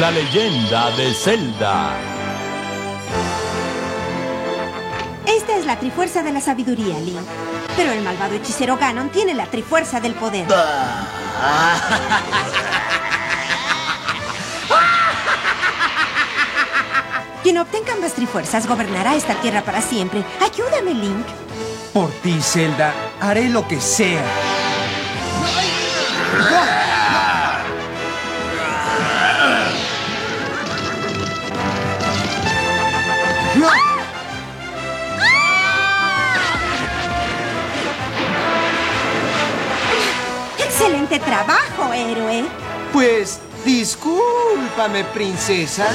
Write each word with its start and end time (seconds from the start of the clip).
La 0.00 0.10
leyenda 0.10 0.90
de 0.90 1.14
Zelda. 1.14 1.94
Esta 5.24 5.56
es 5.56 5.64
la 5.64 5.78
trifuerza 5.78 6.22
de 6.22 6.32
la 6.32 6.40
sabiduría, 6.42 6.98
Link. 6.98 7.16
Pero 7.76 7.92
el 7.92 8.02
malvado 8.02 8.34
hechicero 8.34 8.76
Ganon 8.76 9.08
tiene 9.08 9.32
la 9.32 9.46
trifuerza 9.46 9.98
del 10.00 10.12
poder. 10.14 10.46
Quien 17.42 17.56
obtenga 17.56 17.94
ambas 17.94 18.12
trifuerzas 18.12 18.66
gobernará 18.66 19.14
esta 19.14 19.34
tierra 19.36 19.62
para 19.62 19.80
siempre. 19.80 20.22
Ayúdame, 20.42 20.92
Link. 20.92 21.24
Por 21.94 22.10
ti, 22.20 22.38
Zelda, 22.42 22.92
haré 23.20 23.48
lo 23.48 23.66
que 23.66 23.80
sea. 23.80 24.22
¡Excelente 41.06 41.24
trabajo, 41.24 41.92
héroe! 41.92 42.44
Pues, 42.92 43.38
discúlpame, 43.64 45.04
princesa. 45.04 45.86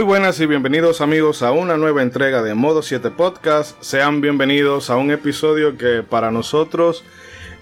Muy 0.00 0.06
buenas 0.06 0.40
y 0.40 0.46
bienvenidos 0.46 1.02
amigos 1.02 1.42
a 1.42 1.52
una 1.52 1.76
nueva 1.76 2.00
entrega 2.00 2.42
de 2.42 2.54
Modo 2.54 2.80
7 2.80 3.10
Podcast. 3.10 3.76
Sean 3.82 4.22
bienvenidos 4.22 4.88
a 4.88 4.96
un 4.96 5.10
episodio 5.10 5.76
que 5.76 6.02
para 6.02 6.30
nosotros 6.30 7.04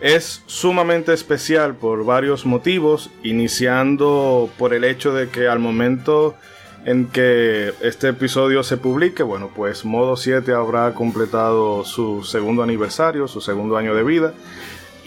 es 0.00 0.44
sumamente 0.46 1.12
especial 1.12 1.74
por 1.74 2.04
varios 2.04 2.46
motivos, 2.46 3.10
iniciando 3.24 4.48
por 4.56 4.72
el 4.72 4.84
hecho 4.84 5.12
de 5.12 5.30
que 5.30 5.48
al 5.48 5.58
momento 5.58 6.36
en 6.84 7.08
que 7.08 7.72
este 7.80 8.10
episodio 8.10 8.62
se 8.62 8.76
publique, 8.76 9.24
bueno, 9.24 9.50
pues 9.52 9.84
Modo 9.84 10.16
7 10.16 10.52
habrá 10.52 10.94
completado 10.94 11.84
su 11.84 12.22
segundo 12.22 12.62
aniversario, 12.62 13.26
su 13.26 13.40
segundo 13.40 13.76
año 13.76 13.96
de 13.96 14.04
vida. 14.04 14.32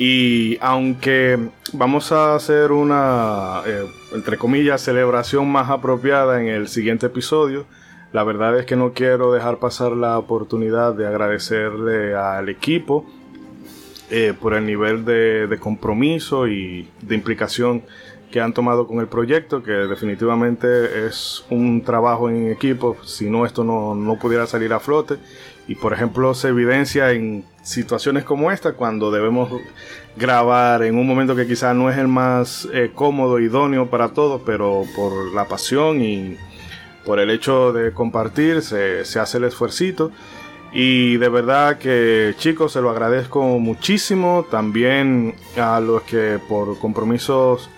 Y 0.03 0.57
aunque 0.61 1.37
vamos 1.73 2.11
a 2.11 2.33
hacer 2.33 2.71
una, 2.71 3.61
eh, 3.67 3.85
entre 4.15 4.35
comillas, 4.35 4.81
celebración 4.81 5.47
más 5.51 5.69
apropiada 5.69 6.41
en 6.41 6.47
el 6.47 6.69
siguiente 6.69 7.05
episodio, 7.05 7.67
la 8.11 8.23
verdad 8.23 8.57
es 8.57 8.65
que 8.65 8.75
no 8.75 8.93
quiero 8.93 9.31
dejar 9.31 9.59
pasar 9.59 9.91
la 9.91 10.17
oportunidad 10.17 10.95
de 10.95 11.05
agradecerle 11.05 12.15
al 12.15 12.49
equipo 12.49 13.05
eh, 14.09 14.33
por 14.33 14.55
el 14.55 14.65
nivel 14.65 15.05
de, 15.05 15.45
de 15.45 15.59
compromiso 15.59 16.47
y 16.47 16.89
de 17.03 17.13
implicación 17.13 17.83
que 18.31 18.41
han 18.41 18.53
tomado 18.53 18.87
con 18.87 19.01
el 19.01 19.07
proyecto, 19.07 19.61
que 19.61 19.71
definitivamente 19.71 21.05
es 21.05 21.45
un 21.51 21.83
trabajo 21.83 22.27
en 22.27 22.49
equipo, 22.49 22.97
si 23.03 23.29
no 23.29 23.45
esto 23.45 23.63
no, 23.63 23.93
no 23.93 24.17
pudiera 24.17 24.47
salir 24.47 24.73
a 24.73 24.79
flote. 24.79 25.17
Y 25.67 25.75
por 25.75 25.93
ejemplo 25.93 26.33
se 26.33 26.47
evidencia 26.47 27.11
en 27.11 27.45
situaciones 27.61 28.23
como 28.23 28.51
esta, 28.51 28.73
cuando 28.73 29.11
debemos 29.11 29.51
grabar 30.15 30.83
en 30.83 30.97
un 30.97 31.07
momento 31.07 31.35
que 31.35 31.47
quizás 31.47 31.75
no 31.75 31.89
es 31.89 31.97
el 31.97 32.07
más 32.07 32.67
eh, 32.73 32.91
cómodo, 32.93 33.39
idóneo 33.39 33.89
para 33.89 34.09
todos, 34.09 34.41
pero 34.45 34.83
por 34.95 35.33
la 35.33 35.47
pasión 35.47 36.01
y 36.01 36.37
por 37.05 37.19
el 37.19 37.29
hecho 37.29 37.73
de 37.73 37.93
compartir 37.93 38.61
se, 38.61 39.01
hace 39.19 39.37
el 39.37 39.45
esfuercito. 39.45 40.11
Y 40.73 41.17
de 41.17 41.27
verdad 41.27 41.77
que 41.77 42.33
chicos, 42.37 42.73
se 42.73 42.81
lo 42.81 42.89
agradezco 42.89 43.41
muchísimo. 43.59 44.45
También 44.49 45.35
a 45.57 45.81
los 45.81 46.03
que 46.03 46.39
por 46.47 46.79
compromisos 46.79 47.69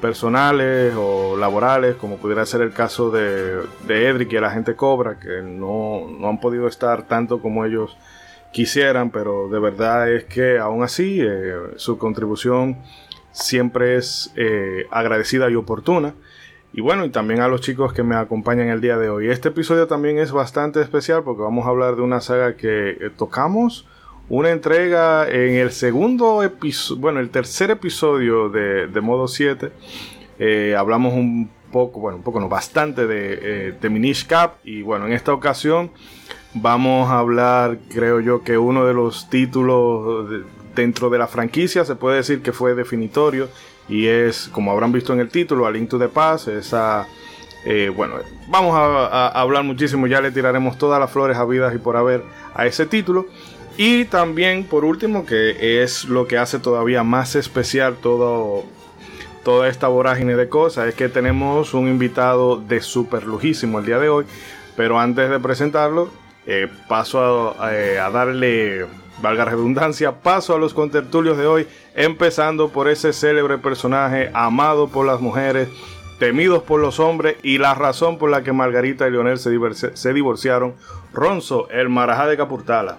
personales 0.00 0.94
o 0.96 1.36
laborales, 1.36 1.94
como 1.94 2.16
pudiera 2.16 2.44
ser 2.46 2.62
el 2.62 2.72
caso 2.72 3.10
de, 3.10 3.60
de 3.86 4.08
Edric 4.08 4.32
y 4.32 4.40
la 4.40 4.50
gente 4.50 4.74
Cobra, 4.74 5.20
que 5.20 5.42
no, 5.42 6.08
no 6.08 6.28
han 6.28 6.40
podido 6.40 6.66
estar 6.66 7.02
tanto 7.02 7.40
como 7.40 7.64
ellos 7.64 7.96
quisieran, 8.52 9.10
pero 9.10 9.48
de 9.48 9.58
verdad 9.58 10.12
es 10.12 10.24
que 10.24 10.58
aún 10.58 10.82
así 10.82 11.20
eh, 11.20 11.54
su 11.76 11.98
contribución 11.98 12.78
siempre 13.32 13.96
es 13.96 14.32
eh, 14.36 14.86
agradecida 14.90 15.50
y 15.50 15.54
oportuna. 15.54 16.14
Y 16.72 16.80
bueno, 16.80 17.04
y 17.04 17.10
también 17.10 17.40
a 17.40 17.48
los 17.48 17.62
chicos 17.62 17.92
que 17.92 18.02
me 18.02 18.14
acompañan 18.14 18.68
el 18.68 18.80
día 18.80 18.96
de 18.96 19.08
hoy. 19.08 19.28
Este 19.28 19.48
episodio 19.48 19.88
también 19.88 20.18
es 20.18 20.30
bastante 20.30 20.80
especial 20.80 21.24
porque 21.24 21.42
vamos 21.42 21.66
a 21.66 21.70
hablar 21.70 21.96
de 21.96 22.02
una 22.02 22.20
saga 22.20 22.56
que 22.56 22.90
eh, 22.90 23.10
tocamos 23.16 23.86
una 24.28 24.50
entrega 24.50 25.28
en 25.28 25.56
el 25.56 25.72
segundo 25.72 26.44
episodio, 26.44 27.00
bueno, 27.00 27.18
el 27.18 27.30
tercer 27.30 27.72
episodio 27.72 28.48
de, 28.48 28.86
de 28.86 29.00
Modo 29.00 29.26
7. 29.26 29.72
hablamos 30.76 31.14
un 31.14 31.50
poco, 31.72 31.98
bueno, 31.98 32.18
un 32.18 32.22
poco 32.22 32.38
no, 32.38 32.48
bastante 32.48 33.08
de, 33.08 33.72
de 33.72 33.90
Minish 33.90 34.28
Cap. 34.28 34.58
Y 34.62 34.82
bueno, 34.82 35.06
en 35.06 35.14
esta 35.14 35.32
ocasión 35.32 35.90
vamos 36.54 37.10
a 37.10 37.18
hablar, 37.18 37.78
creo 37.88 38.20
yo, 38.20 38.42
que 38.42 38.58
uno 38.58 38.84
de 38.84 38.94
los 38.94 39.28
títulos 39.30 40.28
dentro 40.74 41.10
de 41.10 41.18
la 41.18 41.26
franquicia 41.26 41.84
se 41.84 41.96
puede 41.96 42.16
decir 42.16 42.42
que 42.42 42.52
fue 42.52 42.74
definitorio 42.74 43.48
y 43.88 44.06
es, 44.06 44.48
como 44.52 44.70
habrán 44.70 44.92
visto 44.92 45.12
en 45.12 45.20
el 45.20 45.28
título, 45.28 45.66
A 45.66 45.70
Link 45.70 45.88
to 45.88 45.98
the 45.98 46.08
Past, 46.08 46.48
esa... 46.48 47.06
Eh, 47.66 47.92
bueno, 47.94 48.14
vamos 48.48 48.74
a, 48.74 49.28
hablar 49.28 49.64
muchísimo, 49.64 50.06
ya 50.06 50.22
le 50.22 50.30
tiraremos 50.30 50.78
todas 50.78 50.98
las 50.98 51.10
flores 51.10 51.36
habidas 51.36 51.74
y 51.74 51.78
por 51.78 51.96
haber 51.96 52.22
a 52.54 52.66
ese 52.66 52.86
título. 52.86 53.26
Y 53.76 54.06
también, 54.06 54.64
por 54.64 54.84
último, 54.84 55.26
que 55.26 55.82
es 55.82 56.04
lo 56.04 56.26
que 56.26 56.38
hace 56.38 56.58
todavía 56.58 57.02
más 57.02 57.34
especial 57.34 57.96
todo, 58.00 58.64
toda 59.44 59.68
esta 59.68 59.88
vorágine 59.88 60.36
de 60.36 60.48
cosas, 60.48 60.88
es 60.88 60.94
que 60.94 61.10
tenemos 61.10 61.74
un 61.74 61.88
invitado 61.88 62.56
de 62.56 62.80
super 62.80 63.24
lujísimo 63.24 63.80
el 63.80 63.86
día 63.86 63.98
de 63.98 64.08
hoy. 64.08 64.24
Pero 64.76 64.98
antes 64.98 65.28
de 65.28 65.38
presentarlo, 65.38 66.10
eh, 66.52 66.66
paso 66.88 67.54
a, 67.60 67.68
a, 67.68 68.10
darle, 68.10 68.84
valga 69.22 69.44
redundancia, 69.44 70.20
paso 70.20 70.52
a 70.52 70.58
los 70.58 70.74
contertulios 70.74 71.38
de 71.38 71.46
hoy, 71.46 71.68
empezando 71.94 72.70
por 72.70 72.88
ese 72.88 73.12
célebre 73.12 73.56
personaje 73.58 74.32
amado 74.34 74.88
por 74.88 75.06
las 75.06 75.20
mujeres, 75.20 75.68
temidos 76.18 76.64
por 76.64 76.80
los 76.80 76.98
hombres 76.98 77.36
y 77.44 77.58
la 77.58 77.74
razón 77.74 78.18
por 78.18 78.30
la 78.30 78.42
que 78.42 78.52
Margarita 78.52 79.06
y 79.06 79.12
Leonel 79.12 79.38
se 79.38 80.12
divorciaron, 80.12 80.74
Ronzo, 81.12 81.70
el 81.70 81.88
marajá 81.88 82.26
de 82.26 82.36
Capurtala. 82.36 82.98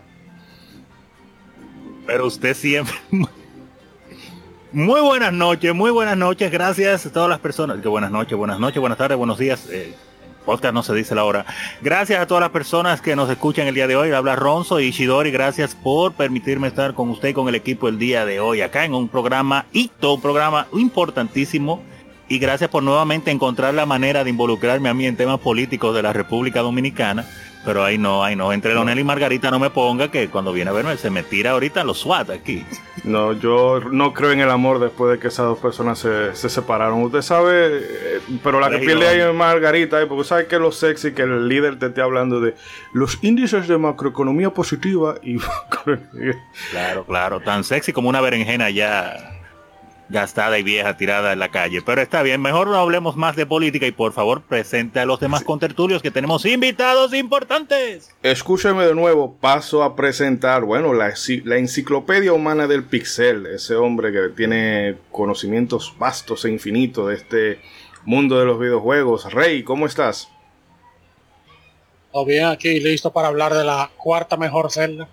Pero 2.08 2.28
usted 2.28 2.56
siempre... 2.56 2.96
Muy 4.74 5.02
buenas 5.02 5.34
noches, 5.34 5.76
muy 5.76 5.92
buenas 5.92 6.16
noches, 6.16 6.50
gracias 6.50 7.06
a 7.06 7.12
todas 7.12 7.28
las 7.28 7.40
personas. 7.40 7.82
Que 7.82 7.90
buenas 7.90 8.10
noches, 8.10 8.38
buenas 8.38 8.58
noches, 8.58 8.80
buenas 8.80 8.98
tardes, 8.98 9.18
buenos 9.18 9.38
días. 9.38 9.68
Eh, 9.70 9.94
podcast 10.42 10.74
no 10.74 10.84
se 10.84 10.94
dice 10.94 11.16
la 11.16 11.24
hora. 11.24 11.46
Gracias 11.82 12.20
a 12.20 12.28
todas 12.28 12.42
las 12.42 12.52
personas 12.52 13.02
que 13.02 13.16
nos 13.16 13.30
escuchan 13.30 13.68
el 13.68 13.76
día 13.76 13.88
de 13.88 13.96
hoy. 13.96 14.12
Habla 14.12 14.36
Ronzo 14.36 14.80
y 14.80 14.92
Shidori. 14.92 15.32
Gracias 15.32 15.76
por 15.76 16.14
permitirme 16.14 16.68
estar 16.68 16.94
con 16.94 17.10
usted 17.10 17.30
y 17.30 17.34
con 17.34 17.48
el 17.48 17.56
equipo 17.56 17.88
el 17.88 17.98
día 17.98 18.26
de 18.26 18.40
hoy 18.40 18.62
acá 18.62 18.86
en 18.86 18.94
un 18.94 19.08
programa 19.08 19.66
hito, 19.72 20.16
un 20.16 20.22
programa 20.22 20.68
importantísimo. 20.74 21.82
Y 22.28 22.40
gracias 22.40 22.70
por 22.70 22.82
nuevamente 22.82 23.30
encontrar 23.30 23.74
la 23.74 23.86
manera 23.86 24.24
de 24.24 24.30
involucrarme 24.30 24.88
a 24.88 24.94
mí 24.94 25.06
en 25.06 25.18
temas 25.18 25.40
políticos 25.40 25.94
de 25.94 26.02
la 26.02 26.14
República 26.14 26.62
Dominicana. 26.62 27.26
Pero 27.64 27.84
ahí 27.84 27.98
no, 27.98 28.24
ahí 28.24 28.36
no. 28.36 28.52
Entre 28.52 28.74
Leonel 28.74 28.98
y 28.98 29.04
Margarita 29.04 29.52
no 29.52 29.60
me 29.60 29.70
ponga 29.70 30.10
que 30.10 30.30
cuando 30.30 30.52
viene 30.52 30.72
a 30.72 30.74
verme 30.74 30.98
se 30.98 31.12
me 31.12 31.22
tira 31.22 31.52
ahorita 31.52 31.84
los 31.84 32.00
SWAT 32.00 32.32
aquí. 32.32 32.66
No, 33.04 33.34
yo 33.34 33.80
no 33.92 34.14
creo 34.14 34.32
en 34.32 34.40
el 34.40 34.50
amor 34.50 34.80
después 34.80 35.12
de 35.12 35.20
que 35.20 35.28
esas 35.28 35.46
dos 35.46 35.60
personas 35.60 36.00
se, 36.00 36.36
se 36.36 36.50
separaron. 36.50 37.04
Usted 37.04 37.22
sabe, 37.22 37.78
eh, 37.78 38.20
pero 38.44 38.60
la 38.60 38.70
que 38.70 38.80
pierde 38.80 39.08
ahí 39.08 39.20
es 39.20 39.34
Margarita, 39.34 40.02
eh, 40.02 40.08
porque 40.08 40.24
sabe 40.24 40.48
que 40.48 40.58
lo 40.58 40.72
sexy 40.72 41.14
que 41.14 41.24
el 41.24 41.48
líder 41.48 41.78
te 41.78 41.88
esté 41.88 42.02
hablando 42.02 42.40
de 42.40 42.56
los 42.94 43.20
índices 43.24 43.68
de 43.68 43.78
macroeconomía 43.78 44.52
positiva 44.52 45.16
y... 45.22 45.38
claro, 46.72 47.06
claro, 47.06 47.40
tan 47.42 47.64
sexy 47.64 47.94
como 47.94 48.10
una 48.10 48.22
berenjena 48.22 48.70
ya 48.70 49.41
gastada 50.12 50.60
y 50.60 50.64
vieja 50.64 50.98
tirada 50.98 51.34
en 51.34 51.40
la 51.40 51.50
calle. 51.50 51.82
Pero 51.82 52.02
está 52.02 52.22
bien, 52.22 52.42
mejor 52.42 52.68
no 52.68 52.76
hablemos 52.76 53.16
más 53.16 53.36
de 53.36 53.46
política 53.46 53.88
y 53.88 53.92
por 53.92 54.14
favor 54.14 54.42
presente 54.42 55.00
a 55.00 55.06
los 55.06 55.20
demás 55.20 55.44
contertulios 55.44 56.02
que 56.02 56.12
tenemos 56.12 56.46
invitados 56.46 57.14
importantes. 57.14 58.14
Escúcheme 58.22 58.86
de 58.86 58.94
nuevo, 58.94 59.36
paso 59.40 59.84
a 59.84 59.96
presentar, 59.96 60.64
bueno, 60.64 60.94
la, 60.94 61.14
la 61.46 61.58
enciclopedia 61.58 62.34
humana 62.34 62.68
del 62.68 62.84
pixel, 62.84 63.46
ese 63.48 63.76
hombre 63.76 64.12
que 64.12 64.30
tiene 64.36 64.98
conocimientos 65.12 65.96
vastos 65.98 66.46
e 66.46 66.52
infinitos 66.52 67.08
de 67.08 67.16
este 67.16 67.60
mundo 68.06 68.38
de 68.38 68.46
los 68.46 68.60
videojuegos. 68.60 69.32
Rey, 69.34 69.64
¿cómo 69.64 69.86
estás? 69.86 70.30
Todo 72.12 72.26
bien, 72.26 72.46
aquí 72.46 72.80
listo 72.82 73.14
para 73.14 73.30
hablar 73.30 73.54
de 73.54 73.64
la 73.64 73.90
cuarta 73.98 74.36
mejor 74.36 74.72
celda. 74.72 75.08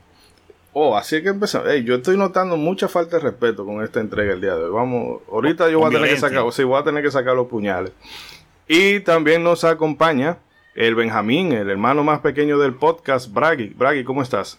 Oh, 0.80 0.96
así 0.96 1.20
que 1.25 1.30
empezamos. 1.30 1.66
yo 1.84 1.96
estoy 1.96 2.16
notando 2.16 2.56
mucha 2.56 2.86
falta 2.86 3.16
de 3.16 3.25
respeto 3.25 3.66
con 3.66 3.82
esta 3.82 3.98
entrega 3.98 4.32
el 4.32 4.40
día 4.40 4.54
de 4.54 4.66
hoy. 4.66 4.70
Vamos, 4.70 5.22
ahorita 5.28 5.69
yo 5.70 5.80
voy 5.80 5.88
a 5.88 5.90
tener 5.90 6.08
que 6.08 6.20
sacar, 6.20 6.44
sí, 6.52 6.62
voy 6.62 6.80
a 6.80 6.84
tener 6.84 7.02
que 7.02 7.10
sacar 7.10 7.34
los 7.34 7.48
puñales. 7.48 7.90
Y 8.69 9.00
también 9.00 9.42
nos 9.42 9.64
acompaña 9.64 10.38
el 10.76 10.94
Benjamín, 10.94 11.50
el 11.50 11.69
hermano 11.69 12.04
más 12.04 12.20
pequeño 12.20 12.60
del 12.60 12.75
podcast, 12.75 13.32
Bragi. 13.32 13.70
Bragi, 13.70 14.04
¿cómo 14.04 14.22
estás? 14.22 14.56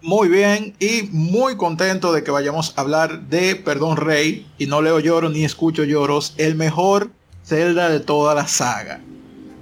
Muy 0.00 0.28
bien 0.30 0.74
y 0.78 1.10
muy 1.12 1.58
contento 1.58 2.14
de 2.14 2.24
que 2.24 2.30
vayamos 2.30 2.72
a 2.78 2.80
hablar 2.80 3.28
de 3.28 3.56
Perdón 3.56 3.98
Rey 3.98 4.46
y 4.56 4.68
no 4.68 4.80
leo 4.80 5.00
lloros 5.00 5.32
ni 5.32 5.44
escucho 5.44 5.84
lloros, 5.84 6.32
el 6.38 6.54
mejor 6.54 7.10
Zelda 7.44 7.90
de 7.90 8.00
toda 8.00 8.34
la 8.34 8.46
saga. 8.46 9.02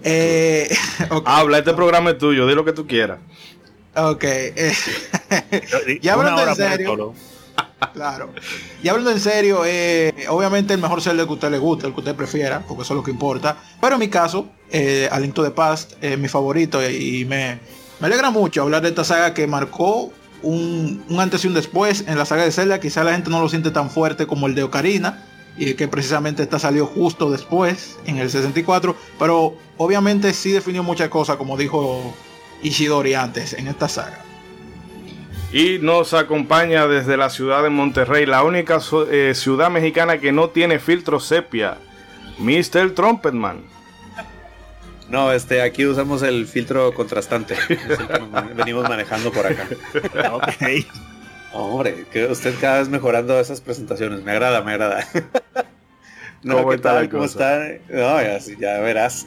Eh, 0.04 0.68
Habla, 1.24 1.58
este 1.58 1.74
programa 1.74 2.10
es 2.10 2.18
tuyo, 2.18 2.46
di 2.46 2.54
lo 2.54 2.64
que 2.64 2.72
tú 2.72 2.86
quieras. 2.86 3.18
Ok. 3.96 4.24
Eh, 4.24 4.72
y 6.00 6.08
hablando 6.08 6.48
en 6.48 6.56
serio. 6.56 7.14
Claro. 7.92 8.30
Y 8.82 8.88
hablando 8.88 9.10
en 9.10 9.20
serio, 9.20 9.62
eh, 9.64 10.12
obviamente 10.28 10.74
el 10.74 10.80
mejor 10.80 11.02
Zelda 11.02 11.24
que 11.24 11.30
a 11.30 11.34
usted 11.34 11.50
le 11.50 11.58
guste, 11.58 11.86
el 11.86 11.92
que 11.92 12.00
usted 12.00 12.14
prefiera, 12.14 12.60
porque 12.66 12.82
eso 12.82 12.94
es 12.94 12.96
lo 12.96 13.04
que 13.04 13.10
importa. 13.10 13.56
Pero 13.80 13.94
en 13.94 14.00
mi 14.00 14.08
caso, 14.08 14.48
eh, 14.70 15.08
Alinto 15.12 15.42
de 15.42 15.50
Past 15.50 15.92
es 16.00 16.18
mi 16.18 16.26
favorito 16.28 16.82
y 16.88 17.24
me, 17.26 17.60
me 18.00 18.06
alegra 18.06 18.30
mucho 18.30 18.62
hablar 18.62 18.82
de 18.82 18.88
esta 18.88 19.04
saga 19.04 19.34
que 19.34 19.46
marcó 19.46 20.10
un, 20.42 21.04
un, 21.08 21.20
antes 21.20 21.44
y 21.44 21.48
un 21.48 21.54
después 21.54 22.04
en 22.08 22.16
la 22.16 22.24
saga 22.24 22.44
de 22.44 22.52
Zelda. 22.52 22.80
Quizá 22.80 23.04
la 23.04 23.12
gente 23.12 23.30
no 23.30 23.40
lo 23.40 23.48
siente 23.48 23.70
tan 23.70 23.90
fuerte 23.90 24.26
como 24.26 24.46
el 24.46 24.54
de 24.54 24.62
Ocarina, 24.64 25.22
y 25.56 25.74
que 25.74 25.88
precisamente 25.88 26.42
esta 26.42 26.58
salió 26.58 26.86
justo 26.86 27.30
después, 27.30 27.98
en 28.06 28.18
el 28.18 28.30
64. 28.30 28.96
Pero 29.18 29.56
obviamente 29.76 30.32
sí 30.32 30.52
definió 30.52 30.82
muchas 30.82 31.08
cosas, 31.08 31.36
como 31.36 31.56
dijo 31.56 32.14
Ishidori 32.64 33.14
antes 33.14 33.52
en 33.52 33.68
esta 33.68 33.88
saga. 33.88 34.18
Y 35.52 35.78
nos 35.78 36.14
acompaña 36.14 36.88
desde 36.88 37.16
la 37.16 37.30
ciudad 37.30 37.62
de 37.62 37.70
Monterrey, 37.70 38.26
la 38.26 38.42
única 38.42 38.80
eh, 39.08 39.32
ciudad 39.36 39.70
mexicana 39.70 40.18
que 40.18 40.32
no 40.32 40.50
tiene 40.50 40.80
filtro 40.80 41.20
sepia, 41.20 41.78
Mr. 42.38 42.90
Trumpetman. 42.92 43.62
No, 45.08 45.32
este, 45.32 45.62
aquí 45.62 45.86
usamos 45.86 46.22
el 46.22 46.48
filtro 46.48 46.92
contrastante. 46.92 47.56
venimos 48.56 48.88
manejando 48.88 49.30
por 49.30 49.46
acá. 49.46 49.68
ok. 50.32 50.86
Hombre, 51.52 52.06
que 52.10 52.26
usted 52.26 52.54
cada 52.60 52.78
vez 52.80 52.88
mejorando 52.88 53.38
esas 53.38 53.60
presentaciones. 53.60 54.24
Me 54.24 54.32
agrada, 54.32 54.62
me 54.62 54.72
agrada. 54.72 55.06
no, 56.42 56.56
¿Cómo 56.56 56.70
¿qué 56.70 56.78
tal? 56.78 57.08
¿Cómo 57.08 57.26
están? 57.26 57.78
No, 57.88 58.20
ya, 58.20 58.38
ya 58.38 58.80
verás. 58.80 59.24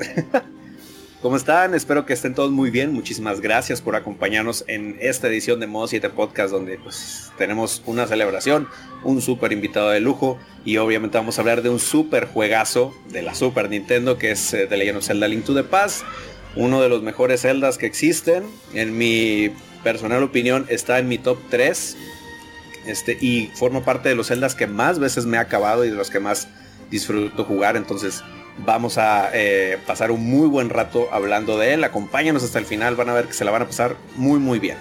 ¿Cómo 1.20 1.36
están? 1.36 1.74
Espero 1.74 2.06
que 2.06 2.14
estén 2.14 2.36
todos 2.36 2.52
muy 2.52 2.70
bien. 2.70 2.94
Muchísimas 2.94 3.42
gracias 3.42 3.82
por 3.82 3.96
acompañarnos 3.96 4.64
en 4.68 4.98
esta 5.02 5.28
edición 5.28 5.60
de 5.60 5.66
Modo 5.66 5.88
7 5.88 6.12
Podcast 6.12 6.52
donde 6.52 6.78
pues 6.78 7.32
tenemos 7.40 7.82
una 7.88 8.06
celebración, 8.06 8.68
un 9.04 9.20
súper 9.20 9.52
invitado 9.52 9.90
de 9.90 10.00
lujo 10.00 10.38
y 10.64 10.78
obviamente 10.78 11.18
vamos 11.18 11.38
a 11.38 11.42
hablar 11.42 11.64
de 11.64 11.70
un 11.70 11.80
súper 11.80 12.28
juegazo 12.28 12.96
de 13.10 13.24
la 13.24 13.34
Super 13.34 13.68
Nintendo 13.68 14.20
que 14.20 14.30
es 14.30 14.54
eh, 14.54 14.68
The 14.68 14.78
Legend 14.78 14.98
of 15.00 15.06
Zelda 15.06 15.28
Link 15.28 15.44
to 15.44 15.56
the 15.56 15.64
Past, 15.64 16.04
uno 16.56 16.84
de 16.84 16.90
los 16.90 17.02
mejores 17.02 17.42
Zeldas 17.42 17.80
que 17.80 17.88
existen. 17.88 18.44
En 18.76 18.96
mi 18.96 19.50
personal 19.84 20.22
opinión 20.22 20.68
está 20.70 21.00
en 21.00 21.08
mi 21.08 21.18
top 21.18 21.40
3 21.50 21.98
este, 22.86 23.18
y 23.20 23.48
forma 23.56 23.84
parte 23.84 24.08
de 24.08 24.14
los 24.14 24.28
Zeldas 24.28 24.54
que 24.54 24.68
más 24.68 25.00
veces 25.00 25.26
me 25.26 25.40
ha 25.40 25.42
acabado 25.42 25.84
y 25.84 25.90
de 25.90 25.96
los 25.96 26.12
que 26.12 26.20
más 26.20 26.48
disfruto 26.92 27.44
jugar. 27.44 27.76
Entonces 27.76 28.24
Vamos 28.66 28.98
a 28.98 29.30
eh, 29.34 29.78
pasar 29.86 30.12
un 30.12 30.30
muy 30.30 30.48
buen 30.48 30.70
rato 30.70 31.08
hablando 31.12 31.58
de 31.58 31.74
él. 31.74 31.84
Acompáñanos 31.84 32.44
hasta 32.44 32.60
el 32.60 32.66
final, 32.66 32.96
van 32.96 33.10
a 33.10 33.14
ver 33.14 33.26
que 33.26 33.34
se 33.34 33.46
la 33.46 33.52
van 33.52 33.62
a 33.62 33.66
pasar 33.66 33.96
muy 34.16 34.40
muy 34.40 34.60
bien. 34.60 34.78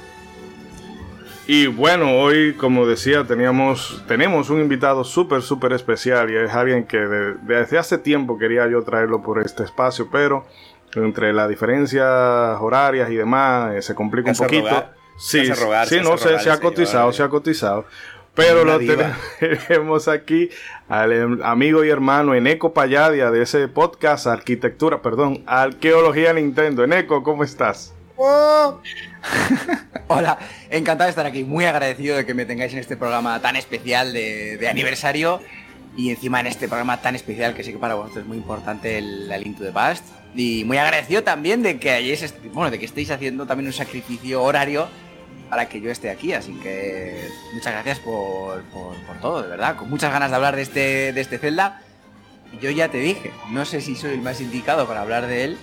Y 1.49 1.69
bueno, 1.69 2.19
hoy, 2.19 2.55
como 2.55 2.87
decía, 2.87 3.25
teníamos, 3.25 4.03
tenemos 4.09 4.51
un 4.51 4.61
invitado 4.61 5.05
súper, 5.05 5.43
súper 5.43 5.73
especial 5.75 6.29
y 6.29 6.37
es 6.37 6.53
alguien 6.53 6.85
que 6.87 6.99
desde 6.99 7.79
hace 7.79 7.99
tiempo 7.99 8.37
quería 8.37 8.67
yo 8.69 8.83
traerlo 8.83 9.23
por 9.23 9.41
este 9.41 9.63
espacio, 9.63 10.09
pero 10.11 10.45
entre 10.97 11.33
las 11.33 11.49
diferencias 11.49 12.09
horarias 12.61 13.11
y 13.11 13.15
demás 13.15 13.75
eh, 13.77 13.83
se 13.83 13.95
complica 13.95 14.31
un 14.31 14.37
poquito. 14.37 14.87
sí, 15.17 15.47
sí, 15.87 16.01
no, 16.03 16.19
se, 16.19 16.39
se, 16.41 16.51
ha 16.51 16.59
cotizado, 16.59 17.13
se 17.13 17.23
ha 17.23 17.29
cotizado. 17.29 17.85
Pero 18.37 18.67
lo 18.67 18.79
tenemos 19.69 20.09
aquí 20.09 20.51
al 20.89 21.13
em, 21.13 21.43
amigo 21.43 21.83
y 21.85 21.89
hermano 21.89 22.35
Eneco 22.35 22.75
Payadia 22.75 23.31
de 23.31 23.43
ese 23.43 23.67
podcast 23.67 24.27
Arquitectura, 24.27 25.01
perdón, 25.01 25.43
Arqueología 25.47 26.35
Nintendo. 26.35 26.85
Eneco, 26.85 27.23
¿cómo 27.23 27.45
estás? 27.45 27.95
Oh. 28.17 28.79
Hola, 30.09 30.39
encantado 30.69 31.07
de 31.07 31.11
estar 31.11 31.25
aquí, 31.25 31.45
muy 31.45 31.65
agradecido 31.65 32.15
de 32.15 32.27
que 32.27 32.35
me 32.35 32.45
tengáis 32.45 32.75
en 32.75 32.79
este 32.79 32.99
programa 32.99 33.41
tan 33.41 33.57
especial 33.57 34.13
de, 34.13 34.69
aniversario 34.71 35.41
y 35.97 36.11
encima 36.11 36.41
en 36.41 36.49
este 36.49 36.69
programa 36.69 37.01
tan 37.01 37.15
especial 37.17 37.55
que 37.55 37.65
sé 37.65 37.73
que 37.73 37.79
para 37.79 37.95
vosotros 37.95 38.19
es 38.19 38.29
muy 38.29 38.37
importante 38.37 38.99
el, 38.99 39.33
el 39.33 39.47
Into 39.47 39.65
the 39.65 39.73
Past 39.73 40.05
y 40.35 40.65
muy 40.65 40.77
agradecido 40.77 41.23
también 41.23 41.63
de 41.63 41.79
que 41.79 41.91
hayáis, 41.91 42.35
bueno, 42.53 42.71
de 42.71 42.79
que 42.79 42.85
estéis 42.85 43.11
haciendo 43.11 43.47
también 43.47 43.67
un 43.67 43.73
sacrificio 43.73 44.43
horario 44.43 44.89
para 45.49 45.69
que 45.69 45.81
yo 45.81 45.91
esté 45.91 46.11
aquí. 46.11 46.33
Así 46.33 46.53
que 46.55 47.29
muchas 47.53 47.73
gracias 47.73 47.99
por, 48.01 48.63
todo, 49.21 49.43
de 49.43 49.49
verdad. 49.49 49.77
Con 49.77 49.91
muchas 49.91 50.13
ganas 50.13 50.31
de 50.31 50.37
hablar 50.37 50.57
de 50.57 50.63
este, 50.63 51.13
de 51.13 51.21
este 51.21 51.39
Zelda. 51.39 51.81
Yo 52.61 52.71
ya 52.71 52.89
te 52.89 52.99
dije, 52.99 53.33
no 53.51 53.65
sé 53.65 53.81
si 53.81 53.97
soy 53.97 54.13
el 54.13 54.23
más 54.23 54.41
indicado 54.41 54.87
para 54.87 55.03
hablar 55.03 55.27
de 55.27 55.45
él, 55.45 55.59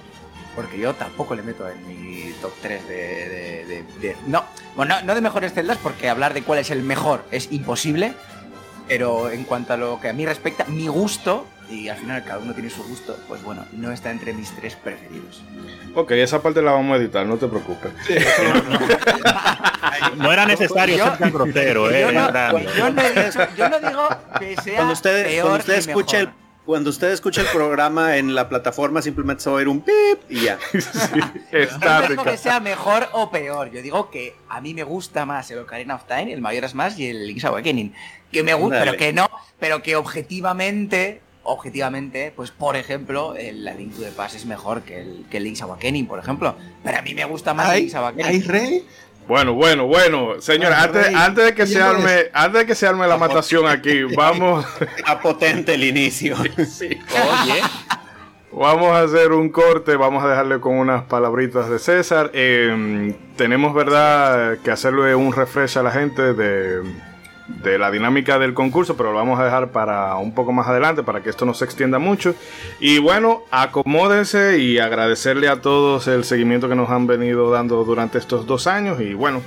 porque 0.56 0.78
yo 0.78 0.94
tampoco 0.94 1.34
le 1.36 1.42
meto 1.42 1.68
en 1.70 1.88
mi 1.88 2.32
top 2.42 2.54
3 2.62 2.88
de... 2.88 3.86
no, 4.28 4.44
bueno, 4.76 4.96
no 5.04 5.16
de 5.16 5.22
mejores 5.22 5.54
celdas, 5.54 5.78
porque 5.82 6.10
hablar 6.10 6.34
de 6.34 6.44
cuál 6.44 6.60
es 6.60 6.72
el 6.72 6.84
mejor 6.84 7.26
es 7.32 7.52
imposible, 7.52 8.14
pero 8.88 9.30
en 9.32 9.44
cuanto 9.46 9.74
a 9.74 9.78
lo 9.78 10.00
que 10.00 10.10
a 10.10 10.14
mí 10.14 10.26
respecta, 10.26 10.66
mi 10.66 10.88
gusto 10.88 11.48
y 11.70 11.90
al 11.90 11.98
final 11.98 12.24
cada 12.24 12.40
uno 12.40 12.54
tiene 12.54 12.70
su 12.70 12.84
gusto, 12.84 13.18
pues 13.28 13.42
bueno, 13.44 13.66
no 13.72 13.92
está 13.92 14.12
entre 14.12 14.34
mis 14.34 14.52
tres 14.52 14.76
preferidos. 14.76 15.42
Ok, 15.96 16.12
esa 16.12 16.42
parte 16.42 16.62
la 16.62 16.72
vamos 16.72 16.94
a 16.94 17.02
editar, 17.02 17.26
no 17.26 17.38
te 17.38 17.48
preocupes. 17.48 17.92
no 18.70 18.80
era 20.32 20.46
necesario 20.46 21.04
ser 21.04 21.18
tan 21.18 21.32
grosero, 21.32 21.90
eh. 21.92 22.02
Yo 23.58 23.70
no, 23.70 23.80
digo 23.80 24.10
que 24.40 24.56
sea 24.62 24.76
cuando 24.78 24.94
usted, 24.94 25.26
peor 25.26 25.48
cuando 25.48 25.60
usted 25.60 25.78
escuche 25.78 26.20
el 26.20 26.30
cuando 26.66 26.90
usted 26.92 27.12
escuche 27.12 27.42
el 27.42 27.48
programa 27.48 28.18
en 28.18 28.36
la 28.36 28.48
plataforma 28.48 29.02
simplemente 29.02 29.44
se 29.44 29.50
va 29.50 29.58
a 29.58 29.60
oír 29.60 29.68
un 29.68 29.82
pip 29.82 30.20
y 30.30 30.42
ya. 30.42 30.58
no 31.82 32.08
digo 32.08 32.24
que 32.24 32.38
sea 32.38 32.60
mejor 32.62 33.10
o 33.12 33.30
peor. 33.32 33.70
Yo 33.72 33.82
digo 33.82 34.10
que 34.10 34.36
a 34.48 34.62
mí 34.62 34.74
me 34.74 34.84
gusta 34.84 35.26
más 35.26 35.52
el 35.52 35.60
Ocarina 35.60 35.96
of 35.96 36.06
Time, 36.08 36.32
el 36.32 36.42
Majora's 36.42 36.74
Mask 36.74 36.98
y 37.00 37.08
el 37.08 37.28
Link's 37.28 37.44
Awakening. 37.44 37.94
Que 38.32 38.44
me 38.44 38.54
gusta, 38.54 38.80
pero 38.80 38.96
que 38.96 39.12
no, 39.12 39.30
pero 39.60 39.84
que 39.84 39.96
objetivamente 39.96 41.22
objetivamente, 41.44 42.32
pues 42.34 42.52
por 42.52 42.78
ejemplo, 42.78 43.36
el 43.36 43.66
La 43.66 43.74
Link 43.74 43.96
to 43.96 44.02
the 44.02 44.12
Past 44.12 44.36
es 44.36 44.46
mejor 44.46 44.84
que 44.84 45.02
el, 45.02 45.26
que 45.30 45.38
el 45.38 45.44
Link's 45.44 45.62
Awakening, 45.62 46.08
por 46.08 46.20
ejemplo. 46.20 46.56
Pero 46.84 46.98
a 46.98 47.02
mí 47.02 47.14
me 47.14 47.26
gusta 47.26 47.54
más 47.54 47.74
el 47.74 47.82
Link's 47.82 47.96
Awakening. 47.96 48.26
¿Hay 48.26 48.42
rey? 48.42 48.88
Bueno, 49.28 49.54
bueno, 49.54 49.88
bueno, 49.88 50.42
señora, 50.42 50.84
antes, 50.84 51.14
antes, 51.16 51.46
de 51.46 51.56
que 51.56 51.66
se 51.66 51.82
arme, 51.82 52.30
antes 52.34 52.62
de 52.62 52.66
que 52.66 52.76
se 52.76 52.88
arme 52.88 53.08
la 53.08 53.18
matación 53.18 53.68
aquí, 53.68 54.04
vamos. 54.18 54.66
A 55.06 55.20
potente 55.20 55.76
el 55.76 55.84
inicio. 55.84 56.36
Oye. 56.40 57.62
Vamos 58.56 58.92
a 58.92 59.02
hacer 59.02 59.32
un 59.32 59.50
corte, 59.50 59.96
vamos 59.96 60.24
a 60.24 60.28
dejarle 60.28 60.60
con 60.60 60.76
unas 60.76 61.04
palabritas 61.04 61.70
de 61.70 61.80
César. 61.80 62.30
Eh, 62.34 63.16
tenemos, 63.36 63.74
verdad, 63.74 64.60
que 64.64 64.70
hacerle 64.70 65.16
un 65.16 65.34
refresh 65.34 65.78
a 65.80 65.84
la 65.84 65.90
gente 65.90 66.34
de 66.34 66.84
de 67.48 67.78
la 67.78 67.92
dinámica 67.92 68.40
del 68.40 68.54
concurso, 68.54 68.96
pero 68.96 69.12
lo 69.12 69.18
vamos 69.18 69.40
a 69.40 69.44
dejar 69.44 69.70
para 69.70 70.16
un 70.16 70.34
poco 70.34 70.52
más 70.54 70.68
adelante 70.68 71.04
para 71.04 71.22
que 71.22 71.30
esto 71.30 71.46
no 71.46 71.54
se 71.54 71.66
extienda 71.66 72.00
mucho. 72.00 72.36
Y 72.80 73.00
bueno, 73.00 73.44
acomódense 73.52 74.60
y 74.60 74.80
agradecerle 74.80 75.50
a 75.50 75.62
todos 75.62 76.08
el 76.08 76.24
seguimiento 76.24 76.70
que 76.70 76.76
nos 76.76 76.90
han 76.90 77.08
venido 77.08 77.52
dando 77.52 77.84
durante 77.84 78.18
estos 78.18 78.46
dos 78.46 78.68
años. 78.68 79.02
Y 79.02 79.14
bueno, 79.14 79.42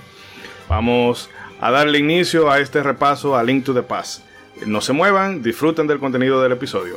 vamos 0.69 1.31
a 1.61 1.71
darle 1.71 1.99
inicio 1.99 2.51
a 2.51 2.59
este 2.61 2.83
repaso 2.83 3.37
a 3.37 3.43
Link 3.43 3.65
to 3.65 3.75
the 3.75 3.83
Past. 3.83 4.23
No 4.67 4.81
se 4.81 4.93
muevan, 4.93 5.43
disfruten 5.43 5.87
del 5.87 5.99
contenido 5.99 6.43
del 6.43 6.53
episodio. 6.53 6.97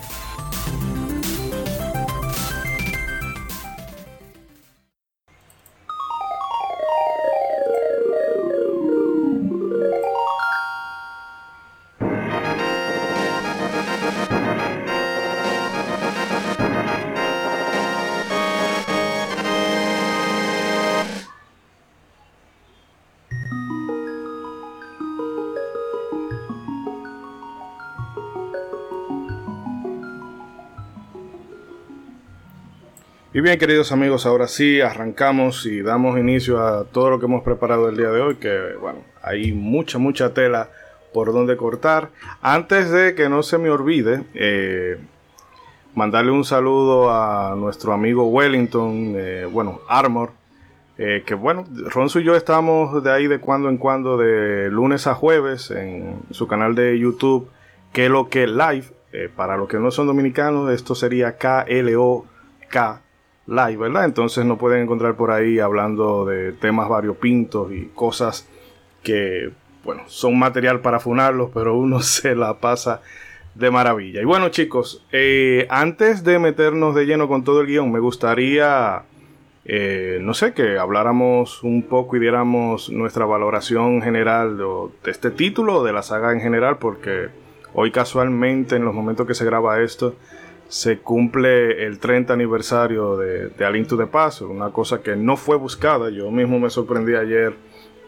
Bien, 33.41 33.57
queridos 33.57 33.91
amigos, 33.91 34.27
ahora 34.27 34.47
sí 34.47 34.81
arrancamos 34.81 35.65
y 35.65 35.81
damos 35.81 36.19
inicio 36.19 36.59
a 36.63 36.83
todo 36.83 37.09
lo 37.09 37.19
que 37.19 37.25
hemos 37.25 37.41
preparado 37.41 37.89
el 37.89 37.97
día 37.97 38.11
de 38.11 38.21
hoy, 38.21 38.35
que 38.35 38.75
bueno, 38.79 38.99
hay 39.23 39.51
mucha, 39.51 39.97
mucha 39.97 40.31
tela 40.31 40.69
por 41.11 41.33
donde 41.33 41.57
cortar. 41.57 42.09
Antes 42.43 42.91
de 42.91 43.15
que 43.15 43.29
no 43.29 43.41
se 43.41 43.57
me 43.57 43.71
olvide, 43.71 44.25
eh, 44.35 44.99
mandarle 45.95 46.29
un 46.29 46.45
saludo 46.45 47.11
a 47.11 47.55
nuestro 47.55 47.93
amigo 47.93 48.27
Wellington, 48.27 49.13
eh, 49.15 49.47
bueno, 49.51 49.81
Armor, 49.87 50.33
eh, 50.99 51.23
que 51.25 51.33
bueno, 51.33 51.65
Ronzo 51.87 52.19
y 52.19 52.25
yo 52.25 52.35
estamos 52.35 53.03
de 53.03 53.11
ahí 53.11 53.25
de 53.25 53.39
cuando 53.39 53.69
en 53.69 53.77
cuando, 53.77 54.17
de 54.17 54.69
lunes 54.69 55.07
a 55.07 55.15
jueves, 55.15 55.71
en 55.71 56.19
su 56.29 56.47
canal 56.47 56.75
de 56.75 56.99
YouTube, 56.99 57.49
que 57.91 58.07
lo 58.07 58.29
que 58.29 58.45
live, 58.45 58.85
para 59.35 59.57
los 59.57 59.67
que 59.67 59.77
no 59.77 59.89
son 59.89 60.05
dominicanos, 60.05 60.71
esto 60.71 60.93
sería 60.93 61.39
K-L-O-K 61.39 63.01
live, 63.51 63.77
¿verdad? 63.77 64.05
Entonces 64.05 64.45
nos 64.45 64.57
pueden 64.57 64.83
encontrar 64.83 65.15
por 65.15 65.31
ahí 65.31 65.59
hablando 65.59 66.25
de 66.25 66.53
temas 66.53 66.87
variopintos 66.87 67.71
y 67.71 67.87
cosas 67.93 68.47
que, 69.03 69.51
bueno, 69.83 70.03
son 70.07 70.39
material 70.39 70.79
para 70.79 70.99
funarlos, 70.99 71.51
pero 71.53 71.75
uno 71.75 71.99
se 72.01 72.35
la 72.35 72.59
pasa 72.59 73.01
de 73.53 73.69
maravilla. 73.69 74.21
Y 74.21 74.25
bueno, 74.25 74.49
chicos, 74.49 75.05
eh, 75.11 75.67
antes 75.69 76.23
de 76.23 76.39
meternos 76.39 76.95
de 76.95 77.05
lleno 77.05 77.27
con 77.27 77.43
todo 77.43 77.61
el 77.61 77.67
guion, 77.67 77.91
me 77.91 77.99
gustaría, 77.99 79.03
eh, 79.65 80.19
no 80.21 80.33
sé, 80.33 80.53
que 80.53 80.77
habláramos 80.77 81.61
un 81.63 81.83
poco 81.83 82.15
y 82.15 82.21
diéramos 82.21 82.89
nuestra 82.89 83.25
valoración 83.25 84.01
general 84.01 84.57
de 84.57 85.11
este 85.11 85.29
título, 85.29 85.83
de 85.83 85.91
la 85.91 86.01
saga 86.01 86.31
en 86.31 86.39
general, 86.39 86.77
porque 86.77 87.27
hoy 87.73 87.91
casualmente, 87.91 88.77
en 88.77 88.85
los 88.85 88.95
momentos 88.95 89.27
que 89.27 89.33
se 89.33 89.43
graba 89.43 89.81
esto, 89.81 90.15
se 90.71 90.99
cumple 90.99 91.85
el 91.85 91.99
30 91.99 92.31
aniversario 92.31 93.17
de, 93.17 93.49
de 93.49 93.65
A 93.65 93.69
Link 93.69 93.91
una 93.91 94.69
cosa 94.69 95.01
que 95.01 95.17
no 95.17 95.35
fue 95.35 95.57
buscada. 95.57 96.09
Yo 96.09 96.31
mismo 96.31 96.59
me 96.59 96.69
sorprendí 96.69 97.13
ayer 97.13 97.55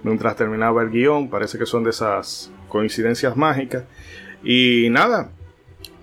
mientras 0.01 0.37
terminaba 0.37 0.81
el 0.81 0.89
guion. 0.89 1.29
Parece 1.29 1.57
que 1.59 1.65
son 1.65 1.83
de 1.83 1.89
esas 1.89 2.53
coincidencias 2.69 3.35
mágicas. 3.35 3.83
Y 4.45 4.87
nada, 4.91 5.31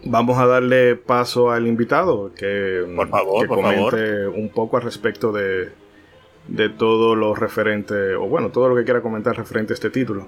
vamos 0.05 0.39
a 0.39 0.45
darle 0.45 0.97
paso 0.97 1.51
al 1.51 1.67
invitado 1.67 2.31
que, 2.35 2.85
por 2.95 3.09
favor, 3.09 3.47
comente 3.47 4.27
un 4.27 4.51
poco 4.51 4.77
al 4.77 4.83
respecto 4.83 5.33
de, 5.33 5.71
de 6.47 6.69
todo 6.69 7.17
lo 7.17 7.35
referente, 7.35 8.15
o 8.17 8.27
bueno, 8.27 8.51
todo 8.51 8.69
lo 8.69 8.77
que 8.77 8.85
quiera 8.85 9.01
comentar 9.01 9.35
referente 9.35 9.73
a 9.73 9.77
este 9.77 9.89
título. 9.89 10.27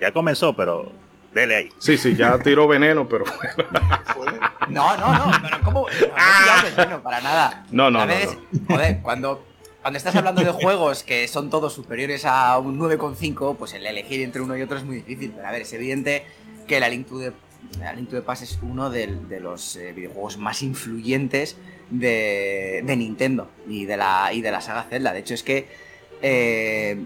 Ya 0.00 0.12
comenzó, 0.12 0.54
pero 0.54 0.92
dele 1.32 1.56
ahí. 1.56 1.68
Sí, 1.78 1.96
sí, 1.96 2.14
ya 2.14 2.38
tiró 2.38 2.66
veneno, 2.68 3.08
pero 3.08 3.24
No, 4.68 4.96
no, 4.96 5.12
no, 5.12 5.32
pero 5.42 5.60
¿cómo? 5.62 5.86
No, 5.88 6.76
veneno, 6.76 7.02
para 7.02 7.20
nada. 7.20 7.66
No, 7.70 7.90
no, 7.90 8.00
a 8.00 8.06
veces, 8.06 8.36
no, 8.52 8.74
Joder, 8.74 9.00
cuando, 9.00 9.44
cuando 9.80 9.98
estás 9.98 10.16
hablando 10.16 10.42
de 10.42 10.50
juegos 10.50 11.02
que 11.04 11.28
son 11.28 11.50
todos 11.50 11.72
superiores 11.72 12.24
a 12.24 12.58
un 12.58 12.78
9,5, 12.78 13.56
pues 13.56 13.74
el 13.74 13.86
elegir 13.86 14.20
entre 14.22 14.40
uno 14.40 14.56
y 14.56 14.62
otro 14.62 14.76
es 14.76 14.84
muy 14.84 14.96
difícil. 14.96 15.32
Pero 15.34 15.46
a 15.46 15.52
ver, 15.52 15.62
es 15.62 15.72
evidente 15.72 16.24
que 16.66 16.80
la 16.80 16.88
Link 16.88 17.06
to 17.06 17.20
the, 17.20 17.32
la 17.78 17.92
Link 17.92 18.08
to 18.10 18.16
the 18.16 18.22
Past 18.22 18.42
es 18.42 18.58
uno 18.62 18.90
de, 18.90 19.06
de 19.06 19.40
los 19.40 19.76
eh, 19.76 19.92
videojuegos 19.92 20.38
más 20.38 20.62
influyentes 20.62 21.56
de, 21.90 22.82
de, 22.84 22.96
Nintendo 22.96 23.48
y 23.68 23.84
de, 23.84 23.96
la, 23.96 24.30
y 24.32 24.40
de 24.40 24.50
la 24.50 24.60
saga 24.60 24.84
Zelda. 24.84 25.12
De 25.12 25.20
hecho, 25.20 25.34
es 25.34 25.42
que 25.42 25.68
eh, 26.22 26.98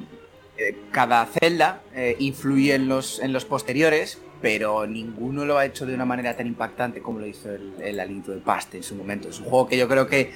cada 0.90 1.26
Zelda 1.26 1.82
eh, 1.94 2.16
influye 2.18 2.74
en 2.74 2.88
los, 2.88 3.20
en 3.20 3.32
los 3.32 3.44
posteriores, 3.44 4.18
pero 4.40 4.86
ninguno 4.86 5.44
lo 5.44 5.58
ha 5.58 5.66
hecho 5.66 5.86
de 5.86 5.94
una 5.94 6.04
manera 6.04 6.36
tan 6.36 6.46
impactante 6.46 7.00
como 7.00 7.18
lo 7.20 7.26
hizo 7.26 7.50
el, 7.50 7.74
el 7.82 8.00
Aliento 8.00 8.32
de 8.32 8.38
Past 8.38 8.74
en 8.74 8.82
su 8.82 8.94
momento. 8.94 9.28
Es 9.28 9.38
un 9.38 9.46
juego 9.46 9.68
que 9.68 9.76
yo 9.76 9.88
creo 9.88 10.06
que 10.06 10.32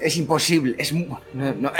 es 0.00 0.16
imposible, 0.16 0.76
es, 0.78 0.94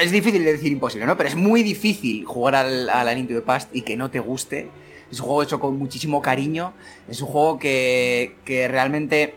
es 0.01 0.11
difícil 0.11 0.45
de 0.45 0.53
decir 0.53 0.73
imposible, 0.73 1.07
¿no? 1.07 1.17
Pero 1.17 1.29
es 1.29 1.37
muy 1.37 1.63
difícil 1.63 2.25
jugar 2.25 2.57
al, 2.57 2.89
al 2.89 3.09
Aliento 3.09 3.35
de 3.35 3.43
Past 3.43 3.75
y 3.75 3.83
que 3.83 3.97
no 3.97 4.11
te 4.11 4.21
guste. 4.21 4.71
Es 5.11 5.21
un 5.21 5.27
juego 5.27 5.43
hecho 5.43 5.61
con 5.61 5.79
muchísimo 5.79 6.21
cariño, 6.21 6.75
es 7.09 7.23
un 7.23 7.29
juego 7.29 7.59
que, 7.59 8.37
que 8.45 8.69
realmente 8.69 9.37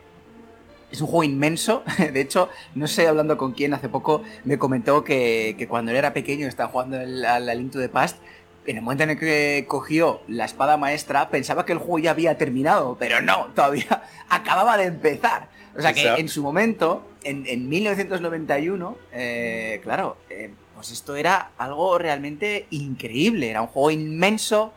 es 0.92 1.02
un 1.02 1.08
juego 1.08 1.24
inmenso. 1.24 1.84
De 1.98 2.22
hecho, 2.22 2.50
no 2.76 2.88
sé, 2.88 3.08
hablando 3.08 3.38
con 3.38 3.54
quién 3.54 3.74
hace 3.74 3.90
poco, 3.90 4.24
me 4.44 4.58
comentó 4.58 5.04
que, 5.04 5.56
que 5.58 5.68
cuando 5.68 5.92
él 5.92 5.98
era 5.98 6.14
pequeño 6.14 6.48
estaba 6.48 6.70
jugando 6.70 6.98
al, 7.00 7.26
al 7.26 7.58
Link 7.58 7.72
to 7.72 7.80
the 7.80 7.90
Past. 7.90 8.18
En 8.66 8.78
el 8.78 8.84
momento 8.84 9.04
en 9.04 9.10
el 9.12 9.20
que 9.20 9.66
cogió 9.68 10.22
la 10.28 10.46
espada 10.46 10.78
maestra, 10.78 11.30
pensaba 11.30 11.66
que 11.66 11.72
el 11.72 11.80
juego 11.80 11.98
ya 11.98 12.12
había 12.12 12.38
terminado, 12.38 12.96
pero 13.00 13.20
no, 13.20 13.48
todavía 13.56 14.04
acababa 14.30 14.78
de 14.78 14.86
empezar. 14.86 15.50
O 15.76 15.82
sea 15.82 15.94
que 15.94 16.06
en 16.06 16.30
su 16.30 16.44
momento, 16.44 17.08
en, 17.24 17.48
en 17.48 17.70
1991, 17.70 18.98
eh, 19.14 19.80
claro, 19.84 20.18
eh, 20.30 20.54
pues 20.76 20.92
esto 20.92 21.16
era 21.16 21.52
algo 21.58 21.98
realmente 21.98 22.68
increíble. 22.72 23.50
Era 23.50 23.62
un 23.62 23.68
juego 23.68 23.92
inmenso 23.92 24.74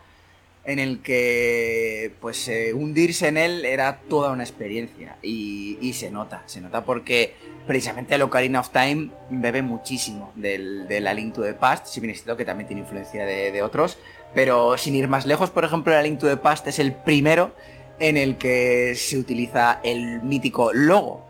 en 0.65 0.79
el 0.79 1.01
que 1.01 2.13
pues 2.21 2.49
eh, 2.49 2.73
hundirse 2.73 3.29
en 3.29 3.37
él 3.37 3.65
era 3.65 4.01
toda 4.09 4.31
una 4.31 4.45
experiencia 4.45 5.17
y, 5.23 5.79
y, 5.81 5.93
se 5.93 6.11
nota, 6.11 6.43
se 6.47 6.61
nota 6.61 6.85
porque 6.85 7.35
precisamente 7.67 8.15
el 8.15 8.23
Ocarina 8.23 8.61
of 8.61 8.71
Time 8.71 9.11
bebe 9.31 9.63
muchísimo 9.63 10.33
del, 10.37 10.89
del 10.89 11.07
A 11.07 11.15
Link 11.15 11.35
to 11.35 11.43
the 11.43 11.53
Past, 11.53 11.87
si 11.87 12.01
bien 12.01 12.13
es 12.13 12.23
cierto 12.23 12.37
que 12.37 12.45
también 12.45 12.67
tiene 12.67 12.83
influencia 12.83 13.27
de, 13.27 13.53
de, 13.53 13.63
otros, 13.63 13.99
pero 14.35 14.79
sin 14.79 14.95
ir 14.95 15.07
más 15.07 15.27
lejos, 15.27 15.51
por 15.51 15.65
ejemplo, 15.65 15.93
el 15.93 15.99
A 15.99 16.03
Link 16.03 16.19
to 16.19 16.29
the 16.29 16.39
Past 16.39 16.67
es 16.67 16.79
el 16.79 16.93
primero 16.93 17.55
en 17.99 18.17
el 18.17 18.37
que 18.39 18.95
se 18.97 19.19
utiliza 19.19 19.81
el 19.83 20.23
mítico 20.23 20.73
logo, 20.73 21.27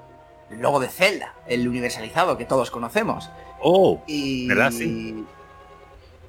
el 0.51 0.61
logo 0.61 0.79
de 0.79 0.89
Zelda, 0.89 1.35
el 1.47 1.67
universalizado 1.69 2.39
que 2.39 2.45
todos 2.45 2.71
conocemos. 2.71 3.31
Oh, 3.61 4.03
y, 4.07 4.47
¿verdad? 4.47 4.71
Sí. 4.71 4.85
Y 4.85 5.25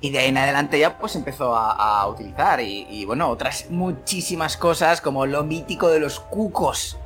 de 0.09 0.19
ahí 0.19 0.29
en 0.29 0.37
adelante 0.37 0.79
ya 0.79 0.97
pues 0.97 1.15
empezó 1.15 1.55
a, 1.55 1.71
a 1.71 2.07
utilizar 2.07 2.59
y, 2.59 2.87
y, 2.89 3.05
bueno, 3.05 3.29
otras 3.29 3.67
muchísimas 3.69 4.57
cosas 4.57 5.01
como 5.01 5.25
lo 5.25 5.43
mítico 5.43 5.89
de 5.89 5.99
los 5.99 6.19
cucos. 6.19 6.97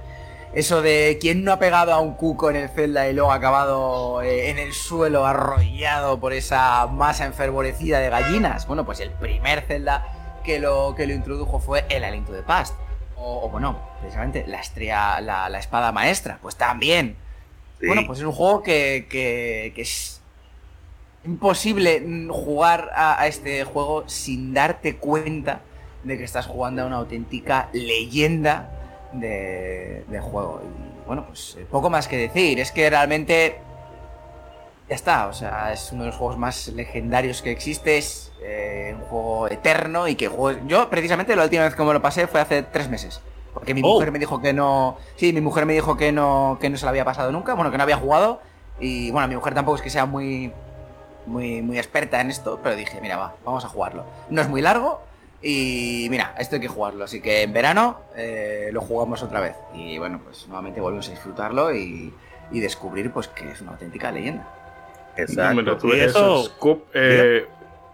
Eso 0.53 0.81
de 0.81 1.19
quién 1.21 1.43
no 1.43 1.51
ha 1.53 1.59
pegado 1.59 1.93
a 1.93 1.99
un 1.99 2.15
cuco 2.15 2.49
en 2.49 2.55
el 2.55 2.69
Zelda 2.69 3.07
y 3.07 3.13
luego 3.13 3.31
ha 3.31 3.35
acabado 3.35 4.23
eh, 4.23 4.49
en 4.49 4.57
el 4.57 4.73
suelo 4.73 5.27
arrollado 5.27 6.19
por 6.19 6.33
esa 6.33 6.87
masa 6.87 7.25
enfervorecida 7.25 7.99
de 7.99 8.09
gallinas. 8.09 8.65
Bueno, 8.65 8.83
pues 8.83 8.99
el 8.99 9.11
primer 9.11 9.61
Zelda 9.61 10.07
que 10.43 10.59
lo, 10.59 10.95
que 10.95 11.05
lo 11.05 11.13
introdujo 11.13 11.59
fue 11.59 11.85
el 11.89 12.03
Aliento 12.03 12.31
de 12.31 12.41
Past. 12.41 12.73
O, 13.15 13.45
o, 13.45 13.49
bueno, 13.49 13.79
precisamente 13.99 14.45
la 14.47 14.59
estrella, 14.59 15.21
la, 15.21 15.49
la, 15.49 15.59
espada 15.59 15.91
maestra, 15.91 16.39
pues 16.41 16.55
también. 16.55 17.15
Sí. 17.79 17.85
Bueno, 17.85 18.03
pues 18.07 18.19
es 18.19 18.25
un 18.25 18.31
juego 18.31 18.63
que, 18.63 19.07
que, 19.07 19.71
que 19.75 19.81
es 19.83 20.18
imposible 21.25 22.27
jugar 22.29 22.91
a, 22.95 23.27
este 23.27 23.63
juego 23.63 24.03
sin 24.07 24.53
darte 24.53 24.97
cuenta 24.97 25.61
de 26.03 26.17
que 26.17 26.23
estás 26.23 26.45
jugando 26.45 26.83
a 26.83 26.85
una 26.85 26.97
auténtica 26.97 27.69
leyenda 27.73 28.71
de, 29.11 30.03
juego. 30.21 30.61
Y 30.63 31.07
bueno, 31.07 31.25
pues 31.27 31.57
eh, 31.59 31.65
poco 31.69 31.89
más 31.89 32.07
que 32.07 32.17
decir. 32.17 32.59
Es 32.59 32.71
que 32.71 32.89
realmente 32.89 33.59
ya 34.87 34.95
está. 34.95 35.27
O 35.27 35.33
sea, 35.33 35.73
es 35.73 35.91
uno 35.91 36.03
de 36.03 36.07
los 36.07 36.15
juegos 36.15 36.37
más 36.37 36.67
legendarios 36.69 37.41
que 37.41 37.51
existe. 37.51 37.97
Es 37.97 38.31
eh, 38.41 38.95
un 38.97 39.05
juego 39.05 39.47
eterno 39.49 40.07
y 40.07 40.15
que 40.15 40.27
juego... 40.27 40.59
Yo 40.67 40.89
precisamente 40.89 41.35
la 41.35 41.43
última 41.43 41.63
vez 41.63 41.75
que 41.75 41.83
me 41.83 41.93
lo 41.93 42.01
pasé 42.01 42.27
fue 42.27 42.39
hace 42.39 42.63
tres 42.63 42.89
meses. 42.89 43.21
Porque 43.53 43.73
mi 43.73 43.81
oh. 43.83 43.95
mujer 43.95 44.11
me 44.11 44.19
dijo 44.19 44.41
que 44.41 44.53
no... 44.53 44.97
Sí, 45.17 45.33
mi 45.33 45.41
mujer 45.41 45.65
me 45.65 45.73
dijo 45.73 45.97
que 45.97 46.11
no, 46.11 46.57
que 46.61 46.69
no 46.69 46.77
se 46.77 46.85
lo 46.85 46.89
había 46.89 47.03
pasado 47.03 47.31
nunca. 47.31 47.55
Bueno, 47.55 47.71
que 47.71 47.77
no 47.77 47.83
había 47.83 47.97
jugado. 47.97 48.41
Y 48.79 49.11
bueno, 49.11 49.27
mi 49.27 49.35
mujer 49.35 49.53
tampoco 49.53 49.75
es 49.75 49.81
que 49.81 49.89
sea 49.89 50.05
muy 50.05 50.53
muy, 51.29 51.61
muy 51.61 51.77
experta 51.77 52.19
en 52.19 52.29
esto, 52.29 52.59
pero 52.61 52.75
dije, 52.75 52.99
mira, 53.01 53.17
va, 53.17 53.35
vamos 53.45 53.63
a 53.63 53.69
jugarlo. 53.69 54.05
No 54.29 54.41
es 54.41 54.49
muy 54.49 54.61
largo 54.61 55.01
y 55.41 56.07
mira, 56.09 56.35
esto 56.37 56.55
hay 56.55 56.61
que 56.61 56.67
jugarlo, 56.67 57.05
así 57.05 57.21
que 57.21 57.43
en 57.43 57.53
verano 57.53 58.01
eh, 58.15 58.69
lo 58.73 58.81
jugamos 58.81 59.23
otra 59.23 59.39
vez. 59.39 59.55
Y 59.73 59.97
bueno, 59.97 60.19
pues 60.23 60.47
nuevamente 60.47 60.81
volvemos 60.81 61.07
a 61.07 61.11
disfrutarlo 61.11 61.73
y, 61.73 62.13
descubrir 62.51 63.11
pues 63.11 63.27
que 63.27 63.51
es 63.51 63.61
una 63.61 63.71
auténtica 63.71 64.11
leyenda. 64.11 64.47
Exacto. 65.15 65.77
tú 65.77 65.93
esos 65.93 66.57
eh, 66.93 67.45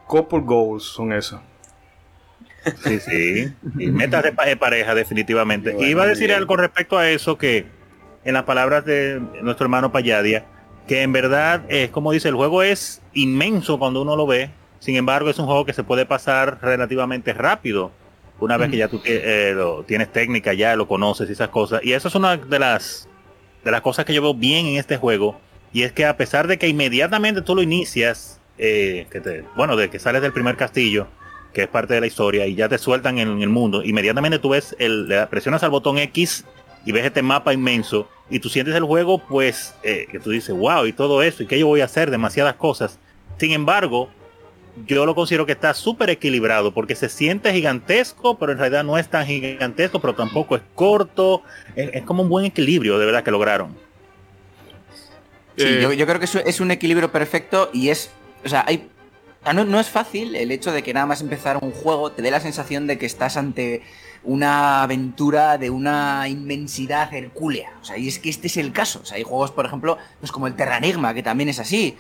couple 0.08 0.40
goals 0.40 0.84
son 0.84 1.12
eso. 1.12 1.42
Sí, 2.84 3.00
sí. 3.00 3.54
Y 3.78 3.92
metas 3.92 4.24
de, 4.24 4.58
pareja, 4.58 4.96
definitivamente. 4.96 5.76
y 5.78 5.86
iba 5.86 6.04
a 6.04 6.08
decir 6.08 6.34
algo 6.34 6.56
respecto 6.56 6.98
a 6.98 7.10
eso 7.10 7.38
que, 7.38 7.66
en 8.24 8.34
las 8.34 8.44
palabras 8.44 8.86
de 8.86 9.22
nuestro 9.44 9.66
hermano 9.66 9.92
Payadia, 9.92 10.46
que 10.88 11.02
en 11.02 11.12
verdad 11.12 11.64
es 11.70 11.90
como 11.90 12.12
dice, 12.12 12.30
el 12.30 12.36
juego 12.36 12.64
es 12.64 13.02
inmenso 13.14 13.80
cuando 13.80 14.02
uno 14.02 14.16
lo 14.16 14.28
ve, 14.28 14.50
sin 14.80 14.96
embargo 14.96 15.30
es 15.30 15.40
un 15.40 15.46
juego 15.46 15.66
que 15.66 15.74
se 15.74 15.84
puede 15.84 16.06
pasar 16.06 16.60
relativamente 16.62 17.34
rápido 17.34 17.92
una 18.40 18.58
vez 18.58 18.70
que 18.70 18.78
ya 18.78 18.88
tú 18.88 19.02
eh, 19.06 19.54
lo, 19.56 19.84
tienes 19.84 20.12
técnica, 20.12 20.54
ya 20.54 20.76
lo 20.76 20.88
conoces 20.88 21.30
y 21.30 21.34
esas 21.34 21.50
cosas. 21.50 21.82
Y 21.84 21.94
eso 21.94 22.08
es 22.08 22.16
una 22.16 22.38
de 22.38 22.60
las, 22.60 23.08
de 23.64 23.72
las 23.72 23.82
cosas 23.82 24.06
que 24.06 24.14
yo 24.14 24.22
veo 24.22 24.34
bien 24.34 24.66
en 24.66 24.78
este 24.78 24.98
juego, 24.98 25.40
y 25.72 25.84
es 25.84 25.92
que 25.92 26.06
a 26.06 26.18
pesar 26.18 26.48
de 26.48 26.58
que 26.58 26.68
inmediatamente 26.68 27.42
tú 27.42 27.56
lo 27.56 27.62
inicias, 27.62 28.40
eh, 28.58 29.08
que 29.10 29.22
te, 29.22 29.44
bueno, 29.56 29.76
de 29.76 29.90
que 29.90 30.00
sales 30.00 30.22
del 30.22 30.34
primer 30.34 30.58
castillo, 30.58 31.08
que 31.54 31.64
es 31.64 31.68
parte 31.68 31.94
de 31.94 32.02
la 32.02 32.08
historia, 32.08 32.46
y 32.46 32.56
ya 32.56 32.68
te 32.68 32.78
sueltan 32.78 33.18
en, 33.20 33.42
el 33.42 33.50
mundo, 33.50 33.84
inmediatamente 33.84 34.40
tú 34.40 34.50
ves, 34.50 34.76
el, 34.80 35.10
presionas 35.30 35.64
al 35.64 35.70
botón 35.70 35.98
X 35.98 36.46
y 36.86 36.92
ves 36.92 37.06
este 37.06 37.22
mapa 37.22 37.54
inmenso 37.54 38.08
y 38.30 38.40
tú 38.40 38.50
sientes 38.50 38.74
el 38.76 38.84
juego, 38.84 39.20
pues, 39.20 39.76
eh, 39.84 40.08
que 40.12 40.20
tú 40.20 40.32
dices, 40.32 40.56
wow, 40.56 40.86
y 40.86 40.94
todo 40.94 41.22
eso, 41.22 41.44
y 41.44 41.46
que 41.46 41.60
yo 41.60 41.68
voy 41.68 41.82
a 41.82 41.86
hacer, 41.86 42.10
demasiadas 42.10 42.56
cosas. 42.56 42.98
Sin 43.38 43.52
embargo, 43.52 44.10
yo 44.88 45.06
lo 45.06 45.14
considero 45.14 45.46
que 45.46 45.52
está 45.52 45.74
súper 45.74 46.10
equilibrado, 46.10 46.74
porque 46.74 46.96
se 46.96 47.08
siente 47.08 47.54
gigantesco, 47.54 48.38
pero 48.38 48.52
en 48.52 48.58
realidad 48.58 48.84
no 48.84 48.98
es 48.98 49.08
tan 49.08 49.26
gigantesco, 49.28 50.00
pero 50.00 50.16
tampoco 50.16 50.56
es 50.56 50.64
corto. 50.74 51.44
Es, 51.76 52.04
como 52.04 52.24
un 52.24 52.30
buen 52.30 52.46
equilibrio, 52.46 52.98
de 52.98 53.06
verdad, 53.06 53.24
que 53.24 53.32
lograron. 53.32 53.78
Sí, 55.58 55.80
yo, 55.80 56.06
creo 56.06 56.20
que 56.20 56.26
es 56.46 56.60
un 56.60 56.72
equilibrio 56.72 57.12
perfecto 57.12 57.70
y 57.72 57.90
es, 57.90 58.10
o 58.44 58.50
sea, 58.50 58.66
hay, 58.68 58.90
no, 59.54 59.64
no 59.64 59.80
es 59.80 59.88
fácil 59.88 60.36
el 60.36 60.52
hecho 60.52 60.72
de 60.72 60.84
que 60.84 60.94
nada 60.94 61.06
más 61.06 61.22
empezar 61.22 61.60
un 61.62 61.72
juego 61.72 62.12
te 62.12 62.22
dé 62.22 62.32
la 62.32 62.42
sensación 62.42 62.88
de 62.88 62.98
que 62.98 63.06
estás 63.06 63.38
ante 63.38 63.84
una 64.26 64.84
aventura 64.84 65.58
de 65.58 65.70
una 65.70 66.28
inmensidad 66.28 67.14
hercúlea. 67.14 67.74
O 67.82 67.86
sea, 67.86 67.98
y 67.98 68.08
es 68.08 68.20
que 68.20 68.30
este 68.30 68.48
es 68.48 68.58
el 68.58 68.72
caso. 68.72 69.00
O 69.02 69.06
sea, 69.06 69.18
hay 69.18 69.24
juegos, 69.24 69.52
por 69.52 69.66
ejemplo, 69.66 69.98
pues 70.20 70.32
como 70.32 70.48
el 70.48 70.56
Terranigma, 70.56 71.14
que 71.14 71.24
también 71.24 71.50
es 71.50 71.60
así. 71.60 71.96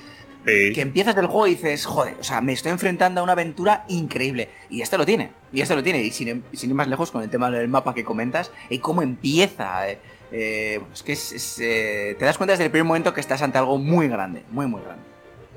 Que 0.45 0.81
empiezas 0.81 1.17
el 1.17 1.25
juego 1.25 1.47
y 1.47 1.51
dices, 1.51 1.87
joder, 1.87 2.17
o 2.19 2.23
sea, 2.23 2.39
me 2.39 2.53
estoy 2.53 2.71
enfrentando 2.71 3.19
a 3.19 3.23
una 3.23 3.31
aventura 3.31 3.83
increíble. 3.87 4.49
Y 4.69 4.81
este 4.81 4.95
lo 4.95 5.03
tiene, 5.03 5.31
y 5.51 5.61
este 5.61 5.75
lo 5.75 5.81
tiene. 5.81 6.03
Y 6.03 6.11
sin, 6.11 6.43
ir 6.51 6.73
más 6.75 6.87
lejos 6.87 7.09
con 7.09 7.23
el 7.23 7.31
tema 7.31 7.49
del 7.49 7.67
mapa 7.67 7.95
que 7.95 8.03
comentas, 8.03 8.51
y 8.69 8.77
cómo 8.77 9.01
empieza. 9.01 9.89
Eh, 9.89 9.97
eh, 10.31 10.81
es 10.93 11.01
que 11.01 11.13
es, 11.13 11.57
eh, 11.59 12.15
te 12.19 12.25
das 12.25 12.37
cuenta 12.37 12.53
desde 12.53 12.65
el 12.65 12.71
primer 12.71 12.85
momento 12.85 13.11
que 13.11 13.21
estás 13.21 13.41
ante 13.41 13.57
algo 13.57 13.79
muy 13.79 14.07
grande, 14.07 14.43
muy, 14.51 14.67
muy 14.67 14.81
grande. 14.81 15.14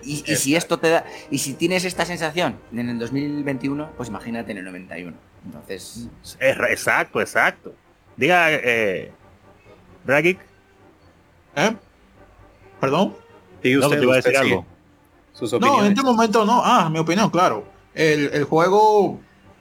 Y, 0.09 0.25
y, 0.27 0.37
si 0.37 0.57
esto 0.57 0.79
te 0.79 0.89
da, 0.89 1.05
y 1.31 1.37
si 1.37 1.53
tienes 1.53 1.85
esta 1.85 2.07
sensación 2.07 2.59
en 2.73 2.89
el 2.89 2.99
2021, 2.99 3.91
pues 3.95 4.09
imagínate 4.09 4.53
en 4.53 4.59
el 4.59 4.65
91. 4.65 5.15
Entonces. 5.45 6.09
exacto, 6.41 7.21
exacto. 7.21 7.75
Diga, 8.17 8.53
eh. 8.53 9.13
Dragik. 10.05 10.39
¿Eh? 11.57 11.77
¿Perdón? 12.81 13.17
¿Y 13.63 13.77
usted, 13.77 14.03
no, 14.03 14.13
a 14.13 14.17
decir 14.17 14.37
algo? 14.37 14.65
no, 15.61 15.85
en 15.85 15.93
este 15.93 16.03
momento 16.03 16.47
no. 16.47 16.63
Ah, 16.65 16.89
mi 16.89 16.99
opinión, 16.99 17.29
claro. 17.29 17.67
El, 17.95 18.45
juego, 18.45 19.21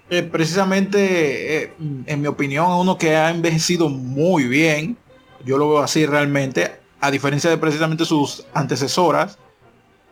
eh, 0.10 0.23
precisamente, 0.23 1.63
eh, 1.63 1.73
en 2.05 2.21
mi 2.21 2.27
opinión, 2.27 2.71
es 2.71 2.77
uno 2.77 2.97
que 2.97 3.17
ha 3.17 3.31
envejecido 3.31 3.89
muy 3.89 4.47
bien. 4.47 4.95
Yo 5.43 5.57
lo 5.57 5.69
veo 5.71 5.79
así 5.79 6.05
realmente. 6.05 6.79
A 7.01 7.12
diferencia 7.12 7.49
de 7.49 7.57
precisamente 7.57 8.05
sus 8.05 8.45
antecesoras 8.53 9.38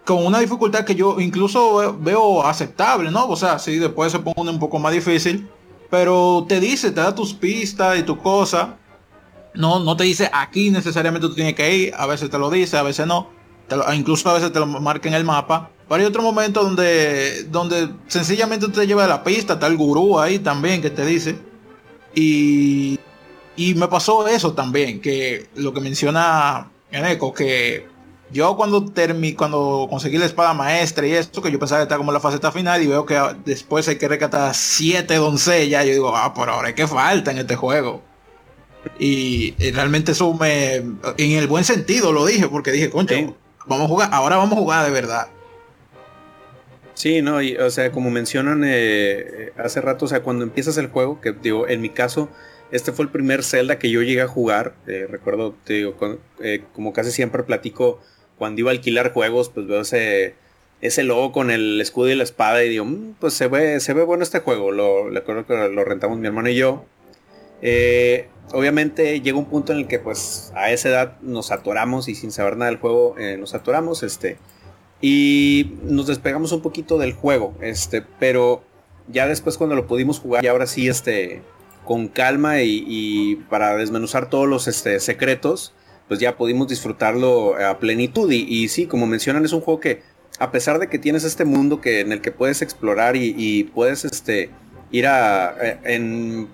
con 0.06 0.24
una 0.26 0.40
dificultad 0.40 0.86
que 0.86 0.96
yo 0.96 1.20
incluso 1.20 1.98
veo 2.00 2.46
aceptable, 2.46 3.10
¿no? 3.10 3.28
O 3.28 3.36
sea, 3.36 3.58
sí, 3.58 3.78
después 3.78 4.12
se 4.12 4.20
pone 4.20 4.52
un 4.52 4.60
poco 4.60 4.78
más 4.78 4.94
difícil, 4.94 5.50
pero 5.90 6.46
te 6.48 6.60
dice, 6.60 6.92
te 6.92 7.02
da 7.02 7.14
tus 7.16 7.34
pistas 7.34 7.98
y 7.98 8.04
tu 8.04 8.18
cosa. 8.20 8.78
No, 9.56 9.80
no 9.80 9.98
te 9.98 10.04
dice 10.04 10.30
aquí 10.32 10.70
necesariamente 10.70 11.28
tú 11.28 11.34
tienes 11.34 11.56
que 11.56 11.76
ir, 11.76 11.94
a 11.98 12.06
veces 12.06 12.30
te 12.30 12.38
lo 12.38 12.50
dice, 12.52 12.78
a 12.78 12.84
veces 12.84 13.08
no. 13.08 13.30
incluso 13.94 14.30
a 14.30 14.34
veces 14.34 14.54
te 14.54 14.60
lo 14.60 14.68
marca 14.68 15.10
en 15.10 15.16
el 15.16 15.24
mapa. 15.24 15.72
Pero 15.88 16.02
hay 16.02 16.08
otro 16.08 16.22
momento 16.22 16.64
donde, 16.64 17.44
donde 17.46 17.90
sencillamente 18.08 18.68
te 18.68 18.86
lleva 18.86 19.06
a 19.06 19.08
la 19.08 19.24
pista, 19.24 19.54
está 19.54 19.68
el 19.68 19.78
gurú 19.78 20.20
ahí 20.20 20.40
también 20.40 20.82
que 20.82 20.90
te 20.90 21.06
dice. 21.06 21.40
Y, 22.14 23.00
y 23.56 23.74
me 23.76 23.88
pasó 23.88 24.28
eso 24.28 24.54
también, 24.54 25.02
que 25.02 25.48
lo 25.56 25.74
que 25.74 25.82
menciona 25.82 26.72
Eneco, 26.92 27.34
que 27.34 27.95
yo 28.32 28.56
cuando 28.58 28.86
termi 28.86 29.34
cuando 29.34 29.88
conseguí 29.90 30.18
la 30.18 30.26
espada 30.26 30.54
maestra 30.54 31.06
y 31.06 31.14
esto, 31.14 31.42
que 31.42 31.52
yo 31.52 31.60
pensaba 31.60 31.80
que 31.80 31.84
estaba 31.84 32.00
como 32.00 32.12
en 32.12 32.16
la 32.16 32.20
faceta 32.20 32.52
final 32.52 32.82
y 32.82 32.88
veo 32.88 33.06
que 33.06 33.20
después 33.46 33.88
hay 33.88 33.98
que 33.98 34.08
recatar 34.08 34.54
siete 34.56 35.16
doncellas, 35.16 35.86
yo 35.86 35.92
digo, 35.92 36.16
ah, 36.16 36.34
por 36.34 36.50
ahora 36.50 36.74
¿qué 36.74 36.88
falta 36.88 37.32
en 37.32 37.38
este 37.38 37.56
juego? 37.56 38.02
Y, 39.00 39.56
realmente 39.72 40.12
eso 40.12 40.34
me, 40.34 40.76
en 40.76 41.32
el 41.32 41.48
buen 41.48 41.64
sentido 41.64 42.12
lo 42.12 42.26
dije, 42.26 42.48
porque 42.48 42.72
dije, 42.72 42.90
concha, 42.90 43.16
vamos 43.66 43.86
a 43.86 43.88
jugar, 43.88 44.10
ahora 44.12 44.38
vamos 44.38 44.58
a 44.58 44.62
jugar 44.62 44.86
de 44.86 44.92
verdad. 44.92 45.28
Sí, 46.94 47.22
no, 47.22 47.42
y, 47.42 47.58
o 47.58 47.70
sea, 47.70 47.92
como 47.92 48.10
mencionan 48.10 48.64
eh, 48.66 49.52
hace 49.58 49.82
rato, 49.82 50.06
o 50.06 50.08
sea, 50.08 50.22
cuando 50.22 50.44
empiezas 50.44 50.78
el 50.78 50.88
juego, 50.88 51.20
que 51.20 51.34
digo, 51.34 51.68
en 51.68 51.82
mi 51.82 51.90
caso, 51.90 52.30
este 52.72 52.92
fue 52.92 53.06
el 53.06 53.12
primer 53.12 53.44
Zelda 53.44 53.78
que 53.80 53.90
yo 53.90 54.02
llegué 54.02 54.22
a 54.22 54.28
jugar. 54.28 54.76
Eh, 54.88 55.06
recuerdo, 55.10 55.56
te 55.64 55.74
digo, 55.74 55.96
eh, 56.40 56.64
como 56.74 56.94
casi 56.94 57.12
siempre 57.12 57.44
platico 57.44 58.00
cuando 58.38 58.62
iba 58.62 58.72
a 58.72 58.74
alquilar 58.74 59.14
juegos, 59.14 59.50
pues 59.50 59.68
veo 59.68 59.82
ese, 59.82 60.36
ese 60.82 61.04
logo 61.04 61.32
con 61.32 61.52
el 61.52 61.80
escudo 61.82 62.10
y 62.10 62.16
la 62.16 62.24
espada 62.24 62.64
y 62.64 62.70
digo, 62.70 62.86
mm, 62.86 63.16
pues 63.20 63.34
se 63.34 63.48
ve, 63.48 63.80
se 63.80 63.94
ve 63.94 64.04
bueno 64.04 64.24
este 64.24 64.40
juego. 64.40 64.72
Lo, 64.72 65.10
recuerdo 65.10 65.46
que 65.46 65.70
lo 65.70 65.86
rentamos 65.86 66.18
mi 66.18 66.28
hermano 66.28 66.50
y 66.50 66.56
yo. 66.56 66.86
Eh, 67.62 68.28
obviamente 68.52 69.22
llega 69.22 69.38
un 69.38 69.46
punto 69.46 69.72
en 69.72 69.80
el 69.80 69.88
que 69.88 70.00
pues 70.00 70.52
a 70.56 70.72
esa 70.72 70.90
edad 70.90 71.20
nos 71.22 71.52
atoramos 71.52 72.08
y 72.08 72.16
sin 72.16 72.32
saber 72.32 72.58
nada 72.58 72.70
del 72.70 72.80
juego 72.80 73.16
eh, 73.18 73.38
nos 73.38 73.54
atoramos 73.54 74.04
este 74.04 74.38
y 75.02 75.74
nos 75.84 76.08
despegamos 76.08 76.52
un 76.52 76.62
poquito 76.62 76.98
del 76.98 77.14
juego 77.14 77.56
este 77.62 78.04
pero 78.20 78.64
ya 79.08 79.28
después 79.28 79.58
cuando 79.58 79.76
lo 79.76 79.88
pudimos 79.88 80.20
jugar 80.20 80.44
y 80.44 80.48
ahora 80.48 80.68
sí 80.68 80.88
este 80.88 81.42
con 81.86 82.08
calma 82.08 82.62
y, 82.62 83.36
para 83.50 83.76
desmenuzar 83.78 84.30
todos 84.30 84.48
los 84.48 84.68
este, 84.68 85.00
secretos 85.00 85.74
pues 86.08 86.20
ya 86.20 86.38
pudimos 86.38 86.68
disfrutarlo 86.68 87.56
a 87.56 87.80
plenitud. 87.80 88.32
Y, 88.32 88.68
sí, 88.68 88.86
como 88.86 89.08
mencionan, 89.08 89.46
es 89.46 89.54
un 89.54 89.62
juego 89.62 89.80
que, 89.80 90.02
a 90.40 90.52
pesar 90.52 90.80
de 90.80 90.88
que 90.88 91.00
tienes 91.00 91.24
este 91.24 91.46
mundo 91.46 91.82
que, 91.82 92.02
en 92.02 92.12
el 92.12 92.22
que 92.22 92.32
puedes 92.32 92.62
explorar 92.62 93.16
y, 93.16 93.64
puedes 93.74 94.06
este, 94.06 94.50
ir 94.92 95.08
a, 95.08 95.56
en, 95.84 96.50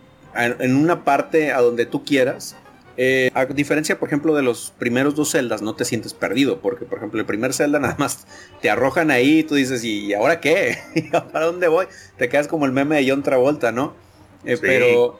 una 0.61 1.03
parte 1.03 1.51
a 1.51 1.61
donde 1.61 1.85
tú 1.85 2.03
quieras, 2.03 2.55
eh, 2.97 3.31
a 3.33 3.45
diferencia, 3.45 3.97
por 3.97 4.09
ejemplo, 4.09 4.35
de 4.35 4.43
los 4.43 4.73
primeros 4.77 5.15
dos 5.15 5.31
celdas, 5.31 5.61
no 5.61 5.75
te 5.75 5.85
sientes 5.85 6.13
perdido, 6.13 6.59
porque, 6.61 6.85
por 6.85 6.97
ejemplo, 6.97 7.19
el 7.19 7.25
primer 7.25 7.53
celda 7.53 7.79
nada 7.81 7.95
más 7.97 8.27
te 8.61 8.69
arrojan 8.69 9.11
ahí 9.11 9.39
y 9.39 9.43
tú 9.43 9.55
dices, 9.55 9.83
¿y 9.83 10.13
ahora 10.13 10.39
qué? 10.39 10.77
¿Para 11.11 11.45
dónde 11.45 11.67
voy? 11.67 11.87
Te 12.17 12.29
quedas 12.29 12.47
como 12.47 12.65
el 12.65 12.71
meme 12.71 12.97
de 12.97 13.09
John 13.09 13.23
Travolta, 13.23 13.71
¿no? 13.71 13.95
Eh, 14.43 14.57
pero 14.59 15.19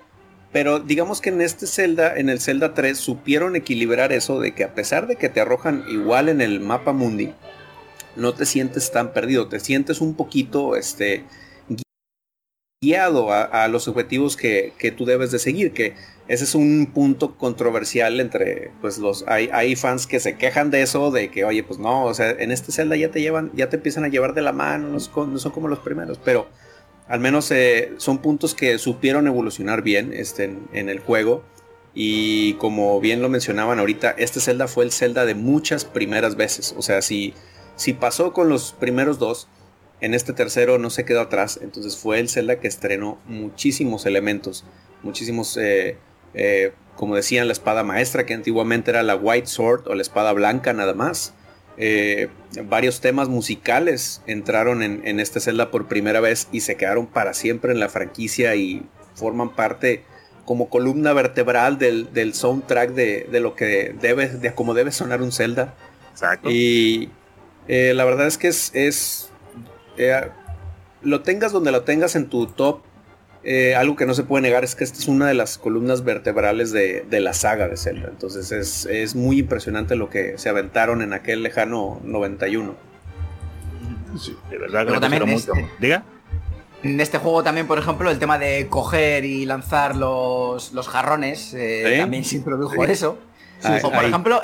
pero 0.52 0.80
digamos 0.80 1.22
que 1.22 1.30
en 1.30 1.42
este 1.42 1.68
Zelda, 1.68 2.16
en 2.16 2.30
el 2.30 2.42
Zelda 2.42 2.74
3, 2.74 2.98
supieron 2.98 3.56
equilibrar 3.56 4.12
eso 4.12 4.40
de 4.40 4.54
que 4.54 4.64
a 4.64 4.74
pesar 4.74 5.08
de 5.08 5.16
que 5.16 5.30
te 5.30 5.42
arrojan 5.42 5.86
igual 5.90 6.30
en 6.30 6.42
el 6.42 6.60
mapa 6.60 6.92
mundi, 6.92 7.34
no 8.16 8.34
te 8.34 8.46
sientes 8.46 8.92
tan 8.92 9.14
perdido, 9.14 9.48
te 9.48 9.60
sientes 9.60 10.02
un 10.02 10.16
poquito 10.16 10.76
este 10.76 11.24
guiado 12.84 13.32
a, 13.32 13.68
los 13.68 13.88
objetivos 13.88 14.36
que, 14.36 14.74
que, 14.80 14.92
tú 14.92 15.06
debes 15.06 15.30
de 15.30 15.38
seguir, 15.38 15.72
que 15.72 15.94
ese 16.28 16.46
es 16.46 16.56
un 16.56 16.90
punto 16.92 17.38
controversial 17.38 18.20
entre, 18.20 18.72
pues 18.82 18.98
los, 18.98 19.24
hay, 19.28 19.52
hay, 19.54 19.76
fans 19.76 20.08
que 20.08 20.20
se 20.20 20.36
quejan 20.36 20.72
de 20.72 20.82
eso, 20.82 21.12
de 21.12 21.30
que, 21.30 21.46
oye, 21.46 21.64
pues 21.64 21.78
no, 21.78 22.06
o 22.06 22.14
sea, 22.16 22.32
en 22.32 22.52
este 22.52 22.72
Zelda 22.72 22.96
ya 22.96 23.12
te 23.12 23.22
llevan, 23.22 23.52
ya 23.54 23.70
te 23.70 23.76
empiezan 23.76 24.04
a 24.04 24.08
llevar 24.08 24.34
de 24.34 24.42
la 24.42 24.52
mano, 24.52 24.88
no 24.88 25.00
son, 25.00 25.52
como 25.52 25.68
los 25.68 25.78
primeros, 25.78 26.20
pero 26.26 26.48
al 27.12 27.20
menos 27.20 27.52
eh, 27.52 27.92
son 27.98 28.20
puntos 28.20 28.56
que 28.56 28.78
supieron 28.78 29.28
evolucionar 29.28 29.82
bien 29.82 30.14
este, 30.14 30.56
en, 30.72 30.88
el 30.88 31.00
juego. 31.00 31.44
Y 31.94 32.54
como 32.54 33.02
bien 33.02 33.22
lo 33.22 33.28
mencionaban 33.28 33.80
ahorita, 33.80 34.12
este 34.12 34.40
Zelda 34.40 34.70
fue 34.70 34.86
el 34.86 34.94
Zelda 34.94 35.26
de 35.26 35.36
muchas 35.36 35.84
primeras 35.84 36.38
veces. 36.38 36.74
O 36.78 36.82
sea, 36.82 37.02
si, 37.02 37.34
si 37.76 37.92
pasó 37.92 38.32
con 38.32 38.48
los 38.48 38.72
primeros 38.72 39.20
dos, 39.20 39.50
en 40.00 40.14
este 40.14 40.32
tercero 40.32 40.78
no 40.78 40.90
se 40.90 41.04
quedó 41.04 41.20
atrás. 41.20 41.60
Entonces 41.62 41.98
fue 41.98 42.18
el 42.22 42.30
Zelda 42.30 42.62
que 42.62 42.70
estrenó 42.70 43.20
muchísimos 43.26 44.06
elementos, 44.06 44.64
muchísimos 45.04 45.58
eh, 45.58 45.98
eh, 46.34 46.72
como 46.96 47.18
decían, 47.18 47.48
la 47.48 47.54
espada 47.54 47.84
maestra, 47.84 48.26
que 48.26 48.34
antiguamente 48.34 48.90
era 48.90 49.04
la 49.04 49.18
White 49.18 49.48
Sword 49.48 49.90
o 49.90 49.96
la 49.96 50.02
espada 50.02 50.32
blanca 50.32 50.72
nada 50.72 50.94
más. 50.94 51.34
Eh, 51.78 52.28
varios 52.66 53.02
temas 53.02 53.30
musicales 53.30 54.22
entraron 54.28 54.84
en, 54.84 55.20
este 55.20 55.40
Zelda 55.40 55.72
por 55.72 55.88
primera 55.88 56.20
vez 56.20 56.48
y 56.52 56.62
se 56.62 56.76
quedaron 56.76 57.08
para 57.08 57.34
siempre 57.34 57.72
en 57.72 57.80
la 57.80 57.90
franquicia 57.90 58.56
y 58.56 58.84
forman 59.16 59.56
parte 59.56 60.04
como 60.46 60.70
columna 60.70 61.14
vertebral 61.14 61.78
del, 61.78 62.34
soundtrack 62.34 62.92
de, 62.92 63.40
lo 63.40 63.56
que 63.56 63.96
debe, 64.00 64.28
de 64.28 64.54
cómo 64.54 64.74
debe 64.74 64.92
sonar 64.92 65.22
un 65.22 65.32
Zelda. 65.32 65.76
Y 66.44 67.10
eh, 67.68 67.94
la 67.96 68.06
verdad 68.06 68.28
es 68.28 68.38
que 68.38 68.50
es, 68.50 68.72
es 68.74 69.30
lo 71.02 71.22
tengas 71.22 71.52
donde 71.52 71.72
lo 71.72 71.84
tengas 71.84 72.16
en 72.16 72.28
tu 72.28 72.48
top 72.48 72.82
eh, 73.44 73.76
algo 73.76 73.96
que 73.96 74.06
no 74.06 74.14
se 74.14 74.24
puede 74.24 74.44
negar 74.44 74.64
es 74.64 74.76
que 74.76 74.84
esta 74.84 75.00
es 75.00 75.08
una 75.08 75.28
de 75.28 75.34
las 75.34 75.58
columnas 75.58 76.04
vertebrales 76.04 76.72
de, 76.72 77.06
la 77.10 77.34
saga 77.34 77.68
de 77.68 77.76
Zelda. 77.76 78.10
Entonces 78.10 78.52
es, 78.86 79.16
muy 79.16 79.40
impresionante 79.40 79.96
lo 79.96 80.10
que 80.10 80.38
se 80.38 80.50
aventaron 80.50 81.02
en 81.02 81.14
aquel 81.14 81.42
lejano 81.42 82.00
91. 82.04 82.76
Sí, 84.20 84.38
de 84.50 84.58
verdad 84.58 84.86
que 84.86 85.00
también 85.00 85.28
mucho. 85.28 85.54
Este, 85.54 85.70
Diga. 85.80 86.04
En 86.84 87.00
este 87.00 87.18
juego 87.18 87.44
también, 87.44 87.68
por 87.68 87.80
ejemplo, 87.80 88.12
el 88.12 88.20
tema 88.20 88.38
de 88.38 88.68
coger 88.68 89.26
y 89.26 89.46
lanzar 89.46 89.96
los, 89.96 90.74
los 90.74 90.88
jarrones, 90.88 91.54
eh, 91.54 91.98
también 92.00 92.24
se 92.24 92.38
introdujo 92.38 92.84
eso. 92.84 93.18
o 93.84 93.92
por 93.92 94.04
ejemplo, 94.04 94.42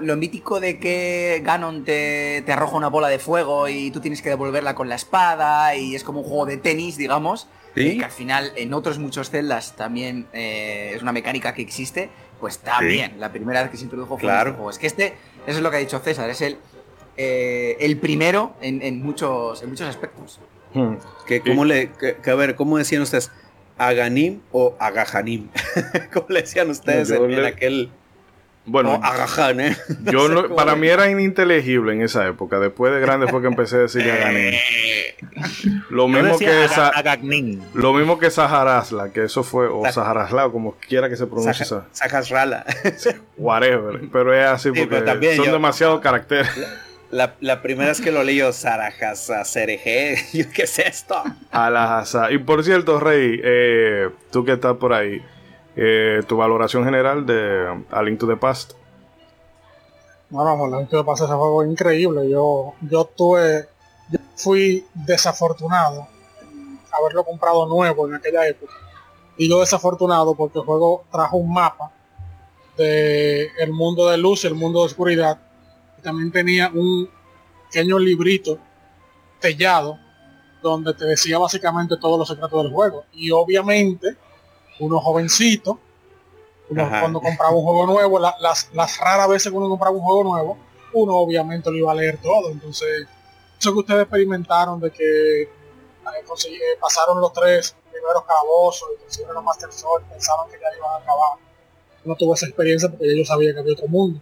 lo, 0.00 0.16
mítico 0.16 0.60
de 0.60 0.78
que 0.78 1.40
Ganon 1.44 1.84
te, 1.84 2.42
te, 2.44 2.52
arroja 2.52 2.76
una 2.76 2.88
bola 2.88 3.08
de 3.08 3.20
fuego 3.20 3.68
y 3.68 3.90
tú 3.92 4.00
tienes 4.00 4.22
que 4.22 4.28
devolverla 4.28 4.74
con 4.74 4.88
la 4.88 4.96
espada 4.96 5.74
y 5.76 5.94
es 5.94 6.04
como 6.04 6.20
un 6.20 6.26
juego 6.26 6.46
de 6.46 6.56
tenis, 6.56 6.96
digamos. 6.96 7.48
Que 7.74 8.04
al 8.04 8.10
final 8.10 8.52
en 8.56 8.74
otros 8.74 8.98
muchos 8.98 9.30
celdas 9.30 9.76
también 9.76 10.26
eh, 10.32 10.92
es 10.94 11.02
una 11.02 11.12
mecánica 11.12 11.54
que 11.54 11.62
existe, 11.62 12.10
pues 12.40 12.58
también, 12.58 13.20
la 13.20 13.30
primera 13.30 13.62
vez 13.62 13.70
que 13.70 13.76
se 13.76 13.84
introdujo 13.84 14.16
fue 14.16 14.28
claro. 14.28 14.50
este 14.50 14.56
juego. 14.56 14.70
Es 14.70 14.78
que 14.78 14.86
este, 14.86 15.06
eso 15.46 15.58
es 15.58 15.60
lo 15.60 15.70
que 15.70 15.76
ha 15.76 15.80
dicho 15.80 15.98
César, 16.00 16.28
es 16.30 16.40
el, 16.40 16.58
eh, 17.16 17.76
el 17.80 17.98
primero 17.98 18.54
en, 18.60 19.02
muchos, 19.02 19.62
en 19.62 19.70
muchos 19.70 19.88
aspectos. 19.88 20.40
Hmm. 20.74 20.94
Que, 21.26 21.40
¿cómo 21.40 21.64
le, 21.64 21.90
a 22.26 22.34
ver, 22.34 22.54
¿cómo 22.54 22.78
decían 22.78 23.02
ustedes? 23.02 23.30
¿Aganim 23.76 24.40
o 24.52 24.76
Agajanim? 24.78 25.48
¿Cómo 26.12 26.26
le 26.30 26.42
decían 26.42 26.70
ustedes 26.70 27.10
en, 27.10 27.44
aquel... 27.44 27.90
Bueno, 28.68 29.00
¿eh? 29.58 29.76
yo 30.12 30.54
para 30.54 30.76
mí 30.76 30.88
era 30.88 31.10
ininteligible 31.10 31.94
en 31.94 32.02
esa 32.02 32.26
época. 32.26 32.58
Después 32.58 32.92
de 32.92 33.00
grande 33.00 33.26
fue 33.28 33.40
que 33.40 33.46
empecé 33.46 33.76
a 33.76 33.78
decir 33.80 34.10
Aganim. 34.10 34.54
Lo 35.90 36.06
mismo 36.06 36.38
que 36.38 36.64
esa, 36.64 36.92
Lo 37.74 37.94
mismo 37.94 38.18
que 38.18 38.30
Saharasla, 38.30 39.10
que 39.10 39.24
eso 39.24 39.42
fue, 39.42 39.68
o 39.68 39.90
Saharasla, 39.90 40.50
como 40.50 40.74
quiera 40.74 41.08
que 41.08 41.16
se 41.16 41.26
pronuncie. 41.26 41.64
Saharasla. 41.64 42.66
Whatever. 43.38 44.00
Pero 44.12 44.34
es 44.34 44.46
así 44.46 44.70
porque 44.70 45.36
son 45.36 45.50
demasiados 45.50 46.00
caracteres. 46.00 46.48
La, 47.10 47.36
la, 47.40 47.62
primera 47.62 47.88
vez 47.88 48.02
que 48.02 48.12
lo 48.12 48.22
leí 48.22 48.36
yo, 48.36 48.52
Sarajasa 48.52 49.42
Cereje, 49.46 50.16
¿qué 50.54 50.64
es 50.64 50.78
esto? 50.78 51.22
Alajasa. 51.50 52.30
Y 52.30 52.36
por 52.36 52.62
cierto, 52.62 53.00
Rey, 53.00 53.40
eh, 53.42 54.10
tú 54.30 54.44
que 54.44 54.52
estás 54.52 54.76
por 54.76 54.92
ahí, 54.92 55.22
eh, 55.80 56.24
tu 56.26 56.36
valoración 56.36 56.84
general 56.84 57.24
de 57.24 57.84
A 57.92 58.02
Link 58.02 58.18
to 58.18 58.26
the 58.26 58.36
Past. 58.36 58.72
Bueno, 60.28 60.64
A 60.64 60.78
Link 60.78 60.90
to 60.90 60.98
the 60.98 61.04
Past 61.04 61.22
es 61.22 61.30
un 61.30 61.36
juego 61.36 61.64
increíble. 61.64 62.28
Yo, 62.28 62.74
yo 62.80 63.04
tuve, 63.04 63.68
yo 64.10 64.18
fui 64.34 64.84
desafortunado 64.92 66.08
haberlo 66.90 67.22
comprado 67.22 67.66
nuevo 67.66 68.08
en 68.08 68.14
aquella 68.14 68.48
época. 68.48 68.72
Y 69.36 69.48
yo 69.48 69.60
desafortunado 69.60 70.34
porque 70.34 70.58
el 70.58 70.64
juego 70.64 71.04
trajo 71.12 71.36
un 71.36 71.52
mapa 71.52 71.92
de 72.76 73.48
el 73.60 73.72
mundo 73.72 74.08
de 74.08 74.18
luz 74.18 74.42
y 74.42 74.48
el 74.48 74.56
mundo 74.56 74.80
de 74.80 74.86
oscuridad. 74.86 75.38
Y 75.96 76.02
también 76.02 76.32
tenía 76.32 76.72
un 76.74 77.08
pequeño 77.66 78.00
librito 78.00 78.58
sellado 79.38 79.96
donde 80.60 80.92
te 80.92 81.04
decía 81.04 81.38
básicamente 81.38 81.96
todos 82.00 82.18
los 82.18 82.26
secretos 82.26 82.64
del 82.64 82.72
juego. 82.72 83.04
Y 83.12 83.30
obviamente 83.30 84.16
uno 84.80 85.00
jovencito, 85.00 85.78
cuando 86.68 87.20
compraba 87.20 87.54
un 87.54 87.62
juego 87.62 87.86
nuevo, 87.86 88.18
las, 88.18 88.70
las 88.72 88.98
raras 88.98 89.28
veces 89.28 89.50
que 89.50 89.56
uno 89.56 89.68
compraba 89.68 89.96
un 89.96 90.02
juego 90.02 90.24
nuevo, 90.24 90.58
uno 90.92 91.16
obviamente 91.16 91.70
lo 91.70 91.76
iba 91.76 91.92
a 91.92 91.94
leer 91.94 92.18
todo. 92.20 92.50
Entonces, 92.50 93.06
eso 93.58 93.72
que 93.72 93.78
ustedes 93.78 94.02
experimentaron 94.02 94.80
de 94.80 94.90
que 94.90 95.42
eh, 95.42 95.48
pasaron 96.80 97.20
los 97.20 97.32
tres 97.32 97.74
primeros 97.90 98.24
cabozos 98.24 98.88
y 98.94 99.02
consiguieron 99.02 99.36
los 99.36 99.44
Master 99.44 99.72
Sword, 99.72 100.04
pensaban 100.04 100.48
que 100.48 100.56
ya 100.56 100.76
iban 100.76 100.92
a 100.92 100.96
acabar. 100.96 101.38
No 102.04 102.14
tuve 102.14 102.34
esa 102.34 102.46
experiencia 102.46 102.88
porque 102.88 103.16
yo 103.16 103.24
sabía 103.24 103.52
que 103.52 103.60
había 103.60 103.72
otro 103.72 103.88
mundo. 103.88 104.20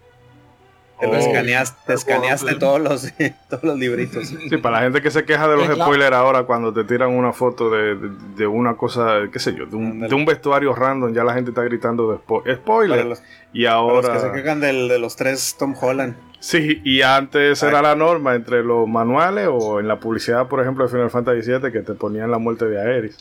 Te, 0.98 1.92
escaneaste, 1.92 2.54
todos 2.54 2.80
los, 2.80 3.12
todos 3.50 3.62
los 3.64 3.78
libritos. 3.78 4.28
Sí, 4.28 4.56
para 4.56 4.78
la 4.78 4.82
gente 4.84 5.02
que 5.02 5.10
se 5.10 5.24
queja 5.24 5.46
de 5.46 5.56
los 5.56 5.66
spoilers 5.66 6.16
ahora 6.16 6.44
cuando 6.44 6.72
te 6.72 6.84
tiran 6.84 7.10
una 7.10 7.32
foto 7.32 7.70
de, 7.70 8.46
una 8.46 8.76
cosa, 8.76 9.28
qué 9.30 9.38
sé 9.38 9.54
yo, 9.54 9.66
de 9.66 9.76
un, 9.76 10.24
vestuario 10.24 10.74
random, 10.74 11.12
ya 11.12 11.22
la 11.22 11.34
gente 11.34 11.50
está 11.50 11.62
gritando 11.62 12.22
de 12.44 12.54
spoiler. 12.54 13.18
y 13.52 13.66
ahora... 13.66 14.14
Los 14.14 14.22
que 14.22 14.28
se 14.28 14.32
quejan 14.32 14.60
del, 14.60 14.88
de 14.88 14.98
los 14.98 15.16
tres 15.16 15.56
Tom 15.58 15.74
Holland. 15.78 16.16
Sí, 16.40 16.80
y 16.84 17.02
antes 17.02 17.62
era 17.62 17.82
la 17.82 17.94
norma 17.94 18.34
entre 18.34 18.62
los 18.62 18.88
manuales 18.88 19.48
o 19.50 19.80
en 19.80 19.88
la 19.88 19.98
publicidad, 19.98 20.48
por 20.48 20.60
ejemplo, 20.60 20.84
de 20.84 20.90
Final 20.90 21.10
Fantasy 21.10 21.50
VII 21.50 21.72
que 21.72 21.80
te 21.80 21.94
ponían 21.94 22.30
la 22.30 22.38
muerte 22.38 22.66
de 22.66 22.80
Aeris. 22.80 23.18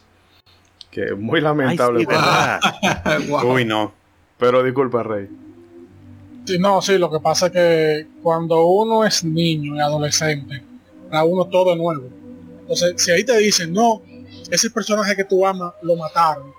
Que 0.91 1.05
es 1.05 1.17
muy 1.17 1.41
lamentable. 1.41 2.07
Uy, 3.45 3.65
no. 3.65 3.91
Pero 4.37 4.63
disculpa, 4.63 5.03
Rey. 5.03 5.29
Sí, 6.45 6.59
no, 6.59 6.81
sí, 6.81 6.97
lo 6.97 7.09
que 7.09 7.19
pasa 7.19 7.47
es 7.47 7.51
que 7.51 8.07
cuando 8.21 8.65
uno 8.65 9.03
es 9.03 9.23
niño 9.23 9.75
y 9.75 9.79
adolescente, 9.79 10.63
a 11.11 11.23
uno 11.23 11.45
todo 11.45 11.71
es 11.71 11.77
nuevo. 11.77 12.07
Entonces, 12.61 12.93
si 12.97 13.11
ahí 13.11 13.23
te 13.23 13.37
dicen, 13.37 13.73
no, 13.73 14.01
ese 14.51 14.69
personaje 14.69 15.15
que 15.15 15.23
tú 15.23 15.45
amas 15.45 15.73
lo 15.81 15.95
mataron, 15.95 16.53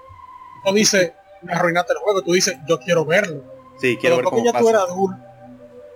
tú 0.65 0.73
dices, 0.73 1.13
me 1.43 1.53
arruinaste 1.53 1.93
el 1.93 1.99
juego, 2.01 2.23
tú 2.23 2.33
dices, 2.33 2.57
yo 2.69 2.79
quiero 2.79 3.05
verlo. 3.05 3.43
Sí, 3.79 3.97
quiero 3.97 4.17
Pero 4.17 4.31
ver 4.31 4.45
ya 4.45 4.59
tú 4.59 4.69
eres 4.69 4.81
adulto, 4.81 5.23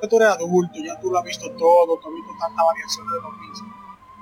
ya 0.02 0.08
tú 0.08 0.16
eres 0.16 0.28
adulto, 0.28 0.78
ya 0.78 1.00
tú 1.00 1.10
lo 1.10 1.18
has 1.18 1.24
visto 1.24 1.50
todo, 1.52 1.98
tú 1.98 2.08
has 2.08 2.14
visto 2.14 2.32
tantas 2.38 2.64
variaciones 2.66 3.12
de 3.12 3.20
lo 3.22 3.32
mismo. 3.32 3.74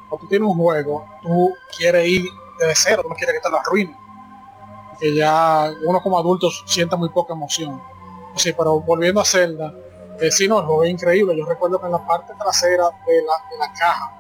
Cuando 0.08 0.18
tú 0.18 0.28
tienes 0.28 0.48
un 0.48 0.56
juego, 0.56 1.04
tú 1.22 1.54
quieres 1.76 2.08
ir 2.08 2.22
desde 2.58 2.74
cero, 2.74 3.02
tú 3.02 3.10
no 3.10 3.14
quieres 3.14 3.34
que 3.34 3.40
te 3.40 3.50
lo 3.50 3.60
arruine. 3.60 3.96
Que 4.98 5.14
ya 5.14 5.70
uno 5.84 6.00
como 6.00 6.18
adulto 6.18 6.48
sienta 6.66 6.96
muy 6.96 7.10
poca 7.10 7.34
emoción. 7.34 7.80
Sí, 8.38 8.52
pero 8.56 8.80
volviendo 8.80 9.20
a 9.20 9.24
Zelda, 9.24 9.74
eh, 10.20 10.30
sí, 10.30 10.46
no, 10.46 10.60
el 10.60 10.66
juego 10.66 10.84
es 10.84 10.90
increíble. 10.90 11.36
Yo 11.36 11.44
recuerdo 11.44 11.80
que 11.80 11.86
en 11.86 11.92
la 11.92 12.06
parte 12.06 12.32
trasera 12.38 12.84
de 12.84 13.22
la, 13.58 13.72
caja 13.72 14.12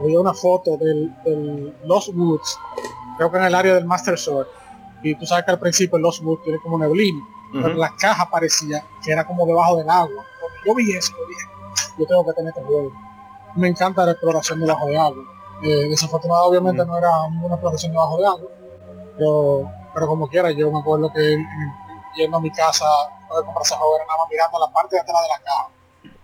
había 0.00 0.20
una 0.20 0.32
foto 0.32 0.76
del, 0.76 1.12
del, 1.24 1.76
Lost 1.84 2.10
Woods, 2.14 2.58
creo 3.16 3.30
que 3.30 3.38
en 3.38 3.44
el 3.44 3.54
área 3.54 3.74
del 3.74 3.84
Master 3.84 4.16
Sword. 4.16 4.46
Y 5.02 5.16
tú 5.16 5.26
sabes 5.26 5.44
que 5.44 5.50
al 5.50 5.58
principio 5.58 5.96
el 5.96 6.02
Lost 6.02 6.22
Woods 6.22 6.42
tiene 6.44 6.60
como 6.60 6.78
neblina, 6.78 7.20
pero 7.52 7.74
la 7.74 7.92
caja 7.96 8.28
parecía 8.30 8.84
que 9.04 9.12
era 9.12 9.26
como 9.26 9.44
debajo 9.46 9.76
del 9.76 9.90
agua. 9.90 10.24
Cuando 10.40 10.58
yo 10.64 10.74
vi 10.74 10.92
eso, 10.96 11.12
yo 11.18 11.26
dije, 11.26 11.44
yo 11.98 12.06
tengo 12.06 12.24
que 12.24 12.32
tener 12.34 12.48
este 12.50 12.62
juego. 12.62 12.92
Me 13.56 13.68
encanta 13.68 14.04
la 14.04 14.12
exploración 14.12 14.60
debajo 14.60 14.86
de 14.86 14.96
agua. 14.96 15.24
Eh, 15.62 15.88
desafortunadamente 15.88 16.58
obviamente 16.58 16.86
no 16.86 16.98
era 16.98 17.10
ninguna 17.30 17.54
exploración 17.54 17.92
debajo 17.92 18.18
de 18.18 18.26
agua, 18.26 18.50
pero, 19.16 19.70
pero 19.92 20.06
como 20.06 20.28
quiera, 20.28 20.50
yo 20.50 20.70
me 20.70 20.78
acuerdo 20.78 21.10
que 21.12 21.36
yendo 22.16 22.36
a 22.36 22.40
mi 22.40 22.50
casa 22.50 22.84
de 23.38 23.44
comprar 23.44 23.64
ese 23.64 23.76
juego, 23.76 23.96
era 23.96 24.06
nada 24.06 24.18
más 24.18 24.28
mirando 24.30 24.58
la 24.58 24.72
parte 24.72 24.96
de 24.96 25.02
atrás 25.02 25.18
de 25.22 25.28
la 25.28 25.38
caja. 25.38 25.68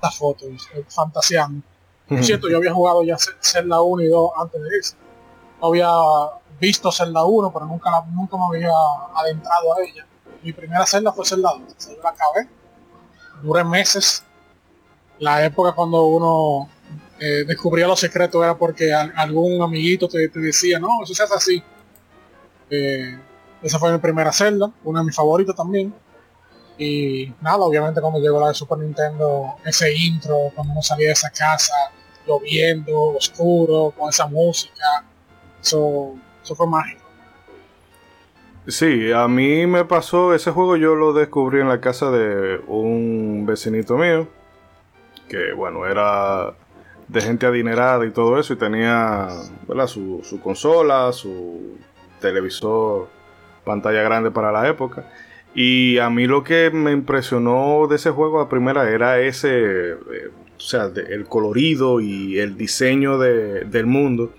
Las 0.00 0.16
fotos, 0.16 0.48
eh, 0.74 0.84
fantaseando. 0.88 1.62
Por 2.08 2.24
cierto, 2.24 2.48
yo 2.48 2.56
había 2.58 2.72
jugado 2.72 3.02
ya 3.02 3.16
Zelda 3.40 3.80
1 3.80 4.02
y 4.02 4.08
2 4.08 4.30
antes 4.36 4.62
de 4.62 4.78
eso. 4.78 4.96
No 5.60 5.68
había 5.68 5.90
visto 6.58 6.92
Zelda 6.92 7.24
1, 7.24 7.52
pero 7.52 7.66
nunca, 7.66 7.90
nunca 8.10 8.36
me 8.36 8.56
había 8.56 8.72
adentrado 9.14 9.74
a 9.74 9.82
ella. 9.82 10.06
Mi 10.42 10.52
primera 10.52 10.86
Zelda 10.86 11.12
fue 11.12 11.24
Zelda 11.24 11.50
2. 11.52 11.88
Yo 11.96 12.02
la 12.02 12.10
acabé. 12.10 12.48
Duré 13.42 13.64
meses. 13.64 14.24
La 15.18 15.44
época 15.44 15.72
cuando 15.72 16.04
uno 16.04 16.68
eh, 17.20 17.44
descubría 17.46 17.86
los 17.86 18.00
secretos 18.00 18.42
era 18.42 18.56
porque 18.56 18.92
algún 18.92 19.62
amiguito 19.62 20.08
te, 20.08 20.28
te, 20.28 20.40
decía, 20.40 20.80
no, 20.80 20.88
eso 21.04 21.14
se 21.14 21.22
hace 21.22 21.34
así. 21.34 21.62
Eh, 22.68 23.16
esa 23.62 23.78
fue 23.78 23.92
mi 23.92 23.98
primera 23.98 24.32
celda, 24.32 24.72
una 24.82 25.00
de 25.00 25.06
mis 25.06 25.14
favoritas 25.14 25.54
también. 25.54 25.94
Y 26.78 27.32
nada, 27.40 27.58
obviamente 27.58 28.00
cuando 28.00 28.18
llegó 28.18 28.40
la 28.40 28.48
de 28.48 28.54
Super 28.54 28.78
Nintendo, 28.78 29.54
ese 29.64 29.94
intro, 29.94 30.50
cuando 30.54 30.72
uno 30.72 30.82
salía 30.82 31.08
de 31.08 31.12
esa 31.12 31.30
casa, 31.30 31.74
lloviendo, 32.26 33.16
oscuro, 33.16 33.92
con 33.96 34.08
esa 34.08 34.26
música, 34.26 35.04
eso, 35.60 36.14
eso 36.42 36.54
fue 36.54 36.66
mágico. 36.66 37.02
Sí, 38.66 39.12
a 39.12 39.26
mí 39.26 39.66
me 39.66 39.84
pasó, 39.84 40.34
ese 40.34 40.52
juego 40.52 40.76
yo 40.76 40.94
lo 40.94 41.12
descubrí 41.12 41.60
en 41.60 41.68
la 41.68 41.80
casa 41.80 42.10
de 42.10 42.60
un 42.68 43.44
vecinito 43.44 43.96
mío, 43.96 44.28
que 45.28 45.52
bueno, 45.52 45.84
era 45.86 46.54
de 47.08 47.20
gente 47.20 47.44
adinerada 47.44 48.06
y 48.06 48.10
todo 48.12 48.38
eso, 48.38 48.52
y 48.52 48.56
tenía 48.56 49.28
Su, 49.86 50.20
su 50.22 50.40
consola, 50.40 51.12
su 51.12 51.76
televisor, 52.20 53.08
pantalla 53.64 54.02
grande 54.02 54.30
para 54.30 54.52
la 54.52 54.68
época. 54.68 55.04
Y 55.54 55.98
a 55.98 56.08
mí 56.08 56.26
lo 56.26 56.44
que 56.44 56.70
me 56.70 56.92
impresionó 56.92 57.86
de 57.88 57.96
ese 57.96 58.10
juego 58.10 58.40
a 58.40 58.48
primera 58.48 58.88
era 58.88 59.20
ese, 59.20 59.90
eh, 59.90 59.96
o 60.56 60.60
sea, 60.60 60.90
el 60.94 61.26
colorido 61.26 62.00
y 62.00 62.38
el 62.38 62.56
diseño 62.56 63.18
del 63.18 63.86
mundo, 63.86 64.32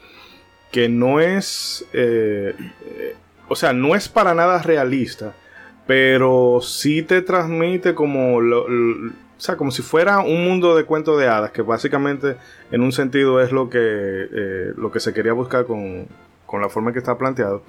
que 0.72 0.90
no 0.90 1.20
es, 1.20 1.86
eh, 1.94 2.56
eh, 2.86 3.16
o 3.48 3.56
sea, 3.56 3.74
no 3.74 3.96
es 3.96 4.10
para 4.10 4.34
nada 4.34 4.62
realista, 4.64 5.36
pero 5.86 6.60
sí 6.64 7.04
te 7.04 7.22
transmite 7.22 7.94
como, 7.94 8.38
o 8.38 9.12
sea, 9.38 9.56
como 9.56 9.70
si 9.70 9.84
fuera 9.84 10.20
un 10.20 10.44
mundo 10.46 10.76
de 10.76 10.86
cuentos 10.86 11.20
de 11.20 11.28
hadas, 11.28 11.52
que 11.52 11.62
básicamente 11.62 12.38
en 12.72 12.82
un 12.82 12.92
sentido 12.92 13.40
es 13.40 13.52
lo 13.52 13.70
que, 13.70 14.74
lo 14.78 14.92
que 14.92 15.00
se 15.00 15.14
quería 15.14 15.34
buscar 15.34 15.66
con, 15.68 16.08
con 16.48 16.62
la 16.62 16.70
forma 16.70 16.90
en 16.90 16.94
que 16.94 17.00
está 17.00 17.18
planteado. 17.18 17.62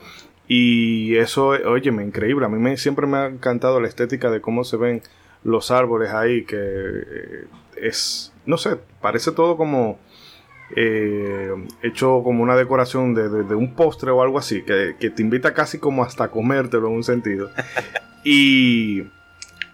Y 0.47 1.17
eso, 1.17 1.49
oye, 1.49 1.91
me 1.91 2.05
increíble. 2.05 2.47
A 2.47 2.49
mí 2.49 2.59
me, 2.59 2.77
siempre 2.77 3.07
me 3.07 3.17
ha 3.17 3.27
encantado 3.27 3.81
la 3.81 3.89
estética 3.89 4.31
de 4.31 4.41
cómo 4.41 4.65
se 4.65 4.77
ven 4.77 5.03
los 5.43 5.71
árboles 5.71 6.11
ahí, 6.13 6.45
que 6.45 6.57
eh, 6.59 7.45
es, 7.77 8.33
no 8.47 8.59
sé, 8.59 8.79
parece 9.01 9.33
todo 9.33 9.57
como 9.57 9.99
eh, 10.77 11.51
hecho 11.83 12.23
como 12.25 12.43
una 12.43 12.57
decoración 12.57 13.15
de, 13.15 13.55
un 13.55 13.75
postre 13.75 14.11
o 14.11 14.23
algo 14.23 14.39
así, 14.39 14.63
que, 14.63 14.95
te 14.99 15.23
invita 15.23 15.55
casi 15.55 15.79
como 15.79 16.03
hasta 16.03 16.31
comértelo 16.31 16.89
en 16.89 16.95
un 16.95 17.05
sentido. 17.05 17.51
y 18.25 19.05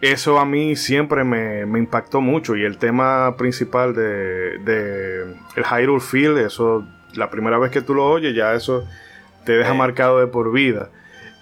eso 0.01 0.39
a 0.39 0.45
mí 0.45 0.77
siempre 0.77 1.25
me, 1.25 1.63
impactó 1.79 2.21
mucho. 2.21 2.57
Y 2.57 2.65
el 2.65 2.79
tema 2.79 3.37
principal 3.37 3.95
de, 3.95 4.59
de 4.59 5.35
el 5.57 5.65
Hyrule 5.65 6.01
Field, 6.01 6.39
eso, 6.39 6.87
la 7.15 7.29
primera 7.29 7.59
vez 7.59 7.73
que 7.73 7.83
tú 7.83 7.95
lo 7.95 8.07
oyes, 8.07 8.35
ya 8.35 8.55
eso 8.55 8.87
te 9.45 9.53
deja 9.53 9.75
marcado 9.75 10.21
de 10.21 10.27
por 10.27 10.53
vida. 10.53 10.91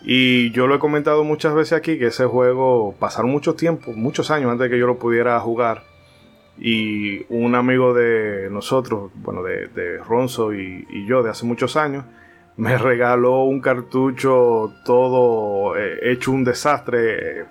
Y 0.03 0.51
yo 0.53 0.67
lo 0.67 0.77
he 0.77 0.79
comentado 0.79 1.25
muchas 1.25 1.55
veces 1.55 1.73
aquí 1.75 1.99
que 1.99 2.07
ese 2.07 2.25
juego 2.25 2.95
pasaron 2.99 3.31
mucho 3.31 3.55
tiempo, 3.55 3.93
muchos 3.93 4.31
años 4.31 4.51
antes 4.51 4.65
de 4.65 4.71
que 4.71 4.79
yo 4.79 4.87
lo 4.87 4.99
pudiera 4.99 5.39
jugar. 5.41 5.83
Y 6.59 7.25
un 7.29 7.55
amigo 7.55 7.95
de 7.95 8.49
nosotros, 8.51 9.11
bueno, 9.17 9.43
de, 9.43 9.99
Ronzo 9.99 10.55
y, 10.55 11.07
yo 11.07 11.23
de 11.23 11.31
hace 11.31 11.47
muchos 11.47 11.77
años, 11.77 12.05
me 12.57 12.77
regaló 12.79 13.43
un 13.45 13.61
cartucho 13.61 14.73
todo 14.85 15.77
eh, 15.77 15.99
hecho 16.11 16.33
un 16.33 16.45
desastre, 16.45 17.45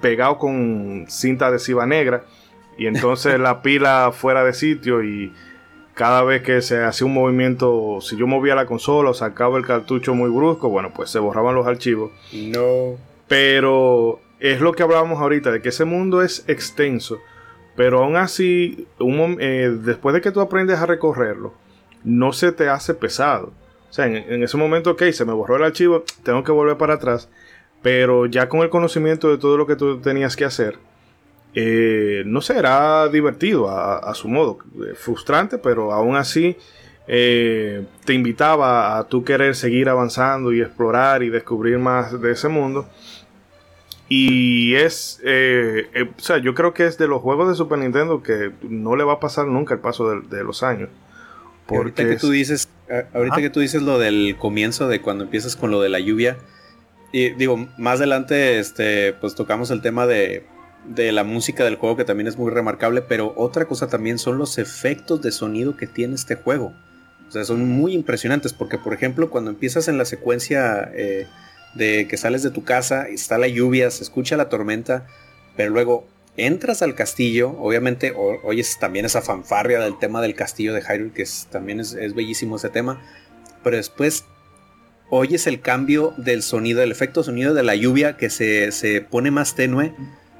pegado 0.00 0.38
con 0.38 1.06
cinta 1.08 1.46
adhesiva 1.46 1.86
negra. 1.86 2.24
Y 2.76 2.86
entonces 2.86 3.38
la 3.38 3.62
pila 3.62 4.10
fuera 4.12 4.42
de 4.42 4.52
sitio 4.52 5.02
y 5.04 5.32
cada 5.94 6.24
vez 6.24 6.42
que 6.42 6.60
se 6.60 6.82
hacía 6.82 7.06
un 7.06 7.14
movimiento, 7.14 8.00
si 8.00 8.16
yo 8.16 8.26
movía 8.26 8.54
la 8.54 8.66
consola 8.66 9.10
o 9.10 9.14
sacaba 9.14 9.58
el 9.58 9.64
cartucho 9.64 10.14
muy 10.14 10.28
brusco, 10.28 10.68
bueno, 10.68 10.92
pues 10.94 11.10
se 11.10 11.20
borraban 11.20 11.54
los 11.54 11.66
archivos. 11.66 12.10
No. 12.32 12.96
Pero 13.28 14.20
es 14.40 14.60
lo 14.60 14.72
que 14.72 14.82
hablábamos 14.82 15.20
ahorita, 15.20 15.52
de 15.52 15.62
que 15.62 15.68
ese 15.68 15.84
mundo 15.84 16.22
es 16.22 16.44
extenso. 16.48 17.18
Pero 17.76 18.02
aún 18.02 18.16
así, 18.16 18.88
eh, 18.98 19.76
después 19.82 20.14
de 20.14 20.20
que 20.20 20.32
tú 20.32 20.40
aprendes 20.40 20.78
a 20.78 20.86
recorrerlo, 20.86 21.54
no 22.02 22.32
se 22.32 22.52
te 22.52 22.68
hace 22.68 22.94
pesado. 22.94 23.52
O 23.88 23.92
sea, 23.92 24.06
en, 24.06 24.16
en, 24.16 24.42
ese 24.42 24.56
momento, 24.56 24.90
ok, 24.90 25.04
se 25.12 25.24
me 25.24 25.32
borró 25.32 25.56
el 25.56 25.64
archivo, 25.64 26.04
tengo 26.24 26.42
que 26.42 26.52
volver 26.52 26.76
para 26.76 26.94
atrás. 26.94 27.28
Pero 27.82 28.26
ya 28.26 28.48
con 28.48 28.60
el 28.60 28.70
conocimiento 28.70 29.28
de 29.28 29.38
todo 29.38 29.56
lo 29.56 29.66
que 29.66 29.76
tú 29.76 30.00
tenías 30.00 30.34
que 30.36 30.44
hacer, 30.44 30.78
eh, 31.54 32.24
no 32.26 32.40
sé, 32.40 32.58
era 32.58 33.08
divertido 33.08 33.70
a, 33.70 34.12
su 34.14 34.28
modo, 34.28 34.58
eh, 34.76 34.94
frustrante, 34.94 35.58
pero 35.58 35.92
aún 35.92 36.16
así 36.16 36.56
eh, 37.06 37.84
te 38.04 38.12
invitaba 38.12 38.98
a 38.98 39.08
tú 39.08 39.24
querer 39.24 39.54
seguir 39.54 39.88
avanzando 39.88 40.52
y 40.52 40.60
explorar 40.60 41.22
y 41.22 41.30
descubrir 41.30 41.78
más 41.78 42.20
de 42.20 42.32
ese 42.32 42.48
mundo. 42.48 42.88
Y 44.08 44.74
es, 44.74 45.20
o 45.22 46.20
sea, 46.20 46.38
yo 46.38 46.54
creo 46.54 46.74
que 46.74 46.86
es 46.86 46.98
de 46.98 47.08
los 47.08 47.22
juegos 47.22 47.48
de 47.48 47.54
Super 47.54 47.78
Nintendo 47.78 48.22
que 48.22 48.50
no 48.62 48.96
le 48.96 49.04
va 49.04 49.14
a 49.14 49.20
pasar 49.20 49.46
nunca 49.46 49.74
el 49.74 49.80
paso 49.80 50.20
de, 50.20 50.44
los 50.44 50.62
años. 50.62 50.90
Porque 51.66 51.78
ahorita 51.78 52.08
que 52.08 52.16
tú 52.16 52.30
dices, 52.30 52.68
ahorita 53.14 53.36
que 53.36 53.48
tú 53.48 53.60
dices 53.60 53.80
lo 53.80 53.98
del 53.98 54.36
comienzo 54.38 54.88
de 54.88 55.00
cuando 55.00 55.24
empiezas 55.24 55.56
con 55.56 55.70
lo 55.70 55.80
de 55.80 55.88
la 55.88 56.00
lluvia, 56.00 56.36
y 57.12 57.30
digo, 57.30 57.68
más 57.78 57.98
adelante, 58.00 58.58
este, 58.58 59.12
pues 59.14 59.34
tocamos 59.34 59.70
el 59.70 59.80
tema 59.80 60.06
de 60.06 60.44
de 60.86 61.12
la 61.12 61.24
música 61.24 61.64
del 61.64 61.76
juego 61.76 61.96
que 61.96 62.04
también 62.04 62.26
es 62.26 62.36
muy 62.36 62.50
remarcable, 62.50 63.02
pero 63.02 63.32
otra 63.36 63.66
cosa 63.66 63.88
también 63.88 64.18
son 64.18 64.38
los 64.38 64.58
efectos 64.58 65.22
de 65.22 65.32
sonido 65.32 65.76
que 65.76 65.86
tiene 65.86 66.14
este 66.14 66.36
juego. 66.36 66.74
O 67.28 67.30
sea, 67.30 67.44
son 67.44 67.68
muy 67.68 67.94
impresionantes 67.94 68.52
porque, 68.52 68.78
por 68.78 68.94
ejemplo, 68.94 69.30
cuando 69.30 69.50
empiezas 69.50 69.88
en 69.88 69.98
la 69.98 70.04
secuencia 70.04 70.90
eh, 70.94 71.26
de 71.74 72.06
que 72.08 72.16
sales 72.16 72.42
de 72.42 72.50
tu 72.50 72.64
casa, 72.64 73.08
está 73.08 73.38
la 73.38 73.48
lluvia, 73.48 73.90
se 73.90 74.02
escucha 74.02 74.36
la 74.36 74.48
tormenta, 74.48 75.06
pero 75.56 75.70
luego 75.70 76.06
entras 76.36 76.82
al 76.82 76.94
castillo, 76.94 77.50
obviamente 77.58 78.12
oyes 78.16 78.78
también 78.78 79.06
esa 79.06 79.22
fanfarria 79.22 79.80
del 79.80 79.98
tema 79.98 80.20
del 80.20 80.34
castillo 80.34 80.74
de 80.74 80.82
Hyrule, 80.82 81.12
que 81.12 81.24
también 81.50 81.80
es, 81.80 81.94
bellísimo 82.14 82.56
ese 82.56 82.68
tema, 82.68 83.00
pero 83.62 83.76
después 83.76 84.24
oyes 85.10 85.46
el 85.46 85.60
cambio 85.60 86.12
del 86.16 86.42
sonido, 86.42 86.82
el 86.82 86.90
efecto 86.90 87.22
sonido 87.22 87.54
de 87.54 87.62
la 87.62 87.74
lluvia 87.74 88.16
que 88.16 88.30
se, 88.30 88.72
se 88.72 89.00
pone 89.00 89.30
más 89.30 89.54
tenue 89.54 89.94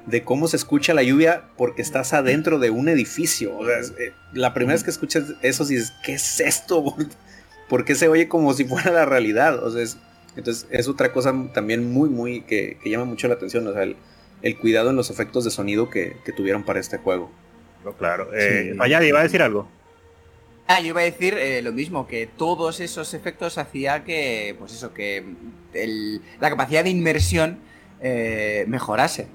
de 0.05 0.23
cómo 0.23 0.47
se 0.47 0.57
escucha 0.57 0.93
la 0.93 1.03
lluvia 1.03 1.45
porque 1.57 1.81
estás 1.81 2.13
adentro 2.13 2.59
de 2.59 2.69
un 2.69 2.89
edificio. 2.89 3.57
O 3.57 3.65
sea, 3.65 3.79
eh, 3.99 4.13
la 4.33 4.53
primera 4.53 4.73
vez 4.73 4.83
que 4.83 4.91
escuchas 4.91 5.33
eso 5.41 5.65
dices, 5.65 5.93
¿qué 6.03 6.13
es 6.13 6.39
esto? 6.39 6.95
¿Por 7.69 7.85
qué 7.85 7.95
se 7.95 8.07
oye 8.07 8.27
como 8.27 8.53
si 8.53 8.65
fuera 8.65 8.91
la 8.91 9.05
realidad? 9.05 9.63
O 9.63 9.71
sea, 9.71 9.81
es, 9.81 9.97
entonces 10.35 10.67
es 10.69 10.87
otra 10.87 11.11
cosa 11.11 11.33
también 11.53 11.91
muy, 11.91 12.09
muy 12.09 12.41
que, 12.41 12.77
llama 12.85 13.05
mucho 13.05 13.27
la 13.27 13.35
atención. 13.35 13.67
O 13.67 13.73
sea, 13.73 13.83
el, 13.83 14.57
cuidado 14.57 14.91
en 14.91 14.95
los 14.95 15.09
efectos 15.09 15.43
de 15.43 15.51
sonido 15.51 15.89
que, 15.89 16.15
tuvieron 16.35 16.63
para 16.63 16.79
este 16.79 16.97
juego. 16.97 17.31
claro. 17.97 18.29
Eh, 18.35 18.75
¿iba 18.75 19.19
a 19.19 19.23
decir 19.23 19.41
algo? 19.41 19.67
Ah, 20.67 20.79
yo 20.81 20.87
iba 20.87 21.01
a 21.01 21.03
decir 21.03 21.35
eh, 21.35 21.61
lo 21.61 21.71
mismo, 21.71 22.07
que 22.07 22.25
todos 22.25 22.79
esos 22.79 23.13
efectos 23.13 23.59
hacía 23.59 24.03
que, 24.03 24.55
pues 24.57 24.73
eso, 24.73 24.93
que 24.93 25.23
la 26.39 26.49
capacidad 26.49 26.83
de 26.83 26.89
inmersión 26.89 27.59
eh, 28.01 28.65
mejorase. 28.67 29.27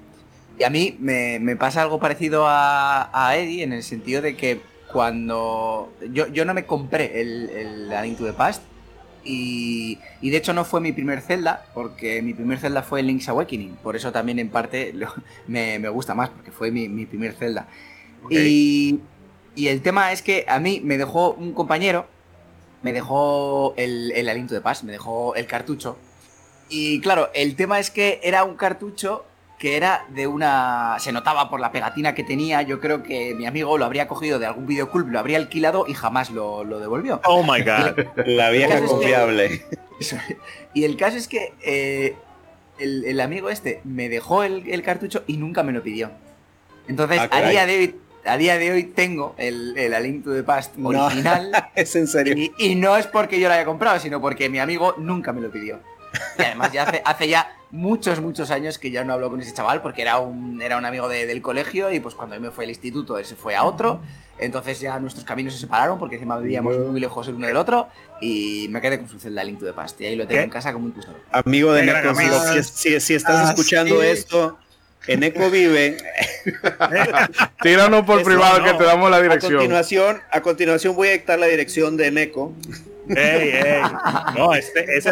Y 0.61 0.65
a 0.65 0.69
mí 0.69 0.95
me, 1.01 1.57
pasa 1.57 1.81
algo 1.81 1.99
parecido 1.99 2.45
a, 2.47 3.33
Eddie 3.35 3.63
en 3.63 3.73
el 3.73 3.83
sentido 3.83 4.21
de 4.21 4.37
que 4.37 4.61
cuando 4.93 5.91
yo, 6.13 6.27
yo 6.27 6.45
no 6.45 6.53
me 6.53 6.67
compré 6.67 7.23
el, 7.23 7.49
el 7.49 7.93
A 7.95 8.03
Link 8.03 8.19
Past 8.37 8.63
y, 9.25 9.99
de 10.21 10.37
hecho 10.37 10.53
no 10.53 10.67
fue 10.67 10.83
mi 10.83 10.93
primer 10.93 11.23
Zelda 11.23 11.65
porque 11.73 12.21
mi 12.21 12.35
primer 12.35 12.59
Zelda 12.59 12.83
fue 12.83 13.03
Link's 13.03 13.31
Awakening. 13.31 13.77
Por 13.77 13.97
eso 13.97 14.13
también 14.13 14.39
en 14.39 14.51
parte 14.51 14.93
me, 15.47 15.89
gusta 15.89 16.15
más 16.15 16.29
porque 16.29 16.51
fue 16.51 16.71
mi, 16.71 17.07
primer 17.07 17.33
Zelda. 17.33 17.67
Y, 18.29 19.01
y, 19.55 19.69
el 19.69 19.81
tema 19.81 20.13
es 20.13 20.21
que 20.21 20.45
a 20.47 20.61
mí 20.61 20.83
me 20.85 20.99
dejó 20.99 21.33
un 21.33 21.55
compañero, 21.55 22.07
me 22.83 22.93
dejó 22.93 23.73
el, 23.79 24.13
el 24.13 24.29
Aliento 24.29 24.53
de 24.53 24.61
Paz, 24.61 24.85
me 24.85 24.93
dejó 24.93 25.35
el 25.37 25.47
cartucho. 25.47 25.97
Y 26.69 27.01
claro, 27.01 27.31
el 27.33 27.57
tema 27.57 27.79
es 27.79 27.91
que 27.91 28.21
era 28.23 28.45
un 28.45 28.57
cartucho 28.57 29.25
que 29.61 29.77
era 29.77 30.07
de 30.09 30.27
una... 30.27 30.97
Se 31.01 31.13
notaba 31.13 31.51
por 31.51 31.61
la 31.61 31.71
pegatina 31.71 32.15
que 32.15 32.25
tenía, 32.25 32.63
yo 32.63 32.81
creo 32.81 33.03
que 33.03 33.35
mi 33.35 33.45
amigo 33.45 33.77
lo 33.77 33.85
habría 33.85 34.09
cogido 34.09 34.39
de 34.39 34.47
algún 34.47 34.67
videoclub, 34.67 35.09
lo 35.09 35.19
habría 35.19 35.37
alquilado 35.37 35.85
y 35.87 35.93
jamás 35.93 36.31
lo, 36.31 36.65
devolvió. 36.81 37.21
Oh 37.27 37.43
my 37.43 37.61
god, 37.61 38.07
la 38.27 38.49
vieja 38.49 38.81
confiable. 38.81 39.63
y 40.73 40.85
el 40.85 40.97
caso 40.97 41.19
es 41.19 41.29
que 41.29 41.53
eh, 41.61 42.17
el, 42.79 43.21
amigo 43.21 43.51
este 43.51 43.83
me 43.85 44.09
dejó 44.09 44.45
el, 44.45 44.83
cartucho 44.83 45.25
y 45.27 45.37
nunca 45.37 45.63
me 45.63 45.73
lo 45.73 45.83
pidió. 45.83 46.11
Entonces, 46.89 47.21
ah, 47.21 47.29
a, 47.31 47.51
día 47.51 47.67
de 47.67 47.79
hoy, 47.79 47.97
a 48.25 48.39
día 48.39 48.57
de 48.57 48.73
hoy 48.73 48.85
tengo 48.85 49.35
el, 49.37 49.77
el 49.77 49.93
A 49.93 50.01
Link 50.01 50.25
to 50.25 50.33
the 50.33 50.43
Past 50.43 50.75
original. 50.83 51.53
es 51.75 51.95
en 51.97 52.07
serio. 52.07 52.33
Y, 52.35 52.51
y, 52.59 52.77
no 52.77 52.97
es 52.97 53.07
porque 53.07 53.39
yo 53.39 53.49
lo 53.49 53.55
haya 53.55 53.67
comprado, 53.67 54.01
sino 54.01 54.23
porque 54.23 54.49
mi 54.49 54.59
amigo 54.59 54.95
nunca 54.97 55.35
me 55.35 55.43
lo 55.43 55.51
pidió. 55.51 55.81
Y 56.39 56.43
además 56.43 56.73
ya 56.73 56.85
hace, 56.85 57.03
hace 57.05 57.29
ya 57.29 57.57
muchos, 57.71 58.21
muchos 58.21 58.51
años 58.51 58.79
que 58.79 58.91
ya 58.91 59.05
no 59.05 59.13
hablo 59.13 59.31
con 59.31 59.41
ese 59.41 59.55
chaval 59.55 59.81
porque 59.83 60.03
era 60.03 60.19
un, 60.19 60.61
era 60.61 60.77
un 60.77 60.85
amigo 60.85 61.09
del 61.09 61.41
colegio 61.43 61.93
y 61.93 62.01
pues 62.01 62.15
cuando 62.15 62.35
él 62.35 62.41
me 62.41 62.51
fue 62.51 62.65
al 62.65 62.71
instituto 62.71 63.19
él 63.19 63.25
se 63.25 63.37
fue 63.37 63.55
a 63.57 63.65
otro. 63.65 64.01
Entonces 64.39 64.81
ya 64.81 64.99
nuestros 64.99 65.25
caminos 65.25 65.53
se 65.53 65.61
separaron 65.61 65.99
porque 65.99 66.15
encima 66.15 66.39
vivíamos 66.39 66.77
muy 66.79 66.99
lejos 66.99 67.29
el 67.29 67.35
uno 67.35 67.47
del 67.47 67.57
otro 67.57 67.89
y 68.23 68.69
me 68.71 68.81
quedé 68.81 68.99
con 68.99 69.09
su 69.09 69.21
celda 69.21 69.45
Link 69.45 69.59
to 69.59 69.67
the 69.67 69.75
Past 69.75 70.01
y 70.01 70.07
ahí 70.07 70.17
lo 70.17 70.27
tengo 70.27 70.43
en 70.43 70.51
casa 70.51 70.73
como 70.73 70.87
un 70.87 70.93
tesoro. 70.93 71.19
Amigo 71.31 71.73
de 71.75 71.85
Neko, 71.85 72.15
si, 72.63 72.99
si, 73.01 73.15
estás 73.15 73.49
ah, 73.49 73.51
escuchando 73.51 74.03
esto, 74.03 74.59
en 75.07 75.23
Eco 75.25 75.51
vive. 75.51 75.99
Tíranos 77.63 78.07
por 78.07 78.23
privado 78.23 78.65
que 78.65 78.73
te 78.73 78.85
damos 78.85 79.11
la 79.11 79.21
dirección. 79.21 79.53
A 79.53 79.59
continuación, 79.59 80.23
a 80.31 80.41
continuación 80.41 80.97
voy 80.97 81.09
a 81.09 81.13
dictar 81.13 81.39
la 81.39 81.47
dirección 81.47 81.99
de 81.99 82.11
Neko. 82.11 82.55
Ey, 83.11 83.51
ey. 83.51 83.83
No, 84.37 84.55
este, 84.55 84.87
ese 84.97 85.11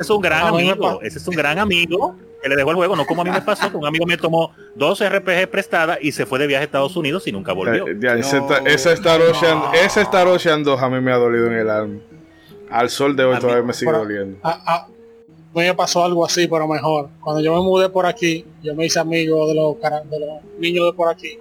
es 0.00 0.10
un 0.10 0.20
gran 0.20 0.46
amigo. 0.46 1.00
Ese 1.02 1.18
es 1.18 1.28
un 1.28 1.34
gran 1.34 1.58
amigo 1.58 2.16
que 2.42 2.48
le 2.48 2.56
dejó 2.56 2.70
el 2.70 2.76
juego, 2.76 2.96
no 2.96 3.06
como 3.06 3.20
a 3.20 3.24
mí 3.24 3.30
me 3.30 3.42
pasó, 3.42 3.70
que 3.70 3.76
un 3.76 3.86
amigo 3.86 4.06
me 4.06 4.16
tomó 4.16 4.52
dos 4.74 5.06
RPG 5.06 5.50
prestadas 5.50 5.98
y 6.00 6.12
se 6.12 6.24
fue 6.24 6.38
de 6.38 6.46
viaje 6.46 6.62
a 6.62 6.64
Estados 6.64 6.96
Unidos 6.96 7.26
y 7.26 7.32
nunca 7.32 7.52
volvió. 7.52 7.86
ese, 7.86 8.92
Star 8.94 9.20
Ocean, 9.20 9.62
ese 9.74 10.00
Star 10.02 10.26
Ocean 10.26 10.64
2 10.64 10.82
a 10.82 10.88
mí 10.88 11.00
me 11.00 11.12
ha 11.12 11.16
dolido 11.16 11.48
en 11.48 11.52
el 11.52 11.68
alma. 11.68 12.00
Al 12.70 12.88
sol 12.88 13.14
de 13.14 13.24
hoy 13.24 13.38
todavía 13.38 13.62
me 13.62 13.74
sigue 13.74 13.92
doliendo. 13.92 14.38
A, 14.42 14.74
a, 14.74 14.88
me 15.54 15.74
pasó 15.74 16.04
algo 16.04 16.24
así, 16.24 16.46
pero 16.46 16.66
mejor. 16.66 17.10
Cuando 17.20 17.42
yo 17.42 17.52
me 17.54 17.60
mudé 17.60 17.88
por 17.88 18.06
aquí, 18.06 18.46
yo 18.62 18.74
me 18.74 18.86
hice 18.86 19.00
amigo 19.00 19.48
de 19.48 19.54
los, 19.54 19.76
de 19.78 20.20
los 20.20 20.44
niños 20.58 20.86
de 20.86 20.92
por 20.94 21.08
aquí. 21.08 21.38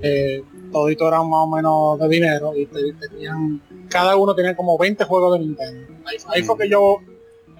Eh, 0.00 0.42
toditos 0.72 1.06
eran 1.06 1.28
más 1.28 1.40
o 1.40 1.46
menos 1.48 1.98
de 1.98 2.08
dinero 2.08 2.52
y 2.56 2.66
tenían, 2.66 3.60
cada 3.88 4.16
uno 4.16 4.34
tenía 4.34 4.56
como 4.56 4.78
20 4.78 5.04
juegos 5.04 5.38
de 5.38 5.44
Nintendo. 5.44 5.92
Ahí, 6.28 6.42
fue 6.42 6.56
que 6.56 6.68
yo 6.68 6.98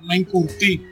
me 0.02 0.16
incurtí 0.16 0.84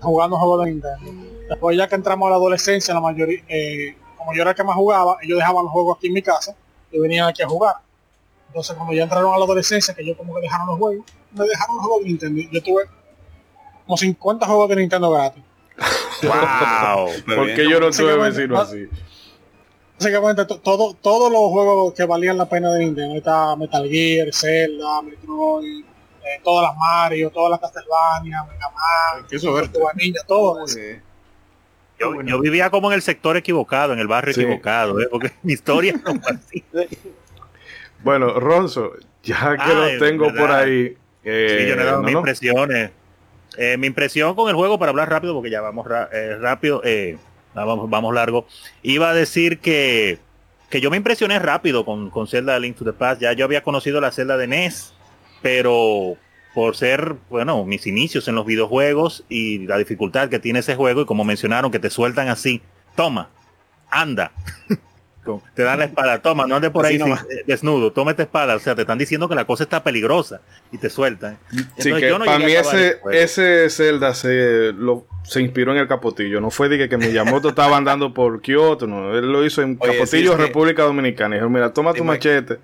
jugando 0.00 0.36
juegos 0.36 0.64
de 0.64 0.72
Nintendo. 0.72 1.12
Después 1.48 1.76
ya 1.76 1.88
que 1.88 1.94
entramos 1.94 2.26
a 2.26 2.30
la 2.30 2.36
adolescencia, 2.36 2.94
la 2.94 3.00
mayoría, 3.00 3.42
eh, 3.48 3.96
como 4.16 4.34
yo 4.34 4.42
era 4.42 4.50
el 4.50 4.56
que 4.56 4.64
más 4.64 4.76
jugaba, 4.76 5.16
ellos 5.22 5.38
dejaban 5.38 5.64
los 5.64 5.72
juegos 5.72 5.96
aquí 5.96 6.06
en 6.06 6.14
mi 6.14 6.22
casa 6.22 6.56
y 6.90 6.98
venían 6.98 7.28
aquí 7.28 7.42
a 7.42 7.48
jugar. 7.48 7.76
Entonces 8.48 8.76
cuando 8.76 8.94
ya 8.94 9.04
entraron 9.04 9.34
a 9.34 9.38
la 9.38 9.44
adolescencia, 9.44 9.94
que 9.94 10.06
yo 10.06 10.16
como 10.16 10.34
que 10.34 10.42
dejaron 10.42 10.66
los 10.66 10.78
juegos, 10.78 11.06
me 11.32 11.46
dejaron 11.46 11.76
los 11.76 11.84
juegos 11.84 12.02
de 12.02 12.08
Nintendo. 12.08 12.42
Yo 12.50 12.62
tuve 12.62 12.82
como 13.86 13.96
50 13.96 14.46
juegos 14.46 14.68
de 14.68 14.76
Nintendo 14.76 15.10
gratis. 15.10 15.42
¡Wow! 16.22 17.08
Porque 17.36 17.68
yo 17.68 17.80
no 17.80 17.90
tuve 17.90 18.16
vecino 18.16 18.60
así? 18.60 18.88
Básicamente 19.98 20.44
todo, 20.44 20.94
todos 20.94 21.30
los 21.30 21.50
juegos 21.50 21.94
que 21.94 22.04
valían 22.04 22.36
la 22.36 22.48
pena 22.48 22.72
de 22.72 22.84
Nintendo. 22.84 23.16
Está 23.16 23.56
Metal 23.56 23.88
Gear, 23.88 24.28
Zelda, 24.32 25.02
Metroid, 25.02 25.84
eh, 26.24 26.40
todas 26.42 26.70
las 26.70 26.76
Mario, 26.76 27.30
todas 27.30 27.50
las 27.50 27.60
Castlevania, 27.60 28.44
Mega 28.44 28.70
Man, 28.70 29.26
eso 29.30 29.54
todo 30.26 30.66
Yo, 31.98 32.22
yo, 32.22 32.40
vivía 32.40 32.70
como 32.70 32.90
en 32.90 32.94
el 32.94 33.02
sector 33.02 33.36
equivocado, 33.36 33.92
en 33.92 33.98
el 33.98 34.08
barrio 34.08 34.32
equivocado, 34.32 35.00
¿eh? 35.00 35.08
porque 35.10 35.32
mi 35.42 35.52
historia 35.52 35.94
no 36.04 36.20
así. 36.28 36.64
Bueno, 38.04 38.40
Ronzo, 38.40 38.94
ya 39.22 39.56
que 39.56 39.72
lo 39.72 39.98
tengo 39.98 40.34
por 40.34 40.50
ahí. 40.50 40.96
Eh, 41.22 41.56
sí, 41.56 41.68
yo 41.68 41.76
le 41.76 41.82
he 41.82 41.84
dado 41.84 42.02
mis 42.02 42.14
impresiones. 42.14 42.90
Eh, 43.56 43.76
mi 43.76 43.86
impresión 43.86 44.34
con 44.34 44.48
el 44.48 44.54
juego, 44.54 44.78
para 44.78 44.90
hablar 44.90 45.10
rápido, 45.10 45.34
porque 45.34 45.50
ya 45.50 45.60
vamos 45.60 45.86
eh, 46.12 46.36
rápido, 46.40 46.80
eh, 46.84 47.18
vamos, 47.54 47.90
vamos 47.90 48.14
largo, 48.14 48.46
iba 48.82 49.10
a 49.10 49.14
decir 49.14 49.58
que, 49.58 50.18
que 50.70 50.80
yo 50.80 50.90
me 50.90 50.96
impresioné 50.96 51.38
rápido 51.38 51.84
con, 51.84 52.08
con 52.08 52.26
Zelda 52.26 52.58
Link 52.58 52.76
to 52.76 52.84
the 52.84 52.92
Past. 52.92 53.20
Ya 53.20 53.32
yo 53.34 53.44
había 53.44 53.62
conocido 53.62 54.00
la 54.00 54.10
Zelda 54.10 54.36
de 54.38 54.46
NES, 54.46 54.91
pero 55.42 56.16
por 56.54 56.76
ser, 56.76 57.16
bueno, 57.30 57.64
mis 57.64 57.86
inicios 57.86 58.28
en 58.28 58.34
los 58.34 58.46
videojuegos 58.46 59.24
y 59.28 59.66
la 59.66 59.78
dificultad 59.78 60.28
que 60.28 60.38
tiene 60.38 60.60
ese 60.60 60.76
juego, 60.76 61.02
y 61.02 61.06
como 61.06 61.24
mencionaron, 61.24 61.70
que 61.70 61.78
te 61.78 61.90
sueltan 61.90 62.28
así, 62.28 62.62
toma, 62.94 63.30
anda. 63.90 64.32
te 65.54 65.62
dan 65.62 65.78
la 65.78 65.84
espada, 65.86 66.20
toma, 66.20 66.46
no 66.46 66.56
andes 66.56 66.70
por 66.70 66.84
ahí 66.84 66.96
eh, 66.96 67.44
desnudo, 67.46 67.92
toma 67.92 68.10
esta 68.10 68.24
espada, 68.24 68.56
o 68.56 68.58
sea, 68.58 68.74
te 68.74 68.82
están 68.82 68.98
diciendo 68.98 69.28
que 69.28 69.36
la 69.36 69.44
cosa 69.44 69.62
está 69.62 69.84
peligrosa 69.84 70.40
y 70.72 70.78
te 70.78 70.90
sueltan. 70.90 71.38
sí, 71.78 71.92
que 71.92 72.12
para 72.12 72.38
mí 72.38 72.52
ese, 72.52 72.98
ese 73.12 73.70
Zelda 73.70 74.14
se, 74.14 74.72
lo, 74.72 75.06
se 75.22 75.40
inspiró 75.40 75.72
en 75.72 75.78
el 75.78 75.86
Capotillo, 75.86 76.40
no 76.40 76.50
fue 76.50 76.68
de 76.68 76.88
que, 76.88 76.96
Miyamoto 76.98 77.48
estaba 77.50 77.76
andando 77.76 78.12
por 78.12 78.42
Kioto, 78.42 78.86
no, 78.88 79.16
él 79.16 79.30
lo 79.30 79.46
hizo 79.46 79.62
en 79.62 79.76
Capotillo, 79.76 80.36
República 80.36 80.82
Dominicana, 80.82 81.36
y 81.36 81.38
dijo, 81.38 81.48
mira, 81.48 81.72
toma 81.72 81.94
tu 81.94 82.04
machete 82.04 82.58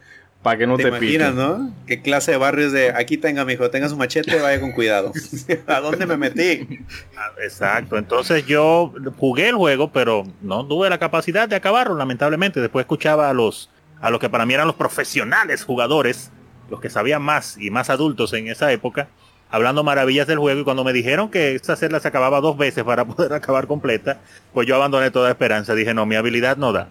para 0.48 0.58
que 0.58 0.66
no 0.66 0.78
te, 0.78 0.84
te 0.84 0.88
imaginas, 0.88 1.34
¿no? 1.34 1.74
¿Qué 1.86 2.00
clase 2.00 2.30
de 2.30 2.38
barrios 2.38 2.72
de 2.72 2.88
aquí 2.96 3.18
tenga, 3.18 3.44
mi 3.44 3.52
hijo, 3.52 3.68
tenga 3.68 3.86
su 3.90 3.98
machete, 3.98 4.40
vaya 4.40 4.58
con 4.58 4.72
cuidado? 4.72 5.12
¿A 5.66 5.80
dónde 5.80 6.06
me 6.06 6.16
metí? 6.16 6.86
Ah, 7.14 7.32
exacto. 7.42 7.98
Entonces 7.98 8.46
yo 8.46 8.94
jugué 9.18 9.50
el 9.50 9.56
juego, 9.56 9.92
pero 9.92 10.24
no 10.40 10.66
tuve 10.66 10.88
la 10.88 10.96
capacidad 10.96 11.46
de 11.46 11.54
acabarlo, 11.54 11.94
lamentablemente. 11.96 12.62
Después 12.62 12.84
escuchaba 12.84 13.28
a 13.28 13.34
los 13.34 13.68
a 14.00 14.08
los 14.08 14.20
que 14.20 14.30
para 14.30 14.46
mí 14.46 14.54
eran 14.54 14.66
los 14.66 14.76
profesionales 14.76 15.64
jugadores, 15.64 16.30
los 16.70 16.80
que 16.80 16.88
sabían 16.88 17.20
más 17.20 17.58
y 17.58 17.70
más 17.70 17.90
adultos 17.90 18.32
en 18.32 18.48
esa 18.48 18.72
época, 18.72 19.08
hablando 19.50 19.84
maravillas 19.84 20.26
del 20.26 20.38
juego 20.38 20.60
y 20.62 20.64
cuando 20.64 20.82
me 20.82 20.94
dijeron 20.94 21.30
que 21.30 21.56
esta 21.56 21.76
celda 21.76 22.00
se 22.00 22.08
acababa 22.08 22.40
dos 22.40 22.56
veces 22.56 22.84
para 22.84 23.04
poder 23.06 23.34
acabar 23.34 23.66
completa, 23.66 24.18
pues 24.54 24.66
yo 24.66 24.76
abandoné 24.76 25.10
toda 25.10 25.28
esperanza. 25.28 25.74
Dije, 25.74 25.92
no, 25.92 26.06
mi 26.06 26.14
habilidad 26.14 26.56
no 26.56 26.72
da. 26.72 26.88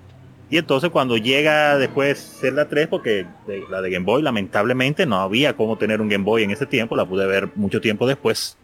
Y 0.49 0.57
entonces 0.57 0.89
cuando 0.91 1.17
llega 1.17 1.77
después 1.77 2.37
Zelda 2.39 2.69
3, 2.69 2.87
porque 2.87 3.25
la 3.69 3.81
de 3.81 3.89
Game 3.89 4.05
Boy 4.05 4.21
lamentablemente 4.21 5.05
no 5.05 5.17
había 5.17 5.55
cómo 5.55 5.77
tener 5.77 6.01
un 6.01 6.07
Game 6.07 6.23
Boy 6.23 6.43
en 6.43 6.51
ese 6.51 6.65
tiempo, 6.65 6.95
la 6.95 7.05
pude 7.05 7.25
ver 7.25 7.49
mucho 7.55 7.81
tiempo 7.81 8.07
después. 8.07 8.57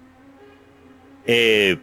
Eh, 1.26 1.78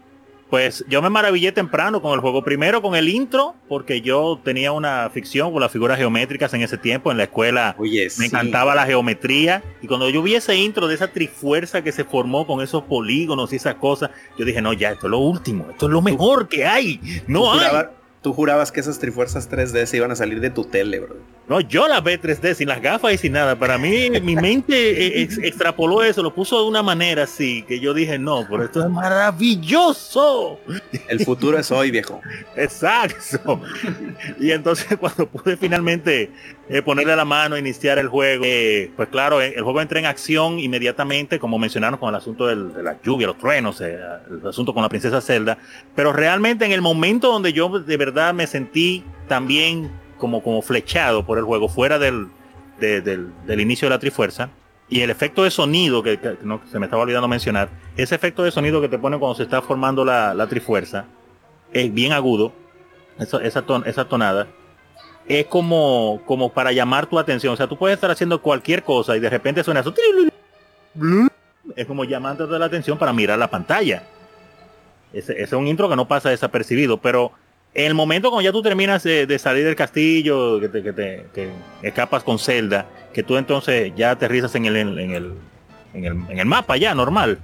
pues 0.50 0.84
yo 0.88 1.00
me 1.00 1.10
maravillé 1.10 1.52
temprano 1.52 2.02
con 2.02 2.12
el 2.12 2.20
juego. 2.20 2.42
Primero 2.42 2.82
con 2.82 2.96
el 2.96 3.08
intro, 3.08 3.54
porque 3.68 4.00
yo 4.00 4.40
tenía 4.42 4.72
una 4.72 5.08
ficción 5.10 5.52
con 5.52 5.60
las 5.60 5.70
figuras 5.70 5.96
geométricas 5.96 6.52
en 6.54 6.62
ese 6.62 6.76
tiempo. 6.76 7.12
En 7.12 7.18
la 7.18 7.24
escuela 7.24 7.76
me 8.18 8.26
encantaba 8.26 8.74
la 8.74 8.84
geometría. 8.84 9.62
Y 9.80 9.86
cuando 9.86 10.10
yo 10.10 10.22
vi 10.22 10.34
ese 10.34 10.56
intro 10.56 10.88
de 10.88 10.96
esa 10.96 11.08
trifuerza 11.08 11.84
que 11.84 11.92
se 11.92 12.04
formó 12.04 12.48
con 12.48 12.60
esos 12.62 12.82
polígonos 12.82 13.52
y 13.52 13.56
esas 13.56 13.76
cosas, 13.76 14.10
yo 14.36 14.44
dije, 14.44 14.60
no, 14.60 14.72
ya, 14.72 14.90
esto 14.90 15.06
es 15.06 15.10
lo 15.12 15.18
último, 15.18 15.68
esto 15.70 15.86
es 15.86 15.92
lo 15.92 16.02
mejor 16.02 16.48
que 16.48 16.66
hay. 16.66 17.00
No 17.28 17.52
hay. 17.52 17.86
Tú 18.22 18.34
jurabas 18.34 18.70
que 18.70 18.80
esas 18.80 18.98
trifuerzas 18.98 19.48
3D 19.50 19.86
se 19.86 19.96
iban 19.96 20.10
a 20.10 20.16
salir 20.16 20.40
de 20.40 20.50
tu 20.50 20.64
tele, 20.64 21.00
bro. 21.00 21.16
No, 21.48 21.60
yo 21.60 21.88
la 21.88 22.00
ve 22.00 22.20
3D 22.20 22.54
sin 22.54 22.68
las 22.68 22.80
gafas 22.80 23.12
y 23.12 23.18
sin 23.18 23.32
nada. 23.32 23.58
Para 23.58 23.76
mí, 23.76 24.08
mi 24.22 24.36
mente 24.36 25.22
extrapoló 25.22 26.04
eso, 26.04 26.22
lo 26.22 26.32
puso 26.32 26.62
de 26.62 26.68
una 26.68 26.80
manera 26.80 27.24
así, 27.24 27.62
que 27.62 27.80
yo 27.80 27.92
dije, 27.92 28.20
no, 28.20 28.46
pero 28.48 28.62
esto 28.62 28.84
es 28.84 28.88
maravilloso. 28.88 30.60
El 31.08 31.24
futuro 31.24 31.58
es 31.58 31.72
hoy, 31.72 31.90
viejo. 31.90 32.20
Exacto. 32.54 33.60
Y 34.38 34.52
entonces 34.52 34.96
cuando 35.00 35.26
pude 35.26 35.56
finalmente 35.56 36.30
eh, 36.68 36.82
ponerle 36.82 37.16
la 37.16 37.24
mano, 37.24 37.58
iniciar 37.58 37.98
el 37.98 38.06
juego, 38.06 38.44
eh, 38.46 38.92
pues 38.94 39.08
claro, 39.08 39.42
eh, 39.42 39.52
el 39.56 39.64
juego 39.64 39.80
entra 39.80 39.98
en 39.98 40.06
acción 40.06 40.60
inmediatamente, 40.60 41.40
como 41.40 41.58
mencionaron 41.58 41.98
con 41.98 42.10
el 42.10 42.14
asunto 42.14 42.46
de 42.46 42.80
la 42.80 43.02
lluvia, 43.02 43.26
los 43.26 43.38
truenos, 43.38 43.80
el 43.80 44.46
asunto 44.46 44.72
con 44.72 44.84
la 44.84 44.88
princesa 44.88 45.20
Zelda. 45.20 45.58
Pero 45.96 46.12
realmente 46.12 46.64
en 46.64 46.70
el 46.70 46.80
momento 46.80 47.32
donde 47.32 47.52
yo 47.52 47.80
de 47.80 47.96
verdad 47.96 48.34
me 48.34 48.46
sentí 48.46 49.04
también 49.26 49.90
como, 50.20 50.42
como 50.42 50.62
flechado 50.62 51.26
por 51.26 51.38
el 51.38 51.44
juego, 51.44 51.68
fuera 51.68 51.98
del, 51.98 52.28
del, 52.78 53.60
inicio 53.60 53.86
de 53.86 53.94
la 53.94 53.98
Trifuerza, 53.98 54.50
y 54.88 55.00
el 55.00 55.10
efecto 55.10 55.42
de 55.42 55.50
sonido, 55.50 56.02
que, 56.02 56.18
no, 56.42 56.60
se 56.70 56.78
me 56.78 56.86
estaba 56.86 57.02
olvidando 57.02 57.26
mencionar, 57.26 57.70
ese 57.96 58.14
efecto 58.14 58.44
de 58.44 58.52
sonido 58.52 58.80
que 58.80 58.88
te 58.88 58.98
pone 58.98 59.18
cuando 59.18 59.34
se 59.34 59.42
está 59.42 59.62
formando 59.62 60.04
la, 60.04 60.34
la 60.34 60.46
Trifuerza, 60.46 61.06
es 61.72 61.92
bien 61.92 62.12
agudo, 62.12 62.52
esa, 63.18 63.42
esa, 63.42 63.64
esa 63.86 64.04
tonada, 64.04 64.46
es 65.28 65.46
como, 65.46 66.20
como 66.26 66.52
para 66.52 66.72
llamar 66.72 67.06
tu 67.06 67.18
atención. 67.18 67.54
O 67.54 67.56
sea, 67.56 67.68
tú 67.68 67.76
puedes 67.76 67.94
estar 67.94 68.10
haciendo 68.10 68.42
cualquier 68.42 68.82
cosa 68.82 69.16
y 69.16 69.20
de 69.20 69.30
repente 69.30 69.62
suena 69.62 69.80
eso. 69.80 69.94
Es 71.76 71.86
como 71.86 72.04
llamándote 72.04 72.58
la 72.58 72.66
atención 72.66 72.98
para 72.98 73.12
mirar 73.12 73.38
la 73.38 73.48
pantalla. 73.48 74.02
Ese, 75.12 75.40
es 75.40 75.52
un 75.52 75.68
intro 75.68 75.88
que 75.88 75.94
no 75.94 76.08
pasa 76.08 76.30
desapercibido, 76.30 76.96
pero 76.96 77.32
en 77.74 77.86
el 77.86 77.94
momento 77.94 78.30
cuando 78.30 78.42
ya 78.42 78.52
tú 78.52 78.62
terminas 78.62 79.02
de, 79.02 79.38
salir 79.38 79.64
del 79.64 79.76
castillo, 79.76 80.60
que 80.60 80.68
te, 80.68 80.82
que 80.82 80.92
te 80.92 81.26
que 81.34 81.50
escapas 81.82 82.22
con 82.22 82.38
Zelda, 82.38 82.86
que 83.12 83.22
tú 83.22 83.36
entonces 83.36 83.92
ya 83.96 84.10
aterrizas 84.10 84.54
en 84.54 84.64
el, 84.66 84.76
en 84.76 84.88
el, 84.98 85.34
en 85.94 86.04
el, 86.04 86.12
en 86.28 86.38
el 86.38 86.46
mapa 86.46 86.76
ya 86.76 86.94
normal, 86.94 87.38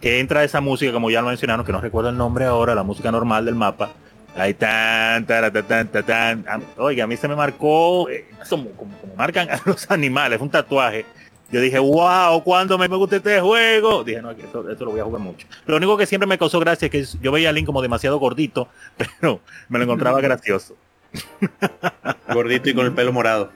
que 0.00 0.20
entra 0.20 0.44
esa 0.44 0.60
música, 0.60 0.92
como 0.92 1.10
ya 1.10 1.20
lo 1.20 1.28
mencionaron, 1.28 1.66
que 1.66 1.72
no 1.72 1.80
recuerdo 1.80 2.10
el 2.10 2.16
nombre 2.16 2.44
ahora, 2.44 2.74
la 2.74 2.82
música 2.82 3.10
normal 3.10 3.44
del 3.44 3.54
mapa, 3.54 3.90
Ahí 4.36 4.52
tan, 4.52 5.24
tan, 5.24 5.50
tan, 5.50 5.88
tan, 5.88 6.44
Oiga, 6.76 7.04
a 7.04 7.06
mí 7.06 7.16
se 7.16 7.26
me 7.26 7.34
marcó, 7.34 8.10
eh, 8.10 8.26
como, 8.50 8.70
como, 8.72 8.92
marcan 9.16 9.48
a 9.50 9.60
los 9.64 9.90
animales, 9.90 10.40
un 10.40 10.50
tatuaje. 10.50 11.06
Yo 11.50 11.60
dije, 11.60 11.78
wow, 11.78 12.42
cuando 12.42 12.76
me, 12.76 12.88
gusta 12.88 13.16
este 13.16 13.40
juego. 13.40 14.02
Dije, 14.02 14.20
no, 14.20 14.32
esto, 14.32 14.62
lo 14.62 14.90
voy 14.90 15.00
a 15.00 15.04
jugar 15.04 15.20
mucho. 15.20 15.46
Lo 15.66 15.76
único 15.76 15.96
que 15.96 16.06
siempre 16.06 16.26
me 16.26 16.38
causó 16.38 16.58
gracia 16.58 16.86
es 16.86 16.92
que 16.92 17.18
yo 17.22 17.30
veía 17.30 17.50
a 17.50 17.52
Link 17.52 17.66
como 17.66 17.82
demasiado 17.82 18.18
gordito, 18.18 18.68
pero 18.96 19.40
me 19.68 19.78
lo 19.78 19.84
encontraba 19.84 20.20
gracioso. 20.20 20.76
Gordito 22.34 22.68
y 22.68 22.74
con 22.74 22.84
el 22.84 22.92
pelo 22.92 23.12
morado. 23.12 23.50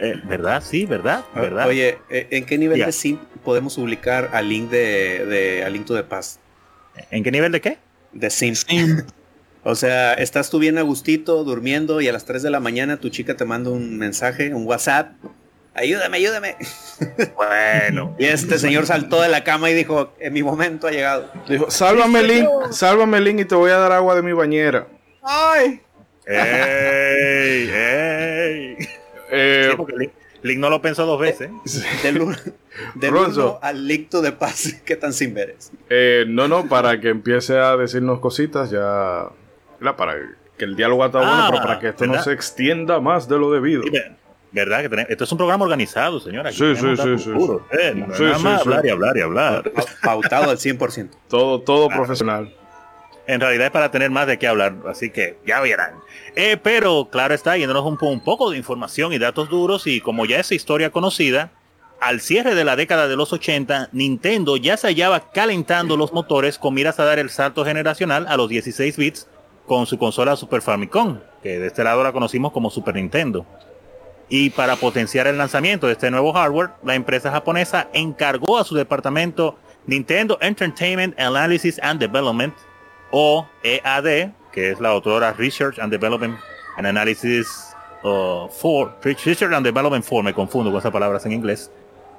Eh, 0.00 0.20
¿Verdad? 0.24 0.62
Sí, 0.64 0.86
¿verdad? 0.86 1.24
¿verdad? 1.34 1.68
Oye, 1.68 1.98
eh, 2.08 2.26
¿en 2.30 2.44
qué 2.44 2.56
nivel 2.56 2.78
de 2.80 2.92
sim 2.92 3.18
podemos 3.44 3.76
publicar 3.76 4.30
a 4.32 4.42
Link 4.42 4.70
de, 4.70 5.26
de 5.26 5.64
a 5.64 5.68
Link 5.68 5.84
to 5.84 5.94
the 5.94 6.02
Past? 6.02 6.40
¿En 7.10 7.22
qué 7.22 7.30
nivel 7.30 7.52
de 7.52 7.60
qué? 7.60 7.78
De 8.12 8.30
sim. 8.30 8.54
O 9.64 9.74
sea, 9.74 10.14
estás 10.14 10.50
tú 10.50 10.58
bien 10.58 10.78
a 10.78 10.82
gustito, 10.82 11.44
durmiendo, 11.44 12.00
y 12.00 12.08
a 12.08 12.12
las 12.12 12.24
3 12.24 12.42
de 12.42 12.50
la 12.50 12.60
mañana 12.60 12.98
tu 12.98 13.10
chica 13.10 13.36
te 13.36 13.44
manda 13.44 13.70
un 13.70 13.98
mensaje, 13.98 14.54
un 14.54 14.66
WhatsApp. 14.66 15.12
Ayúdame, 15.78 16.16
ayúdame. 16.18 16.56
Bueno. 17.36 18.16
y 18.18 18.24
este 18.24 18.58
señor 18.58 18.86
saltó 18.86 19.22
de 19.22 19.28
la 19.28 19.44
cama 19.44 19.70
y 19.70 19.74
dijo, 19.74 20.12
en 20.18 20.32
mi 20.32 20.42
momento 20.42 20.88
ha 20.88 20.90
llegado. 20.90 21.30
Dijo, 21.48 21.70
sálvame 21.70 22.22
Link, 22.24 22.48
sálvame 22.72 23.20
Link 23.20 23.40
y 23.40 23.44
te 23.44 23.54
voy 23.54 23.70
a 23.70 23.76
dar 23.76 23.92
agua 23.92 24.14
de 24.16 24.22
mi 24.22 24.32
bañera. 24.32 24.88
¡Ay! 25.22 25.80
¡Ey! 26.26 27.68
¡Ey! 27.72 28.76
Eh, 29.30 29.68
Sí, 29.70 29.76
porque 29.76 29.92
Link, 29.96 30.12
Link 30.42 30.58
no 30.58 30.70
lo 30.70 30.80
pensó 30.82 31.06
dos 31.06 31.20
veces. 31.20 31.50
Del, 32.02 32.22
uno- 32.22 32.36
del 32.94 33.10
Ronzo. 33.12 33.50
uno 33.50 33.58
al 33.62 33.86
licto 33.86 34.20
de 34.22 34.32
paz. 34.32 34.74
¿Qué 34.84 34.96
tan 34.96 35.12
sin 35.12 35.34
veres? 35.34 35.70
eh, 35.90 36.24
no, 36.28 36.48
no, 36.48 36.68
para 36.68 37.00
que 37.00 37.08
empiece 37.10 37.58
a 37.58 37.76
decirnos 37.76 38.20
cositas 38.20 38.70
ya. 38.70 39.28
¿verdad? 39.80 39.96
Para 39.96 40.14
que 40.56 40.64
el 40.64 40.74
diálogo 40.76 41.04
está 41.06 41.18
bueno, 41.18 41.32
Ah, 41.34 41.48
pero 41.50 41.62
para 41.62 41.78
que 41.78 41.88
esto 41.88 42.06
no 42.06 42.20
se 42.22 42.32
extienda 42.32 42.98
más 43.00 43.28
de 43.28 43.38
lo 43.38 43.50
debido. 43.52 43.82
Sí, 43.84 43.90
¿Verdad? 44.50 44.80
Que 44.82 44.88
tenemos- 44.88 45.10
esto 45.10 45.24
es 45.24 45.32
un 45.32 45.38
programa 45.38 45.64
organizado, 45.64 46.20
señora. 46.20 46.50
Sí, 46.52 46.74
sí, 46.74 46.96
sí, 46.96 47.18
sí, 47.18 47.30
Puro, 47.30 47.66
eh, 47.70 47.92
no, 47.94 48.14
Sí, 48.14 48.22
nada 48.24 48.38
sí, 48.38 48.44
más 48.44 48.62
sí. 48.62 48.68
hablar 48.68 48.86
y 48.86 48.88
hablar 48.90 49.16
y 49.16 49.20
hablar. 49.20 49.70
Pa- 49.72 49.84
Pautado 50.02 50.50
al 50.50 50.58
100%. 50.58 51.10
Todo, 51.28 51.60
todo 51.60 51.88
profesional. 51.88 52.54
En 53.26 53.40
realidad 53.42 53.66
es 53.66 53.72
para 53.72 53.90
tener 53.90 54.10
más 54.10 54.26
de 54.26 54.38
qué 54.38 54.46
hablar, 54.48 54.74
así 54.88 55.10
que 55.10 55.36
ya 55.46 55.60
verán. 55.60 55.92
Eh, 56.34 56.56
pero 56.62 57.08
claro 57.12 57.34
está, 57.34 57.58
yéndonos 57.58 57.84
un, 57.84 57.98
un 58.00 58.20
poco 58.24 58.50
de 58.50 58.56
información 58.56 59.12
y 59.12 59.18
datos 59.18 59.50
duros 59.50 59.86
y 59.86 60.00
como 60.00 60.24
ya 60.24 60.40
es 60.40 60.50
historia 60.50 60.88
conocida, 60.90 61.50
al 62.00 62.20
cierre 62.20 62.54
de 62.54 62.64
la 62.64 62.74
década 62.74 63.06
de 63.06 63.16
los 63.16 63.34
80, 63.34 63.90
Nintendo 63.92 64.56
ya 64.56 64.78
se 64.78 64.86
hallaba 64.86 65.30
calentando 65.30 65.98
los 65.98 66.14
motores 66.14 66.58
con 66.58 66.72
miras 66.72 66.98
a 67.00 67.04
dar 67.04 67.18
el 67.18 67.28
salto 67.28 67.66
generacional 67.66 68.24
a 68.28 68.36
los 68.38 68.48
16 68.48 68.96
bits 68.96 69.28
con 69.66 69.84
su 69.84 69.98
consola 69.98 70.34
Super 70.36 70.62
Famicom, 70.62 71.18
que 71.42 71.58
de 71.58 71.66
este 71.66 71.84
lado 71.84 72.02
la 72.02 72.12
conocimos 72.12 72.52
como 72.52 72.70
Super 72.70 72.94
Nintendo. 72.94 73.44
Y 74.28 74.50
para 74.50 74.76
potenciar 74.76 75.26
el 75.26 75.38
lanzamiento 75.38 75.86
de 75.86 75.94
este 75.94 76.10
nuevo 76.10 76.32
hardware, 76.32 76.70
la 76.84 76.94
empresa 76.94 77.30
japonesa 77.30 77.88
encargó 77.92 78.58
a 78.58 78.64
su 78.64 78.74
departamento 78.74 79.58
Nintendo 79.86 80.38
Entertainment 80.42 81.18
Analysis 81.18 81.80
and 81.82 81.98
Development, 81.98 82.54
o 83.10 83.46
EAD, 83.62 84.32
que 84.52 84.72
es 84.72 84.80
la 84.80 84.90
autora 84.90 85.32
Research 85.32 85.78
and 85.78 85.90
Development 85.90 86.38
and 86.76 86.86
Analysis 86.86 87.74
for 88.02 88.94
Research 89.02 89.52
and 89.52 89.64
Development 89.64 90.04
for, 90.04 90.22
me 90.22 90.34
confundo 90.34 90.70
con 90.70 90.78
esas 90.78 90.92
palabras 90.92 91.24
en 91.26 91.32
inglés, 91.32 91.70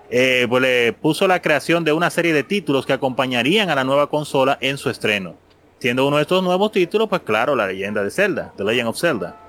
eh, 0.10 0.47
pues 0.49 0.62
le 0.62 0.93
puso 0.93 1.28
la 1.28 1.41
creación 1.41 1.84
de 1.84 1.93
una 1.93 2.10
serie 2.10 2.34
de 2.34 2.43
títulos 2.43 2.86
que 2.86 2.93
acompañarían 2.93 3.70
a 3.70 3.76
la 3.76 3.84
nueva 3.84 4.07
consola 4.07 4.57
en 4.62 4.78
su 4.78 4.89
estreno. 4.89 5.36
Siendo 5.78 6.07
uno 6.07 6.18
de 6.18 6.24
estos 6.24 6.43
nuevos 6.43 6.72
títulos, 6.72 7.07
pues 7.07 7.22
claro, 7.22 7.55
la 7.55 7.68
leyenda 7.68 8.03
de 8.03 8.12
Zelda, 8.12 8.51
The 8.57 8.64
Legend 8.64 8.89
of 8.89 8.99
Zelda. 8.99 9.49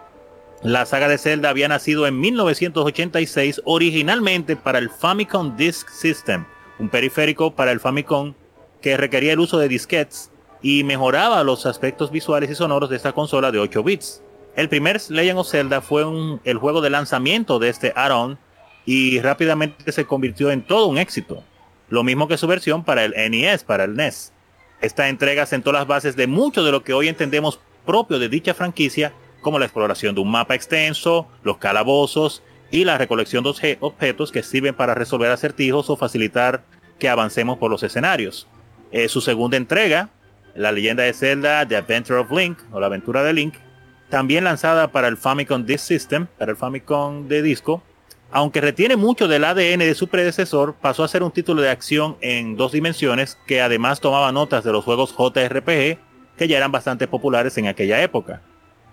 La 0.62 0.84
saga 0.84 1.08
de 1.08 1.16
Zelda 1.16 1.48
había 1.48 1.68
nacido 1.68 2.06
en 2.06 2.20
1986 2.20 3.62
originalmente 3.64 4.56
para 4.56 4.78
el 4.78 4.90
Famicom 4.90 5.56
Disk 5.56 5.88
System, 5.88 6.44
un 6.78 6.90
periférico 6.90 7.54
para 7.54 7.72
el 7.72 7.80
Famicom 7.80 8.34
que 8.82 8.98
requería 8.98 9.32
el 9.32 9.40
uso 9.40 9.56
de 9.58 9.68
disquetes 9.68 10.30
y 10.60 10.84
mejoraba 10.84 11.42
los 11.44 11.64
aspectos 11.64 12.10
visuales 12.10 12.50
y 12.50 12.54
sonoros 12.54 12.90
de 12.90 12.96
esta 12.96 13.12
consola 13.12 13.50
de 13.50 13.58
8 13.58 13.82
bits. 13.82 14.22
El 14.54 14.68
primer 14.68 15.00
Legend 15.08 15.38
of 15.38 15.48
Zelda 15.48 15.80
fue 15.80 16.04
el 16.44 16.58
juego 16.58 16.82
de 16.82 16.90
lanzamiento 16.90 17.58
de 17.58 17.70
este 17.70 17.94
add-on 17.96 18.38
y 18.84 19.18
rápidamente 19.20 19.90
se 19.92 20.04
convirtió 20.04 20.50
en 20.50 20.60
todo 20.60 20.88
un 20.88 20.98
éxito. 20.98 21.42
Lo 21.88 22.04
mismo 22.04 22.28
que 22.28 22.36
su 22.36 22.46
versión 22.46 22.84
para 22.84 23.06
el 23.06 23.14
NES, 23.30 23.64
para 23.64 23.84
el 23.84 23.96
NES. 23.96 24.34
Esta 24.82 25.08
entrega 25.08 25.46
sentó 25.46 25.72
las 25.72 25.86
bases 25.86 26.16
de 26.16 26.26
mucho 26.26 26.62
de 26.64 26.72
lo 26.72 26.84
que 26.84 26.92
hoy 26.92 27.08
entendemos 27.08 27.60
propio 27.86 28.18
de 28.18 28.28
dicha 28.28 28.52
franquicia, 28.52 29.14
como 29.40 29.58
la 29.58 29.64
exploración 29.66 30.14
de 30.14 30.20
un 30.20 30.30
mapa 30.30 30.54
extenso, 30.54 31.28
los 31.42 31.58
calabozos 31.58 32.42
y 32.70 32.84
la 32.84 32.98
recolección 32.98 33.42
de 33.44 33.50
obje- 33.50 33.76
objetos 33.80 34.30
que 34.32 34.42
sirven 34.42 34.74
para 34.74 34.94
resolver 34.94 35.30
acertijos 35.30 35.90
o 35.90 35.96
facilitar 35.96 36.62
que 36.98 37.08
avancemos 37.08 37.58
por 37.58 37.70
los 37.70 37.82
escenarios. 37.82 38.46
Eh, 38.92 39.08
su 39.08 39.20
segunda 39.20 39.56
entrega, 39.56 40.10
la 40.54 40.72
leyenda 40.72 41.02
de 41.04 41.12
Zelda, 41.12 41.66
The 41.66 41.76
Adventure 41.76 42.20
of 42.20 42.30
Link, 42.30 42.58
o 42.72 42.80
la 42.80 42.86
aventura 42.86 43.22
de 43.22 43.32
Link, 43.32 43.54
también 44.08 44.44
lanzada 44.44 44.88
para 44.88 45.08
el 45.08 45.16
Famicom 45.16 45.64
Disk 45.64 45.84
System, 45.86 46.26
para 46.38 46.50
el 46.50 46.56
Famicom 46.56 47.28
de 47.28 47.42
disco, 47.42 47.82
aunque 48.32 48.60
retiene 48.60 48.96
mucho 48.96 49.26
del 49.26 49.44
ADN 49.44 49.78
de 49.80 49.94
su 49.94 50.06
predecesor, 50.08 50.74
pasó 50.80 51.02
a 51.02 51.08
ser 51.08 51.22
un 51.24 51.32
título 51.32 51.62
de 51.62 51.70
acción 51.70 52.16
en 52.20 52.56
dos 52.56 52.72
dimensiones 52.72 53.36
que 53.46 53.60
además 53.60 54.00
tomaba 54.00 54.30
notas 54.30 54.62
de 54.62 54.72
los 54.72 54.84
juegos 54.84 55.12
JRPG 55.16 55.98
que 56.36 56.48
ya 56.48 56.56
eran 56.56 56.70
bastante 56.72 57.08
populares 57.08 57.58
en 57.58 57.66
aquella 57.66 58.00
época. 58.02 58.40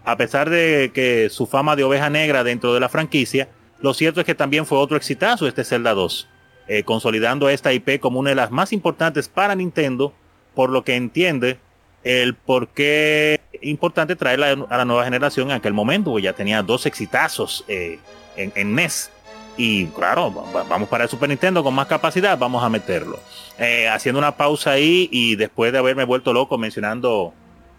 A 0.08 0.16
pesar 0.16 0.49
de 0.49 0.91
que 0.93 1.30
su 1.30 1.45
fama 1.47 1.76
de 1.76 1.84
oveja 1.84 2.10
negra 2.10 2.45
dentro 2.45 2.74
de 2.74 2.80
la 2.80 2.88
franquicia, 2.88 3.49
lo 3.82 3.93
cierto 3.93 4.22
es 4.22 4.26
que 4.26 4.36
también 4.36 4.66
fue 4.66 4.78
otro 4.78 4.95
exitazo 4.95 5.47
este 5.49 5.66
Zelda 5.66 5.93
2, 5.93 6.30
eh, 6.70 6.84
consolidando 6.84 7.49
esta 7.49 7.74
IP 7.74 7.99
como 7.99 8.18
una 8.20 8.30
de 8.30 8.36
las 8.38 8.49
más 8.49 8.72
importantes 8.72 9.28
para 9.28 9.53
Nintendo, 9.53 10.14
por 10.55 10.70
lo 10.70 10.86
que 10.86 10.95
entiende 10.95 11.60
el 12.05 12.36
por 12.36 12.70
qué 12.70 13.41
importante 13.62 14.16
traerla 14.16 14.66
a 14.70 14.78
la 14.78 14.86
nueva 14.86 15.03
generación 15.03 15.49
en 15.51 15.58
aquel 15.58 15.74
momento, 15.74 16.12
porque 16.12 16.24
ya 16.24 16.32
tenía 16.34 16.64
dos 16.64 16.86
exitazos 16.86 17.66
eh, 17.68 17.99
en, 18.38 18.76
NES. 18.76 19.12
Y 19.58 19.88
claro, 19.88 20.34
va- 20.34 20.49
va- 20.53 20.64
vamos 20.64 20.88
para 20.88 21.03
el 21.03 21.10
Super 21.10 21.28
Nintendo 21.28 21.64
con 21.66 21.74
más 21.74 21.88
capacidad, 21.88 22.38
vamos 22.38 22.64
a 22.64 22.70
meterlo. 22.70 23.20
Eh, 23.60 23.89
haciendo 23.89 24.20
una 24.20 24.38
pausa 24.38 24.72
ahí 24.72 25.10
y 25.12 25.36
después 25.36 25.74
de 25.74 25.80
haberme 25.80 26.05
vuelto 26.05 26.32
loco 26.32 26.58
mencionando 26.58 27.34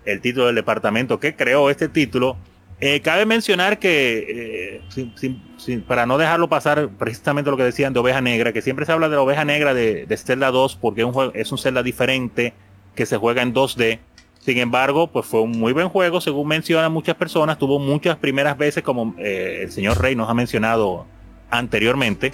el 0.04 0.20
título 0.20 0.46
del 0.46 0.54
departamento 0.54 1.20
que 1.20 1.34
creó 1.36 1.70
este 1.70 1.88
título, 1.88 2.36
eh, 2.80 3.00
cabe 3.00 3.26
mencionar 3.26 3.78
que, 3.78 4.80
eh, 4.96 5.80
para 5.86 6.06
no 6.06 6.16
dejarlo 6.16 6.48
pasar 6.48 6.88
precisamente 6.96 7.50
lo 7.50 7.56
que 7.56 7.64
decían 7.64 7.92
de 7.92 7.98
Oveja 8.00 8.20
Negra, 8.20 8.52
que 8.52 8.62
siempre 8.62 8.86
se 8.86 8.92
habla 8.92 9.08
de 9.08 9.16
la 9.16 9.22
Oveja 9.22 9.44
Negra 9.44 9.74
de, 9.74 10.06
de 10.06 10.16
Zelda 10.16 10.50
2 10.50 10.76
porque 10.76 11.00
es 11.00 11.06
un, 11.06 11.12
juego- 11.12 11.82
diferente 11.82 12.52
que 12.94 13.04
se 13.06 13.16
juega 13.16 13.42
en 13.42 13.52
2D. 13.52 13.98
Sin 14.38 14.58
embargo, 14.58 15.08
pues 15.08 15.26
fue 15.26 15.40
un 15.40 15.50
muy 15.50 15.72
buen 15.72 15.88
juego, 15.88 16.20
según 16.20 16.46
mencionan 16.48 16.92
muchas 16.92 17.16
personas, 17.16 17.58
tuvo 17.58 17.78
muchas 17.80 18.16
primeras 18.16 18.56
veces, 18.56 18.82
como 18.84 19.14
eh, 19.18 19.60
el 19.64 19.72
señor 19.72 20.00
Rey 20.00 20.14
nos 20.14 20.30
ha 20.30 20.34
mencionado 20.34 21.04
anteriormente, 21.50 22.32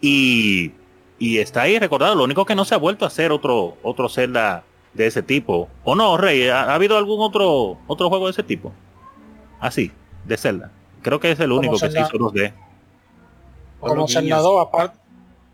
y, 0.00 0.72
y 1.18 1.38
está 1.38 1.62
ahí 1.62 1.78
recordado. 1.78 2.14
Lo 2.14 2.24
único 2.24 2.44
que 2.44 2.54
no 2.54 2.64
se 2.64 2.74
ha 2.74 2.78
vuelto 2.78 3.04
a 3.04 3.08
hacer 3.08 3.32
otro, 3.32 3.76
otro 3.82 4.08
Zelda 4.08 4.64
de 4.94 5.06
ese 5.06 5.22
tipo. 5.22 5.68
¿O 5.84 5.94
no, 5.94 6.16
Rey? 6.16 6.48
¿Ha, 6.48 6.64
ha 6.64 6.74
habido 6.74 6.96
algún 6.96 7.20
otro, 7.20 7.78
otro 7.86 8.08
juego 8.08 8.26
de 8.26 8.32
ese 8.32 8.42
tipo? 8.42 8.72
Así, 9.60 9.92
de 10.24 10.36
Zelda. 10.36 10.70
Creo 11.02 11.20
que 11.20 11.30
es 11.32 11.40
el 11.40 11.52
único 11.52 11.74
que 11.74 11.90
se 11.90 12.00
hizo 12.00 12.10
2D. 12.18 12.52
Como 13.80 14.08
Zelda 14.08 14.38
2, 14.38 14.66
aparte, 14.66 14.98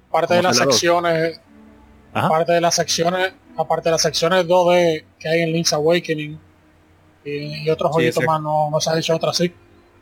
aparte 0.08 0.34
de 0.34 0.42
las 0.42 0.56
Zelda 0.56 0.64
2. 0.66 0.74
secciones, 0.74 1.40
Ajá. 2.12 2.26
aparte 2.26 2.52
de 2.52 2.60
las 2.60 2.74
secciones, 2.74 3.34
aparte 3.56 3.88
de 3.88 3.90
las 3.92 4.02
secciones 4.02 4.46
2D 4.46 5.04
que 5.18 5.28
hay 5.28 5.42
en 5.42 5.52
Link's 5.52 5.72
Awakening 5.74 6.38
y, 7.24 7.30
y 7.64 7.70
otros 7.70 7.90
Sí, 7.90 7.94
jueguitos 7.94 8.24
más, 8.24 8.40
no, 8.40 8.70
no 8.70 8.80
se 8.80 8.90
ha 8.90 8.98
hecho 8.98 9.14
otra 9.14 9.30
así. 9.30 9.52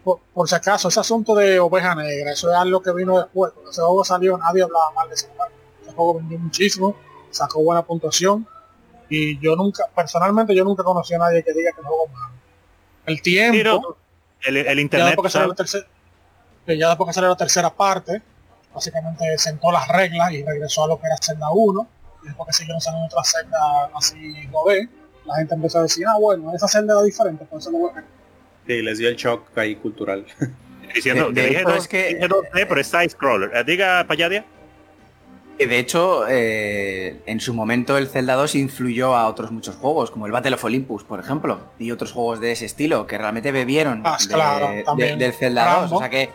Por, 0.04 0.20
por 0.32 0.48
si 0.48 0.54
acaso, 0.54 0.88
ese 0.88 1.00
asunto 1.00 1.34
de 1.34 1.58
Oveja 1.60 1.94
Negra, 1.94 2.32
eso 2.32 2.50
es 2.50 2.56
algo 2.56 2.80
que 2.80 2.92
vino 2.92 3.18
después. 3.18 3.52
Cuando 3.52 3.70
ese 3.70 3.80
juego 3.80 4.04
salió, 4.04 4.36
nadie 4.38 4.62
hablaba 4.62 4.90
mal 4.92 5.08
de 5.08 5.14
ese 5.14 5.28
juego. 5.28 5.52
Ese 5.82 5.92
juego 5.92 6.14
vendió 6.14 6.38
muchísimo, 6.38 6.96
sacó 7.30 7.62
buena 7.62 7.82
puntuación 7.82 8.46
y 9.14 9.38
yo 9.40 9.54
nunca, 9.56 9.84
personalmente, 9.94 10.54
yo 10.54 10.64
nunca 10.64 10.82
conocí 10.82 11.12
a 11.14 11.18
nadie 11.18 11.42
que 11.44 11.52
diga 11.52 11.72
que 11.72 11.80
el 11.80 11.86
juego 11.86 12.06
es 12.06 12.12
malo. 12.12 12.34
El 13.06 13.20
tiempo, 13.22 13.56
Sí, 13.56 13.64
no, 13.64 13.96
el, 14.44 14.56
el 14.56 14.64
ya 14.76 14.80
internet. 14.80 15.06
después 15.08 15.26
que 15.26 15.32
salió 15.32 15.48
la 15.48 15.54
tercera, 15.54 15.86
que 16.66 16.78
ya 16.78 16.88
después 16.88 17.06
que 17.08 17.12
salió 17.12 17.28
la 17.30 17.36
tercera 17.36 17.70
parte, 17.70 18.22
básicamente 18.74 19.36
sentó 19.38 19.70
las 19.70 19.86
reglas 19.88 20.32
y 20.32 20.42
regresó 20.42 20.84
a 20.84 20.88
lo 20.88 21.00
que 21.00 21.06
era 21.06 21.16
Zelda 21.22 21.48
1, 21.52 21.88
y 22.22 22.26
después 22.28 22.46
que 22.46 22.52
siguieron 22.54 22.80
saliendo 22.80 23.06
otras 23.06 23.30
Zelda 23.32 23.90
así 23.94 24.46
2D, 24.48 24.88
la 25.26 25.36
gente 25.36 25.54
empezó 25.54 25.78
a 25.80 25.82
decir, 25.82 26.06
ah 26.06 26.16
bueno, 26.18 26.52
esa 26.54 26.66
Zelda 26.68 26.94
era 26.94 27.02
diferente, 27.02 27.44
por 27.44 27.58
eso 27.60 27.70
lo 27.70 27.78
voy 27.78 27.90
a 27.96 28.04
Sí, 28.66 28.80
les 28.80 28.98
dio 28.98 29.08
el 29.08 29.16
shock 29.16 29.56
ahí 29.58 29.74
cultural. 29.76 30.24
Diciendo, 30.94 31.30
De- 31.30 31.40
de 31.42 31.48
dije 31.48 31.60
hecho, 31.62 31.68
dos- 31.70 31.78
es 31.78 31.88
que- 31.88 32.06
dije 32.14 32.28
2D, 32.28 32.66
pero 32.68 32.80
es 32.80 32.86
side 32.86 33.08
scroller. 33.10 33.50
Eh, 33.54 33.64
Diga, 33.64 34.04
Payadia. 34.06 34.44
Y 35.62 35.66
de 35.66 35.78
hecho, 35.78 36.24
eh, 36.28 37.20
en 37.26 37.40
su 37.40 37.54
momento 37.54 37.96
el 37.96 38.08
Zelda 38.08 38.34
2 38.34 38.54
influyó 38.56 39.14
a 39.16 39.28
otros 39.28 39.50
muchos 39.52 39.76
juegos, 39.76 40.10
como 40.10 40.26
el 40.26 40.32
Battle 40.32 40.54
of 40.54 40.64
Olympus, 40.64 41.04
por 41.04 41.20
ejemplo, 41.20 41.60
y 41.78 41.90
otros 41.90 42.12
juegos 42.12 42.40
de 42.40 42.52
ese 42.52 42.64
estilo, 42.66 43.06
que 43.06 43.16
realmente 43.18 43.52
bebieron 43.52 44.02
Ah, 44.04 44.16
de- 44.20 44.26
claro, 44.34 44.68
de- 44.70 44.82
también. 44.82 45.18
del 45.18 45.32
Zelda 45.32 45.64
2. 45.64 45.74
Rambo. 45.82 45.96
O 45.96 45.98
sea 46.00 46.10
que, 46.10 46.30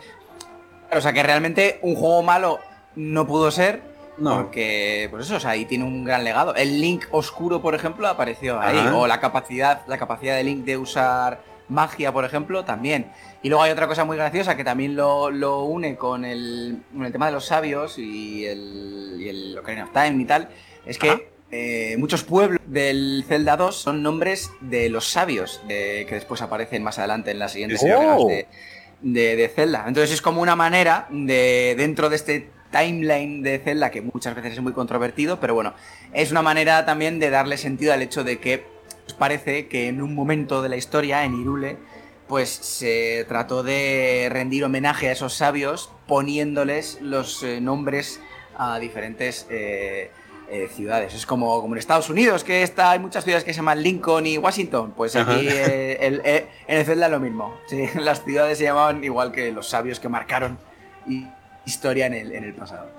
o 0.92 1.00
sea 1.00 1.12
que 1.12 1.22
realmente 1.22 1.78
un 1.82 1.94
juego 1.94 2.22
malo 2.22 2.58
no 2.96 3.26
pudo 3.26 3.50
ser, 3.50 3.82
No. 4.16 4.36
porque, 4.36 5.08
pues 5.10 5.26
eso, 5.26 5.36
o 5.36 5.40
sea, 5.40 5.50
ahí 5.50 5.64
tiene 5.66 5.84
un 5.84 6.04
gran 6.04 6.24
legado. 6.24 6.54
El 6.54 6.80
Link 6.80 7.04
oscuro, 7.10 7.60
por 7.60 7.74
ejemplo, 7.74 8.08
apareció 8.08 8.58
ahí, 8.58 8.78
Ajá. 8.78 8.96
o 8.96 9.06
la 9.06 9.20
capacidad, 9.20 9.82
la 9.86 9.98
capacidad 9.98 10.36
de 10.36 10.44
Link 10.44 10.64
de 10.64 10.76
usar 10.76 11.40
magia, 11.68 12.12
por 12.12 12.24
ejemplo, 12.24 12.64
también. 12.64 13.10
Y 13.42 13.48
luego 13.48 13.62
hay 13.62 13.70
otra 13.70 13.86
cosa 13.86 14.04
muy 14.04 14.16
graciosa 14.16 14.56
que 14.56 14.64
también 14.64 14.96
lo, 14.96 15.30
lo 15.30 15.64
une 15.64 15.96
con 15.96 16.24
el, 16.24 16.82
con 16.92 17.04
el 17.04 17.12
tema 17.12 17.26
de 17.26 17.32
los 17.32 17.46
sabios 17.46 17.98
y 17.98 18.46
el, 18.46 19.16
y 19.18 19.28
el 19.28 19.58
Ocarina 19.58 19.84
of 19.84 19.92
Time 19.92 20.22
y 20.22 20.24
tal. 20.24 20.48
Es 20.86 20.98
que 20.98 21.10
Ajá. 21.10 21.20
eh, 21.50 21.96
muchos 21.98 22.24
pueblos 22.24 22.60
del 22.66 23.24
Zelda 23.28 23.56
2 23.56 23.74
son 23.76 24.02
nombres 24.02 24.50
de 24.60 24.88
los 24.88 25.06
sabios, 25.06 25.60
que 25.68 26.06
después 26.10 26.42
aparecen 26.42 26.82
más 26.82 26.98
adelante 26.98 27.30
en 27.30 27.38
las 27.38 27.52
siguientes 27.52 27.82
entregas 27.82 28.20
de, 28.26 29.36
de, 29.36 29.48
Zelda. 29.48 29.84
Entonces 29.86 30.12
es 30.12 30.22
como 30.22 30.42
una 30.42 30.56
manera 30.56 31.06
de, 31.10 31.74
dentro 31.76 32.08
de 32.08 32.16
este 32.16 32.50
timeline 32.70 33.42
de 33.42 33.58
Zelda, 33.58 33.90
que 33.90 34.02
muchas 34.02 34.34
veces 34.34 34.54
es 34.54 34.60
muy 34.60 34.72
controvertido, 34.72 35.40
pero 35.40 35.54
bueno, 35.54 35.74
es 36.12 36.30
una 36.30 36.42
manera 36.42 36.84
también 36.84 37.18
de 37.18 37.30
darle 37.30 37.56
sentido 37.56 37.92
al 37.92 38.02
hecho 38.02 38.24
de 38.24 38.38
que 38.38 38.77
parece 39.14 39.68
que 39.68 39.88
en 39.88 40.02
un 40.02 40.14
momento 40.14 40.62
de 40.62 40.68
la 40.68 40.76
historia, 40.76 41.24
en 41.24 41.40
Irule, 41.40 41.78
pues 42.28 42.50
se 42.50 43.24
trató 43.26 43.62
de 43.62 44.28
rendir 44.30 44.62
homenaje 44.64 45.08
a 45.08 45.12
esos 45.12 45.32
sabios 45.34 45.90
poniéndoles 46.06 47.00
los 47.00 47.42
eh, 47.42 47.60
nombres 47.60 48.20
a 48.56 48.78
diferentes 48.78 49.46
eh, 49.50 50.10
eh, 50.50 50.68
ciudades. 50.74 51.14
Es 51.14 51.24
como, 51.24 51.60
como 51.60 51.74
en 51.74 51.78
Estados 51.78 52.10
Unidos, 52.10 52.44
que 52.44 52.62
está, 52.62 52.90
hay 52.90 52.98
muchas 52.98 53.24
ciudades 53.24 53.44
que 53.44 53.52
se 53.52 53.58
llaman 53.58 53.82
Lincoln 53.82 54.26
y 54.26 54.36
Washington. 54.36 54.92
Pues 54.96 55.16
aquí 55.16 55.48
en 55.48 56.22
el 56.66 56.84
Zelda 56.84 57.08
lo 57.08 57.18
mismo. 57.18 57.58
las 57.94 58.22
ciudades 58.22 58.58
se 58.58 58.64
llamaban 58.64 59.02
igual 59.02 59.32
que 59.32 59.50
los 59.50 59.68
sabios 59.68 59.98
que 59.98 60.08
marcaron 60.08 60.58
historia 61.64 62.06
en 62.06 62.14
el, 62.14 62.32
en 62.32 62.44
el 62.44 62.54
pasado. 62.54 62.97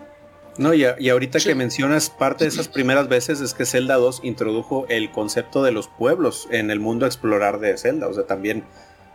No, 0.59 0.73
y, 0.73 0.85
y 0.99 1.09
ahorita 1.09 1.39
que 1.39 1.55
mencionas 1.55 2.09
parte 2.09 2.43
de 2.43 2.49
esas 2.49 2.67
primeras 2.67 3.07
veces 3.07 3.39
es 3.39 3.53
que 3.53 3.65
Zelda 3.65 3.95
2 3.95 4.21
introdujo 4.23 4.85
el 4.89 5.09
concepto 5.09 5.63
de 5.63 5.71
los 5.71 5.87
pueblos 5.87 6.49
en 6.51 6.69
el 6.69 6.81
mundo 6.81 7.05
a 7.05 7.07
explorar 7.07 7.59
de 7.59 7.77
Zelda. 7.77 8.07
O 8.07 8.13
sea, 8.13 8.25
también 8.25 8.65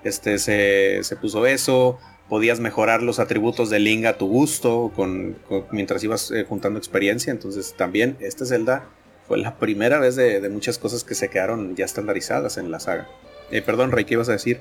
este, 0.05 0.39
se, 0.39 1.05
se 1.05 1.17
puso 1.17 1.47
eso, 1.47 1.99
podías 2.31 2.61
mejorar 2.61 3.03
los 3.03 3.19
atributos 3.19 3.69
de 3.69 3.79
Link 3.79 4.07
a 4.07 4.17
tu 4.17 4.27
gusto 4.27 4.91
con, 4.97 5.37
mientras 5.71 6.03
ibas 6.03 6.31
eh, 6.31 6.47
juntando 6.49 6.79
experiencia. 6.79 7.31
Entonces 7.31 7.75
también 7.77 8.17
este 8.21 8.47
Zelda 8.47 8.89
fue 9.29 9.39
la 9.39 9.59
primera 9.59 9.99
vez 9.99 10.17
de, 10.17 10.49
muchas 10.49 10.79
cosas 10.79 11.05
que 11.05 11.15
se 11.15 11.29
quedaron 11.29 11.77
ya 11.77 11.85
estandarizadas 11.85 12.57
en 12.57 12.71
la 12.71 12.81
saga. 12.81 13.07
Eh, 13.51 13.61
perdón, 13.61 13.93
Rey, 13.93 14.07
¿qué 14.07 14.15
ibas 14.15 14.31
a 14.31 14.33
decir? 14.33 14.61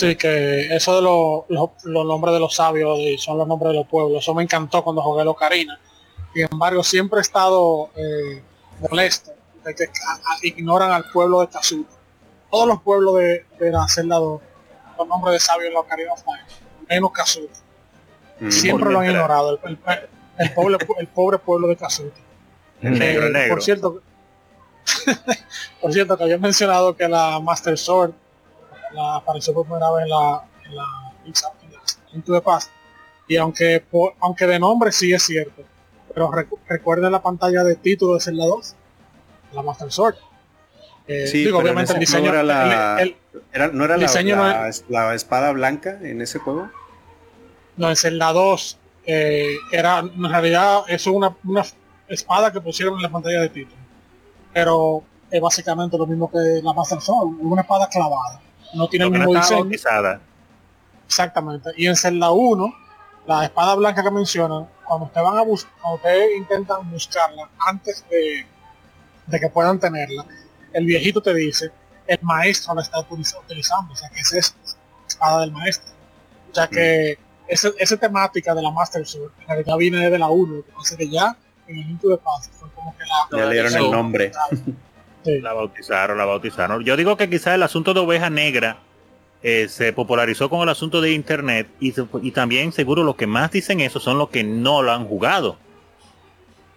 Sí, 0.00 0.16
que 0.16 0.74
eso 0.74 0.96
de 0.96 1.02
los 1.52 2.06
nombres 2.06 2.32
de 2.32 2.40
los 2.40 2.54
sabios 2.54 2.98
y 3.00 3.18
son 3.18 3.36
los 3.36 3.46
nombres 3.46 3.72
de 3.72 3.80
los 3.80 3.86
pueblos, 3.86 4.22
eso 4.22 4.34
me 4.34 4.42
encantó 4.42 4.82
cuando 4.82 5.02
jugué 5.02 5.24
Locarina. 5.24 5.78
Sin 6.32 6.48
embargo, 6.50 6.82
siempre 6.82 7.18
he 7.18 7.20
estado 7.20 7.90
eh, 7.94 8.42
molesto 8.78 9.32
de 9.62 9.74
que 9.74 9.90
ignoran 10.42 10.92
al 10.92 11.04
pueblo 11.10 11.42
de 11.42 11.48
Kazuto 11.48 11.92
todos 12.50 12.66
los 12.66 12.80
pueblos 12.80 13.16
de, 13.16 13.44
de 13.58 13.70
la 13.70 13.86
celda 13.88 14.16
2, 14.16 14.40
los 14.96 15.06
nombres 15.06 15.34
de 15.34 15.40
sabios 15.40 15.68
en 15.68 15.74
los 15.74 15.84
Ocarina 15.84 16.14
of 16.14 16.22
menos 16.88 17.12
Kazuto. 17.12 17.60
Mm, 18.40 18.50
Siempre 18.50 18.90
lo 18.90 19.00
han 19.00 19.06
ignorado, 19.06 19.60
el, 19.64 19.76
pobre, 20.54 20.78
el 20.98 21.08
pobre 21.08 21.36
pueblo 21.36 21.68
de 21.68 21.76
Kazuto. 21.76 22.18
Eh, 22.80 23.48
por 23.50 23.62
cierto, 23.62 24.00
por 25.82 25.92
cierto 25.92 26.16
que 26.16 26.24
había 26.24 26.38
mencionado 26.38 26.96
que 26.96 27.06
la 27.06 27.38
Master 27.38 27.76
Sword 27.76 28.14
la 28.92 29.16
apareció 29.16 29.54
por 29.54 29.64
primera 29.66 29.90
vez 29.92 30.04
en 30.04 30.10
la, 30.10 30.44
en 30.64 30.76
la, 30.76 30.84
en 32.12 32.22
la 32.26 32.40
Paz. 32.40 32.70
Y 33.28 33.36
aunque 33.36 33.84
aunque 34.20 34.46
de 34.46 34.58
nombre 34.58 34.90
sí 34.92 35.12
es 35.12 35.22
cierto, 35.22 35.62
pero 36.12 36.30
recuerden 36.68 37.12
la 37.12 37.22
pantalla 37.22 37.62
de 37.62 37.76
título 37.76 38.14
de 38.14 38.20
Zelda 38.20 38.44
2, 38.44 38.74
la 39.52 39.62
Master 39.62 39.92
Sword. 39.92 40.16
Eh, 41.06 41.26
sí, 41.26 41.48
obviamente 41.48 41.92
el 41.92 42.00
diseño 42.00 42.32
no 42.32 42.38
era 42.38 42.42
la, 42.42 43.04
no 43.72 43.84
era 43.84 43.96
la, 43.96 45.14
espada 45.14 45.52
blanca 45.52 45.98
en 46.02 46.20
ese 46.20 46.38
juego. 46.38 46.70
No, 47.76 47.88
en 47.88 47.96
Zelda 47.96 48.32
2 48.32 48.78
eh, 49.06 49.56
era 49.72 50.00
en 50.00 50.28
realidad 50.28 50.82
es 50.88 51.06
una, 51.06 51.34
una 51.44 51.64
espada 52.08 52.52
que 52.52 52.60
pusieron 52.60 52.96
en 52.96 53.02
la 53.02 53.10
pantalla 53.10 53.40
de 53.42 53.48
título. 53.48 53.80
Pero 54.52 55.04
es 55.30 55.40
básicamente 55.40 55.96
lo 55.96 56.06
mismo 56.06 56.30
que 56.30 56.60
la 56.62 56.72
Master 56.72 57.00
Sword, 57.00 57.36
una 57.40 57.62
espada 57.62 57.88
clavada. 57.88 58.40
No 58.74 58.88
tiene 58.88 59.06
el 59.06 59.10
mismo 59.10 59.34
diseño. 59.34 59.70
Exactamente. 61.06 61.70
Y 61.76 61.86
en 61.86 61.96
Zelda 61.96 62.30
1, 62.30 62.74
la 63.26 63.44
espada 63.44 63.74
blanca 63.74 64.02
que 64.02 64.10
mencionan, 64.10 64.68
cuando 64.84 65.06
ustedes 65.06 65.26
van 65.26 65.38
a 65.38 65.42
buscar, 65.42 65.72
cuando 65.80 65.96
ustedes 65.96 66.36
intentan 66.36 66.90
buscarla 66.90 67.48
antes 67.66 68.04
de, 68.08 68.46
de 69.26 69.40
que 69.40 69.48
puedan 69.48 69.78
tenerla, 69.78 70.24
el 70.72 70.84
viejito 70.84 71.20
te 71.20 71.34
dice, 71.34 71.70
el 72.06 72.18
maestro 72.22 72.74
la 72.74 72.82
está 72.82 73.00
utilizando, 73.00 73.92
o 73.92 73.96
sea 73.96 74.08
que 74.08 74.20
esa 74.20 74.38
es 74.38 74.56
espada 75.08 75.40
del 75.40 75.52
maestro. 75.52 75.92
O 76.50 76.54
sea 76.54 76.66
que 76.66 77.18
mm. 77.18 77.44
esa, 77.48 77.96
temática 77.96 78.54
de 78.54 78.62
la 78.62 78.70
Master 78.70 79.06
Sword, 79.06 79.32
que 79.46 79.64
ya 79.64 79.76
viene 79.76 80.10
de 80.10 80.18
la 80.18 80.28
1, 80.28 80.64
que 80.64 80.72
pasa 80.72 80.96
que 80.96 81.08
ya 81.08 81.36
en 81.66 81.78
el 81.78 81.98
de 81.98 82.16
Paz 82.18 82.50
fue 82.52 82.68
como 82.72 82.96
que 82.96 83.04
la... 83.04 83.38
Ya 83.38 83.46
le 83.46 83.52
dieron 83.52 83.74
el 83.74 83.90
nombre. 83.90 84.32
La 85.24 85.52
bautizaron, 85.52 86.16
la 86.18 86.24
bautizaron. 86.24 86.82
Yo 86.84 86.96
digo 86.96 87.16
que 87.16 87.28
quizás 87.28 87.54
el 87.54 87.62
asunto 87.62 87.92
de 87.92 88.00
oveja 88.00 88.30
negra 88.30 88.78
eh, 89.42 89.68
se 89.68 89.92
popularizó 89.92 90.48
con 90.48 90.60
el 90.60 90.68
asunto 90.68 91.00
de 91.00 91.12
internet 91.12 91.66
y, 91.80 91.94
y, 92.22 92.30
también 92.30 92.72
seguro 92.72 93.04
los 93.04 93.16
que 93.16 93.26
más 93.26 93.50
dicen 93.50 93.80
eso 93.80 93.98
son 94.00 94.18
los 94.18 94.30
que 94.30 94.44
no 94.44 94.82
lo 94.82 94.92
han 94.92 95.06
jugado. 95.06 95.56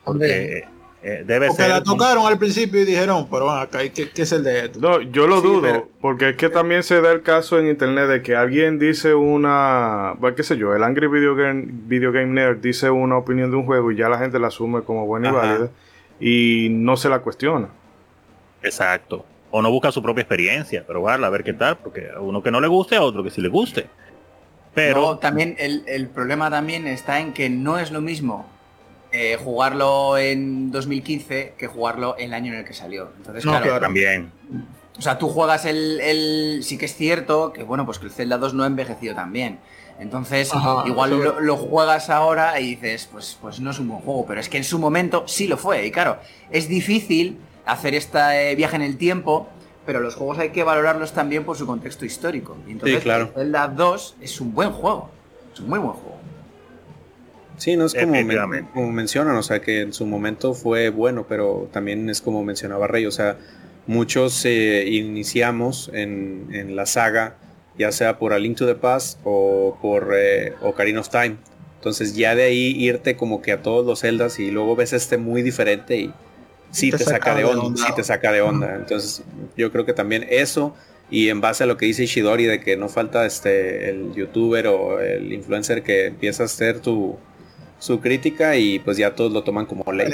Porque 0.03 0.65
eh, 1.01 1.23
debe 1.25 1.47
porque 1.47 1.67
la 1.67 1.83
tocaron 1.83 2.25
al 2.25 2.37
principio 2.37 2.81
y 2.81 2.85
dijeron, 2.85 3.27
pero 3.29 3.49
acá, 3.51 3.79
¿qué, 3.89 4.09
¿qué, 4.09 4.21
es 4.21 4.31
el 4.31 4.43
de 4.43 4.65
esto? 4.65 4.79
No, 4.79 5.01
yo 5.01 5.27
lo 5.27 5.41
dudo, 5.41 5.89
porque 5.99 6.29
es 6.29 6.37
que 6.37 6.47
también 6.47 6.83
se 6.83 7.01
da 7.01 7.11
el 7.11 7.21
caso 7.21 7.59
en 7.59 7.67
internet 7.67 8.07
de 8.07 8.21
que 8.21 8.37
alguien 8.37 8.79
dice 8.79 9.13
una, 9.13 10.13
bueno, 10.19 10.35
qué 10.37 10.43
sé 10.43 10.55
yo, 10.55 10.73
el 10.73 10.81
Angry 10.81 11.07
Video 11.07 11.35
Game, 11.35 11.65
Video 11.67 12.13
Game 12.13 12.27
Nerd 12.27 12.59
dice 12.59 12.89
una 12.89 13.17
opinión 13.17 13.51
de 13.51 13.57
un 13.57 13.65
juego 13.65 13.91
y 13.91 13.97
ya 13.97 14.07
la 14.07 14.17
gente 14.17 14.39
la 14.39 14.47
asume 14.47 14.83
como 14.83 15.05
buena 15.05 15.29
y 15.29 15.31
válida 15.33 15.69
y 16.21 16.67
no 16.71 16.95
se 16.95 17.09
la 17.09 17.19
cuestiona. 17.19 17.67
Exacto. 18.63 19.25
O 19.51 19.61
no 19.61 19.69
busca 19.69 19.91
su 19.91 20.01
propia 20.01 20.21
experiencia, 20.21 20.83
pero 20.87 21.07
a 21.07 21.29
ver 21.29 21.43
qué 21.43 21.53
tal, 21.53 21.77
porque 21.77 22.09
a 22.09 22.19
uno 22.19 22.41
que 22.41 22.49
no 22.49 22.59
le 22.59 22.67
guste, 22.67 22.95
a 22.95 23.03
otro 23.03 23.23
que 23.23 23.29
sí 23.29 23.41
le 23.41 23.49
guste. 23.49 23.87
Pero 24.73 25.19
también 25.19 25.55
el, 25.59 25.83
el 25.85 26.07
problema 26.07 26.49
también 26.49 26.87
está 26.87 27.19
en 27.19 27.33
que 27.33 27.49
no 27.49 27.77
es 27.77 27.91
lo 27.91 28.01
mismo 28.01 28.47
eh, 29.15 29.37
jugarlo 29.37 30.17
en 30.17 30.71
2015 30.71 31.53
que 31.55 31.67
jugarlo 31.67 32.15
en 32.17 32.25
el 32.25 32.33
año 32.33 32.51
en 32.53 32.59
el 32.59 32.65
que 32.65 32.73
salió. 32.73 33.11
Entonces, 33.17 33.43
claro, 33.43 33.79
también. 33.79 34.31
O 34.97 35.01
sea, 35.03 35.19
tú 35.19 35.29
juegas 35.29 35.65
el, 35.65 36.61
Sí 36.63 36.79
que 36.79 36.85
es 36.85 36.95
cierto 36.95 37.53
que, 37.53 37.61
bueno, 37.61 37.85
pues 37.85 37.99
que 37.99 38.07
el 38.07 38.11
Zelda 38.11 38.39
2 38.39 38.55
no 38.55 38.63
ha 38.63 38.67
envejecido 38.67 39.13
tan 39.13 39.31
bien. 39.31 39.59
Entonces, 39.99 40.51
igual 40.87 41.35
lo, 41.41 41.57
juegas 41.57 42.09
ahora 42.09 42.59
y 42.59 42.69
dices, 42.75 43.07
pues, 43.11 43.37
pues 43.39 43.59
no 43.59 43.69
es 43.69 43.77
un 43.77 43.89
buen 43.89 44.01
juego, 44.01 44.25
pero 44.25 44.39
es 44.39 44.49
que 44.49 44.57
en 44.57 44.63
su 44.63 44.79
momento 44.79 45.27
sí 45.27 45.45
lo 45.47 45.57
fue. 45.57 45.85
Y 45.85 45.91
claro, 45.91 46.17
es 46.49 46.67
difícil 46.67 47.37
hacer 47.65 47.93
este 47.95 48.55
viaje 48.55 48.75
en 48.75 48.81
el 48.81 48.97
tiempo, 48.97 49.47
pero 49.85 49.99
los 49.99 50.15
juegos 50.15 50.39
hay 50.39 50.49
que 50.49 50.63
valorarlos 50.63 51.13
también 51.13 51.43
por 51.43 51.57
su 51.57 51.65
contexto 51.65 52.05
histórico. 52.05 52.57
Y 52.67 52.71
entonces, 52.71 53.05
el 53.05 53.27
Zelda 53.33 53.67
2 53.67 54.15
es 54.21 54.41
un 54.41 54.53
buen 54.53 54.71
juego. 54.71 55.09
Es 55.53 55.59
un 55.59 55.69
muy 55.69 55.79
buen 55.79 55.93
juego. 55.93 56.17
Sí, 57.57 57.75
no 57.75 57.85
es 57.85 57.93
como, 57.93 58.13
como, 58.73 58.91
mencionan, 58.91 59.35
o 59.35 59.43
sea, 59.43 59.61
que 59.61 59.81
en 59.81 59.93
su 59.93 60.05
momento 60.05 60.53
fue 60.53 60.89
bueno, 60.89 61.25
pero 61.27 61.69
también 61.71 62.09
es 62.09 62.19
como 62.19 62.43
mencionaba 62.43 62.87
Rey, 62.87 63.05
o 63.05 63.11
sea, 63.11 63.37
muchos 63.85 64.43
eh, 64.45 64.85
iniciamos 64.87 65.91
en, 65.93 66.47
en, 66.51 66.75
la 66.75 66.85
saga, 66.85 67.35
ya 67.77 67.91
sea 67.91 68.17
por 68.17 68.33
A 68.33 68.39
Link 68.39 68.57
to 68.57 68.65
the 68.65 68.75
Past 68.75 69.19
o 69.23 69.77
por 69.81 70.13
eh, 70.15 70.53
Ocarina 70.61 70.99
of 70.99 71.09
Time. 71.09 71.37
Entonces 71.77 72.15
ya 72.15 72.33
de 72.33 72.43
ahí 72.43 72.75
irte 72.77 73.15
como 73.15 73.41
que 73.41 73.51
a 73.51 73.61
todos 73.61 73.85
los 73.85 73.99
celdas 73.99 74.39
y 74.39 74.51
luego 74.51 74.75
ves 74.75 74.93
este 74.93 75.17
muy 75.17 75.41
diferente 75.41 75.97
y 75.97 76.13
sí 76.73 76.91
te, 76.91 76.97
saca, 76.97 77.35
de 77.35 77.45
onda, 77.45 77.85
sí 77.85 77.93
te 77.95 78.03
saca 78.03 78.31
de 78.31 78.41
onda. 78.41 78.75
Entonces 78.75 79.23
yo 79.55 79.71
creo 79.71 79.85
que 79.85 79.93
también 79.93 80.25
eso 80.29 80.75
y 81.09 81.29
en 81.29 81.41
base 81.41 81.63
a 81.63 81.67
lo 81.67 81.77
que 81.77 81.85
dice 81.85 82.03
Ishidori 82.03 82.45
de 82.45 82.59
que 82.59 82.75
no 82.75 82.89
falta 82.89 83.25
este 83.25 83.89
el 83.89 84.13
youtuber 84.13 84.67
o 84.67 84.99
el 84.99 85.31
influencer 85.31 85.83
que 85.83 86.07
empieza 86.07 86.43
a 86.43 86.45
hacer 86.47 86.79
tu, 86.79 87.17
su 87.79 87.99
crítica 87.99 88.55
y 88.55 88.79
pues 88.79 88.97
ya 88.97 89.13
todos 89.13 89.31
lo 89.31 89.43
toman 89.43 89.65
como 89.65 89.91
ley. 89.91 90.07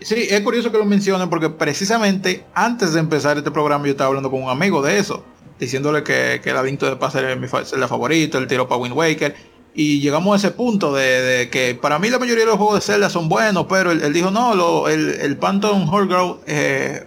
Sí, 0.00 0.26
es 0.30 0.40
curioso 0.40 0.72
que 0.72 0.78
lo 0.78 0.84
mencionen 0.84 1.28
porque 1.28 1.50
precisamente 1.50 2.44
antes 2.54 2.94
de 2.94 3.00
empezar 3.00 3.36
este 3.36 3.50
programa 3.50 3.84
yo 3.84 3.92
estaba 3.92 4.08
hablando 4.08 4.30
con 4.30 4.42
un 4.42 4.48
amigo 4.48 4.82
de 4.82 4.98
eso, 4.98 5.24
diciéndole 5.58 6.02
que, 6.02 6.40
que 6.42 6.50
el 6.50 6.56
Avinto 6.56 6.86
de 6.86 6.96
Paz 6.96 7.14
era 7.14 7.36
mi 7.36 7.46
favorito, 7.46 8.38
el 8.38 8.46
tiro 8.46 8.66
para 8.66 8.80
Wind 8.80 8.96
Waker. 8.96 9.34
Y 9.74 10.00
llegamos 10.00 10.34
a 10.34 10.36
ese 10.48 10.54
punto 10.54 10.92
de, 10.92 11.48
que 11.52 11.76
para 11.80 11.98
mí 11.98 12.10
la 12.10 12.18
mayoría 12.18 12.44
de 12.44 12.50
los 12.50 12.58
juegos 12.58 12.74
de 12.76 12.80
Zelda 12.80 13.08
son 13.08 13.28
buenos, 13.28 13.66
pero 13.68 13.92
él, 13.92 14.12
dijo, 14.12 14.30
no, 14.30 14.54
lo, 14.54 14.88
el, 14.88 15.10
el 15.20 15.36
Phantom 15.36 15.88
Horglass 15.88 16.38
eh, 16.46 17.06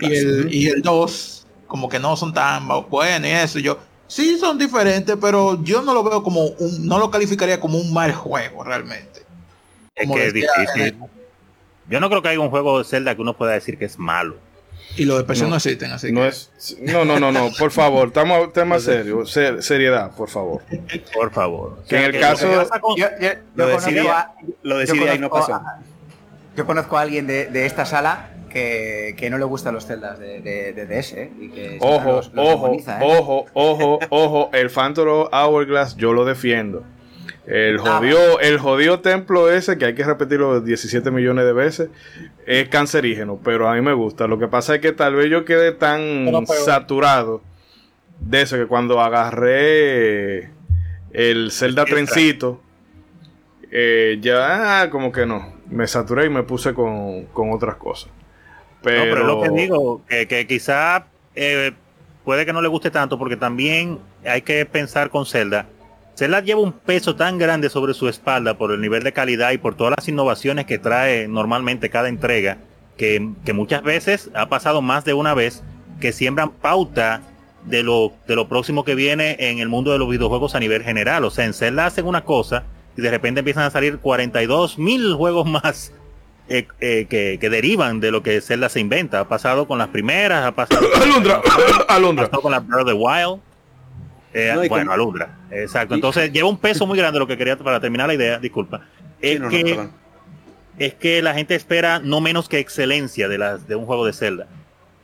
y, 0.00 0.06
el, 0.06 0.54
y 0.54 0.66
el 0.68 0.82
2 0.82 1.42
como 1.72 1.88
que 1.88 1.98
no 1.98 2.16
son 2.16 2.34
tan 2.34 2.68
buenos 2.90 3.26
y 3.26 3.32
eso. 3.32 3.58
yo, 3.58 3.78
sí 4.06 4.36
son 4.38 4.58
diferentes, 4.58 5.16
pero 5.18 5.64
yo 5.64 5.80
no 5.80 5.94
lo 5.94 6.04
veo 6.04 6.22
como 6.22 6.44
un, 6.44 6.86
no 6.86 6.98
lo 6.98 7.10
calificaría 7.10 7.58
como 7.60 7.78
un 7.78 7.94
mal 7.94 8.12
juego 8.12 8.62
realmente. 8.62 9.22
Es 9.94 10.10
que 10.10 10.26
es 10.26 10.34
difícil. 10.34 10.98
Yo 11.88 11.98
no 11.98 12.10
creo 12.10 12.20
que 12.20 12.28
haya 12.28 12.40
un 12.40 12.50
juego 12.50 12.78
de 12.78 12.84
Zelda 12.84 13.14
que 13.14 13.22
uno 13.22 13.34
pueda 13.34 13.52
decir 13.52 13.78
que 13.78 13.86
es 13.86 13.98
malo. 13.98 14.36
Y 14.96 15.04
los 15.04 15.18
de 15.18 15.24
PC 15.24 15.46
no, 15.46 15.56
existen, 15.56 15.90
así 15.92 16.12
no 16.12 16.20
que... 16.20 16.28
Es, 16.28 16.50
no, 16.80 17.04
no, 17.04 17.18
no, 17.18 17.32
no, 17.32 17.50
por 17.58 17.70
favor, 17.70 18.08
estamos 18.08 18.52
tema 18.52 18.78
serio, 18.80 19.24
seriedad, 19.26 20.10
por 20.14 20.28
favor. 20.28 20.62
Por 21.14 21.30
favor. 21.32 21.82
Que 21.88 21.96
en 21.96 22.14
el 22.14 22.20
caso... 22.20 22.46
lo 23.54 23.66
decidí, 23.66 24.06
lo 24.62 25.14
y 25.14 25.18
no 25.18 25.30
pasó. 25.30 25.60
Yo 26.56 26.66
conozco 26.66 26.98
a 26.98 27.00
alguien 27.00 27.26
de, 27.26 27.46
de 27.46 27.64
esta 27.64 27.86
sala 27.86 28.28
que, 28.50 29.14
que, 29.16 29.30
no 29.30 29.38
le 29.38 29.44
gustan 29.44 29.74
los 29.74 29.86
celdas 29.86 30.18
de, 30.18 30.42
de, 30.42 30.74
de 30.74 30.86
DS. 30.86 31.12
¿eh? 31.14 31.32
Y 31.40 31.48
que 31.48 31.78
ojo, 31.80 32.12
los, 32.12 32.32
los 32.34 32.46
ojo, 32.46 32.64
demoniza, 32.64 32.98
¿eh? 33.00 33.18
ojo, 33.18 33.46
ojo, 33.54 33.98
ojo, 34.10 34.50
el 34.52 34.68
Phantom 34.68 35.28
Hourglass 35.32 35.96
yo 35.96 36.12
lo 36.12 36.26
defiendo. 36.26 36.84
El 37.46 37.78
jodido, 37.78 38.38
el 38.40 38.58
jodido 38.58 39.00
templo 39.00 39.50
ese, 39.50 39.76
que 39.76 39.86
hay 39.86 39.94
que 39.94 40.04
repetirlo 40.04 40.60
17 40.60 41.10
millones 41.10 41.44
de 41.44 41.52
veces, 41.52 41.88
es 42.46 42.68
cancerígeno, 42.68 43.40
pero 43.42 43.68
a 43.68 43.74
mí 43.74 43.80
me 43.80 43.94
gusta. 43.94 44.28
Lo 44.28 44.38
que 44.38 44.46
pasa 44.46 44.76
es 44.76 44.80
que 44.80 44.92
tal 44.92 45.16
vez 45.16 45.28
yo 45.28 45.44
quede 45.44 45.72
tan 45.72 46.46
saturado 46.46 47.42
de 48.20 48.42
eso 48.42 48.56
que 48.56 48.66
cuando 48.66 49.00
agarré 49.00 50.50
el 51.12 51.50
Zelda 51.50 51.84
Trencito, 51.84 52.60
eh, 53.72 54.18
ya 54.20 54.88
como 54.90 55.10
que 55.10 55.26
no, 55.26 55.52
me 55.68 55.88
saturé 55.88 56.26
y 56.26 56.30
me 56.30 56.44
puse 56.44 56.74
con, 56.74 57.24
con 57.26 57.50
otras 57.50 57.74
cosas. 57.76 58.10
Pero... 58.82 59.04
No, 59.04 59.12
pero 59.12 59.26
lo 59.26 59.42
que 59.42 59.48
digo, 59.50 60.02
que, 60.08 60.28
que 60.28 60.46
quizá 60.46 61.06
eh, 61.34 61.72
puede 62.24 62.46
que 62.46 62.52
no 62.52 62.62
le 62.62 62.68
guste 62.68 62.92
tanto 62.92 63.18
porque 63.18 63.36
también 63.36 63.98
hay 64.24 64.42
que 64.42 64.64
pensar 64.64 65.10
con 65.10 65.26
Zelda 65.26 65.66
Zelda 66.22 66.38
lleva 66.38 66.60
un 66.60 66.70
peso 66.70 67.16
tan 67.16 67.36
grande 67.36 67.68
sobre 67.68 67.94
su 67.94 68.08
espalda 68.08 68.56
por 68.56 68.70
el 68.70 68.80
nivel 68.80 69.02
de 69.02 69.12
calidad 69.12 69.50
y 69.50 69.58
por 69.58 69.74
todas 69.74 69.94
las 69.98 70.06
innovaciones 70.06 70.66
que 70.66 70.78
trae 70.78 71.26
normalmente 71.26 71.90
cada 71.90 72.08
entrega, 72.08 72.58
que, 72.96 73.30
que 73.44 73.52
muchas 73.52 73.82
veces 73.82 74.30
ha 74.32 74.48
pasado 74.48 74.82
más 74.82 75.04
de 75.04 75.14
una 75.14 75.34
vez 75.34 75.64
que 75.98 76.12
siembran 76.12 76.52
pauta 76.52 77.22
de 77.64 77.82
lo, 77.82 78.12
de 78.28 78.36
lo 78.36 78.46
próximo 78.46 78.84
que 78.84 78.94
viene 78.94 79.34
en 79.40 79.58
el 79.58 79.68
mundo 79.68 79.90
de 79.90 79.98
los 79.98 80.08
videojuegos 80.08 80.54
a 80.54 80.60
nivel 80.60 80.84
general. 80.84 81.24
O 81.24 81.30
sea, 81.32 81.44
en 81.44 81.54
Zelda 81.54 81.86
hacen 81.86 82.06
una 82.06 82.22
cosa 82.22 82.62
y 82.96 83.02
de 83.02 83.10
repente 83.10 83.40
empiezan 83.40 83.64
a 83.64 83.70
salir 83.70 83.98
42 83.98 84.78
mil 84.78 85.14
juegos 85.16 85.44
más 85.44 85.92
eh, 86.48 86.68
eh, 86.78 87.06
que, 87.10 87.38
que, 87.40 87.50
derivan 87.50 87.98
de 87.98 88.12
lo 88.12 88.22
que 88.22 88.40
Zelda 88.40 88.68
se 88.68 88.78
inventa. 88.78 89.18
Ha 89.18 89.28
pasado 89.28 89.66
con 89.66 89.78
las 89.78 89.88
primeras, 89.88 90.46
ha 90.46 90.52
pasado 90.52 90.86
Alondra, 91.02 91.42
con, 91.42 91.52
Alondra. 91.88 92.26
Ha 92.26 92.28
pasado 92.28 92.42
con 92.42 92.52
la 92.52 92.60
Breath 92.60 92.82
of 92.82 92.86
the 92.86 92.92
Wild. 92.92 93.40
Eh, 94.34 94.52
no, 94.54 94.68
bueno, 94.68 94.92
Alundra, 94.92 95.38
exacto. 95.50 95.94
Entonces 95.94 96.32
lleva 96.32 96.48
un 96.48 96.56
peso 96.56 96.86
muy 96.86 96.96
grande 96.96 97.18
lo 97.18 97.26
que 97.26 97.36
quería 97.36 97.56
para 97.56 97.80
terminar 97.80 98.06
la 98.06 98.14
idea, 98.14 98.38
disculpa. 98.38 98.82
Es, 99.20 99.34
sí, 99.34 99.38
no, 99.38 99.48
que, 99.48 99.76
no, 99.76 99.90
es 100.78 100.94
que 100.94 101.22
la 101.22 101.34
gente 101.34 101.54
espera 101.54 101.98
no 101.98 102.20
menos 102.20 102.48
que 102.48 102.58
excelencia 102.58 103.28
de, 103.28 103.38
las 103.38 103.68
de 103.68 103.76
un 103.76 103.86
juego 103.86 104.06
de 104.06 104.12
Zelda. 104.12 104.46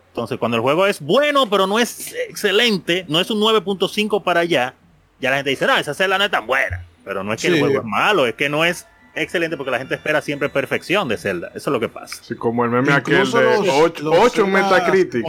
Entonces, 0.09 0.39
cuando 0.39 0.57
el 0.57 0.63
juego 0.63 0.87
es 0.87 1.01
bueno, 1.01 1.49
pero 1.49 1.67
no 1.67 1.79
es 1.79 2.15
excelente, 2.29 3.05
no 3.09 3.21
es 3.21 3.31
un 3.31 3.41
9.5 3.41 4.23
para 4.23 4.41
allá, 4.41 4.75
ya 5.21 5.31
la 5.31 5.37
gente 5.37 5.51
dice, 5.51 5.67
no, 5.67 5.77
esa 5.77 5.95
Zelda 5.95 6.19
no 6.19 6.25
es 6.25 6.31
tan 6.31 6.47
buena. 6.47 6.85
Pero 7.05 7.23
no 7.23 7.33
es 7.33 7.41
que 7.41 7.49
sí. 7.49 7.55
el 7.55 7.61
juego 7.61 7.79
es 7.81 7.85
malo, 7.85 8.27
es 8.27 8.35
que 8.35 8.49
no 8.49 8.65
es 8.65 8.87
excelente 9.15 9.57
porque 9.57 9.71
la 9.71 9.79
gente 9.79 9.95
espera 9.95 10.21
siempre 10.21 10.49
perfección 10.49 11.09
de 11.09 11.17
Zelda. 11.19 11.49
Eso 11.55 11.71
es 11.71 11.73
lo 11.73 11.81
que 11.81 11.89
pasa. 11.89 12.17
Sí, 12.23 12.35
como 12.35 12.65
el 12.65 12.71
meme 12.71 12.93
aquel 12.93 13.31
de 13.31 14.09
8 14.09 14.47
Metacritic. 14.47 15.25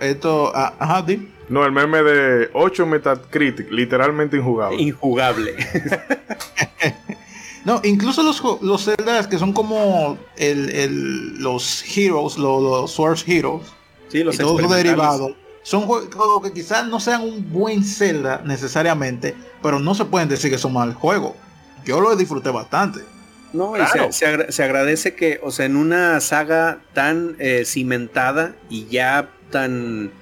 Esto, 0.00 0.52
ah, 0.54 0.74
ajá, 0.78 1.02
di. 1.02 1.28
No, 1.50 1.66
el 1.66 1.72
meme 1.72 2.00
de 2.04 2.48
8 2.52 2.86
Metacritic, 2.86 3.72
literalmente 3.72 4.36
injugable. 4.36 4.80
Injugable. 4.80 5.56
no, 7.64 7.80
incluso 7.82 8.22
los, 8.22 8.40
los 8.62 8.84
Zeldas 8.84 9.26
que 9.26 9.36
son 9.36 9.52
como 9.52 10.16
el, 10.36 10.70
el, 10.70 11.42
los 11.42 11.84
Heroes, 11.84 12.38
los, 12.38 12.62
los 12.62 12.92
Source 12.92 13.24
Heroes, 13.26 13.66
sí, 14.06 14.22
los 14.22 14.36
y 14.36 14.38
todos 14.38 14.62
los 14.62 14.70
derivados, 14.70 15.32
son 15.64 15.86
juegos 15.86 16.42
que 16.44 16.52
quizás 16.52 16.86
no 16.86 17.00
sean 17.00 17.22
un 17.22 17.52
buen 17.52 17.82
Zelda 17.82 18.42
necesariamente, 18.44 19.34
pero 19.60 19.80
no 19.80 19.96
se 19.96 20.04
pueden 20.04 20.28
decir 20.28 20.52
que 20.52 20.58
son 20.58 20.72
mal 20.72 20.94
juegos. 20.94 21.32
Yo 21.84 22.00
lo 22.00 22.14
disfruté 22.14 22.50
bastante. 22.50 23.00
No, 23.52 23.72
claro. 23.72 24.06
y 24.08 24.12
se, 24.12 24.18
se, 24.20 24.26
agra 24.26 24.52
se, 24.52 24.62
agradece 24.62 25.16
que, 25.16 25.40
o 25.42 25.50
sea, 25.50 25.66
en 25.66 25.74
una 25.74 26.20
saga 26.20 26.78
tan 26.94 27.34
eh, 27.40 27.64
cimentada 27.66 28.54
y 28.68 28.86
ya 28.86 29.28
tan 29.50 30.12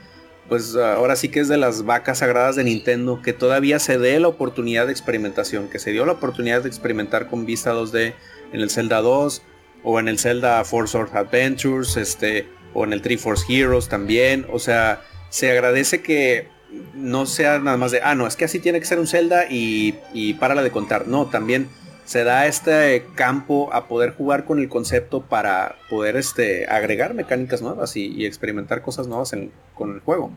pues 0.49 0.75
ahora 0.77 1.17
sí 1.17 1.29
que 1.29 1.41
es 1.41 1.49
de 1.49 1.59
las 1.59 1.85
vacas 1.85 2.19
sagradas 2.19 2.57
de 2.57 2.65
Nintendo, 2.65 3.21
que 3.23 3.33
todavía 3.33 3.79
se 3.79 3.99
dé 3.99 4.19
la 4.19 4.29
oportunidad 4.29 4.87
de 4.87 4.93
experimentación, 4.93 5.69
que 5.69 5.79
se 5.79 5.93
dio 5.93 6.07
la 6.07 6.13
oportunidad 6.13 6.63
de 6.63 6.69
experimentar 6.69 7.29
con 7.29 7.45
vista 7.45 7.75
2D 7.75 8.15
en 8.53 8.61
el 8.61 8.71
Zelda 8.71 9.01
2 9.01 9.43
o 9.85 10.01
en 10.01 10.09
el 10.09 10.19
Zelda 10.19 10.65
Force 10.65 10.97
Adventures, 10.97 11.97
este, 11.97 12.49
o 12.75 12.85
en 12.85 12.93
el 12.93 13.03
Three 13.03 13.19
Force 13.19 13.45
Heroes 13.49 13.89
también, 13.89 14.47
o 14.51 14.59
sea, 14.59 15.03
se 15.29 15.51
agradece 15.51 16.01
que 16.01 16.49
no 16.95 17.27
sea 17.27 17.59
nada 17.59 17.77
más 17.77 17.93
de, 17.93 18.01
ah, 18.03 18.15
no, 18.15 18.27
es 18.27 18.37
que 18.37 18.45
así 18.45 18.59
tiene 18.59 18.81
que 18.81 18.87
ser 18.87 18.99
un 18.99 19.07
Zelda 19.07 19.47
y, 19.51 19.97
y 20.13 20.35
párala 20.35 20.63
de 20.63 20.71
contar, 20.71 21.09
no, 21.09 21.27
también 21.27 21.69
se 22.09 22.25
da 22.25 22.47
este 22.47 23.05
campo 23.17 23.69
a 23.71 23.87
poder 23.87 24.15
jugar 24.15 24.47
con 24.47 24.61
el 24.61 24.71
concepto 24.71 25.21
para 25.21 25.77
poder 25.91 26.17
este, 26.17 26.67
agregar 26.67 27.13
mecánicas 27.13 27.61
nuevas 27.61 27.97
y, 27.97 28.07
y 28.07 28.25
experimentar 28.25 28.81
cosas 28.81 29.09
nuevas 29.09 29.35
en, 29.35 29.53
con 29.75 29.93
el 29.93 30.01
juego. 30.01 30.31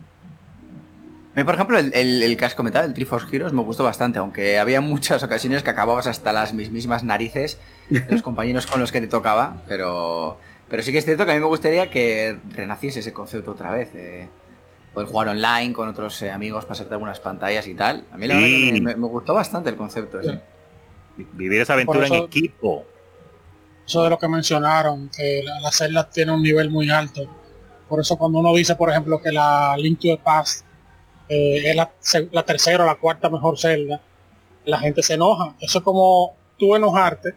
Por 1.34 1.55
ejemplo, 1.55 1.80
el, 1.80 1.93
el, 1.93 2.24
el, 2.24 2.36
que 2.36 2.43
has 2.43 2.55
comentado, 2.55 2.86
el 2.86 2.93
Triforce 2.93 3.34
Heroes, 3.34 3.53
me 3.53 3.61
gustó 3.61 3.86
bastante, 3.86 4.19
aunque 4.19 4.59
había 4.59 4.82
muchas 4.82 5.24
ocasiones 5.24 5.63
que 5.63 5.69
acababas 5.69 6.07
hasta 6.07 6.34
las 6.34 6.53
mismas 6.53 7.05
narices 7.05 7.57
de 7.89 8.05
los 8.09 8.22
compañeros 8.22 8.67
con 8.67 8.82
los 8.82 8.91
que 8.91 8.99
te 8.99 9.07
tocaba, 9.07 9.61
pero, 9.65 10.39
pero 10.67 10.84
sí 10.84 10.91
que 10.91 10.97
es 10.97 11.05
cierto 11.05 11.26
que 11.26 11.32
a 11.32 11.36
mí 11.36 11.39
me 11.39 11.47
gustaría 11.47 11.89
que 11.89 12.38
renaciese 12.53 12.99
ese 12.99 13.13
concepto 13.13 13.51
otra 13.51 13.72
vez. 13.72 13.95
Eh, 13.95 14.28
poder 14.93 15.07
jugar 15.07 15.30
online 15.30 15.72
con 15.72 15.88
otros 15.88 16.22
eh, 16.22 16.32
amigos, 16.32 16.65
pasarte 16.65 16.95
algunas 16.95 17.22
pantallas 17.22 17.65
y 17.65 17.76
tal. 17.76 18.03
A 18.11 18.17
mí 18.17 18.28
la 18.28 18.36
sí. 18.36 18.41
verdad 18.41 18.74
que 18.76 18.82
me, 18.82 18.95
me, 18.97 19.07
gustó 19.07 19.34
bastante 19.34 19.69
el 19.69 19.78
concepto 19.78 20.19
ese. 20.19 20.41
Vivir 21.18 21.62
esa 21.62 21.74
aventura 21.74 22.05
eso, 22.05 22.16
en 22.16 22.24
equipo. 22.24 22.86
Eso 23.86 24.03
de 24.03 24.09
lo 24.09 24.18
que 24.18 24.28
mencionaron, 24.28 25.09
que 25.09 25.41
la, 25.43 25.59
la 25.59 25.72
celda 25.72 26.09
tiene 26.09 26.32
un 26.32 26.41
nivel 26.41 26.70
muy 26.70 26.89
alto. 26.89 27.28
Por 27.88 27.99
eso 27.99 28.18
cuando 28.18 28.39
uno 28.39 28.53
dice, 28.53 28.76
por 28.76 28.89
ejemplo, 28.89 29.22
que 29.22 29.32
la 29.32 29.76
Link 29.78 29.99
to 29.99 30.07
the 30.07 30.18
Past 30.18 30.66
eh, 31.28 31.70
es 31.70 31.76
la, 31.76 31.91
la, 32.32 32.43
tercera 32.43 32.84
o 32.84 32.88
la 32.88 32.95
cuarta 32.95 33.30
mejor 33.30 33.57
celda, 33.57 34.01
la 34.66 34.80
gente 34.80 35.03
se 35.03 35.16
enoja. 35.16 35.55
Eso 35.59 35.80
es 35.80 35.84
como 35.84 36.36
tú 36.57 36.76
enojarte 36.76 37.34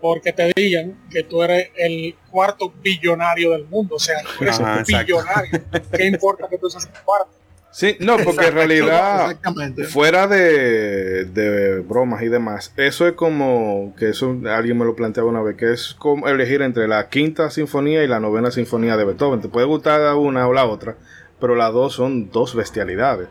porque 0.00 0.32
te 0.32 0.52
digan 0.54 0.98
que 1.10 1.22
tú 1.22 1.42
eres 1.42 1.70
el 1.76 2.16
cuarto 2.30 2.72
billonario 2.82 3.50
del 3.52 3.66
mundo. 3.66 3.96
O 3.96 3.98
sea, 3.98 4.22
tú 4.22 4.44
eres 4.44 4.58
Ajá, 4.60 4.78
un 4.78 4.84
billonario. 4.84 5.62
¿Qué 5.92 6.06
importa 6.06 6.48
que 6.48 6.58
tú 6.58 6.70
seas 6.70 6.86
el 6.86 7.02
cuarto? 7.02 7.30
Sí, 7.72 7.96
no, 8.00 8.16
porque 8.18 8.46
en 8.46 8.54
realidad, 8.54 9.36
fuera 9.90 10.26
de, 10.26 11.24
de, 11.24 11.78
bromas 11.80 12.22
y 12.22 12.28
demás, 12.28 12.72
eso 12.76 13.06
es 13.06 13.12
como, 13.12 13.94
que 13.96 14.08
eso 14.08 14.36
alguien 14.46 14.76
me 14.76 14.84
lo 14.84 14.96
planteaba 14.96 15.30
una 15.30 15.40
vez, 15.40 15.56
que 15.56 15.72
es 15.72 15.94
como 15.96 16.26
elegir 16.26 16.62
entre 16.62 16.88
la 16.88 17.08
quinta 17.08 17.48
sinfonía 17.50 18.02
y 18.02 18.08
la 18.08 18.18
novena 18.18 18.50
sinfonía 18.50 18.96
de 18.96 19.04
Beethoven. 19.04 19.40
Te 19.40 19.48
puede 19.48 19.66
gustar 19.66 20.14
una 20.16 20.48
o 20.48 20.52
la 20.52 20.66
otra, 20.66 20.96
pero 21.38 21.54
las 21.54 21.72
dos 21.72 21.94
son 21.94 22.30
dos 22.32 22.56
bestialidades. 22.56 23.28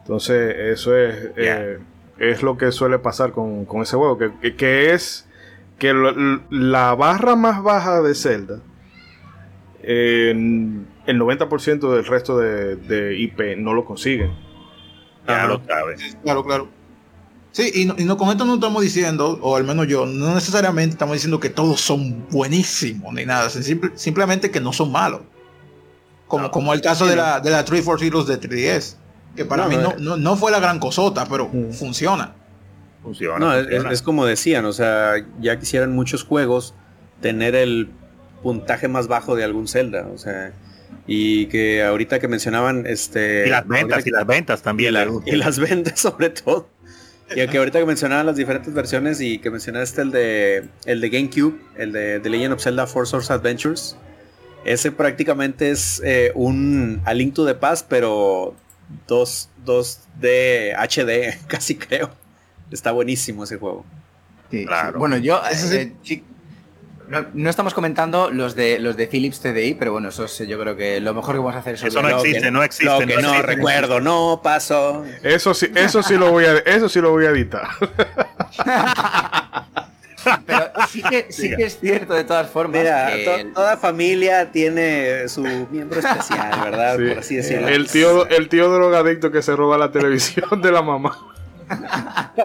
Entonces, 0.00 0.56
eso 0.56 0.96
es, 0.96 1.34
yeah. 1.36 1.60
eh, 1.62 1.78
es 2.18 2.42
lo 2.42 2.56
que 2.56 2.72
suele 2.72 2.98
pasar 2.98 3.32
con, 3.32 3.66
con 3.66 3.82
ese 3.82 3.94
juego, 3.96 4.16
que, 4.16 4.30
que, 4.40 4.56
que, 4.56 4.94
es 4.94 5.28
que 5.78 5.92
la 6.50 6.94
barra 6.94 7.36
más 7.36 7.62
baja 7.62 8.00
de 8.00 8.14
Zelda, 8.14 8.60
eh, 9.82 10.34
el 11.06 11.20
90% 11.20 11.94
del 11.94 12.04
resto 12.04 12.38
de, 12.38 12.76
de, 12.76 13.18
IP 13.18 13.56
no 13.58 13.74
lo 13.74 13.84
consiguen. 13.84 14.32
Ya 15.26 15.46
lo 15.46 15.60
sabes. 15.66 16.16
Claro, 16.22 16.44
claro. 16.44 16.68
Sí, 17.52 17.70
y, 17.74 17.84
no, 17.84 17.94
y 17.98 18.04
no, 18.04 18.16
con 18.16 18.28
esto 18.28 18.44
no 18.44 18.54
estamos 18.54 18.82
diciendo, 18.82 19.38
o 19.42 19.56
al 19.56 19.64
menos 19.64 19.88
yo, 19.88 20.06
no 20.06 20.34
necesariamente 20.34 20.92
estamos 20.92 21.14
diciendo 21.14 21.40
que 21.40 21.50
todos 21.50 21.80
son 21.80 22.28
buenísimos 22.28 23.12
ni 23.12 23.26
nada, 23.26 23.50
simple, 23.50 23.90
simplemente 23.96 24.52
que 24.52 24.60
no 24.60 24.72
son 24.72 24.92
malos. 24.92 25.22
Como, 26.28 26.44
no, 26.44 26.50
como 26.52 26.72
el 26.72 26.80
caso 26.80 27.06
de 27.06 27.16
la, 27.16 27.40
de 27.40 27.50
la 27.50 27.64
3 27.64 27.84
Force 27.84 28.06
Heroes 28.06 28.26
de 28.26 28.40
3DS. 28.40 28.96
Que 29.34 29.44
para 29.44 29.64
no, 29.64 29.68
mí 29.68 29.76
no, 29.76 29.94
no, 29.98 30.16
no, 30.16 30.36
fue 30.36 30.52
la 30.52 30.60
gran 30.60 30.78
cosota, 30.78 31.26
pero 31.28 31.48
mm. 31.48 31.72
funciona. 31.72 32.34
Funciona. 33.02 33.38
No, 33.38 33.52
funciona. 33.52 33.88
Es, 33.90 33.94
es, 33.94 34.02
como 34.02 34.26
decían, 34.26 34.64
o 34.64 34.72
sea, 34.72 35.14
ya 35.40 35.58
quisieran 35.58 35.92
muchos 35.92 36.22
juegos 36.22 36.74
tener 37.20 37.56
el 37.56 37.90
puntaje 38.42 38.86
más 38.86 39.08
bajo 39.08 39.34
de 39.34 39.42
algún 39.42 39.66
Zelda. 39.66 40.08
O 40.14 40.18
sea, 40.18 40.52
y 41.06 41.46
que 41.46 41.82
ahorita 41.82 42.18
que 42.20 42.28
mencionaban 42.28 42.86
este. 42.86 43.46
Y 43.46 43.50
las 43.50 43.66
ventas, 43.66 44.06
y 44.06 44.10
las 44.10 44.26
ventas 44.26 44.62
también. 44.62 44.90
Y, 44.90 44.92
la, 44.92 45.08
y 45.26 45.36
las 45.36 45.58
ventas 45.70 45.98
sobre 46.00 46.30
todo. 46.30 46.68
Y 47.34 47.46
que 47.46 47.58
ahorita 47.58 47.78
que 47.78 47.86
mencionaban 47.86 48.26
las 48.26 48.36
diferentes 48.36 48.74
versiones 48.74 49.20
y 49.20 49.38
que 49.38 49.50
mencionaste 49.50 50.02
el 50.02 50.10
de 50.10 50.68
el 50.84 51.00
de 51.00 51.10
GameCube, 51.10 51.60
el 51.76 51.92
de 51.92 52.18
The 52.20 52.28
Legend 52.28 52.54
of 52.54 52.62
Zelda 52.62 52.86
Four 52.86 53.06
Source 53.06 53.32
Adventures. 53.32 53.96
Ese 54.64 54.92
prácticamente 54.92 55.70
es 55.70 56.02
eh, 56.04 56.32
un 56.34 57.00
A 57.04 57.14
Link 57.14 57.34
to 57.34 57.46
the 57.46 57.54
Past, 57.54 57.86
pero 57.88 58.54
2, 59.06 59.48
2D 59.64 60.74
HD, 60.76 61.46
casi 61.46 61.76
creo. 61.76 62.10
Está 62.70 62.92
buenísimo 62.92 63.44
ese 63.44 63.56
juego. 63.56 63.84
Sí, 64.50 64.66
claro. 64.66 64.98
Bueno, 64.98 65.16
yo 65.16 65.40
eh, 65.50 65.92
sí, 66.02 66.24
no, 67.10 67.26
no, 67.34 67.50
estamos 67.50 67.74
comentando 67.74 68.30
los 68.30 68.54
de 68.54 68.78
los 68.78 68.96
de 68.96 69.06
Philips 69.08 69.40
TDI, 69.40 69.74
pero 69.74 69.92
bueno, 69.92 70.08
eso 70.10 70.24
es, 70.24 70.38
yo 70.38 70.58
creo 70.58 70.76
que 70.76 71.00
lo 71.00 71.12
mejor 71.12 71.34
que 71.34 71.38
vamos 71.40 71.54
a 71.56 71.58
hacer 71.58 71.74
es 71.74 71.82
eso 71.82 72.00
no 72.00 72.08
existe, 72.08 72.40
que, 72.40 72.50
no 72.50 72.62
existe, 72.62 72.84
lo 72.86 72.98
que 73.00 73.06
no, 73.06 73.20
no 73.20 73.28
existe, 73.30 73.46
recuerdo, 73.46 74.00
no 74.00 74.40
pasó. 74.42 75.04
Eso 75.22 75.52
sí, 75.52 75.70
eso 75.74 76.02
sí 76.02 76.14
lo 76.16 76.30
voy 76.30 76.44
a 76.46 76.58
eso 76.58 76.88
sí 76.88 77.00
lo 77.00 77.10
voy 77.10 77.26
a 77.26 77.30
editar. 77.30 77.68
Pero 80.46 80.70
sí 80.90 81.02
que, 81.02 81.26
sí 81.32 81.56
que 81.56 81.64
es 81.64 81.80
cierto 81.80 82.12
de 82.12 82.24
todas 82.24 82.50
formas. 82.50 82.78
Mira, 82.82 83.10
que 83.16 83.24
to- 83.24 83.34
el- 83.36 83.52
toda 83.54 83.76
familia 83.78 84.52
tiene 84.52 85.26
su 85.30 85.40
miembro 85.70 85.98
especial, 86.00 86.60
¿verdad? 86.62 86.98
Sí. 86.98 87.08
Por 87.08 87.18
así 87.18 87.36
decirlo. 87.36 87.68
El 87.68 87.88
tío, 87.88 88.26
el 88.28 88.48
tío 88.50 88.68
drogadicto 88.68 89.30
que 89.30 89.40
se 89.40 89.56
roba 89.56 89.78
la 89.78 89.90
televisión 89.90 90.60
de 90.60 90.72
la 90.72 90.82
mamá. 90.82 91.16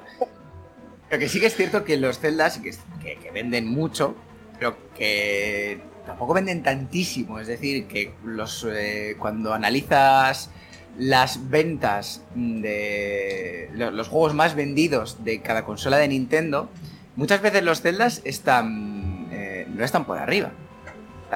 Lo 1.12 1.20
que 1.20 1.28
sí 1.30 1.40
que 1.40 1.46
es 1.48 1.56
cierto 1.56 1.84
que 1.84 1.98
los 1.98 2.20
celdas 2.20 2.58
que, 2.60 2.72
que- 3.02 3.18
que 3.18 3.32
venden 3.32 3.68
mucho, 3.68 4.16
pero 4.60 4.76
que 4.96 5.80
tampoco 6.06 6.34
venden 6.34 6.64
tantísimo. 6.64 7.40
Es 7.40 7.48
decir, 7.48 7.86
que 7.88 8.14
los 8.24 8.66
eh, 8.70 9.16
cuando 9.20 9.54
analizas 9.54 10.50
las 10.98 11.50
ventas 11.50 12.22
de 12.36 13.70
lo- 13.74 13.92
los 13.92 14.08
juegos 14.08 14.34
más 14.34 14.56
vendidos 14.56 15.24
de 15.24 15.42
cada 15.42 15.66
consola 15.66 15.98
de 15.98 16.08
Nintendo, 16.08 16.70
muchas 17.16 17.42
veces 17.42 17.64
los 17.64 17.82
celdas 17.82 18.22
están 18.24 19.28
eh, 19.32 19.68
no 19.76 19.84
están 19.84 20.06
por 20.06 20.18
arriba. 20.18 20.52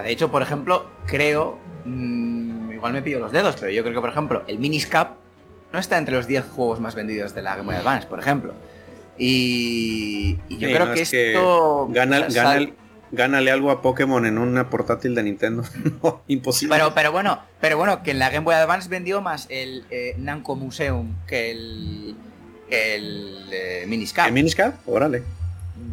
De 0.01 0.11
hecho, 0.11 0.31
por 0.31 0.41
ejemplo, 0.41 0.85
creo, 1.07 1.57
mm, 1.83 2.71
igual 2.71 2.93
me 2.93 3.01
pillo 3.01 3.19
los 3.19 3.31
dedos, 3.33 3.57
pero 3.59 3.69
yo 3.71 3.81
creo 3.83 3.95
que, 3.95 3.99
por 4.01 4.09
ejemplo, 4.11 4.43
el 4.47 4.59
Miniscap 4.59 5.17
no 5.73 5.79
está 5.79 5.97
entre 5.97 6.15
los 6.15 6.25
10 6.25 6.45
juegos 6.45 6.79
más 6.79 6.95
vendidos 6.95 7.35
de 7.35 7.41
la 7.41 7.55
Game 7.57 7.65
Boy 7.65 7.75
Advance, 7.75 8.07
por 8.07 8.19
ejemplo. 8.19 8.53
Y, 9.17 10.37
y 10.47 10.57
yo 10.57 10.67
Sí, 10.69 10.73
creo 10.73 10.85
no, 10.85 10.93
que 10.93 11.01
es 11.01 11.11
que 11.11 11.33
esto... 11.33 11.87
Gana, 11.91 12.27
gana 12.29 12.55
el- 12.55 12.73
gánale 13.11 13.51
algo 13.51 13.71
a 13.71 13.81
Pokémon 13.81 14.25
en 14.25 14.37
una 14.37 14.69
portátil 14.69 15.15
de 15.15 15.23
Nintendo. 15.23 15.63
No, 16.03 16.21
imposible. 16.27 16.75
Pero, 16.75 16.93
pero 16.93 17.11
bueno, 17.11 17.41
pero 17.59 17.77
bueno, 17.77 18.03
que 18.03 18.11
en 18.11 18.19
la 18.19 18.29
Game 18.29 18.45
Boy 18.45 18.55
Advance 18.55 18.89
vendió 18.89 19.21
más 19.21 19.47
el 19.49 19.85
eh, 19.89 20.15
Namco 20.17 20.55
Museum 20.55 21.13
que 21.27 21.51
el, 21.51 22.15
que 22.69 22.95
el 22.95 23.49
eh, 23.51 23.85
Miniscap. 23.87 24.27
¿En 24.27 24.33
Miniscap? 24.33 24.75
Órale. 24.87 25.23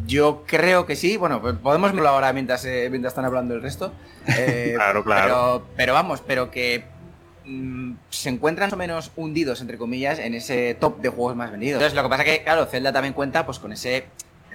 Yo 0.05 0.43
creo 0.45 0.85
que 0.85 0.95
sí. 0.95 1.17
Bueno, 1.17 1.41
pues 1.41 1.55
podemos 1.55 1.91
verlo 1.93 2.09
ahora 2.09 2.31
mientras, 2.33 2.63
eh, 2.65 2.87
mientras 2.89 3.11
están 3.11 3.25
hablando 3.25 3.53
el 3.55 3.61
resto. 3.61 3.91
Eh, 4.27 4.73
Claro, 4.75 5.05
claro. 5.05 5.23
Pero, 5.23 5.67
pero 5.77 5.93
vamos, 5.93 6.21
pero 6.25 6.51
que 6.51 6.83
mm, 7.45 7.93
se 8.09 8.27
encuentran 8.27 8.67
más 8.67 8.73
o 8.73 8.77
menos 8.77 9.11
hundidos, 9.15 9.61
entre 9.61 9.77
comillas, 9.77 10.19
en 10.19 10.33
ese 10.33 10.75
top 10.77 10.99
de 10.99 11.07
juegos 11.07 11.37
más 11.37 11.49
vendidos. 11.49 11.75
Entonces, 11.75 11.95
lo 11.95 12.03
que 12.03 12.09
pasa 12.09 12.25
que, 12.25 12.43
claro, 12.43 12.65
Zelda 12.65 12.91
también 12.91 13.13
cuenta 13.13 13.45
pues 13.45 13.57
con 13.59 13.71
ese 13.71 14.03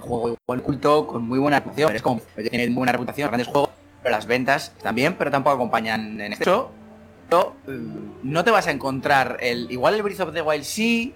juego 0.02 0.36
igual 0.44 0.62
culto 0.62 1.06
con 1.06 1.26
muy 1.26 1.38
buena 1.38 1.58
reputación. 1.60 1.96
Es 1.96 2.02
como, 2.02 2.20
tiene 2.50 2.66
muy 2.68 2.76
buena 2.76 2.92
reputación, 2.92 3.28
grandes 3.28 3.48
juegos, 3.48 3.70
pero 4.02 4.14
las 4.14 4.26
ventas 4.26 4.72
también, 4.82 5.14
pero 5.18 5.30
tampoco 5.30 5.56
acompañan 5.56 6.20
en 6.20 6.32
exceso. 6.32 6.70
Pero, 7.30 7.56
mm, 7.66 7.98
no 8.24 8.44
te 8.44 8.50
vas 8.50 8.66
a 8.66 8.70
encontrar 8.72 9.38
el. 9.40 9.70
Igual 9.70 9.94
el 9.94 10.02
Breath 10.02 10.20
of 10.20 10.34
the 10.34 10.42
Wild 10.42 10.64
sí. 10.64 11.14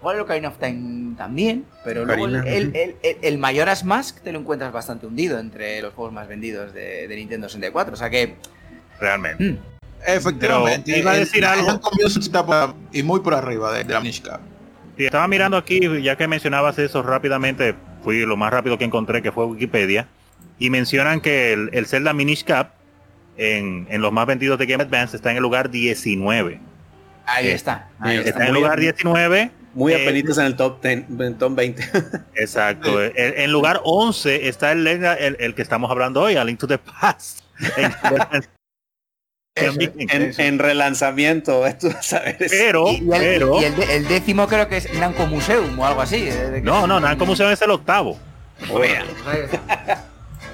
Igual 0.00 0.16
el 0.16 0.22
Ocarina 0.22 0.48
of 0.48 0.58
Time 0.58 1.16
también. 1.16 1.64
Pero 1.84 2.04
luego 2.04 2.26
el, 2.26 2.34
el, 2.46 2.46
el- 2.76 2.96
el- 3.02 3.16
el 3.22 3.38
Majora's 3.38 3.84
Mask 3.84 4.20
te 4.22 4.32
lo 4.32 4.38
encuentras 4.38 4.72
bastante 4.72 5.06
hundido 5.06 5.38
entre 5.38 5.80
los 5.82 5.92
juegos 5.94 6.12
más 6.14 6.28
vendidos 6.28 6.72
de, 6.74 7.08
de 7.08 7.16
Nintendo 7.16 7.48
64. 7.48 7.94
O 7.94 7.96
sea 7.96 8.08
que. 8.10 8.36
Realmente. 9.00 9.44
mm, 9.44 9.58
Efectivamente. 10.06 10.82
Pero 10.86 10.98
iba 10.98 11.10
a 11.12 11.16
decir 11.16 11.38
El- 11.38 11.44
algo. 11.44 11.80
y 12.92 13.02
muy 13.02 13.20
por 13.20 13.34
arriba 13.34 13.72
de, 13.72 13.84
de 13.84 13.92
la 13.94 14.00
Minish 14.00 14.22
Cap. 14.22 14.40
Sí, 14.96 15.04
estaba 15.06 15.26
mirando 15.26 15.56
aquí, 15.56 15.80
ya 16.02 16.16
que 16.16 16.28
mencionabas 16.28 16.78
eso 16.78 17.02
rápidamente, 17.02 17.74
fui 18.04 18.24
lo 18.24 18.36
más 18.36 18.52
rápido 18.52 18.78
que 18.78 18.84
encontré, 18.84 19.22
que 19.22 19.32
fue 19.32 19.46
Wikipedia, 19.46 20.06
y 20.58 20.70
mencionan 20.70 21.20
que 21.20 21.52
el, 21.52 21.70
el 21.72 21.86
Zelda 21.86 22.12
Minish 22.12 22.44
Cap 22.44 22.74
en, 23.36 23.88
en 23.90 24.00
los 24.00 24.12
más 24.12 24.26
vendidos 24.26 24.58
de 24.58 24.66
Game 24.66 24.84
Advance 24.84 25.16
está 25.16 25.30
en 25.30 25.38
el 25.38 25.42
lugar 25.42 25.70
19. 25.70 26.60
ahí 27.26 27.46
Eh, 27.48 27.52
está. 27.52 27.88
Ahí 27.98 28.18
está 28.18 28.28
está. 28.30 28.42
En 28.42 28.48
el 28.48 28.54
lugar 28.54 28.78
bien. 28.78 28.92
19. 28.94 29.50
Muy 29.74 29.92
eh, 29.92 30.02
apenitas 30.02 30.38
en 30.38 30.44
el 30.44 30.54
top 30.54 30.80
10, 30.80 31.04
en 31.10 31.20
el 31.20 31.34
top 31.36 31.54
20. 31.56 31.82
Exacto. 32.36 33.02
En, 33.02 33.12
en 33.16 33.50
lugar 33.50 33.80
11 33.82 34.46
está 34.48 34.70
el, 34.70 34.86
el, 34.86 35.36
el 35.40 35.54
que 35.56 35.62
estamos 35.62 35.90
hablando 35.90 36.20
hoy, 36.20 36.36
A 36.36 36.44
Link 36.44 36.60
to 36.60 36.68
the 36.68 36.78
Past. 36.78 37.40
En- 37.76 38.44
en, 39.56 40.58
relanzamiento, 40.58 41.66
esto 41.66 41.88
vas 41.90 42.12
a 42.12 42.20
ver. 42.20 42.36
es- 42.40 42.50
pero, 42.52 42.90
Y 42.90 42.96
el, 42.96 43.08
pero, 43.08 43.60
y 43.60 43.64
el 43.64 44.08
décimo 44.08 44.48
creo 44.48 44.68
que 44.68 44.78
es 44.78 44.92
Namco 44.94 45.26
Museum 45.26 45.78
o 45.78 45.86
algo 45.86 46.00
así. 46.02 46.26
eh, 46.28 46.60
no, 46.62 46.86
no, 46.86 47.00
nada 47.00 47.16
como 47.16 47.36
se 47.36 47.50
es 47.50 47.62
el 47.62 47.70
octavo. 47.70 48.18
Oiga, 48.70 49.04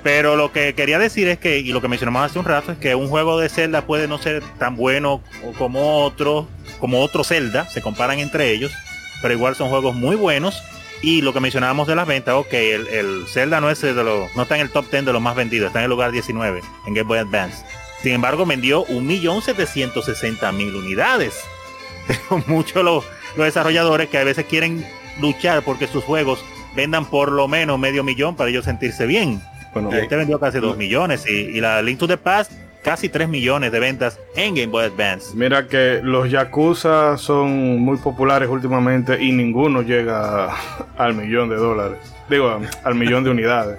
Pero 0.02 0.34
lo 0.34 0.50
que 0.50 0.74
quería 0.74 0.98
decir 0.98 1.28
es 1.28 1.38
que, 1.38 1.58
y 1.58 1.72
lo 1.72 1.82
que 1.82 1.88
mencionamos 1.88 2.22
hace 2.22 2.38
un 2.38 2.46
rato, 2.46 2.72
es 2.72 2.78
que 2.78 2.94
un 2.94 3.08
juego 3.08 3.38
de 3.38 3.50
Zelda 3.50 3.82
puede 3.82 4.08
no 4.08 4.16
ser 4.16 4.42
tan 4.58 4.74
bueno 4.74 5.22
como 5.58 5.98
otro, 6.04 6.48
como 6.78 7.00
otro 7.02 7.22
Zelda, 7.22 7.68
se 7.68 7.82
comparan 7.82 8.18
entre 8.18 8.50
ellos, 8.50 8.72
pero 9.20 9.34
igual 9.34 9.56
son 9.56 9.68
juegos 9.68 9.94
muy 9.94 10.16
buenos. 10.16 10.62
Y 11.02 11.20
lo 11.22 11.32
que 11.34 11.40
mencionábamos 11.40 11.86
de 11.86 11.96
las 11.96 12.06
ventas, 12.06 12.34
ok, 12.34 12.52
el, 12.52 12.86
el 12.88 13.24
Zelda 13.28 13.60
no 13.60 13.70
es 13.70 13.80
de 13.82 13.92
los, 13.92 14.34
no 14.36 14.42
está 14.42 14.54
en 14.56 14.62
el 14.62 14.70
top 14.70 14.90
10 14.90 15.04
de 15.06 15.12
los 15.12 15.20
más 15.20 15.34
vendidos, 15.36 15.66
está 15.68 15.80
en 15.80 15.84
el 15.84 15.90
lugar 15.90 16.12
19 16.12 16.60
en 16.86 16.94
Game 16.94 17.06
Boy 17.08 17.18
Advance. 17.18 17.62
Sin 18.02 18.12
embargo, 18.12 18.46
vendió 18.46 18.86
1.760.000 18.86 20.74
unidades. 20.74 21.34
Pero 22.06 22.42
muchos 22.46 22.82
los, 22.84 23.04
los 23.36 23.46
desarrolladores 23.46 24.08
que 24.08 24.18
a 24.18 24.24
veces 24.24 24.46
quieren 24.46 24.86
luchar 25.20 25.62
porque 25.62 25.86
sus 25.86 26.02
juegos 26.04 26.44
vendan 26.74 27.04
por 27.04 27.30
lo 27.32 27.48
menos 27.48 27.78
medio 27.78 28.02
millón 28.02 28.36
para 28.36 28.50
ellos 28.50 28.64
sentirse 28.64 29.06
bien. 29.06 29.42
Bueno, 29.72 29.92
este 29.92 30.16
vendió 30.16 30.40
casi 30.40 30.58
2 30.58 30.76
millones 30.76 31.24
y, 31.28 31.32
y 31.32 31.60
la 31.60 31.80
Link 31.82 31.98
to 31.98 32.08
the 32.08 32.16
Past 32.16 32.52
casi 32.82 33.08
3 33.08 33.28
millones 33.28 33.72
de 33.72 33.80
ventas 33.80 34.18
en 34.34 34.54
Game 34.54 34.68
Boy 34.68 34.84
Advance. 34.86 35.32
Mira 35.34 35.66
que 35.66 36.00
los 36.02 36.30
Yakuza 36.30 37.16
son 37.18 37.78
muy 37.80 37.98
populares 37.98 38.48
últimamente 38.48 39.22
y 39.22 39.32
ninguno 39.32 39.82
llega 39.82 40.54
al 40.98 41.14
millón 41.14 41.48
de 41.48 41.56
dólares. 41.56 41.98
Digo, 42.28 42.60
al 42.84 42.94
millón 42.94 43.24
de 43.24 43.30
unidades. 43.30 43.78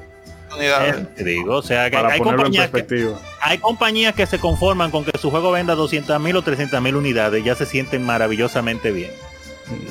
Te 1.16 1.24
digo, 1.24 1.56
o 1.56 1.62
sea 1.62 1.90
que 1.90 1.96
Para 1.98 2.10
hay 2.14 2.20
ponerlo 2.20 2.40
en 2.42 2.44
compañías, 2.46 2.66
que, 2.68 2.72
perspectiva. 2.84 3.20
hay 3.42 3.58
compañías 3.58 4.14
que 4.16 4.26
se 4.26 4.40
conforman 4.40 4.92
con 4.92 5.04
que 5.06 5.18
su 5.18 5.32
juego 5.32 5.52
venda 5.52 5.76
200 5.76 6.20
mil 6.20 6.36
o 6.36 6.42
300 6.42 6.82
mil 6.82 6.96
unidades, 6.96 7.44
ya 7.44 7.56
se 7.56 7.66
sienten 7.66 8.06
maravillosamente 8.06 8.92
bien. 8.92 9.12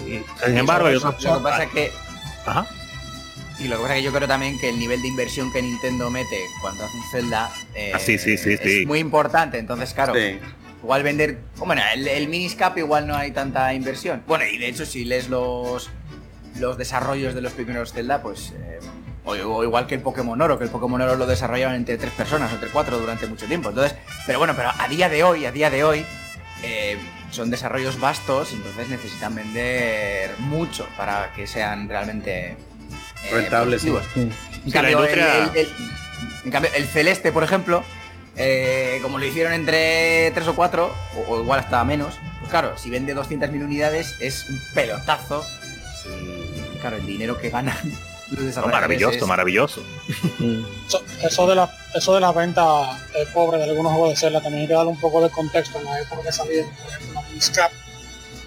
Y, 0.06 0.20
sin 0.44 0.58
embargo, 0.58 0.88
otros- 0.88 1.22
Lo 1.24 1.38
que 1.38 1.42
pasa 1.42 1.62
es 1.64 1.70
que 1.70 1.92
Ajá. 2.46 2.66
Y 3.58 3.68
lo 3.68 3.76
que 3.76 3.82
pasa 3.82 3.94
es 3.96 4.00
que 4.00 4.04
yo 4.06 4.12
creo 4.12 4.26
también 4.26 4.58
que 4.58 4.70
el 4.70 4.78
nivel 4.78 5.02
de 5.02 5.08
inversión 5.08 5.52
que 5.52 5.60
Nintendo 5.60 6.08
mete 6.10 6.38
cuando 6.62 6.84
hace 6.84 6.96
un 6.96 7.02
Zelda 7.10 7.50
eh, 7.74 7.92
Ah, 7.94 7.98
sí, 7.98 8.16
sí, 8.18 8.38
sí, 8.38 8.54
es 8.54 8.60
sí. 8.62 8.86
muy 8.86 8.98
importante. 9.00 9.58
Entonces, 9.58 9.92
claro, 9.92 10.14
Sí. 10.14 10.38
igual 10.82 11.02
vender. 11.02 11.38
Bueno, 11.58 11.82
el, 11.94 12.08
el 12.08 12.28
Miniscap 12.28 12.78
igual 12.78 13.06
no 13.06 13.14
hay 13.16 13.32
tanta 13.32 13.74
inversión. 13.74 14.22
Bueno, 14.26 14.46
y 14.46 14.56
de 14.56 14.68
hecho, 14.68 14.86
si 14.86 15.04
lees 15.04 15.28
los 15.28 15.90
los 16.58 16.76
desarrollos 16.78 17.34
de 17.34 17.42
los 17.42 17.52
primeros 17.52 17.92
Zelda, 17.92 18.22
pues. 18.22 18.52
eh, 18.56 18.80
o, 19.24 19.32
o 19.32 19.64
igual 19.64 19.86
que 19.86 19.94
el 19.96 20.00
Pokémon 20.00 20.40
Oro, 20.40 20.58
que 20.58 20.64
el 20.64 20.70
Pokémon 20.70 21.00
Oro 21.00 21.16
lo 21.16 21.26
desarrollaban 21.26 21.76
entre 21.76 21.96
tres 21.98 22.12
personas 22.12 22.50
o 22.50 22.54
entre 22.54 22.70
cuatro 22.70 22.98
durante 22.98 23.26
mucho 23.26 23.46
tiempo. 23.46 23.68
Entonces, 23.70 23.96
pero 24.26 24.38
bueno, 24.38 24.54
pero 24.56 24.70
a 24.76 24.88
día 24.88 25.08
de 25.08 25.22
hoy, 25.24 25.44
a 25.46 25.52
día 25.52 25.70
de 25.70 25.84
hoy, 25.84 26.04
eh, 26.62 26.98
son 27.30 27.50
desarrollos 27.50 28.00
vastos, 28.00 28.52
entonces 28.52 28.88
necesitan 28.88 29.34
vender 29.34 30.34
mucho 30.38 30.86
para 30.96 31.32
que 31.34 31.46
sean 31.46 31.88
realmente 31.88 32.50
eh, 33.24 33.30
Rentables, 33.32 33.82
sí. 33.82 33.88
En 34.16 34.32
Sí, 34.64 34.70
cambio, 34.72 34.98
industria- 34.98 35.36
el, 35.44 35.50
el- 35.50 35.56
el- 35.58 35.72
en 36.44 36.50
cambio, 36.50 36.70
el 36.74 36.86
celeste, 36.86 37.32
por 37.32 37.44
ejemplo, 37.44 37.84
eh, 38.36 38.98
como 39.02 39.18
lo 39.18 39.26
hicieron 39.26 39.52
entre 39.52 40.30
3 40.34 40.48
o 40.48 40.54
4, 40.54 40.94
o, 41.16 41.32
o 41.34 41.40
igual 41.42 41.60
hasta 41.60 41.84
menos, 41.84 42.18
pues 42.38 42.50
claro, 42.50 42.76
si 42.78 42.88
vende 42.90 43.14
200.000 43.14 43.62
unidades 43.62 44.16
es 44.20 44.48
un 44.48 44.58
pelotazo. 44.74 45.44
Y 46.08 46.78
claro, 46.78 46.96
el 46.96 47.06
dinero 47.06 47.38
que 47.38 47.50
ganan 47.50 47.76
No, 48.30 48.66
maravilloso, 48.68 49.26
maravilloso. 49.26 49.82
Eso, 50.86 51.02
eso 51.22 51.46
de 51.48 51.54
la 51.56 51.70
eso 51.94 52.14
de 52.14 52.20
la 52.20 52.30
venta 52.32 52.62
eh, 53.14 53.26
pobre 53.34 53.58
de 53.58 53.64
algunos 53.64 53.92
juegos 53.92 54.10
de 54.10 54.16
Zelda 54.16 54.40
también 54.40 54.62
hay 54.62 54.68
que 54.68 54.74
darle 54.74 54.90
un 54.90 55.00
poco 55.00 55.20
de 55.22 55.30
contexto 55.30 55.78
en 55.78 55.84
la 55.86 56.00
época 56.00 56.22
que 56.22 56.32
salieron. 56.32 56.70
Por 56.70 56.88
ejemplo, 56.92 57.20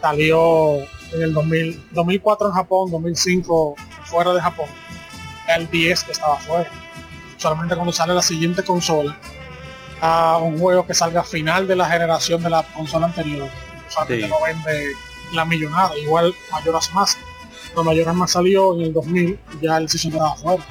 salió 0.02 0.80
en 1.12 1.22
el 1.22 1.34
2000, 1.34 1.90
2004 1.92 2.48
en 2.48 2.54
Japón, 2.54 2.92
2005 2.92 3.76
fuera 4.06 4.34
de 4.34 4.42
Japón. 4.42 4.68
El 5.48 5.70
10 5.70 6.04
que 6.04 6.12
estaba 6.14 6.38
fuera. 6.38 6.70
Solamente 7.38 7.76
cuando 7.76 7.92
sale 7.92 8.14
la 8.14 8.22
siguiente 8.22 8.64
consola, 8.64 9.18
a 10.02 10.38
un 10.38 10.58
juego 10.60 10.86
que 10.86 10.94
salga 10.94 11.22
a 11.22 11.24
final 11.24 11.68
de 11.68 11.76
la 11.76 11.86
generación 11.90 12.42
de 12.42 12.50
la 12.50 12.64
consola 12.74 13.08
anterior, 13.08 13.50
solamente 13.90 14.26
Sí. 14.26 14.30
no 14.30 14.38
vende 14.42 14.88
la 15.34 15.46
millonada. 15.46 15.98
Igual 15.98 16.34
Mayoras 16.52 16.92
Mask. 16.94 17.18
Pero 17.74 17.84
Mayoras 17.84 18.16
Mask 18.16 18.34
salió 18.34 18.76
en 18.76 18.82
el 18.82 18.94
2000 18.94 19.40
y 19.60 19.66
ya 19.66 19.78
el 19.78 19.90
Season 19.90 20.12
estaba 20.12 20.36
fuera. 20.36 20.64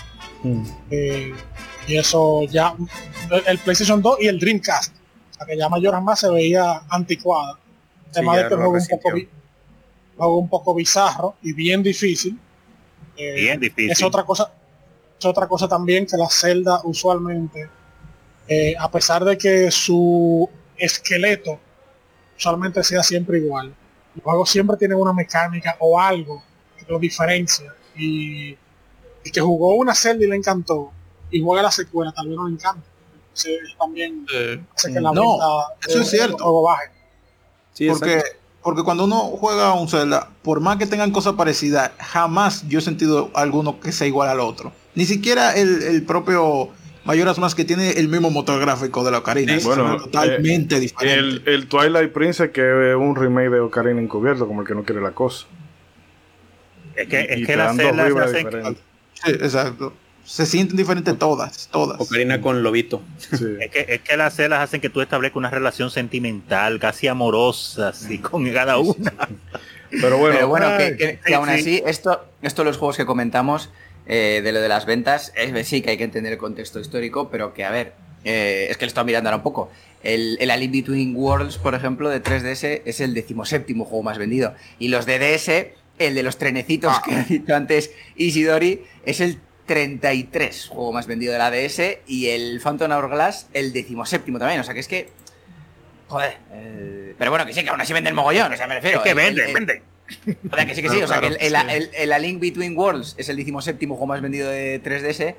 Eh, 0.90 1.32
y 1.86 1.96
eso 1.96 2.44
ya 2.44 2.74
el 3.46 3.58
PlayStation 3.58 4.00
2 4.00 4.18
y 4.20 4.26
el 4.28 4.38
Dreamcast. 4.38 4.94
O 4.94 5.34
sea 5.34 5.46
que 5.46 5.56
ya 5.56 5.68
mayoras 5.68 6.02
más 6.02 6.20
se 6.20 6.30
veía 6.30 6.82
anticuada. 6.88 7.58
Además 8.10 8.36
ya 8.36 8.42
de 8.44 8.48
que 8.48 8.54
juego 8.54 8.72
un 8.72 8.86
poco 8.88 9.10
juego 10.16 10.38
un 10.38 10.48
poco 10.48 10.74
bizarro 10.74 11.34
y 11.42 11.52
bien 11.52 11.82
difícil. 11.82 12.38
Eh, 13.16 13.34
Bien 13.34 13.60
difícil. 13.60 13.90
es 13.90 14.02
otra 14.02 14.24
cosa 14.24 14.52
es 15.18 15.24
otra 15.26 15.46
cosa 15.46 15.68
también 15.68 16.06
que 16.06 16.16
la 16.16 16.30
Zelda 16.30 16.80
usualmente 16.84 17.68
eh, 18.48 18.74
a 18.78 18.90
pesar 18.90 19.22
de 19.22 19.36
que 19.36 19.70
su 19.70 20.48
esqueleto 20.78 21.60
usualmente 22.36 22.82
sea 22.82 23.02
siempre 23.02 23.36
igual 23.36 23.74
los 24.14 24.24
juegos 24.24 24.48
siempre 24.48 24.78
tienen 24.78 24.96
una 24.96 25.12
mecánica 25.12 25.76
o 25.80 26.00
algo 26.00 26.42
lo 26.88 26.98
diferencia 26.98 27.74
y 27.96 28.50
el 29.24 29.32
que 29.32 29.40
jugó 29.40 29.74
una 29.76 29.94
Zelda 29.94 30.24
y 30.24 30.28
le 30.28 30.36
encantó 30.36 30.90
y 31.30 31.40
juega 31.42 31.62
la 31.62 31.70
secuela 31.70 32.12
tal 32.12 32.28
vez 32.28 32.36
no 32.36 32.46
le 32.48 32.54
encanta. 32.54 32.82
Entonces, 33.28 33.76
también 33.78 34.26
hace 34.74 34.92
que 34.92 35.00
la 35.00 35.12
No, 35.12 35.32
venta 35.32 35.88
eso 35.88 36.00
es 36.00 36.10
cierto. 36.10 36.36
del 36.36 36.42
juego 36.42 36.62
baje. 36.62 36.90
porque, 37.88 38.22
porque 38.62 38.82
cuando 38.82 39.04
uno 39.04 39.20
juega 39.38 39.72
un 39.72 39.88
Zelda, 39.88 40.28
por 40.42 40.60
más 40.60 40.76
que 40.76 40.86
tengan 40.86 41.10
cosas 41.12 41.34
parecidas, 41.34 41.92
jamás 41.98 42.68
yo 42.68 42.78
he 42.80 42.82
sentido 42.82 43.30
alguno 43.34 43.80
que 43.80 43.92
sea 43.92 44.06
igual 44.06 44.28
al 44.28 44.40
otro. 44.40 44.72
Ni 44.94 45.06
siquiera 45.06 45.54
el, 45.56 45.82
el 45.82 46.04
propio 46.04 46.70
Mayoras 47.04 47.38
Más 47.38 47.54
que 47.54 47.64
tiene 47.64 47.90
el 47.92 48.08
mismo 48.08 48.30
motor 48.30 48.60
gráfico 48.60 49.02
de 49.02 49.10
la 49.10 49.18
Ocarina. 49.18 49.54
es 49.56 49.64
Bueno, 49.64 49.96
totalmente 49.96 50.76
eh, 50.76 50.80
diferente. 50.80 51.18
El, 51.18 51.42
el 51.46 51.68
Twilight 51.68 52.12
Princess, 52.12 52.50
que 52.50 52.90
es 52.90 52.96
un 52.96 53.16
remake 53.16 53.50
de 53.50 53.60
Ocarina 53.60 54.00
Encubierto, 54.00 54.46
como 54.46 54.60
el 54.60 54.68
que 54.68 54.74
no 54.74 54.84
quiere 54.84 55.00
la 55.00 55.10
cosa. 55.10 55.46
Es 56.96 57.08
que, 57.08 57.20
es 57.20 57.46
que 57.46 57.56
las 57.56 57.76
celdas 57.76 58.12
se 58.30 58.38
hacen-. 58.38 58.76
Sí, 59.14 59.30
exacto. 59.30 59.92
Se 60.24 60.46
sienten 60.46 60.76
diferentes 60.76 61.18
todas, 61.18 61.68
todas. 61.72 62.00
Ocarina 62.00 62.40
con 62.40 62.62
Lobito. 62.62 63.02
Es 63.20 63.70
que, 63.70 63.86
es 63.88 64.00
que 64.02 64.16
las 64.16 64.34
celas 64.34 64.60
hacen 64.60 64.80
que 64.80 64.88
tú 64.88 65.00
establezcas 65.00 65.36
una 65.36 65.50
relación 65.50 65.90
sentimental, 65.90 66.78
casi 66.78 67.08
amorosa, 67.08 67.88
así 67.88 68.18
con 68.18 68.48
cada 68.52 68.78
una. 68.78 69.12
Pero 69.90 70.18
bueno, 70.18 70.36
Pero 70.36 70.48
bueno, 70.48 70.66
que, 70.78 71.18
aún 71.34 71.48
sí. 71.48 71.54
así, 71.54 71.82
esto, 71.84 72.24
esto 72.40 72.64
los 72.64 72.78
juegos 72.78 72.96
que 72.96 73.04
comentamos 73.04 73.70
eh, 74.06 74.40
de 74.42 74.52
lo 74.52 74.60
de 74.60 74.68
las 74.68 74.86
ventas, 74.86 75.32
es 75.36 75.66
sí 75.66 75.82
que 75.82 75.90
hay 75.90 75.96
que 75.98 76.04
entender 76.04 76.32
el 76.32 76.38
contexto 76.38 76.80
histórico, 76.80 77.28
pero 77.28 77.52
que 77.52 77.64
a 77.64 77.70
ver, 77.70 77.92
eh, 78.24 78.68
es 78.70 78.76
que 78.76 78.84
lo 78.84 78.88
estaba 78.88 79.04
mirando 79.04 79.28
ahora 79.28 79.38
un 79.38 79.42
poco. 79.42 79.70
El, 80.02 80.36
el 80.40 80.50
A 80.50 80.56
Link 80.56 80.72
Between 80.72 81.14
Worlds, 81.16 81.58
por 81.58 81.74
ejemplo, 81.74 82.08
de 82.08 82.22
3DS 82.22 82.82
es 82.84 83.00
el 83.00 83.14
decimoséptimo 83.14 83.84
juego 83.84 84.02
más 84.02 84.18
vendido. 84.18 84.54
Y 84.78 84.88
los 84.88 85.06
de 85.06 85.18
DS, 85.18 85.66
el 86.06 86.14
de 86.14 86.22
los 86.22 86.38
trenecitos 86.38 86.98
que 87.00 87.14
ha 87.16 87.22
dicho 87.24 87.54
antes 87.54 87.90
Isidori, 88.16 88.82
es 89.04 89.20
el 89.20 89.38
33 89.66 90.68
juego 90.68 90.92
más 90.92 91.06
vendido 91.06 91.32
de 91.32 91.38
la 91.38 91.50
DS 91.50 91.98
y 92.06 92.28
el 92.28 92.60
Phantom 92.60 92.90
Hourglass 92.90 93.46
el 93.52 93.72
decimoséptimo 93.72 94.38
también. 94.38 94.60
O 94.60 94.64
sea 94.64 94.74
que 94.74 94.80
es 94.80 94.88
que. 94.88 95.08
Joder. 96.08 96.36
eh, 96.52 97.14
pero 97.18 97.30
bueno, 97.30 97.46
que 97.46 97.54
sí, 97.54 97.62
que 97.62 97.70
aún 97.70 97.80
así 97.80 97.92
venden 97.92 98.14
mogollón. 98.14 98.52
O 98.52 98.56
sea, 98.56 98.66
me 98.66 98.74
refiero. 98.74 98.98
Es 98.98 99.04
que 99.04 99.14
venden, 99.14 99.52
venden. 99.54 99.82
o 100.50 100.54
sea, 100.56 100.66
que 100.66 100.74
sí, 100.74 100.82
que 100.82 100.88
sí. 100.90 100.96
Claro, 100.96 101.04
o 101.04 101.08
sea, 101.08 101.20
que 101.20 101.26
el, 101.28 101.36
claro, 101.50 101.70
el- 101.70 101.82
el- 101.84 101.90
el 101.94 102.12
A 102.12 102.18
Link 102.18 102.40
Between 102.40 102.76
Worlds 102.76 103.14
es 103.16 103.28
el 103.28 103.36
decimoséptimo 103.36 103.94
juego 103.94 104.06
más 104.08 104.20
vendido 104.20 104.50
de 104.50 104.82
3DS. 104.82 105.36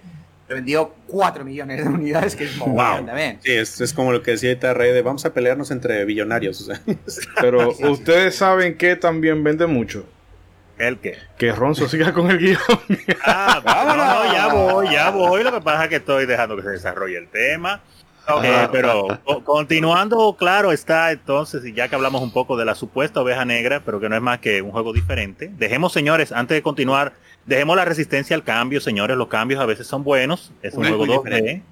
Pero 0.48 0.58
vendió 0.58 0.94
4 1.08 1.46
millones 1.46 1.84
de 1.84 1.90
unidades, 1.90 2.36
que 2.36 2.44
es 2.46 2.58
mogollón 2.58 2.98
Wow. 2.98 3.06
también. 3.06 3.40
Sí, 3.44 3.52
es, 3.52 3.80
es 3.80 3.94
como 3.94 4.12
lo 4.12 4.24
que 4.24 4.32
decía 4.32 4.74
Rey 4.74 4.92
de 4.92 5.02
vamos 5.02 5.24
a 5.26 5.34
pelearnos 5.34 5.72
entre 5.72 6.04
billonarios. 6.06 6.60
O 6.62 6.66
sea, 6.66 6.82
pero 7.40 7.70
ustedes 7.92 8.36
saben 8.36 8.78
que 8.78 8.96
también 8.98 9.42
vende 9.44 9.68
mucho. 9.68 10.06
¿El 10.88 11.00
qué? 11.00 11.18
Que 11.38 11.52
Ronzo 11.52 11.88
siga 11.88 12.14
con 12.14 12.30
el 12.32 12.38
guion. 12.38 12.60
Ah, 13.26 13.62
no, 13.88 13.96
no, 13.96 14.34
ya 14.34 14.48
voy, 14.48 14.90
ya 14.92 15.10
voy. 15.10 15.44
Lo 15.44 15.52
que 15.52 15.62
pasa 15.62 15.84
es 15.84 15.90
que 15.90 15.96
estoy 15.98 16.26
dejando 16.26 16.56
que 16.56 16.62
se 16.64 16.70
desarrolle 16.70 17.18
el 17.18 17.28
tema. 17.30 17.82
Eh, 18.42 18.68
pero 18.72 19.20
co- 19.26 19.44
continuando, 19.44 20.36
claro 20.40 20.72
está 20.72 21.12
entonces, 21.12 21.66
y 21.66 21.74
ya 21.74 21.90
que 21.90 21.96
hablamos 21.96 22.22
un 22.22 22.32
poco 22.32 22.56
de 22.56 22.64
la 22.64 22.74
supuesta 22.74 23.20
oveja 23.20 23.44
negra, 23.44 23.82
pero 23.84 24.00
que 24.00 24.08
no 24.08 24.16
es 24.16 24.22
más 24.22 24.40
que 24.40 24.62
un 24.62 24.72
juego 24.72 24.94
diferente, 24.94 25.52
dejemos, 25.58 25.92
señores, 25.92 26.32
antes 26.32 26.56
de 26.56 26.62
continuar, 26.62 27.12
dejemos 27.46 27.76
la 27.76 27.84
resistencia 27.84 28.34
al 28.38 28.44
cambio, 28.46 28.80
señores, 28.80 29.18
los 29.18 29.28
cambios 29.28 29.60
a 29.60 29.66
veces 29.66 29.88
son 29.88 30.06
buenos, 30.06 30.54
es 30.62 30.74
un 30.74 30.84
juego 30.88 31.06
muy 31.06 31.16
2D. 31.16 31.24
diferente. 31.24 31.64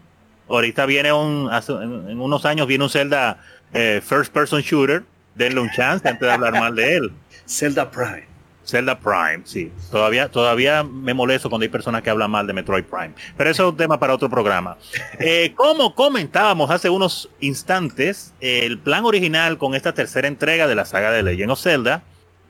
Ahorita 0.50 0.86
viene 0.86 1.14
un, 1.14 1.48
hace- 1.50 1.72
en, 1.72 2.10
en 2.10 2.20
unos 2.20 2.44
años 2.46 2.68
viene 2.68 2.84
un 2.84 2.90
Zelda 2.90 3.38
eh, 3.74 4.02
First 4.06 4.34
Person 4.34 4.60
Shooter, 4.60 5.04
denle 5.36 5.62
un 5.62 5.70
chance 5.72 6.06
antes 6.06 6.20
de 6.28 6.34
hablar 6.34 6.52
mal 6.60 6.76
de 6.76 6.96
él. 6.98 7.12
Zelda 7.48 7.90
Prime. 7.90 8.26
Zelda 8.72 8.98
Prime, 8.98 9.42
sí. 9.44 9.72
Todavía, 9.92 10.30
todavía 10.30 10.84
me 10.84 11.14
molesto 11.14 11.50
cuando 11.50 11.64
hay 11.64 11.70
personas 11.70 12.02
que 12.02 12.10
hablan 12.10 12.32
mal 12.32 12.48
de 12.48 12.54
Metroid 12.54 12.86
Prime. 12.86 13.14
Pero 13.36 13.50
eso 13.50 13.64
es 13.64 13.70
un 13.72 13.78
tema 13.78 14.00
para 14.00 14.14
otro 14.16 14.30
programa. 14.30 14.78
Eh, 15.24 15.54
como 15.56 15.94
comentábamos 15.94 16.72
hace 16.72 16.90
unos 16.90 17.30
instantes, 17.42 18.34
el 18.40 18.80
plan 18.80 19.06
original 19.06 19.58
con 19.58 19.76
esta 19.76 19.94
tercera 19.94 20.28
entrega 20.28 20.68
de 20.68 20.74
la 20.74 20.86
saga 20.86 21.12
de 21.12 21.22
Legend 21.22 21.52
of 21.52 21.62
Zelda 21.62 22.02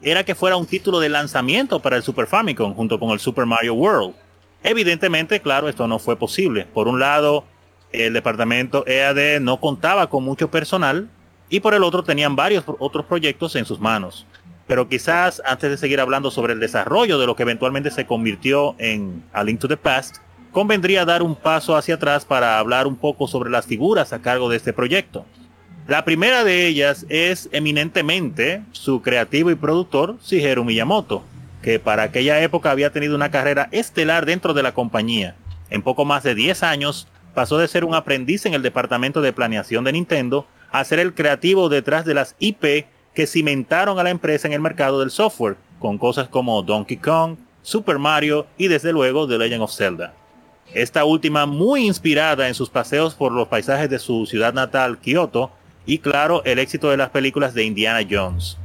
era 0.01 0.23
que 0.23 0.35
fuera 0.35 0.55
un 0.55 0.65
título 0.65 0.99
de 0.99 1.09
lanzamiento 1.09 1.81
para 1.81 1.97
el 1.97 2.03
Super 2.03 2.27
Famicom 2.27 2.73
junto 2.73 2.99
con 2.99 3.09
el 3.09 3.19
Super 3.19 3.45
Mario 3.45 3.73
World. 3.73 4.15
Evidentemente, 4.63 5.41
claro, 5.41 5.67
esto 5.67 5.87
no 5.87 5.99
fue 5.99 6.15
posible. 6.15 6.65
Por 6.65 6.87
un 6.87 6.99
lado, 6.99 7.43
el 7.91 8.13
departamento 8.13 8.85
EAD 8.87 9.41
no 9.41 9.59
contaba 9.59 10.07
con 10.09 10.23
mucho 10.23 10.49
personal 10.49 11.09
y 11.49 11.59
por 11.59 11.73
el 11.73 11.83
otro 11.83 12.03
tenían 12.03 12.35
varios 12.35 12.63
otros 12.79 13.05
proyectos 13.05 13.55
en 13.57 13.65
sus 13.65 13.79
manos. 13.79 14.25
Pero 14.71 14.87
quizás 14.87 15.41
antes 15.45 15.69
de 15.69 15.75
seguir 15.75 15.99
hablando 15.99 16.31
sobre 16.31 16.53
el 16.53 16.61
desarrollo 16.61 17.19
de 17.19 17.25
lo 17.25 17.35
que 17.35 17.43
eventualmente 17.43 17.91
se 17.91 18.05
convirtió 18.05 18.73
en 18.77 19.21
A 19.33 19.43
Link 19.43 19.59
to 19.59 19.67
the 19.67 19.75
Past, 19.75 20.19
convendría 20.53 21.03
dar 21.03 21.23
un 21.23 21.35
paso 21.35 21.75
hacia 21.75 21.95
atrás 21.95 22.23
para 22.23 22.57
hablar 22.57 22.87
un 22.87 22.95
poco 22.95 23.27
sobre 23.27 23.49
las 23.49 23.65
figuras 23.65 24.13
a 24.13 24.21
cargo 24.21 24.47
de 24.47 24.55
este 24.55 24.71
proyecto. 24.71 25.25
La 25.89 26.05
primera 26.05 26.45
de 26.45 26.67
ellas 26.67 27.05
es 27.09 27.49
eminentemente 27.51 28.63
su 28.71 29.01
creativo 29.01 29.51
y 29.51 29.55
productor 29.55 30.17
Shigeru 30.21 30.63
Miyamoto, 30.63 31.21
que 31.61 31.77
para 31.77 32.03
aquella 32.03 32.41
época 32.41 32.71
había 32.71 32.93
tenido 32.93 33.17
una 33.17 33.29
carrera 33.29 33.67
estelar 33.73 34.25
dentro 34.25 34.53
de 34.53 34.63
la 34.63 34.73
compañía. 34.73 35.35
En 35.69 35.81
poco 35.81 36.05
más 36.05 36.23
de 36.23 36.33
10 36.33 36.63
años 36.63 37.09
pasó 37.33 37.57
de 37.57 37.67
ser 37.67 37.83
un 37.83 37.93
aprendiz 37.93 38.45
en 38.45 38.53
el 38.53 38.61
departamento 38.61 39.21
de 39.21 39.33
planeación 39.33 39.83
de 39.83 39.91
Nintendo 39.91 40.47
a 40.71 40.81
ser 40.85 40.99
el 40.99 41.13
creativo 41.13 41.67
detrás 41.67 42.05
de 42.05 42.13
las 42.13 42.37
IP 42.39 42.85
que 43.13 43.27
cimentaron 43.27 43.99
a 43.99 44.03
la 44.03 44.09
empresa 44.09 44.47
en 44.47 44.53
el 44.53 44.61
mercado 44.61 44.99
del 44.99 45.11
software, 45.11 45.57
con 45.79 45.97
cosas 45.97 46.29
como 46.29 46.61
Donkey 46.61 46.97
Kong, 46.97 47.37
Super 47.61 47.99
Mario 47.99 48.47
y 48.57 48.67
desde 48.67 48.91
luego 48.93 49.27
The 49.27 49.37
Legend 49.37 49.63
of 49.63 49.75
Zelda. 49.75 50.13
Esta 50.73 51.03
última 51.03 51.45
muy 51.45 51.85
inspirada 51.85 52.47
en 52.47 52.53
sus 52.53 52.69
paseos 52.69 53.13
por 53.13 53.31
los 53.31 53.47
paisajes 53.47 53.89
de 53.89 53.99
su 53.99 54.25
ciudad 54.25 54.53
natal, 54.53 54.99
Kioto, 54.99 55.51
y 55.85 55.97
claro, 55.97 56.43
el 56.45 56.59
éxito 56.59 56.89
de 56.89 56.97
las 56.97 57.09
películas 57.09 57.53
de 57.53 57.65
Indiana 57.65 58.07
Jones. 58.09 58.57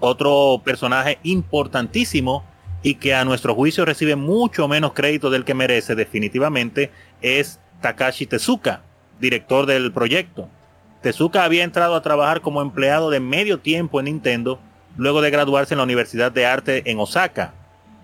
Otro 0.00 0.62
personaje 0.64 1.18
importantísimo 1.24 2.44
y 2.82 2.94
que 2.94 3.14
a 3.14 3.24
nuestro 3.24 3.54
juicio 3.54 3.84
recibe 3.84 4.16
mucho 4.16 4.68
menos 4.68 4.92
crédito 4.92 5.30
del 5.30 5.44
que 5.44 5.54
merece 5.54 5.94
definitivamente 5.94 6.90
es 7.20 7.60
Takashi 7.82 8.26
Tezuka, 8.26 8.82
director 9.20 9.66
del 9.66 9.92
proyecto. 9.92 10.48
Tezuka 11.02 11.44
había 11.44 11.64
entrado 11.64 11.94
a 11.94 12.02
trabajar 12.02 12.40
como 12.40 12.60
empleado 12.60 13.10
de 13.10 13.20
medio 13.20 13.60
tiempo 13.60 14.00
en 14.00 14.06
Nintendo 14.06 14.58
luego 14.96 15.22
de 15.22 15.30
graduarse 15.30 15.74
en 15.74 15.78
la 15.78 15.84
Universidad 15.84 16.32
de 16.32 16.44
Arte 16.44 16.90
en 16.90 16.98
Osaka. 16.98 17.54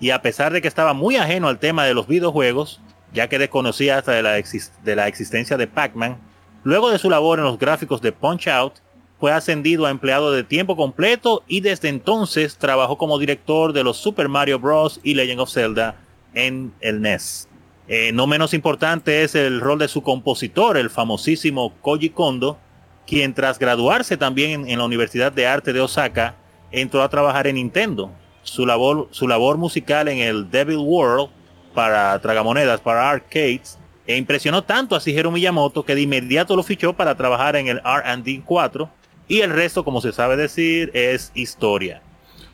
Y 0.01 0.11
a 0.11 0.23
pesar 0.23 0.53
de 0.53 0.63
que 0.63 0.69
estaba 0.69 0.93
muy 0.93 1.17
ajeno 1.17 1.49
al 1.49 1.59
tema 1.59 1.85
de 1.85 1.95
los 1.95 2.07
videojuegos, 2.07 2.81
ya 3.13 3.29
que 3.29 3.39
desconocía 3.39 3.99
hasta 3.99 4.13
de 4.13 4.23
la, 4.23 4.33
de 4.33 4.97
la 4.97 5.09
existencia 5.09 5.57
de 5.57 5.67
Pac-Man, 5.67 6.19
luego 6.63 6.91
de 6.91 6.99
su 6.99 7.11
labor 7.11 7.39
en 7.39 7.45
los 7.45 7.59
gráficos 7.59 8.01
de 8.01 8.13
Punch 8.13 8.49
Out, 8.49 8.75
fue 9.19 9.33
ascendido 9.33 9.87
a 9.87 9.91
empleado 9.91 10.33
de 10.33 10.45
tiempo 10.45 10.77
completo 10.77 11.43
y 11.49 11.61
desde 11.61 11.89
entonces 11.89 12.59
trabajó 12.59 12.99
como 12.99 13.19
director 13.19 13.73
de 13.73 13.85
los 13.85 13.97
Super 13.97 14.29
Mario 14.29 14.59
Bros. 14.59 15.01
y 15.03 15.15
Legend 15.15 15.41
of 15.41 15.51
Zelda 15.51 15.97
en 16.35 16.73
el 16.81 17.01
NES. 17.01 17.49
Eh, 17.87 18.13
no 18.13 18.27
menos 18.27 18.55
importante 18.55 19.23
es 19.23 19.35
el 19.35 19.61
rol 19.61 19.79
de 19.79 19.89
su 19.89 20.03
compositor, 20.03 20.77
el 20.77 20.91
famosísimo 20.91 21.75
Koji 21.81 22.11
Kondo, 22.11 22.59
quien 23.07 23.35
tras 23.35 23.59
graduarse 23.59 24.17
también 24.17 24.69
en, 24.69 24.79
la 24.79 24.85
Universidad 24.85 25.33
de 25.33 25.47
Arte 25.47 25.73
de 25.73 25.81
Osaka, 25.81 26.35
entró 26.71 27.03
a 27.03 27.09
trabajar 27.09 27.47
en 27.47 27.57
Nintendo. 27.57 28.11
Su 28.43 28.67
labor, 28.67 29.09
su 29.11 29.27
labor 29.27 29.57
musical 29.57 30.09
en 30.09 30.19
el 30.19 30.51
Devil 30.51 30.79
World 30.79 31.31
para 31.75 32.19
tragamonedas, 32.21 32.81
para 32.81 33.11
arcades, 33.11 33.79
e 34.07 34.17
impresionó 34.17 34.63
tanto 34.63 34.95
a 34.95 34.99
Shigeru 34.99 35.31
Miyamoto 35.31 35.85
que 35.85 35.95
de 35.95 36.03
inmediato 36.03 36.57
lo 36.57 36.63
fichó 36.63 36.93
para 36.93 37.17
trabajar 37.17 37.57
en 37.57 37.69
el 37.69 37.79
R&D 37.79 38.43
4 38.45 38.91
y 39.29 39.41
el 39.41 39.51
resto, 39.51 39.85
como 39.85 40.01
se 40.01 40.13
sabe 40.13 40.37
decir, 40.37 40.91
es 40.93 41.33
historia. 41.35 42.03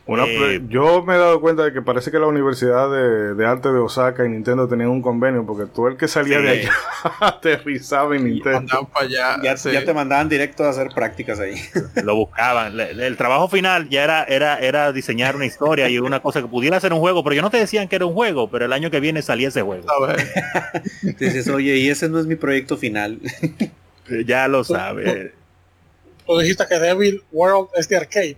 Una 0.07 0.25
Eh, 0.25 0.61
yo 0.67 1.03
me 1.03 1.13
he 1.13 1.17
dado 1.17 1.39
cuenta 1.39 1.63
de 1.63 1.71
que 1.73 1.81
parece 1.81 2.09
que 2.09 2.17
la 2.17 2.25
Universidad 2.25 2.89
de, 2.91 3.35
de 3.35 3.45
Arte 3.45 3.69
de 3.71 3.77
Osaka 3.77 4.25
y 4.25 4.29
Nintendo 4.29 4.67
tenían 4.67 4.89
un 4.89 5.01
convenio 5.01 5.45
porque 5.45 5.71
todo 5.71 5.87
el 5.87 5.95
que 5.95 6.07
salía 6.07 6.39
Sí. 6.39 6.43
de 6.43 6.49
allá 6.49 6.71
aterrizaba 7.21 8.15
en 8.15 8.25
Nintendo. 8.25 8.89
Para 8.91 9.05
allá. 9.05 9.37
Ya, 9.43 9.55
sí. 9.57 9.71
ya 9.71 9.85
te 9.85 9.93
mandaban 9.93 10.27
directo 10.27 10.63
a 10.63 10.69
hacer 10.69 10.89
prácticas 10.93 11.39
ahí. 11.39 11.55
lo 12.03 12.15
buscaban. 12.15 12.75
Le- 12.75 12.93
le- 12.95 13.07
El 13.07 13.15
trabajo 13.15 13.47
final 13.47 13.89
ya 13.89 14.03
era, 14.03 14.23
era, 14.23 14.57
era 14.59 14.91
diseñar 14.91 15.35
una 15.35 15.45
historia 15.45 15.87
y 15.87 15.99
una 15.99 16.19
cosa 16.19 16.41
que 16.41 16.47
pudiera 16.47 16.79
ser 16.79 16.93
un 16.93 16.99
juego, 16.99 17.23
pero 17.23 17.35
yo 17.35 17.41
no 17.43 17.51
te 17.51 17.57
decían 17.57 17.87
que 17.87 17.95
era 17.97 18.05
un 18.07 18.13
juego, 18.13 18.49
pero 18.49 18.65
el 18.65 18.73
año 18.73 18.89
que 18.89 18.99
viene 18.99 19.21
salía 19.21 19.49
ese 19.49 19.61
juego. 19.61 19.83
A 19.91 20.07
ver. 20.07 20.27
Dices, 21.19 21.47
oye, 21.47 21.77
y 21.77 21.89
ese 21.89 22.09
no 22.09 22.19
es 22.19 22.25
mi 22.25 22.35
proyecto 22.35 22.75
final. 22.75 23.19
Ya 24.25 24.47
lo 24.47 24.63
sabe. 24.63 25.33
Tú 26.25 26.39
dijiste 26.39 26.65
que 26.67 26.79
Devil 26.79 27.21
World 27.31 27.69
es 27.75 27.87
de 27.87 27.97
arcade. 27.97 28.37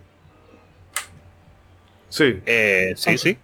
Sí. 2.14 2.40
Eh, 2.46 2.92
sí, 2.96 3.18
sí. 3.18 3.36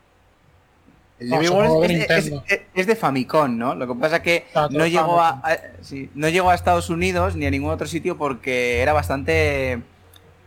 El 1.19 1.33
es, 1.35 1.43
es- 1.43 1.89
Nintendo. 1.89 2.45
es- 2.49 2.61
es 2.75 2.87
de 2.87 2.95
Famicom, 2.97 3.59
¿no? 3.59 3.75
Lo 3.75 3.87
que 3.89 3.95
pasa 4.01 4.17
es 4.17 4.23
que 4.23 4.45
no 4.71 4.87
llegó 4.87 5.21
a, 5.21 5.41
Famicom. 5.41 5.51
a- 5.81 5.83
sí, 5.85 6.11
no 6.15 6.29
llegó 6.29 6.51
a 6.51 6.55
Estados 6.55 6.89
Unidos 6.89 7.35
ni 7.35 7.47
a 7.47 7.51
ningún 7.51 7.71
otro 7.73 7.87
sitio 7.89 8.17
porque 8.17 8.81
era 8.81 8.93
bastante 8.93 9.81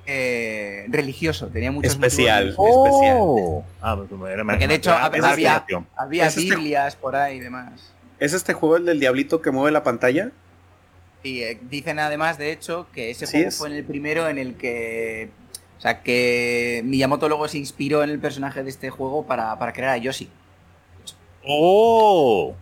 eh, 0.05 0.85
religioso, 0.89 1.47
tenía 1.47 1.71
muchos 1.71 1.91
especial. 1.93 2.53
Oh. 2.57 3.63
Ah, 3.81 3.95
pues, 3.97 4.31
era 4.33 4.43
Porque 4.43 4.67
de 4.67 4.75
hecho 4.75 4.91
había, 4.91 5.05
había, 5.05 5.29
inspiración. 5.29 5.87
había 5.95 6.27
Es 6.27 6.37
este- 6.37 6.55
Biblias 6.55 6.95
por 6.95 7.15
ahí 7.15 7.37
y 7.37 7.39
demás. 7.41 7.93
¿Es 8.19 8.33
este 8.33 8.53
juego 8.53 8.77
el 8.77 8.85
del 8.85 8.99
diablito 8.99 9.41
que 9.41 9.51
mueve 9.51 9.71
la 9.71 9.83
pantalla? 9.83 10.31
Y 11.23 11.41
eh, 11.43 11.57
dicen 11.69 11.99
además, 11.99 12.37
de 12.37 12.51
hecho, 12.51 12.87
que 12.93 13.11
ese 13.11 13.27
Sí 13.27 13.33
juego 13.37 13.47
es. 13.49 13.57
fue 13.57 13.69
en 13.69 13.75
el 13.75 13.83
primero 13.85 14.27
en 14.27 14.37
el 14.37 14.55
que. 14.55 15.29
O 15.83 15.85
sea, 15.85 16.01
que 16.01 16.81
Miyamoto 16.85 17.27
luego 17.27 17.45
se 17.49 17.57
inspiró 17.57 18.03
en 18.05 18.09
el 18.09 18.17
personaje 18.19 18.63
de 18.63 18.69
este 18.69 18.89
juego 18.89 19.25
para, 19.27 19.59
para 19.59 19.73
crear 19.73 19.89
a 19.89 19.97
Yoshi. 19.97 20.29
Oh, 21.45 22.55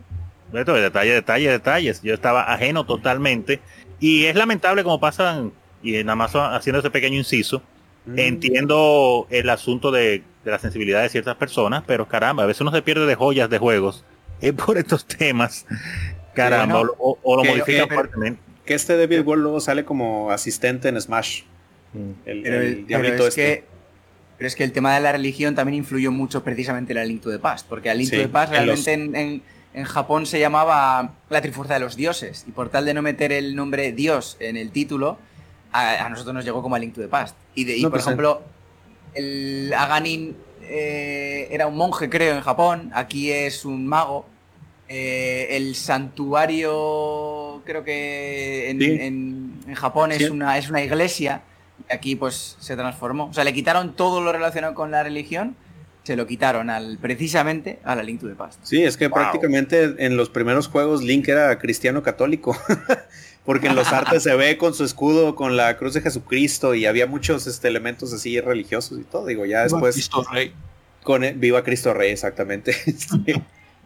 detalle, 0.52 1.12
detalle, 1.14 1.50
detalles. 1.52 2.02
Yo 2.02 2.14
estaba 2.14 2.52
ajeno 2.52 2.86
totalmente. 2.86 3.62
Y 4.00 4.26
es 4.26 4.36
lamentable 4.36 4.84
como 4.84 5.00
pasan, 5.00 5.52
y 5.84 5.92
nada 6.04 6.16
más 6.16 6.32
haciendo 6.36 6.80
ese 6.80 6.90
pequeño 6.90 7.18
inciso, 7.18 7.62
Mm. 8.04 8.18
entiendo 8.18 9.28
el 9.30 9.48
asunto 9.52 9.92
de, 9.92 10.24
de 10.44 10.50
la 10.52 10.58
sensibilidad 10.58 11.04
de 11.04 11.10
ciertas 11.10 11.36
personas, 11.36 11.84
pero 11.86 12.08
caramba, 12.08 12.42
a 12.42 12.46
veces 12.48 12.62
uno 12.62 12.72
se 12.72 12.82
pierde 12.82 13.06
de 13.06 13.14
joyas 13.14 13.48
de 13.52 13.60
juegos. 13.60 14.04
Es 14.42 14.54
por 14.66 14.80
estos 14.80 15.06
temas. 15.06 15.68
Caramba, 16.34 16.80
bueno, 16.80 16.94
o, 16.98 17.20
o 17.22 17.38
lo 17.38 17.44
que- 17.44 17.50
modifican 17.50 17.88
que- 17.88 17.94
fuertemente. 17.94 18.42
Que 18.66 18.74
este 18.74 18.98
Devil 18.98 19.22
World 19.22 19.44
luego 19.44 19.60
sale 19.60 19.86
como 19.86 20.32
asistente 20.32 20.90
en 20.90 21.00
Smash. 21.00 21.44
El, 21.94 22.42
Pero, 22.42 22.62
el 22.62 22.74
pero 22.76 22.88
diablito 22.88 23.24
es 23.24 23.30
este. 23.30 23.42
que, 23.42 23.64
pero 24.38 24.48
es 24.48 24.56
que 24.56 24.64
el 24.64 24.72
tema 24.72 24.96
de 24.96 25.02
la 25.02 25.12
religión 25.12 25.56
también 25.56 25.76
influyó 25.80 26.12
mucho 26.12 26.44
precisamente 26.44 26.94
en 26.94 27.00
el 27.00 27.08
Link 27.10 27.22
to 27.22 27.30
the 27.32 27.40
Past. 27.40 27.68
Porque 27.68 27.90
el 27.92 27.98
Link 27.98 28.10
Sí, 28.10 28.16
to 28.18 28.22
the 28.24 28.30
Past 28.30 28.54
en 28.54 28.66
los- 28.66 28.86
realmente 28.86 29.20
en, 29.20 29.28
en- 29.34 29.42
en 29.74 29.84
Japón 29.86 30.26
se 30.26 30.40
llamaba 30.40 31.14
la 31.30 31.42
Trifuerza 31.42 31.76
de 31.76 31.80
los 31.80 31.96
Dioses. 31.96 32.46
Y 32.48 32.52
por 32.52 32.70
tal 32.70 32.86
de 32.86 32.94
no 32.94 33.02
meter 33.02 33.32
el 33.32 33.56
nombre 33.56 33.92
Dios 33.94 34.36
en 34.40 34.58
el 34.58 34.72
título, 34.72 35.18
a, 35.72 36.06
a 36.06 36.10
nosotros 36.10 36.34
nos 36.34 36.44
llegó 36.46 36.62
como 36.62 36.76
a 36.76 36.80
Link 36.80 36.94
to 36.94 37.02
the 37.02 37.08
Past. 37.08 37.36
Y, 37.56 37.64
de- 37.66 37.78
y 37.78 37.82
No, 37.84 37.90
por 37.90 38.00
pues, 38.00 38.06
ejemplo, 38.06 38.42
el 39.14 39.74
Aganin 39.78 40.36
eh, 40.64 41.48
era 41.52 41.68
un 41.68 41.76
monje, 41.78 42.10
creo, 42.10 42.36
en 42.36 42.42
Japón. 42.42 42.92
Aquí 42.94 43.32
es 43.32 43.64
un 43.66 43.86
mago. 43.88 44.26
Eh, 44.90 45.48
el 45.52 45.76
santuario, 46.56 47.62
creo 47.66 47.84
que 47.84 48.70
en, 48.70 48.80
Sí. 48.80 48.86
en- 49.00 49.54
en 49.68 49.76
Japón 49.76 50.12
Sí. 50.12 50.24
es, 50.24 50.30
una, 50.30 50.58
es 50.58 50.70
una 50.70 50.82
iglesia. 50.84 51.42
Aquí 51.92 52.16
pues 52.16 52.58
se 52.60 52.76
transformó. 52.76 53.26
O 53.26 53.34
sea, 53.34 53.44
le 53.44 53.54
quitaron 53.54 53.96
todo 53.96 54.22
lo 54.22 54.32
relacionado 54.32 54.74
con 54.74 54.92
la 54.92 55.04
religión. 55.04 55.56
Se 56.04 56.16
lo 56.16 56.26
quitaron 56.26 56.70
al, 56.72 56.98
precisamente 56.98 57.80
a 57.84 57.96
la 57.96 58.02
Link 58.04 58.22
to 58.22 58.28
the 58.28 58.34
Past. 58.36 58.60
Sí, 58.64 58.82
es 58.84 58.98
que 58.98 59.08
Wow. 59.08 59.16
prácticamente 59.16 59.96
en 60.00 60.18
los 60.18 60.30
primeros 60.30 60.68
juegos 60.68 61.04
Link 61.04 61.28
era 61.28 61.58
cristiano 61.60 62.02
católico. 62.02 62.58
Porque 63.46 63.68
en 63.68 63.76
los 63.76 63.92
artes 63.92 64.22
se 64.24 64.36
ve 64.36 64.58
con 64.58 64.74
su 64.76 64.84
escudo, 64.84 65.36
con 65.36 65.58
la 65.58 65.76
cruz 65.78 65.94
de 65.96 66.02
Jesucristo 66.02 66.76
y 66.76 66.86
había 66.86 67.08
muchos 67.08 67.48
este, 67.48 67.68
elementos 67.68 68.14
así 68.14 68.40
religiosos 68.40 69.00
y 69.00 69.04
todo. 69.04 69.26
Digo, 69.26 69.46
ya 69.46 69.64
después 69.64 69.96
Cristo 69.96 70.24
Rey. 70.32 70.54
con 71.04 71.24
el- 71.24 71.36
Viva 71.36 71.64
Cristo 71.64 71.94
Rey, 71.94 72.12
exactamente. 72.12 72.74
Sí. 72.74 73.34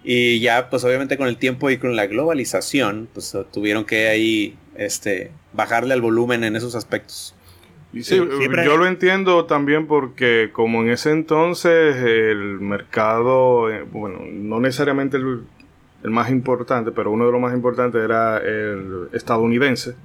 Y 0.07 0.39
ya, 0.39 0.69
pues 0.69 0.83
obviamente 0.83 1.17
con 1.17 1.27
el 1.27 1.37
tiempo 1.37 1.71
y 1.71 1.77
con 1.79 1.95
la 1.95 2.05
globalización, 2.05 3.09
pues 3.11 3.35
tuvieron 3.51 3.85
que 3.85 4.07
ahí 4.07 4.55
este, 4.77 5.31
bajarle 5.51 5.95
al 5.95 6.01
volumen 6.01 6.43
en 6.43 6.55
esos 6.55 6.75
aspectos. 6.75 7.33
Sí, 8.03 8.15
siempre- 8.37 8.65
yo 8.65 8.77
lo 8.77 8.85
entiendo 8.87 9.45
también 9.45 9.87
porque 9.87 10.49
como 10.51 10.81
en 10.81 10.89
ese 10.89 11.11
entonces 11.11 11.95
el 11.97 12.59
mercado, 12.59 13.69
eh, 13.71 13.83
bueno, 13.91 14.19
no 14.31 14.59
necesariamente 14.59 15.17
el, 15.17 15.43
el 16.03 16.09
más 16.11 16.29
importante, 16.29 16.91
pero 16.91 17.11
uno 17.11 17.25
de 17.25 17.31
los 17.31 17.41
más 17.41 17.53
importantes 17.53 18.01
era 18.03 18.37
el 18.37 19.07
estadounidense. 19.13 19.95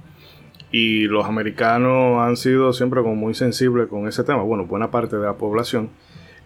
Y 0.73 1.03
los 1.07 1.25
americanos 1.25 2.19
han 2.25 2.37
sido 2.37 2.71
siempre 2.71 3.01
como 3.01 3.15
muy 3.15 3.33
sensibles 3.33 3.87
con 3.87 4.07
ese 4.07 4.23
tema, 4.23 4.41
bueno, 4.43 4.65
buena 4.65 4.89
parte 4.89 5.17
de 5.17 5.23
la 5.25 5.33
población. 5.33 5.89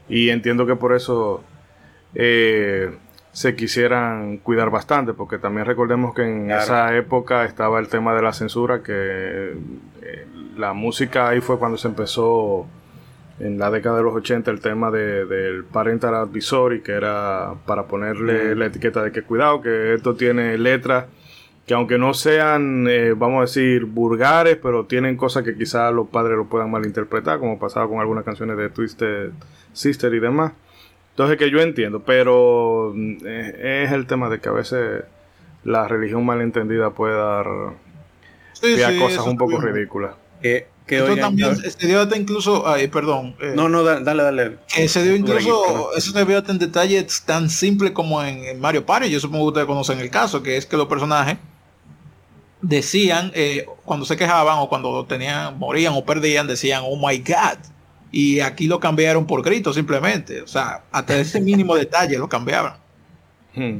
Y 0.09 0.29
entiendo 0.29 0.65
que 0.65 0.75
por 0.75 0.93
eso 0.95 1.43
eh, 2.15 2.89
se 3.35 3.53
quisieran 3.53 4.37
cuidar 4.37 4.69
bastante, 4.69 5.11
porque 5.13 5.37
también 5.37 5.65
recordemos 5.65 6.13
que 6.15 6.23
en 6.23 6.45
Claro. 6.45 6.63
esa 6.63 6.95
época 6.95 7.43
estaba 7.43 7.79
el 7.79 7.89
tema 7.89 8.15
de 8.15 8.21
la 8.21 8.31
censura, 8.31 8.81
que 8.81 8.93
eh, 10.01 10.27
la 10.55 10.71
música 10.71 11.27
ahí 11.27 11.41
fue 11.41 11.59
cuando 11.59 11.77
se 11.77 11.89
empezó 11.89 12.65
en 13.41 13.57
la 13.59 13.69
década 13.69 13.97
de 13.97 14.03
los 14.03 14.15
80 14.15 14.51
el 14.51 14.61
tema 14.61 14.89
de- 14.89 15.25
del 15.25 15.65
parental 15.65 16.15
advisory, 16.15 16.79
que 16.79 16.93
era 16.93 17.55
para 17.65 17.83
ponerle 17.87 18.55
Mm. 18.55 18.57
la 18.59 18.65
etiqueta 18.67 19.03
de 19.03 19.11
que 19.11 19.23
cuidado, 19.23 19.61
que 19.61 19.95
esto 19.95 20.15
tiene 20.15 20.57
letras 20.57 21.07
que 21.67 21.73
aunque 21.73 21.97
no 21.97 22.13
sean, 22.13 22.85
eh, 22.87 23.13
vamos 23.17 23.39
a 23.39 23.41
decir, 23.41 23.83
vulgares, 23.85 24.55
pero 24.63 24.85
tienen 24.85 25.17
cosas 25.17 25.43
que 25.43 25.55
quizás 25.57 25.91
los 25.91 26.07
padres 26.07 26.37
lo 26.37 26.45
puedan 26.45 26.71
malinterpretar, 26.71 27.39
como 27.39 27.59
pasaba 27.59 27.89
con 27.89 27.99
algunas 27.99 28.23
canciones 28.23 28.55
de 28.55 28.69
Twisted 28.69 29.31
Sister 29.73 30.13
y 30.13 30.19
demás. 30.19 30.53
Entonces 31.15 31.37
que 31.37 31.49
yo 31.49 31.61
entiendo, 31.61 32.01
pero 32.01 32.91
mm, 32.93 33.15
eh, 33.25 33.83
es 33.85 33.91
el 33.93 34.05
tema 34.05 34.27
de 34.29 34.39
que 34.41 34.49
a 34.49 34.51
veces 34.51 35.03
la 35.63 35.87
religión 35.87 36.25
malentendida 36.25 36.89
puede 36.89 37.15
dar 37.15 37.45
Sí, 38.53 38.99
cosas 38.99 39.25
un 39.25 39.37
poco 39.37 39.59
ridículas. 39.61 40.15
Que, 40.41 40.67
que 40.85 40.97
Esto 40.97 41.11
oigan, 41.13 41.29
también 41.29 41.55
yo- 41.55 41.69
se 41.71 41.87
dio 41.87 42.01
hasta 42.01 42.17
incluso, 42.17 42.67
ay, 42.67 42.89
perdón, 42.89 43.35
eh, 43.39 43.53
no, 43.55 43.69
no, 43.69 43.83
da- 43.83 44.01
dale, 44.01 44.23
dale. 44.23 44.57
que 44.73 44.87
se 44.89 45.03
dio 45.03 45.15
incluso, 45.15 45.95
eso 45.95 46.11
se 46.11 46.23
vio 46.25 46.37
hasta 46.37 46.51
en 46.51 46.59
detalles 46.59 47.21
tan 47.25 47.49
simples 47.49 47.91
como 47.91 48.21
en, 48.21 48.43
en 48.43 48.59
Mario 48.59 48.85
Party, 48.85 49.09
yo 49.09 49.19
supongo 49.21 49.45
que 49.45 49.47
ustedes 49.47 49.67
conocen 49.67 49.99
el 49.99 50.09
caso, 50.09 50.43
que 50.43 50.57
es 50.57 50.65
que 50.65 50.75
los 50.77 50.87
personajes 50.87 51.37
decían, 52.61 53.31
eh, 53.35 53.65
cuando 53.85 54.05
se 54.05 54.17
quejaban 54.17 54.57
o 54.59 54.67
cuando 54.69 55.05
tenían, 55.05 55.57
morían 55.57 55.93
o 55.95 56.03
perdían, 56.05 56.45
decían, 56.47 56.81
oh 56.85 56.97
my 56.97 57.17
god. 57.19 57.57
Y 58.17 58.39
aquí 58.39 58.67
lo 58.67 58.79
cambiaron 58.79 59.27
por 59.27 59.43
grito 59.43 59.73
simplemente. 59.73 60.41
O 60.41 60.47
sea, 60.47 60.83
hasta 60.89 61.19
ese 61.19 61.41
mínimo 61.41 61.75
detalle 61.83 62.17
lo 62.17 62.29
cambiaban. 62.29 62.75
Hmm. 63.53 63.79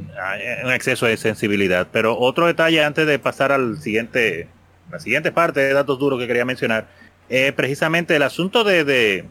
Un 0.62 0.72
exceso 0.72 1.06
de 1.06 1.16
sensibilidad. 1.16 1.88
Pero 1.90 2.18
otro 2.18 2.46
detalle 2.46 2.84
antes 2.84 3.06
de 3.06 3.18
pasar 3.18 3.50
al 3.50 3.78
siguiente, 3.80 4.46
la 4.92 5.00
siguiente 5.00 5.32
parte 5.32 5.60
de 5.60 5.72
datos 5.72 5.98
duros 5.98 6.20
que 6.20 6.26
quería 6.26 6.44
mencionar, 6.44 6.86
es 7.30 7.50
precisamente 7.52 8.14
el 8.14 8.22
asunto 8.22 8.62
de, 8.62 8.84
de, 8.84 9.24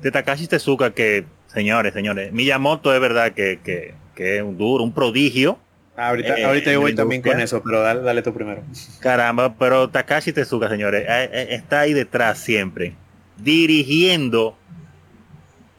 de 0.00 0.10
Takashi 0.12 0.46
Tezuka, 0.46 0.92
que, 0.92 1.24
señores, 1.48 1.92
señores, 1.92 2.32
Miyamoto 2.32 2.94
es 2.94 3.00
verdad 3.00 3.32
que, 3.32 3.58
que, 3.64 3.94
que 4.14 4.36
es 4.36 4.42
un 4.44 4.56
duro, 4.56 4.84
un 4.84 4.92
prodigio. 4.92 5.58
Ah, 5.96 6.10
ahorita, 6.10 6.38
Eh, 6.38 6.44
ahorita 6.44 6.72
yo 6.72 6.80
voy 6.80 6.94
también 6.94 7.20
con 7.20 7.40
eso, 7.40 7.60
pero 7.64 7.80
dale, 7.80 8.02
dale 8.02 8.22
tú 8.22 8.32
primero. 8.32 8.62
Caramba, 9.00 9.56
pero 9.58 9.88
Takashi 9.90 10.32
Tezuka, 10.32 10.68
señores, 10.68 11.04
eh, 11.08 11.30
eh, 11.32 11.46
está 11.50 11.80
ahí 11.80 11.94
detrás 11.94 12.38
siempre, 12.38 12.94
dirigiendo, 13.38 14.56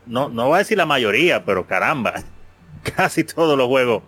no, 0.06 0.30
no 0.30 0.48
voy 0.48 0.56
a 0.56 0.60
decir 0.60 0.78
la 0.78 0.86
mayoría, 0.86 1.44
pero 1.46 1.68
caramba, 1.68 2.14
casi 2.96 3.24
todos 3.24 3.58
los 3.58 3.68
juegos 3.68 4.04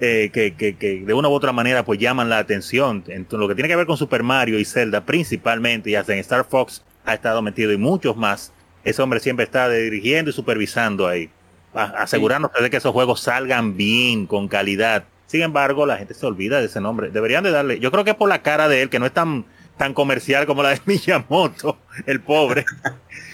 eh, 0.00 0.30
que, 0.32 0.54
que- 0.54 0.76
que 0.76 1.00
de 1.04 1.14
una 1.14 1.28
u 1.28 1.32
otra 1.32 1.52
manera 1.52 1.84
pues 1.84 1.98
llaman 2.00 2.28
la 2.28 2.38
atención. 2.38 3.04
En 3.08 3.26
lo 3.30 3.48
que 3.48 3.54
tiene 3.54 3.68
que 3.68 3.76
ver 3.76 3.86
con 3.86 3.96
Super 3.96 4.22
Mario 4.22 4.58
y 4.58 4.64
Zelda 4.64 5.04
principalmente, 5.04 5.90
y 5.90 5.94
hasta 5.94 6.12
en 6.12 6.18
Star 6.20 6.44
Fox 6.48 6.82
ha 7.04 7.14
estado 7.14 7.42
metido 7.42 7.72
y 7.72 7.76
muchos 7.76 8.16
más. 8.16 8.52
Ese 8.84 9.00
hombre 9.02 9.20
siempre 9.20 9.44
está 9.44 9.68
dirigiendo 9.70 10.30
y 10.30 10.34
supervisando 10.34 11.06
ahí, 11.08 11.30
asegurándose 11.72 12.62
de 12.62 12.68
que 12.70 12.76
esos 12.76 12.92
juegos 12.92 13.20
salgan 13.20 13.76
bien, 13.76 14.26
con 14.26 14.46
calidad. 14.48 15.04
Sin 15.26 15.40
embargo, 15.42 15.86
la 15.86 15.96
gente 15.96 16.12
se 16.12 16.26
olvida 16.26 16.60
de 16.60 16.66
ese 16.66 16.80
nombre. 16.82 17.10
Deberían 17.10 17.42
de 17.44 17.50
darle, 17.50 17.80
yo 17.80 17.90
creo 17.90 18.04
que 18.04 18.12
por 18.14 18.28
la 18.28 18.42
cara 18.42 18.68
de 18.68 18.82
él, 18.82 18.90
que 18.90 18.98
no 18.98 19.06
es 19.06 19.12
tan 19.12 19.46
tan 19.76 19.94
comercial 19.94 20.46
como 20.46 20.62
la 20.62 20.70
de 20.70 20.80
Miyamoto, 20.86 21.78
el 22.06 22.20
pobre. 22.20 22.64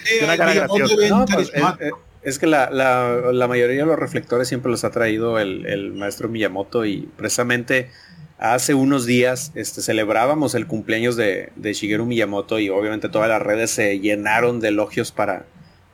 Sí, 0.04 0.14
Una 0.24 0.36
cara 0.38 0.50
Miyamoto 0.52 0.74
graciosa. 0.78 0.94
es 0.94 0.98
bien 0.98 1.10
No, 1.10 1.24
pues, 1.26 1.38
es, 1.40 1.50
carismático. 1.50 1.84
es- 1.96 2.02
es 2.22 2.38
que 2.38 2.46
la, 2.46 2.68
la- 2.70 3.32
la 3.32 3.48
mayoría 3.48 3.80
de 3.80 3.86
los 3.86 3.98
reflectores 3.98 4.46
siempre 4.48 4.70
los 4.70 4.84
ha 4.84 4.90
traído 4.90 5.38
el, 5.38 5.64
el 5.66 5.92
maestro 5.92 6.28
Miyamoto 6.28 6.84
y 6.84 7.08
precisamente 7.16 7.90
hace 8.38 8.74
unos 8.74 9.04
días 9.06 9.52
este, 9.54 9.80
celebrábamos 9.82 10.54
el 10.54 10.66
cumpleaños 10.66 11.16
de, 11.16 11.50
de 11.56 11.72
Shigeru 11.74 12.04
Miyamoto 12.06 12.58
y 12.58 12.68
obviamente 12.70 13.08
todas 13.10 13.28
las 13.28 13.40
redes 13.42 13.70
se 13.70 14.00
llenaron 14.00 14.60
de 14.60 14.68
elogios 14.68 15.12
para, 15.12 15.44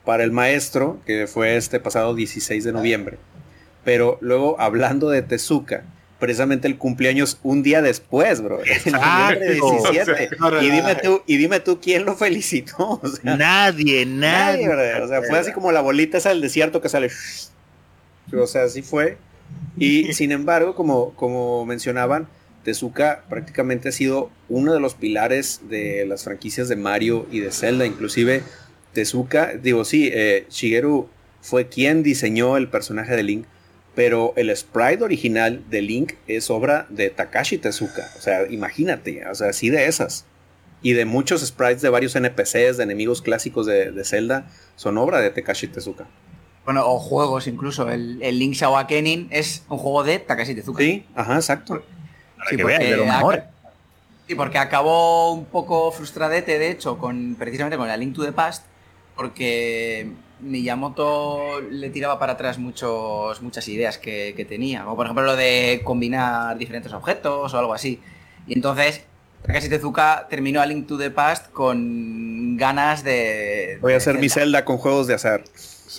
para 0.04 0.22
el 0.24 0.30
maestro, 0.32 1.00
que 1.06 1.26
fue 1.28 1.56
este 1.56 1.78
pasado 1.80 2.14
16 2.14 2.62
de 2.64 2.72
noviembre. 2.72 3.18
Pero 3.84 4.18
luego 4.20 4.60
hablando 4.60 5.08
de 5.10 5.22
Tezuka, 5.22 5.84
precisamente 6.18 6.66
el 6.66 6.78
cumpleaños 6.78 7.38
un 7.42 7.62
día 7.62 7.82
después, 7.82 8.40
bro, 8.40 8.60
en 8.64 8.92
noviembre 8.92 9.52
Exacto. 9.56 9.90
17. 9.92 10.36
No 10.40 10.62
y 10.62 10.70
dime 10.70 10.94
tú, 10.96 11.22
y 11.26 11.36
dime 11.36 11.60
tú 11.60 11.80
quién 11.80 12.04
lo 12.04 12.16
felicitó. 12.16 13.00
O 13.02 13.08
sea, 13.08 13.36
nadie, 13.36 14.06
Nadie. 14.06 14.68
O 14.68 15.08
sea, 15.08 15.22
fue 15.22 15.38
así 15.38 15.52
como 15.52 15.72
la 15.72 15.80
bolita 15.80 16.18
esa 16.18 16.30
del 16.30 16.40
desierto 16.40 16.80
que 16.80 16.88
sale. 16.88 17.10
O 18.32 18.46
sea, 18.46 18.64
así 18.64 18.82
fue. 18.82 19.18
Y 19.78 20.12
sin 20.14 20.32
embargo, 20.32 20.74
como, 20.74 21.14
como 21.14 21.64
mencionaban, 21.66 22.28
Tezuka 22.64 23.24
prácticamente 23.28 23.90
ha 23.90 23.92
sido 23.92 24.30
uno 24.48 24.72
de 24.72 24.80
los 24.80 24.94
pilares 24.94 25.60
de 25.68 26.04
las 26.06 26.24
franquicias 26.24 26.68
de 26.68 26.76
Mario 26.76 27.26
y 27.30 27.40
de 27.40 27.52
Zelda. 27.52 27.86
Inclusive, 27.86 28.42
Tezuka, 28.92 29.52
digo, 29.54 29.84
sí, 29.84 30.10
eh, 30.12 30.46
Shigeru 30.50 31.08
fue 31.40 31.68
quien 31.68 32.02
diseñó 32.02 32.56
el 32.56 32.68
personaje 32.68 33.14
de 33.14 33.22
Link, 33.22 33.46
pero 33.96 34.34
el 34.36 34.54
sprite 34.54 35.02
original 35.02 35.64
de 35.70 35.80
Link 35.80 36.12
es 36.28 36.50
obra 36.50 36.86
de 36.90 37.08
Takashi 37.08 37.56
Tezuka. 37.56 38.08
O 38.16 38.20
sea, 38.20 38.46
imagínate, 38.48 39.26
o 39.26 39.34
sea, 39.34 39.48
así 39.48 39.70
de 39.70 39.86
esas. 39.86 40.26
y 40.82 40.92
de 40.92 41.06
muchos 41.06 41.40
sprites 41.44 41.80
de 41.80 41.88
varios 41.88 42.14
NPCs, 42.14 42.76
de 42.76 42.82
enemigos 42.82 43.22
clásicos 43.22 43.66
de, 43.66 43.90
de 43.90 44.04
Zelda, 44.04 44.46
son 44.76 44.98
obra 44.98 45.20
de 45.20 45.30
Takashi 45.30 45.66
Tezuka. 45.66 46.06
Bueno, 46.66 46.86
o 46.86 46.98
juegos 46.98 47.46
incluso. 47.46 47.88
El, 47.90 48.22
el 48.22 48.38
Link's 48.38 48.62
Awakening 48.62 49.28
es 49.30 49.64
un 49.70 49.78
juego 49.78 50.04
de 50.04 50.18
Takashi 50.18 50.54
Tezuka. 50.54 50.82
Sí, 50.82 51.06
ajá, 51.14 51.36
exacto. 51.36 51.82
Sí, 52.50 52.58
porque, 52.58 53.08
sí, 54.28 54.34
porque 54.34 54.58
acabó 54.58 55.32
un 55.32 55.46
poco 55.46 55.90
frustradete, 55.90 56.58
de 56.58 56.70
hecho, 56.70 56.98
con 56.98 57.34
precisamente 57.36 57.78
con 57.78 57.88
la 57.88 57.96
Link 57.96 58.14
to 58.14 58.24
the 58.24 58.32
Past, 58.32 58.66
porque 59.16 60.12
Miyamoto 60.40 61.60
le 61.62 61.90
tiraba 61.90 62.18
para 62.18 62.34
atrás 62.34 62.58
muchos, 62.58 63.40
muchas 63.42 63.66
ideas 63.68 63.98
que, 63.98 64.34
que 64.36 64.44
tenía, 64.44 64.84
como 64.84 64.96
por 64.96 65.06
ejemplo 65.06 65.24
lo 65.24 65.36
de 65.36 65.80
combinar 65.84 66.58
diferentes 66.58 66.92
objetos 66.92 67.54
o 67.54 67.58
algo 67.58 67.72
así. 67.74 68.00
Y 68.46 68.54
entonces 68.54 69.04
Takashi 69.46 69.68
Tezuka 69.68 70.26
terminó 70.28 70.60
a 70.60 70.66
Link 70.66 70.86
to 70.86 70.98
the 70.98 71.10
Past 71.10 71.50
con 71.52 72.56
ganas 72.56 73.04
de... 73.04 73.78
Voy 73.80 73.92
a 73.92 73.96
hacer 73.96 74.18
mi 74.18 74.28
celda 74.28 74.64
con 74.64 74.76
juegos 74.78 75.06
de 75.06 75.14
azar. 75.14 75.44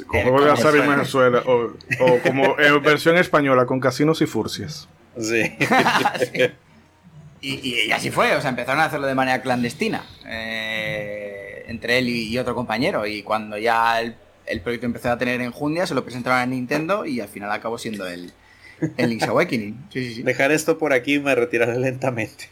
con 0.06 0.22
juegos 0.22 0.46
de 0.46 0.52
azar 0.52 0.76
y 0.76 0.80
Venezuela. 0.80 1.44
O, 1.46 1.74
o 2.00 2.20
como 2.24 2.60
en 2.60 2.82
versión 2.84 3.18
española, 3.18 3.66
con 3.66 3.80
casinos 3.80 4.22
y 4.22 4.26
furcias. 4.26 4.88
Sí. 5.20 5.44
Y, 7.40 7.86
y, 7.86 7.92
así 7.92 8.10
fue, 8.10 8.36
o 8.36 8.42
sea, 8.42 8.50
empezaron 8.50 8.82
a 8.82 8.86
hacerlo 8.86 9.06
de 9.06 9.14
manera 9.14 9.44
clandestina. 9.44 10.04
Eh, 10.26 11.66
entre 11.68 12.00
él 12.00 12.10
y, 12.10 12.24
y, 12.30 12.38
otro 12.40 12.56
compañero. 12.56 13.06
Y 13.06 13.22
cuando 13.22 13.60
ya 13.60 14.02
el, 14.02 14.16
el, 14.48 14.62
proyecto 14.62 14.86
empezó 14.86 15.12
a 15.12 15.18
tener 15.18 15.42
enjundia, 15.42 15.88
se 15.88 15.96
lo 15.96 16.04
presentaron 16.04 16.40
a 16.40 16.46
Nintendo 16.46 17.06
y 17.06 17.20
al 17.20 17.28
final 17.28 17.52
acabó 17.52 17.78
siendo 17.78 18.08
el, 18.08 18.32
el 18.98 19.10
Link's 19.10 19.28
Awakening. 19.28 19.78
Sí, 19.92 20.08
sí, 20.08 20.16
sí. 20.16 20.24
Dejar 20.24 20.52
esto 20.52 20.78
por 20.78 20.94
aquí 20.94 21.16
y 21.16 21.20
me 21.20 21.36
retiraré 21.36 21.78
lentamente. 21.80 22.50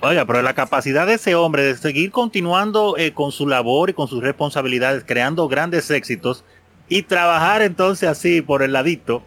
Oiga, 0.00 0.24
pero 0.26 0.42
la 0.42 0.54
capacidad 0.54 1.06
de 1.06 1.14
ese 1.14 1.34
hombre 1.34 1.62
de 1.64 1.76
seguir 1.76 2.12
continuando 2.12 2.96
eh, 2.96 3.12
con 3.12 3.32
su 3.32 3.48
labor 3.48 3.90
y 3.90 3.94
con 3.94 4.06
sus 4.06 4.22
responsabilidades, 4.22 5.02
creando 5.04 5.48
grandes 5.48 5.90
éxitos 5.90 6.44
y 6.88 7.02
trabajar 7.02 7.62
entonces 7.62 8.08
así 8.08 8.40
por 8.40 8.62
el 8.62 8.72
ladito, 8.72 9.24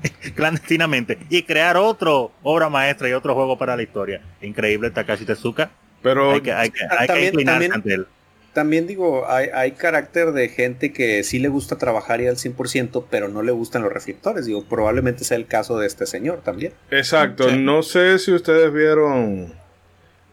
clandestinamente, 0.34 1.18
y 1.28 1.42
crear 1.42 1.76
otro 1.76 2.32
obra 2.42 2.70
maestra 2.70 3.10
y 3.10 3.12
otro 3.12 3.34
juego 3.34 3.58
para 3.58 3.76
la 3.76 3.82
historia. 3.82 4.22
Increíble 4.40 4.90
Takashi 4.90 5.26
Tezuka. 5.26 5.70
Pero 6.02 6.32
hay 6.32 6.40
que, 6.40 6.52
hay 6.52 6.70
que, 6.70 6.80
hay 6.98 7.06
también, 7.06 7.36
que 7.36 7.44
también, 7.44 7.72
ante 7.74 7.94
él. 7.94 8.06
También 8.52 8.88
digo, 8.88 9.30
hay, 9.30 9.48
hay, 9.54 9.72
carácter 9.72 10.32
de 10.32 10.48
gente 10.48 10.92
que 10.92 11.22
sí 11.22 11.38
le 11.38 11.48
gusta 11.48 11.78
trabajar 11.78 12.20
y 12.20 12.26
al 12.26 12.36
100%, 12.36 13.04
pero 13.08 13.28
no 13.28 13.42
le 13.42 13.52
gustan 13.52 13.82
los 13.82 13.92
reflectores. 13.92 14.44
Digo, 14.44 14.64
probablemente 14.64 15.22
sea 15.22 15.36
el 15.36 15.46
caso 15.46 15.78
de 15.78 15.86
este 15.86 16.04
señor 16.04 16.40
también. 16.42 16.72
Exacto. 16.90 17.48
Sí. 17.48 17.58
No 17.58 17.84
sé 17.84 18.18
si 18.18 18.32
ustedes 18.32 18.72
vieron 18.72 19.54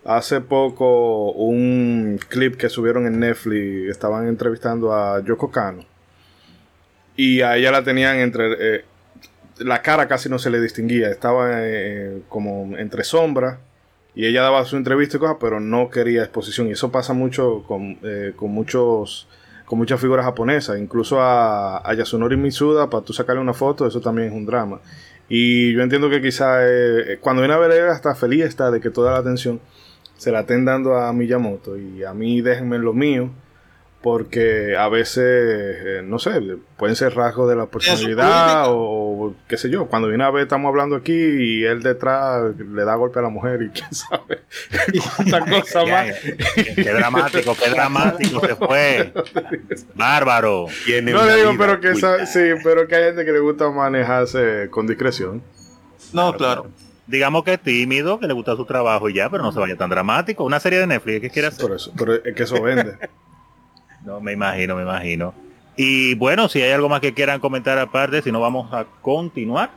hace 0.03 0.41
poco 0.41 1.31
un 1.33 2.19
clip 2.27 2.55
que 2.55 2.69
subieron 2.69 3.05
en 3.05 3.19
Netflix. 3.19 3.91
Estaban 3.91 4.27
entrevistando 4.27 4.93
a 4.93 5.23
Yoko 5.23 5.51
Kano. 5.51 5.85
Y 7.15 7.41
a 7.41 7.55
ella 7.57 7.71
la 7.71 7.83
tenían 7.83 8.17
entre... 8.17 8.77
Eh, 8.77 8.85
la 9.59 9.81
cara 9.81 10.07
casi 10.07 10.27
no 10.27 10.39
se 10.39 10.49
le 10.49 10.59
distinguía. 10.59 11.09
Estaba 11.09 11.49
eh, 11.53 12.21
como 12.29 12.77
entre 12.77 13.03
sombras. 13.03 13.59
Y 14.17 14.25
ella 14.25 14.41
daba 14.41 14.65
su 14.65 14.77
entrevista 14.77 15.17
y 15.17 15.19
cosas, 15.19 15.37
pero 15.39 15.59
no 15.59 15.91
quería 15.91 16.23
exposición. 16.23 16.67
Y 16.67 16.71
eso 16.71 16.91
pasa 16.91 17.13
mucho 17.13 17.61
con, 17.67 17.99
eh, 18.01 18.33
con 18.35 18.49
muchos 18.49 19.27
con 19.65 19.77
muchas 19.77 20.01
figuras 20.01 20.25
japonesas. 20.25 20.79
Incluso 20.79 21.21
a, 21.21 21.87
a 21.87 21.93
Yasunori 21.93 22.35
Mitsuda, 22.35 22.89
para 22.89 23.05
tú 23.05 23.13
sacarle 23.13 23.43
una 23.43 23.53
foto, 23.53 23.85
eso 23.85 24.01
también 24.01 24.29
es 24.29 24.33
un 24.33 24.47
drama. 24.47 24.79
Y 25.29 25.71
yo 25.71 25.83
entiendo 25.83 26.09
que 26.09 26.19
quizá 26.19 26.67
eh, 26.67 27.19
cuando 27.21 27.43
viene 27.43 27.53
a 27.53 27.59
ver 27.59 27.71
está 27.91 28.15
feliz 28.15 28.45
está 28.45 28.71
de 28.71 28.81
que 28.81 28.89
toda 28.89 29.11
la 29.11 29.19
atención 29.19 29.59
se 30.15 30.31
la 30.31 30.39
estén 30.39 30.65
dando 30.65 30.95
a 30.95 31.13
Miyamoto. 31.13 31.77
Y 31.77 32.03
a 32.03 32.15
mí 32.15 32.41
déjenme 32.41 32.79
lo 32.79 32.93
mío. 32.93 33.29
Porque 34.07 34.77
a 34.77 34.87
veces, 34.87 35.17
eh, 35.85 36.01
no 36.01 36.17
sé, 36.17 36.39
pueden 36.77 36.95
ser 36.95 37.13
rasgos 37.13 37.49
de 37.49 37.57
la 37.57 37.65
personalidad 37.65 38.71
o, 38.71 38.77
o 38.77 39.35
qué 39.49 39.57
sé 39.57 39.69
yo. 39.69 39.87
Cuando 39.87 40.07
viene 40.07 40.23
a 40.23 40.31
ver, 40.31 40.43
estamos 40.43 40.69
hablando 40.69 40.95
aquí 40.95 41.11
y 41.11 41.65
él 41.65 41.83
detrás 41.83 42.55
le 42.57 42.85
da 42.85 42.95
golpe 42.95 43.19
a 43.19 43.23
la 43.23 43.27
mujer 43.27 43.63
y 43.63 43.69
quién 43.77 43.93
sabe 43.93 44.43
cuántas 45.17 45.49
cosas 45.61 45.89
más. 45.89 46.07
Qué 46.73 46.89
dramático, 46.93 47.53
qué 47.61 47.69
dramático 47.69 48.39
se 48.39 48.55
fue. 48.55 49.13
Bárbaro. 49.93 50.67
No 51.03 51.25
le 51.25 51.35
digo, 51.35 51.51
pero 51.57 51.81
que, 51.81 51.91
esa, 51.91 52.25
sí, 52.25 52.39
pero 52.63 52.87
que 52.87 52.95
hay 52.95 53.03
gente 53.07 53.25
que 53.25 53.33
le 53.33 53.39
gusta 53.39 53.69
manejarse 53.69 54.69
con 54.69 54.87
discreción. 54.87 55.43
No, 56.13 56.33
claro. 56.37 56.67
Digamos 57.07 57.43
que 57.43 57.55
es 57.55 57.59
tímido, 57.61 58.21
que 58.21 58.27
le 58.27 58.33
gusta 58.33 58.55
su 58.55 58.63
trabajo 58.63 59.09
y 59.09 59.15
ya, 59.15 59.29
pero 59.29 59.43
no 59.43 59.51
se 59.51 59.59
vaya 59.59 59.75
tan 59.75 59.89
dramático. 59.89 60.45
Una 60.45 60.61
serie 60.61 60.79
de 60.79 60.87
Netflix, 60.87 61.19
¿qué 61.19 61.29
quiere 61.29 61.49
hacer? 61.49 61.61
Por 61.61 61.75
eso, 61.75 61.91
pero 61.97 62.13
es 62.13 62.33
que 62.33 62.43
eso 62.43 62.61
vende. 62.61 62.97
No, 64.07 64.21
me 64.21 64.31
imagino, 64.31 64.77
me 64.77 64.83
imagino. 64.83 65.33
Y 65.75 66.15
bueno, 66.15 66.47
si 66.47 66.61
hay 66.61 66.71
algo 66.71 66.87
más 66.87 67.01
que 67.01 67.13
quieran 67.13 67.41
comentar 67.41 67.77
aparte, 67.77 68.21
si 68.21 68.31
no 68.31 68.39
vamos 68.39 68.73
a 68.73 68.85
continuar. 69.01 69.69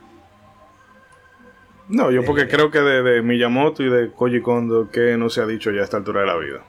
No, 1.89 2.09
yo 2.11 2.23
porque 2.23 2.43
eh, 2.43 2.47
creo 2.47 2.71
que 2.71 2.79
de, 2.79 3.03
de, 3.03 3.21
Miyamoto 3.21 3.83
y 3.83 3.89
de 3.89 4.09
Koji 4.09 4.39
Kondo 4.39 4.89
que 4.89 5.17
no 5.17 5.29
se 5.29 5.41
ha 5.41 5.45
dicho 5.45 5.69
ya 5.71 5.81
a 5.81 5.83
esta 5.83 5.97
altura 5.97 6.21
de 6.21 6.27
la 6.27 6.37
vida. 6.37 6.61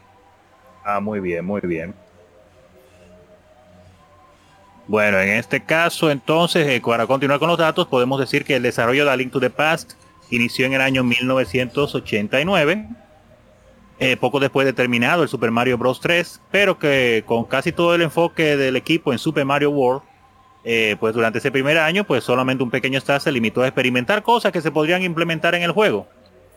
Ah, 0.85 0.99
muy 0.99 1.21
bien, 1.21 1.45
muy 1.45 1.61
bien. 1.61 1.95
Bueno, 4.89 5.21
en 5.21 5.29
este 5.29 5.63
caso 5.65 6.11
entonces, 6.11 6.67
eh, 6.67 6.83
para 6.85 7.07
continuar 7.07 7.39
con 7.39 7.49
los 7.49 7.59
datos, 7.59 7.87
podemos 7.87 8.19
decir 8.19 8.45
que 8.45 8.57
el 8.57 8.65
desarrollo 8.65 9.05
de 9.05 9.13
A 9.13 9.17
Link 9.17 9.31
to 9.31 9.39
the 9.39 9.51
Past 9.51 9.93
inició 10.31 10.67
en 10.67 10.73
el 10.73 10.81
año 10.81 11.05
1989 11.05 12.89
eh, 14.03 14.17
poco 14.17 14.41
después 14.41 14.67
de 14.67 14.73
terminado 14.73 15.23
el 15.23 15.29
Super 15.29 15.53
Mario 15.53 15.79
Bros. 15.79 16.01
3, 16.01 16.41
pero 16.51 16.79
que 16.79 17.23
con 17.25 17.45
casi 17.45 17.71
todo 17.71 17.95
el 17.95 18.03
enfoque 18.03 18.57
del 18.57 18.75
equipo 18.75 19.13
en 19.13 19.19
Super 19.21 19.45
Mario 19.45 19.71
World, 19.71 20.03
eh, 20.65 20.97
pues 20.99 21.15
durante 21.15 21.39
ese 21.39 21.53
primer 21.53 21.79
año, 21.79 22.05
pues 22.05 22.25
solamente 22.25 22.65
un 22.65 22.71
pequeño 22.71 22.99
staff 22.99 23.23
se 23.23 23.31
limitó 23.31 23.63
a 23.63 23.69
experimentar 23.69 24.23
cosas 24.23 24.51
que 24.51 24.61
se 24.61 24.73
podrían 24.73 25.03
implementar 25.03 25.55
en 25.55 25.63
el 25.63 25.71
juego. 25.71 26.09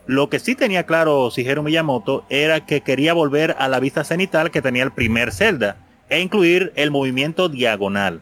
Lo 0.06 0.28
que 0.28 0.40
sí 0.40 0.56
tenía 0.56 0.86
claro 0.86 1.30
Shigeru 1.30 1.62
Miyamoto 1.62 2.24
era 2.30 2.66
que 2.66 2.80
quería 2.80 3.12
volver 3.12 3.54
a 3.58 3.68
la 3.68 3.80
vista 3.80 4.02
cenital 4.02 4.50
que 4.50 4.62
tenía 4.62 4.82
el 4.82 4.92
primer 4.92 5.32
Zelda 5.32 5.76
e 6.08 6.20
incluir 6.20 6.72
el 6.74 6.90
movimiento 6.90 7.48
diagonal. 7.48 8.20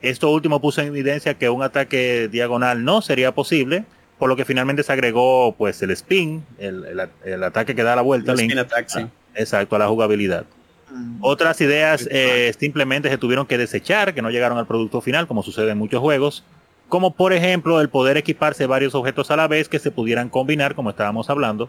Esto 0.00 0.30
último 0.30 0.60
puso 0.60 0.82
en 0.82 0.88
evidencia 0.88 1.34
que 1.34 1.48
un 1.48 1.62
ataque 1.62 2.28
diagonal 2.28 2.84
no 2.84 3.00
sería 3.00 3.34
posible, 3.34 3.84
por 4.18 4.28
lo 4.28 4.36
que 4.36 4.44
finalmente 4.44 4.82
se 4.82 4.92
agregó 4.92 5.54
pues 5.56 5.82
el 5.82 5.90
spin, 5.90 6.44
el, 6.58 6.84
el, 6.84 7.08
el 7.24 7.42
ataque 7.42 7.74
que 7.74 7.82
da 7.82 7.96
la 7.96 8.02
vuelta. 8.02 8.32
El 8.32 8.40
spin 8.40 8.58
attack, 8.58 8.88
sí. 8.88 9.06
Exacto, 9.34 9.76
a 9.76 9.78
la 9.78 9.88
jugabilidad. 9.88 10.46
Mm. 10.90 11.18
Otras 11.20 11.60
ideas 11.60 12.08
eh, 12.10 12.54
simplemente 12.58 13.10
se 13.10 13.18
tuvieron 13.18 13.46
que 13.46 13.58
desechar, 13.58 14.14
que 14.14 14.22
no 14.22 14.30
llegaron 14.30 14.56
al 14.58 14.66
producto 14.66 15.00
final, 15.00 15.26
como 15.26 15.42
sucede 15.42 15.70
en 15.70 15.78
muchos 15.78 16.00
juegos, 16.00 16.44
como 16.88 17.14
por 17.14 17.32
ejemplo 17.32 17.80
el 17.80 17.88
poder 17.88 18.16
equiparse 18.16 18.66
varios 18.66 18.94
objetos 18.94 19.30
a 19.30 19.36
la 19.36 19.48
vez 19.48 19.68
que 19.68 19.78
se 19.78 19.90
pudieran 19.90 20.28
combinar, 20.28 20.74
como 20.74 20.90
estábamos 20.90 21.28
hablando, 21.28 21.68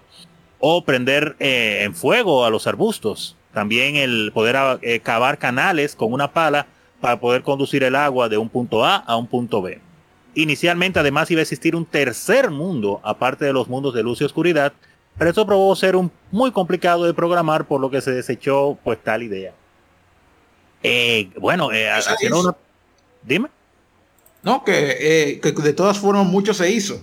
o 0.60 0.84
prender 0.86 1.36
eh, 1.40 1.82
en 1.84 1.94
fuego 1.94 2.45
a 2.45 2.49
los 2.49 2.68
arbustos. 2.68 3.36
También 3.53 3.95
el 3.95 4.32
poder 4.34 4.56
eh, 4.84 4.99
cavar 4.99 5.40
canales 5.40 5.95
con 5.95 6.14
una 6.14 6.32
pala 6.32 6.68
para 7.02 7.19
poder 7.19 7.41
conducir 7.41 7.84
el 7.84 7.95
agua 7.95 8.30
de 8.30 8.38
un 8.38 8.49
punto 8.49 8.86
A 8.86 8.98
a 8.98 9.18
un 9.18 9.28
punto 9.28 9.61
B. 9.61 9.82
Inicialmente 10.36 10.99
además 10.99 11.32
iba 11.32 11.40
a 11.40 11.41
existir 11.41 11.76
un 11.76 11.86
tercer 11.86 12.52
mundo, 12.52 13.02
aparte 13.04 13.45
de 13.45 13.54
los 13.54 13.68
mundos 13.68 13.94
de 13.94 14.04
luz 14.04 14.22
y 14.22 14.24
oscuridad, 14.24 14.74
pero 15.18 15.30
esto 15.30 15.45
probó 15.45 15.76
ser 15.76 15.95
un, 15.95 16.12
muy 16.32 16.52
complicado 16.52 17.06
de 17.06 17.14
programar, 17.14 17.66
por 17.66 17.82
lo 17.82 17.90
que 17.90 18.02
se 18.02 18.12
desechó 18.12 18.78
pues 18.84 19.04
tal 19.04 19.24
idea. 19.24 19.54
Eh, 20.84 21.30
bueno, 21.38 21.72
eh, 21.72 21.90
haciendo 21.90 22.41
una... 22.41 22.56
Dime. 23.24 23.49
No, 24.44 24.64
que, 24.64 24.98
eh, 24.99 25.40
que, 25.41 25.52
de 25.52 25.74
todas 25.74 25.98
formas 25.98 26.26
mucho 26.26 26.54
se 26.54 26.72
hizo. 26.72 27.02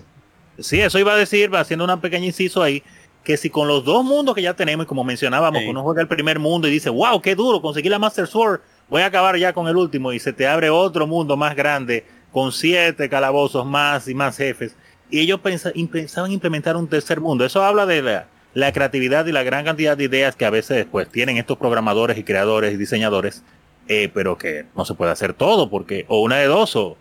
Sí, 0.59 0.81
eso 0.81 0.99
iba 0.99 1.13
a 1.13 1.17
decir, 1.17 1.55
haciendo 1.57 1.85
una 1.85 2.01
pequeña 2.01 2.27
inciso 2.27 2.63
ahí, 2.63 2.83
que 3.25 3.37
si 3.37 3.51
con 3.51 3.67
los 3.67 3.85
dos 3.85 4.05
mundos 4.05 4.35
que 4.35 4.43
ya 4.43 4.55
tenemos, 4.55 4.87
como 4.87 5.03
mencionábamos, 5.03 5.63
sí. 5.63 5.69
uno 5.69 5.83
juega 5.83 6.01
el 6.01 6.09
primer 6.09 6.39
mundo 6.39 6.69
y 6.69 6.71
dice, 6.71 6.91
wow, 6.91 7.21
qué 7.21 7.35
duro, 7.35 7.61
conseguí 7.61 7.89
la 7.89 7.99
Master 7.99 8.29
Sword, 8.29 8.61
voy 8.89 9.03
a 9.03 9.07
acabar 9.07 9.37
ya 9.37 9.53
con 9.53 9.67
el 9.67 9.77
último, 9.77 10.13
y 10.13 10.21
se 10.21 10.33
te 10.33 10.47
abre 10.47 10.71
otro 10.71 11.07
mundo 11.07 11.37
más 11.37 11.57
grande 11.57 12.07
con 12.35 12.51
siete 12.51 13.09
calabozos 13.09 13.65
más 13.65 14.09
y 14.09 14.15
más 14.15 14.37
jefes. 14.37 14.75
Y 15.09 15.21
ellos 15.21 15.39
pensaban 15.41 16.33
implementar 16.33 16.77
un 16.77 16.89
tercer 16.89 17.21
mundo. 17.21 17.45
Eso 17.45 17.63
habla 17.63 17.87
de 17.87 18.03
la, 18.03 18.27
la, 18.55 18.73
creatividad 18.73 19.25
y 19.27 19.31
la 19.31 19.45
gran 19.45 19.65
cantidad 19.65 19.97
de 19.97 20.03
ideas 20.03 20.35
que 20.35 20.45
a 20.45 20.51
veces 20.51 20.85
pues, 20.91 21.09
tienen 21.09 21.37
estos 21.37 21.57
programadores 21.57 22.19
y 22.19 22.25
creadores 22.25 22.75
y 22.75 22.77
diseñadores, 22.77 23.45
eh, 23.87 24.11
pero 24.13 24.37
que 24.37 24.67
no 24.77 24.85
se 24.85 24.95
puede 24.95 25.13
hacer 25.13 25.33
todo, 25.33 25.71
porque 25.71 26.07
o 26.09 26.23
una 26.23 26.39
de 26.39 26.47
dos, 26.47 26.75
o, 26.75 26.97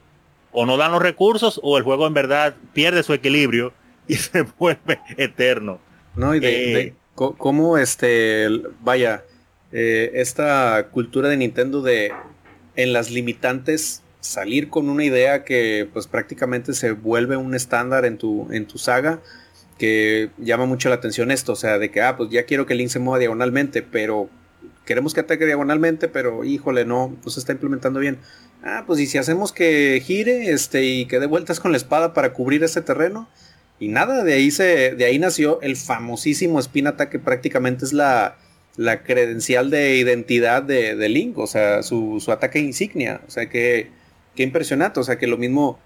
o 0.51 0.67
no 0.67 0.77
dan 0.77 0.91
los 0.91 1.01
recursos, 1.01 1.59
o 1.63 1.79
el 1.79 1.83
juego 1.83 2.05
en 2.05 2.13
verdad 2.13 2.53
pierde 2.73 3.01
su 3.01 3.13
equilibrio 3.13 3.73
y 4.07 4.13
se 4.13 4.43
vuelve 4.43 4.99
eterno. 5.17 5.79
No, 6.15 6.35
y 6.35 6.39
de, 6.39 6.71
eh, 6.71 6.75
de 6.75 6.93
cómo 7.15 7.79
este, 7.79 8.49
vaya, 8.81 9.23
eh, 9.71 10.11
esta 10.13 10.89
cultura 10.91 11.27
de 11.27 11.37
Nintendo 11.37 11.81
de 11.81 12.13
en 12.75 12.93
las 12.93 13.09
limitantes 13.09 14.02
salir 14.23 14.69
con 14.69 14.89
una 14.89 15.03
idea 15.03 15.43
que 15.43 15.87
pues 15.91 16.07
prácticamente 16.07 16.73
se 16.73 16.91
vuelve 16.91 17.37
un 17.37 17.55
estándar 17.55 18.05
en 18.05 18.17
tu, 18.17 18.47
en 18.51 18.65
tu 18.65 18.77
saga 18.77 19.21
que 19.77 20.29
llama 20.37 20.65
mucho 20.65 20.89
la 20.89 20.95
atención 20.95 21.31
esto, 21.31 21.53
o 21.53 21.55
sea, 21.55 21.77
de 21.77 21.91
que, 21.91 22.01
ah, 22.01 22.15
pues 22.15 22.29
ya 22.29 22.45
quiero 22.45 22.65
que 22.65 22.75
Link 22.75 22.89
se 22.89 22.99
mueva 22.99 23.19
diagonalmente, 23.19 23.81
pero 23.81 24.29
queremos 24.85 25.13
que 25.13 25.21
ataque 25.21 25.45
diagonalmente, 25.45 26.07
pero 26.07 26.43
híjole, 26.43 26.85
no, 26.85 27.17
no 27.23 27.29
se 27.29 27.39
está 27.39 27.51
implementando 27.51 27.99
bien. 27.99 28.17
Ah, 28.63 28.83
pues 28.87 28.99
y 28.99 29.07
si 29.07 29.17
hacemos 29.17 29.51
que 29.51 30.01
gire 30.03 30.51
este, 30.51 30.83
y 30.85 31.05
que 31.05 31.19
dé 31.19 31.25
vueltas 31.25 31.59
con 31.59 31.71
la 31.71 31.77
espada 31.77 32.13
para 32.13 32.33
cubrir 32.33 32.63
ese 32.63 32.81
terreno. 32.81 33.27
Y 33.79 33.89
nada, 33.89 34.23
de 34.23 34.33
ahí, 34.33 34.51
se, 34.51 34.95
de 34.95 35.05
ahí 35.05 35.19
nació 35.19 35.59
el 35.61 35.75
famosísimo 35.75 36.59
Spin 36.59 36.87
Attack, 36.87 37.09
que 37.09 37.19
prácticamente 37.19 37.83
es 37.83 37.91
la, 37.91 38.37
la 38.77 39.03
credencial 39.03 39.69
de 39.69 39.97
identidad 39.97 40.63
de, 40.63 40.95
de 40.95 41.09
Link, 41.09 41.37
o 41.37 41.47
sea, 41.47 41.83
su, 41.83 42.21
su, 42.21 42.31
ataque 42.31 42.59
insignia. 42.59 43.21
O 43.27 43.31
sea, 43.31 43.49
que, 43.49 43.89
que 44.35 44.43
impresionante. 44.43 44.99
O 44.99 45.03
sea, 45.03 45.17
que 45.17 45.27
lo 45.27 45.37
mismo 45.37 45.79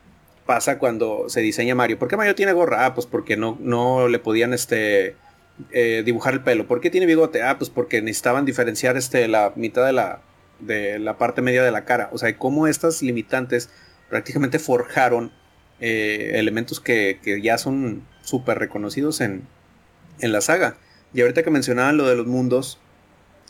pasa 0.45 0.79
cuando 0.79 1.29
se 1.29 1.41
diseña 1.41 1.75
Mario. 1.75 1.99
¿Por 1.99 2.07
qué 2.07 2.17
Mario 2.17 2.35
tiene 2.35 2.53
gorra? 2.53 2.85
Ah, 2.85 2.95
pues 2.95 3.05
porque 3.05 3.37
no, 3.37 3.57
no 3.59 4.07
le 4.07 4.19
podían 4.19 4.53
este, 4.53 5.15
eh, 5.71 6.03
dibujar 6.05 6.33
el 6.33 6.41
pelo. 6.41 6.67
¿Por 6.67 6.81
qué 6.81 6.89
tiene 6.89 7.05
bigote? 7.05 7.43
Ah, 7.43 7.57
pues 7.57 7.69
porque 7.69 8.01
necesitaban 8.01 8.45
diferenciar 8.45 8.97
este, 8.97 9.27
la 9.27 9.53
mitad 9.55 9.85
de 9.85 9.93
la, 9.93 10.21
de 10.59 10.99
la 10.99 11.17
parte 11.17 11.41
media 11.41 11.63
de 11.63 11.71
la 11.71 11.85
cara. 11.85 12.09
O 12.11 12.17
sea, 12.17 12.35
cómo 12.37 12.67
estas 12.67 13.01
limitantes 13.01 13.69
prácticamente 14.09 14.59
forjaron 14.59 15.31
eh, 15.79 16.31
elementos 16.35 16.79
que, 16.79 17.19
que, 17.21 17.41
ya 17.41 17.57
son 17.57 18.03
súper 18.21 18.57
reconocidos 18.57 19.21
en, 19.21 19.47
en, 20.19 20.31
la 20.31 20.41
saga. 20.41 20.77
Y 21.13 21.21
ahorita 21.21 21.43
que 21.43 21.51
mencionaban 21.51 21.97
lo 21.97 22.07
de 22.07 22.15
los 22.15 22.25
mundos, 22.25 22.79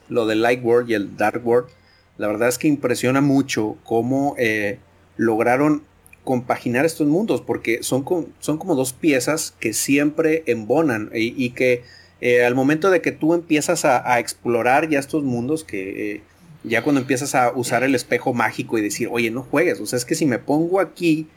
lo 0.09 0.25
del 0.25 0.41
Light 0.41 0.63
World 0.63 0.89
y 0.89 0.93
el 0.95 1.15
Dark 1.15 1.45
World, 1.45 1.69
la 2.17 2.27
verdad 2.27 2.49
es 2.49 2.57
que 2.57 2.67
impresiona 2.67 3.21
mucho 3.21 3.77
cómo 3.83 4.35
eh, 4.37 4.79
lograron 5.17 5.83
compaginar 6.23 6.85
estos 6.85 7.07
mundos, 7.07 7.41
porque 7.41 7.83
son, 7.83 8.05
son 8.39 8.57
como 8.57 8.75
dos 8.75 8.93
piezas 8.93 9.53
que 9.59 9.73
siempre 9.73 10.43
embonan 10.45 11.09
y, 11.13 11.51
que 11.51 11.83
eh, 12.19 12.43
al 12.43 12.53
momento 12.53 12.89
de 12.89 13.01
que 13.01 13.13
tú 13.13 13.33
empiezas 13.33 13.85
a, 13.85 14.19
explorar 14.19 14.89
ya 14.89 14.99
estos 14.99 15.23
mundos, 15.23 15.63
que 15.63 16.21
ya 16.63 16.83
cuando 16.83 17.01
empiezas 17.01 17.33
a 17.33 17.53
usar 17.55 17.83
el 17.83 17.95
espejo 17.95 18.33
mágico 18.33 18.77
y 18.77 18.81
decir, 18.81 19.07
oye, 19.09 19.31
no 19.31 19.43
juegues, 19.43 19.79
o 19.79 19.85
sea, 19.85 19.97
es 19.97 20.03
que 20.03 20.15
si 20.15 20.25
me 20.25 20.37
pongo 20.37 20.81
aquí, 20.81 21.27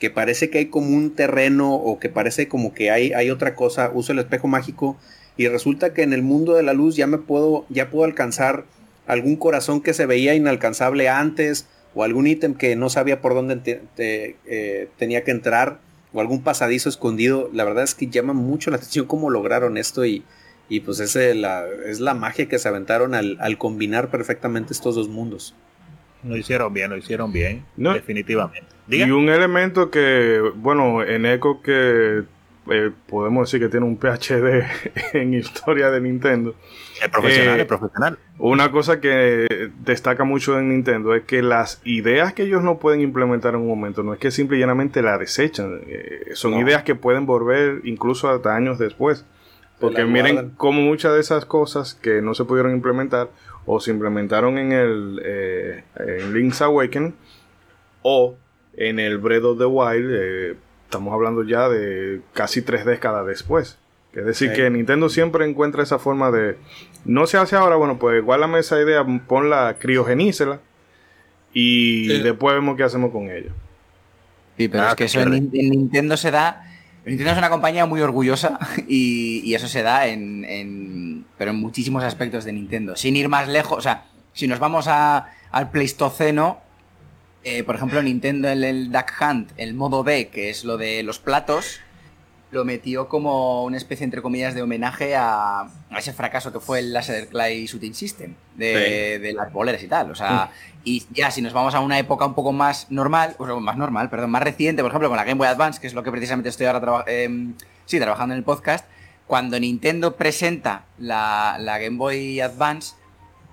que 0.00 0.10
parece 0.10 0.50
que 0.50 0.58
hay 0.58 0.66
como 0.66 0.96
un 0.96 1.14
terreno 1.14 1.74
o 1.74 2.00
que 2.00 2.08
parece 2.08 2.48
como 2.48 2.74
que 2.74 2.90
hay, 2.90 3.12
hay 3.12 3.30
otra 3.30 3.54
cosa, 3.54 3.92
uso 3.94 4.12
el 4.12 4.18
espejo 4.18 4.48
mágico 4.48 4.96
y 5.36 5.46
resulta 5.46 5.94
que 5.94 6.02
en 6.02 6.12
el 6.12 6.22
mundo 6.22 6.54
de 6.54 6.64
la 6.64 6.72
luz 6.72 6.96
ya 6.96 7.06
me 7.06 7.18
puedo, 7.18 7.66
ya 7.68 7.88
puedo 7.88 8.04
alcanzar 8.04 8.64
algún 9.06 9.36
corazón 9.36 9.80
que 9.80 9.94
se 9.94 10.06
veía 10.06 10.34
inalcanzable 10.34 11.08
antes 11.08 11.66
o 11.94 12.04
algún 12.04 12.26
ítem 12.26 12.54
que 12.54 12.76
no 12.76 12.88
sabía 12.88 13.20
por 13.20 13.34
dónde 13.34 13.80
eh, 13.98 14.88
tenía 14.98 15.24
que 15.24 15.30
entrar 15.30 15.80
o 16.12 16.20
algún 16.20 16.42
pasadizo 16.42 16.88
escondido. 16.88 17.50
La 17.52 17.64
verdad 17.64 17.84
es 17.84 17.94
que 17.94 18.06
llama 18.08 18.32
mucho 18.32 18.70
la 18.70 18.76
atención 18.76 19.06
cómo 19.06 19.30
lograron 19.30 19.76
esto 19.76 20.04
y, 20.04 20.24
y 20.68 20.80
pues 20.80 21.00
es 21.00 21.36
la, 21.36 21.64
es 21.86 22.00
la 22.00 22.14
magia 22.14 22.48
que 22.48 22.58
se 22.58 22.68
aventaron 22.68 23.14
al, 23.14 23.58
combinar 23.58 24.10
perfectamente 24.10 24.72
estos 24.72 24.94
dos 24.94 25.08
mundos. 25.08 25.54
Lo 26.22 26.36
hicieron 26.36 26.72
bien, 26.72 26.90
lo 26.90 26.96
hicieron 26.96 27.32
bien, 27.32 27.64
definitivamente. 27.76 28.68
Y 28.88 29.02
un 29.02 29.28
elemento 29.28 29.90
que, 29.90 30.40
bueno, 30.56 31.02
en 31.02 31.24
Echo 31.24 31.60
que 31.62 32.24
eh, 32.70 32.90
podemos 33.08 33.48
decir 33.48 33.66
que 33.66 33.70
tiene 33.70 33.86
un 33.86 33.96
PhD 33.96 34.64
en 35.14 35.34
historia 35.34 35.90
de 35.90 36.00
Nintendo. 36.00 36.54
Es 37.00 37.08
profesional, 37.08 37.56
es 37.56 37.62
eh, 37.62 37.66
profesional. 37.66 38.18
Una 38.38 38.70
cosa 38.70 39.00
que 39.00 39.70
destaca 39.80 40.24
mucho 40.24 40.58
en 40.58 40.68
Nintendo 40.68 41.14
es 41.14 41.24
que 41.24 41.42
las 41.42 41.80
ideas 41.84 42.34
que 42.34 42.42
ellos 42.42 42.62
no 42.62 42.78
pueden 42.78 43.00
implementar 43.00 43.54
en 43.54 43.60
un 43.60 43.68
momento, 43.68 44.02
no 44.02 44.12
es 44.12 44.18
que 44.18 44.30
simple 44.30 44.56
y 44.56 44.60
llanamente 44.60 45.02
la 45.02 45.16
desechan, 45.18 45.80
eh, 45.86 46.32
son 46.34 46.54
ideas 46.54 46.82
que 46.82 46.94
pueden 46.94 47.26
volver 47.26 47.80
incluso 47.84 48.28
hasta 48.28 48.54
años 48.54 48.78
después. 48.78 49.24
Porque 49.78 50.04
miren 50.04 50.50
cómo 50.58 50.82
muchas 50.82 51.14
de 51.14 51.20
esas 51.20 51.46
cosas 51.46 51.94
que 51.94 52.20
no 52.20 52.34
se 52.34 52.44
pudieron 52.44 52.72
implementar 52.72 53.30
o 53.64 53.80
se 53.80 53.90
implementaron 53.90 54.58
en 54.58 54.72
el 54.72 55.22
eh, 55.24 55.84
en 55.96 56.34
Link's 56.34 56.60
Awakening 56.60 57.14
o 58.02 58.36
en 58.74 58.98
el 58.98 59.18
Breath 59.18 59.44
of 59.44 59.58
the 59.58 59.64
Wild, 59.64 60.10
eh, 60.12 60.56
estamos 60.84 61.12
hablando 61.14 61.44
ya 61.44 61.68
de 61.68 62.20
casi 62.32 62.62
tres 62.62 62.84
décadas 62.84 63.26
después. 63.26 63.78
Es 64.12 64.24
decir, 64.24 64.52
que 64.52 64.68
Nintendo 64.70 65.08
siempre 65.08 65.48
encuentra 65.48 65.82
esa 65.82 65.98
forma 65.98 66.30
de. 66.30 66.56
No 67.04 67.26
se 67.26 67.38
hace 67.38 67.56
ahora, 67.56 67.76
bueno, 67.76 67.98
pues 67.98 68.18
igualame 68.18 68.58
esa 68.58 68.80
idea, 68.80 69.04
ponla, 69.26 69.76
criogenícela 69.78 70.60
y 71.52 72.08
después 72.22 72.54
vemos 72.54 72.76
qué 72.76 72.82
hacemos 72.82 73.12
con 73.12 73.30
ella. 73.30 73.50
Sí, 74.56 74.68
pero 74.68 74.84
es 74.84 74.92
ah, 74.92 74.96
que 74.96 75.04
eso 75.04 75.20
en, 75.20 75.50
Nintendo 75.52 76.16
se 76.16 76.30
da 76.30 76.64
Nintendo 77.04 77.32
es 77.32 77.38
una 77.38 77.50
compañía 77.50 77.86
muy 77.86 78.00
orgullosa 78.02 78.58
y, 78.88 79.54
eso 79.54 79.68
se 79.68 79.82
da 79.82 80.06
en, 80.06 81.24
pero 81.38 81.50
en 81.50 81.56
muchísimos 81.56 82.04
aspectos 82.04 82.44
de 82.44 82.52
Nintendo. 82.52 82.96
Sin 82.96 83.16
ir 83.16 83.28
más 83.28 83.48
lejos, 83.48 83.78
o 83.78 83.80
sea, 83.80 84.04
si 84.32 84.46
nos 84.46 84.58
vamos 84.58 84.86
al 84.86 85.70
Pleistoceno, 85.70 86.60
eh, 87.42 87.64
por 87.64 87.74
ejemplo, 87.74 88.02
Nintendo 88.02 88.48
en 88.48 88.62
el 88.62 88.92
Duck 88.92 89.12
Hunt, 89.20 89.50
el 89.56 89.74
modo 89.74 90.04
B, 90.04 90.28
que 90.28 90.50
es 90.50 90.64
lo 90.64 90.76
de 90.76 91.02
los 91.02 91.18
platos, 91.18 91.80
lo 92.50 92.64
metió 92.64 93.08
como 93.08 93.64
una 93.64 93.76
especie, 93.76 94.04
entre 94.04 94.22
comillas, 94.22 94.54
de 94.54 94.62
homenaje 94.62 95.14
a, 95.16 95.68
ese 95.96 96.12
fracaso 96.12 96.52
que 96.52 96.60
fue 96.60 96.80
el 96.80 96.92
Laser 96.92 97.28
Clay 97.28 97.66
Shooting 97.66 97.94
System 97.94 98.34
de, 98.56 99.32
las 99.34 99.52
boleras 99.52 99.82
y 99.82 99.86
tal. 99.86 100.10
O 100.10 100.14
sea, 100.14 100.50
y 100.84 101.06
ya 101.12 101.30
si 101.30 101.42
nos 101.42 101.52
vamos 101.52 101.74
a 101.74 101.80
una 101.80 101.98
época 101.98 102.26
un 102.26 102.34
poco 102.34 102.52
más 102.52 102.90
normal, 102.90 103.36
o 103.38 103.46
sea, 103.46 103.54
más 103.56 103.76
normal, 103.76 104.10
perdón, 104.10 104.30
más 104.30 104.42
reciente, 104.42 104.82
por 104.82 104.90
ejemplo, 104.90 105.08
con 105.08 105.16
la 105.16 105.24
Game 105.24 105.38
Boy 105.38 105.46
Advance, 105.46 105.80
que 105.80 105.86
es 105.86 105.94
lo 105.94 106.02
que 106.02 106.10
precisamente 106.10 106.48
estoy 106.48 106.66
ahora 106.66 107.04
em, 107.06 107.54
sí, 107.86 107.98
trabajando 107.98 108.34
en 108.34 108.38
el 108.38 108.44
podcast, 108.44 108.84
cuando 109.26 109.60
Nintendo 109.60 110.16
presenta 110.16 110.86
la, 110.98 111.56
Game 111.80 111.96
Boy 111.96 112.40
Advance, 112.40 112.96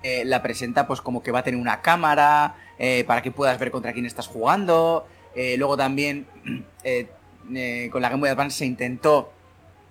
eh, 0.02 0.24
la 0.24 0.42
presenta 0.42 0.88
pues 0.88 1.00
como 1.00 1.22
que 1.22 1.30
va 1.30 1.40
a 1.40 1.42
tener 1.44 1.60
una 1.60 1.82
cámara 1.82 2.56
eh, 2.78 3.04
para 3.06 3.22
que 3.22 3.30
puedas 3.30 3.58
ver 3.60 3.70
contra 3.70 3.92
quién 3.92 4.06
estás 4.06 4.26
jugando. 4.26 5.06
Eh, 5.36 5.56
luego 5.56 5.76
también 5.76 6.26
eh, 7.54 7.88
con 7.90 8.02
la 8.02 8.08
Game 8.08 8.20
Boy 8.20 8.30
Advance 8.30 8.58
se 8.58 8.66
intentó 8.66 9.32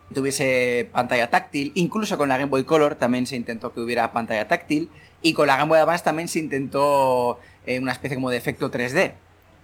que 0.10 0.16
tuviese 0.16 0.90
pantalla 0.92 1.30
táctil, 1.30 1.72
incluso 1.76 2.18
con 2.18 2.30
la 2.30 2.38
Game 2.38 2.50
Boy 2.50 2.64
Color 2.64 2.96
también 2.96 3.28
se 3.28 3.36
intentó 3.36 3.74
que 3.74 3.82
hubiera 3.82 4.12
pantalla 4.12 4.48
táctil, 4.48 4.90
y 5.22 5.34
con 5.34 5.48
la 5.48 5.58
Game 5.58 5.70
Boy 5.70 5.80
Advance 5.80 6.04
también 6.04 6.28
se 6.28 6.40
intentó 6.40 7.40
eh, 7.66 7.80
una 7.80 7.92
especie 7.92 8.16
como 8.16 8.30
de 8.30 8.38
efecto 8.38 8.72
3D. 8.72 9.14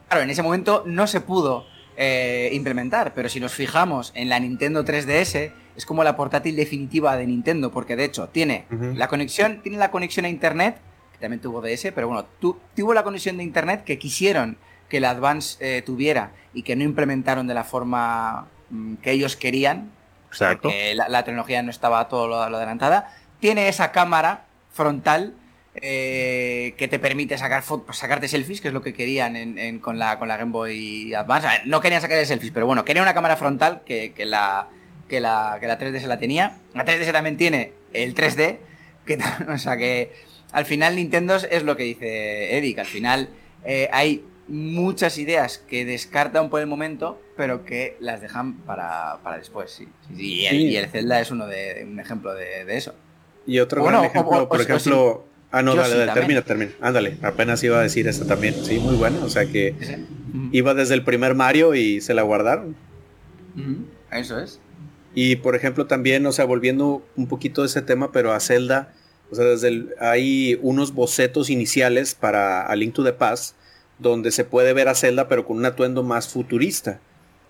Claro, 0.07 0.23
en 0.23 0.29
ese 0.29 0.43
momento 0.43 0.83
no 0.85 1.07
se 1.07 1.21
pudo 1.21 1.65
eh, 1.95 2.49
implementar, 2.53 3.13
pero 3.13 3.29
si 3.29 3.39
nos 3.39 3.53
fijamos 3.53 4.11
en 4.15 4.29
la 4.29 4.39
Nintendo 4.39 4.83
3DS, 4.83 5.51
es 5.75 5.85
como 5.85 6.03
la 6.03 6.15
portátil 6.15 6.55
definitiva 6.55 7.15
de 7.15 7.25
Nintendo, 7.25 7.71
porque 7.71 7.95
de 7.95 8.05
hecho 8.05 8.27
tiene 8.27 8.65
la 8.95 9.07
conexión, 9.07 9.61
tiene 9.63 9.77
la 9.77 9.91
conexión 9.91 10.25
a 10.25 10.29
internet, 10.29 10.77
que 11.13 11.19
también 11.19 11.41
tuvo 11.41 11.61
DS, 11.61 11.91
pero 11.95 12.07
bueno, 12.07 12.25
tuvo 12.75 12.93
la 12.93 13.03
conexión 13.03 13.37
de 13.37 13.43
internet 13.43 13.83
que 13.83 13.97
quisieron 13.97 14.57
que 14.93 14.99
la 14.99 15.09
Advance 15.09 15.57
eh, 15.59 15.81
tuviera 15.81 16.33
y 16.53 16.61
que 16.61 16.75
no 16.75 16.83
implementaron 16.83 17.47
de 17.47 17.55
la 17.55 17.63
forma 17.63 18.45
mm, 18.69 18.97
que 18.97 19.09
ellos 19.09 19.35
querían, 19.35 19.89
Exacto. 20.27 20.69
la, 20.93 21.23
tecnología 21.23 21.63
no 21.63 21.71
estaba 21.71 22.07
todo 22.07 22.27
lo, 22.27 22.35
adelantada, 22.35 23.11
tiene 23.39 23.69
esa 23.69 23.91
cámara 23.91 24.45
frontal 24.71 25.33
eh, 25.73 26.75
que 26.77 26.87
te 26.87 26.99
permite 26.99 27.39
sacar 27.39 27.63
sacarte 27.91 28.27
selfies, 28.27 28.61
que 28.61 28.67
es 28.67 28.73
lo 28.75 28.83
que 28.83 28.93
querían 28.93 29.79
con, 29.79 29.97
la, 29.97 30.19
con 30.19 30.27
la 30.27 30.37
Game 30.37 30.51
Boy 30.51 31.11
Advance. 31.15 31.47
no 31.65 31.81
querían 31.81 31.99
sacar 31.99 32.23
selfies, 32.23 32.51
pero 32.53 32.67
bueno, 32.67 32.85
quería 32.85 33.01
una 33.01 33.15
cámara 33.15 33.35
frontal 33.35 33.81
que, 33.87 34.13
la, 34.19 34.67
que, 35.09 35.19
la, 35.19 35.57
que 35.59 35.65
la 35.65 35.79
3DS 35.79 36.05
la 36.05 36.19
tenía. 36.19 36.57
La 36.75 36.85
3DS 36.85 37.11
también 37.11 37.35
tiene 37.35 37.73
el 37.93 38.13
3D, 38.13 38.59
que, 39.07 39.17
o 39.51 39.57
sea 39.57 39.75
que 39.75 40.13
al 40.51 40.65
final 40.65 40.95
Nintendo 40.97 41.37
es 41.37 41.63
lo 41.63 41.75
que 41.75 41.81
dice 41.81 42.55
Eric, 42.59 42.77
al 42.77 42.85
final 42.85 43.29
eh, 43.65 43.89
hay 43.91 44.23
muchas 44.47 45.17
ideas 45.17 45.57
que 45.57 45.85
descartan 45.85 46.49
por 46.49 46.61
el 46.61 46.67
momento, 46.67 47.21
pero 47.37 47.65
que 47.65 47.97
las 47.99 48.21
dejan 48.21 48.57
para, 48.59 49.19
después, 49.37 49.71
sí. 49.71 49.87
Y, 50.15 50.45
el, 50.75 50.89
Zelda 50.89 51.19
es 51.21 51.31
uno 51.31 51.47
de 51.47 51.85
un 51.89 51.99
ejemplo 51.99 52.33
de, 52.33 52.65
eso. 52.75 52.93
Y 53.45 53.59
otro 53.59 53.83
gran 53.83 54.05
ejemplo, 54.05 54.47
por 54.47 54.61
ejemplo... 54.61 55.25
ah, 55.51 55.61
no, 55.61 55.75
dale, 55.75 56.11
termina, 56.13 56.41
termina. 56.41 56.71
Ándale, 56.81 57.17
apenas 57.21 57.63
iba 57.63 57.79
a 57.79 57.81
decir 57.81 58.07
eso 58.07 58.25
también. 58.25 58.53
Sí, 58.63 58.79
muy 58.79 58.95
bueno. 58.95 59.23
O 59.23 59.29
sea 59.29 59.45
que 59.45 59.75
iba 60.51 60.73
desde 60.73 60.93
el 60.93 61.03
primer 61.03 61.35
Mario 61.35 61.75
y 61.75 62.01
se 62.01 62.13
la 62.13 62.21
guardaron. 62.21 62.75
Eso 64.11 64.39
es. 64.39 64.59
Y 65.15 65.35
por 65.37 65.55
ejemplo 65.55 65.85
también, 65.85 66.25
o 66.25 66.31
sea, 66.31 66.45
volviendo 66.45 67.05
un 67.15 67.27
poquito 67.27 67.61
de 67.61 67.67
ese 67.67 67.81
tema, 67.81 68.11
pero 68.11 68.33
a 68.33 68.39
Zelda, 68.39 68.93
o 69.31 69.35
sea, 69.35 69.45
desde 69.45 69.67
el, 69.67 69.95
hay 69.99 70.57
unos 70.61 70.93
bocetos 70.93 71.49
iniciales 71.49 72.15
para 72.15 72.65
A 72.65 72.75
Link 72.75 72.93
to 72.93 73.03
the 73.03 73.13
Past, 73.13 73.55
donde 73.99 74.31
se 74.31 74.43
puede 74.45 74.73
ver 74.73 74.87
a 74.87 74.95
Zelda 74.95 75.27
pero 75.27 75.45
con 75.45 75.57
un 75.57 75.65
atuendo 75.65 76.03
más 76.03 76.27
futurista. 76.27 76.99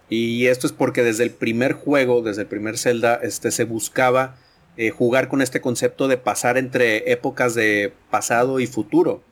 Y 0.10 0.48
esto 0.48 0.68
es 0.68 0.74
porque 0.74 1.03
desde 1.03 1.24
el 1.24 1.32
primer 1.32 1.74
juego, 1.74 2.22
desde 2.22 2.44
el 2.44 2.48
primer 2.48 2.78
Zelda, 2.78 3.15
este, 3.15 3.52
se 3.52 3.64
buscaba 3.64 4.36
eh, 4.78 4.90
jugar 4.90 5.28
con 5.28 5.41
este 5.41 5.61
concepto 5.61 6.07
de 6.07 6.18
pasar 6.18 6.57
entre 6.57 7.11
épocas 7.11 7.56
de 7.56 7.94
pasado 8.10 8.60
y 8.60 8.68
futuro. 8.68 9.24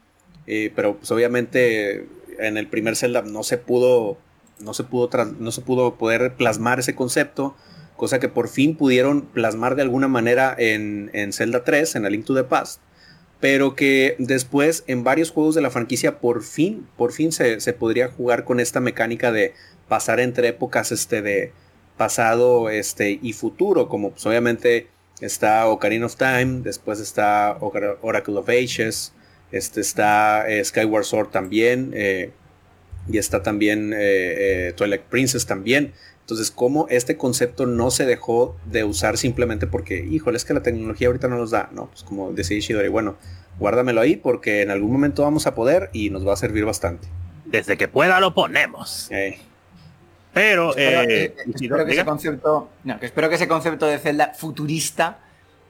Eh, 0.47 0.71
pero 0.75 0.97
pues 0.97 1.11
obviamente 1.11 2.07
en 2.39 2.57
el 2.57 2.67
primer 2.67 2.95
Zelda 2.95 3.21
no 3.21 3.43
se 3.43 3.57
pudo, 3.57 4.17
no 4.59 4.73
se 4.73 4.83
pudo, 4.83 5.09
no 5.39 5.51
se 5.51 5.61
pudo 5.61 5.95
poder 5.95 6.35
plasmar 6.35 6.79
ese 6.79 6.95
concepto 6.95 7.55
cosa 8.01 8.19
que 8.19 8.29
por 8.29 8.49
fin 8.49 8.75
pudieron 8.75 9.27
plasmar 9.27 9.75
de 9.75 9.83
alguna 9.83 10.07
manera 10.07 10.55
en, 10.57 11.11
en 11.13 11.33
Zelda 11.33 11.63
3, 11.63 11.97
en 11.97 12.05
A 12.07 12.09
Link 12.09 12.25
to 12.25 12.33
the 12.33 12.43
Past, 12.43 12.81
pero 13.41 13.75
que 13.75 14.15
después 14.19 14.83
en 14.87 15.03
varios 15.03 15.31
juegos 15.31 15.55
de 15.55 15.61
la 15.61 15.71
franquicia 15.71 16.19
por 16.19 16.43
fin, 16.43 16.87
por 16.95 17.11
fin 17.11 17.31
se, 17.31 17.57
podría 17.73 18.07
jugar 18.07 18.45
con 18.45 18.59
esta 18.59 18.79
mecánica 18.79 19.31
de 19.31 19.53
pasar 19.89 20.19
entre 20.19 20.47
épocas 20.49 20.91
este, 20.91 21.21
de 21.23 21.51
pasado 21.97 22.69
este, 22.69 23.19
y 23.21 23.33
futuro, 23.33 23.89
como 23.89 24.11
pues, 24.11 24.25
obviamente 24.27 24.87
está 25.21 25.67
Ocarina 25.67 26.05
of 26.05 26.15
Time, 26.15 26.61
después 26.61 26.99
está 26.99 27.57
Oracle 27.59 28.37
of 28.37 28.47
Ages, 28.47 29.11
este 29.51 29.81
está 29.81 30.47
eh, 30.47 30.63
Skyward 30.63 31.03
Sword 31.03 31.29
también, 31.29 31.91
eh, 31.95 32.29
y 33.11 33.17
está 33.17 33.41
también 33.41 33.91
eh, 33.95 34.73
Twilight 34.77 35.01
Princess 35.01 35.47
también. 35.47 35.93
Entonces, 36.31 36.51
cómo 36.55 36.87
este 36.89 37.17
concepto 37.17 37.65
no 37.65 37.91
se 37.91 38.05
dejó 38.05 38.55
de 38.65 38.85
usar 38.85 39.17
simplemente 39.17 39.67
porque, 39.67 40.05
híjole, 40.05 40.37
es 40.37 40.45
que 40.45 40.53
la 40.53 40.63
tecnología 40.63 41.07
ahorita 41.07 41.27
no 41.27 41.37
nos 41.37 41.51
da, 41.51 41.69
¿no? 41.73 41.87
Pues 41.87 42.03
como 42.03 42.31
decía 42.31 42.57
Ishidori, 42.57 42.87
bueno, 42.87 43.17
guárdamelo 43.59 43.99
ahí 43.99 44.15
porque 44.15 44.61
en 44.61 44.71
algún 44.71 44.93
momento 44.93 45.23
vamos 45.23 45.45
a 45.45 45.55
poder 45.55 45.89
y 45.91 46.09
nos 46.09 46.25
va 46.25 46.31
a 46.31 46.37
servir 46.37 46.63
bastante. 46.63 47.09
Desde 47.43 47.75
que 47.75 47.89
pueda 47.89 48.21
lo 48.21 48.33
ponemos. 48.33 49.09
Pero 50.33 50.69
espero, 50.69 51.01
eh, 51.01 51.33
que 51.35 51.91
ese 51.91 52.05
concepto, 52.05 52.69
no, 52.85 52.97
que 52.97 53.07
espero 53.07 53.27
que 53.27 53.35
ese 53.35 53.49
concepto 53.49 53.85
de 53.87 53.99
celda 53.99 54.33
futurista 54.33 55.19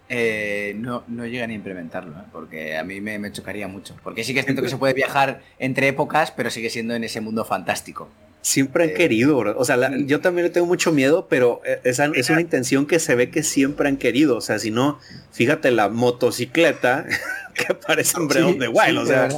eh, 0.10 0.76
no, 0.78 1.06
no 1.08 1.26
lleguen 1.26 1.50
a 1.50 1.54
implementarlo, 1.54 2.12
¿eh? 2.20 2.26
porque 2.32 2.78
a 2.78 2.84
mí 2.84 3.02
me, 3.02 3.32
chocaría 3.32 3.68
mucho. 3.68 3.96
Porque 4.04 4.24
sí 4.24 4.36
que 4.36 4.44
siento 4.44 4.62
que 4.62 4.70
se 4.70 4.78
puede 4.78 4.94
viajar 4.94 5.42
entre 5.58 5.88
épocas, 5.88 6.30
pero 6.30 6.52
sigue 6.52 6.70
siendo 6.70 6.94
en 6.94 7.04
ese 7.04 7.20
mundo 7.20 7.46
fantástico. 7.46 8.10
Siempre 8.42 8.86
han 8.86 8.90
eh, 8.90 8.94
querido, 8.94 9.38
O 9.38 9.66
sea, 9.66 9.78
yo 9.98 10.20
también 10.20 10.48
le 10.48 10.50
tengo 10.50 10.66
mucho 10.66 10.92
miedo, 10.92 11.28
pero 11.30 11.62
eh, 11.64 11.80
esa, 11.84 12.06
es 12.16 12.30
una 12.30 12.42
intención 12.42 12.88
que 12.88 13.00
se 13.00 13.14
ve 13.14 13.30
que 13.30 13.44
siempre 13.44 13.88
han 13.88 13.98
querido. 13.98 14.38
O 14.38 14.42
sea, 14.42 14.58
si 14.58 14.72
no, 14.72 15.00
fíjate 15.32 15.70
la 15.72 15.90
motocicleta 15.90 17.06
que 17.54 17.72
aparece 17.72 18.18
en 18.18 18.28
Breath 18.28 18.46
of 18.46 18.58
the 18.58 18.68
Wild. 18.68 18.98
o 18.98 19.06
sea, 19.06 19.30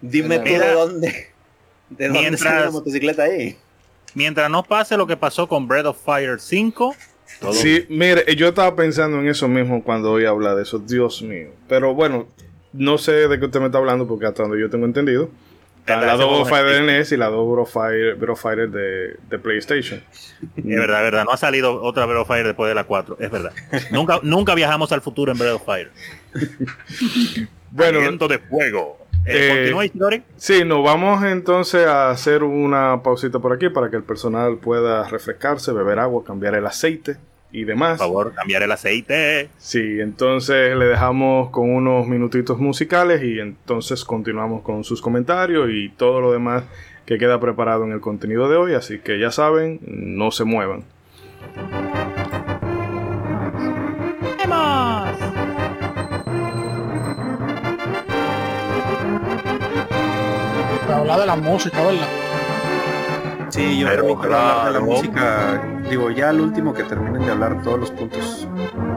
dime 0.00 0.38
tú 0.38 0.44
de 0.44 0.72
dónde, 0.72 1.26
de 1.90 2.08
dónde 2.08 2.36
sale 2.36 2.66
la 2.66 2.70
motocicleta 2.70 3.24
ahí. 3.24 3.56
Mientras 4.14 4.48
no 4.48 4.62
pase 4.62 4.96
lo 4.96 5.06
que 5.06 5.16
pasó 5.16 5.48
con 5.48 5.66
Breath 5.66 5.86
of 5.86 5.98
Fire 6.04 6.40
5. 6.40 6.94
Sí, 7.52 7.84
mire, 7.88 8.34
yo 8.36 8.48
estaba 8.48 8.74
pensando 8.76 9.18
en 9.18 9.28
eso 9.28 9.48
mismo 9.48 9.82
cuando 9.82 10.12
hoy 10.12 10.24
habla 10.24 10.54
de 10.54 10.62
eso. 10.62 10.78
Dios 10.78 11.20
mío. 11.20 11.50
Pero 11.68 11.94
bueno, 11.94 12.28
no 12.72 12.96
sé 12.96 13.28
de 13.28 13.38
qué 13.38 13.46
usted 13.46 13.60
me 13.60 13.66
está 13.66 13.78
hablando 13.78 14.06
porque 14.06 14.26
hasta 14.26 14.44
donde 14.44 14.60
yo 14.60 14.70
tengo 14.70 14.86
entendido 14.86 15.30
la 15.86 16.16
dos 16.16 16.48
Fighter 16.48 16.74
de 16.74 16.82
NES 16.82 17.12
y 17.12 17.16
la 17.16 17.28
dos 17.28 17.48
Bro 17.48 17.66
Fighter, 17.66 18.70
de, 18.70 19.16
de, 19.28 19.38
PlayStation. 19.38 20.02
Es 20.56 20.64
verdad, 20.64 20.98
es 20.98 21.04
verdad. 21.04 21.24
No 21.24 21.32
ha 21.32 21.36
salido 21.36 21.82
otra 21.82 22.06
Bro 22.06 22.24
Fighter 22.24 22.46
después 22.48 22.68
de 22.68 22.74
la 22.74 22.84
4. 22.84 23.18
Es 23.20 23.30
verdad. 23.30 23.52
nunca, 23.90 24.20
nunca 24.22 24.54
viajamos 24.54 24.92
al 24.92 25.00
futuro 25.00 25.32
en 25.32 25.38
Bro 25.38 25.58
Fighter. 25.60 25.92
bueno. 27.70 28.00
Viento 28.00 28.28
de 28.28 28.38
fuego. 28.38 28.98
Eh, 29.24 29.72
eh 29.74 30.22
Sí, 30.36 30.64
nos 30.64 30.84
vamos 30.84 31.24
entonces 31.24 31.86
a 31.86 32.10
hacer 32.10 32.42
una 32.44 33.02
pausita 33.02 33.38
por 33.40 33.52
aquí 33.52 33.68
para 33.68 33.90
que 33.90 33.96
el 33.96 34.04
personal 34.04 34.58
pueda 34.58 35.08
refrescarse, 35.08 35.72
beber 35.72 35.98
agua, 35.98 36.22
cambiar 36.24 36.54
el 36.54 36.66
aceite 36.66 37.16
y 37.56 37.64
demás. 37.64 37.92
Por 37.92 38.06
favor, 38.06 38.34
cambiar 38.34 38.62
el 38.62 38.70
aceite. 38.70 39.48
Sí, 39.56 39.98
entonces 40.00 40.76
le 40.76 40.84
dejamos 40.84 41.48
con 41.48 41.70
unos 41.70 42.06
minutitos 42.06 42.58
musicales 42.58 43.22
y 43.22 43.40
entonces 43.40 44.04
continuamos 44.04 44.60
con 44.60 44.84
sus 44.84 45.00
comentarios 45.00 45.70
y 45.70 45.88
todo 45.88 46.20
lo 46.20 46.32
demás 46.32 46.64
que 47.06 47.16
queda 47.16 47.40
preparado 47.40 47.84
en 47.84 47.92
el 47.92 48.00
contenido 48.00 48.50
de 48.50 48.56
hoy. 48.56 48.74
Así 48.74 48.98
que 48.98 49.18
ya 49.18 49.30
saben, 49.30 49.80
no 49.86 50.30
se 50.32 50.44
muevan. 50.44 50.84
¡Vamos! 54.46 55.18
Habla 60.92 61.18
de 61.18 61.26
la 61.26 61.36
música, 61.36 61.82
¿verdad? 61.82 62.25
Sí, 63.48 63.78
yo 63.78 63.88
también 63.88 64.16
quiero 64.18 64.36
hablar 64.36 64.66
de 64.66 64.72
la 64.72 64.80
música. 64.80 65.62
Digo, 65.88 66.10
ya 66.10 66.30
al 66.30 66.40
último 66.40 66.74
que 66.74 66.82
terminen 66.82 67.24
de 67.24 67.32
hablar 67.32 67.62
todos 67.62 67.78
los 67.80 67.90
puntos. 67.90 68.48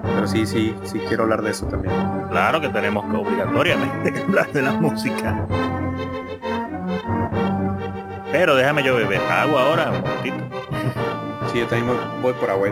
Pero 0.04 0.28
sí, 0.28 0.46
sí, 0.46 0.76
sí 0.84 1.00
quiero 1.08 1.24
hablar 1.24 1.42
de 1.42 1.52
eso 1.52 1.66
también. 1.68 1.94
Claro 2.30 2.60
que 2.60 2.70
tenemos 2.70 3.06
que 3.06 3.16
obligatoriamente 3.18 4.22
hablar 4.28 4.52
de 4.52 4.62
la 4.62 4.72
música. 4.72 5.46
Pero 8.32 8.56
déjame 8.56 8.84
yo 8.84 8.96
beber 8.96 9.22
agua 9.22 9.64
ahora 9.64 9.92
un 9.92 10.02
poquito. 10.02 10.38
Sí, 11.52 11.60
yo 11.60 11.68
también 11.68 11.98
voy 12.22 12.34
por 12.34 12.50
agua 12.50 12.70
y 12.70 12.72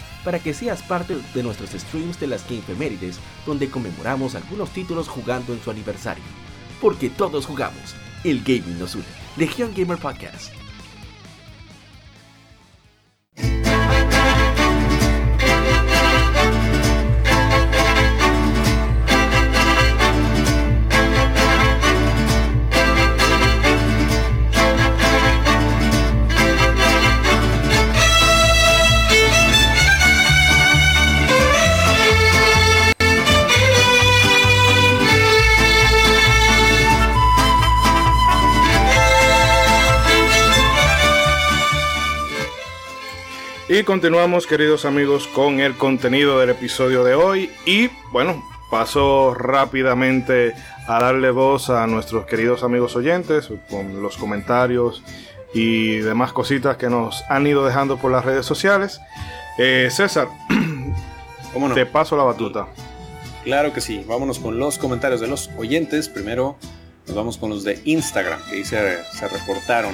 para 0.23 0.39
que 0.39 0.53
seas 0.53 0.81
parte 0.83 1.17
de 1.33 1.43
nuestros 1.43 1.71
streams 1.71 2.19
de 2.19 2.27
las 2.27 2.47
Gamefemérides, 2.47 3.19
donde 3.45 3.69
conmemoramos 3.69 4.35
algunos 4.35 4.69
títulos 4.71 5.07
jugando 5.07 5.53
en 5.53 5.61
su 5.61 5.71
aniversario. 5.71 6.23
Porque 6.79 7.09
todos 7.09 7.45
jugamos, 7.45 7.95
el 8.23 8.41
gaming 8.43 8.79
nos 8.79 8.95
une. 8.95 9.05
Legion 9.37 9.71
Gamer 9.75 9.97
Podcast. 9.97 10.60
Continuamos, 43.85 44.47
queridos 44.47 44.85
amigos, 44.85 45.27
con 45.27 45.59
el 45.59 45.75
contenido 45.75 46.39
del 46.39 46.51
episodio 46.51 47.03
de 47.03 47.15
hoy. 47.15 47.49
Y 47.65 47.89
bueno, 48.11 48.43
paso 48.69 49.33
rápidamente 49.33 50.53
a 50.87 50.99
darle 50.99 51.31
voz 51.31 51.69
a 51.69 51.87
nuestros 51.87 52.25
queridos 52.25 52.63
amigos 52.63 52.95
oyentes 52.95 53.49
con 53.69 54.01
los 54.01 54.17
comentarios 54.17 55.03
y 55.53 55.97
demás 55.97 56.31
cositas 56.31 56.77
que 56.77 56.89
nos 56.89 57.23
han 57.29 57.47
ido 57.47 57.65
dejando 57.65 57.97
por 57.97 58.11
las 58.11 58.23
redes 58.23 58.45
sociales. 58.45 58.99
Eh, 59.57 59.89
César, 59.91 60.27
¿Cómo 61.53 61.73
te 61.73 61.85
paso 61.85 62.15
la 62.15 62.23
batuta. 62.23 62.67
Claro 63.43 63.73
que 63.73 63.81
sí, 63.81 64.05
vámonos 64.07 64.39
con 64.39 64.59
los 64.59 64.77
comentarios 64.77 65.19
de 65.19 65.27
los 65.27 65.49
oyentes. 65.57 66.07
Primero 66.07 66.55
nos 67.07 67.15
vamos 67.15 67.37
con 67.37 67.49
los 67.49 67.63
de 67.63 67.81
Instagram, 67.83 68.39
que 68.49 68.57
dice 68.57 68.99
se 69.13 69.27
reportaron. 69.27 69.93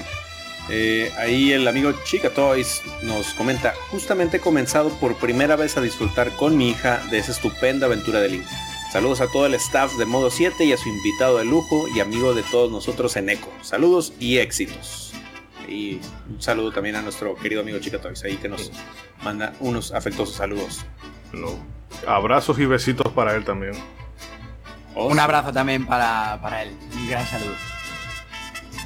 Eh, 0.70 1.12
ahí 1.18 1.54
el 1.54 1.68
amigo 1.68 1.94
Chica 2.04 2.30
Toys 2.30 2.82
nos 3.02 3.34
comenta, 3.34 3.74
justamente 3.90 4.38
he 4.38 4.40
comenzado 4.40 4.90
por 5.00 5.16
primera 5.16 5.56
vez 5.56 5.78
a 5.78 5.82
disfrutar 5.82 6.32
con 6.32 6.58
mi 6.58 6.70
hija 6.70 7.02
de 7.10 7.20
esa 7.20 7.32
estupenda 7.32 7.86
aventura 7.86 8.20
de 8.20 8.30
Link. 8.30 8.46
Saludos 8.92 9.22
a 9.22 9.28
todo 9.28 9.46
el 9.46 9.54
staff 9.56 9.94
de 9.98 10.06
Modo 10.06 10.30
7 10.30 10.66
y 10.66 10.74
a 10.74 10.78
su 10.78 10.90
invitado 10.90 11.38
de 11.38 11.46
lujo 11.46 11.88
y 11.94 12.00
amigo 12.00 12.34
de 12.34 12.44
todos 12.44 12.72
nosotros 12.72 13.16
en 13.16 13.30
Eco. 13.30 13.52
Saludos 13.62 14.14
y 14.20 14.38
éxitos. 14.38 15.14
Y 15.68 16.00
un 16.30 16.42
saludo 16.42 16.72
también 16.72 16.96
a 16.96 17.02
nuestro 17.02 17.36
querido 17.36 17.62
amigo 17.62 17.80
Chica 17.80 18.00
Toys, 18.00 18.24
ahí 18.24 18.38
que 18.38 18.48
nos 18.48 18.72
manda 19.24 19.54
unos 19.60 19.94
afectuosos 19.94 20.36
saludos. 20.36 20.86
Abrazos 22.08 22.60
y 22.60 22.66
besitos 22.66 23.12
para 23.14 23.36
él 23.36 23.44
también. 23.44 23.74
Un 24.96 25.20
abrazo 25.20 25.52
también 25.54 25.86
para, 25.86 26.40
para 26.42 26.64
él. 26.64 26.72
Un 26.94 27.10
gran 27.10 27.26
saludo. 27.26 27.77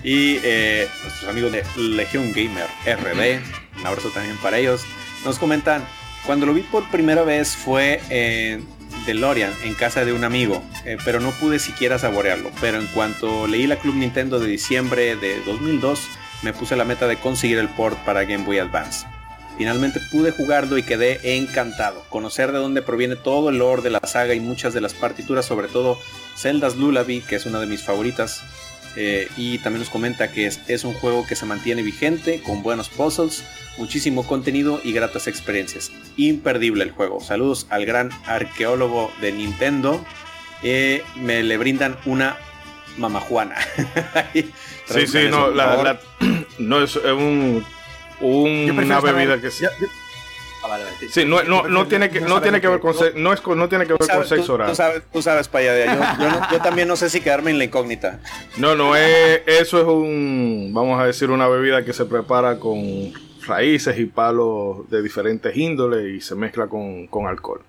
Y 0.03 0.39
eh, 0.43 0.87
nuestros 1.03 1.29
amigos 1.29 1.51
de 1.51 1.63
Legion 1.77 2.31
Gamer 2.33 2.67
RD, 2.85 3.79
un 3.79 3.85
abrazo 3.85 4.09
también 4.09 4.37
para 4.37 4.57
ellos, 4.57 4.83
nos 5.23 5.37
comentan, 5.37 5.85
cuando 6.25 6.45
lo 6.45 6.53
vi 6.53 6.61
por 6.61 6.89
primera 6.89 7.23
vez 7.23 7.55
fue 7.55 8.01
en 8.09 8.65
DeLorean 9.05 9.53
en 9.63 9.73
casa 9.73 10.05
de 10.05 10.13
un 10.13 10.23
amigo, 10.23 10.63
eh, 10.85 10.97
pero 11.03 11.19
no 11.19 11.31
pude 11.31 11.59
siquiera 11.59 11.99
saborearlo. 11.99 12.51
Pero 12.59 12.79
en 12.79 12.87
cuanto 12.87 13.47
leí 13.47 13.67
la 13.67 13.77
Club 13.77 13.95
Nintendo 13.95 14.39
de 14.39 14.47
diciembre 14.47 15.15
de 15.15 15.41
2002, 15.45 16.07
me 16.43 16.53
puse 16.53 16.75
la 16.75 16.85
meta 16.85 17.07
de 17.07 17.17
conseguir 17.17 17.57
el 17.57 17.69
port 17.69 17.97
para 17.99 18.23
Game 18.23 18.43
Boy 18.43 18.59
Advance. 18.59 19.05
Finalmente 19.57 19.99
pude 20.11 20.31
jugarlo 20.31 20.77
y 20.77 20.83
quedé 20.83 21.37
encantado. 21.37 22.03
Conocer 22.09 22.51
de 22.51 22.57
dónde 22.57 22.81
proviene 22.81 23.15
todo 23.15 23.49
el 23.49 23.59
lore 23.59 23.83
de 23.83 23.91
la 23.91 23.99
saga 23.99 24.33
y 24.33 24.39
muchas 24.39 24.73
de 24.73 24.81
las 24.81 24.93
partituras, 24.93 25.45
sobre 25.45 25.67
todo 25.67 25.99
Zelda's 26.35 26.77
Lullaby, 26.77 27.21
que 27.21 27.35
es 27.35 27.45
una 27.45 27.59
de 27.59 27.67
mis 27.67 27.83
favoritas, 27.83 28.43
eh, 28.95 29.29
y 29.37 29.57
también 29.59 29.81
nos 29.81 29.89
comenta 29.89 30.31
que 30.31 30.45
es, 30.45 30.83
un 30.83 30.93
juego 30.93 31.25
que 31.25 31.35
se 31.35 31.45
mantiene 31.45 31.81
vigente, 31.81 32.41
con 32.41 32.61
buenos 32.63 32.89
puzzles, 32.89 33.43
muchísimo 33.77 34.25
contenido 34.25 34.81
y 34.83 34.91
gratas 34.91 35.27
experiencias. 35.27 35.91
Imperdible 36.17 36.83
el 36.83 36.91
juego. 36.91 37.21
Saludos 37.21 37.67
al 37.69 37.85
gran 37.85 38.09
arqueólogo 38.25 39.11
de 39.21 39.31
Nintendo. 39.31 40.03
Eh, 40.63 41.03
me 41.15 41.41
le 41.43 41.57
brindan 41.57 41.97
una 42.05 42.37
mamajuana. 42.97 43.55
sí, 44.33 45.07
sí, 45.07 45.27
no, 45.29 45.51
no 46.59 46.83
es 46.83 46.95
un, 46.97 47.65
una 48.19 48.99
bebida 48.99 49.39
que... 49.39 49.49
Ah, 50.63 50.77
sí, 51.09 51.25
no, 51.25 51.43
no, 51.43 51.63
no 51.67 51.87
tiene 51.87 52.09
que, 52.09 52.21
no 52.21 52.41
tiene 52.41 52.61
que 52.61 52.67
ver 52.67 52.79
con 52.79 52.95
no 53.15 53.33
es 53.33 53.45
no 53.45 53.67
tiene 53.67 53.85
que 53.87 53.93
ver 53.93 54.07
con 54.07 54.27
sexo 54.27 54.53
oral. 54.53 54.69
Tú 54.69 54.75
sabes, 54.75 55.01
tú 55.11 55.21
sabes 55.21 55.47
para 55.47 55.73
allá. 55.73 56.17
Yo, 56.19 56.57
yo, 56.57 56.61
también 56.61 56.87
no 56.87 56.95
sé 56.95 57.09
si 57.09 57.21
quedarme 57.21 57.51
en 57.51 57.57
la 57.57 57.63
incógnita. 57.63 58.19
No, 58.57 58.75
no 58.75 58.95
es, 58.95 59.41
eso 59.47 59.79
es 59.79 59.87
un, 59.87 60.71
vamos 60.73 61.01
a 61.01 61.05
decir, 61.05 61.31
una 61.31 61.47
bebida 61.47 61.83
que 61.83 61.93
se 61.93 62.05
prepara 62.05 62.59
con 62.59 63.11
raíces 63.45 63.97
y 63.99 64.05
palos 64.05 64.89
de 64.89 65.01
diferentes 65.01 65.55
índoles 65.55 66.15
y 66.15 66.21
se 66.21 66.35
mezcla 66.35 66.67
con, 66.67 67.07
con 67.07 67.27
alcohol. 67.27 67.61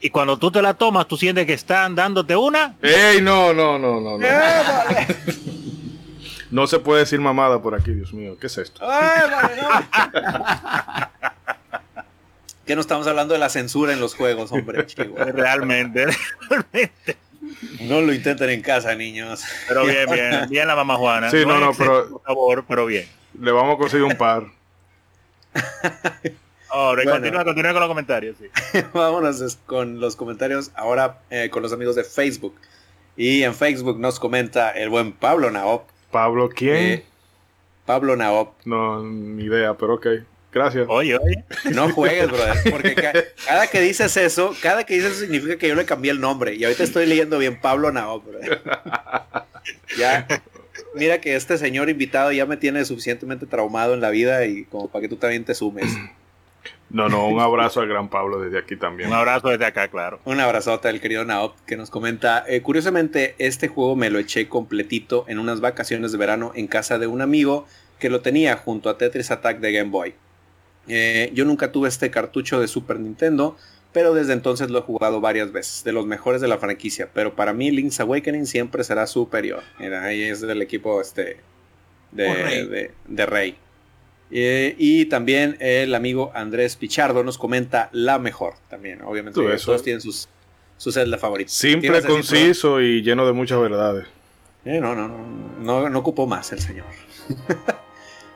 Y 0.00 0.10
cuando 0.10 0.38
tú 0.38 0.50
te 0.50 0.60
la 0.60 0.74
tomas, 0.74 1.06
tú 1.08 1.16
sientes 1.16 1.46
que 1.46 1.54
están 1.54 1.94
dándote 1.94 2.36
una. 2.36 2.74
¡Ey! 2.82 3.22
No, 3.22 3.54
no, 3.54 3.78
no, 3.78 4.00
no. 4.00 4.18
No, 4.18 4.26
eh, 4.26 5.06
no 6.50 6.66
se 6.66 6.78
puede 6.78 7.00
decir 7.00 7.20
mamada 7.20 7.62
por 7.62 7.74
aquí, 7.74 7.92
Dios 7.92 8.12
mío. 8.12 8.36
¿Qué 8.38 8.48
es 8.48 8.58
esto? 8.58 8.84
que 12.66 12.74
no 12.74 12.80
estamos 12.80 13.06
hablando 13.06 13.34
de 13.34 13.40
la 13.40 13.48
censura 13.48 13.92
en 13.92 14.00
los 14.00 14.14
juegos, 14.14 14.52
hombre. 14.52 14.86
realmente, 15.32 16.06
realmente. 16.48 17.16
No 17.80 18.00
lo 18.00 18.12
intenten 18.12 18.50
en 18.50 18.62
casa, 18.62 18.94
niños. 18.94 19.44
Pero 19.68 19.84
bien, 19.84 20.10
bien, 20.10 20.46
bien 20.50 20.66
la 20.66 20.76
mamá 20.76 20.96
Juana. 20.96 21.30
Sí, 21.30 21.44
no, 21.46 21.58
no, 21.60 21.72
pero. 21.74 22.08
Por 22.10 22.22
favor, 22.22 22.64
pero 22.66 22.86
bien. 22.86 23.06
Le 23.40 23.52
vamos 23.52 23.74
a 23.74 23.78
conseguir 23.78 24.04
un 24.04 24.16
par. 24.16 24.44
Ahora, 26.70 27.04
continúa, 27.04 27.44
continúa 27.44 27.72
con 27.72 27.80
los 27.80 27.88
comentarios. 27.88 28.36
Sí. 28.38 28.80
Vámonos 28.92 29.58
con 29.64 30.00
los 30.00 30.16
comentarios 30.16 30.72
ahora 30.74 31.20
eh, 31.30 31.48
con 31.48 31.62
los 31.62 31.72
amigos 31.72 31.94
de 31.94 32.02
Facebook. 32.02 32.56
Y 33.16 33.44
en 33.44 33.54
Facebook 33.54 34.00
nos 34.00 34.18
comenta 34.18 34.72
el 34.72 34.88
buen 34.88 35.12
Pablo 35.12 35.52
Naop. 35.52 35.84
¿Pablo 36.10 36.48
quién? 36.48 36.76
Eh, 36.76 37.04
Pablo 37.86 38.16
Naop. 38.16 38.54
No, 38.64 39.04
ni 39.04 39.44
idea, 39.44 39.74
pero 39.74 39.94
ok. 39.94 40.06
Gracias. 40.54 40.86
Oye, 40.88 41.16
oye. 41.16 41.44
No 41.72 41.90
juegues, 41.92 42.28
brother. 42.28 42.70
Porque 42.70 42.94
cada 42.94 43.66
que 43.66 43.80
dices 43.80 44.16
eso, 44.16 44.54
cada 44.62 44.84
que 44.84 44.94
dices 44.94 45.12
eso 45.12 45.20
significa 45.22 45.56
que 45.56 45.66
yo 45.66 45.74
le 45.74 45.84
cambié 45.84 46.12
el 46.12 46.20
nombre. 46.20 46.54
Y 46.54 46.62
ahorita 46.62 46.84
estoy 46.84 47.06
leyendo 47.06 47.38
bien 47.38 47.60
Pablo 47.60 47.90
Nao, 47.90 48.20
brother. 48.20 48.62
Ya. 49.98 50.26
Mira 50.94 51.20
que 51.20 51.34
este 51.36 51.56
señor 51.56 51.88
invitado 51.88 52.30
ya 52.32 52.44
me 52.44 52.56
tiene 52.58 52.84
suficientemente 52.84 53.46
traumado 53.46 53.94
en 53.94 54.00
la 54.00 54.10
vida 54.10 54.44
y 54.44 54.64
como 54.64 54.88
para 54.88 55.02
que 55.02 55.08
tú 55.08 55.16
también 55.16 55.44
te 55.44 55.54
sumes. 55.54 55.90
No, 56.90 57.08
no, 57.08 57.26
un 57.28 57.40
abrazo 57.40 57.80
al 57.80 57.88
gran 57.88 58.08
Pablo 58.08 58.40
desde 58.40 58.58
aquí 58.58 58.76
también. 58.76 59.08
Un 59.08 59.14
abrazo 59.14 59.48
desde 59.48 59.64
acá, 59.64 59.88
claro. 59.88 60.20
Un 60.24 60.38
abrazote 60.40 60.88
al 60.88 61.00
querido 61.00 61.24
Naop 61.24 61.56
que 61.66 61.76
nos 61.76 61.90
comenta. 61.90 62.44
Eh, 62.46 62.60
curiosamente, 62.60 63.34
este 63.38 63.68
juego 63.68 63.96
me 63.96 64.10
lo 64.10 64.18
eché 64.18 64.48
completito 64.48 65.24
en 65.28 65.38
unas 65.38 65.60
vacaciones 65.60 66.12
de 66.12 66.18
verano 66.18 66.52
en 66.54 66.66
casa 66.66 66.98
de 66.98 67.06
un 67.06 67.22
amigo 67.22 67.66
que 67.98 68.10
lo 68.10 68.20
tenía 68.20 68.56
junto 68.56 68.90
a 68.90 68.98
Tetris 68.98 69.30
Attack 69.30 69.60
de 69.60 69.72
Game 69.72 69.90
Boy. 69.90 70.14
Eh, 70.88 71.30
yo 71.34 71.44
nunca 71.44 71.72
tuve 71.72 71.88
este 71.88 72.10
cartucho 72.10 72.60
de 72.60 72.68
Super 72.68 73.00
Nintendo, 73.00 73.56
pero 73.92 74.14
desde 74.14 74.32
entonces 74.32 74.70
lo 74.70 74.78
he 74.78 74.82
jugado 74.82 75.20
varias 75.20 75.52
veces, 75.52 75.84
de 75.84 75.92
los 75.92 76.06
mejores 76.06 76.40
de 76.40 76.48
la 76.48 76.58
franquicia. 76.58 77.08
Pero 77.12 77.34
para 77.34 77.52
mí 77.52 77.70
Link's 77.70 78.00
Awakening 78.00 78.46
siempre 78.46 78.84
será 78.84 79.06
superior. 79.06 79.62
Mira, 79.78 80.04
ahí 80.04 80.22
es 80.22 80.40
del 80.40 80.62
equipo 80.62 81.00
este 81.00 81.38
de 82.12 83.26
Rey. 83.26 83.56
Eh, 84.36 84.74
y 84.78 85.04
también 85.04 85.56
el 85.60 85.94
amigo 85.94 86.32
Andrés 86.34 86.76
Pichardo 86.76 87.22
nos 87.22 87.38
comenta 87.38 87.88
la 87.92 88.18
mejor 88.18 88.54
también, 88.68 89.02
obviamente. 89.02 89.40
Todos 89.64 89.82
tienen 89.82 90.00
sus, 90.00 90.28
su 90.76 90.90
celda 90.90 91.18
favorita. 91.18 91.50
Simple, 91.50 92.02
conciso 92.02 92.80
y 92.80 93.02
lleno 93.02 93.26
de 93.26 93.32
muchas 93.32 93.60
verdades. 93.60 94.06
Eh, 94.64 94.80
no, 94.80 94.94
no, 94.94 95.08
no, 95.08 95.18
no, 95.60 95.88
no 95.88 95.98
ocupó 95.98 96.26
más 96.26 96.52
el 96.52 96.58
señor. 96.58 96.86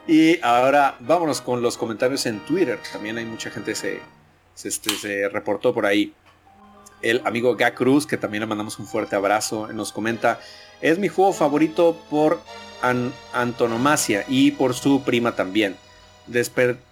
Y 0.08 0.40
ahora 0.40 0.96
vámonos 1.00 1.42
con 1.42 1.60
los 1.60 1.76
comentarios 1.76 2.24
en 2.24 2.40
Twitter. 2.40 2.78
También 2.90 3.18
hay 3.18 3.26
mucha 3.26 3.50
gente 3.50 3.74
se, 3.74 4.00
se, 4.54 4.68
este, 4.68 5.28
reportó 5.28 5.74
por 5.74 5.84
ahí. 5.84 6.14
El 7.02 7.20
amigo 7.26 7.54
Gak 7.56 7.74
Cruz, 7.74 8.06
que 8.06 8.16
también 8.16 8.40
le 8.40 8.46
mandamos 8.46 8.78
un 8.78 8.86
fuerte 8.86 9.16
abrazo, 9.16 9.68
nos 9.70 9.92
comenta, 9.92 10.40
es 10.80 10.98
mi 10.98 11.08
juego 11.08 11.34
favorito 11.34 12.02
por 12.08 12.40
antonomasia 13.34 14.24
y 14.28 14.52
por 14.52 14.72
su 14.72 15.02
prima 15.02 15.36
también. 15.36 15.76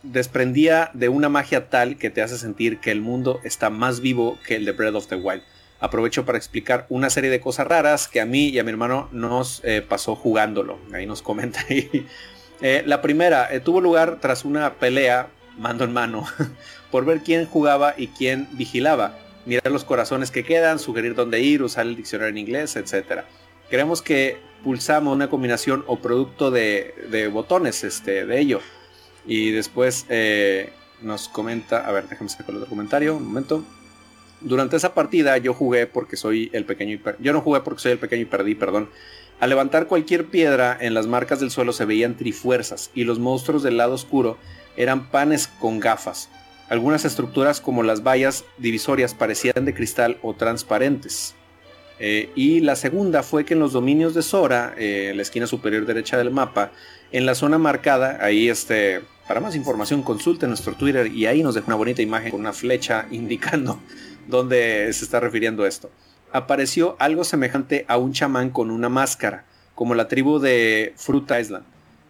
desprendía 0.03 0.91
de 0.93 1.09
una 1.09 1.31
magia 1.31 1.71
tal 1.71 1.97
que 1.97 2.11
te 2.11 2.21
hace 2.21 2.37
sentir 2.37 2.81
que 2.81 2.91
el 2.91 3.01
mundo 3.01 3.41
está 3.45 3.71
más 3.71 4.01
vivo 4.01 4.39
que 4.47 4.57
el 4.57 4.67
de 4.67 4.73
Breath 4.73 4.95
of 4.95 5.07
the 5.07 5.17
Wild. 5.17 5.43
Aprovecho 5.81 6.27
para 6.27 6.37
explicar 6.37 6.85
una 6.91 7.09
serie 7.09 7.31
de 7.31 7.41
cosas 7.41 7.67
raras 7.67 8.09
que 8.09 8.21
a 8.21 8.27
mí 8.27 8.49
y 8.49 8.59
a 8.59 8.65
mi 8.65 8.71
hermano 8.71 9.09
nos 9.11 9.63
eh, 9.65 9.81
pasó 9.81 10.17
jugándolo. 10.17 10.79
Ahí 10.93 11.07
nos 11.07 11.23
comenta 11.23 11.65
ahí. 11.71 12.07
Eh, 12.61 12.83
la 12.87 13.03
primera 13.03 13.53
eh, 13.53 13.61
tuvo 13.61 13.81
lugar 13.81 14.19
tras 14.21 14.45
una 14.45 14.75
pelea 14.75 15.29
mando 15.59 15.85
en 15.85 15.93
mano 15.93 16.25
por 16.91 17.05
ver 17.05 17.21
quién 17.21 17.47
jugaba 17.47 17.95
y 17.97 18.09
quién 18.09 18.49
vigilaba. 18.53 19.19
Mirar 19.45 19.71
los 19.71 19.85
corazones 19.85 20.31
que 20.31 20.45
quedan, 20.45 20.79
sugerir 20.79 21.15
dónde 21.15 21.41
ir, 21.41 21.63
usar 21.63 21.87
el 21.87 21.97
diccionario 21.97 22.31
en 22.31 22.39
inglés, 22.39 22.77
etc. 22.77 23.23
Queremos 23.71 24.03
que 24.03 24.39
pulsamos 24.65 25.15
una 25.15 25.31
combinación 25.31 25.85
o 25.87 25.99
producto 26.01 26.51
de, 26.51 27.31
botones 27.33 27.85
este, 27.85 28.27
de 28.27 28.41
ello. 28.41 28.61
Y 29.25 29.53
después 29.53 30.07
eh, 30.09 30.73
nos 31.01 31.29
comenta, 31.29 31.87
a 31.87 31.93
ver, 31.93 32.09
déjame 32.09 32.29
sacar 32.29 32.51
el 32.51 32.57
otro 32.57 32.69
comentario, 32.69 33.17
un 33.17 33.27
momento. 33.27 33.63
Durante 34.41 34.77
esa 34.77 34.95
partida 34.95 35.39
yo 35.39 35.55
jugué 35.55 35.87
porque 35.87 36.17
soy 36.17 36.51
el 36.53 36.65
pequeño 36.65 36.95
y 36.95 37.01
Yo 37.21 37.33
no 37.33 37.41
jugué 37.41 37.61
porque 37.61 37.81
soy 37.81 37.93
el 37.93 37.99
pequeño 37.99 38.23
y 38.23 38.27
perdí, 38.27 38.55
perdón. 38.55 38.89
Al 39.39 39.51
levantar 39.51 39.87
cualquier 39.87 40.27
piedra 40.27 40.77
en 40.81 40.95
las 40.95 41.07
marcas 41.07 41.41
del 41.41 41.51
suelo 41.51 41.73
se 41.73 41.85
veían 41.85 42.17
trifuerzas 42.17 42.91
y 42.95 43.05
los 43.05 43.19
monstruos 43.19 43.63
del 43.63 43.77
lado 43.77 43.93
oscuro 43.95 44.39
eran 44.77 45.11
panes 45.11 45.49
con 45.61 45.79
gafas. 45.79 46.31
Algunas 46.69 47.05
estructuras 47.05 47.61
como 47.61 47.83
las 47.83 48.03
vallas 48.03 48.45
divisorias 48.57 49.15
parecían 49.15 49.65
de 49.65 49.75
cristal 49.75 50.19
o 50.23 50.35
transparentes. 50.35 51.35
Eh, 51.99 52.31
y 52.35 52.61
la 52.61 52.77
segunda 52.77 53.23
fue 53.23 53.45
que 53.45 53.55
en 53.55 53.61
los 53.61 53.73
dominios 53.73 54.15
de 54.15 54.23
Sora, 54.23 54.75
eh, 54.77 55.09
en 55.11 55.17
la 55.17 55.23
esquina 55.23 55.47
superior 55.47 55.87
derecha 55.87 56.17
del 56.19 56.31
mapa, 56.31 56.73
en 57.13 57.25
la 57.25 57.35
zona 57.35 57.59
marcada, 57.59 58.19
ahí 58.21 58.49
este, 58.49 59.03
para 59.29 59.41
más 59.41 59.55
información 59.55 60.03
consulte 60.03 60.47
nuestro 60.47 60.75
Twitter 60.75 61.07
y 61.07 61.27
ahí 61.27 61.43
nos 61.43 61.55
deja 61.55 61.67
una 61.69 61.77
bonita 61.77 62.03
imagen 62.03 62.31
con 62.31 62.41
una 62.41 62.53
flecha 62.53 63.07
indicando 63.11 63.81
dónde 64.27 64.93
se 64.93 65.05
está 65.05 65.21
refiriendo 65.21 65.67
esto. 65.67 65.91
Apareció 66.37 66.97
algo 66.99 67.25
semejante 67.25 67.87
a 67.89 67.97
un 67.97 68.13
chamán 68.13 68.51
con 68.51 68.71
una 68.71 68.91
máscara, 68.91 69.47
como 69.75 69.95
la 69.95 70.07
tribu 70.07 70.39
de 70.39 70.93
Fruit 70.95 71.31
Island. 71.41 71.65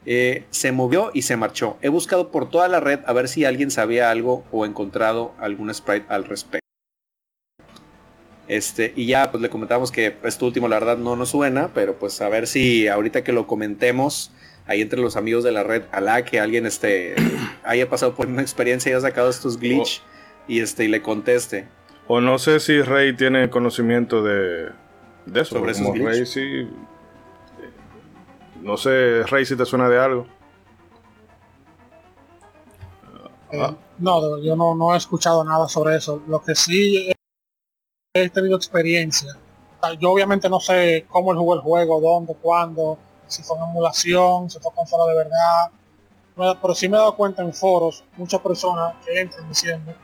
Eh, 0.05 0.43
se 0.51 0.73
movió 0.73 1.13
y 1.15 1.23
se 1.23 1.37
marchó. 1.37 1.79
He 1.81 1.91
buscado 1.91 2.33
por 2.33 2.51
toda 2.51 2.67
la 2.67 2.81
red 2.81 2.99
a 3.07 3.13
ver 3.13 3.29
si 3.29 3.45
alguien 3.45 3.71
sabía 3.71 4.11
algo 4.11 4.45
o 4.51 4.67
encontrado 4.67 5.33
algún 5.39 5.73
sprite 5.73 6.07
al 6.09 6.25
respecto. 6.25 6.67
Este, 8.49 8.93
y 8.97 9.07
ya 9.07 9.31
pues 9.31 9.41
le 9.41 9.49
comentamos 9.49 9.93
que 9.93 10.17
esto 10.25 10.47
último 10.47 10.67
la 10.67 10.81
verdad 10.81 10.99
no 10.99 11.15
nos 11.15 11.29
suena, 11.29 11.71
pero 11.73 11.97
pues 11.97 12.21
a 12.21 12.29
ver 12.29 12.49
si 12.49 12.89
ahorita 12.89 13.23
que 13.23 13.31
lo 13.31 13.47
comentemos 13.47 14.33
ahí 14.67 14.81
entre 14.81 15.01
los 15.01 15.17
amigos 15.17 15.45
de 15.45 15.53
la 15.53 15.63
red, 15.63 15.85
la 16.03 16.25
que 16.25 16.41
alguien 16.41 16.67
este 16.67 17.15
haya 17.63 17.89
pasado 17.89 18.17
por 18.17 18.27
una 18.27 18.43
experiencia 18.43 18.91
y 18.91 18.93
haya 18.95 19.03
sacado 19.03 19.31
estos 19.31 19.61
glitch 19.61 20.03
y 20.49 20.59
este 20.59 20.83
y 20.83 20.89
le 20.89 21.01
conteste. 21.01 21.69
O 22.09 22.21
no 22.21 22.39
sé 22.39 22.61
si 22.61 22.83
Rey 22.83 23.17
tiene 23.17 23.51
conocimiento 23.51 24.23
de, 24.23 24.71
de 25.27 25.41
eso. 25.41 25.59
Sobre 25.59 25.73
como 25.75 25.93
Rey 25.95 26.25
sí. 26.27 26.69
No 28.63 28.77
sé, 28.77 29.23
Rey, 29.25 29.45
si 29.45 29.57
te 29.57 29.65
suena 29.65 29.89
de 29.89 29.99
algo. 29.99 30.27
Eh, 33.51 33.77
no, 33.99 34.39
yo 34.39 34.57
no, 34.57 34.75
no 34.75 34.95
he 34.95 34.97
escuchado 34.97 35.45
nada 35.45 35.69
sobre 35.69 35.97
eso. 35.97 36.23
Lo 36.27 36.43
que 36.43 36.55
sí 36.55 37.13
he 38.15 38.31
tenido 38.31 38.57
experiencia. 38.57 39.37
Yo 40.01 40.11
obviamente 40.11 40.49
no 40.49 40.59
sé 40.59 41.07
cómo 41.09 41.33
él 41.33 41.39
jugó 41.39 41.55
el 41.55 41.61
juego, 41.61 42.01
dónde, 42.01 42.35
cuándo, 42.35 42.99
si 43.27 43.43
fue 43.43 43.57
en 43.57 43.65
emulación, 43.65 44.51
si 44.51 44.59
fue 44.59 44.73
consola 44.75 45.13
de 45.13 45.17
verdad. 45.17 46.57
Pero 46.61 46.75
sí 46.75 46.89
me 46.89 46.97
he 46.97 47.01
dado 47.01 47.15
cuenta 47.15 47.43
en 47.43 47.53
foros, 47.53 48.05
muchas 48.17 48.41
personas 48.41 48.95
que 49.05 49.21
entran 49.21 49.49
diciendo, 49.49 49.95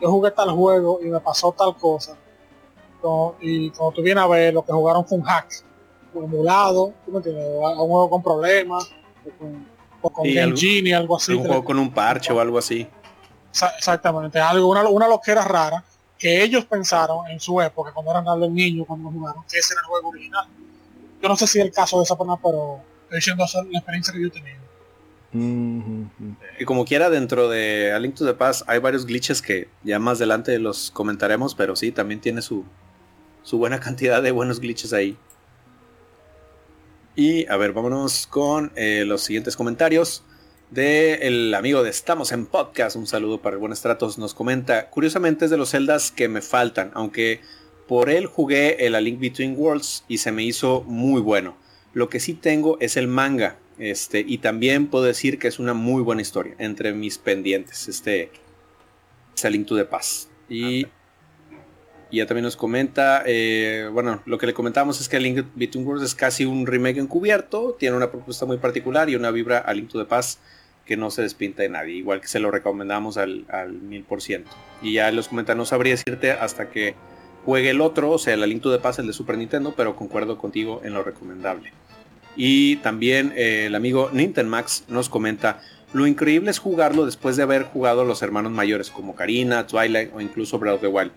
yo 0.00 0.10
jugué 0.10 0.30
tal 0.30 0.50
juego 0.50 1.00
y 1.02 1.06
me 1.06 1.20
pasó 1.20 1.52
tal 1.52 1.76
cosa. 1.76 2.16
y 3.40 3.70
cuando 3.70 3.94
tú 3.94 4.02
vienes 4.02 4.24
a 4.24 4.26
ver, 4.26 4.54
lo 4.54 4.64
que 4.64 4.72
jugaron 4.72 5.06
fue 5.06 5.18
un 5.18 5.24
hack, 5.24 5.64
un 6.14 6.24
emulado, 6.24 6.92
¿tú 7.04 7.12
me 7.12 7.18
entiendes? 7.18 7.46
un 7.46 7.88
juego 7.88 8.10
con 8.10 8.22
problemas, 8.22 8.90
o 10.00 10.10
con, 10.10 10.26
Genie, 10.26 10.94
algo 10.94 11.16
así. 11.16 11.32
Un 11.32 11.46
juego 11.46 11.64
con 11.64 11.78
un 11.78 11.90
parche 11.90 12.32
o 12.32 12.40
algo 12.40 12.58
así. 12.58 12.86
Exactamente, 13.78 14.38
algo, 14.40 14.68
una, 14.68 14.82
una 14.88 15.08
loquera 15.08 15.44
rara 15.44 15.84
que 16.18 16.42
ellos 16.42 16.64
pensaron 16.64 17.28
en 17.28 17.40
su 17.40 17.60
época, 17.60 17.92
cuando 17.92 18.10
eran 18.10 18.24
los 18.40 18.50
niños, 18.50 18.86
cuando 18.86 19.10
jugaron, 19.10 19.44
que 19.48 19.58
ese 19.58 19.74
era 19.74 19.82
el 19.82 19.86
juego 19.86 20.08
original. 20.08 20.46
Yo 21.22 21.28
no 21.28 21.36
sé 21.36 21.46
si 21.46 21.58
es 21.58 21.64
el 21.64 21.72
caso 21.72 21.98
de 21.98 22.04
esa 22.04 22.16
persona, 22.16 22.38
pero 22.42 22.80
estoy 23.04 23.18
diciendo 23.18 23.44
la 23.70 23.78
experiencia 23.78 24.12
que 24.12 24.20
yo 24.20 24.28
he 24.28 24.30
tenido. 24.30 24.63
Y 25.34 26.64
como 26.64 26.84
quiera, 26.84 27.10
dentro 27.10 27.48
de 27.48 27.92
A 27.92 27.98
Link 27.98 28.14
to 28.14 28.24
the 28.24 28.36
hay 28.68 28.78
varios 28.78 29.04
glitches 29.04 29.42
que 29.42 29.68
ya 29.82 29.98
más 29.98 30.18
adelante 30.18 30.58
los 30.60 30.92
comentaremos, 30.92 31.54
pero 31.54 31.74
sí, 31.74 31.90
también 31.90 32.20
tiene 32.20 32.40
su, 32.40 32.64
su 33.42 33.58
buena 33.58 33.80
cantidad 33.80 34.22
de 34.22 34.30
buenos 34.30 34.60
glitches 34.60 34.92
ahí. 34.92 35.16
Y 37.16 37.46
a 37.48 37.56
ver, 37.56 37.72
vámonos 37.72 38.26
con 38.28 38.72
eh, 38.76 39.04
los 39.06 39.22
siguientes 39.22 39.56
comentarios 39.56 40.22
de 40.70 41.14
el 41.26 41.54
amigo 41.54 41.82
de 41.82 41.90
Estamos 41.90 42.32
en 42.32 42.46
Podcast, 42.46 42.96
un 42.96 43.06
saludo 43.06 43.40
para 43.40 43.54
el 43.54 43.60
buen 43.60 43.72
Estratos, 43.72 44.18
nos 44.18 44.34
comenta, 44.34 44.90
curiosamente 44.90 45.44
es 45.44 45.50
de 45.50 45.56
los 45.56 45.70
celdas 45.70 46.10
que 46.10 46.28
me 46.28 46.42
faltan, 46.42 46.90
aunque 46.94 47.40
por 47.86 48.08
él 48.08 48.26
jugué 48.26 48.86
el 48.86 48.94
A 48.94 49.00
Link 49.00 49.20
Between 49.20 49.54
Worlds 49.56 50.04
y 50.08 50.18
se 50.18 50.32
me 50.32 50.42
hizo 50.42 50.82
muy 50.82 51.20
bueno. 51.20 51.56
Lo 51.92 52.08
que 52.08 52.18
sí 52.18 52.34
tengo 52.34 52.76
es 52.80 52.96
el 52.96 53.06
manga, 53.06 53.58
este, 53.78 54.24
y 54.26 54.38
también 54.38 54.86
puedo 54.86 55.04
decir 55.04 55.38
que 55.38 55.48
es 55.48 55.58
una 55.58 55.74
muy 55.74 56.02
buena 56.02 56.22
historia 56.22 56.54
entre 56.58 56.92
mis 56.92 57.18
pendientes, 57.18 57.88
este, 57.88 58.30
Link 59.50 59.66
to 59.66 59.76
the 59.76 59.84
Past. 59.84 60.30
Y, 60.48 60.86
y 62.10 62.18
ya 62.18 62.26
también 62.26 62.44
nos 62.44 62.56
comenta, 62.56 63.22
eh, 63.26 63.88
bueno, 63.92 64.22
lo 64.26 64.38
que 64.38 64.46
le 64.46 64.54
comentamos 64.54 65.00
es 65.00 65.08
que 65.08 65.18
Link 65.18 65.44
Between 65.54 65.86
Worlds 65.86 66.04
es 66.04 66.14
casi 66.14 66.44
un 66.44 66.66
remake 66.66 66.98
encubierto, 66.98 67.76
tiene 67.78 67.96
una 67.96 68.10
propuesta 68.10 68.46
muy 68.46 68.58
particular 68.58 69.10
y 69.10 69.16
una 69.16 69.30
vibra 69.30 69.58
A 69.58 69.74
Link 69.74 69.90
to 69.90 69.98
the 69.98 70.04
Past 70.04 70.40
que 70.84 70.96
no 70.96 71.10
se 71.10 71.22
despinta 71.22 71.62
de 71.62 71.70
nadie, 71.70 71.94
igual 71.94 72.20
que 72.20 72.28
se 72.28 72.38
lo 72.38 72.50
recomendamos 72.50 73.16
al, 73.16 73.46
mil 73.82 74.04
por 74.04 74.20
ciento. 74.20 74.50
Y 74.82 74.94
ya 74.94 75.10
los 75.12 75.28
comenta, 75.28 75.54
no 75.54 75.64
sabría 75.64 75.94
decirte 75.94 76.32
hasta 76.32 76.70
que 76.70 76.94
juegue 77.44 77.70
el 77.70 77.80
otro, 77.80 78.10
o 78.10 78.18
sea, 78.18 78.34
el 78.34 78.40
Link 78.42 78.62
de 78.62 78.78
Paz, 78.78 78.98
el 78.98 79.06
de 79.06 79.12
Super 79.12 79.38
Nintendo, 79.38 79.74
pero 79.76 79.96
concuerdo 79.96 80.38
contigo 80.38 80.82
en 80.84 80.94
lo 80.94 81.02
recomendable. 81.02 81.72
Y 82.36 82.76
también 82.76 83.32
eh, 83.36 83.66
el 83.66 83.74
amigo 83.74 84.10
Max 84.44 84.84
nos 84.88 85.08
comenta, 85.08 85.60
lo 85.92 86.06
increíble 86.06 86.50
es 86.50 86.58
jugarlo 86.58 87.06
después 87.06 87.36
de 87.36 87.44
haber 87.44 87.64
jugado 87.64 88.04
los 88.04 88.22
hermanos 88.22 88.52
mayores 88.52 88.90
como 88.90 89.14
Karina, 89.14 89.66
Twilight 89.66 90.10
o 90.14 90.20
incluso 90.20 90.58
Breath 90.58 90.76
of 90.76 90.80
the 90.80 90.88
Wild. 90.88 91.12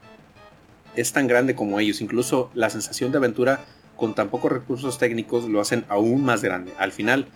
Es 0.96 1.14
tan 1.14 1.28
grande 1.28 1.56
como 1.56 1.80
ellos, 1.80 2.02
incluso 2.02 2.52
la 2.54 2.70
sensación 2.70 3.12
de 3.12 3.18
aventura 3.18 3.66
con 3.96 4.14
tan 4.14 4.30
pocos 4.30 4.52
recursos 4.52 4.98
técnicos 5.00 5.50
lo 5.50 5.60
hacen 5.60 5.86
aún 5.90 6.24
más 6.24 6.44
grande. 6.44 6.72
Al 6.78 6.92
final, 6.92 7.28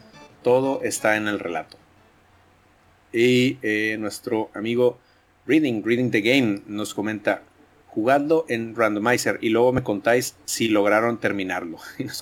todo 0.44 0.82
está 0.84 1.18
en 1.18 1.28
el 1.28 1.40
relato. 1.40 1.78
Y 3.12 3.58
eh, 3.62 3.98
nuestro 4.00 4.50
amigo 4.54 5.00
Reading, 5.46 5.84
Reading 5.84 6.12
the 6.12 6.22
Game 6.22 6.62
nos 6.68 6.94
comenta, 6.94 7.42
jugando 7.88 8.46
en 8.48 8.76
Randomizer 8.76 9.40
y 9.42 9.50
luego 9.50 9.74
me 9.74 9.84
contáis 9.84 10.36
si 10.46 10.70
lograron 10.70 11.20
terminarlo. 11.20 11.78
Y 11.98 12.04
nos 12.06 12.22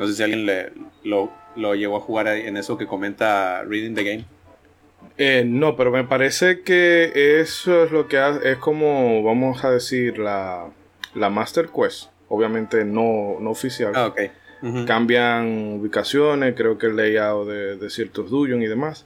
No 0.00 0.06
sé 0.06 0.14
si 0.14 0.22
alguien 0.22 0.46
le, 0.46 0.72
lo, 1.04 1.30
lo, 1.56 1.74
llegó 1.74 1.98
a 1.98 2.00
jugar 2.00 2.26
en 2.28 2.56
eso 2.56 2.78
que 2.78 2.86
comenta 2.86 3.62
Reading 3.64 3.94
the 3.94 4.02
Game. 4.02 4.24
Eh, 5.18 5.44
no, 5.46 5.76
pero 5.76 5.90
me 5.90 6.04
parece 6.04 6.62
que 6.62 7.40
eso 7.42 7.84
es 7.84 7.90
lo 7.90 8.08
que 8.08 8.18
es 8.44 8.56
como, 8.56 9.22
vamos 9.22 9.62
a 9.62 9.70
decir, 9.70 10.18
la, 10.18 10.68
la 11.14 11.28
Master 11.28 11.68
Quest. 11.68 12.08
Obviamente 12.28 12.82
no, 12.86 13.36
no 13.40 13.50
oficial. 13.50 13.92
Ah, 13.94 14.06
okay. 14.06 14.30
Cambian 14.86 15.78
ubicaciones, 15.80 16.54
creo 16.54 16.78
que 16.78 16.86
el 16.86 16.96
layout 16.96 17.46
de, 17.46 17.76
de 17.76 17.90
ciertos 17.90 18.30
dungeons 18.30 18.64
y 18.64 18.68
demás. 18.68 19.04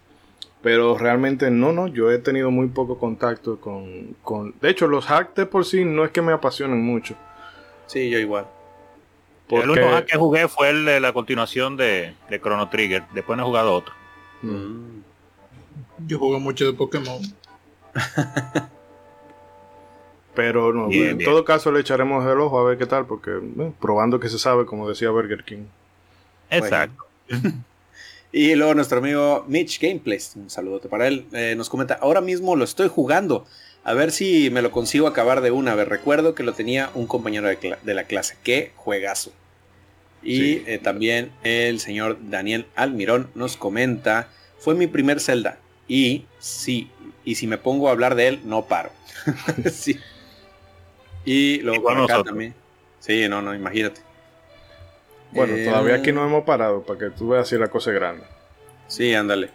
Pero 0.62 0.97
realmente 0.97 1.51
no, 1.51 1.73
no, 1.73 1.89
yo 1.89 2.12
he 2.12 2.19
tenido 2.19 2.53
muy 2.53 2.69
poco 2.69 2.99
contacto 2.99 3.61
con... 3.61 4.15
con... 4.23 4.55
De 4.61 4.71
hecho, 4.71 4.87
los 4.87 5.11
hacks 5.11 5.35
de 5.35 5.47
por 5.47 5.65
sí 5.65 5.85
no 5.85 6.05
es 6.05 6.12
que 6.12 6.23
me 6.23 6.33
apasionen 6.33 6.81
mucho. 6.81 7.16
Sí, 7.87 8.11
yo 8.11 8.21
igual. 8.21 8.47
El 9.63 9.71
único 9.71 9.89
hack 9.91 10.07
que 10.07 10.17
jugué 10.17 10.49
fue 10.49 10.71
el 10.71 10.85
de 10.85 11.01
la 11.01 11.13
continuación 11.13 11.77
de, 11.77 12.15
de 12.29 12.41
Chrono 12.41 12.69
Trigger. 12.69 13.05
Después 13.13 13.37
no 13.37 13.45
he 13.45 13.47
jugado 13.47 13.73
otro. 13.75 13.95
Mm. 14.43 15.03
Yo 16.07 16.19
juego 16.19 16.41
mucho 16.41 16.67
de 16.67 16.73
Pokémon. 16.73 17.21
Pero 20.35 20.73
no, 20.73 20.91
en 20.91 21.19
todo 21.19 21.45
caso 21.45 21.71
le 21.71 21.81
echaremos 21.81 22.27
el 22.27 22.41
ojo 22.41 22.59
a 22.59 22.65
ver 22.65 22.77
qué 22.77 22.87
tal, 22.87 23.07
porque 23.07 23.31
eh, 23.31 23.73
probando 23.81 24.19
que 24.19 24.29
se 24.29 24.39
sabe, 24.39 24.67
como 24.67 24.89
decía 24.89 25.11
Burger 25.11 25.45
King. 25.45 25.67
Exacto. 26.51 27.05
Y 28.37 28.57
luego 28.57 28.75
nuestro 28.75 28.99
amigo 28.99 29.45
Mitch 29.47 29.81
Gameplays, 29.81 30.33
un 30.35 30.51
saludote 30.51 30.89
para 30.89 31.07
él, 31.07 31.25
eh, 31.33 31.55
nos 31.57 31.71
comenta, 31.71 31.95
ahora 31.95 32.21
mismo 32.21 32.57
lo 32.57 32.65
estoy 32.65 32.89
jugando. 32.89 33.47
A 33.85 33.95
ver 33.95 34.11
si 34.11 34.51
me 34.51 34.61
lo 34.61 34.73
consigo 34.73 35.07
acabar 35.07 35.41
de 35.41 35.53
una 35.53 35.77
vez. 35.77 35.87
Recuerdo 35.87 36.35
que 36.35 36.43
lo 36.43 36.53
tenía 36.53 36.91
un 36.95 37.07
compañero 37.07 37.47
de, 37.47 37.95
la 37.95 38.05
clase. 38.05 38.37
Qué 38.43 38.73
juegazo. 38.75 39.31
Y 40.25 40.63
eh, 40.67 40.81
también 40.83 41.31
el 41.43 41.81
señor 41.81 42.19
Daniel 42.23 42.67
Almirón 42.75 43.29
nos 43.35 43.57
comenta. 43.57 44.29
Fue 44.59 44.75
mi 44.75 44.87
primer 44.87 45.21
Zelda. 45.21 45.59
Y 45.87 46.25
sí, 46.39 46.91
y 47.25 47.35
si 47.35 47.47
me 47.47 47.59
pongo 47.59 47.89
a 47.89 47.93
hablar 47.93 48.15
de 48.15 48.29
él, 48.29 48.41
no 48.45 48.65
paro. 48.67 48.91
sí. 49.71 49.99
Y 51.25 51.61
luego 51.61 51.91
acá 51.91 52.23
también. 52.23 52.55
Sí, 53.01 53.29
no, 53.29 53.43
no, 53.43 53.55
imagínate. 53.55 54.01
Bueno, 55.33 55.55
todavía 55.65 55.97
aquí 55.97 56.13
no 56.13 56.25
hemos 56.25 56.45
parado 56.45 56.83
para 56.83 56.99
que 56.99 57.11
tú 57.11 57.29
veas 57.29 57.49
si 57.49 57.59
la 57.59 57.69
cosa 57.69 57.91
es 57.91 57.97
grande. 57.97 58.25
Sí, 58.87 59.15
ándale. 59.15 59.51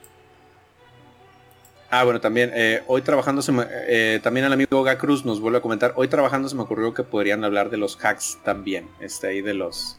Ah, 1.92 2.04
bueno, 2.04 2.22
también, 2.22 2.52
eh, 2.54 2.84
hoy 2.86 3.02
trabajando, 3.02 3.42
se 3.42 3.52
eh, 3.88 4.20
también 4.22 4.46
el 4.46 4.54
amigo 4.54 4.86
Cruz 5.00 5.26
nos 5.26 5.40
vuelve 5.40 5.58
a 5.58 5.62
comentar, 5.62 5.94
hoy 5.96 6.08
trabajando 6.08 6.48
se 6.48 6.56
me 6.56 6.62
ocurrió 6.62 6.94
que 6.94 7.04
podrían 7.04 7.44
hablar 7.44 7.72
de 7.72 7.78
los 7.78 7.98
hacks 7.98 8.38
también, 8.44 8.88
este 9.00 9.28
ahí 9.28 9.42
de 9.42 9.56
los, 9.56 9.99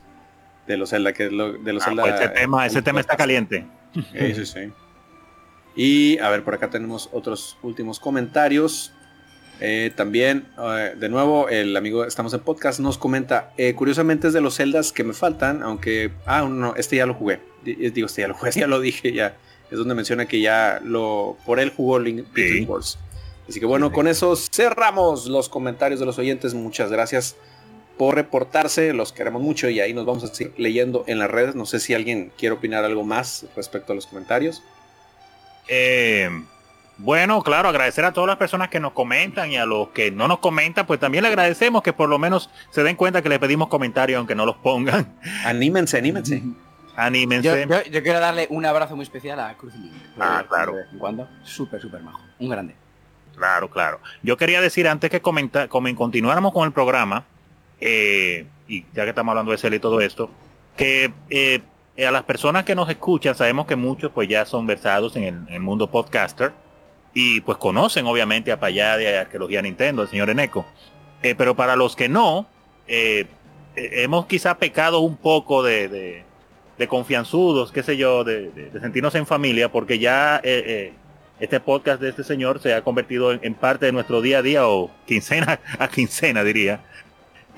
de 0.70 0.78
los 0.78 0.90
Zelda, 0.90 1.12
que 1.12 1.30
lo, 1.30 1.52
de 1.52 1.72
los 1.72 1.82
ah, 1.82 1.86
Zelda, 1.86 2.02
pues 2.02 2.14
ese 2.14 2.28
tema, 2.28 2.66
ese 2.66 2.82
tema 2.82 3.00
está 3.00 3.16
caliente. 3.16 3.66
Sí, 3.94 4.34
sí, 4.34 4.46
sí. 4.46 4.60
Y 5.74 6.18
a 6.18 6.30
ver, 6.30 6.44
por 6.44 6.54
acá 6.54 6.70
tenemos 6.70 7.08
otros 7.12 7.56
últimos 7.62 8.00
comentarios. 8.00 8.92
Eh, 9.62 9.92
también, 9.94 10.46
de 10.96 11.08
nuevo, 11.10 11.48
el 11.50 11.76
amigo 11.76 12.04
Estamos 12.04 12.32
en 12.32 12.40
Podcast 12.40 12.80
nos 12.80 12.96
comenta, 12.96 13.52
curiosamente 13.76 14.28
es 14.28 14.32
de 14.32 14.40
los 14.40 14.54
celdas 14.54 14.90
que 14.90 15.04
me 15.04 15.12
faltan, 15.12 15.62
aunque, 15.62 16.12
ah, 16.24 16.46
no, 16.48 16.74
este 16.76 16.96
ya 16.96 17.06
lo 17.06 17.14
jugué. 17.14 17.40
Digo, 17.62 18.06
este 18.06 18.22
ya 18.22 18.28
lo 18.28 18.34
jugué, 18.34 18.52
ya 18.56 18.66
lo 18.66 18.80
dije, 18.80 19.12
ya 19.12 19.36
es 19.70 19.78
donde 19.78 19.94
menciona 19.94 20.26
que 20.26 20.40
ya 20.40 20.80
lo 20.82 21.36
por 21.46 21.60
él 21.60 21.72
jugó 21.76 21.98
Link 21.98 22.26
Wars. 22.66 22.98
Así 23.48 23.60
que 23.60 23.66
bueno, 23.66 23.92
con 23.92 24.06
eso 24.06 24.36
cerramos 24.36 25.26
los 25.26 25.48
comentarios 25.48 26.00
de 26.00 26.06
los 26.06 26.18
oyentes. 26.18 26.54
Muchas 26.54 26.90
gracias 26.90 27.36
por 28.00 28.14
reportarse, 28.14 28.94
los 28.94 29.12
queremos 29.12 29.42
mucho 29.42 29.68
y 29.68 29.78
ahí 29.78 29.92
nos 29.92 30.06
vamos 30.06 30.24
a 30.24 30.28
seguir 30.28 30.54
leyendo 30.56 31.04
en 31.06 31.18
las 31.18 31.30
redes. 31.30 31.54
No 31.54 31.66
sé 31.66 31.78
si 31.80 31.92
alguien 31.92 32.32
quiere 32.38 32.54
opinar 32.54 32.82
algo 32.82 33.04
más 33.04 33.44
respecto 33.54 33.92
a 33.92 33.94
los 33.94 34.06
comentarios. 34.06 34.62
Eh, 35.68 36.30
bueno, 36.96 37.42
claro, 37.42 37.68
agradecer 37.68 38.06
a 38.06 38.14
todas 38.14 38.28
las 38.28 38.38
personas 38.38 38.70
que 38.70 38.80
nos 38.80 38.92
comentan 38.92 39.52
y 39.52 39.58
a 39.58 39.66
los 39.66 39.90
que 39.90 40.10
no 40.10 40.28
nos 40.28 40.38
comentan, 40.38 40.86
pues 40.86 40.98
también 40.98 41.24
le 41.24 41.28
agradecemos 41.28 41.82
que 41.82 41.92
por 41.92 42.08
lo 42.08 42.18
menos 42.18 42.48
se 42.70 42.82
den 42.82 42.96
cuenta 42.96 43.20
que 43.20 43.28
le 43.28 43.38
pedimos 43.38 43.68
comentarios 43.68 44.16
aunque 44.16 44.34
no 44.34 44.46
los 44.46 44.56
pongan. 44.56 45.14
Anímense, 45.44 45.98
anímense. 45.98 46.42
Anímense. 46.96 47.66
Yo, 47.90 48.02
quiero 48.02 48.18
darle 48.18 48.46
un 48.48 48.64
abrazo 48.64 48.96
muy 48.96 49.02
especial 49.02 49.38
a 49.40 49.52
Cruz 49.58 49.74
Link. 49.74 49.92
Ah, 50.18 50.42
claro. 50.48 50.74
cuando. 50.98 51.28
Súper, 51.44 51.82
súper 51.82 52.00
majo. 52.00 52.22
Un 52.38 52.48
grande. 52.48 52.74
Claro, 53.36 53.68
claro. 53.68 54.00
Yo 54.22 54.38
quería 54.38 54.62
decir 54.62 54.88
antes 54.88 55.10
que 55.10 55.20
comenta, 55.20 55.68
continuáramos 55.68 56.54
con 56.54 56.64
el 56.64 56.72
programa, 56.72 57.26
eh, 57.80 58.46
y 58.68 58.84
ya 58.94 59.04
que 59.04 59.10
estamos 59.10 59.32
hablando 59.32 59.52
de 59.52 59.58
Cel 59.58 59.74
y 59.74 59.78
todo 59.78 60.00
esto, 60.00 60.30
que 60.76 61.12
eh, 61.30 61.60
a 62.06 62.10
las 62.10 62.22
personas 62.24 62.64
que 62.64 62.74
nos 62.74 62.88
escuchan, 62.88 63.34
sabemos 63.34 63.66
que 63.66 63.76
muchos 63.76 64.10
pues 64.12 64.28
ya 64.28 64.44
son 64.46 64.66
versados 64.66 65.16
en 65.16 65.46
el, 65.48 65.60
mundo 65.60 65.90
podcaster 65.90 66.52
y 67.12 67.40
pues 67.40 67.58
conocen 67.58 68.06
obviamente 68.06 68.52
a 68.52 68.60
Payá 68.60 68.96
de 68.96 69.18
Arqueología 69.18 69.62
Nintendo, 69.62 70.02
el 70.02 70.08
señor 70.08 70.30
Eneco. 70.30 70.64
Eh, 71.22 71.34
pero 71.36 71.54
para 71.54 71.76
los 71.76 71.96
que 71.96 72.08
no, 72.08 72.46
hemos 73.76 74.26
quizá 74.26 74.56
pecado 74.56 75.00
un 75.00 75.16
poco 75.16 75.62
de 75.62 76.24
de 76.80 76.88
confianzudos, 76.88 77.72
qué 77.72 77.82
sé 77.82 77.98
yo, 77.98 78.24
de, 78.24 78.70
sentirnos 78.80 79.14
en 79.14 79.26
familia, 79.26 79.70
porque 79.70 79.98
ya 79.98 80.40
eh, 80.42 80.64
eh, 80.66 80.92
este 81.38 81.60
podcast 81.60 82.00
de 82.00 82.08
este 82.08 82.24
señor 82.24 82.58
se 82.58 82.72
ha 82.72 82.82
convertido 82.82 83.32
en, 83.32 83.52
parte 83.52 83.84
de 83.84 83.92
nuestro 83.92 84.22
día 84.22 84.38
a 84.38 84.42
día 84.42 84.66
o 84.66 84.90
quincena 85.06 85.60
a 85.78 85.88
quincena, 85.88 86.42
diría. 86.42 86.80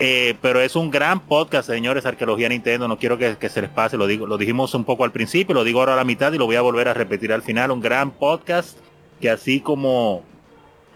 Eh, 0.04 0.34
pero 0.42 0.60
es 0.60 0.74
un 0.74 0.90
gran 0.90 1.20
podcast, 1.20 1.68
señores, 1.68 2.04
Arqueología 2.04 2.48
Nintendo. 2.48 2.88
No 2.88 2.98
quiero 2.98 3.18
que, 3.18 3.36
se 3.48 3.62
les 3.62 3.70
pase, 3.70 3.96
lo 3.96 4.08
digo, 4.08 4.26
lo 4.26 4.36
dijimos 4.36 4.74
un 4.74 4.82
poco 4.82 5.04
al 5.04 5.12
principio, 5.12 5.54
lo 5.54 5.62
digo 5.62 5.78
ahora 5.78 5.92
a 5.92 5.96
la 5.96 6.02
mitad 6.02 6.32
y 6.32 6.38
lo 6.38 6.46
voy 6.46 6.56
a 6.56 6.60
volver 6.60 6.88
a 6.88 6.92
repetir 6.92 7.32
al 7.32 7.42
final. 7.42 7.70
Un 7.70 7.80
gran 7.80 8.10
podcast 8.10 8.76
que 9.20 9.30
así 9.30 9.60
como 9.60 10.24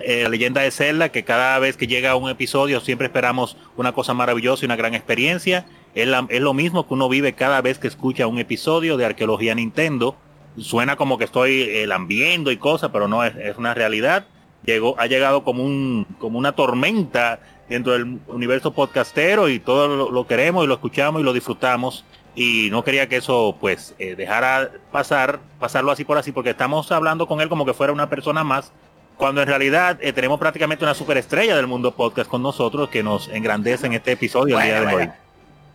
la 0.01 0.29
leyenda 0.29 0.63
de 0.63 0.73
Zelda, 0.73 1.11
que 1.11 1.23
cada 1.23 1.57
vez 1.61 1.77
que 1.77 1.87
llega 1.87 2.17
un 2.17 2.29
episodio 2.29 2.81
siempre 2.81 3.07
esperamos 3.07 3.57
una 3.77 3.93
cosa 3.93 4.13
maravillosa 4.13 4.65
y 4.65 4.67
una 4.67 4.75
gran 4.75 4.93
experiencia. 4.93 5.67
Es, 5.95 6.09
lo 6.09 6.53
mismo 6.53 6.89
que 6.89 6.95
uno 6.95 7.09
vive 7.09 7.33
cada 7.35 7.61
vez 7.63 7.79
que 7.79 7.87
escucha 7.87 8.27
un 8.27 8.41
episodio 8.41 8.97
de 8.97 9.05
Arqueología 9.05 9.55
Nintendo. 9.55 10.17
Suena 10.59 10.97
como 10.97 11.17
que 11.17 11.27
estoy 11.27 11.63
eh, 11.63 11.87
lambiendo 11.87 12.51
y 12.51 12.57
cosas, 12.57 12.91
pero 12.93 13.07
no 13.07 13.23
es, 13.23 13.57
una 13.57 13.73
realidad. 13.73 14.27
Llegó, 14.65 14.99
ha 14.99 15.07
llegado 15.07 15.45
como, 15.45 15.63
un, 15.63 16.09
como 16.19 16.41
una 16.41 16.57
tormenta 16.57 17.39
dentro 17.69 17.93
del 17.93 18.21
universo 18.29 18.73
podcastero 18.73 19.49
y 19.49 19.59
todo 19.59 20.11
lo, 20.11 20.27
queremos 20.27 20.65
y 20.65 20.69
lo 20.69 20.75
escuchamos 20.75 21.21
y 21.21 21.25
lo 21.25 21.33
disfrutamos. 21.33 22.05
Y 22.35 22.69
no 22.71 22.85
quería 22.85 23.09
que 23.09 23.17
eso 23.17 23.57
pues 23.61 23.95
eh, 23.99 24.15
dejara 24.15 24.71
pasar, 24.93 25.41
pasarlo 25.59 25.91
así 25.91 26.05
por 26.05 26.19
así, 26.19 26.33
porque 26.33 26.51
estamos 26.51 26.93
hablando 26.93 27.27
con 27.27 27.41
él 27.41 27.49
como 27.49 27.65
que 27.65 27.73
fuera 27.73 27.93
una 27.93 28.11
persona 28.11 28.45
más 28.45 28.73
cuando 29.17 29.41
en 29.41 29.49
realidad 29.49 29.99
eh, 30.03 30.13
tenemos 30.13 30.39
prácticamente 30.39 30.85
una 30.85 30.95
superestrella 30.95 31.57
del 31.57 31.67
mundo 31.67 31.93
podcast 31.93 32.29
con 32.29 32.43
nosotros 32.43 32.91
que 32.91 33.03
nos 33.03 33.29
engrandece 33.29 33.87
en 33.87 33.95
este 33.95 34.13
episodio 34.13 34.59
el 34.59 34.65
día 34.65 34.81
de 34.83 34.95
hoy. 34.95 35.11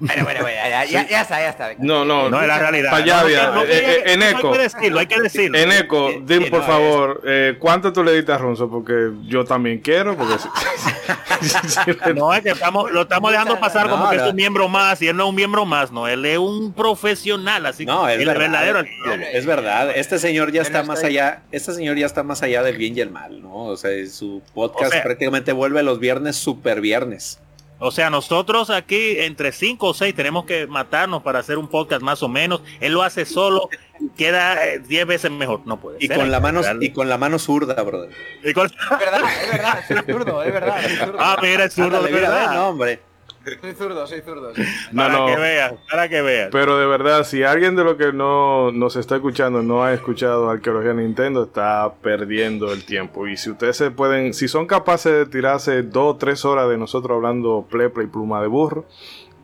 Bueno, 0.02 0.24
bueno, 0.24 0.42
bueno, 0.42 0.58
ya, 0.58 0.84
ya, 0.86 1.08
ya, 1.08 1.22
está, 1.22 1.40
ya 1.40 1.50
está. 1.50 1.70
No, 1.78 2.04
no, 2.04 2.28
no 2.28 2.42
es 2.42 2.48
la 2.48 2.58
realidad. 2.58 2.92
Allá, 2.92 3.52
no, 3.54 3.64
eh, 3.64 3.68
eh, 3.70 4.04
en 4.08 4.24
eco. 4.24 4.48
Hay 4.48 4.58
que 4.58 4.64
decirlo, 4.64 5.00
hay 5.00 5.06
que 5.06 5.22
decirlo. 5.22 5.58
En 5.60 5.72
eco, 5.72 6.10
dime 6.24 6.50
por 6.50 6.66
favor, 6.66 7.22
eh, 7.24 7.56
¿cuánto 7.60 7.94
tú 7.94 8.04
le 8.04 8.14
diste 8.14 8.32
a 8.32 8.40
Ronzo? 8.40 8.68
Porque 8.68 9.12
yo 9.28 9.46
también 9.46 9.78
quiero. 9.80 10.18
Porque 10.18 10.34
no, 12.16 12.34
es 12.34 12.42
que 12.42 12.50
estamos, 12.50 12.92
lo 12.92 13.04
estamos 13.04 13.32
dejando 13.32 13.60
pasar 13.60 13.90
como 13.90 14.10
que 14.10 14.16
es 14.16 14.24
un 14.24 14.36
miembro 14.36 14.68
más 14.68 15.00
y 15.04 15.08
él 15.08 15.16
no 15.16 15.26
es 15.26 15.30
un 15.30 15.36
miembro 15.36 15.66
más, 15.66 15.92
no, 15.92 16.08
él 16.08 16.26
es 16.26 16.40
un 16.40 16.74
profesional, 16.74 17.68
así 17.68 17.86
no, 17.86 18.10
es 18.10 18.26
verdadero. 18.26 18.84
Es 19.32 19.46
verdad, 19.46 19.92
este 19.96 20.18
señor 20.18 20.52
ya 20.52 20.64
está 20.64 20.82
más 20.82 21.04
allá, 21.04 21.44
este 21.52 21.74
señor 21.74 21.96
ya 21.96 22.08
está 22.08 22.24
más 22.24 22.42
allá 22.42 22.64
del 22.64 22.78
bien 22.78 22.98
y 22.98 23.02
el 23.02 23.12
mal, 23.12 23.40
¿no? 23.40 23.66
O 23.66 23.78
sea, 23.78 23.92
su 24.10 24.42
podcast 24.56 24.96
prácticamente 25.04 25.52
vuelve 25.52 25.84
los 25.84 26.00
viernes 26.00 26.38
super 26.38 26.82
viernes. 26.82 27.40
O 27.84 27.90
sea, 27.90 28.12
nosotros 28.12 28.70
aquí 28.70 29.16
entre 29.18 29.52
cinco 29.52 29.88
o 29.88 29.94
seis 29.96 30.14
tenemos 30.14 30.46
que 30.46 30.68
matarnos 30.68 31.24
para 31.24 31.40
hacer 31.40 31.58
un 31.58 31.68
podcast 31.68 32.04
más 32.04 32.22
o 32.22 32.28
menos. 32.28 32.62
Él 32.80 32.94
lo 32.94 33.02
hace 33.02 33.26
solo, 33.26 33.70
queda 34.16 34.78
10 34.78 35.08
veces 35.08 35.32
mejor. 35.32 35.62
No 35.66 35.80
puede 35.80 35.98
y 36.00 36.08
Con 36.08 36.30
la 36.30 36.40
mano, 36.40 36.62
y 36.80 36.92
con 36.92 37.10
la 37.10 37.18
mano 37.18 37.40
zurda, 37.40 37.82
brother. 37.82 38.12
Es 38.44 38.54
verdad, 38.54 39.22
es 39.44 39.52
verdad, 39.52 39.80
es 39.80 40.06
zurdo, 40.06 40.44
es 40.44 40.54
verdad. 40.54 40.78
Ah, 41.18 41.38
mira, 41.42 41.66
es 41.66 41.74
zurdo, 41.74 42.04
de 42.04 42.12
verdad. 42.12 42.54
No, 42.54 42.70
hombre. 42.70 43.11
Soy 43.44 43.74
zurdo, 43.74 44.06
soy 44.06 44.22
zurdo. 44.22 44.54
para 44.96 45.26
que 45.26 45.36
veas, 45.36 45.74
para 45.90 46.10
que 46.10 46.22
veas. 46.22 46.50
Pero 46.52 46.78
de 46.78 46.86
verdad, 46.86 47.24
si 47.24 47.44
alguien 47.44 47.76
de 47.76 47.84
lo 47.84 47.98
que 47.98 48.14
no 48.14 48.72
nos 48.72 48.96
está 48.96 49.16
escuchando 49.16 49.64
no 49.64 49.84
ha 49.84 49.94
escuchado 49.94 50.50
Arqueología 50.50 50.94
Nintendo, 50.94 51.46
está 51.46 51.92
perdiendo 52.02 52.72
el 52.72 52.84
tiempo. 52.84 53.28
Y 53.28 53.38
si 53.38 53.50
ustedes 53.50 53.78
se 53.78 53.90
pueden, 53.90 54.34
si 54.34 54.48
son 54.48 54.68
capaces 54.68 55.12
de 55.12 55.26
tirarse 55.26 55.82
dos 55.82 56.16
o 56.16 56.18
tres 56.18 56.46
horas 56.46 56.70
de 56.70 56.78
nosotros 56.78 57.16
hablando 57.16 57.66
pleple 57.70 58.04
y 58.04 58.08
pluma 58.08 58.42
de 58.42 58.48
burro, 58.48 58.86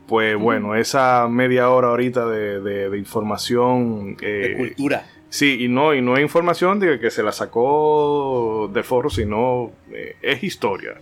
pues 0.07 0.37
bueno, 0.37 0.75
esa 0.75 1.27
media 1.27 1.69
hora 1.69 1.89
ahorita 1.89 2.27
de, 2.27 2.97
información. 2.97 4.15
Eh, 4.21 4.49
de 4.49 4.57
cultura. 4.57 5.07
Sí, 5.29 5.65
y 5.65 5.67
no, 5.67 5.93
y 5.93 6.01
no 6.01 6.15
es 6.15 6.21
información 6.21 6.79
de 6.79 6.99
que 6.99 7.11
se 7.11 7.23
la 7.23 7.31
sacó 7.31 8.69
de 8.71 8.83
foro, 8.83 9.09
sino 9.09 9.71
eh, 9.91 10.15
es 10.21 10.43
historia. 10.43 11.01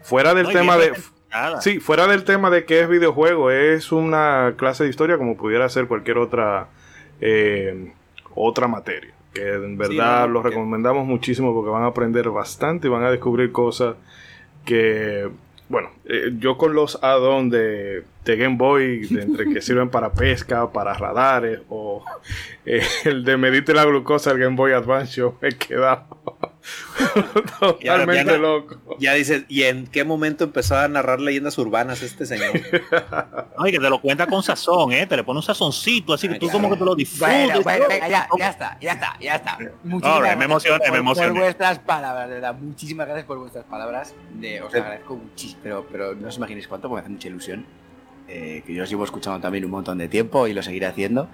Fuera 0.00 0.32
del 0.32 0.48
tema 0.48 0.76
de 0.76 0.92
Sí, 1.60 1.80
fuera 1.80 2.06
del 2.06 2.24
tema 2.24 2.50
de 2.50 2.64
que 2.64 2.80
es 2.80 2.88
videojuego, 2.88 3.50
es 3.50 3.92
una 3.92 4.54
clase 4.56 4.84
de 4.84 4.90
historia 4.90 5.18
como 5.18 5.36
pudiera 5.36 5.68
ser 5.68 5.86
cualquier 5.86 6.18
otra 6.18 6.68
eh, 7.20 7.92
otra 8.34 8.68
materia. 8.68 9.12
Que 9.32 9.54
en 9.54 9.76
verdad 9.76 10.28
lo 10.28 10.42
recomendamos 10.42 11.06
muchísimo 11.06 11.52
porque 11.52 11.70
van 11.70 11.82
a 11.82 11.86
aprender 11.88 12.30
bastante 12.30 12.88
y 12.88 12.90
van 12.90 13.04
a 13.04 13.10
descubrir 13.10 13.52
cosas 13.52 13.96
que, 14.64 15.28
bueno, 15.68 15.90
eh, 16.06 16.32
yo 16.38 16.56
con 16.56 16.74
los 16.74 17.02
add 17.02 17.20
de, 17.50 18.02
de, 18.24 18.36
Game 18.36 18.56
Boy, 18.56 19.06
entre 19.10 19.52
que 19.52 19.60
sirven 19.62 19.90
para 19.90 20.12
pesca, 20.12 20.72
para 20.72 20.94
radares, 20.94 21.60
o 21.68 22.02
eh, 22.64 22.82
el 23.04 23.24
de 23.24 23.36
medite 23.36 23.74
la 23.74 23.84
glucosa 23.84 24.30
del 24.30 24.40
Game 24.40 24.56
Boy 24.56 24.72
Advance, 24.72 25.16
yo 25.16 25.36
me 25.42 25.48
he 25.48 25.52
quedado 25.52 26.35
Totalmente 27.60 28.32
ya, 28.32 28.38
loco. 28.38 28.96
Ya 28.98 29.14
dices, 29.14 29.44
¿y 29.48 29.62
en 29.64 29.86
qué 29.86 30.04
momento 30.04 30.44
empezó 30.44 30.76
a 30.76 30.88
narrar 30.88 31.20
leyendas 31.20 31.56
urbanas 31.58 32.02
este 32.02 32.26
señor? 32.26 32.52
Ay, 33.58 33.72
que 33.72 33.78
te 33.78 33.90
lo 33.90 34.00
cuenta 34.00 34.26
con 34.26 34.42
sazón, 34.42 34.92
¿eh? 34.92 35.06
Te 35.06 35.16
le 35.16 35.24
pone 35.24 35.38
un 35.38 35.42
sazoncito, 35.42 36.14
así 36.14 36.28
que 36.28 36.38
tú 36.38 36.48
como 36.50 36.70
que 36.70 36.76
te 36.76 36.84
lo 36.84 36.94
disfrutas. 36.94 37.62
Bueno, 37.62 37.88
venga, 37.88 38.08
ya, 38.08 38.28
ya 38.38 38.48
está, 38.48 38.78
ya 38.80 38.92
está, 38.92 39.16
ya 39.20 39.34
está. 39.36 39.58
Muchísimas 39.84 40.18
gracias 40.18 40.38
me 40.38 40.44
emocioné, 40.44 40.90
me 40.90 40.98
emocioné. 40.98 41.28
Por 41.30 41.40
vuestras 41.40 41.78
palabras, 41.80 42.28
de 42.28 42.34
verdad. 42.34 42.54
Muchísimas 42.54 43.06
gracias 43.06 43.26
por 43.26 43.38
vuestras 43.38 43.64
palabras. 43.64 44.14
De, 44.34 44.62
os 44.62 44.74
agradezco 44.74 45.16
muchísimo, 45.16 45.60
pero, 45.62 45.86
pero 45.90 46.14
no 46.14 46.28
os 46.28 46.36
imaginéis 46.36 46.68
cuánto, 46.68 46.88
porque 46.88 47.02
me 47.02 47.06
hace 47.06 47.12
mucha 47.12 47.28
ilusión. 47.28 47.66
Eh, 48.28 48.64
que 48.66 48.74
yo 48.74 48.82
os 48.82 48.90
llevo 48.90 49.04
escuchando 49.04 49.40
también 49.40 49.64
un 49.64 49.70
montón 49.70 49.98
de 49.98 50.08
tiempo 50.08 50.46
y 50.46 50.52
lo 50.52 50.62
seguiré 50.62 50.86
haciendo. 50.86 51.28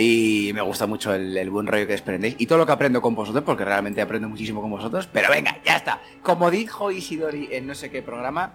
Y 0.00 0.52
me 0.54 0.60
gusta 0.62 0.86
mucho 0.86 1.12
el, 1.12 1.50
buen 1.50 1.66
rollo 1.66 1.84
que 1.84 1.92
desprendéis 1.94 2.36
y 2.38 2.46
todo 2.46 2.58
lo 2.58 2.66
que 2.66 2.70
aprendo 2.70 3.02
con 3.02 3.16
vosotros, 3.16 3.42
porque 3.42 3.64
realmente 3.64 4.00
aprendo 4.00 4.28
muchísimo 4.28 4.60
con 4.60 4.70
vosotros. 4.70 5.08
Pero 5.12 5.28
venga, 5.28 5.58
ya 5.64 5.74
está. 5.74 6.00
Como 6.22 6.52
dijo 6.52 6.92
Isidori 6.92 7.48
en 7.50 7.66
no 7.66 7.74
sé 7.74 7.90
qué 7.90 8.00
programa, 8.00 8.52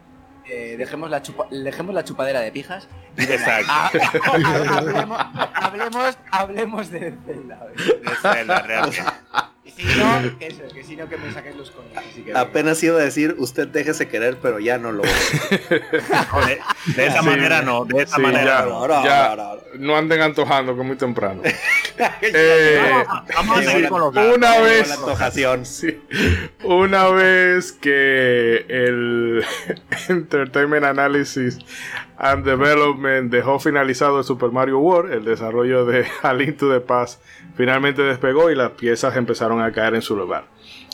eh, 0.49 0.75
dejemos, 0.77 1.09
la 1.09 1.21
dejemos 1.51 1.93
la 1.93 2.05
chupadera 2.05 2.39
de 2.39 2.49
pijas. 2.53 2.87
Y 3.17 3.23
Exacto. 3.23 3.73
hablemos, 4.71 5.19
hablemos, 5.53 6.17
hablemos, 6.31 6.89
de 6.89 7.13
Zelda. 7.25 7.67
De 7.75 8.15
Zelda, 8.21 8.61
realmente. 8.61 9.03
Si 9.75 9.83
no, 9.97 10.19
eso, 10.39 10.61
que 10.73 10.83
si 10.83 10.95
no 10.95 11.09
que 11.09 11.17
me 11.17 11.31
saquen 11.31 11.57
los 11.57 11.71
coños. 11.71 11.91
Apenas 12.35 12.81
iba 12.83 12.99
a 12.99 13.03
decir, 13.03 13.35
usted 13.37 13.67
déjese 13.67 14.07
querer, 14.07 14.37
pero 14.41 14.59
ya 14.59 14.77
no 14.77 14.91
lo 14.91 15.03
de, 15.67 16.61
de, 16.95 17.05
esa 17.07 17.21
manera 17.21 17.61
no, 17.61 17.85
de 17.85 18.03
esa 18.03 18.17
manera 18.19 18.65
no. 18.65 18.87
no 19.79 19.97
anden 19.97 20.21
antojando 20.21 20.75
que 20.75 20.81
es 20.81 20.87
muy 20.87 20.95
temprano. 20.95 21.41
eh, 22.21 23.03
vamos, 23.35 23.57
a 23.57 23.63
seguir 23.63 23.89
con 23.89 24.01
los 24.01 24.15
Una 24.15 24.59
vez, 24.59 24.89
la 24.89 24.95
antojación. 24.95 25.63
una 26.63 27.09
vez 27.09 27.71
que 27.71 28.65
el 28.69 29.43
Entertainment 30.09 30.85
Analysis 30.85 31.57
and 32.17 32.45
Development 32.45 33.31
dejó 33.31 33.59
finalizado 33.59 34.19
el 34.19 34.23
Super 34.23 34.51
Mario 34.51 34.79
World, 34.79 35.13
el 35.13 35.25
desarrollo 35.25 35.85
de 35.85 36.05
A 36.21 36.33
Link 36.33 36.57
to 36.57 36.71
the 36.71 36.79
Past 36.79 37.21
finalmente 37.55 38.01
despegó 38.01 38.49
y 38.51 38.55
las 38.55 38.71
piezas 38.71 39.15
empezaron 39.15 39.61
a 39.61 39.71
caer 39.71 39.95
en 39.95 40.01
su 40.01 40.15
lugar. 40.15 40.45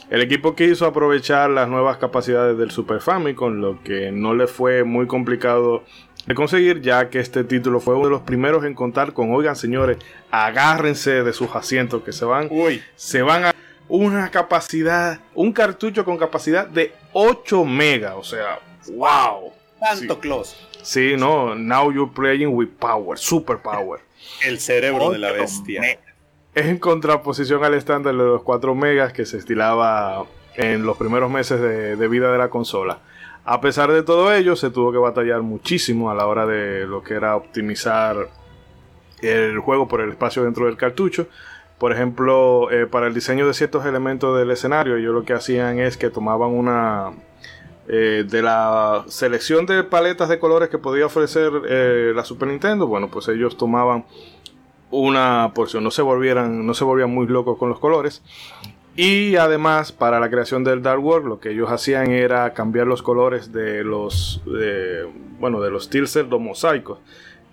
El 0.09 0.21
equipo 0.21 0.55
quiso 0.55 0.87
aprovechar 0.87 1.51
las 1.51 1.67
nuevas 1.69 1.97
capacidades 1.97 2.57
del 2.57 2.71
Super 2.71 2.99
Famicom, 2.99 3.61
lo 3.61 3.83
que 3.83 4.11
no 4.11 4.33
le 4.33 4.47
fue 4.47 4.83
muy 4.83 5.05
complicado 5.05 5.83
de 6.25 6.35
conseguir, 6.35 6.81
ya 6.81 7.09
que 7.09 7.19
este 7.19 7.43
título 7.43 7.79
fue 7.79 7.95
uno 7.95 8.05
de 8.05 8.11
los 8.11 8.21
primeros 8.21 8.65
en 8.65 8.73
contar 8.73 9.13
con, 9.13 9.31
oigan 9.31 9.55
señores, 9.55 9.97
agárrense 10.31 11.23
de 11.23 11.33
sus 11.33 11.55
asientos 11.55 12.03
que 12.03 12.11
se 12.11 12.25
van, 12.25 12.49
se 12.95 13.21
van 13.21 13.45
a 13.45 13.55
una 13.87 14.29
capacidad, 14.29 15.19
un 15.35 15.51
cartucho 15.51 16.03
con 16.05 16.17
capacidad 16.17 16.67
de 16.67 16.93
8 17.13 17.65
megas, 17.65 18.13
o 18.15 18.23
sea, 18.23 18.59
wow. 18.93 19.53
Tanto 19.79 20.19
close. 20.19 20.55
Sí, 20.81 21.15
no, 21.17 21.55
now 21.55 21.91
you're 21.91 22.11
playing 22.13 22.53
with 22.53 22.69
power, 22.79 23.17
super 23.17 23.57
power. 23.57 24.01
El 24.43 24.59
cerebro 24.59 25.11
de 25.11 25.17
la 25.17 25.31
bestia 25.31 25.81
es 25.81 25.97
en 26.65 26.77
contraposición 26.77 27.63
al 27.63 27.73
estándar 27.73 28.13
de 28.13 28.23
los 28.23 28.43
4 28.43 28.75
megas 28.75 29.13
que 29.13 29.25
se 29.25 29.37
estilaba 29.37 30.25
en 30.55 30.85
los 30.85 30.97
primeros 30.97 31.29
meses 31.31 31.59
de, 31.61 32.07
vida 32.07 32.31
de 32.31 32.37
la 32.37 32.49
consola. 32.49 32.99
A 33.45 33.61
pesar 33.61 33.91
de 33.91 34.03
todo 34.03 34.33
ello, 34.33 34.55
se 34.55 34.69
tuvo 34.69 34.91
que 34.91 34.97
batallar 34.97 35.41
muchísimo 35.41 36.11
a 36.11 36.15
la 36.15 36.27
hora 36.27 36.45
de 36.45 36.85
lo 36.85 37.03
que 37.03 37.13
era 37.15 37.35
optimizar 37.35 38.29
el 39.21 39.59
juego 39.59 39.87
por 39.87 40.01
el 40.01 40.09
espacio 40.09 40.43
dentro 40.43 40.65
del 40.65 40.77
cartucho. 40.77 41.27
Por 41.77 41.93
ejemplo, 41.93 42.69
eh, 42.71 42.87
para 42.87 43.07
el 43.07 43.13
diseño 43.13 43.47
de 43.47 43.53
ciertos 43.53 43.85
elementos 43.85 44.37
del 44.37 44.51
escenario, 44.51 44.97
ellos 44.97 45.13
lo 45.13 45.23
que 45.23 45.33
hacían 45.33 45.79
es 45.79 45.97
que 45.97 46.09
tomaban 46.09 46.49
una... 46.49 47.11
Eh, 47.91 48.23
de 48.29 48.43
la 48.43 49.03
selección 49.07 49.65
de 49.65 49.83
paletas 49.83 50.29
de 50.29 50.37
colores 50.37 50.69
que 50.69 50.77
podía 50.77 51.07
ofrecer 51.07 51.51
eh, 51.67 52.11
la 52.13 52.23
Super 52.23 52.47
Nintendo, 52.47 52.85
bueno, 52.85 53.09
pues 53.09 53.27
ellos 53.29 53.57
tomaban 53.57 54.05
una 54.91 55.51
porción, 55.53 55.83
no 55.83 55.91
se 55.91 56.01
volvieran, 56.01 56.65
no 56.65 56.73
se 56.73 56.83
volvían 56.83 57.11
muy 57.11 57.27
locos 57.27 57.57
con 57.57 57.69
los 57.69 57.79
colores. 57.79 58.21
Y 58.95 59.35
además, 59.37 59.91
para 59.91 60.19
la 60.19 60.29
creación 60.29 60.63
del 60.63 60.81
Dark 60.81 61.03
World, 61.03 61.27
lo 61.27 61.39
que 61.39 61.51
ellos 61.51 61.71
hacían 61.71 62.11
era 62.11 62.53
cambiar 62.53 62.87
los 62.87 63.01
colores 63.01 63.53
de 63.53 63.83
los, 63.83 64.41
bueno, 65.39 65.61
de 65.61 65.71
los 65.71 65.89
tilsel, 65.89 66.29
los 66.29 66.41
mosaicos. 66.41 66.99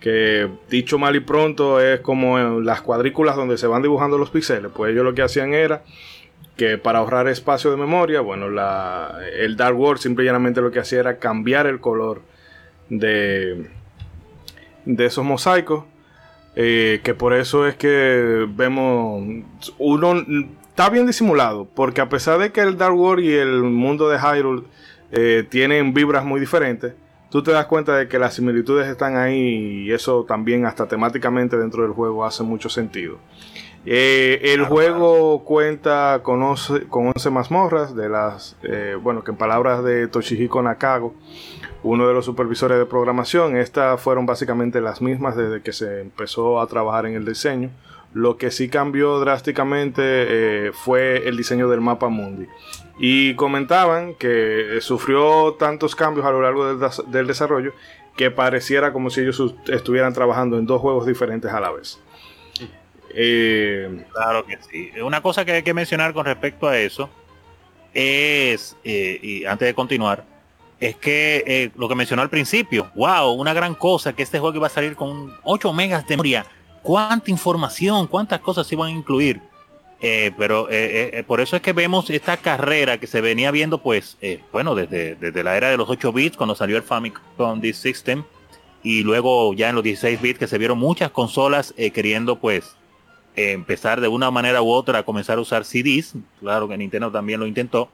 Que 0.00 0.48
dicho 0.68 0.98
mal 0.98 1.16
y 1.16 1.20
pronto 1.20 1.80
es 1.80 2.00
como 2.00 2.60
las 2.60 2.80
cuadrículas 2.80 3.36
donde 3.36 3.58
se 3.58 3.66
van 3.66 3.82
dibujando 3.82 4.18
los 4.18 4.30
píxeles. 4.30 4.70
Pues 4.74 4.92
ellos 4.92 5.04
lo 5.04 5.14
que 5.14 5.22
hacían 5.22 5.54
era 5.54 5.82
que 6.56 6.78
para 6.78 6.98
ahorrar 7.00 7.28
espacio 7.28 7.70
de 7.70 7.76
memoria, 7.76 8.20
bueno, 8.22 8.48
la, 8.50 9.18
el 9.38 9.56
Dark 9.56 9.78
World 9.78 10.00
simple 10.00 10.24
y 10.24 10.26
llanamente 10.26 10.60
lo 10.60 10.70
que 10.70 10.80
hacía 10.80 11.00
era 11.00 11.18
cambiar 11.18 11.66
el 11.66 11.80
color 11.80 12.22
de, 12.88 13.68
de 14.84 15.04
esos 15.04 15.24
mosaicos 15.24 15.84
eh, 16.58 17.00
que 17.04 17.12
por 17.12 17.34
eso 17.34 17.66
es 17.66 17.76
que 17.76 18.46
vemos 18.48 19.22
uno 19.76 20.14
está 20.68 20.88
bien 20.88 21.06
disimulado 21.06 21.68
porque 21.74 22.00
a 22.00 22.08
pesar 22.08 22.38
de 22.38 22.50
que 22.50 22.62
el 22.62 22.78
Dark 22.78 22.96
World 22.96 23.22
y 23.22 23.34
el 23.34 23.62
mundo 23.62 24.08
de 24.08 24.18
Hyrule 24.18 24.62
eh, 25.12 25.44
tienen 25.50 25.92
vibras 25.92 26.24
muy 26.24 26.40
diferentes 26.40 26.94
tú 27.28 27.42
te 27.42 27.50
das 27.52 27.66
cuenta 27.66 27.98
de 27.98 28.08
que 28.08 28.18
las 28.18 28.32
similitudes 28.32 28.88
están 28.88 29.18
ahí 29.18 29.84
y 29.84 29.92
eso 29.92 30.24
también 30.24 30.64
hasta 30.64 30.88
temáticamente 30.88 31.58
dentro 31.58 31.82
del 31.82 31.92
juego 31.92 32.24
hace 32.24 32.42
mucho 32.42 32.70
sentido. 32.70 33.18
Eh, 33.84 34.40
el 34.54 34.64
juego 34.64 35.44
cuenta 35.44 36.20
con 36.22 36.42
11, 36.42 36.86
con 36.88 37.08
11 37.08 37.30
mazmorras 37.30 37.94
de 37.94 38.08
las 38.08 38.56
bueno 39.02 39.22
que 39.22 39.30
en 39.30 39.36
palabras 39.36 39.84
de 39.84 40.08
Toshihiko 40.08 40.62
Nakago 40.62 41.14
uno 41.82 42.09
de 42.09 42.15
los 42.15 42.24
supervisores 42.24 42.78
de 42.78 42.86
programación. 42.86 43.57
Estas 43.57 44.01
fueron 44.01 44.27
básicamente 44.27 44.81
las 44.81 45.01
mismas 45.01 45.36
desde 45.36 45.62
que 45.62 45.73
se 45.73 46.01
empezó 46.01 46.61
a 46.61 46.66
trabajar 46.66 47.07
en 47.07 47.15
el 47.15 47.24
diseño. 47.24 47.70
Lo 48.12 48.39
que 48.39 48.51
sí 48.51 48.69
cambió 48.69 49.20
drásticamente 49.20 50.03
eh, 50.03 50.73
fue 50.73 51.28
el 51.28 51.36
diseño 51.36 51.69
del 51.69 51.81
mapa 51.81 52.09
mundi. 52.09 52.47
Y 52.98 53.35
comentaban 53.35 54.15
que 54.15 54.78
sufrió 54.81 55.55
tantos 55.59 55.94
cambios 55.94 56.24
a 56.27 56.31
lo 56.31 56.40
largo 56.40 56.77
del, 56.77 57.27
desarrollo 57.27 57.73
que 58.16 58.31
pareciera 58.31 58.93
como 58.93 59.11
si 59.11 59.20
ellos 59.20 59.55
estuvieran 59.69 60.15
trabajando 60.15 60.59
en 60.59 60.65
dos 60.65 60.81
juegos 60.81 61.07
diferentes 61.07 61.53
a 61.53 61.61
la 61.61 61.70
vez. 61.70 62.01
Eh, 63.11 64.05
claro 64.12 64.47
que 64.47 64.59
sí. 64.70 64.90
Una 65.03 65.20
cosa 65.20 65.44
que 65.44 65.53
hay 65.53 65.62
que 65.62 65.74
mencionar 65.74 66.15
con 66.15 66.24
respecto 66.24 66.69
a 66.69 66.78
eso 66.78 67.11
es, 67.93 68.77
eh, 68.85 69.19
y 69.23 69.44
antes 69.44 69.66
de 69.66 69.74
continuar, 69.74 70.24
es 70.81 70.97
que 70.97 71.43
eh, 71.47 71.70
lo 71.77 71.89
que 71.89 71.94
mencionó 71.94 72.23
al 72.23 72.31
principio, 72.31 72.90
wow, 72.94 73.32
una 73.32 73.55
gran 73.55 73.74
cosa 73.74 74.15
que 74.15 74.23
este 74.23 74.39
juego 74.39 74.57
iba 74.57 74.66
a 74.66 74.70
salir 74.70 74.94
con 74.94 75.35
8 75.44 75.73
megas 75.73 76.07
de 76.07 76.15
memoria. 76.15 76.47
Cuánta 76.82 77.31
información, 77.31 78.07
cuántas 78.07 78.40
cosas 78.40 78.66
se 78.66 78.74
iban 78.74 78.89
a 78.89 78.90
incluir. 78.93 79.40
Eh, 80.01 80.32
pero 80.36 80.69
eh, 80.70 81.24
por 81.27 81.40
eso 81.40 81.57
es 81.57 81.62
que 81.62 81.73
vemos 81.73 82.11
esta 82.11 82.36
carrera 82.36 82.98
que 82.98 83.07
se 83.07 83.23
venía 83.23 83.51
viendo, 83.51 83.82
pues, 83.82 84.19
bueno, 84.53 84.74
desde, 84.74 85.16
desde 85.16 85.43
la 85.43 85.57
era 85.57 85.70
de 85.70 85.78
los 85.78 85.89
8 85.89 86.12
bits, 86.12 86.36
cuando 86.36 86.55
salió 86.55 86.77
el 86.77 86.82
Famicom 86.82 87.61
Disk 87.61 87.82
System, 87.82 88.24
y 88.82 89.03
luego 89.03 89.55
ya 89.55 89.70
en 89.70 89.74
los 89.74 89.82
16 89.82 90.20
bits 90.20 90.39
que 90.39 90.47
se 90.47 90.59
vieron 90.59 90.78
muchas 90.78 91.11
consolas 91.11 91.74
queriendo, 91.93 92.39
pues, 92.39 92.77
empezar 93.35 94.01
de 94.01 94.09
una 94.09 94.31
manera 94.31 94.62
u 94.62 94.70
otra 94.70 95.01
a 95.01 95.03
comenzar 95.03 95.39
a 95.39 95.40
usar 95.40 95.65
CDs. 95.65 96.15
Claro 96.40 96.69
que 96.69 96.77
Nintendo 96.77 97.11
también 97.11 97.40
lo 97.40 97.47
intentó. 97.47 97.90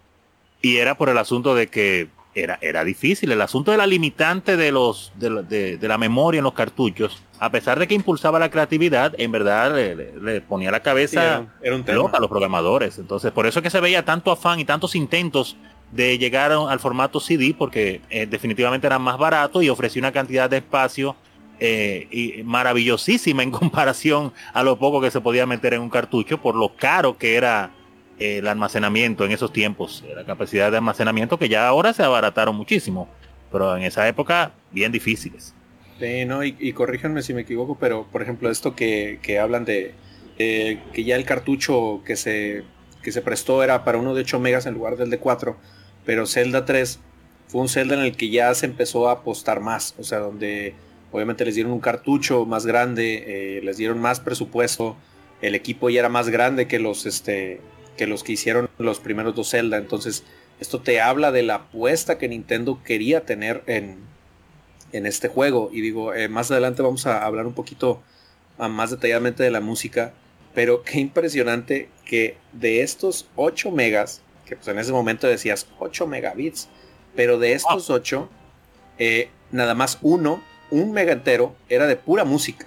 Y 0.61 0.77
era 0.77 0.97
por 0.97 1.09
el 1.09 1.19
asunto 1.19 1.55
de 1.55 1.69
que 1.69 2.09
era, 2.35 2.59
era 2.61 2.85
difícil. 2.85 3.31
El 3.33 3.41
asunto 3.41 3.71
de 3.71 3.77
la 3.77 3.87
limitante 3.87 4.57
de, 4.57 4.73
los, 4.73 5.13
de, 5.17 5.79
la 5.81 5.99
memoria 5.99 6.39
en 6.39 6.45
los 6.45 6.55
cartuchos, 6.55 7.23
a 7.39 7.51
pesar 7.51 7.79
de 7.79 7.87
que 7.87 7.95
impulsaba 7.95 8.39
la 8.39 8.51
creatividad, 8.51 9.15
en 9.19 9.33
verdad 9.33 9.75
le, 9.75 10.41
ponía 10.41 10.71
la 10.71 10.81
cabeza 10.81 11.47
era, 11.63 11.77
loca 11.95 12.17
a 12.17 12.21
los 12.21 12.31
programadores. 12.31 12.99
Entonces, 12.99 13.33
por 13.33 13.47
eso 13.47 13.59
es 13.59 13.63
que 13.63 13.71
se 13.71 13.81
veía 13.81 14.05
tanto 14.05 14.31
afán 14.31 14.61
y 14.61 14.65
tantos 14.65 14.95
intentos 14.95 15.57
de 15.91 16.17
llegar 16.17 16.53
al 16.53 16.81
formato 16.81 17.21
CD, 17.21 17.55
porque 17.57 18.01
eh, 18.09 18.27
definitivamente 18.27 18.87
era 18.87 18.99
más 18.99 19.19
barato 19.19 19.61
y 19.61 19.69
ofrecía 19.69 20.01
una 20.01 20.13
cantidad 20.13 20.49
de 20.49 20.59
espacio 20.59 21.17
eh, 21.61 22.09
y 22.11 22.43
maravillosísima 22.45 23.43
en 23.43 23.51
comparación 23.53 24.33
a 24.55 24.63
lo 24.63 24.79
poco 24.79 25.01
que 25.01 25.11
se 25.11 25.21
podía 25.21 25.45
meter 25.45 25.75
en 25.75 25.83
un 25.83 25.91
cartucho, 25.91 26.39
por 26.39 26.55
lo 26.55 26.75
caro 26.75 27.19
que 27.19 27.37
era 27.37 27.71
el 28.25 28.49
almacenamiento 28.49 29.25
en 29.25 29.33
esos 29.33 29.53
tiempos, 29.53 30.05
la 30.15 30.25
capacidad 30.25 30.71
de 30.71 30.79
almacenamiento 30.79 31.39
que 31.39 31.49
ya 31.49 31.67
ahora 31.67 31.93
se 31.93 32.03
abarataron 32.03 32.57
muchísimo, 32.57 33.09
pero 33.51 33.77
en 33.77 33.83
esa 33.83 34.07
época 34.09 34.53
bien 34.71 34.93
difíciles. 34.93 35.55
Sí, 35.99 36.25
no, 36.25 36.43
y, 36.43 36.73
corríjanme 36.73 37.23
si 37.23 37.33
me 37.33 37.43
equivoco, 37.43 37.77
pero 37.79 38.07
por 38.11 38.23
ejemplo 38.23 38.51
esto 38.51 38.75
que, 38.75 39.39
hablan 39.41 39.65
de 39.65 39.95
que 40.37 41.05
ya 41.05 41.17
el 41.17 41.25
cartucho 41.25 42.03
que 42.05 42.17
se, 42.17 42.65
que 43.03 43.13
se 43.13 43.23
prestó 43.23 43.63
era 43.63 43.85
para 43.85 43.99
uno 43.99 44.15
de 44.15 44.23
8 44.23 44.41
megas 44.41 44.67
en 44.67 44.75
lugar 44.75 44.97
del 44.97 45.11
de 45.11 45.19
4, 45.19 45.57
pero 46.05 46.27
Zelda 46.27 46.65
3 46.65 47.01
fue 47.47 47.61
un 47.61 47.69
Zelda 47.69 47.95
en 47.95 48.01
el 48.01 48.17
que 48.17 48.31
ya 48.31 48.53
se 48.55 48.67
empezó 48.67 49.09
a 49.09 49.13
apostar 49.13 49.61
más, 49.61 49.95
o 49.99 50.03
sea, 50.03 50.19
donde 50.19 50.75
obviamente 51.13 51.45
les 51.45 51.55
dieron 51.55 51.73
un 51.73 51.81
cartucho 51.81 52.47
más 52.47 52.67
grande, 52.67 53.25
eh, 53.27 53.61
les 53.63 53.77
dieron 53.77 54.01
más 54.01 54.21
presupuesto, 54.21 54.97
el 55.43 55.55
equipo 55.55 55.91
ya 55.91 56.01
era 56.01 56.09
más 56.09 56.31
grande 56.31 56.67
que 56.67 56.79
los, 56.79 57.05
este, 57.05 57.61
que 57.97 58.07
los 58.07 58.23
que 58.23 58.33
hicieron 58.33 58.71
los 58.79 59.01
primeros 59.01 59.35
dos 59.35 59.51
Zelda. 59.51 59.77
Entonces, 59.77 60.25
esto 60.61 60.81
te 60.81 61.01
habla 61.01 61.33
de 61.33 61.43
la 61.43 61.57
apuesta 61.57 62.19
que 62.19 62.29
Nintendo 62.29 62.81
quería 62.85 63.25
tener 63.25 63.63
en, 63.67 63.99
en 64.93 65.07
este 65.07 65.29
juego. 65.29 65.71
Y 65.73 65.81
digo, 65.81 66.15
eh, 66.15 66.29
más 66.29 66.51
adelante 66.51 66.83
vamos 66.83 67.07
a 67.07 67.25
hablar 67.25 67.47
un 67.47 67.55
poquito 67.55 68.03
ah, 68.59 68.69
más 68.69 68.91
detalladamente 68.91 69.43
de 69.43 69.51
la 69.51 69.61
música. 69.61 70.15
Pero 70.55 70.83
qué 70.83 71.01
impresionante 71.01 71.89
que 72.05 72.37
de 72.53 72.83
estos 72.83 73.27
8 73.37 73.71
megas, 73.71 74.23
que 74.47 74.57
pues 74.57 74.69
en 74.69 74.79
ese 74.79 74.93
momento 74.93 75.27
decías 75.27 75.67
8 75.79 76.07
megabits, 76.07 76.69
pero 77.17 77.39
de 77.39 77.55
estos 77.55 77.91
8, 77.91 78.29
eh, 78.99 79.31
nada 79.51 79.75
más 79.75 79.99
uno, 80.03 80.43
un 80.71 80.93
mega 80.93 81.13
entero, 81.13 81.55
era 81.69 81.87
de 81.87 81.97
pura 81.97 82.25
música. 82.25 82.67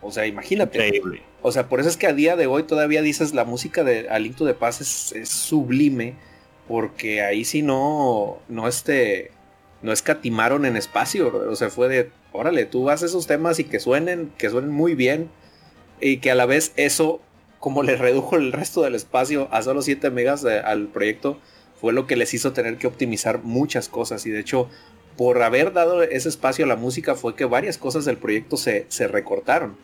O 0.00 0.10
sea, 0.10 0.26
imagínate. 0.26 1.02
O 1.42 1.50
sea, 1.50 1.68
por 1.68 1.80
eso 1.80 1.88
es 1.88 1.96
que 1.96 2.06
a 2.06 2.12
día 2.12 2.36
de 2.36 2.46
hoy 2.46 2.62
todavía 2.62 3.02
dices 3.02 3.34
la 3.34 3.44
música 3.44 3.82
de 3.82 4.08
Alinto 4.08 4.44
de 4.44 4.54
Paz 4.54 4.80
es, 4.80 5.28
sublime, 5.28 6.14
porque 6.68 7.20
ahí 7.20 7.44
sí 7.44 7.62
no, 7.62 8.38
no 8.48 8.68
este, 8.68 9.32
no 9.82 9.92
escatimaron 9.92 10.64
en 10.64 10.76
espacio, 10.76 11.32
o 11.50 11.56
sea, 11.56 11.68
fue 11.68 11.88
de, 11.88 12.10
órale, 12.30 12.64
tú 12.64 12.88
haces 12.90 13.10
esos 13.10 13.26
temas 13.26 13.58
y 13.58 13.64
que 13.64 13.80
suenen, 13.80 14.32
que 14.38 14.50
suenen 14.50 14.70
muy 14.70 14.94
bien, 14.94 15.30
y 16.00 16.18
que 16.18 16.30
a 16.30 16.36
la 16.36 16.46
vez 16.46 16.72
eso, 16.76 17.20
como 17.58 17.82
le 17.82 17.96
redujo 17.96 18.36
el 18.36 18.52
resto 18.52 18.82
del 18.82 18.94
espacio 18.94 19.48
a 19.50 19.62
solo 19.62 19.82
7 19.82 20.10
megas 20.10 20.44
al 20.44 20.86
proyecto, 20.88 21.38
fue 21.80 21.92
lo 21.92 22.06
que 22.06 22.14
les 22.14 22.32
hizo 22.34 22.52
tener 22.52 22.78
que 22.78 22.86
optimizar 22.86 23.42
muchas 23.42 23.88
cosas, 23.88 24.26
y 24.26 24.30
de 24.30 24.38
hecho, 24.38 24.68
por 25.16 25.42
haber 25.42 25.72
dado 25.72 26.04
ese 26.04 26.28
espacio 26.28 26.64
a 26.66 26.68
la 26.68 26.76
música 26.76 27.16
fue 27.16 27.34
que 27.34 27.44
varias 27.46 27.78
cosas 27.78 28.04
del 28.04 28.16
proyecto 28.16 28.56
se, 28.56 28.86
se 28.88 29.08
recortaron 29.08 29.76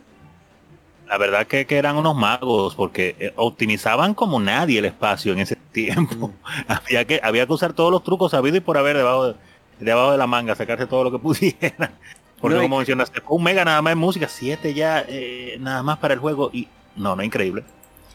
la 1.09 1.17
verdad 1.17 1.47
que, 1.47 1.65
que, 1.65 1.77
eran 1.77 1.95
unos 1.95 2.15
magos 2.15 2.75
porque 2.75 3.15
eh, 3.19 3.33
optimizaban 3.35 4.13
como 4.13 4.39
nadie 4.39 4.77
el 4.77 4.85
espacio 4.85 5.33
en 5.33 5.39
ese 5.39 5.55
tiempo. 5.71 6.31
Había 6.67 7.05
que 7.05 7.19
había 7.23 7.47
que 7.47 7.53
usar 7.53 7.73
todos 7.73 7.91
los 7.91 8.03
trucos 8.03 8.31
sabidos 8.31 8.57
y 8.57 8.61
por 8.61 8.77
haber 8.77 8.97
debajo 8.97 9.27
de, 9.29 9.35
debajo 9.79 10.11
de 10.11 10.17
la 10.17 10.27
manga, 10.27 10.55
sacarse 10.55 10.85
todo 10.85 11.03
lo 11.03 11.11
que 11.11 11.19
pudiera. 11.19 11.91
Porque 12.39 12.57
como 12.57 12.77
mencionaste, 12.77 13.21
un 13.27 13.43
mega 13.43 13.65
nada 13.65 13.81
más 13.81 13.93
en 13.93 13.99
música, 13.99 14.29
siete 14.29 14.73
ya 14.73 15.03
eh, 15.07 15.57
nada 15.59 15.83
más 15.83 15.97
para 15.97 16.13
el 16.13 16.19
juego 16.19 16.51
y 16.53 16.67
no, 16.95 17.15
no 17.15 17.23
increíble. 17.23 17.63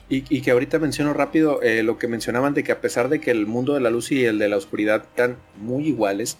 Y, 0.08 0.42
que 0.42 0.50
ahorita 0.50 0.78
menciono 0.78 1.14
rápido 1.14 1.62
eh, 1.62 1.82
lo 1.82 1.98
que 1.98 2.08
mencionaban 2.08 2.54
de 2.54 2.62
que 2.62 2.72
a 2.72 2.80
pesar 2.80 3.08
de 3.08 3.20
que 3.20 3.30
el 3.30 3.46
mundo 3.46 3.72
de 3.72 3.80
la 3.80 3.90
luz 3.90 4.12
y 4.12 4.24
el 4.24 4.38
de 4.38 4.48
la 4.48 4.58
oscuridad 4.58 5.06
eran 5.16 5.38
muy 5.56 5.88
iguales, 5.88 6.36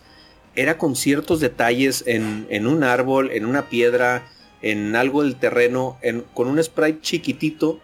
era 0.55 0.78
con 0.78 0.94
ciertos 0.94 1.40
detalles 1.40 2.05
en, 2.06 2.47
en 2.51 2.66
un 2.66 2.85
árbol, 2.85 3.31
en 3.32 3.47
una 3.47 3.62
piedra, 3.62 4.22
en 4.65 4.97
algo 4.97 5.23
del 5.23 5.36
terreno, 5.36 5.99
con 6.32 6.49
un 6.49 6.62
sprite 6.62 7.03
chiquitito, 7.03 7.81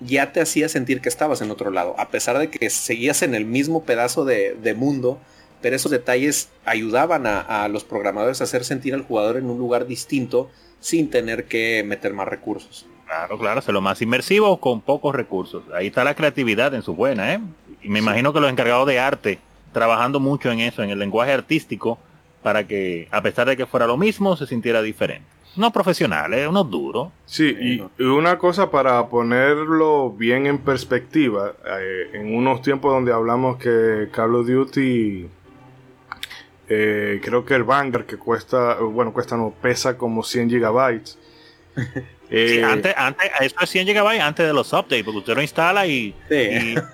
ya 0.00 0.32
te 0.32 0.40
hacía 0.40 0.68
sentir 0.68 1.00
que 1.00 1.08
estabas 1.08 1.40
en 1.42 1.52
otro 1.52 1.70
lado, 1.70 1.94
a 1.96 2.08
pesar 2.08 2.38
de 2.38 2.50
que 2.50 2.70
seguías 2.70 3.22
en 3.22 3.36
el 3.36 3.44
mismo 3.44 3.84
pedazo 3.84 4.24
de, 4.24 4.74
mundo, 4.76 5.20
pero 5.62 5.76
esos 5.76 5.92
detalles 5.92 6.50
ayudaban 6.64 7.28
a, 7.28 7.68
los 7.68 7.84
programadores 7.84 8.40
a 8.40 8.44
hacer 8.44 8.64
sentir 8.64 8.94
al 8.94 9.02
jugador 9.02 9.36
en 9.36 9.48
un 9.48 9.58
lugar 9.58 9.86
distinto 9.86 10.50
sin 10.80 11.08
tener 11.08 11.44
que 11.44 11.84
meter 11.86 12.12
más 12.14 12.26
recursos. 12.26 12.84
Claro, 13.06 13.38
claro, 13.38 13.60
es 13.60 13.68
lo 13.68 13.80
más 13.80 14.02
inmersivo 14.02 14.58
con 14.58 14.80
pocos 14.80 15.14
recursos. 15.14 15.62
Ahí 15.72 15.86
está 15.86 16.02
la 16.02 16.16
creatividad 16.16 16.74
en 16.74 16.82
su 16.82 16.96
buena, 16.96 17.32
¿eh? 17.32 17.40
Y 17.80 17.90
me 17.90 18.00
imagino 18.00 18.32
que 18.32 18.40
los 18.40 18.50
encargados 18.50 18.88
de 18.88 18.98
arte, 18.98 19.38
trabajando 19.72 20.18
mucho 20.18 20.50
en 20.50 20.58
eso, 20.58 20.82
en 20.82 20.90
el 20.90 20.98
lenguaje 20.98 21.30
artístico, 21.30 21.96
para 22.42 22.66
que, 22.66 23.06
a 23.12 23.22
pesar 23.22 23.46
de 23.46 23.56
que 23.56 23.66
fuera 23.66 23.86
lo 23.86 23.96
mismo, 23.96 24.36
se 24.36 24.48
sintiera 24.48 24.82
diferente 24.82 25.33
no 25.56 25.72
profesionales, 25.72 26.48
unos 26.48 26.70
duros. 26.70 27.08
Sí, 27.26 27.56
y 27.98 28.02
una 28.02 28.38
cosa 28.38 28.70
para 28.70 29.08
ponerlo 29.08 30.10
bien 30.10 30.46
en 30.46 30.58
perspectiva, 30.58 31.54
eh, 31.64 32.10
en 32.14 32.34
unos 32.34 32.62
tiempos 32.62 32.92
donde 32.92 33.12
hablamos 33.12 33.56
que 33.58 34.08
Call 34.12 34.34
of 34.34 34.46
Duty, 34.46 35.28
eh, 36.68 37.20
creo 37.22 37.44
que 37.44 37.54
el 37.54 37.64
Vanguard 37.64 38.06
que 38.06 38.16
cuesta, 38.16 38.74
bueno, 38.80 39.12
cuesta 39.12 39.36
no, 39.36 39.52
pesa 39.60 39.96
como 39.98 40.22
100 40.22 40.50
gigabytes. 40.50 41.18
Eh, 42.36 42.64
antes, 42.64 42.92
antes, 42.96 43.30
eso 43.40 43.54
es 43.60 43.70
100 43.70 43.86
GB 43.86 44.20
antes 44.20 44.44
de 44.44 44.52
los 44.52 44.72
updates, 44.72 45.04
porque 45.04 45.18
usted 45.18 45.36
lo 45.36 45.42
instala 45.42 45.86
y, 45.86 46.12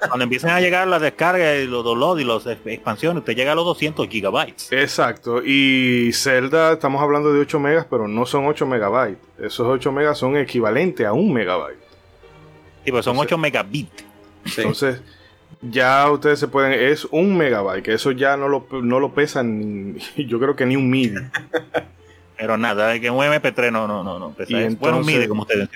cuando 0.06 0.24
empiezan 0.24 0.50
a 0.50 0.60
llegar 0.60 0.86
las 0.86 1.00
descargas 1.00 1.60
y 1.60 1.66
los 1.66 1.82
downloads 1.82 2.20
y 2.20 2.24
las 2.24 2.46
expansiones, 2.46 3.20
usted 3.20 3.34
llega 3.34 3.52
a 3.52 3.54
los 3.54 3.64
200 3.64 4.06
gigabytes. 4.08 4.70
Exacto, 4.70 5.42
y 5.42 6.10
Zelda 6.12 6.72
estamos 6.72 7.00
hablando 7.00 7.32
de 7.32 7.40
8 7.40 7.58
megas, 7.58 7.86
pero 7.88 8.06
no 8.06 8.26
son 8.26 8.46
8 8.46 8.66
megabytes. 8.66 9.18
Esos 9.38 9.66
8 9.66 9.92
megas 9.92 10.18
son 10.18 10.36
equivalentes 10.36 11.06
a 11.06 11.14
un 11.14 11.32
megabyte. 11.32 11.80
Sí, 12.84 12.90
pues 12.90 13.04
son 13.04 13.16
8 13.16 13.38
megabits. 13.38 14.04
Entonces, 14.44 15.00
ya 15.62 16.10
ustedes 16.10 16.38
se 16.38 16.48
pueden, 16.48 16.72
es 16.72 17.06
un 17.06 17.36
megabyte, 17.36 17.82
que 17.82 17.94
eso 17.94 18.12
ya 18.12 18.36
no 18.36 18.48
lo, 18.48 18.66
no 18.82 19.00
lo 19.00 19.14
pesan, 19.14 19.96
yo 20.16 20.38
creo 20.38 20.54
que 20.54 20.66
ni 20.66 20.76
un 20.76 20.90
mil. 20.90 21.14
Pero 22.40 22.56
nada, 22.56 22.88
de 22.88 23.02
que 23.02 23.10
un 23.10 23.18
MP3 23.18 23.70
no, 23.70 23.86
no, 23.86 24.02
no, 24.02 24.18
no. 24.18 24.34
bueno, 24.80 24.98
un 24.98 25.04
MIDI 25.04 25.28
como 25.28 25.42
ustedes 25.42 25.68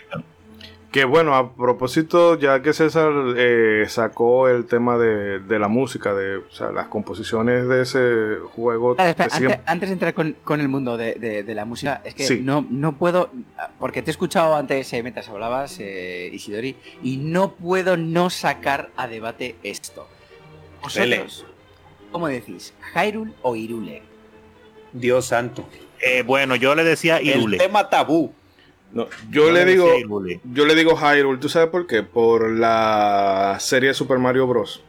Que 0.90 1.04
bueno, 1.04 1.34
a 1.34 1.54
propósito, 1.54 2.38
ya 2.38 2.62
que 2.62 2.72
César 2.72 3.12
eh, 3.36 3.84
sacó 3.86 4.48
el 4.48 4.64
tema 4.64 4.96
de, 4.96 5.58
la 5.58 5.68
música, 5.68 6.14
de 6.14 6.38
o 6.38 6.50
sea, 6.50 6.72
las 6.72 6.86
composiciones 6.86 7.68
de 7.68 7.82
ese 7.82 8.36
juego. 8.54 8.96
antes, 8.98 9.88
de 9.90 9.92
entrar 9.92 10.14
con, 10.14 10.60
el 10.60 10.68
mundo 10.68 10.96
de, 10.96 11.44
la 11.46 11.66
música, 11.66 12.00
es 12.02 12.14
que 12.14 12.38
no, 12.38 12.66
no 12.70 12.96
puedo, 12.96 13.30
porque 13.78 14.00
te 14.00 14.10
he 14.10 14.12
escuchado 14.12 14.56
antes 14.56 14.90
eh, 14.94 15.02
mientras 15.02 15.28
hablabas, 15.28 15.78
eh, 15.80 16.30
Isidori, 16.32 16.76
y 17.02 17.18
no 17.18 17.56
puedo 17.56 17.98
no 17.98 18.30
sacar 18.30 18.88
a 18.96 19.06
debate 19.06 19.56
esto. 19.62 20.08
Vosotros, 20.82 21.44
¿cómo 22.10 22.26
decís? 22.26 22.72
¿Hyrule 22.94 23.32
o 23.42 23.54
Irule? 23.54 24.02
Dios 24.94 25.26
santo. 25.26 25.68
Eh, 26.04 26.22
bueno, 26.22 26.56
yo 26.56 26.74
le 26.74 26.84
decía 26.84 27.20
Irule. 27.22 27.56
El 27.56 27.62
tema 27.62 27.88
tabú. 27.88 28.32
No, 28.92 29.08
yo, 29.30 29.50
le, 29.50 29.64
digo, 29.64 29.88
yo 30.44 30.66
le 30.66 30.74
digo 30.76 30.96
Hyrule, 30.96 31.38
¿tú 31.40 31.48
sabes 31.48 31.68
por 31.70 31.88
qué? 31.88 32.04
Por 32.04 32.50
la 32.52 33.56
serie 33.58 33.88
de 33.88 33.94
Super 33.94 34.18
Mario 34.18 34.46
Bros. 34.46 34.82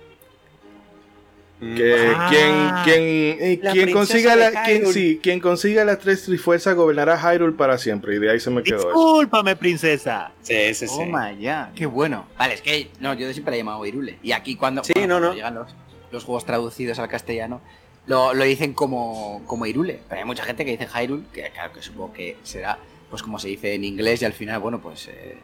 Que 1.59 2.13
ah. 2.15 2.83
quien, 2.83 3.63
quien, 3.63 3.87
eh, 3.87 3.91
consiga 3.91 4.35
la, 4.35 4.63
quien, 4.63 4.85
sí, 4.87 5.19
quien 5.23 5.39
consiga 5.39 5.85
las 5.85 5.99
tres 5.99 6.23
trifuerzas 6.25 6.75
gobernará 6.75 7.17
Hyrule 7.17 7.53
para 7.53 7.77
siempre 7.77 8.15
y 8.15 8.19
de 8.19 8.29
ahí 8.29 8.39
se 8.39 8.51
me 8.51 8.61
quedó 8.61 8.83
Discúlpame, 8.83 9.55
princesa. 9.55 10.31
Sí, 10.41 10.73
sí, 10.75 10.87
sí. 10.87 11.01
ya. 11.39 11.71
Qué 11.73 11.85
bueno. 11.85 12.27
Vale, 12.37 12.55
es 12.55 12.61
que 12.61 12.89
no, 12.99 13.13
yo 13.13 13.31
siempre 13.31 13.55
he 13.55 13.59
llamado 13.59 13.83
Hyrule. 13.83 14.19
Y 14.21 14.33
aquí 14.33 14.55
cuando, 14.55 14.83
sí, 14.83 14.93
no, 15.07 15.19
no. 15.19 15.33
llegan 15.33 15.55
los, 15.55 15.73
los 16.11 16.23
juegos 16.25 16.45
traducidos 16.45 16.99
al 16.99 17.07
castellano, 17.07 17.61
lo, 18.07 18.33
dicen 18.33 18.73
como, 18.73 19.43
como 19.45 19.65
Irule. 19.65 19.99
Pero 20.07 20.21
hay 20.21 20.25
mucha 20.25 20.43
gente 20.43 20.65
que 20.65 20.71
dice 20.71 20.87
Hyrule, 20.87 21.23
que 21.33 21.49
claro 21.51 21.73
que 21.73 21.81
supongo 21.81 22.13
que 22.13 22.37
será 22.43 22.77
pues 23.09 23.21
como 23.21 23.39
se 23.39 23.49
dice 23.49 23.73
en 23.75 23.83
inglés 23.83 24.21
y 24.21 24.25
al 24.25 24.33
final, 24.33 24.59
bueno, 24.59 24.81
pues... 24.81 25.07
Eh, 25.07 25.37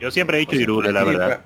Yo 0.00 0.10
siempre 0.10 0.36
he 0.36 0.40
dicho 0.40 0.52
pues, 0.52 0.62
Irule, 0.62 0.92
la 0.92 1.04
verdad. 1.04 1.40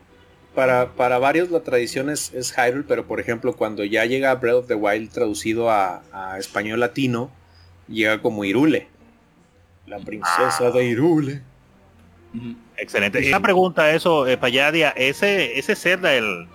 Para, 0.55 0.91
para, 0.91 1.19
varios 1.19 1.51
la 1.51 1.61
tradición 1.61 2.11
es, 2.11 2.33
es, 2.35 2.53
Hyrule, 2.53 2.85
pero 2.87 3.07
por 3.07 3.21
ejemplo 3.21 3.55
cuando 3.55 3.85
ya 3.85 4.05
llega 4.05 4.35
Breath 4.35 4.57
of 4.57 4.67
the 4.67 4.75
Wild 4.75 5.11
traducido 5.11 5.71
a, 5.71 6.03
español 6.39 6.81
latino, 6.81 7.31
llega 7.89 8.21
como 8.21 8.45
Irule. 8.45 8.89
La 9.87 9.99
princesa 9.99 10.67
ah. 10.67 10.71
de 10.71 10.85
Irule. 10.85 11.43
Excelente. 12.77 13.25
Y 13.25 13.29
una 13.29 13.41
pregunta 13.41 13.93
eso, 13.93 14.27
eh, 14.27 14.37
Payadia, 14.37 14.91
ese, 14.91 15.59
ese 15.59 15.75
Zelda, 15.75 16.15
el, 16.15 16.47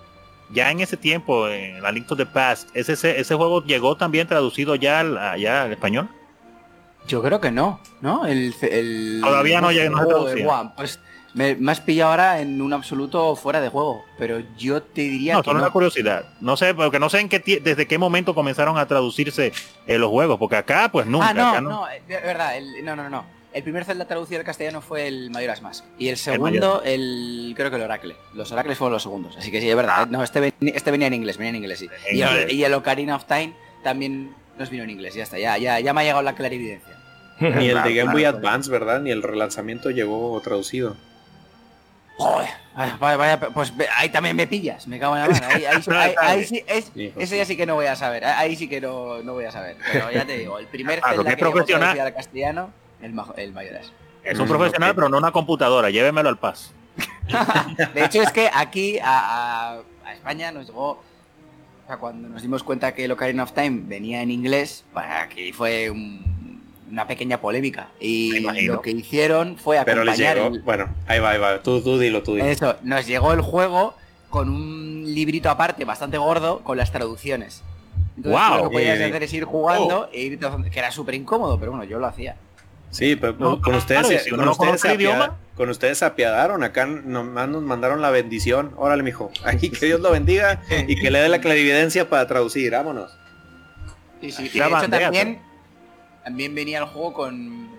ya 0.51 0.71
en 0.71 0.79
ese 0.79 0.97
tiempo, 0.97 1.47
en 1.47 1.81
la 1.81 1.91
Link 1.91 2.07
to 2.07 2.15
the 2.15 2.25
Past, 2.25 2.69
¿ese, 2.73 2.93
ese 2.93 3.35
juego 3.35 3.63
llegó 3.63 3.95
también 3.95 4.27
traducido 4.27 4.75
ya 4.75 4.99
al, 4.99 5.17
allá 5.17 5.63
al 5.63 5.71
español? 5.71 6.09
Yo 7.07 7.21
creo 7.21 7.39
que 7.39 7.51
no, 7.51 7.79
¿no? 8.01 8.25
El, 8.25 8.53
Todavía 9.21 9.61
no 9.61 9.71
llega, 9.71 9.89
no 9.89 10.73
Pues 10.75 10.99
me, 11.35 11.57
has 11.69 11.81
pillado 11.81 12.11
ahora 12.11 12.39
en 12.39 12.61
un 12.61 12.73
absoluto 12.73 13.35
fuera 13.35 13.61
de 13.61 13.69
juego, 13.69 14.05
pero 14.17 14.41
yo 14.57 14.81
te 14.81 15.01
diría 15.01 15.33
no, 15.33 15.43
que. 15.43 15.53
No, 15.53 15.59
una 15.59 15.69
curiosidad. 15.69 16.25
No 16.39 16.57
sé, 16.57 16.73
porque 16.73 16.97
no 16.97 17.09
sé 17.09 17.19
en 17.19 17.29
qué 17.29 17.39
desde 17.61 17.87
qué 17.87 17.97
momento 17.97 18.33
comenzaron 18.33 18.77
a 18.77 18.87
traducirse 18.87 19.51
eh, 19.85 19.97
los 19.97 20.09
juegos, 20.09 20.39
porque 20.39 20.55
acá, 20.55 20.89
pues 20.91 21.05
nunca. 21.05 21.29
Ah, 21.29 21.33
no, 21.33 21.61
no, 21.61 21.85
de 22.07 22.19
verdad, 22.21 22.53
no, 22.83 22.95
no, 22.95 23.09
no. 23.09 23.34
El 23.55 23.63
primer 23.63 23.85
Zelda 23.85 24.03
traducido 24.03 24.41
al 24.41 24.45
castellano 24.45 24.81
fue 24.81 25.07
el 25.07 25.31
Mayoras 25.31 25.61
Mask. 25.61 25.85
Y 25.97 26.09
el 26.09 26.17
segundo, 26.17 26.81
el, 26.83 27.53
creo 27.55 27.69
que 27.69 27.77
el 27.77 27.83
Oracle. 27.83 28.17
Los 28.33 28.51
Oracles 28.51 28.77
fueron 28.77 28.91
los 28.91 29.03
segundos. 29.03 29.37
Así 29.37 29.49
que 29.49 29.61
sí, 29.61 29.69
es 29.69 29.75
verdad. 29.77 30.03
¿eh? 30.03 30.07
No, 30.09 30.21
este, 30.21 30.53
este 30.59 30.91
venía 30.91 31.07
en 31.07 31.13
inglés, 31.13 31.37
venía 31.37 31.51
en 31.51 31.55
inglés, 31.55 31.79
sí. 31.79 31.89
y, 32.11 32.63
El, 32.63 32.73
Ocarina 32.73 33.15
of 33.15 33.23
Time 33.23 33.53
también 33.81 34.35
nos 34.59 34.69
vino 34.69 34.83
en 34.83 34.89
inglés. 34.89 35.15
Ya 35.15 35.23
está, 35.23 35.39
ya, 35.39 35.57
ya, 35.57 35.79
ya 35.79 35.93
me 35.93 36.01
ha 36.01 36.03
llegado 36.03 36.21
la 36.21 36.35
clarividencia. 36.35 36.97
Ni 37.39 37.69
el 37.69 37.81
de 37.81 37.95
Game 37.95 38.11
Boy 38.11 38.25
Advance, 38.25 38.69
¿verdad? 38.69 38.99
Ni 38.99 39.11
el 39.11 39.23
relanzamiento 39.23 39.89
llegó 39.89 40.37
traducido. 40.41 40.97
Joder, 42.17 42.49
vaya, 42.99 43.39
pues 43.39 43.71
ahí 43.95 44.09
también 44.09 44.35
me 44.35 44.47
pillas, 44.47 44.85
me 44.85 44.99
cago 44.99 45.15
en 45.15 45.21
la 45.21 45.29
mano. 45.29 45.47
Ahí, 46.19 46.43
sí, 46.43 46.61
es, 46.67 46.91
ese 46.95 47.37
ya 47.37 47.45
sí 47.45 47.55
que 47.55 47.65
no 47.65 47.75
voy 47.75 47.85
a 47.85 47.95
saber, 47.95 48.25
ahí 48.25 48.57
sí 48.57 48.67
que 48.67 48.81
no, 48.81 49.23
no 49.23 49.31
voy 49.31 49.45
a 49.45 49.51
saber. 49.51 49.77
Pero 49.93 50.11
ya 50.11 50.25
te 50.25 50.37
digo, 50.39 50.59
el 50.59 50.67
primer 50.67 50.99
Zelda 51.01 51.23
que, 51.23 51.29
que 51.29 51.37
profesional 51.37 51.97
al 51.97 52.13
castellano 52.13 52.84
el, 53.01 53.13
el 53.37 53.53
Mayoras. 53.53 53.91
Es 54.23 54.39
un 54.39 54.47
profesional, 54.47 54.95
pero 54.95 55.07
no 55.09 55.17
una 55.17 55.31
computadora. 55.31 55.89
Llévemelo 55.89 56.29
al 56.29 56.37
paso. 56.37 56.71
de 57.93 58.05
hecho, 58.05 58.21
es 58.21 58.31
que 58.31 58.49
aquí 58.53 58.97
a, 59.01 59.79
España 60.13 60.51
nos 60.51 60.67
llegó. 60.67 60.91
O 60.91 61.87
sea, 61.87 61.97
cuando 61.97 62.27
nos 62.29 62.41
dimos 62.41 62.63
cuenta 62.63 62.93
que 62.95 63.05
el 63.05 63.11
Ocarina 63.11 63.43
of 63.43 63.51
Time 63.51 63.81
venía 63.85 64.21
en 64.21 64.31
inglés, 64.31 64.83
pues 64.91 65.05
aquí 65.07 65.51
fue 65.51 65.91
una 66.89 67.05
pequeña 67.05 67.39
polémica. 67.39 67.89
Y 67.99 68.39
lo 68.39 68.81
que 68.81 68.91
hicieron 68.91 69.57
fue 69.57 69.77
acompañar. 69.77 70.35
Pero 70.35 70.63
Bueno, 70.63 70.89
ahí 71.07 71.19
va, 71.19 71.31
ahí 71.31 71.39
va. 71.39 71.61
Tú, 71.61 71.81
tú 71.81 71.99
dilo, 71.99 72.23
tú 72.23 72.33
dilo. 72.33 72.47
Eso, 72.47 72.77
nos 72.81 73.05
llegó 73.05 73.33
el 73.33 73.41
juego 73.41 73.95
con 74.29 74.49
un 74.49 75.03
librito 75.05 75.49
aparte 75.49 75.85
bastante 75.85 76.17
gordo 76.17 76.61
con 76.63 76.77
las 76.77 76.91
traducciones. 76.91 77.63
Entonces, 78.17 78.41
wow, 78.41 78.57
lo 78.57 78.69
que 78.69 78.73
podías 78.73 78.99
hacer 78.99 79.23
es 79.23 79.33
ir 79.33 79.43
jugando 79.43 80.01
oh. 80.01 80.09
e 80.11 80.21
ir 80.21 80.39
que 80.39 80.79
era 80.79 80.91
súper 80.91 81.15
incómodo, 81.15 81.59
pero 81.59 81.71
bueno, 81.71 81.83
yo 81.83 81.99
lo 81.99 82.07
hacía. 82.07 82.35
Sí, 82.95 83.17
pero 83.17 83.37
con, 83.37 83.75
ustedes, 83.75 84.29
con, 84.29 84.47
ustedes 84.47 84.79
se 84.79 84.93
idioma. 84.93 85.37
con 85.55 85.69
ustedes 85.69 85.97
se 85.97 86.05
apiadaron, 86.05 86.63
acá 86.63 86.85
nomás 86.85 87.49
nos 87.49 87.61
mandaron 87.61 88.01
la 88.01 88.09
bendición. 88.09 88.71
Órale, 88.77 89.03
mijo. 89.03 89.31
Aquí 89.43 89.69
que 89.69 89.85
Dios 89.87 89.99
lo 89.99 90.11
bendiga 90.11 90.61
y 90.87 90.95
que 90.95 91.11
le 91.11 91.19
dé 91.19 91.27
la 91.27 91.41
clarividencia 91.41 92.09
para 92.09 92.25
traducir. 92.25 92.71
Vámonos. 92.71 93.11
Sí, 94.21 94.31
sí. 94.31 94.49
Y 94.53 94.59
de 94.59 94.65
hecho 94.65 94.89
también, 94.89 95.41
también 96.23 96.55
venía 96.55 96.79
el 96.79 96.85
juego 96.85 97.13
con... 97.13 97.69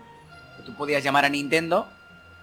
Tú 0.66 0.74
podías 0.76 1.02
llamar 1.02 1.24
a 1.24 1.30
Nintendo 1.30 1.88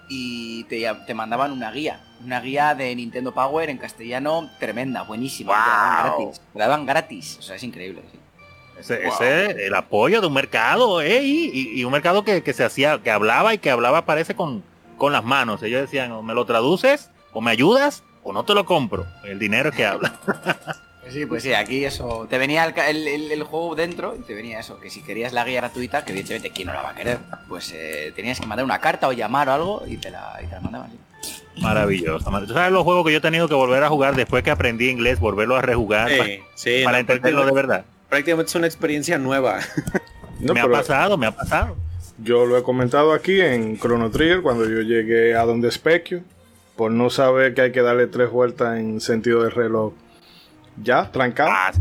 y 0.09 0.63
te, 0.63 0.91
te 1.05 1.13
mandaban 1.13 1.51
una 1.51 1.71
guía. 1.71 2.01
Una 2.25 2.41
guía 2.41 2.73
de 2.73 2.95
Nintendo 2.95 3.35
Power 3.35 3.69
en 3.69 3.77
castellano 3.77 4.49
tremenda, 4.59 5.03
buenísima. 5.03 5.53
Te 5.53 5.59
la 5.59 5.67
daban 5.67 6.05
gratis. 6.05 6.41
Te 6.53 6.59
la 6.59 6.67
daban 6.67 6.85
gratis. 6.87 7.37
O 7.37 7.41
sea, 7.43 7.55
es 7.55 7.63
increíble. 7.63 8.01
Sí. 8.11 8.19
Ese, 8.79 9.07
ese, 9.07 9.65
el 9.65 9.75
apoyo 9.75 10.19
de 10.19 10.27
un 10.27 10.33
mercado, 10.33 11.01
eh, 11.01 11.21
y, 11.23 11.83
un 11.83 11.91
mercado 11.91 12.23
que, 12.23 12.53
se 12.53 12.63
hacía, 12.63 12.99
que 13.01 13.11
hablaba 13.11 13.53
y 13.53 13.57
que 13.57 13.71
hablaba 13.71 14.05
parece 14.05 14.35
con, 14.35 14.63
con 14.97 15.13
las 15.13 15.23
manos. 15.23 15.63
Ellos 15.63 15.81
decían, 15.81 16.11
o 16.11 16.21
me 16.21 16.33
lo 16.33 16.45
traduces, 16.45 17.09
o 17.31 17.41
me 17.41 17.51
ayudas, 17.51 18.03
o 18.23 18.33
no 18.33 18.43
te 18.43 18.53
lo 18.53 18.65
compro. 18.65 19.05
El 19.23 19.39
dinero 19.39 19.69
es 19.69 19.75
que 19.75 19.85
habla. 19.85 20.13
Pues 21.01 21.13
sí, 21.13 21.25
pues 21.25 21.43
sí, 21.43 21.53
aquí 21.53 21.85
eso. 21.85 22.27
Te 22.29 22.37
venía 22.37 22.65
el, 22.65 23.43
juego 23.43 23.75
dentro 23.75 24.15
y 24.19 24.23
te 24.23 24.33
venía 24.33 24.59
eso, 24.59 24.79
que 24.79 24.89
si 24.89 25.01
querías 25.01 25.33
la 25.33 25.45
guía 25.45 25.61
gratuita, 25.61 26.03
que 26.03 26.11
evidentemente 26.11 26.49
quién 26.49 26.67
no 26.67 26.73
la 26.73 26.81
va 26.81 26.89
a 26.89 26.95
querer, 26.95 27.19
pues 27.47 27.71
eh, 27.73 28.11
tenías 28.15 28.39
que 28.39 28.47
mandar 28.47 28.65
una 28.65 28.79
carta 28.79 29.07
o 29.07 29.13
llamar 29.13 29.49
o 29.49 29.53
algo 29.53 29.83
y 29.87 29.97
te 29.97 30.09
la, 30.11 30.39
y 30.43 30.47
te 30.47 30.55
la 30.55 30.61
mandaban. 30.61 30.91
Maravilloso. 31.61 32.29
Tú 32.45 32.53
sabes 32.53 32.71
los 32.71 32.83
juegos 32.83 33.05
que 33.05 33.11
yo 33.11 33.19
he 33.19 33.21
tenido 33.21 33.47
que 33.47 33.53
volver 33.53 33.83
a 33.83 33.89
jugar 33.89 34.15
después 34.15 34.43
que 34.43 34.51
aprendí 34.51 34.89
inglés, 34.89 35.19
volverlo 35.19 35.55
a 35.55 35.61
rejugar 35.61 36.09
para, 36.83 36.99
entenderlo 36.99 37.45
de 37.45 37.51
verdad 37.51 37.85
prácticamente 38.13 38.49
es 38.51 38.55
una 38.55 38.67
experiencia 38.67 39.17
nueva. 39.17 39.59
me 40.39 40.59
ha 40.59 40.67
pasado, 40.67 41.17
me 41.17 41.25
ha 41.25 41.31
pasado. 41.31 41.75
Yo 42.19 42.45
lo 42.45 42.55
he 42.55 42.61
comentado 42.61 43.11
aquí 43.11 43.41
en 43.41 43.79
Chrono 43.79 44.11
Trigger 44.11 44.43
cuando 44.43 44.69
yo 44.69 44.81
llegué 44.81 45.35
a 45.35 45.45
donde 45.45 45.71
Specchio, 45.71 46.21
por 46.75 46.91
no 46.91 47.09
saber 47.09 47.55
que 47.55 47.61
hay 47.61 47.71
que 47.71 47.81
darle 47.81 48.05
tres 48.05 48.29
vueltas 48.29 48.77
en 48.77 49.01
sentido 49.01 49.41
de 49.43 49.49
reloj. 49.49 49.93
Ya, 50.77 51.11
trancado. 51.11 51.49
Ah, 51.51 51.71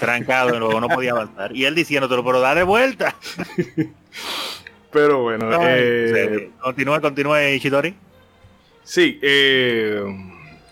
trancado, 0.00 0.58
no, 0.58 0.80
no 0.80 0.88
podía 0.88 1.12
avanzar. 1.12 1.54
Y 1.54 1.66
él 1.66 1.76
diciéndotelo, 1.76 2.24
pero 2.24 2.40
dale 2.40 2.64
vuelta. 2.64 3.14
pero 4.92 5.22
bueno, 5.22 5.48
eh, 5.62 6.50
continúa, 6.60 7.00
continúa 7.00 7.48
Ishidori. 7.48 7.94
Sí, 8.82 9.20
eh, 9.22 10.02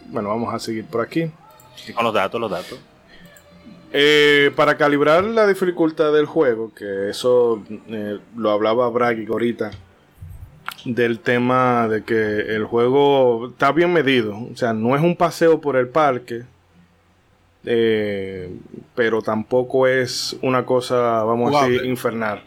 bueno, 0.06 0.30
vamos 0.30 0.52
a 0.52 0.58
seguir 0.58 0.86
por 0.86 1.02
aquí. 1.02 1.30
con 1.94 2.02
los 2.02 2.14
datos, 2.14 2.40
los 2.40 2.50
datos. 2.50 2.80
Eh, 3.96 4.50
para 4.56 4.76
calibrar 4.76 5.22
la 5.22 5.46
dificultad 5.46 6.12
del 6.12 6.26
juego, 6.26 6.72
que 6.74 7.10
eso 7.10 7.62
eh, 7.86 8.18
lo 8.36 8.50
hablaba 8.50 8.90
Bragg 8.90 9.24
ahorita, 9.30 9.70
del 10.84 11.20
tema 11.20 11.86
de 11.86 12.02
que 12.02 12.40
el 12.56 12.64
juego 12.64 13.50
está 13.50 13.70
bien 13.70 13.92
medido. 13.92 14.36
O 14.52 14.56
sea, 14.56 14.72
no 14.72 14.96
es 14.96 15.02
un 15.02 15.14
paseo 15.14 15.60
por 15.60 15.76
el 15.76 15.86
parque, 15.86 16.42
eh, 17.64 18.50
pero 18.96 19.22
tampoco 19.22 19.86
es 19.86 20.36
una 20.42 20.66
cosa, 20.66 21.22
vamos 21.22 21.54
a 21.54 21.68
decir, 21.68 21.86
infernal. 21.86 22.42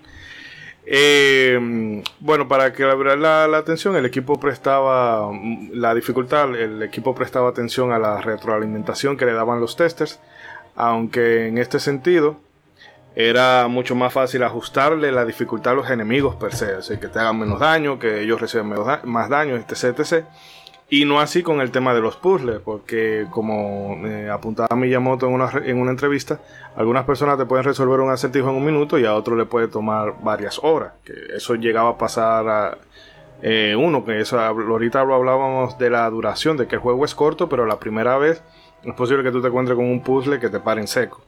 bueno, 2.20 2.50
para 2.50 2.74
calibrar 2.74 3.18
la, 3.18 3.48
la, 3.48 3.58
atención, 3.60 3.96
el 3.96 4.06
equipo 4.06 4.38
prestaba 4.38 5.32
la 5.72 5.96
dificultad, 5.96 6.54
el 6.58 6.84
equipo 6.84 7.16
prestaba 7.16 7.48
atención 7.48 7.94
a 7.94 8.00
la 8.00 8.20
retroalimentación 8.20 9.16
que 9.16 9.26
le 9.26 9.32
daban 9.32 9.62
los 9.62 9.78
testers 9.78 10.20
aunque 10.78 11.48
en 11.48 11.58
este 11.58 11.80
sentido 11.80 12.38
era 13.16 13.68
mucho 13.68 13.96
más 13.96 14.14
fácil 14.14 14.44
ajustarle 14.44 15.12
la 15.12 15.26
dificultad 15.26 15.74
a 15.74 15.76
los 15.78 15.90
enemigos 15.90 16.36
per 16.36 16.54
se, 16.54 16.76
así 16.76 16.98
que 16.98 17.08
te 17.08 17.18
hagan 17.18 17.40
menos 17.40 17.60
daño, 17.60 17.98
que 17.98 18.22
ellos 18.22 18.40
reciban 18.40 18.72
más 19.04 19.28
daño, 19.28 19.56
etc, 19.56 20.00
etc. 20.00 20.26
Y 20.90 21.04
no 21.06 21.20
así 21.20 21.42
con 21.42 21.60
el 21.60 21.72
tema 21.72 21.96
de 21.96 22.00
los 22.00 22.16
puzzles, 22.16 22.60
porque 22.60 23.26
como 23.32 23.98
eh, 24.06 24.30
apuntaba 24.30 24.74
Miyamoto 24.76 25.28
en 25.28 25.34
una, 25.34 25.52
en 25.66 25.80
una 25.80 25.92
entrevista, 25.92 26.40
algunas 26.76 27.06
personas 27.06 27.40
te 27.40 27.46
pueden 27.46 27.66
resolver 27.66 28.00
un 28.00 28.12
acertijo 28.12 28.52
en 28.52 28.56
un 28.56 28.64
minuto 28.64 29.00
y 29.00 29.06
a 29.06 29.16
otros 29.16 29.36
le 29.36 29.46
puede 29.46 29.68
tomar 29.68 30.14
varias 30.22 30.60
horas. 30.64 30.94
Que 31.04 31.14
eso 31.36 31.56
llegaba 31.56 31.90
a 31.90 31.98
pasar 31.98 32.48
a 32.48 32.78
eh, 33.42 33.76
uno, 33.76 34.06
que 34.06 34.22
eso 34.22 34.40
ahorita 34.40 35.04
lo 35.04 35.16
hablábamos 35.16 35.78
de 35.78 35.90
la 35.90 36.10
duración, 36.10 36.56
de 36.56 36.68
que 36.68 36.76
el 36.76 36.82
juego 36.82 37.04
es 37.04 37.16
corto, 37.16 37.50
pero 37.50 37.66
la 37.66 37.80
primera 37.80 38.18
vez 38.18 38.44
es 38.84 38.94
posible 38.94 39.24
que 39.24 39.32
tú 39.32 39.42
te 39.42 39.48
encuentres 39.48 39.76
con 39.76 39.86
un 39.86 40.02
puzzle 40.02 40.40
que 40.40 40.50
te 40.50 40.60
pare 40.60 40.82
en 40.82 40.88
seco. 40.88 41.22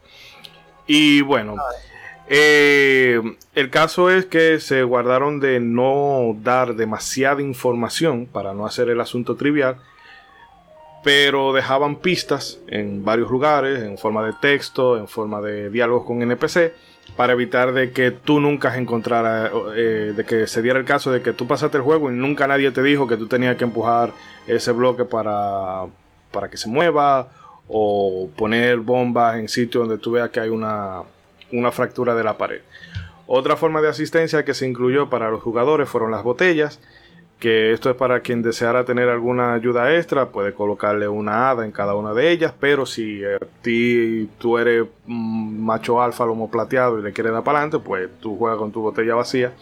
Y 0.87 1.21
bueno, 1.21 1.55
eh, 2.27 3.21
el 3.55 3.69
caso 3.69 4.09
es 4.09 4.25
que 4.25 4.59
se 4.59 4.83
guardaron 4.83 5.39
de 5.39 5.59
no 5.59 6.35
dar 6.41 6.75
demasiada 6.75 7.41
información 7.41 8.27
para 8.27 8.53
no 8.53 8.67
hacer 8.67 8.89
el 8.89 9.01
asunto 9.01 9.35
trivial, 9.35 9.77
pero 11.03 11.53
dejaban 11.53 11.95
pistas 11.95 12.59
en 12.67 13.03
varios 13.03 13.31
lugares, 13.31 13.81
en 13.81 13.97
forma 13.97 14.23
de 14.25 14.33
texto, 14.33 14.97
en 14.97 15.07
forma 15.07 15.41
de 15.41 15.69
diálogos 15.69 16.05
con 16.05 16.21
NPC, 16.21 16.73
para 17.15 17.33
evitar 17.33 17.73
de 17.73 17.91
que 17.91 18.11
tú 18.11 18.39
nunca 18.39 18.77
encontraras, 18.77 19.51
eh, 19.75 20.13
de 20.15 20.25
que 20.25 20.45
se 20.45 20.61
diera 20.61 20.77
el 20.77 20.85
caso 20.85 21.11
de 21.11 21.21
que 21.23 21.33
tú 21.33 21.47
pasaste 21.47 21.77
el 21.77 21.83
juego 21.83 22.11
y 22.11 22.13
nunca 22.13 22.47
nadie 22.47 22.69
te 22.71 22.83
dijo 22.83 23.07
que 23.07 23.17
tú 23.17 23.27
tenías 23.27 23.57
que 23.57 23.63
empujar 23.63 24.11
ese 24.45 24.71
bloque 24.71 25.05
para, 25.05 25.85
para 26.31 26.49
que 26.49 26.57
se 26.57 26.69
mueva 26.69 27.29
o 27.69 28.29
poner 28.35 28.77
bombas 28.79 29.37
en 29.37 29.47
sitios 29.47 29.87
donde 29.87 30.01
tú 30.01 30.11
veas 30.11 30.31
que 30.31 30.39
hay 30.39 30.49
una, 30.49 31.03
fractura 31.71 32.15
de 32.15 32.23
la 32.23 32.37
pared. 32.37 32.61
Otra 33.27 33.55
forma 33.55 33.79
de 33.81 33.89
asistencia 33.89 34.43
que 34.43 34.55
se 34.55 34.67
incluyó 34.67 35.09
para 35.09 35.29
los 35.29 35.41
jugadores 35.41 35.87
fueron 35.87 36.09
las 36.09 36.23
botellas, 36.23 36.79
que 37.39 37.71
esto 37.71 37.89
es 37.89 37.95
para 37.95 38.21
quien 38.21 38.41
deseara 38.41 38.85
tener 38.85 39.07
alguna 39.07 39.53
ayuda 39.53 39.95
extra, 39.95 40.29
puede 40.29 40.53
colocarle 40.53 41.07
una 41.07 41.51
hada 41.51 41.63
en 41.63 41.71
cada 41.71 41.95
una 41.95 42.13
de 42.13 42.31
ellas, 42.31 42.53
pero 42.59 42.87
si 42.87 43.23
a 43.23 43.37
ti 43.61 44.27
tú 44.39 44.57
eres 44.57 44.87
macho 45.05 46.01
alfa, 46.01 46.25
lomo 46.25 46.49
plateado 46.49 46.99
y 46.99 47.03
le 47.03 47.13
quieres 47.13 47.31
dar 47.31 47.43
para 47.43 47.59
adelante, 47.59 47.79
pues 47.85 48.09
tú 48.19 48.35
juegas 48.35 48.57
con 48.57 48.71
tu 48.71 48.81
botella 48.81 49.13
vacía 49.13 49.53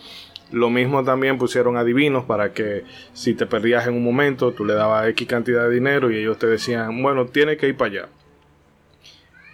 lo 0.51 0.69
mismo 0.69 1.03
también 1.03 1.37
pusieron 1.37 1.77
adivinos 1.77 2.25
para 2.25 2.53
que 2.53 2.83
si 3.13 3.33
te 3.33 3.45
perdías 3.45 3.87
en 3.87 3.95
un 3.95 4.03
momento, 4.03 4.51
tú 4.51 4.65
le 4.65 4.73
dabas 4.73 5.07
X 5.09 5.27
cantidad 5.27 5.67
de 5.67 5.73
dinero 5.73 6.11
y 6.11 6.17
ellos 6.17 6.37
te 6.37 6.47
decían, 6.47 7.01
bueno, 7.01 7.25
tiene 7.25 7.57
que 7.57 7.67
ir 7.67 7.77
para 7.77 7.91
allá. 7.91 8.09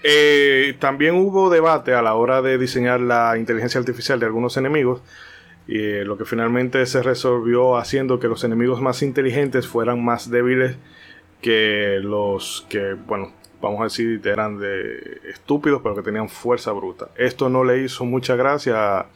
Eh, 0.04 0.76
también 0.80 1.16
hubo 1.16 1.50
debate 1.50 1.94
a 1.94 2.02
la 2.02 2.14
hora 2.16 2.42
de 2.42 2.58
diseñar 2.58 3.00
la 3.00 3.38
inteligencia 3.38 3.80
artificial 3.80 4.20
de 4.20 4.26
algunos 4.26 4.58
enemigos. 4.58 5.02
Eh, 5.68 6.04
lo 6.06 6.18
que 6.18 6.26
finalmente 6.26 6.86
se 6.86 7.02
resolvió 7.02 7.78
haciendo 7.78 8.20
que 8.20 8.28
los 8.28 8.44
enemigos 8.44 8.82
más 8.82 9.02
inteligentes 9.02 9.66
fueran 9.66 10.04
más 10.04 10.30
débiles 10.30 10.76
que 11.42 12.00
los 12.02 12.66
que, 12.70 12.94
bueno, 12.94 13.32
vamos 13.62 13.80
a 13.80 13.84
decir, 13.86 14.22
eran 14.26 14.60
de 14.60 15.22
estúpidos, 15.30 15.82
pero 15.82 15.96
que 15.96 16.02
tenían 16.02 16.28
fuerza 16.28 16.74
bruta. 16.74 17.10
Esto 17.16 17.48
no 17.48 17.64
le 17.64 17.82
hizo 17.82 18.04
mucha 18.04 18.36
gracia 18.36 19.00
a 19.00 19.10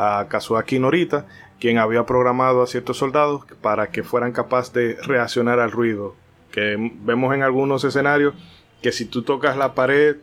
a 0.00 0.26
Kazuaki 0.28 0.78
Norita, 0.78 1.26
quien 1.60 1.76
había 1.76 2.06
programado 2.06 2.62
a 2.62 2.66
ciertos 2.66 2.96
soldados 2.96 3.42
para 3.60 3.88
que 3.88 4.02
fueran 4.02 4.32
capaces 4.32 4.72
de 4.72 4.96
reaccionar 5.02 5.60
al 5.60 5.70
ruido. 5.70 6.14
Que 6.50 6.76
vemos 7.02 7.34
en 7.34 7.42
algunos 7.42 7.84
escenarios 7.84 8.34
que 8.82 8.92
si 8.92 9.04
tú 9.04 9.22
tocas 9.22 9.58
la 9.58 9.74
pared 9.74 10.16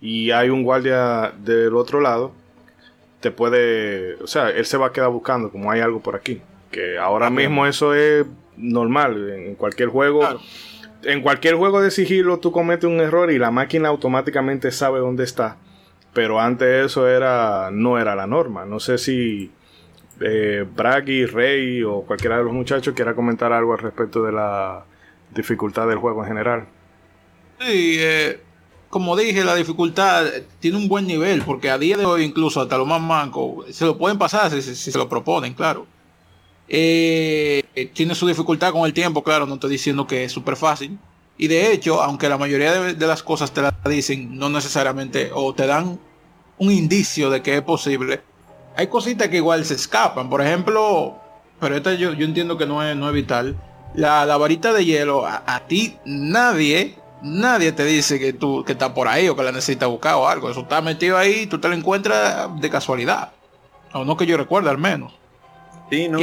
y 0.00 0.30
hay 0.30 0.50
un 0.50 0.62
guardia 0.62 1.32
del 1.36 1.74
otro 1.74 2.00
lado, 2.00 2.32
te 3.20 3.32
puede, 3.32 4.14
o 4.22 4.28
sea, 4.28 4.50
él 4.50 4.66
se 4.66 4.76
va 4.76 4.86
a 4.86 4.92
quedar 4.92 5.10
buscando 5.10 5.50
como 5.50 5.70
hay 5.70 5.80
algo 5.80 6.00
por 6.00 6.14
aquí. 6.14 6.40
Que 6.70 6.96
ahora 6.96 7.28
mismo 7.28 7.66
eso 7.66 7.92
es 7.92 8.24
normal 8.56 9.30
en 9.30 9.56
cualquier 9.56 9.88
juego. 9.88 10.22
En 11.02 11.22
cualquier 11.22 11.56
juego 11.56 11.82
de 11.82 11.90
sigilo 11.90 12.38
tú 12.38 12.52
cometes 12.52 12.84
un 12.84 13.00
error 13.00 13.32
y 13.32 13.38
la 13.38 13.50
máquina 13.50 13.88
automáticamente 13.88 14.70
sabe 14.70 15.00
dónde 15.00 15.24
está 15.24 15.56
pero 16.14 16.40
antes 16.40 16.86
eso 16.86 17.06
era 17.08 17.70
no 17.70 17.98
era 17.98 18.14
la 18.14 18.26
norma. 18.26 18.64
No 18.64 18.80
sé 18.80 18.96
si 18.96 19.50
eh, 20.20 20.64
Braggy, 20.74 21.26
Rey 21.26 21.82
o 21.82 22.02
cualquiera 22.02 22.38
de 22.38 22.44
los 22.44 22.52
muchachos 22.52 22.94
quiera 22.94 23.14
comentar 23.14 23.52
algo 23.52 23.72
al 23.72 23.80
respecto 23.80 24.22
de 24.22 24.32
la 24.32 24.84
dificultad 25.34 25.88
del 25.88 25.98
juego 25.98 26.22
en 26.22 26.28
general. 26.28 26.66
Sí, 27.60 27.96
eh, 27.98 28.40
como 28.88 29.16
dije, 29.16 29.44
la 29.44 29.56
dificultad 29.56 30.26
tiene 30.60 30.76
un 30.76 30.88
buen 30.88 31.06
nivel, 31.06 31.42
porque 31.42 31.68
a 31.68 31.78
día 31.78 31.96
de 31.96 32.04
hoy 32.04 32.22
incluso 32.22 32.60
hasta 32.60 32.78
los 32.78 32.86
más 32.86 33.00
mancos 33.00 33.74
se 33.74 33.84
lo 33.84 33.98
pueden 33.98 34.18
pasar 34.18 34.50
si, 34.50 34.62
se 34.62 34.96
lo 34.98 35.08
proponen, 35.08 35.52
claro. 35.52 35.86
Eh, 36.68 37.90
tiene 37.92 38.14
su 38.14 38.26
dificultad 38.26 38.72
con 38.72 38.86
el 38.86 38.92
tiempo, 38.92 39.22
claro, 39.22 39.46
no 39.46 39.54
estoy 39.54 39.70
diciendo 39.70 40.06
que 40.06 40.24
es 40.24 40.32
súper 40.32 40.56
fácil, 40.56 40.98
y 41.36 41.48
de 41.48 41.72
hecho, 41.72 42.02
aunque 42.02 42.28
la 42.28 42.38
mayoría 42.38 42.72
de, 42.72 43.06
las 43.06 43.22
cosas 43.22 43.52
te 43.52 43.60
la 43.60 43.74
dicen, 43.86 44.38
no 44.38 44.48
necesariamente, 44.48 45.30
o 45.34 45.54
te 45.54 45.66
dan 45.66 45.98
un 46.58 46.70
indicio 46.70 47.30
de 47.30 47.42
que 47.42 47.56
es 47.56 47.62
posible, 47.62 48.22
hay 48.76 48.86
cositas 48.86 49.28
que 49.28 49.36
igual 49.36 49.64
se 49.64 49.74
escapan. 49.74 50.30
Por 50.30 50.42
ejemplo, 50.42 51.16
pero 51.58 51.76
esta 51.76 51.94
yo, 51.94 52.12
yo 52.12 52.24
entiendo 52.24 52.56
que 52.56 52.66
no 52.66 52.82
es, 52.82 52.96
no 52.96 53.08
es 53.08 53.14
vital. 53.14 53.56
La, 53.94 54.24
varita 54.36 54.72
de 54.72 54.84
hielo, 54.84 55.26
a, 55.26 55.60
ti 55.66 55.96
nadie, 56.04 56.96
nadie 57.22 57.72
te 57.72 57.84
dice 57.84 58.18
que 58.18 58.32
tú 58.32 58.64
que 58.64 58.72
está 58.72 58.92
por 58.92 59.06
ahí 59.06 59.28
o 59.28 59.36
que 59.36 59.42
la 59.42 59.52
necesitas 59.52 59.88
buscar 59.88 60.14
o 60.14 60.28
algo. 60.28 60.50
Eso 60.50 60.60
está 60.60 60.80
metido 60.82 61.18
ahí, 61.18 61.46
tú 61.46 61.58
te 61.58 61.68
lo 61.68 61.74
encuentras 61.74 62.48
de 62.60 62.70
casualidad. 62.70 63.32
O 63.92 64.04
no 64.04 64.16
que 64.16 64.26
yo 64.26 64.36
recuerde 64.36 64.70
al 64.70 64.78
menos. 64.78 65.12
Sí, 65.90 66.08
no, 66.08 66.18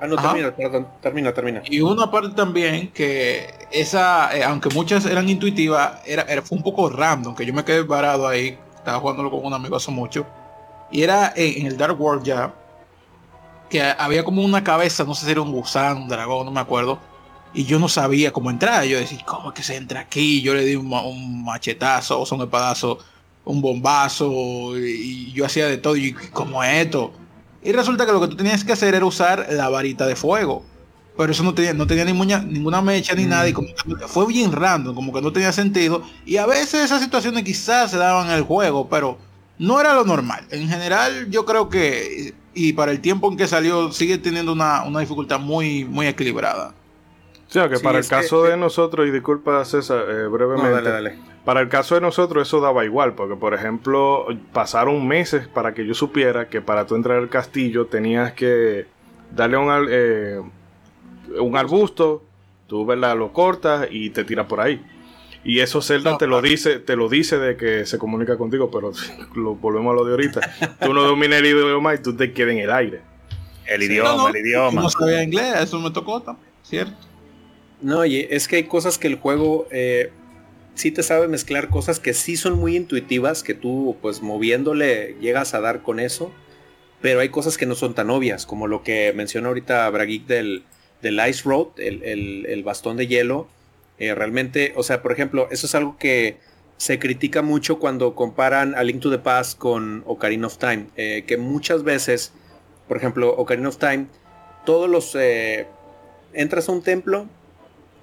Ah, 0.00 0.06
no, 0.06 0.16
termina, 0.16 0.54
perdón, 0.54 0.88
termina, 1.00 1.34
termina. 1.34 1.62
Y 1.64 1.80
una 1.80 2.08
parte 2.08 2.30
también 2.30 2.92
que 2.92 3.52
esa, 3.72 4.36
eh, 4.36 4.44
aunque 4.44 4.68
muchas 4.68 5.04
eran 5.06 5.28
intuitivas, 5.28 6.00
era, 6.06 6.24
fue 6.42 6.56
un 6.56 6.62
poco 6.62 6.88
random, 6.88 7.34
que 7.34 7.44
yo 7.44 7.52
me 7.52 7.64
quedé 7.64 7.84
parado 7.84 8.28
ahí, 8.28 8.56
estaba 8.76 9.00
jugándolo 9.00 9.30
con 9.30 9.44
un 9.44 9.54
amigo 9.54 9.74
hace 9.74 9.90
mucho. 9.90 10.24
Y 10.92 11.02
era 11.02 11.32
en, 11.34 11.66
el 11.66 11.76
Dark 11.76 12.00
World 12.00 12.22
ya, 12.22 12.54
que 13.68 13.82
había 13.82 14.22
como 14.22 14.44
una 14.44 14.62
cabeza, 14.62 15.02
no 15.02 15.14
sé 15.14 15.26
si 15.26 15.32
era 15.32 15.40
un 15.40 15.50
gusano, 15.50 16.00
un 16.02 16.08
dragón, 16.08 16.46
no 16.46 16.52
me 16.52 16.60
acuerdo. 16.60 17.00
Y 17.52 17.64
yo 17.64 17.80
no 17.80 17.88
sabía 17.88 18.32
cómo 18.32 18.50
entrar. 18.50 18.84
Yo 18.84 18.98
decía, 18.98 19.18
¿cómo 19.26 19.48
es 19.48 19.54
que 19.54 19.62
se 19.64 19.74
entra 19.74 20.00
aquí? 20.00 20.42
Yo 20.42 20.54
le 20.54 20.64
di 20.64 20.76
un, 20.76 21.44
machetazo, 21.44 22.20
o 22.20 22.26
son 22.26 22.38
un 22.38 22.44
espadazo, 22.46 22.98
un 23.44 23.60
bombazo, 23.60 24.78
y, 24.78 25.32
yo 25.32 25.44
hacía 25.44 25.66
de 25.66 25.78
todo. 25.78 25.96
Y 25.96 26.12
¿cómo 26.12 26.62
es 26.62 26.86
esto? 26.86 27.12
Y 27.62 27.72
resulta 27.72 28.06
que 28.06 28.12
lo 28.12 28.20
que 28.20 28.28
tú 28.28 28.36
tenías 28.36 28.64
que 28.64 28.72
hacer 28.72 28.94
era 28.94 29.04
usar 29.04 29.46
la 29.50 29.68
varita 29.68 30.06
de 30.06 30.16
fuego. 30.16 30.64
Pero 31.16 31.32
eso 31.32 31.42
no 31.42 31.52
tenía, 31.52 31.74
no 31.74 31.86
tenía 31.86 32.04
ninguna, 32.04 32.38
ninguna 32.38 32.80
mecha 32.80 33.14
ni 33.14 33.24
nada. 33.24 33.48
Y 33.48 33.52
como 33.52 33.68
fue 34.06 34.26
bien 34.26 34.52
random, 34.52 34.94
como 34.94 35.12
que 35.12 35.20
no 35.20 35.32
tenía 35.32 35.52
sentido. 35.52 36.02
Y 36.24 36.36
a 36.36 36.46
veces 36.46 36.84
esas 36.84 37.02
situaciones 37.02 37.42
quizás 37.42 37.90
se 37.90 37.96
daban 37.96 38.28
en 38.28 38.34
el 38.34 38.42
juego, 38.42 38.88
pero 38.88 39.18
no 39.58 39.80
era 39.80 39.94
lo 39.94 40.04
normal. 40.04 40.46
En 40.50 40.68
general, 40.68 41.28
yo 41.28 41.44
creo 41.44 41.68
que, 41.68 42.34
y 42.54 42.72
para 42.72 42.92
el 42.92 43.00
tiempo 43.00 43.30
en 43.30 43.36
que 43.36 43.48
salió, 43.48 43.90
sigue 43.90 44.18
teniendo 44.18 44.52
una, 44.52 44.84
dificultad 45.00 45.40
muy, 45.40 45.84
muy 45.84 46.06
equilibrada. 46.06 46.74
O 47.48 47.50
sea, 47.50 47.68
que 47.68 47.80
para 47.80 47.98
el 47.98 48.06
caso 48.06 48.44
de 48.44 48.56
nosotros, 48.56 49.08
y 49.08 49.10
disculpa 49.10 49.64
César, 49.64 50.04
eh, 50.08 50.26
brevemente. 50.28 50.70
dale, 50.70 50.90
dale. 50.90 51.18
Para 51.48 51.62
el 51.62 51.70
caso 51.70 51.94
de 51.94 52.02
nosotros 52.02 52.46
eso 52.46 52.60
daba 52.60 52.84
igual, 52.84 53.14
porque 53.14 53.34
por 53.34 53.54
ejemplo 53.54 54.26
pasaron 54.52 55.08
meses 55.08 55.48
para 55.48 55.72
que 55.72 55.86
yo 55.86 55.94
supiera 55.94 56.50
que 56.50 56.60
para 56.60 56.86
tú 56.86 56.94
entrar 56.94 57.16
al 57.16 57.30
castillo 57.30 57.86
tenías 57.86 58.34
que 58.34 58.84
darle 59.34 59.56
un, 59.56 59.86
eh, 59.88 60.42
un 61.40 61.56
arbusto, 61.56 62.22
tú 62.66 62.84
¿verdad? 62.84 63.16
lo 63.16 63.32
cortas 63.32 63.88
y 63.90 64.10
te 64.10 64.24
tiras 64.24 64.44
por 64.44 64.60
ahí. 64.60 64.84
Y 65.42 65.60
eso 65.60 65.80
Zelda 65.80 66.18
te 66.18 66.26
lo 66.26 66.42
dice, 66.42 66.80
te 66.80 66.96
lo 66.96 67.08
dice 67.08 67.38
de 67.38 67.56
que 67.56 67.86
se 67.86 67.96
comunica 67.96 68.36
contigo, 68.36 68.70
pero 68.70 68.92
lo, 69.34 69.54
volvemos 69.54 69.92
a 69.92 69.96
lo 69.96 70.04
de 70.04 70.10
ahorita. 70.10 70.40
tú 70.84 70.92
no 70.92 71.02
dominas 71.02 71.38
el 71.38 71.46
idioma 71.46 71.94
y 71.94 72.02
tú 72.02 72.14
te 72.14 72.30
quedas 72.34 72.52
en 72.52 72.58
el 72.58 72.70
aire. 72.70 73.00
El 73.64 73.84
idioma, 73.84 74.28
el 74.28 74.36
idioma. 74.36 74.82
No 74.82 74.90
sabía 74.90 75.22
inglés, 75.22 75.54
eso 75.62 75.80
me 75.80 75.90
tocó 75.92 76.20
también, 76.20 76.52
¿cierto? 76.62 77.06
No, 77.80 78.00
oye, 78.00 78.28
es 78.36 78.46
que 78.46 78.56
hay 78.56 78.64
cosas 78.64 78.98
que 78.98 79.06
el 79.06 79.14
juego 79.14 79.66
eh, 79.70 80.12
sí 80.78 80.92
te 80.92 81.02
sabe 81.02 81.26
mezclar 81.26 81.68
cosas 81.70 81.98
que 81.98 82.14
sí 82.14 82.36
son 82.36 82.56
muy 82.56 82.76
intuitivas, 82.76 83.42
que 83.42 83.54
tú 83.54 83.96
pues 84.00 84.22
moviéndole 84.22 85.16
llegas 85.20 85.52
a 85.52 85.60
dar 85.60 85.82
con 85.82 85.98
eso, 85.98 86.32
pero 87.00 87.18
hay 87.18 87.30
cosas 87.30 87.58
que 87.58 87.66
no 87.66 87.74
son 87.74 87.94
tan 87.94 88.10
obvias, 88.10 88.46
como 88.46 88.68
lo 88.68 88.84
que 88.84 89.12
menciona 89.12 89.48
ahorita 89.48 89.90
Bragic 89.90 90.26
del, 90.26 90.64
del 91.02 91.20
Ice 91.28 91.42
Road, 91.44 91.68
el, 91.78 92.62
bastón 92.64 92.96
de 92.96 93.08
hielo. 93.08 93.48
Eh, 93.98 94.14
realmente, 94.14 94.72
o 94.76 94.84
sea, 94.84 95.02
por 95.02 95.10
ejemplo, 95.10 95.48
eso 95.50 95.66
es 95.66 95.74
algo 95.74 95.98
que 95.98 96.36
se 96.76 97.00
critica 97.00 97.42
mucho 97.42 97.80
cuando 97.80 98.14
comparan 98.14 98.76
a 98.76 98.84
Link 98.84 99.00
to 99.00 99.10
the 99.10 99.18
Past 99.18 99.58
con 99.58 100.04
Ocarina 100.06 100.46
of 100.46 100.58
Time, 100.58 100.86
eh, 100.96 101.24
que 101.26 101.36
muchas 101.36 101.82
veces, 101.82 102.32
por 102.86 102.96
ejemplo, 102.96 103.34
Ocarina 103.36 103.68
of 103.68 103.78
Time, 103.78 104.06
todos 104.64 104.88
los... 104.88 105.16
Eh, 105.16 105.66
entras 106.34 106.68
a 106.68 106.72
un 106.72 106.82
templo 106.82 107.26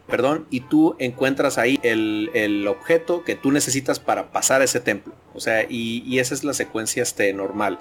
perdón, 0.08 0.46
y 0.50 0.62
tú 0.62 0.96
encuentras 1.00 1.58
ahí 1.58 1.80
el, 1.84 2.66
objeto 2.68 3.24
que 3.24 3.36
tú 3.36 3.52
necesitas 3.52 4.00
para 4.00 4.32
pasar 4.32 4.62
ese 4.62 4.80
templo. 4.80 5.14
O 5.34 5.40
sea, 5.40 5.66
y, 5.68 6.20
esa 6.20 6.34
es 6.34 6.44
la 6.44 6.54
secuencia 6.54 7.04
este, 7.04 7.32
normal. 7.34 7.80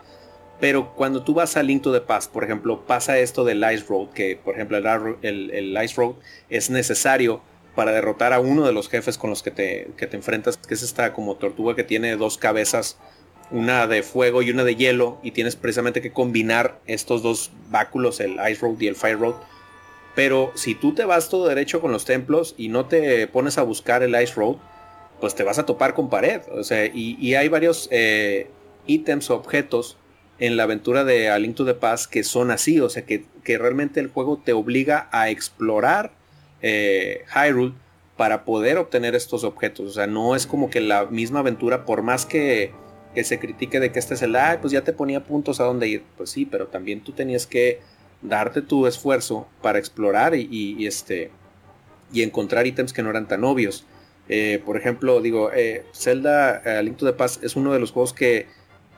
Pero 0.61 0.95
cuando 0.95 1.23
tú 1.23 1.35
vas 1.35 1.57
a 1.57 1.63
Link 1.63 1.83
to 1.83 1.93
the 1.93 2.01
por 2.33 2.45
ejemplo, 2.45 2.87
pasa 2.87 3.19
esto 3.19 3.45
del 3.45 3.59
Ice 3.73 3.85
Road, 3.89 4.11
que 4.11 4.37
por 4.43 4.55
ejemplo 4.55 4.79
el, 4.79 5.51
el, 5.51 5.85
Ice 5.85 5.95
Road 5.97 6.15
es 6.49 6.71
necesario 6.71 7.43
para 7.75 7.93
derrotar 7.93 8.33
a 8.33 8.39
uno 8.41 8.65
de 8.65 8.73
los 8.73 8.89
jefes 8.89 9.19
con 9.19 9.31
los 9.31 9.43
que 9.43 9.51
te, 9.51 9.89
que 9.97 10.07
te 10.07 10.17
enfrentas, 10.17 10.57
que 10.57 10.75
es 10.75 10.83
esta 10.83 11.13
como 11.13 11.37
tortuga 11.37 11.75
que 11.75 11.83
tiene 11.83 12.17
dos 12.17 12.39
cabezas, 12.39 12.99
una 13.51 13.87
de 13.89 14.05
fuego 14.05 14.43
y 14.43 14.51
una 14.51 14.63
de 14.63 14.77
hielo, 14.77 15.19
y 15.25 15.33
tienes 15.33 15.57
precisamente 15.57 16.01
que 16.01 16.13
combinar 16.13 16.81
estos 16.87 17.23
dos 17.23 17.51
báculos, 17.71 18.21
el 18.21 18.35
Ice 18.49 18.61
Road 18.63 18.81
y 18.81 18.87
el 18.87 18.95
Fire 18.95 19.19
Road, 19.19 19.35
pero 20.15 20.53
si 20.55 20.75
tú 20.75 20.95
te 20.95 21.05
vas 21.05 21.29
todo 21.29 21.49
derecho 21.49 21.81
con 21.81 21.93
los 21.93 22.05
templos 22.05 22.55
y 22.57 22.69
no 22.69 22.87
te 22.87 23.27
pones 23.27 23.59
a 23.59 23.63
buscar 23.63 24.03
el 24.03 24.21
Ice 24.21 24.35
Road, 24.35 24.57
pues 25.21 25.35
te 25.35 25.43
vas 25.43 25.59
a 25.59 25.67
topar 25.67 25.95
con 25.95 26.11
pared. 26.11 26.43
O 26.53 26.63
sea, 26.63 26.87
y, 26.87 27.35
hay 27.35 27.49
varios 27.49 27.89
eh, 27.91 28.49
ítems 28.87 29.31
o 29.31 29.37
objetos 29.37 29.97
en 30.39 30.57
la 30.57 30.65
aventura 30.65 31.05
de 31.05 31.31
A 31.31 31.39
Link 31.39 31.57
to 31.57 31.65
the 31.65 31.77
que 32.11 32.23
son 32.25 32.51
así. 32.51 32.81
O 32.81 32.89
sea, 32.89 33.05
que, 33.05 33.25
realmente 33.45 34.01
el 34.01 34.09
juego 34.09 34.41
te 34.45 34.53
obliga 34.53 35.09
a 35.13 35.31
explorar 35.31 36.13
eh, 36.63 37.25
Hyrule 37.35 37.73
para 38.17 38.45
poder 38.45 38.79
obtener 38.79 39.15
estos 39.15 39.43
objetos. 39.43 39.89
O 39.89 39.93
sea, 39.93 40.07
no 40.07 40.37
es 40.37 40.47
como 40.47 40.71
que 40.71 40.81
la 40.81 41.07
misma 41.07 41.41
aventura, 41.41 41.85
por 41.85 42.03
más 42.03 42.27
que, 42.27 42.73
que 43.15 43.25
se 43.25 43.41
critique 43.41 43.81
de 43.81 43.91
que 43.91 43.99
este 43.99 44.15
es 44.15 44.23
el, 44.23 44.37
ah, 44.37 44.59
pues 44.61 44.73
ya 44.73 44.85
te 44.85 44.93
ponía 44.93 45.25
puntos 45.25 45.59
a 45.61 45.65
dónde 45.65 45.89
ir. 45.89 46.05
Pues 46.17 46.31
sí, 46.31 46.45
pero 46.45 46.69
también 46.69 47.03
tú 47.03 47.13
tenías 47.13 47.47
que 47.47 47.81
darte 48.25 48.63
tu 48.63 48.87
esfuerzo 48.87 49.47
para 49.63 49.79
explorar 49.79 50.35
y, 50.35 50.87
este, 50.87 51.31
y 52.13 52.23
encontrar 52.23 52.67
ítems 52.67 52.93
que 52.93 53.03
no 53.03 53.11
eran 53.11 53.29
tan 53.29 53.45
obvios. 53.45 53.87
Eh, 54.29 54.61
por 54.65 54.77
ejemplo, 54.77 55.21
digo, 55.21 55.53
eh, 55.53 55.85
Zelda 55.93 56.63
eh, 56.65 56.83
Link 56.83 56.97
to 56.97 57.07
the 57.07 57.13
Past 57.13 57.45
es 57.45 57.57
uno 57.57 57.73
de 57.73 57.79
los 57.79 57.93
juegos 57.93 58.15
que 58.15 58.47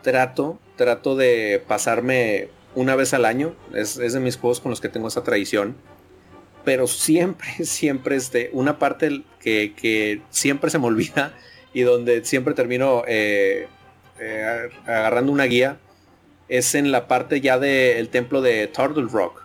trato, 0.02 0.60
trato 0.76 1.16
de 1.16 1.62
pasarme 1.66 2.48
una 2.76 2.94
vez 2.94 3.12
al 3.12 3.24
año. 3.24 3.54
Es, 3.74 3.96
de 3.96 4.20
mis 4.20 4.36
juegos 4.36 4.60
con 4.60 4.70
los 4.70 4.80
que 4.80 4.88
tengo 4.88 5.08
esa 5.08 5.24
tradición. 5.24 5.76
Pero 6.64 6.86
siempre, 6.86 7.48
siempre, 7.64 8.16
este, 8.16 8.50
una 8.52 8.78
parte 8.78 9.22
que, 9.40 9.74
que 9.76 10.22
siempre 10.30 10.70
se 10.70 10.78
me 10.78 10.86
olvida 10.86 11.34
y 11.74 11.82
donde 11.82 12.24
siempre 12.24 12.54
termino 12.54 13.02
agarrando 14.86 15.30
una 15.30 15.44
guía 15.44 15.78
es 16.48 16.74
en 16.74 16.92
la 16.92 17.08
parte 17.08 17.40
ya 17.40 17.58
del 17.58 18.08
templo 18.08 18.40
de 18.40 18.66
Turtle 18.68 19.06
Rock. 19.10 19.42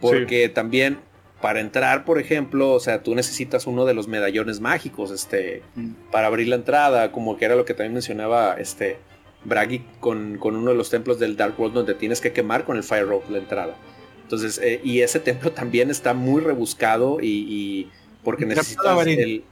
Porque 0.00 0.48
también 0.48 0.98
para 1.40 1.60
entrar, 1.60 2.04
por 2.04 2.18
ejemplo, 2.18 2.72
o 2.72 2.80
sea, 2.80 3.02
tú 3.02 3.14
necesitas 3.14 3.66
uno 3.66 3.86
de 3.86 3.94
los 3.94 4.08
medallones 4.08 4.60
mágicos, 4.60 5.10
este, 5.10 5.62
mm. 5.74 6.10
para 6.10 6.26
abrir 6.26 6.48
la 6.48 6.56
entrada, 6.56 7.12
como 7.12 7.36
que 7.36 7.46
era 7.46 7.54
lo 7.54 7.64
que 7.64 7.74
también 7.74 7.94
mencionaba, 7.94 8.54
este, 8.58 8.98
Bragi 9.44 9.82
con, 10.00 10.38
uno 10.42 10.70
de 10.70 10.76
los 10.76 10.90
templos 10.90 11.18
del 11.18 11.36
Dark 11.36 11.58
World 11.58 11.74
donde 11.74 11.94
tienes 11.94 12.20
que 12.20 12.32
quemar 12.32 12.64
con 12.64 12.76
el 12.76 12.82
Fire 12.82 13.06
Rock 13.06 13.30
la 13.30 13.38
entrada. 13.38 13.74
Entonces, 14.22 14.60
eh, 14.62 14.80
y 14.84 15.00
ese 15.00 15.18
templo 15.18 15.50
también 15.52 15.90
está 15.90 16.12
muy 16.12 16.42
rebuscado 16.42 17.18
y, 17.20 17.88
porque 18.22 18.44
necesitas 18.44 19.06
el, 19.06 19.44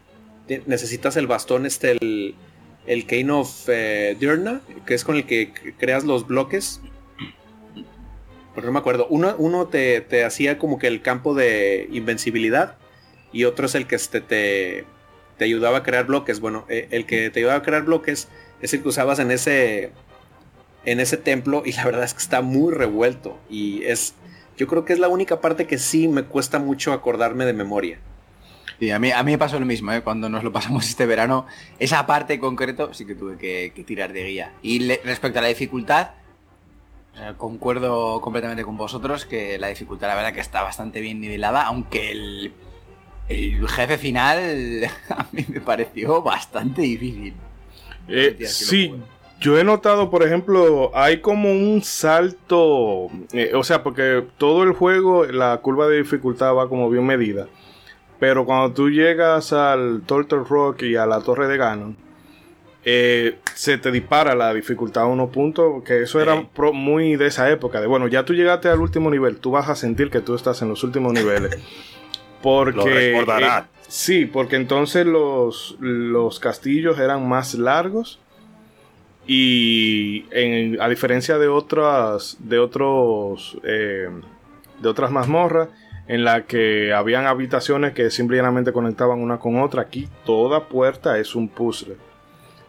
necesitas 0.66 1.16
el 1.16 1.26
bastón, 1.26 1.64
este, 1.64 1.92
el, 1.92 2.34
el 2.88 3.06
Kane 3.06 3.30
of 3.30 3.68
eh, 3.68 4.16
que 4.86 4.94
es 4.94 5.04
con 5.04 5.16
el 5.16 5.26
que 5.26 5.52
creas 5.78 6.04
los 6.04 6.26
bloques. 6.26 6.80
Pero 8.54 8.66
no 8.66 8.72
me 8.72 8.78
acuerdo. 8.80 9.06
Uno, 9.08 9.34
uno 9.38 9.68
te, 9.68 10.24
hacía 10.24 10.58
como 10.58 10.78
que 10.78 10.88
el 10.88 11.02
campo 11.02 11.34
de 11.34 11.88
invencibilidad 11.92 12.76
y 13.30 13.44
otro 13.44 13.66
es 13.66 13.74
el 13.74 13.86
que 13.86 13.94
este, 13.94 14.20
te, 14.20 14.84
te 15.36 15.44
ayudaba 15.44 15.78
a 15.78 15.82
crear 15.82 16.06
bloques. 16.06 16.40
Bueno, 16.40 16.64
eh, 16.68 16.88
el 16.90 17.04
que 17.04 17.30
te 17.30 17.40
ayudaba 17.40 17.58
a 17.58 17.62
crear 17.62 17.84
bloques 17.84 18.28
es 18.62 18.72
el 18.72 18.82
que 18.82 18.88
usabas 18.88 19.18
en 19.20 19.30
ese 19.30 19.92
en 20.84 21.00
ese 21.00 21.18
templo 21.18 21.64
y 21.66 21.72
la 21.72 21.84
verdad 21.84 22.04
es 22.04 22.14
que 22.14 22.20
está 22.20 22.40
muy 22.40 22.72
revuelto 22.72 23.38
y 23.50 23.82
es 23.84 24.14
yo 24.56 24.66
creo 24.66 24.86
que 24.86 24.94
es 24.94 24.98
la 24.98 25.08
única 25.08 25.40
parte 25.40 25.66
que 25.66 25.76
sí 25.76 26.08
me 26.08 26.22
cuesta 26.22 26.58
mucho 26.58 26.92
acordarme 26.92 27.44
de 27.44 27.52
memoria. 27.52 27.98
Sí, 28.78 28.90
a 28.90 28.98
mí, 28.98 29.10
a 29.10 29.22
mí 29.22 29.32
me 29.32 29.38
pasó 29.38 29.58
lo 29.58 29.66
mismo, 29.66 29.92
¿eh? 29.92 30.02
cuando 30.02 30.28
nos 30.28 30.44
lo 30.44 30.52
pasamos 30.52 30.88
este 30.88 31.04
verano. 31.06 31.46
Esa 31.78 32.06
parte 32.06 32.34
en 32.34 32.40
concreto 32.40 32.94
sí 32.94 33.04
que 33.06 33.14
tuve 33.14 33.36
que, 33.36 33.84
tirar 33.84 34.12
de 34.12 34.24
guía. 34.24 34.52
Y 34.62 34.88
respecto 35.04 35.40
a 35.40 35.42
la 35.42 35.48
dificultad, 35.48 36.10
concuerdo 37.36 38.20
completamente 38.20 38.64
con 38.64 38.76
vosotros 38.76 39.24
que 39.24 39.58
la 39.58 39.66
dificultad 39.68 40.06
la 40.06 40.14
verdad 40.14 40.32
que 40.32 40.40
está 40.40 40.62
bastante 40.62 41.00
bien 41.00 41.20
nivelada, 41.20 41.62
aunque 41.62 42.12
el, 42.12 42.52
el 43.28 43.68
jefe 43.68 43.98
final 43.98 44.84
a 45.10 45.26
mí 45.32 45.44
me 45.48 45.60
pareció 45.60 46.22
bastante 46.22 46.82
difícil. 46.82 47.34
Eh, 48.08 48.36
sí, 48.46 48.94
yo 49.40 49.58
he 49.58 49.64
notado, 49.64 50.10
por 50.10 50.22
ejemplo, 50.22 50.90
hay 50.94 51.20
como 51.20 51.50
un 51.50 51.82
salto, 51.82 53.08
eh, 53.32 53.52
o 53.54 53.62
sea, 53.62 53.82
porque 53.82 54.24
todo 54.38 54.62
el 54.62 54.72
juego, 54.72 55.26
la 55.26 55.56
curva 55.58 55.86
de 55.88 55.98
dificultad 55.98 56.54
va 56.54 56.68
como 56.68 56.88
bien 56.88 57.04
medida. 57.04 57.48
Pero 58.18 58.44
cuando 58.44 58.74
tú 58.74 58.90
llegas 58.90 59.52
al 59.52 60.02
Turtle 60.06 60.42
Rock 60.48 60.82
y 60.82 60.96
a 60.96 61.06
la 61.06 61.20
Torre 61.20 61.46
de 61.46 61.56
Ganon, 61.56 61.96
eh, 62.84 63.38
se 63.54 63.76
te 63.78 63.90
dispara 63.90 64.34
la 64.34 64.54
dificultad 64.54 65.04
a 65.04 65.06
unos 65.06 65.30
puntos, 65.30 65.82
que 65.84 66.02
eso 66.02 66.20
era 66.20 66.46
muy 66.72 67.16
de 67.16 67.26
esa 67.26 67.50
época. 67.50 67.80
De 67.80 67.86
bueno, 67.86 68.08
ya 68.08 68.24
tú 68.24 68.34
llegaste 68.34 68.68
al 68.68 68.80
último 68.80 69.10
nivel, 69.10 69.36
tú 69.36 69.50
vas 69.50 69.68
a 69.68 69.74
sentir 69.74 70.10
que 70.10 70.20
tú 70.20 70.34
estás 70.34 70.62
en 70.62 70.68
los 70.68 70.82
últimos 70.84 71.12
niveles. 71.12 71.58
Porque. 72.42 73.24
Lo 73.26 73.38
eh, 73.38 73.64
sí, 73.88 74.24
porque 74.24 74.56
entonces 74.56 75.04
los, 75.04 75.76
los 75.80 76.38
castillos 76.38 76.98
eran 77.00 77.28
más 77.28 77.54
largos. 77.54 78.20
Y 79.26 80.24
a 80.80 80.88
diferencia 80.88 81.36
de 81.36 81.48
otras, 81.48 82.38
de 82.38 82.58
otros, 82.58 83.58
eh, 83.64 84.08
de 84.80 84.88
otras 84.88 85.10
mazmorras, 85.10 85.68
en 86.08 86.24
la 86.24 86.46
que 86.46 86.92
habían 86.94 87.26
habitaciones 87.26 87.92
que 87.92 88.10
simplemente 88.10 88.72
conectaban 88.72 89.20
una 89.20 89.38
con 89.38 89.60
otra, 89.60 89.82
aquí 89.82 90.08
toda 90.24 90.68
puerta 90.68 91.18
es 91.18 91.34
un 91.34 91.48
puzzle. 91.48 91.96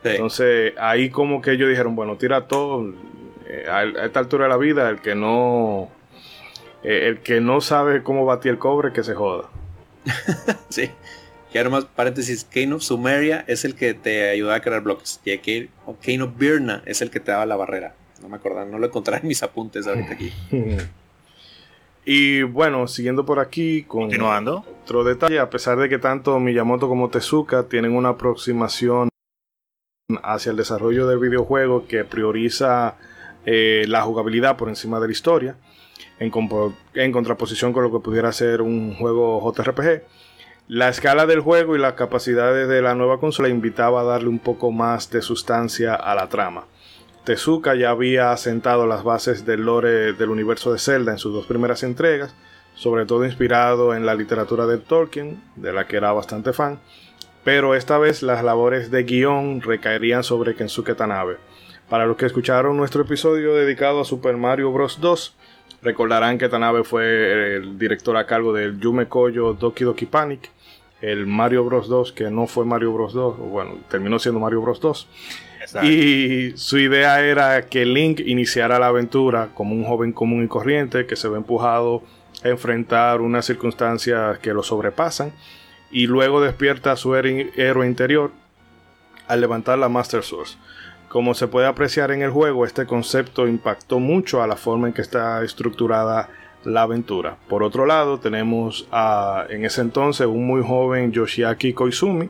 Entonces 0.03 0.74
ahí 0.78 1.10
como 1.10 1.41
que 1.41 1.52
ellos 1.52 1.70
dijeron, 1.70 1.95
bueno, 1.95 2.18
tira 2.18 2.48
todo. 2.48 2.94
Eh, 3.48 3.66
a, 3.68 3.84
esta 4.06 4.20
altura 4.20 4.44
de 4.44 4.49
la 4.49 4.57
vida, 4.57 4.90
el 4.90 4.99
que 4.99 5.16
no, 5.16 5.90
eh, 6.84 7.07
el 7.07 7.20
que 7.20 7.41
no 7.41 7.61
sabe 7.61 8.03
cómo 8.03 8.26
batir 8.26 8.52
el 8.52 8.60
cobre, 8.60 8.91
que 8.91 9.03
se 9.03 9.16
joda. 9.16 9.49
sí. 10.70 10.91
Y 11.53 11.57
además, 11.57 11.86
paréntesis, 11.95 12.44
Kane 12.44 12.74
of 12.74 12.84
Sumeria 12.84 13.44
es 13.48 13.66
el 13.66 13.74
que 13.74 13.94
te 13.94 14.30
ayuda 14.30 14.56
a 14.56 14.61
crear 14.61 14.82
bloques. 14.82 15.20
Y 15.26 15.38
Kane 15.38 16.24
of 16.24 16.38
Birna 16.38 16.84
es 16.86 17.02
el 17.02 17.10
que 17.10 17.20
te 17.20 17.32
daba 17.32 17.45
la 17.45 17.56
barrera. 17.56 17.95
No 18.22 18.30
me 18.30 18.36
acuerdo, 18.36 18.66
no 18.66 18.78
lo 18.78 18.86
encontré 18.86 19.18
en 19.18 19.28
mis 19.28 19.41
apuntes 19.41 19.88
ahorita 19.88 20.14
aquí. 20.14 20.32
y 22.05 22.43
bueno, 22.43 22.88
siguiendo 22.88 23.26
por 23.26 23.39
aquí, 23.39 23.84
continuando. 23.84 24.65
Otro 24.84 25.03
detalle, 25.03 25.39
a 25.39 25.49
pesar 25.49 25.77
de 25.77 25.89
que 25.89 25.99
tanto 25.99 26.39
Miyamoto 26.39 26.88
como 26.88 27.09
Tezuka 27.09 27.63
tienen 27.63 27.95
una 27.95 28.09
aproximación 28.09 29.09
hacia 30.23 30.49
el 30.51 30.57
desarrollo 30.57 31.07
del 31.07 31.19
videojuego 31.19 31.85
que 31.88 32.03
prioriza 32.03 32.95
eh, 33.45 33.85
la 33.88 34.01
jugabilidad 34.01 34.57
por 34.57 34.69
encima 34.69 34.99
de 34.99 35.07
la 35.07 35.11
historia, 35.11 35.55
en, 36.19 36.31
en 36.95 37.11
contraposición 37.11 37.73
con 37.73 37.84
lo 37.84 37.91
que 37.91 37.99
pudiera 37.99 38.31
ser 38.31 38.61
un 38.61 38.95
juego 38.95 39.53
JRPG 39.53 40.03
la 40.69 40.88
escala 40.88 41.26
del 41.26 41.39
juego 41.39 41.76
y 41.76 41.80
las 41.80 41.93
capacidades 41.93 42.67
de 42.67 42.84
la 42.84 42.93
nueva 42.93 43.19
consola 43.19 43.49
invitaba 43.49 44.01
a 44.01 44.03
darle 44.03 44.30
un 44.30 44.38
poco 44.38 44.71
más 44.71 45.09
de 45.09 45.23
sustancia 45.23 45.95
a 45.95 46.13
la 46.13 46.30
trama. 46.30 46.65
Tezuka 47.30 47.76
ya 47.76 47.91
había 47.91 48.31
asentado 48.31 48.88
las 48.88 49.03
bases 49.03 49.45
del 49.45 49.64
lore 49.64 50.14
del 50.14 50.31
universo 50.31 50.73
de 50.73 50.80
Zelda 50.80 51.11
en 51.11 51.19
sus 51.19 51.31
dos 51.31 51.45
primeras 51.45 51.84
entregas, 51.84 52.34
sobre 52.73 53.06
todo 53.06 53.23
inspirado 53.23 53.93
en 53.93 54.03
la 54.03 54.15
literatura 54.15 54.65
de 54.65 54.80
Tolkien, 54.80 55.39
de 55.56 55.72
la 55.72 55.85
que 55.85 55.97
era 55.97 56.11
bastante 56.11 56.53
fan, 56.53 56.80
pero 57.43 57.76
esta 57.76 57.99
vez 57.99 58.23
las 58.23 58.43
labores 58.43 58.89
de 58.89 59.03
guion 59.03 59.61
recaerían 59.61 60.23
sobre 60.23 60.56
Kensuke 60.56 60.95
Tanabe. 60.95 61.38
Para 61.88 62.07
los 62.07 62.18
que 62.18 62.26
escucharon 62.26 62.76
nuestro 62.76 63.03
episodio 63.03 63.53
dedicado 63.53 64.01
a 64.01 64.06
Super 64.06 64.35
Mario 64.35 64.72
Bros. 64.72 64.99
2, 64.99 65.35
recordarán 65.84 66.39
que 66.39 66.49
Tanabe 66.49 66.84
fue 66.84 67.57
el 67.57 67.77
director 67.77 68.18
a 68.18 68.26
cargo 68.26 68.53
del 68.53 68.80
Yume 68.80 69.07
Koyo 69.07 69.53
Doki 69.53 69.84
Doki 69.84 70.07
Panic, 70.07 70.49
el 70.99 71.27
Mario 71.27 71.64
Bros 71.64 71.89
2, 71.89 72.11
que 72.11 72.31
no 72.31 72.47
fue 72.47 72.65
Mario 72.65 72.91
Bros 72.91 73.14
2, 73.14 73.38
bueno, 73.38 73.77
terminó 73.88 74.18
siendo 74.18 74.39
Mario 74.39 74.61
Bros 74.61 74.81
2. 74.81 75.07
Y 75.83 76.53
su 76.55 76.77
idea 76.77 77.21
era 77.21 77.67
que 77.67 77.85
Link 77.85 78.19
iniciara 78.19 78.79
la 78.79 78.87
aventura 78.87 79.49
como 79.53 79.75
un 79.75 79.83
joven 79.83 80.13
común 80.13 80.43
y 80.43 80.47
corriente 80.47 81.05
que 81.05 81.15
se 81.15 81.27
ve 81.27 81.37
empujado 81.37 82.03
a 82.43 82.49
enfrentar 82.49 83.21
unas 83.21 83.45
circunstancias 83.45 84.39
que 84.39 84.53
lo 84.53 84.63
sobrepasan 84.63 85.31
y 85.91 86.07
luego 86.07 86.41
despierta 86.41 86.91
a 86.91 86.95
su 86.95 87.15
héroe 87.15 87.87
interior 87.87 88.31
al 89.27 89.41
levantar 89.41 89.77
la 89.77 89.89
Master 89.89 90.23
Source. 90.23 90.57
Como 91.07 91.33
se 91.33 91.47
puede 91.47 91.67
apreciar 91.67 92.11
en 92.11 92.21
el 92.21 92.29
juego, 92.29 92.65
este 92.65 92.85
concepto 92.85 93.47
impactó 93.47 93.99
mucho 93.99 94.43
a 94.43 94.47
la 94.47 94.55
forma 94.55 94.87
en 94.87 94.93
que 94.93 95.01
está 95.01 95.43
estructurada 95.43 96.29
la 96.63 96.83
aventura. 96.83 97.37
Por 97.47 97.63
otro 97.63 97.85
lado, 97.85 98.19
tenemos 98.19 98.87
a, 98.91 99.45
en 99.49 99.65
ese 99.65 99.81
entonces 99.81 100.27
un 100.27 100.45
muy 100.45 100.61
joven 100.61 101.11
Yoshiaki 101.11 101.73
Koizumi, 101.73 102.29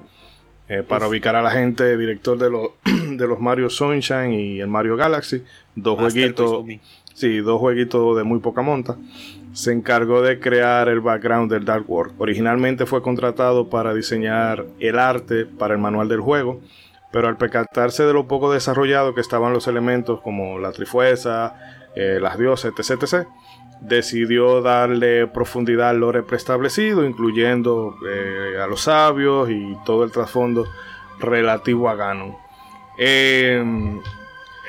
eh, 0.69 0.83
para 0.87 1.07
ubicar 1.07 1.35
a 1.35 1.41
la 1.41 1.49
gente, 1.49 1.97
director 1.97 2.37
de, 2.37 2.51
los 2.51 2.69
de 3.19 3.27
los 3.27 3.39
Mario 3.39 3.69
Sunshine 3.69 4.33
y 4.33 4.59
el 4.59 4.67
Mario 4.67 4.95
Galaxy, 4.95 5.43
dos 5.75 5.99
jueguitos, 5.99 6.65
sí, 7.13 7.37
dos 7.37 7.59
jueguitos 7.59 8.17
de 8.17 8.23
muy 8.23 8.39
poca 8.39 8.61
monta. 8.61 8.97
Se 9.53 9.71
encargó 9.71 10.21
de 10.21 10.39
crear 10.39 10.89
el 10.89 11.01
background 11.01 11.51
del 11.51 11.65
Dark 11.65 11.89
World. 11.89 12.13
Originalmente 12.17 12.85
fue 12.85 13.01
contratado 13.01 13.69
para 13.69 13.93
diseñar 13.93 14.65
el 14.79 14.97
arte 14.97 15.45
para 15.45 15.73
el 15.73 15.79
manual 15.79 16.07
del 16.07 16.21
juego, 16.21 16.61
pero 17.11 17.27
al 17.27 17.37
percatarse 17.37 18.03
de 18.03 18.13
lo 18.13 18.27
poco 18.27 18.51
desarrollado 18.51 19.13
que 19.13 19.21
estaban 19.21 19.53
los 19.53 19.67
elementos 19.67 20.21
como 20.21 20.59
la 20.59 20.71
trifuerza, 20.71 21.55
eh, 21.95 22.19
las 22.21 22.37
dioses, 22.37 22.73
etc, 22.77 23.03
etc 23.03 23.27
decidió 23.81 24.61
darle 24.61 25.27
profundidad 25.27 25.89
al 25.89 25.99
lore 25.99 26.23
preestablecido, 26.23 27.05
incluyendo 27.05 27.95
eh, 28.07 28.59
a 28.61 28.67
los 28.67 28.81
sabios 28.81 29.49
y 29.49 29.77
todo 29.85 30.03
el 30.03 30.11
trasfondo 30.11 30.67
relativo 31.19 31.89
a 31.89 31.95
Ganon. 31.95 32.35
Em, 32.99 34.01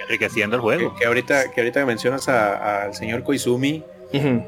Enriqueciendo 0.03 0.57
el 0.57 0.63
juego. 0.63 0.95
Que, 0.95 1.05
ahorita, 1.05 1.51
que 1.51 1.61
ahorita 1.61 1.85
mencionas 1.85 2.29
al 2.29 2.95
señor 2.95 3.23
Koizumi, 3.23 3.85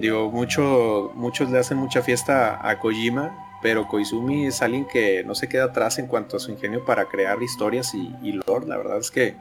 digo, 0.01 0.31
mucho, 0.31 1.11
muchos 1.15 1.51
le 1.51 1.59
hacen 1.59 1.77
mucha 1.77 2.03
fiesta 2.03 2.59
a 2.67 2.79
Kojima, 2.79 3.59
pero 3.61 3.87
Koizumi 3.87 4.47
es 4.47 4.63
alguien 4.63 4.87
que 4.87 5.23
no 5.25 5.35
se 5.35 5.49
queda 5.49 5.65
atrás 5.65 5.99
en 5.99 6.07
cuanto 6.07 6.37
a 6.37 6.41
su 6.41 6.51
ingenio 6.51 6.85
para 6.85 7.07
crear 7.07 7.43
historias 7.43 7.95
y, 7.95 8.15
y 8.23 8.33
lore. 8.33 8.67
La 8.67 8.77
verdad 8.77 8.99
es 8.99 9.11
que. 9.11 9.37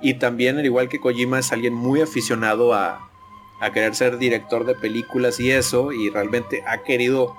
Y 0.00 0.14
también, 0.14 0.56
al 0.56 0.64
igual 0.64 0.88
que 0.88 0.98
Kojima, 0.98 1.38
es 1.38 1.52
alguien 1.52 1.74
muy 1.74 2.00
aficionado 2.00 2.72
a, 2.72 3.10
a 3.60 3.70
querer 3.72 3.94
ser 3.94 4.18
director 4.18 4.64
de 4.64 4.74
películas 4.74 5.38
y 5.38 5.50
eso, 5.50 5.92
y 5.92 6.10
realmente 6.10 6.64
ha 6.66 6.82
querido, 6.82 7.36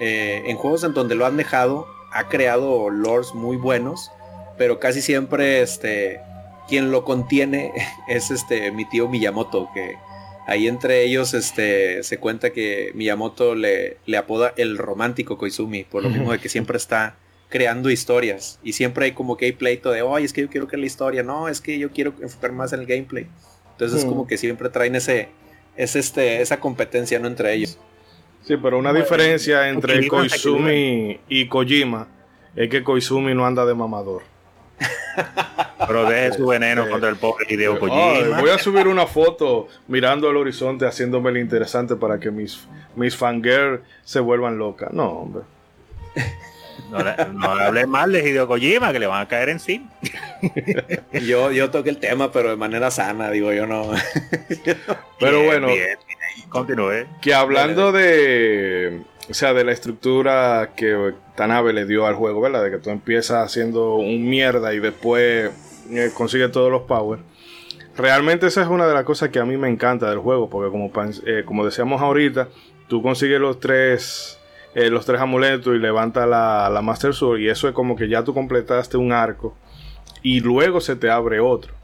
eh, 0.00 0.42
en 0.46 0.56
juegos 0.56 0.82
en 0.84 0.94
donde 0.94 1.14
lo 1.14 1.26
han 1.26 1.36
dejado, 1.36 1.86
ha 2.12 2.28
creado 2.28 2.88
lores 2.88 3.34
muy 3.34 3.56
buenos, 3.56 4.10
pero 4.58 4.80
casi 4.80 5.00
siempre 5.00 5.62
este, 5.62 6.20
quien 6.68 6.90
lo 6.90 7.04
contiene 7.04 7.72
es 8.08 8.30
este, 8.30 8.70
mi 8.72 8.84
tío 8.84 9.08
Miyamoto, 9.08 9.70
que 9.72 9.96
ahí 10.46 10.66
entre 10.66 11.04
ellos 11.04 11.34
este, 11.34 12.02
se 12.02 12.18
cuenta 12.18 12.50
que 12.50 12.90
Miyamoto 12.94 13.54
le, 13.54 13.98
le 14.06 14.16
apoda 14.16 14.52
el 14.56 14.76
romántico 14.76 15.38
Koizumi, 15.38 15.84
por 15.84 16.02
lo 16.02 16.10
mismo 16.10 16.32
de 16.32 16.38
que 16.38 16.48
siempre 16.48 16.76
está 16.76 17.16
creando 17.48 17.90
historias 17.90 18.60
y 18.62 18.74
siempre 18.74 19.06
hay 19.06 19.12
como 19.12 19.36
que 19.36 19.46
hay 19.46 19.52
pleito 19.52 19.90
de, 19.90 20.02
oye, 20.02 20.24
es 20.24 20.32
que 20.32 20.42
yo 20.42 20.50
quiero 20.50 20.68
que 20.68 20.76
la 20.76 20.86
historia, 20.86 21.22
no, 21.22 21.48
es 21.48 21.60
que 21.60 21.78
yo 21.78 21.90
quiero 21.90 22.12
enfocar 22.20 22.52
más 22.52 22.72
en 22.72 22.80
el 22.80 22.86
gameplay. 22.86 23.26
Entonces 23.72 24.00
es 24.00 24.04
como 24.04 24.26
que 24.26 24.36
siempre 24.36 24.68
traen 24.70 24.96
ese, 24.96 25.28
es 25.76 25.94
este, 25.94 26.42
esa 26.42 26.58
competencia 26.58 27.18
no 27.20 27.28
entre 27.28 27.54
ellos. 27.54 27.78
Sí, 28.42 28.56
pero 28.56 28.78
una 28.78 28.92
diferencia 28.92 29.68
entre 29.68 30.08
Koizumi 30.08 31.20
y 31.28 31.46
Kojima 31.48 32.08
es 32.56 32.68
que 32.68 32.82
Koizumi 32.82 33.34
no 33.34 33.46
anda 33.46 33.64
de 33.64 33.74
mamador. 33.74 34.22
Pero 35.86 36.08
deje 36.08 36.34
su 36.34 36.46
veneno 36.46 36.88
contra 36.88 37.08
el 37.08 37.16
pobre 37.16 37.46
Hideo 37.48 37.78
Kojima. 37.78 38.40
voy 38.40 38.50
a 38.50 38.58
subir 38.58 38.88
una 38.88 39.06
foto 39.06 39.68
mirando 39.86 40.28
al 40.28 40.36
horizonte 40.36 40.86
haciéndome 40.86 41.32
lo 41.32 41.38
interesante 41.38 41.96
para 41.96 42.18
que 42.18 42.30
mis, 42.30 42.66
mis 42.94 43.16
fangirls 43.16 43.80
se 44.04 44.20
vuelvan 44.20 44.58
locas. 44.58 44.92
No, 44.92 45.08
hombre. 45.08 45.42
No, 46.90 46.98
no 47.32 47.50
hable 47.50 47.86
mal 47.86 48.12
de 48.12 48.28
Hideo 48.28 48.46
Kojima, 48.46 48.92
que 48.92 48.98
le 48.98 49.06
van 49.06 49.22
a 49.22 49.28
caer 49.28 49.50
encima. 49.50 49.90
yo, 51.12 51.52
yo 51.52 51.70
toqué 51.70 51.90
el 51.90 51.98
tema, 51.98 52.32
pero 52.32 52.50
de 52.50 52.56
manera 52.56 52.90
sana, 52.90 53.30
digo 53.30 53.52
yo 53.52 53.66
no. 53.66 53.90
pero 55.20 55.44
bueno, 55.44 55.68
continúe. 56.48 57.06
Que 57.20 57.34
hablando 57.34 57.92
de, 57.92 59.02
o 59.28 59.34
sea, 59.34 59.52
de 59.54 59.64
la 59.64 59.72
estructura 59.72 60.70
que 60.76 61.14
Tanabe 61.36 61.72
le 61.72 61.84
dio 61.84 62.06
al 62.06 62.14
juego, 62.14 62.40
¿verdad? 62.40 62.64
De 62.64 62.70
que 62.70 62.78
tú 62.78 62.90
empiezas 62.90 63.44
haciendo 63.44 63.96
un 63.96 64.28
mierda 64.28 64.72
y 64.74 64.80
después 64.80 65.50
eh, 65.90 66.10
consigues 66.14 66.50
todos 66.50 66.70
los 66.70 66.82
power. 66.82 67.20
Realmente 67.96 68.46
esa 68.46 68.62
es 68.62 68.68
una 68.68 68.86
de 68.86 68.94
las 68.94 69.04
cosas 69.04 69.30
que 69.30 69.38
a 69.38 69.44
mí 69.44 69.56
me 69.56 69.68
encanta 69.68 70.08
del 70.08 70.18
juego, 70.18 70.48
porque 70.48 70.70
como, 70.70 70.90
eh, 71.26 71.42
como 71.44 71.64
decíamos 71.64 72.00
ahorita, 72.00 72.48
tú 72.88 73.02
consigues 73.02 73.40
los 73.40 73.58
tres 73.60 74.38
eh, 74.74 74.90
los 74.90 75.06
tres 75.06 75.20
amuletos 75.20 75.74
y 75.74 75.78
levanta 75.78 76.26
la, 76.26 76.80
Master 76.82 77.12
Sword. 77.12 77.40
Y 77.40 77.48
eso 77.48 77.68
es 77.68 77.74
como 77.74 77.96
que 77.96 78.08
ya 78.08 78.22
tú 78.22 78.34
completaste 78.34 78.96
un 78.96 79.12
arco. 79.12 79.56
Y 80.22 80.40
luego 80.40 80.80
se 80.80 80.96
te 80.96 81.10
abre 81.10 81.40
otro. 81.40 81.74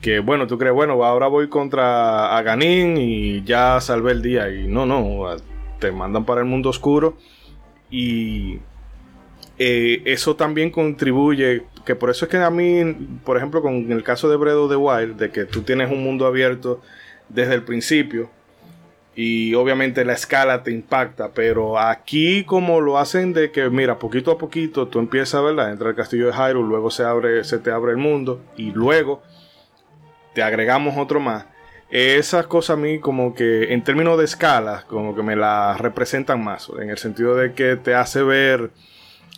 Que 0.00 0.20
bueno, 0.20 0.46
tú 0.46 0.58
crees, 0.58 0.74
bueno, 0.74 1.02
ahora 1.04 1.28
voy 1.28 1.48
contra 1.48 2.36
Aganin 2.36 2.96
y 2.96 3.42
ya 3.44 3.80
salvé 3.80 4.12
el 4.12 4.22
día. 4.22 4.48
Y 4.50 4.66
no, 4.66 4.86
no, 4.86 5.36
te 5.84 5.92
mandan 5.92 6.24
para 6.24 6.40
el 6.40 6.46
mundo 6.46 6.70
oscuro. 6.70 7.16
Y 7.90 8.58
eh, 9.58 10.02
eso 10.06 10.34
también 10.34 10.70
contribuye. 10.70 11.64
Que 11.84 11.94
por 11.94 12.08
eso 12.08 12.24
es 12.24 12.30
que 12.30 12.38
a 12.38 12.50
mí, 12.50 12.82
por 13.24 13.36
ejemplo, 13.36 13.60
con 13.60 13.92
el 13.92 14.02
caso 14.02 14.30
de 14.30 14.36
Bredo 14.36 14.68
de 14.68 14.76
Wild, 14.76 15.16
de 15.16 15.30
que 15.30 15.44
tú 15.44 15.62
tienes 15.62 15.90
un 15.90 16.02
mundo 16.02 16.26
abierto 16.26 16.80
desde 17.28 17.54
el 17.54 17.62
principio 17.62 18.30
y 19.16 19.54
obviamente 19.54 20.04
la 20.04 20.14
escala 20.14 20.62
te 20.62 20.72
impacta, 20.72 21.30
pero 21.32 21.78
aquí 21.78 22.42
como 22.44 22.80
lo 22.80 22.98
hacen 22.98 23.32
de 23.32 23.52
que 23.52 23.70
mira, 23.70 23.98
poquito 23.98 24.32
a 24.32 24.38
poquito 24.38 24.88
tú 24.88 24.98
empiezas, 24.98 25.40
¿verdad? 25.42 25.70
Entra 25.70 25.90
el 25.90 25.94
castillo 25.94 26.26
de 26.26 26.32
Hyrule, 26.32 26.68
luego 26.68 26.90
se 26.90 27.04
abre 27.04 27.44
se 27.44 27.58
te 27.58 27.70
abre 27.70 27.92
el 27.92 27.98
mundo 27.98 28.42
y 28.56 28.72
luego 28.72 29.22
te 30.34 30.42
agregamos 30.42 30.96
otro 30.98 31.20
más. 31.20 31.46
Esas 31.94 32.48
cosas 32.48 32.76
a 32.76 32.80
mí 32.80 32.98
como 32.98 33.36
que 33.36 33.72
en 33.72 33.84
términos 33.84 34.18
de 34.18 34.24
escala 34.24 34.84
como 34.88 35.14
que 35.14 35.22
me 35.22 35.36
las 35.36 35.80
representan 35.80 36.42
más, 36.42 36.68
en 36.76 36.90
el 36.90 36.98
sentido 36.98 37.36
de 37.36 37.52
que 37.52 37.76
te 37.76 37.94
hace 37.94 38.24
ver 38.24 38.72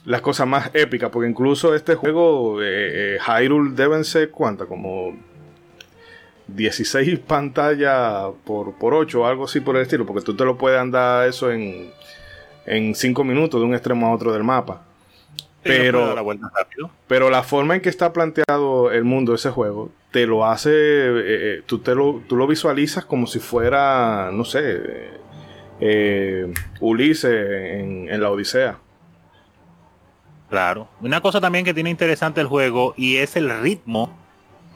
las 0.06 0.22
cosas 0.22 0.46
más 0.46 0.70
épicas, 0.72 1.10
porque 1.10 1.28
incluso 1.28 1.74
este 1.74 1.96
juego, 1.96 2.62
eh, 2.62 3.16
eh, 3.16 3.18
Hyrule 3.20 3.74
deben 3.74 4.04
ser 4.04 4.30
cuánta, 4.30 4.64
como 4.64 5.14
16 6.46 7.18
pantallas 7.26 8.28
por, 8.46 8.72
por 8.78 8.94
8 8.94 9.20
o 9.20 9.26
algo 9.26 9.44
así 9.44 9.60
por 9.60 9.76
el 9.76 9.82
estilo, 9.82 10.06
porque 10.06 10.24
tú 10.24 10.34
te 10.34 10.46
lo 10.46 10.56
puedes 10.56 10.80
andar 10.80 11.28
eso 11.28 11.52
en, 11.52 11.90
en 12.64 12.94
5 12.94 13.22
minutos 13.22 13.60
de 13.60 13.66
un 13.66 13.74
extremo 13.74 14.06
a 14.06 14.14
otro 14.14 14.32
del 14.32 14.44
mapa. 14.44 14.85
Pero, 15.66 16.14
la 16.14 16.48
pero 17.06 17.30
la 17.30 17.42
forma 17.42 17.74
en 17.76 17.80
que 17.80 17.88
está 17.88 18.12
planteado 18.12 18.90
el 18.90 19.04
mundo 19.04 19.34
ese 19.34 19.50
juego 19.50 19.90
te 20.10 20.26
lo 20.26 20.46
hace, 20.46 20.70
eh, 20.70 21.22
eh, 21.58 21.62
tú, 21.66 21.80
te 21.80 21.94
lo, 21.94 22.22
tú 22.26 22.36
lo 22.36 22.46
visualizas 22.46 23.04
como 23.04 23.26
si 23.26 23.38
fuera, 23.38 24.30
no 24.32 24.44
sé, 24.44 24.80
eh, 25.80 26.52
Ulises 26.80 27.80
en, 27.80 28.08
en 28.08 28.20
la 28.20 28.30
Odisea. 28.30 28.78
Claro. 30.48 30.88
Una 31.00 31.20
cosa 31.20 31.40
también 31.40 31.64
que 31.64 31.74
tiene 31.74 31.90
interesante 31.90 32.40
el 32.40 32.46
juego 32.46 32.94
y 32.96 33.16
es 33.16 33.36
el 33.36 33.50
ritmo 33.60 34.16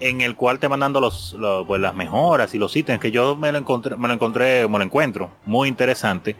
en 0.01 0.21
el 0.21 0.35
cual 0.35 0.59
te 0.59 0.67
van 0.67 0.81
dando 0.81 1.01
los, 1.01 1.37
pues 1.67 1.81
las 1.81 1.95
mejoras 1.95 2.55
y 2.55 2.59
los 2.59 2.75
ítems 2.75 3.01
que 3.01 3.11
yo 3.11 3.37
me 3.37 3.53
lo 3.53 3.59
encontré, 3.59 3.97
me 3.97 4.09
lo 4.09 4.15
encontré, 4.15 4.67
me 4.67 4.79
lo 4.79 4.85
encuentro 4.85 5.31
muy 5.47 5.69
interesante. 5.69 6.37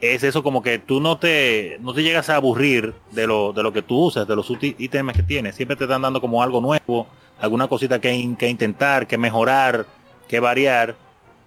Es 0.00 0.22
eso 0.22 0.42
como 0.42 0.62
que 0.62 0.78
tú 0.78 1.00
no 1.00 1.18
te, 1.18 1.78
no 1.80 1.94
te 1.94 2.02
llegas 2.02 2.28
a 2.28 2.36
aburrir 2.36 2.92
de 3.12 3.26
lo, 3.26 3.52
de 3.52 3.62
lo 3.62 3.72
que 3.72 3.82
tú 3.82 3.96
usas, 4.04 4.28
de 4.28 4.36
los 4.36 4.50
ítems 4.60 5.14
que 5.14 5.22
tienes. 5.22 5.54
Siempre 5.54 5.76
te 5.76 5.84
están 5.84 6.02
dando 6.02 6.20
como 6.20 6.42
algo 6.42 6.60
nuevo, 6.60 7.06
alguna 7.40 7.66
cosita 7.66 7.98
que, 7.98 8.34
que 8.38 8.48
intentar, 8.48 9.06
que 9.06 9.16
mejorar, 9.16 9.86
que 10.28 10.38
variar. 10.38 10.96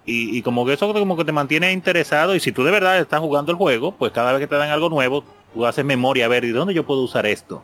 Y, 0.04 0.36
y, 0.36 0.42
como 0.42 0.66
que 0.66 0.72
eso 0.72 0.92
como 0.92 1.16
que 1.16 1.24
te 1.24 1.30
mantiene 1.30 1.72
interesado. 1.72 2.34
Y 2.34 2.40
si 2.40 2.50
tú 2.50 2.64
de 2.64 2.72
verdad 2.72 2.98
estás 2.98 3.20
jugando 3.20 3.52
el 3.52 3.58
juego, 3.58 3.92
pues 3.92 4.10
cada 4.10 4.32
vez 4.32 4.40
que 4.40 4.48
te 4.48 4.56
dan 4.56 4.70
algo 4.70 4.88
nuevo, 4.88 5.22
tú 5.54 5.64
haces 5.64 5.84
memoria 5.84 6.24
a 6.24 6.28
ver, 6.28 6.44
¿y 6.44 6.50
dónde 6.50 6.74
yo 6.74 6.84
puedo 6.84 7.02
usar 7.02 7.26
esto? 7.26 7.62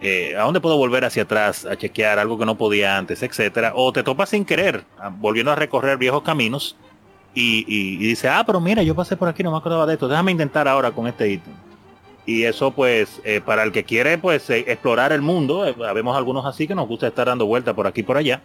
Eh, 0.00 0.36
¿A 0.36 0.42
dónde 0.42 0.60
puedo 0.60 0.76
volver 0.76 1.04
hacia 1.04 1.24
atrás 1.24 1.64
a 1.64 1.76
chequear 1.76 2.18
algo 2.18 2.38
que 2.38 2.46
no 2.46 2.56
podía 2.56 2.98
antes, 2.98 3.22
etcétera? 3.22 3.72
O 3.74 3.92
te 3.92 4.02
topas 4.02 4.28
sin 4.28 4.44
querer, 4.44 4.84
volviendo 5.18 5.50
a 5.50 5.56
recorrer 5.56 5.96
viejos 5.96 6.22
caminos 6.22 6.76
y, 7.40 7.64
y, 7.68 7.96
dice, 7.98 8.28
ah, 8.28 8.42
pero 8.44 8.60
mira, 8.60 8.82
yo 8.82 8.94
pasé 8.94 9.16
por 9.16 9.28
aquí, 9.28 9.44
no 9.44 9.52
me 9.52 9.58
acordaba 9.58 9.86
de 9.86 9.94
esto, 9.94 10.08
déjame 10.08 10.32
intentar 10.32 10.66
ahora 10.66 10.90
con 10.90 11.06
este 11.06 11.28
ítem. 11.28 11.52
Y 12.26 12.42
eso 12.42 12.72
pues, 12.72 13.20
eh, 13.24 13.40
para 13.40 13.62
el 13.62 13.70
que 13.70 13.84
quiere 13.84 14.18
pues 14.18 14.50
eh, 14.50 14.64
explorar 14.66 15.12
el 15.12 15.22
mundo, 15.22 15.74
vemos 15.94 16.16
algunos 16.16 16.44
así 16.44 16.66
que 16.66 16.74
nos 16.74 16.88
gusta 16.88 17.06
estar 17.06 17.28
dando 17.28 17.46
vueltas 17.46 17.74
por 17.74 17.86
aquí 17.86 18.00
y 18.00 18.02
por 18.02 18.16
allá, 18.16 18.42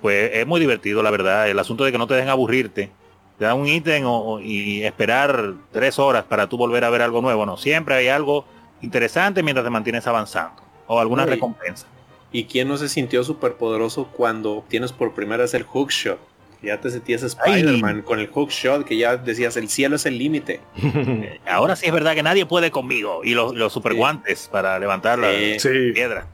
pues 0.00 0.30
es 0.34 0.46
muy 0.46 0.60
divertido, 0.60 1.02
la 1.02 1.10
verdad. 1.10 1.48
El 1.48 1.58
asunto 1.58 1.84
de 1.84 1.92
que 1.92 1.98
no 1.98 2.06
te 2.06 2.14
dejen 2.14 2.28
aburrirte, 2.30 2.90
te 3.38 3.44
dan 3.44 3.58
un 3.58 3.66
ítem 3.66 4.04
y 4.42 4.82
esperar 4.82 5.54
tres 5.72 5.98
horas 5.98 6.24
para 6.24 6.48
tú 6.48 6.56
volver 6.56 6.84
a 6.84 6.90
ver 6.90 7.02
algo 7.02 7.20
nuevo, 7.20 7.44
no, 7.44 7.56
siempre 7.56 7.96
hay 7.96 8.08
algo 8.08 8.44
interesante 8.82 9.42
mientras 9.42 9.64
te 9.64 9.70
mantienes 9.70 10.06
avanzando. 10.06 10.62
O 10.86 11.00
alguna 11.00 11.26
recompensa. 11.26 11.86
¿Y 12.32 12.44
quién 12.44 12.68
no 12.68 12.76
se 12.76 12.88
sintió 12.88 13.24
súper 13.24 13.54
poderoso 13.54 14.06
cuando 14.12 14.52
obtienes 14.52 14.92
por 14.92 15.12
primera 15.12 15.42
vez 15.42 15.54
el 15.54 15.64
hookshot? 15.64 16.29
Ya 16.62 16.78
te 16.78 16.90
sentías 16.90 17.22
Spider-Man 17.22 18.02
con 18.02 18.18
el 18.18 18.28
hookshot 18.28 18.84
que 18.84 18.96
ya 18.96 19.16
decías 19.16 19.56
el 19.56 19.68
cielo 19.68 19.96
es 19.96 20.04
el 20.04 20.18
límite. 20.18 20.60
Ahora 21.46 21.74
sí 21.74 21.86
es 21.86 21.92
verdad 21.92 22.14
que 22.14 22.22
nadie 22.22 22.44
puede 22.44 22.70
conmigo. 22.70 23.22
Y 23.24 23.34
los, 23.34 23.54
los 23.54 23.72
super 23.72 23.94
guantes 23.94 24.48
para 24.52 24.78
levantar 24.78 25.18
la 25.18 25.30
piedra. 25.94 26.26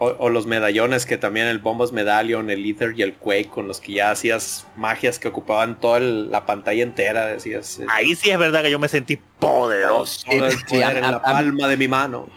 O, 0.00 0.28
los 0.28 0.46
medallones 0.46 1.06
que 1.06 1.18
también 1.18 1.48
el 1.48 1.58
Bombos 1.58 1.92
Medallion, 1.92 2.50
el 2.50 2.64
Ether 2.64 2.94
y 2.96 3.02
el 3.02 3.14
Quake, 3.14 3.48
con 3.48 3.66
los 3.66 3.80
que 3.80 3.94
ya 3.94 4.12
hacías 4.12 4.64
magias 4.76 5.18
que 5.18 5.26
ocupaban 5.26 5.80
toda 5.80 5.98
la 5.98 6.46
pantalla 6.46 6.84
entera, 6.84 7.26
decías. 7.26 7.80
Eh, 7.80 7.86
Ahí 7.90 8.14
sí 8.14 8.30
es 8.30 8.38
verdad 8.38 8.62
que 8.62 8.70
yo 8.70 8.78
me 8.78 8.86
sentí 8.86 9.18
poderoso. 9.40 10.24
en 10.30 11.00
la 11.00 11.20
palma 11.20 11.66
de 11.66 11.76
mi 11.76 11.88
mano. 11.88 12.28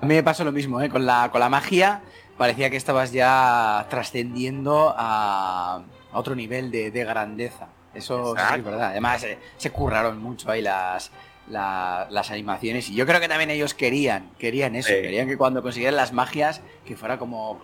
A 0.00 0.06
mí 0.06 0.14
me 0.14 0.22
pasó 0.22 0.42
lo 0.42 0.52
mismo, 0.52 0.80
¿eh? 0.80 0.88
con, 0.88 1.04
la, 1.04 1.30
con 1.30 1.40
la 1.40 1.50
magia 1.50 2.00
parecía 2.36 2.70
que 2.70 2.76
estabas 2.76 3.12
ya 3.12 3.86
trascendiendo 3.88 4.94
a, 4.96 5.82
otro 6.16 6.34
nivel 6.34 6.70
de, 6.70 6.90
grandeza. 6.90 7.68
Eso 7.94 8.36
es 8.36 8.64
verdad. 8.64 8.90
Además, 8.90 9.24
eh, 9.24 9.38
se 9.56 9.70
curraron 9.70 10.18
mucho 10.18 10.50
ahí 10.50 10.60
las, 10.60 11.10
las 11.48 12.30
animaciones 12.30 12.88
y 12.90 12.94
yo 12.94 13.06
creo 13.06 13.20
que 13.20 13.28
también 13.28 13.50
ellos 13.50 13.74
querían, 13.74 14.30
querían 14.38 14.76
eso, 14.76 14.88
querían 14.88 15.28
que 15.28 15.36
cuando 15.36 15.62
consiguieran 15.62 15.96
las 15.96 16.12
magias 16.12 16.60
que 16.84 16.96
fuera 16.96 17.18
como... 17.18 17.60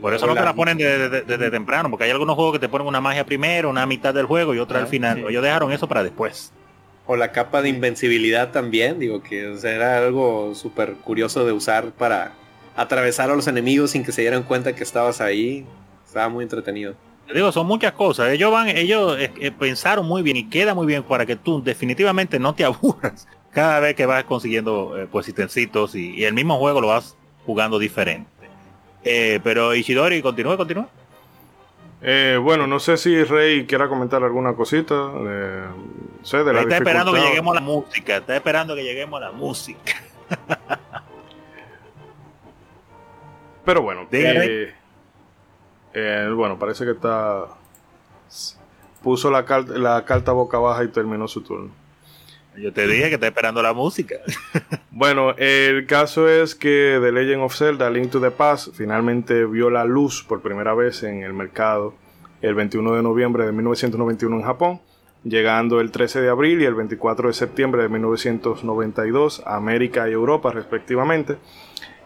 Por 0.00 0.12
eso 0.12 0.26
no 0.26 0.34
te 0.34 0.44
la 0.44 0.54
ponen 0.54 0.76
desde 0.76 1.50
temprano, 1.50 1.88
porque 1.88 2.04
hay 2.04 2.10
algunos 2.10 2.34
juegos 2.34 2.54
que 2.54 2.58
te 2.58 2.68
ponen 2.68 2.86
una 2.86 3.00
magia 3.00 3.24
primero, 3.24 3.70
una 3.70 3.86
mitad 3.86 4.12
del 4.12 4.26
juego 4.26 4.54
y 4.54 4.58
otra 4.58 4.80
al 4.80 4.88
final. 4.88 5.24
Ellos 5.28 5.42
dejaron 5.42 5.72
eso 5.72 5.88
para 5.88 6.02
después. 6.02 6.52
O 7.06 7.16
la 7.16 7.32
capa 7.32 7.62
de 7.62 7.70
invencibilidad 7.70 8.50
también, 8.50 8.98
digo 8.98 9.22
que 9.22 9.56
era 9.62 9.98
algo 9.98 10.54
súper 10.54 10.94
curioso 10.94 11.46
de 11.46 11.52
usar 11.52 11.92
para 11.92 12.32
atravesar 12.76 13.30
a 13.30 13.34
los 13.34 13.48
enemigos 13.48 13.92
sin 13.92 14.04
que 14.04 14.12
se 14.12 14.20
dieran 14.20 14.42
cuenta 14.42 14.74
que 14.74 14.82
estabas 14.82 15.20
ahí. 15.20 15.64
Estaba 16.08 16.28
muy 16.28 16.42
entretenido 16.42 16.94
digo, 17.34 17.52
son 17.52 17.66
muchas 17.66 17.92
cosas. 17.92 18.30
Ellos 18.30 18.50
van, 18.50 18.68
ellos 18.68 19.18
eh, 19.18 19.30
eh, 19.40 19.50
pensaron 19.50 20.06
muy 20.06 20.22
bien 20.22 20.36
y 20.36 20.48
queda 20.48 20.74
muy 20.74 20.86
bien 20.86 21.02
para 21.02 21.26
que 21.26 21.36
tú 21.36 21.62
definitivamente 21.62 22.38
no 22.38 22.54
te 22.54 22.64
aburras 22.66 23.26
cada 23.50 23.80
vez 23.80 23.94
que 23.94 24.06
vas 24.06 24.24
consiguiendo 24.24 24.98
eh, 24.98 25.08
pues 25.10 25.28
y, 25.94 26.24
el 26.24 26.34
mismo 26.34 26.58
juego 26.58 26.80
lo 26.80 26.88
vas 26.88 27.16
jugando 27.44 27.78
diferente. 27.78 28.30
pero 29.42 29.74
Ishidori, 29.74 30.22
continúe, 30.22 30.56
continúe. 30.56 30.86
bueno, 32.42 32.66
no 32.66 32.78
sé 32.78 32.96
si 32.96 33.24
Rey 33.24 33.66
quiera 33.66 33.88
comentar 33.88 34.22
alguna 34.22 34.54
cosita. 34.54 34.94
sé, 36.22 36.44
de 36.44 36.52
la 36.52 36.60
está 36.62 36.76
esperando 36.76 37.12
que 37.12 37.20
lleguemos 37.20 37.52
a 37.52 37.60
la 37.60 37.66
música. 37.66 38.16
Está 38.18 38.36
esperando 38.36 38.74
que 38.74 38.84
lleguemos 38.84 39.20
a 39.20 39.26
la 39.26 39.32
música. 39.32 39.94
Pero 43.64 43.82
bueno, 43.82 44.06
eh, 44.12 44.72
eh, 45.94 46.30
bueno, 46.34 46.58
parece 46.58 46.84
que 46.84 46.92
está. 46.92 47.46
Puso 49.02 49.30
la, 49.30 49.44
la 49.76 50.04
carta 50.04 50.32
boca 50.32 50.56
abajo 50.56 50.82
y 50.82 50.88
terminó 50.88 51.28
su 51.28 51.42
turno. 51.42 51.70
Yo 52.56 52.72
te 52.72 52.88
dije 52.88 53.08
que 53.08 53.14
está 53.14 53.28
esperando 53.28 53.62
la 53.62 53.72
música. 53.72 54.16
bueno, 54.90 55.34
el 55.36 55.86
caso 55.86 56.28
es 56.28 56.54
que 56.54 56.98
The 57.00 57.12
Legend 57.12 57.42
of 57.42 57.54
Zelda 57.54 57.88
Link 57.88 58.10
to 58.10 58.20
the 58.20 58.32
Past 58.32 58.74
finalmente 58.74 59.44
vio 59.44 59.70
la 59.70 59.84
luz 59.84 60.24
por 60.24 60.42
primera 60.42 60.74
vez 60.74 61.04
en 61.04 61.22
el 61.22 61.32
mercado 61.32 61.94
el 62.42 62.54
21 62.54 62.94
de 62.94 63.02
noviembre 63.02 63.46
de 63.46 63.52
1991 63.52 64.36
en 64.36 64.42
Japón, 64.42 64.80
llegando 65.24 65.80
el 65.80 65.90
13 65.90 66.20
de 66.20 66.28
abril 66.30 66.60
y 66.60 66.64
el 66.64 66.74
24 66.74 67.28
de 67.28 67.34
septiembre 67.34 67.82
de 67.82 67.88
1992 67.88 69.42
a 69.44 69.56
América 69.56 70.08
y 70.08 70.12
Europa 70.12 70.50
respectivamente. 70.50 71.36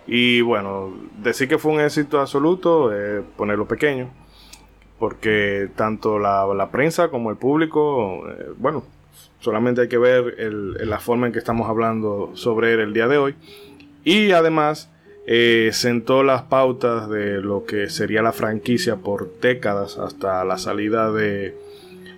Y 0.06 0.40
bueno, 0.40 0.92
decir 1.22 1.48
que 1.48 1.58
fue 1.58 1.72
un 1.72 1.80
éxito 1.80 2.20
absoluto, 2.20 2.92
ponerlo 3.36 3.66
pequeño, 3.66 4.10
porque 4.98 5.68
tanto 5.74 6.18
la, 6.18 6.68
prensa 6.70 7.08
como 7.08 7.30
el 7.30 7.36
público, 7.36 8.28
eh, 8.28 8.50
bueno, 8.56 8.84
solamente 9.40 9.80
hay 9.80 9.88
que 9.88 9.98
ver 9.98 10.36
la 10.38 11.00
forma 11.00 11.26
en 11.26 11.32
que 11.32 11.38
estamos 11.38 11.68
hablando 11.68 12.30
sobre 12.34 12.72
él 12.72 12.80
el 12.80 12.92
día 12.92 13.08
de 13.08 13.18
hoy. 13.18 13.34
Y 14.04 14.32
además 14.32 14.90
eh, 15.26 15.70
sentó 15.72 16.22
las 16.22 16.42
pautas 16.42 17.08
de 17.08 17.40
lo 17.40 17.64
que 17.64 17.88
sería 17.88 18.22
la 18.22 18.32
franquicia 18.32 18.96
por 18.96 19.40
décadas 19.40 19.98
hasta 19.98 20.44
la 20.44 20.58
salida 20.58 21.12
de... 21.12 21.56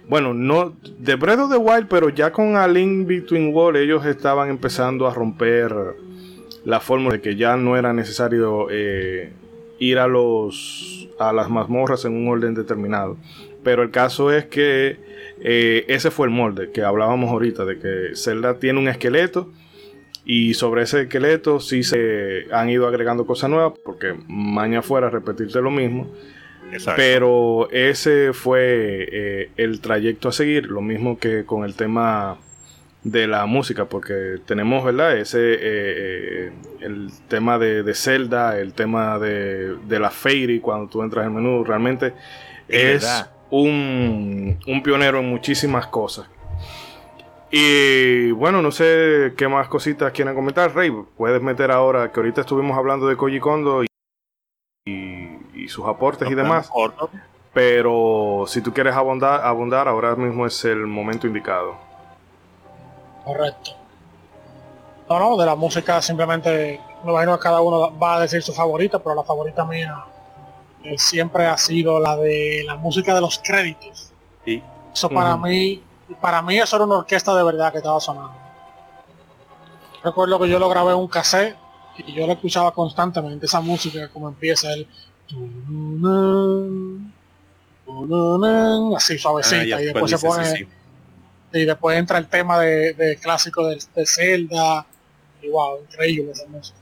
Bueno, 0.08 0.34
no 0.34 0.74
de 0.98 1.14
Breath 1.14 1.40
of 1.40 1.50
the 1.50 1.56
Wild, 1.56 1.88
pero 1.88 2.10
ya 2.10 2.32
con 2.32 2.56
A 2.56 2.66
Between 2.66 3.54
Worlds 3.54 3.80
ellos 3.80 4.04
estaban 4.04 4.50
empezando 4.50 5.06
a 5.06 5.14
romper 5.14 5.72
la 6.64 6.80
fórmula 6.80 7.16
de 7.16 7.20
que 7.20 7.36
ya 7.36 7.56
no 7.56 7.76
era 7.76 7.92
necesario 7.92 8.68
eh, 8.70 9.32
ir 9.78 9.98
a 9.98 10.06
los 10.06 11.08
a 11.18 11.32
las 11.32 11.48
mazmorras 11.48 12.04
en 12.04 12.14
un 12.14 12.28
orden 12.28 12.54
determinado. 12.54 13.16
Pero 13.62 13.82
el 13.82 13.90
caso 13.90 14.32
es 14.32 14.46
que 14.46 14.98
eh, 15.40 15.84
ese 15.88 16.10
fue 16.10 16.26
el 16.26 16.32
molde 16.32 16.70
que 16.70 16.82
hablábamos 16.82 17.30
ahorita, 17.30 17.64
de 17.64 17.78
que 17.78 18.16
Zelda 18.16 18.58
tiene 18.58 18.78
un 18.78 18.88
esqueleto 18.88 19.50
y 20.24 20.54
sobre 20.54 20.82
ese 20.82 21.02
esqueleto 21.02 21.60
sí 21.60 21.82
se 21.82 22.46
han 22.50 22.70
ido 22.70 22.86
agregando 22.86 23.26
cosas 23.26 23.50
nuevas, 23.50 23.74
porque 23.84 24.14
mañana 24.26 24.82
fuera 24.82 25.10
repetirte 25.10 25.60
lo 25.60 25.70
mismo. 25.70 26.10
Pero 26.96 27.68
ese 27.70 28.32
fue 28.32 29.06
eh, 29.12 29.50
el 29.56 29.80
trayecto 29.80 30.28
a 30.28 30.32
seguir, 30.32 30.66
lo 30.66 30.80
mismo 30.80 31.18
que 31.18 31.44
con 31.44 31.64
el 31.64 31.74
tema 31.74 32.38
de 33.04 33.26
la 33.26 33.44
música, 33.44 33.84
porque 33.84 34.38
tenemos, 34.46 34.82
¿verdad? 34.82 35.18
Ese, 35.18 35.38
eh, 35.38 35.58
eh, 35.62 36.52
el 36.80 37.10
tema 37.28 37.58
de, 37.58 37.82
de, 37.82 37.94
Zelda, 37.94 38.58
el 38.58 38.72
tema 38.72 39.18
de, 39.18 39.76
de 39.76 39.98
la 40.00 40.10
Fairy, 40.10 40.60
cuando 40.60 40.88
tú 40.88 41.02
entras 41.02 41.26
en 41.26 41.36
el 41.36 41.42
menú, 41.42 41.64
realmente 41.64 42.14
es, 42.66 43.28
un, 43.50 44.58
un, 44.66 44.82
pionero 44.82 45.18
en 45.18 45.28
muchísimas 45.28 45.86
cosas. 45.86 46.26
Y 47.50 48.32
bueno, 48.32 48.62
no 48.62 48.72
sé 48.72 49.34
qué 49.36 49.46
más 49.48 49.68
cositas 49.68 50.10
quieren 50.12 50.34
comentar. 50.34 50.74
Rey, 50.74 50.90
puedes 51.16 51.40
meter 51.42 51.70
ahora, 51.70 52.10
que 52.10 52.18
ahorita 52.18 52.40
estuvimos 52.40 52.76
hablando 52.76 53.06
de 53.06 53.16
Koji 53.16 53.38
Kondo 53.38 53.84
y, 53.84 53.86
y, 55.54 55.68
sus 55.68 55.86
aportes 55.86 56.28
y 56.30 56.34
demás. 56.34 56.70
Pero 57.52 58.44
si 58.48 58.60
tú 58.60 58.72
quieres 58.72 58.96
abundar, 58.96 59.42
abundar, 59.44 59.86
ahora 59.86 60.16
mismo 60.16 60.46
es 60.46 60.64
el 60.64 60.86
momento 60.86 61.28
indicado. 61.28 61.93
Correcto. 63.24 63.72
No, 65.08 65.18
no, 65.18 65.36
de 65.36 65.46
la 65.46 65.54
música 65.54 66.00
simplemente 66.00 66.80
me 67.04 67.10
imagino 67.10 67.36
que 67.36 67.42
cada 67.42 67.60
uno 67.60 67.96
va 67.98 68.16
a 68.16 68.20
decir 68.20 68.42
su 68.42 68.52
favorita, 68.52 68.98
pero 68.98 69.14
la 69.14 69.22
favorita 69.22 69.64
mía 69.64 70.04
eh, 70.82 70.96
siempre 70.98 71.46
ha 71.46 71.56
sido 71.58 72.00
la 72.00 72.16
de 72.16 72.62
la 72.66 72.76
música 72.76 73.14
de 73.14 73.20
los 73.20 73.38
créditos. 73.38 74.12
Sí. 74.44 74.62
Eso 74.92 75.08
para 75.10 75.36
mí, 75.36 75.82
para 76.20 76.40
mí 76.40 76.58
eso 76.58 76.76
era 76.76 76.84
una 76.84 76.98
orquesta 76.98 77.34
de 77.34 77.42
verdad 77.42 77.72
que 77.72 77.78
estaba 77.78 78.00
sonando. 78.00 78.34
Recuerdo 80.02 80.38
que 80.38 80.48
yo 80.48 80.58
lo 80.58 80.68
grabé 80.68 80.92
en 80.92 80.98
un 80.98 81.08
cassette 81.08 81.56
y 81.98 82.12
yo 82.12 82.26
lo 82.26 82.32
escuchaba 82.34 82.72
constantemente, 82.72 83.46
esa 83.46 83.60
música 83.60 84.08
como 84.08 84.28
empieza 84.28 84.72
el 84.72 84.86
así 88.96 89.18
suavecita 89.18 89.76
Ah, 89.76 89.82
y 89.82 89.84
después 89.86 90.10
se 90.10 90.26
pone 90.26 90.44
sí, 90.44 90.56
sí. 90.58 90.68
Y 91.58 91.64
después 91.64 91.98
entra 91.98 92.18
el 92.18 92.26
tema 92.28 92.58
de, 92.60 92.94
de 92.94 93.16
clásico 93.16 93.66
de, 93.68 93.78
de 93.94 94.06
Zelda 94.06 94.86
y 95.42 95.48
wow, 95.48 95.78
increíble 95.90 96.32
esa 96.32 96.46
música. 96.48 96.78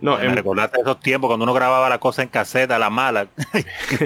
No, 0.00 0.16
me 0.16 0.24
en- 0.26 0.34
recordaste 0.36 0.80
esos 0.80 0.98
tiempos 1.00 1.28
cuando 1.28 1.44
uno 1.44 1.52
grababa 1.54 1.88
la 1.88 1.98
cosa 1.98 2.22
en 2.22 2.28
caseta, 2.28 2.78
la 2.78 2.88
mala. 2.90 3.28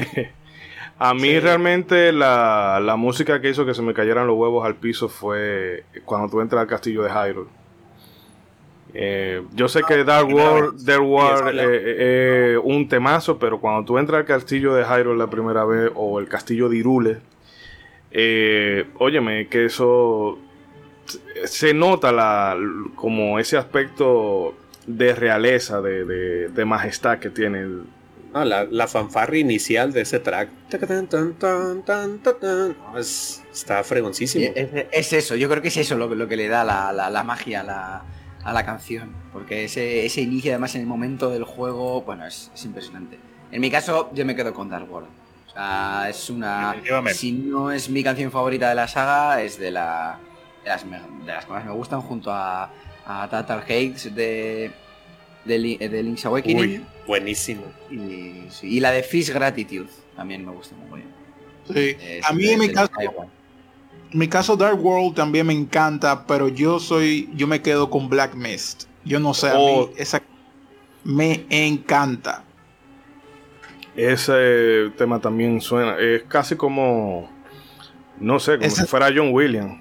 a 0.98 1.15
mí 1.15 1.39
realmente 1.39 2.12
la, 2.12 2.81
la 2.82 2.97
música 2.97 3.40
que 3.40 3.51
hizo 3.51 3.65
que 3.65 3.74
se 3.74 3.82
me 3.82 3.94
cayeran 3.94 4.27
los 4.27 4.36
huevos 4.36 4.65
al 4.66 4.74
piso 4.74 5.09
fue 5.09 5.85
cuando 6.05 6.28
tú 6.28 6.40
entras 6.40 6.62
al 6.62 6.66
castillo 6.66 7.02
de 7.02 7.11
Hyrule. 7.11 7.48
Eh, 8.97 9.43
yo 9.55 9.66
sé 9.69 9.82
que 9.82 10.05
Dark 10.05 10.27
primera 10.27 10.51
World. 10.52 10.85
Dark 10.85 11.02
World 11.02 11.48
es 11.48 11.65
eh, 11.66 11.82
eh, 12.55 12.59
un 12.62 12.89
temazo, 12.89 13.39
pero 13.39 13.61
cuando 13.61 13.85
tú 13.85 13.98
entras 13.98 14.20
al 14.20 14.24
castillo 14.27 14.73
de 14.74 14.85
Hyrule 14.85 15.19
la 15.19 15.28
primera 15.28 15.65
vez 15.65 15.90
o 15.97 16.20
el 16.20 16.28
castillo 16.28 16.69
de 16.69 16.77
Irule, 16.77 17.19
eh, 18.15 18.86
óyeme, 18.99 19.49
que 19.49 19.66
eso 19.66 20.39
se 21.45 21.74
nota 21.74 22.12
la, 22.12 22.57
como 22.95 23.39
ese 23.39 23.57
aspecto 23.59 24.55
de 24.86 25.15
realeza, 25.15 25.81
de, 25.82 26.05
de- 26.05 26.49
de 26.49 26.65
majestad 26.65 27.19
que 27.19 27.31
tiene 27.31 27.61
el, 27.61 27.82
No, 28.32 28.45
la, 28.45 28.65
la 28.65 28.86
fanfarra 28.89 29.36
inicial 29.36 29.93
de 29.93 30.01
ese 30.03 30.19
track. 30.20 30.49
No, 32.93 32.99
es, 32.99 33.43
está 33.53 33.82
fregoncísimo. 33.85 34.45
Es, 34.55 34.86
es 34.91 35.12
eso, 35.12 35.36
yo 35.36 35.49
creo 35.49 35.61
que 35.62 35.69
es 35.69 35.77
eso 35.77 35.97
lo, 35.97 36.09
que- 36.09 36.16
lo 36.16 36.27
que 36.28 36.36
le 36.36 36.49
da 36.49 36.65
la, 36.65 36.93
la- 36.93 37.11
la 37.11 37.24
magia 37.24 37.61
a 37.61 37.65
la, 37.65 38.03
a 38.43 38.53
la 38.53 38.65
canción. 38.65 39.12
Porque 39.32 39.65
ese, 39.65 40.05
ese 40.07 40.20
inicio, 40.23 40.53
además, 40.53 40.74
en 40.74 40.81
el 40.82 40.86
momento 40.86 41.31
del 41.31 41.45
juego, 41.45 42.03
bueno, 42.03 42.27
es, 42.27 42.51
es 42.55 42.65
impresionante. 42.65 43.19
En 43.53 43.61
mi 43.61 43.70
caso, 43.70 44.11
yo 44.15 44.24
me 44.24 44.35
quedo 44.35 44.53
con 44.53 44.69
Dark 44.69 44.91
World. 44.91 45.09
Sea, 45.55 46.06
es 46.10 46.31
una. 46.31 46.74
Si 47.12 47.32
no 47.32 47.70
es 47.70 47.89
mi 47.89 48.02
canción 48.02 48.31
favorita 48.31 48.68
de 48.68 48.74
la 48.74 48.89
saga, 48.89 49.40
es 49.43 49.59
de, 49.59 49.70
la, 49.70 50.18
de, 50.64 50.68
las, 50.70 50.85
me- 50.85 50.98
de 50.98 51.32
las 51.32 51.44
que 51.47 51.52
más 51.52 51.64
me 51.64 51.72
gustan, 51.72 52.01
junto 52.02 52.31
a, 52.32 52.70
a 53.06 53.28
Tatar 53.31 53.60
Hades 53.62 54.14
de, 54.14 54.72
de, 55.44 55.89
de 55.89 56.02
Link's 56.02 56.26
Awakening. 56.26 56.59
Uy, 56.59 56.85
buenísimo. 57.06 57.62
Y, 57.90 58.47
sí, 58.51 58.66
y 58.68 58.81
la 58.81 58.90
de 58.90 59.02
Fish 59.02 59.31
Gratitude 59.32 59.89
también 60.16 60.44
me 60.44 60.52
gusta 60.52 60.74
muy 60.89 61.01
bien. 61.01 61.14
Sí. 61.72 61.97
Es 62.05 62.24
A 62.26 62.32
mí 62.32 62.47
en 62.48 62.59
mi 62.59 62.68
caso, 62.70 62.90
en 63.01 64.18
mi 64.18 64.28
caso 64.28 64.56
Dark 64.56 64.85
World 64.85 65.14
también 65.14 65.47
me 65.47 65.52
encanta, 65.55 66.26
pero 66.26 66.48
yo 66.48 66.78
soy, 66.78 67.31
yo 67.35 67.47
me 67.47 67.62
quedo 67.62 67.89
con 67.90 68.09
Black 68.09 68.35
Mist. 68.35 68.85
Yo 69.05 69.18
no 69.20 69.35
sé, 69.35 69.48
a 69.48 69.59
Oh. 69.59 69.86
mí 69.89 69.93
esa 69.97 70.22
me 71.05 71.47
encanta. 71.51 72.43
Ese 73.96 74.90
tema 74.98 75.20
también 75.20 75.60
suena, 75.60 75.98
es 75.98 76.22
casi 76.24 76.56
como, 76.56 77.30
no 78.18 78.40
sé, 78.40 78.58
como 78.58 78.70
si 78.70 78.84
fuera 78.86 79.06
John 79.14 79.30
Williams. 79.32 79.80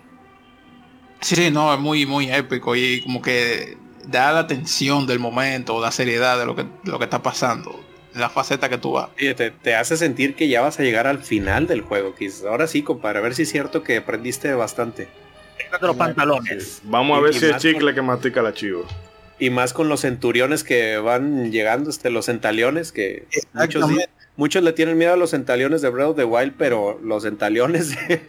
Sí, 1.22 1.36
sí, 1.36 1.52
no, 1.52 1.74
es 1.74 1.80
muy, 1.80 2.06
muy 2.06 2.30
épico 2.30 2.76
y 2.76 3.02
como 3.02 3.22
que 3.22 3.78
da 4.06 4.32
la 4.34 4.46
tensión 4.46 5.08
del 5.08 5.20
momento, 5.20 5.80
la 5.82 5.92
seriedad 5.92 6.38
de 6.38 6.46
lo 6.46 6.56
que, 6.56 6.66
lo 6.84 6.98
que 7.00 7.06
está 7.06 7.24
pasando, 7.24 7.80
la 8.14 8.30
faceta 8.30 8.70
que 8.70 8.78
tú 8.78 8.92
vas. 8.92 9.10
Oye, 9.18 9.34
te, 9.34 9.50
te 9.50 9.74
hace 9.76 9.96
sentir 9.98 10.36
que 10.36 10.48
ya 10.48 10.62
vas 10.62 10.80
a 10.80 10.84
llegar 10.84 11.08
al 11.08 11.20
final 11.24 11.66
del 11.66 11.82
juego, 11.82 12.14
Kiss. 12.14 12.44
Ahora 12.44 12.68
sí, 12.68 12.84
compadre, 12.84 13.20
a 13.20 13.22
ver 13.22 13.34
si 13.34 13.44
es 13.44 13.50
cierto 13.50 13.82
que 13.84 13.98
aprendiste 13.98 14.54
bastante. 14.54 15.08
Los 15.82 15.96
pantalones. 15.96 16.82
Vamos 16.84 17.18
a 17.18 17.22
Y- 17.22 17.24
ver 17.24 17.36
y 17.36 17.40
si 17.40 17.46
es 17.46 17.58
chicle 17.58 17.94
que 17.96 18.02
mastica 18.02 18.42
la 18.42 18.54
chivo. 18.54 18.86
Y 19.40 19.50
más 19.50 19.74
con 19.74 19.90
los 19.90 20.02
centuriones 20.02 20.64
que 20.64 20.98
van 20.98 21.52
llegando, 21.52 21.90
este, 21.90 22.10
los 22.10 22.26
centaliones, 22.26 22.92
que 22.92 23.26
muchos, 23.54 23.86
muchos 24.36 24.64
le 24.64 24.74
tienen 24.74 24.98
miedo 24.98 25.14
a 25.14 25.18
los 25.18 25.32
centaliones 25.32 25.82
de 25.82 25.90
Breath 25.90 26.10
of 26.10 26.18
the 26.18 26.24
Wild, 26.24 26.54
pero 26.58 27.00
los 27.04 27.24
centaliones 27.24 27.96
de, 28.08 28.22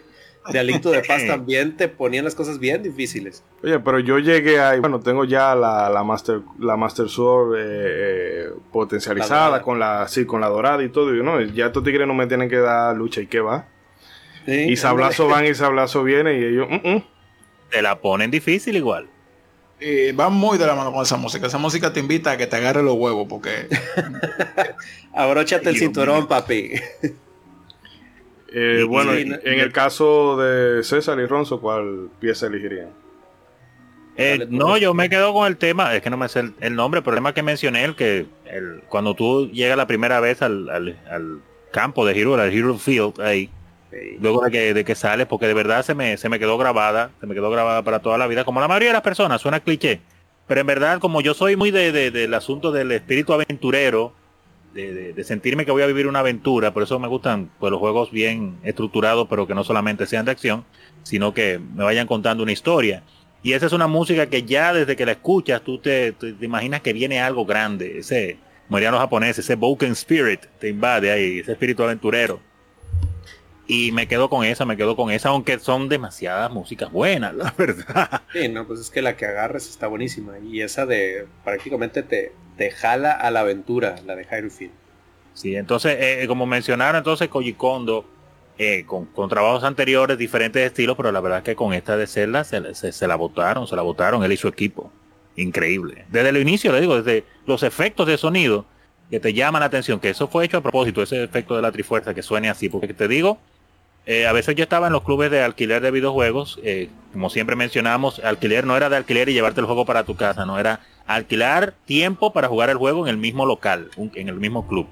de 0.51 0.59
Aliento 0.59 0.91
de 0.91 1.01
Paz 1.01 1.23
también 1.27 1.77
te 1.77 1.87
ponían 1.87 2.25
las 2.25 2.35
cosas 2.35 2.59
bien 2.59 2.83
difíciles. 2.83 3.43
Oye, 3.63 3.79
pero 3.79 3.99
yo 3.99 4.19
llegué 4.19 4.59
ahí, 4.59 4.79
bueno, 4.79 4.99
tengo 4.99 5.25
ya 5.25 5.55
la, 5.55 5.89
la 5.89 6.03
Master 6.03 6.41
la 6.59 6.77
Master 6.77 7.09
Sword 7.09 7.55
eh, 7.55 7.61
eh, 7.65 8.49
La 8.49 8.71
potencializada 8.71 9.61
con 9.61 9.79
la 9.79 10.07
sí, 10.07 10.25
con 10.25 10.41
la 10.41 10.47
dorada 10.47 10.83
y 10.83 10.89
todo, 10.89 11.15
y 11.15 11.23
no, 11.23 11.41
ya 11.41 11.67
estos 11.67 11.83
tigres 11.83 12.07
no 12.07 12.13
me 12.13 12.27
tienen 12.27 12.49
que 12.49 12.57
dar 12.57 12.95
lucha 12.95 13.21
y 13.21 13.27
qué 13.27 13.39
va. 13.39 13.67
Sí, 14.45 14.51
Y 14.69 14.75
sablazo 14.75 15.27
van 15.27 15.45
y 15.45 15.55
sablazo 15.55 16.03
viene 16.03 16.39
y 16.39 16.43
ellos, 16.43 16.67
mm, 16.69 16.89
mm. 16.89 17.03
Te 17.71 17.81
la 17.81 17.99
ponen 17.99 18.29
difícil 18.29 18.75
igual. 18.75 19.07
Eh, 19.79 20.13
va 20.17 20.29
muy 20.29 20.57
de 20.57 20.65
la 20.65 20.73
mano 20.75 20.91
con 20.93 21.03
esa 21.03 21.17
música. 21.17 21.47
Esa 21.47 21.57
música 21.57 21.91
te 21.91 21.99
invita 21.99 22.31
a 22.31 22.37
que 22.37 22.47
te 22.47 22.55
agarre 22.55 22.81
los 22.81 22.95
huevos 22.95 23.27
porque 23.29 23.67
Abróchate 25.13 25.69
el 25.69 25.77
cinturón, 25.77 26.19
mío. 26.19 26.27
papi. 26.27 26.71
Eh, 28.53 28.85
bueno, 28.87 29.13
en 29.13 29.29
no- 29.29 29.35
el 29.43 29.71
caso 29.73 30.37
de 30.37 30.83
César 30.83 31.19
y 31.19 31.25
Ronzo, 31.25 31.59
¿cuál 31.59 32.09
pieza 32.19 32.47
elegirían? 32.47 32.89
Eh, 34.17 34.47
no, 34.49 34.77
yo 34.77 34.93
me 34.93 35.09
quedo 35.09 35.33
con 35.33 35.45
el 35.45 35.57
tema, 35.57 35.93
es 35.93 36.01
que 36.01 36.09
no 36.09 36.15
me 36.15 36.29
sé 36.29 36.39
el, 36.39 36.53
el 36.61 36.73
nombre, 36.75 37.01
pero 37.01 37.13
el 37.13 37.17
tema 37.17 37.33
que 37.33 37.43
mencioné, 37.43 37.83
el 37.83 37.95
que 37.97 38.25
el, 38.45 38.81
cuando 38.87 39.13
tú 39.13 39.49
llegas 39.51 39.75
la 39.75 39.87
primera 39.87 40.21
vez 40.21 40.41
al, 40.41 40.69
al- 40.69 40.97
al 41.11 41.41
campo 41.73 42.05
de 42.05 42.17
Hero, 42.17 42.35
al 42.35 42.53
Hero 42.53 42.77
Field, 42.77 43.19
ahí, 43.19 43.49
luego 44.19 44.43
de 44.43 44.51
que, 44.51 44.73
de 44.73 44.83
que 44.85 44.95
sales, 44.95 45.27
porque 45.27 45.47
de 45.47 45.53
verdad 45.53 45.83
se 45.83 45.95
me, 45.95 46.17
se 46.17 46.29
me 46.29 46.39
quedó 46.39 46.57
grabada, 46.57 47.11
se 47.19 47.27
me 47.27 47.33
quedó 47.35 47.49
grabada 47.49 47.83
para 47.83 47.99
toda 47.99 48.17
la 48.17 48.27
vida, 48.27 48.43
como 48.43 48.59
la 48.61 48.67
mayoría 48.67 48.89
de 48.89 48.93
las 48.93 49.01
personas, 49.01 49.41
suena 49.41 49.59
cliché, 49.59 50.01
pero 50.47 50.61
en 50.61 50.67
verdad, 50.67 50.99
como 50.99 51.21
yo 51.21 51.33
soy 51.33 51.55
muy 51.55 51.71
de, 51.71 51.91
de- 51.91 52.11
del 52.11 52.33
asunto 52.33 52.71
del 52.71 52.91
espíritu 52.91 53.33
aventurero, 53.33 54.13
de, 54.73 55.23
sentirme 55.23 55.65
que 55.65 55.71
voy 55.71 55.83
a 55.83 55.87
vivir 55.87 56.05
una 56.07 56.19
aventura, 56.19 56.73
por 56.73 56.83
eso 56.83 56.99
me 56.99 57.07
gustan 57.07 57.49
pues, 57.59 57.71
los 57.71 57.79
juegos 57.79 58.11
bien 58.11 58.57
estructurados, 58.63 59.27
pero 59.29 59.47
que 59.47 59.55
no 59.55 59.63
solamente 59.63 60.05
sean 60.05 60.25
de 60.25 60.31
acción, 60.31 60.65
sino 61.03 61.33
que 61.33 61.59
me 61.59 61.83
vayan 61.85 62.07
contando 62.07 62.43
una 62.43 62.51
historia. 62.51 63.01
Y 63.41 63.53
esa 63.53 63.67
es 63.67 63.73
una 63.73 63.87
música 63.87 64.25
que 64.27 64.43
ya 64.43 64.73
desde 64.73 64.95
que 64.97 65.05
la 65.05 65.13
escuchas 65.13 65.61
tú 65.61 65.77
te, 65.77 66.11
te- 66.11 66.35
imaginas 66.41 66.81
que 66.81 66.91
viene 66.93 67.21
algo 67.21 67.45
grande. 67.45 67.99
Ese, 67.99 68.37
como 68.67 68.79
los 68.79 68.99
japoneses, 68.99 69.45
ese 69.45 69.55
Boken 69.55 69.91
Spirit 69.93 70.41
te 70.59 70.67
invade 70.69 71.09
ahí, 71.11 71.39
ese 71.39 71.53
espíritu 71.53 71.83
aventurero. 71.83 72.39
Y 73.67 73.91
me 73.91 74.07
quedo 74.07 74.29
con 74.29 74.45
esa, 74.45 74.65
me 74.65 74.77
quedo 74.77 74.95
con 74.95 75.11
esa, 75.11 75.29
aunque 75.29 75.57
son 75.59 75.89
demasiadas 75.89 76.51
músicas 76.51 76.91
buenas, 76.91 77.33
la 77.33 77.51
verdad. 77.57 78.21
Sí, 78.31 78.47
no, 78.49 78.67
pues 78.67 78.79
es 78.79 78.89
que 78.89 79.01
la 79.01 79.17
que 79.17 79.25
agarres 79.25 79.69
está 79.69 79.87
buenísima. 79.87 80.37
Y 80.39 80.61
esa 80.61 80.85
de 80.85 81.27
prácticamente 81.43 82.03
te, 82.03 82.33
te 82.57 82.71
jala 82.71 83.11
a 83.11 83.31
la 83.31 83.41
aventura, 83.41 83.95
la 84.05 84.15
de 84.15 84.25
Hyrule 84.25 84.51
Field. 84.51 84.73
Sí, 85.33 85.55
entonces, 85.55 85.97
eh, 85.99 86.25
como 86.27 86.45
mencionaron, 86.45 86.99
entonces 86.99 87.27
Koji 87.27 87.53
Kondo, 87.53 88.05
eh, 88.57 88.85
con, 88.85 89.05
con 89.07 89.29
trabajos 89.29 89.63
anteriores, 89.63 90.17
diferentes 90.17 90.65
estilos, 90.65 90.95
pero 90.95 91.11
la 91.11 91.19
verdad 91.19 91.39
es 91.39 91.43
que 91.43 91.55
con 91.55 91.73
esta 91.73 91.97
de 91.97 92.07
Zelda 92.07 92.43
se, 92.43 92.73
se, 92.73 92.91
se 92.91 93.07
la 93.07 93.15
votaron, 93.15 93.67
se 93.67 93.75
la 93.75 93.81
votaron, 93.81 94.23
él 94.23 94.31
y 94.31 94.37
su 94.37 94.47
equipo. 94.47 94.91
Increíble. 95.35 96.05
Desde 96.09 96.29
el 96.29 96.37
inicio, 96.37 96.71
le 96.71 96.79
digo, 96.81 97.01
desde 97.01 97.25
los 97.45 97.63
efectos 97.63 98.07
de 98.07 98.17
sonido 98.17 98.65
que 99.09 99.19
te 99.19 99.33
llaman 99.33 99.59
la 99.59 99.65
atención, 99.65 99.99
que 99.99 100.09
eso 100.09 100.27
fue 100.27 100.45
hecho 100.45 100.57
a 100.57 100.61
propósito, 100.61 101.01
ese 101.01 101.23
efecto 101.23 101.55
de 101.55 101.61
la 101.61 101.71
trifuerza 101.71 102.13
que 102.13 102.23
suene 102.23 102.49
así, 102.49 102.69
porque 102.69 102.93
te 102.93 103.07
digo, 103.07 103.39
eh, 104.05 104.27
a 104.27 104.31
veces 104.33 104.55
yo 104.55 104.63
estaba 104.63 104.87
en 104.87 104.93
los 104.93 105.03
clubes 105.03 105.31
de 105.31 105.41
alquiler 105.41 105.81
de 105.81 105.91
videojuegos, 105.91 106.59
eh, 106.63 106.89
como 107.13 107.29
siempre 107.29 107.55
mencionamos, 107.55 108.19
alquiler 108.19 108.65
no 108.65 108.75
era 108.77 108.89
de 108.89 108.97
alquiler 108.97 109.29
y 109.29 109.33
llevarte 109.33 109.59
el 109.61 109.65
juego 109.65 109.85
para 109.85 110.03
tu 110.03 110.15
casa, 110.15 110.45
no 110.45 110.59
era 110.59 110.81
alquilar 111.07 111.73
tiempo 111.85 112.33
para 112.33 112.47
jugar 112.47 112.69
el 112.69 112.77
juego 112.77 113.05
en 113.05 113.09
el 113.09 113.17
mismo 113.17 113.45
local, 113.45 113.89
un- 113.97 114.11
en 114.15 114.27
el 114.29 114.35
mismo 114.35 114.67
club. 114.67 114.87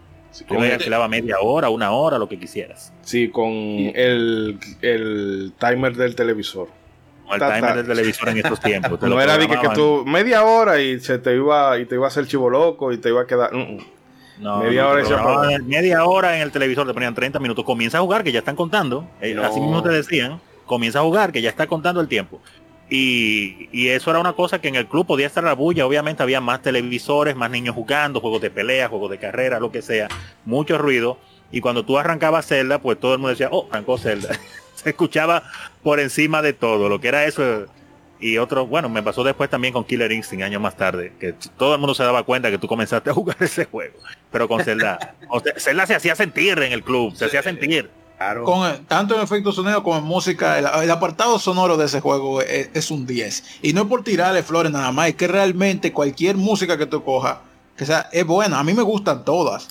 Tú 0.48 0.56
con- 0.56 0.64
alquilaba 0.64 1.08
media 1.08 1.36
hora, 1.42 1.70
una 1.70 1.92
hora, 1.92 2.18
lo 2.18 2.28
que 2.28 2.40
quisieras. 2.40 2.92
Sí, 3.04 3.30
con 3.30 3.52
el, 3.52 4.58
el 4.82 5.54
timer 5.60 5.96
del 5.96 6.16
televisor. 6.16 6.70
O 7.28 7.34
el 7.36 7.40
Ta, 7.40 7.54
timer 7.56 7.76
del 7.76 7.88
televisor 7.88 8.30
en 8.30 8.38
estos 8.38 8.60
tiempos. 8.60 9.00
No 9.02 9.22
era 9.22 9.38
de 9.38 9.48
que, 9.48 9.60
que 9.60 9.70
tú 9.76 10.04
media 10.06 10.44
hora 10.44 10.82
y 10.82 11.00
se 11.00 11.20
te 11.20 11.36
iba 11.36 11.78
y 11.78 11.86
te 11.86 11.96
iba 11.96 12.06
a 12.06 12.08
hacer 12.08 12.26
chivo 12.28 12.50
loco 12.50 12.92
y 12.92 12.98
te 12.98 13.10
iba 13.10 13.22
a 13.22 13.28
quedar. 13.28 13.54
mm, 13.54 13.76
mm. 13.76 13.78
No, 14.44 14.60
media 14.60 14.84
no, 14.84 14.90
hora 14.90 16.30
media 16.30 16.36
en 16.36 16.42
el 16.42 16.52
televisor, 16.52 16.86
te 16.86 16.94
ponían 16.94 17.16
30 17.16 17.40
minutos. 17.40 17.64
Comienza 17.64 17.98
a 17.98 18.02
jugar, 18.02 18.24
que 18.24 18.32
ya 18.32 18.40
están 18.40 18.56
contando. 18.56 19.08
Eh, 19.22 19.34
No. 19.34 19.44
Así 19.44 19.60
mismo 19.60 19.82
te 19.82 19.90
decían, 19.90 20.42
comienza 20.66 21.00
a 21.00 21.04
jugar, 21.04 21.32
que 21.32 21.42
ya 21.42 21.50
está 21.50 21.66
contando 21.68 22.02
el 22.02 22.08
tiempo. 22.08 22.42
Y, 22.90 23.70
y 23.72 23.88
eso 23.88 24.12
era 24.12 24.20
una 24.20 24.34
cosa 24.34 24.60
que 24.60 24.68
en 24.68 24.76
el 24.76 24.88
club 24.88 25.08
podía 25.08 25.26
estar 25.26 25.44
la 25.44 25.54
bulla. 25.54 25.86
Obviamente 25.88 26.22
había 26.22 26.42
más 26.42 26.62
televisores, 26.62 27.36
más 27.36 27.50
niños 27.50 27.74
jugando, 27.74 28.20
juegos 28.20 28.42
de 28.42 28.52
pelea, 28.52 28.90
juegos 28.90 29.10
de 29.10 29.18
carrera, 29.18 29.60
lo 29.60 29.72
que 29.72 29.82
sea. 29.82 30.10
Mucho 30.46 30.78
ruido. 30.78 31.18
Y 31.52 31.62
cuando 31.62 31.86
tú 31.86 31.98
arrancabas 31.98 32.48
Zelda, 32.48 32.80
pues 32.80 33.00
todo 33.00 33.14
el 33.14 33.20
mundo 33.20 33.30
decía, 33.30 33.48
oh, 33.52 33.68
arrancó 33.72 33.98
Zelda. 33.98 34.30
Se 34.76 34.90
escuchaba 34.90 35.44
por 35.82 36.00
encima 36.00 36.42
de 36.42 36.54
todo. 36.54 36.90
Lo 36.90 37.00
que 37.00 37.08
era 37.08 37.26
eso. 37.26 37.66
Y 38.24 38.38
otro, 38.38 38.66
bueno, 38.66 38.88
me 38.88 39.04
pasó 39.04 39.22
después 39.22 39.50
también 39.50 39.74
con 39.74 39.84
Killer 39.84 40.10
Instinct 40.10 40.46
años 40.46 40.62
más 40.62 40.78
tarde, 40.78 41.12
que 41.20 41.36
todo 41.58 41.74
el 41.74 41.80
mundo 41.82 41.94
se 41.94 42.04
daba 42.04 42.24
cuenta 42.24 42.50
que 42.50 42.58
tú 42.58 42.70
comenzaste 42.70 43.10
a 43.10 43.14
jugar 43.14 43.36
ese 43.42 43.66
juego. 43.66 44.00
Pero 44.32 44.48
con 44.48 44.64
Zelda, 44.64 45.16
o 45.28 45.42
sea, 45.42 45.54
Zelda 45.58 45.86
se 45.86 45.96
hacía 45.96 46.16
sentir 46.16 46.58
en 46.60 46.72
el 46.72 46.86
club, 46.86 47.14
se 47.18 47.26
hacía 47.26 47.44
sentir. 47.44 47.90
Con, 48.46 48.86
tanto 48.86 49.16
en 49.16 49.22
efectos 49.22 49.56
sonido 49.56 49.84
como 49.84 49.98
en 49.98 50.06
música, 50.06 50.58
el, 50.58 50.90
apartado 50.90 51.38
sonoro 51.38 51.76
de 51.76 51.88
ese 51.88 52.00
juego 52.00 52.42
es, 52.42 52.92
un 52.92 53.06
10. 53.06 53.60
Y 53.62 53.74
no 53.74 53.82
es 53.82 53.88
por 53.88 54.06
tirarle 54.06 54.42
flores 54.42 54.72
nada 54.72 54.94
más, 54.94 55.10
es 55.10 55.16
que 55.16 55.28
realmente 55.28 55.92
cualquier 55.92 56.38
música 56.38 56.78
que 56.78 56.86
tú 56.86 57.04
cojas, 57.04 57.40
que 57.76 57.86
sea, 57.86 58.08
es 58.14 58.26
buena. 58.26 58.58
A 58.58 58.64
mí 58.64 58.74
me 58.74 58.84
gustan 58.84 59.26
todas. 59.26 59.68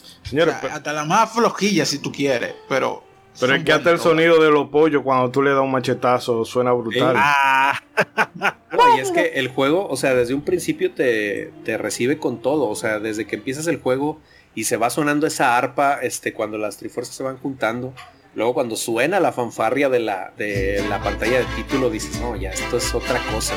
hasta 0.70 0.92
la 0.92 1.06
más 1.06 1.32
flojilla 1.32 1.86
si 1.86 2.00
tú 2.00 2.12
quieres, 2.12 2.54
pero... 2.68 3.11
Pero 3.40 3.54
es 3.54 3.64
que 3.64 3.72
hasta 3.72 3.90
el 3.90 3.98
sonido 3.98 4.42
de 4.42 4.50
los 4.50 4.68
pollos 4.68 5.02
cuando 5.02 5.30
tú 5.30 5.42
le 5.42 5.50
das 5.50 5.60
un 5.60 5.72
machetazo 5.72 6.44
suena 6.44 6.72
brutal. 6.72 7.14
Ah. 7.16 7.80
y 8.96 9.00
es 9.00 9.10
que 9.10 9.32
el 9.34 9.48
juego, 9.48 9.88
o 9.88 9.96
sea, 9.96 10.14
desde 10.14 10.34
un 10.34 10.42
principio 10.42 10.92
te, 10.92 11.50
te 11.64 11.78
recibe 11.78 12.18
con 12.18 12.42
todo. 12.42 12.68
O 12.68 12.74
sea, 12.74 12.98
desde 12.98 13.26
que 13.26 13.36
empiezas 13.36 13.66
el 13.66 13.78
juego 13.78 14.20
y 14.54 14.64
se 14.64 14.76
va 14.76 14.90
sonando 14.90 15.26
esa 15.26 15.56
arpa, 15.56 15.98
este, 16.02 16.32
cuando 16.32 16.58
las 16.58 16.76
trifuerzas 16.76 17.14
se 17.14 17.22
van 17.22 17.38
juntando 17.38 17.94
Luego 18.34 18.54
cuando 18.54 18.76
suena 18.76 19.20
la 19.20 19.32
fanfarria 19.32 19.88
de 19.90 20.00
la, 20.00 20.32
de 20.38 20.82
la 20.88 21.02
pantalla 21.02 21.40
de 21.40 21.44
título 21.56 21.90
dices, 21.90 22.18
no, 22.20 22.34
ya, 22.34 22.50
esto 22.50 22.78
es 22.78 22.94
otra 22.94 23.20
cosa. 23.30 23.54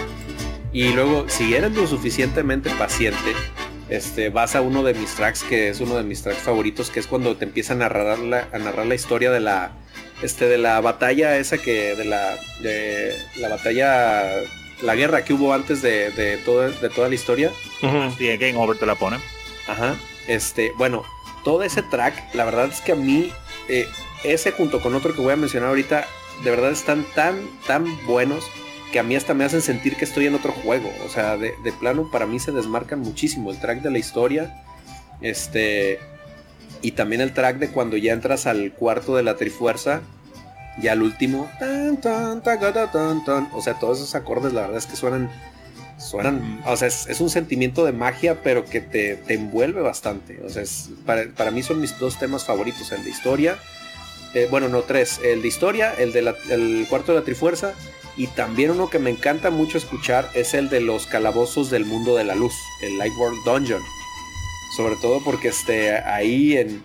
Y 0.74 0.92
luego, 0.92 1.30
si 1.30 1.56
eres 1.56 1.74
lo 1.74 1.88
suficientemente 1.88 2.70
paciente, 2.72 3.34
este, 3.90 4.30
vas 4.30 4.56
a 4.56 4.62
uno 4.62 4.84
de 4.84 4.94
mis 4.94 5.14
tracks, 5.16 5.44
que 5.44 5.70
es 5.70 5.80
uno 5.80 5.96
de 5.96 6.04
mis 6.04 6.22
tracks 6.22 6.42
favoritos, 6.42 6.90
que 6.90 7.00
es 7.00 7.08
cuando 7.08 7.36
te 7.36 7.46
empiezan 7.46 7.82
a 7.82 7.90
narrar 7.90 8.20
la, 8.20 8.48
a 8.52 8.58
narrar 8.58 8.86
la 8.86 8.96
historia 8.96 9.32
de 9.32 9.40
la, 9.40 9.72
este, 10.22 10.46
de 10.48 10.58
la 10.58 10.82
batalla 10.82 11.38
esa 11.38 11.58
que, 11.58 11.96
de 11.96 12.06
la, 12.06 12.36
de 12.62 13.16
la 13.38 13.50
batalla, 13.50 14.42
la 14.82 14.96
guerra 14.96 15.24
que 15.24 15.34
hubo 15.34 15.54
antes 15.54 15.82
de, 15.82 16.12
de, 16.12 16.38
todo, 16.38 16.70
de 16.70 16.90
toda 16.90 17.10
la 17.10 17.16
historia. 17.16 17.52
Sí, 18.18 18.38
Game 18.38 18.58
Over 18.58 18.78
te 18.78 18.86
la 18.86 18.96
ponen. 18.96 19.20
Ajá. 19.68 19.96
Este, 20.28 20.72
bueno, 20.78 21.04
todo 21.44 21.64
ese 21.64 21.84
track, 21.84 22.34
la 22.34 22.46
verdad 22.46 22.70
es 22.72 22.82
que 22.82 22.94
a 22.94 22.96
mí 22.96 23.32
eh, 23.68 23.88
ese 24.24 24.52
junto 24.52 24.82
con 24.82 24.96
otro 24.96 25.14
que 25.14 25.22
voy 25.22 25.34
a 25.34 25.36
mencionar 25.36 25.70
ahorita, 25.70 26.08
de 26.44 26.50
verdad 26.50 26.72
están 26.72 27.06
tan, 27.16 27.40
tan 27.68 27.86
buenos 28.06 28.50
que 28.92 29.00
a 29.00 29.04
mí 29.04 29.16
hasta 29.16 29.34
me 29.34 29.44
hacen 29.44 29.62
sentir 29.62 29.96
que 29.96 30.06
estoy 30.06 30.28
en 30.28 30.36
otro 30.36 30.52
juego. 30.52 30.90
O 31.06 31.10
sea, 31.10 31.38
de, 31.38 31.54
plano 31.80 32.10
para 32.12 32.26
mí 32.26 32.40
se 32.40 32.52
desmarcan 32.52 33.00
muchísimo. 33.00 33.52
El 33.52 33.60
track 33.60 33.82
de 33.82 33.92
la 33.92 33.98
historia, 33.98 34.64
este, 35.22 36.00
y 36.82 36.92
también 36.92 37.22
el 37.22 37.34
track 37.34 37.58
de 37.58 37.70
cuando 37.70 37.98
ya 37.98 38.14
entras 38.14 38.46
al 38.46 38.72
cuarto 38.74 39.16
de 39.16 39.24
la 39.24 39.36
Trifuerza, 39.36 40.02
ya 40.82 40.92
al 40.92 41.04
último, 41.04 41.50
o 43.54 43.62
sea, 43.62 43.74
todos 43.80 44.00
esos 44.00 44.14
acordes 44.14 44.52
la 44.52 44.62
verdad 44.62 44.78
es 44.78 44.86
que 44.86 44.98
suenan, 44.98 45.32
suenan, 45.98 46.62
o 46.66 46.76
sea, 46.76 46.90
es, 46.90 47.22
un 47.22 47.30
sentimiento 47.30 47.86
de 47.86 47.94
magia, 47.94 48.42
pero 48.44 48.66
que 48.66 48.82
te, 48.82 49.22
envuelve 49.34 49.82
bastante. 49.82 50.42
O 50.46 50.50
sea, 50.50 50.64
para, 51.06 51.28
para, 51.30 51.52
mí 51.52 51.64
son 51.64 51.80
mis 51.80 51.98
dos 51.98 52.20
temas 52.20 52.44
favoritos, 52.44 52.92
el 52.92 53.06
de 53.06 53.10
historia 53.10 53.58
eh, 54.36 54.50
bueno, 54.52 54.68
no 54.68 54.82
tres, 54.82 55.22
el 55.24 55.42
de 55.42 55.48
historia, 55.48 55.94
el 55.98 56.12
del 56.12 56.86
cuarto 56.90 57.14
de 57.14 57.20
la 57.20 57.24
Trifuerza 57.24 57.74
y 58.18 58.28
también 58.28 58.72
uno 58.72 58.90
que 58.90 59.00
me 59.00 59.10
encanta 59.10 59.50
mucho 59.50 59.78
escuchar 59.78 60.30
es 60.34 60.54
el 60.54 60.70
de 60.70 60.80
los 60.80 61.06
calabozos 61.08 61.70
del 61.70 61.86
mundo 61.86 62.16
de 62.16 62.24
la 62.24 62.36
luz, 62.36 62.54
el 62.82 62.98
Lightworld 62.98 63.44
Dungeon. 63.46 63.82
Sobre 64.76 64.96
todo 64.98 65.24
porque 65.24 65.50
este, 65.50 65.92
ahí 65.98 66.58
en, 66.58 66.84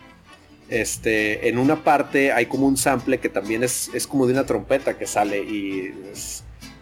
este, 0.68 1.48
en 1.48 1.58
una 1.58 1.82
parte 1.84 2.32
hay 2.32 2.46
como 2.46 2.66
un 2.66 2.76
sample 2.76 3.18
que 3.18 3.28
también 3.28 3.62
es, 3.62 3.90
es 3.94 4.06
como 4.06 4.26
de 4.26 4.32
una 4.32 4.46
trompeta 4.46 4.96
que 4.96 5.06
sale 5.06 5.38
y 5.38 5.92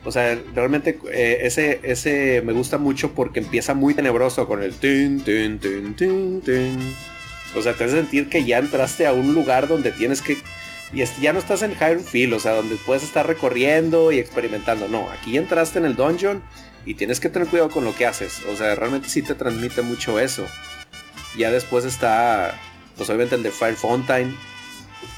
o 0.05 0.13
sea, 0.13 0.41
realmente 0.55 0.99
eh, 1.13 1.41
ese, 1.43 1.81
ese 1.83 2.43
me 2.43 2.53
gusta 2.53 2.79
mucho 2.79 3.13
porque 3.13 3.41
empieza 3.41 3.75
muy 3.75 3.95
tenebroso 3.95 4.47
con 4.47 4.63
el 4.63 4.75
tin, 4.75 5.23
tin, 5.23 5.59
tin, 5.59 5.95
tin, 5.95 6.41
tin. 6.41 6.95
O 7.55 7.63
sea, 7.63 7.75
te 7.75 7.85
hace 7.85 7.97
sentir 7.97 8.29
que 8.29 8.45
ya 8.45 8.59
entraste 8.59 9.07
a 9.07 9.13
un 9.13 9.35
lugar 9.35 9.69
donde 9.69 9.91
tienes 9.91 10.23
que 10.23 10.39
y 10.93 11.05
ya 11.21 11.33
no 11.33 11.39
estás 11.39 11.63
en 11.63 11.75
Hyrule 11.75 12.01
Field, 12.01 12.35
o 12.35 12.41
sea, 12.41 12.53
donde 12.53 12.77
puedes 12.77 13.03
estar 13.03 13.27
recorriendo 13.27 14.11
y 14.11 14.19
experimentando. 14.19 14.89
No, 14.89 15.11
aquí 15.11 15.37
entraste 15.37 15.79
en 15.79 15.85
el 15.85 15.97
dungeon 15.97 16.43
y 16.87 16.95
tienes 16.95 17.21
que 17.21 17.29
tener 17.29 17.49
cuidado 17.49 17.71
con 17.71 17.85
lo 17.85 17.95
que 17.95 18.07
haces. 18.07 18.41
O 18.51 18.57
sea, 18.57 18.75
realmente 18.75 19.09
sí 19.09 19.23
te 19.23 19.35
transmite 19.35 19.83
mucho 19.83 20.19
eso. 20.19 20.47
Ya 21.37 21.51
después 21.51 21.85
está, 21.85 22.59
pues 22.97 23.09
obviamente 23.11 23.35
el 23.35 23.43
de 23.43 23.51
Fire 23.51 23.77
Fountain, 23.77 24.35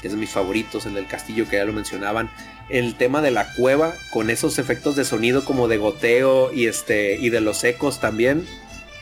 que 0.01 0.07
es 0.07 0.13
de 0.13 0.19
mis 0.19 0.31
favoritos, 0.31 0.85
el 0.85 0.93
del 0.93 1.07
castillo 1.07 1.47
que 1.47 1.55
ya 1.55 1.65
lo 1.65 1.73
mencionaban. 1.73 2.29
El 2.67 2.95
tema 2.95 3.21
de 3.21 3.31
la 3.31 3.53
cueva, 3.53 3.93
con 4.11 4.29
esos 4.29 4.59
efectos 4.59 4.95
de 4.97 5.05
sonido 5.05 5.45
como 5.45 5.69
de 5.69 5.77
goteo 5.77 6.51
y, 6.53 6.67
este, 6.67 7.15
y 7.15 7.29
de 7.29 7.39
los 7.39 7.63
ecos 7.63 8.01
también. 8.01 8.45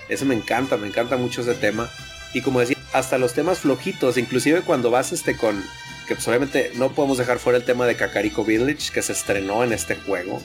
Eso 0.08 0.26
me 0.26 0.36
encanta, 0.36 0.78
me 0.78 0.88
encanta 0.88 1.18
mucho 1.18 1.42
ese 1.42 1.56
tema. 1.56 1.90
Y 2.34 2.42
como 2.42 2.60
decía, 2.60 2.78
hasta 2.94 3.18
los 3.18 3.34
temas 3.34 3.60
flojitos, 3.60 4.18
inclusive 4.18 4.62
cuando 4.62 4.92
vas 4.92 5.12
este 5.12 5.36
con 5.36 5.64
que 6.10 6.16
pues 6.16 6.28
obviamente 6.28 6.72
no 6.74 6.90
podemos 6.90 7.20
dejar 7.20 7.38
fuera 7.38 7.60
el 7.60 7.64
tema 7.64 7.86
de 7.86 7.96
Kakariko 7.96 8.44
Village 8.44 8.92
que 8.92 9.04
se 9.04 9.14
estrenó 9.14 9.64
en 9.64 9.74
este 9.74 9.96
juego. 9.96 10.42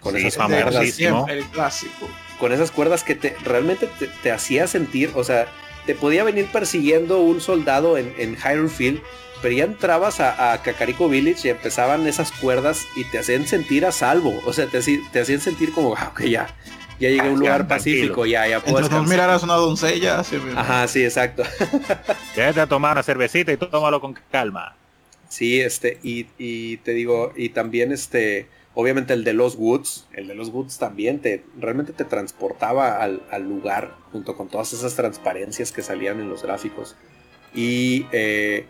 Con 0.00 0.16
esas 0.16 0.36
cuerdas. 0.46 0.98
El 1.28 1.44
clásico. 1.52 2.08
Con 2.40 2.52
esas 2.52 2.70
cuerdas 2.70 3.04
que 3.04 3.14
te 3.14 3.36
realmente 3.44 3.86
te, 4.22 4.32
hacía 4.32 4.66
sentir, 4.66 5.10
o 5.14 5.22
sea, 5.22 5.46
te 5.84 5.94
podía 5.94 6.24
venir 6.24 6.46
persiguiendo 6.50 7.20
un 7.20 7.42
soldado 7.42 7.98
en, 7.98 8.14
en 8.16 8.34
Hyrule 8.34 8.70
Field, 8.70 9.02
pero 9.42 9.54
ya 9.54 9.64
entrabas 9.64 10.20
a, 10.20 10.58
Kakariko 10.62 11.10
Village 11.10 11.48
y 11.48 11.50
empezaban 11.50 12.06
esas 12.06 12.32
cuerdas 12.32 12.86
y 12.96 13.04
te 13.04 13.18
hacían 13.18 13.46
sentir 13.46 13.84
a 13.84 13.92
salvo. 13.92 14.40
O 14.46 14.54
sea, 14.54 14.66
te, 14.68 14.80
te 14.80 15.20
hacían 15.20 15.42
sentir 15.42 15.72
como, 15.72 15.94
ah, 15.96 16.12
ok, 16.12 16.22
ya, 16.22 16.48
ya 16.98 17.10
llegué 17.10 17.28
a 17.28 17.30
un 17.30 17.40
lugar 17.40 17.68
pacífico, 17.68 18.24
ya, 18.24 18.48
ya 18.48 18.60
puedo 18.60 18.78
Entonces, 18.78 19.10
mirarás 19.10 19.42
una 19.42 19.54
doncella. 19.54 20.22
Ajá, 20.56 20.88
sí, 20.88 21.04
exacto. 21.04 21.42
Quédate 22.34 22.60
a 22.62 22.66
tomar 22.66 22.92
una 22.92 23.02
cervecita 23.02 23.52
y 23.52 23.58
tómalo 23.58 24.00
con 24.00 24.14
calma. 24.30 24.76
Sí, 25.34 25.60
este, 25.60 25.98
y, 26.04 26.76
te 26.76 26.92
digo, 26.92 27.32
y 27.34 27.48
también 27.48 27.90
este, 27.90 28.46
obviamente 28.72 29.14
el 29.14 29.24
de 29.24 29.32
los 29.32 29.56
Woods, 29.56 30.06
el 30.12 30.28
de 30.28 30.36
los 30.36 30.50
Woods 30.50 30.78
también 30.78 31.18
te, 31.18 31.42
realmente 31.58 31.92
te 31.92 32.04
transportaba 32.04 33.02
al, 33.02 33.20
lugar 33.42 33.96
junto 34.12 34.36
con 34.36 34.46
todas 34.46 34.72
esas 34.72 34.94
transparencias 34.94 35.72
que 35.72 35.82
salían 35.82 36.20
en 36.20 36.28
los 36.28 36.44
gráficos. 36.44 36.94
Y 37.52 38.06
eh, 38.12 38.66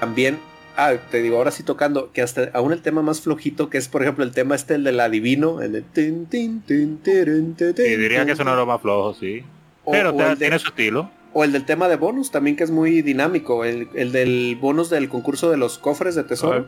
también, 0.00 0.40
ah, 0.76 0.94
te 1.08 1.22
digo, 1.22 1.36
ahora 1.36 1.52
sí 1.52 1.62
tocando, 1.62 2.10
que 2.10 2.20
hasta 2.20 2.50
aún 2.52 2.72
el 2.72 2.82
tema 2.82 3.00
más 3.00 3.20
flojito, 3.20 3.70
que 3.70 3.78
es 3.78 3.86
por 3.86 4.02
ejemplo 4.02 4.24
el 4.24 4.32
tema 4.32 4.56
este, 4.56 4.74
el 4.74 4.82
del 4.82 4.98
adivino, 4.98 5.62
el 5.62 5.70
de... 5.70 5.82
Tin, 5.82 6.26
tin, 6.26 6.62
tin, 6.62 7.00
diría 7.00 8.26
que 8.26 8.32
es 8.32 8.40
uno 8.40 8.50
de 8.50 8.56
los 8.56 8.66
más 8.66 8.82
flojos, 8.82 9.18
sí. 9.20 9.44
Pero 9.88 10.12
tiene 10.36 10.58
su 10.58 10.66
estilo. 10.66 11.12
O 11.38 11.44
el 11.44 11.52
del 11.52 11.64
tema 11.64 11.86
de 11.86 11.94
bonus 11.94 12.32
también 12.32 12.56
que 12.56 12.64
es 12.64 12.72
muy 12.72 13.00
dinámico. 13.00 13.64
El, 13.64 14.10
del 14.10 14.58
bonus 14.60 14.90
del 14.90 15.08
concurso 15.08 15.52
de 15.52 15.56
los 15.56 15.78
cofres 15.78 16.16
de 16.16 16.24
tesoro. 16.24 16.66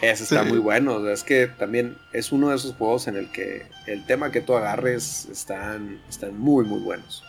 Ese 0.00 0.22
está 0.22 0.44
muy 0.44 0.58
bueno. 0.58 1.08
es 1.08 1.24
que 1.24 1.48
también 1.48 1.98
es 2.12 2.30
uno 2.30 2.50
de 2.50 2.54
esos 2.54 2.76
juegos 2.76 3.08
en 3.08 3.16
el 3.16 3.28
que 3.32 3.66
el 3.88 4.06
tema 4.06 4.30
que 4.30 4.40
tú 4.40 4.54
agarres 4.54 5.26
están, 5.32 6.00
están 6.08 6.38
muy, 6.38 6.64
muy 6.64 6.78
buenos. 6.78 7.24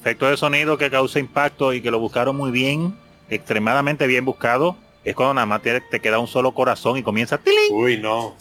Efecto 0.00 0.26
de 0.26 0.36
sonido 0.36 0.76
que 0.76 0.90
causa 0.90 1.20
impacto 1.20 1.72
y 1.72 1.80
que 1.80 1.92
lo 1.92 2.00
buscaron 2.00 2.34
muy 2.34 2.50
bien, 2.50 2.96
extremadamente 3.30 4.08
bien 4.08 4.24
buscado. 4.24 4.76
Es 5.04 5.14
cuando 5.14 5.34
nada 5.34 5.46
más 5.46 5.62
te, 5.62 5.80
te 5.82 6.00
queda 6.00 6.18
un 6.18 6.26
solo 6.26 6.52
corazón 6.52 6.96
y 6.96 7.04
comienza. 7.04 7.38
Uy, 7.70 7.98
no. 7.98 8.34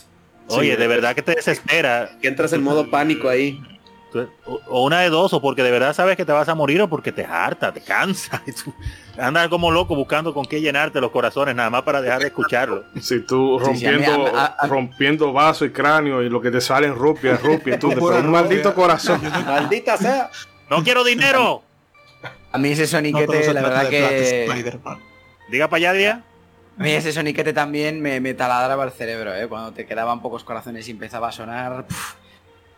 Oye, 0.51 0.77
de 0.77 0.87
verdad 0.87 1.15
que 1.15 1.21
te 1.21 1.35
desespera. 1.35 2.17
Que 2.21 2.27
entras 2.27 2.53
en 2.53 2.63
modo 2.63 2.89
pánico 2.89 3.29
ahí. 3.29 3.61
O 4.67 4.83
una 4.83 4.99
de 5.01 5.09
dos, 5.09 5.33
o 5.33 5.41
porque 5.41 5.63
de 5.63 5.71
verdad 5.71 5.93
sabes 5.93 6.17
que 6.17 6.25
te 6.25 6.31
vas 6.31 6.49
a 6.49 6.55
morir 6.55 6.81
o 6.81 6.89
porque 6.89 7.11
te 7.11 7.23
harta, 7.23 7.71
te 7.71 7.81
cansa. 7.81 8.41
Andas 9.17 9.47
como 9.47 9.71
loco 9.71 9.95
buscando 9.95 10.33
con 10.33 10.45
qué 10.45 10.59
llenarte 10.59 10.99
los 10.99 11.11
corazones, 11.11 11.55
nada 11.55 11.69
más 11.69 11.83
para 11.83 12.01
dejar 12.01 12.19
de 12.19 12.27
escucharlo. 12.27 12.83
Si 12.99 13.21
tú 13.21 13.59
rompiendo, 13.59 14.31
rompiendo 14.63 15.31
vaso 15.31 15.65
y 15.65 15.71
cráneo 15.71 16.21
y 16.21 16.29
lo 16.29 16.41
que 16.41 16.51
te 16.51 16.59
sale 16.59 16.87
en 16.87 16.95
rupia, 16.95 17.37
rupia, 17.37 17.79
tú 17.79 17.89
te 17.93 17.99
un 17.99 18.31
maldito 18.31 18.73
corazón. 18.73 19.21
Maldita 19.45 19.97
sea. 19.97 20.29
No 20.69 20.83
quiero 20.83 21.03
dinero. 21.03 21.63
A 22.51 22.57
mí 22.57 22.69
ese 22.69 22.87
soniquete, 22.87 23.53
la 23.53 23.61
verdad 23.61 23.89
que. 23.89 24.75
Diga 25.49 25.69
para 25.69 25.77
allá, 25.77 25.93
Día. 25.93 26.23
A 26.77 26.83
mí 26.83 26.91
ese 26.91 27.11
soniquete 27.11 27.53
también 27.53 28.01
me, 28.01 28.19
me 28.19 28.33
taladraba 28.33 28.85
el 28.85 28.91
cerebro, 28.91 29.35
¿eh? 29.35 29.47
Cuando 29.47 29.71
te 29.73 29.85
quedaban 29.85 30.21
pocos 30.21 30.43
corazones 30.43 30.87
y 30.87 30.91
empezaba 30.91 31.29
a 31.29 31.31
sonar... 31.31 31.85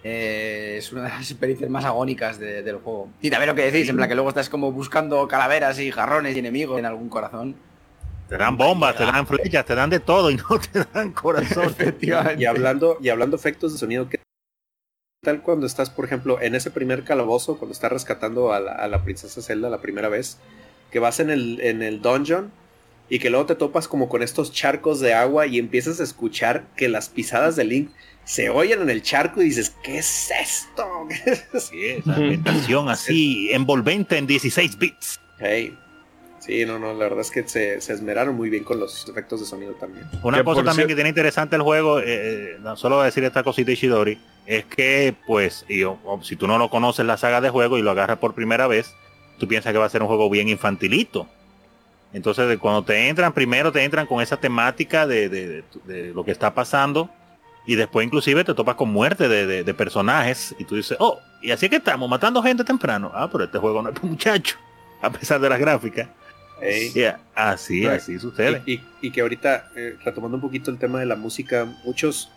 Eh, 0.04 0.76
es 0.80 0.92
una 0.92 1.04
de 1.04 1.10
las 1.10 1.32
experiencias 1.32 1.70
más 1.70 1.86
agónicas 1.86 2.38
del 2.38 2.78
juego. 2.78 3.10
Y 3.22 3.30
también 3.30 3.48
lo 3.48 3.56
que 3.56 3.72
decís, 3.72 3.88
en 3.88 3.96
plan 3.96 4.10
que 4.10 4.16
luego 4.16 4.30
estás 4.30 4.50
como 4.50 4.72
buscando 4.72 5.26
calaveras 5.28 5.80
y 5.80 5.92
jarrones 5.92 6.36
y 6.36 6.40
enemigos 6.40 6.78
en 6.78 6.86
algún 6.86 7.08
corazón. 7.08 7.56
Te 8.28 8.38
dan 8.38 8.58
bombas, 8.58 8.98
te 8.98 9.06
dan 9.06 9.26
flechas, 9.26 9.66
te 9.66 9.76
dan 9.76 9.90
de 9.90 10.00
todo 10.00 10.30
y 10.30 10.36
no 10.36 10.60
te 10.72 10.84
dan 10.94 11.12
corazón. 11.12 11.74
y 12.38 12.46
hablando, 12.46 12.98
y 13.02 13.10
hablando 13.10 13.38
efectos 13.38 13.72
de 13.72 13.80
sonido, 13.80 14.10
¿qué 14.10 14.20
tal 15.24 15.42
cuando 15.42 15.66
estás, 15.66 15.90
por 15.90 16.04
ejemplo, 16.04 16.42
en 16.42 16.56
ese 16.56 16.70
primer 16.70 17.06
calabozo, 17.06 17.58
cuando 17.58 17.72
estás 17.74 17.92
rescatando 17.92 18.52
a 18.52 18.60
la, 18.60 18.74
a 18.74 18.88
la 18.90 19.04
princesa 19.04 19.42
Zelda 19.42 19.70
la 19.70 19.80
primera 19.80 20.10
vez, 20.10 20.38
que 20.92 21.00
vas 21.00 21.22
en 21.22 21.30
el, 21.30 21.62
en 21.62 21.82
el 21.82 22.02
dungeon 22.02 22.52
y 23.14 23.20
que 23.20 23.30
luego 23.30 23.46
te 23.46 23.54
topas 23.54 23.88
como 23.88 24.10
con 24.10 24.24
estos 24.24 24.52
charcos 24.52 25.00
de 25.00 25.14
agua 25.14 25.46
y 25.46 25.60
empiezas 25.60 26.00
a 26.00 26.04
escuchar 26.04 26.64
que 26.76 26.90
las 26.90 27.10
pisadas 27.10 27.56
de 27.56 27.64
Link 27.64 27.92
se 28.24 28.50
oyen 28.50 28.82
en 28.82 28.90
el 28.90 29.04
charco 29.04 29.40
y 29.40 29.46
dices, 29.46 29.76
¿qué 29.84 30.00
es 30.00 30.32
esto? 30.32 30.84
sí, 31.60 31.90
esa 31.90 32.16
ambientación 32.16 32.90
así 32.90 33.52
envolvente 33.52 34.18
en 34.18 34.26
16 34.26 34.80
bits. 34.80 35.20
Hey. 35.38 35.78
Sí, 36.40 36.66
no, 36.66 36.80
no, 36.80 36.96
la 36.96 37.04
verdad 37.04 37.20
es 37.20 37.30
que 37.30 37.48
se, 37.48 37.76
esmeraron 37.76 38.36
muy 38.36 38.50
bien 38.50 38.64
con 38.64 38.80
los 38.80 39.08
efectos 39.08 39.42
de 39.42 39.46
sonido 39.46 39.74
también. 39.74 40.08
Una 40.24 40.44
cosa 40.44 40.64
también 40.64 40.88
que 40.88 40.96
tiene 40.96 41.10
interesante 41.10 41.56
el 41.56 41.62
juego, 41.62 42.00
eh, 42.00 42.06
eh, 42.08 42.58
no 42.62 42.76
solo 42.76 42.96
voy 42.96 43.04
a 43.04 43.06
decir 43.06 43.24
esta 43.24 43.44
cosita 43.44 43.72
Ishidori, 43.72 44.18
es 44.48 44.66
que, 44.66 45.16
pues, 45.28 45.68
y, 45.70 45.84
si 46.24 46.36
tú 46.36 46.48
no 46.48 46.58
lo 46.58 46.72
conoces 46.72 47.06
la 47.06 47.18
saga 47.18 47.42
de 47.42 47.52
juego 47.52 47.78
y 47.78 47.84
lo 47.84 47.92
agarras 47.92 48.18
por 48.18 48.34
primera 48.34 48.66
vez, 48.66 48.96
tú 49.38 49.48
piensas 49.48 49.72
que 49.72 49.78
va 49.78 49.86
a 49.86 49.90
ser 49.90 50.02
un 50.02 50.08
juego 50.08 50.32
bien 50.32 50.50
infantilito. 50.50 51.28
Entonces, 52.14 52.58
cuando 52.60 52.84
te 52.84 53.10
entran, 53.10 53.34
primero 53.34 53.72
te 53.72 53.84
entran 53.84 54.06
con 54.06 54.22
esa 54.22 54.38
temática 54.38 55.08
de, 55.08 55.64
lo 56.14 56.24
que 56.24 56.32
está 56.32 56.54
pasando 56.54 57.10
y 57.66 57.76
después 57.76 58.06
inclusive 58.06 58.44
te 58.44 58.54
topas 58.54 58.76
con 58.76 58.92
muerte 58.92 59.28
de, 59.28 59.74
personajes 59.74 60.56
y 60.60 60.66
tú 60.66 60.76
dices, 60.76 60.98
oh, 61.00 61.20
y 61.42 61.52
así 61.52 61.66
es 61.66 61.70
que 61.70 61.78
estamos 61.78 62.10
matando 62.10 62.42
gente 62.44 62.64
temprano. 62.64 63.12
Ah, 63.14 63.30
pero 63.32 63.46
este 63.46 63.58
juego 63.58 63.82
no 63.82 63.90
es 63.90 63.96
para 63.96 64.08
muchacho, 64.10 64.58
a 65.02 65.12
pesar 65.12 65.42
de 65.42 65.50
las 65.50 65.60
gráficas 65.60 66.08
así, 67.36 67.86
así 67.86 68.20
sucede. 68.20 68.62
Y, 69.02 69.12
que 69.12 69.22
ahorita, 69.22 69.70
eh, 69.76 69.98
retomando 70.04 70.38
un 70.38 70.42
poquito 70.42 70.72
el 70.72 70.78
tema 70.78 71.00
de 71.00 71.06
la 71.06 71.16
música, 71.16 71.68
muchos, 71.84 72.30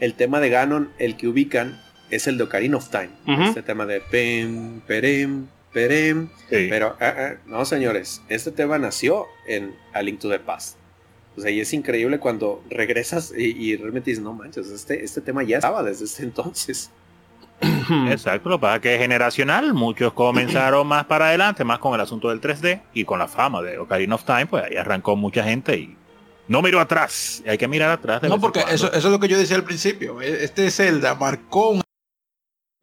el 0.00 0.14
tema 0.14 0.40
de 0.40 0.50
Ganon, 0.50 0.90
el 0.98 1.16
que 1.16 1.28
ubican, 1.28 1.80
es 2.10 2.26
el 2.26 2.38
de 2.38 2.44
Ocarina 2.44 2.76
of 2.76 2.88
Time. 2.88 3.10
Este 3.46 3.62
tema 3.62 3.86
de 3.86 4.00
pem, 4.00 4.80
perem, 4.80 5.46
perem. 5.74 6.28
Pero, 6.48 6.96
ah, 7.00 7.14
ah, 7.16 7.34
no, 7.46 7.64
señores, 7.64 8.22
este 8.28 8.50
tema 8.50 8.78
nació 8.78 9.26
en 9.46 9.74
A 9.92 10.00
Link 10.00 10.20
to 10.20 10.30
the 10.30 10.38
Past. 10.38 10.78
O 11.36 11.40
sea, 11.40 11.50
y 11.50 11.60
es 11.60 11.72
increíble 11.72 12.20
cuando 12.20 12.62
regresas 12.70 13.32
y, 13.36 13.76
realmente 13.76 14.10
dices, 14.10 14.22
no 14.22 14.32
manches, 14.32 14.68
este, 14.68 15.04
este 15.04 15.20
tema 15.20 15.42
ya 15.42 15.56
estaba 15.56 15.82
desde 15.82 16.04
ese 16.04 16.22
entonces. 16.22 16.90
Exacto, 18.08 18.48
lo 18.48 18.58
que 18.58 18.62
pasa 18.62 18.76
es 18.76 18.82
que 18.82 18.94
es 18.94 19.00
generacional. 19.00 19.74
Muchos 19.74 20.12
comenzaron 20.12 20.86
más 20.86 21.06
para 21.06 21.28
adelante, 21.28 21.64
más 21.64 21.80
con 21.80 21.94
el 21.94 22.00
asunto 22.00 22.28
del 22.28 22.40
3D 22.40 22.82
y 22.94 23.04
con 23.04 23.18
la 23.18 23.26
fama 23.26 23.62
de 23.62 23.78
Ocarina 23.78 24.14
of 24.14 24.24
Time, 24.24 24.46
pues 24.46 24.64
ahí 24.64 24.76
arrancó 24.76 25.16
mucha 25.16 25.42
gente 25.42 25.76
y 25.76 25.96
no 26.46 26.62
miró 26.62 26.80
atrás. 26.80 27.42
Hay 27.46 27.58
que 27.58 27.66
mirar 27.66 27.90
atrás. 27.90 28.22
no, 28.22 28.40
porque 28.40 28.60
eso, 28.70 28.86
eso, 28.92 28.96
es 28.96 29.04
lo 29.04 29.18
que 29.18 29.28
yo 29.28 29.36
decía 29.36 29.56
al 29.56 29.64
principio. 29.64 30.22
E, 30.22 30.44
este 30.44 30.70
Zelda 30.70 31.16
marcó 31.16 31.70
un 31.70 31.82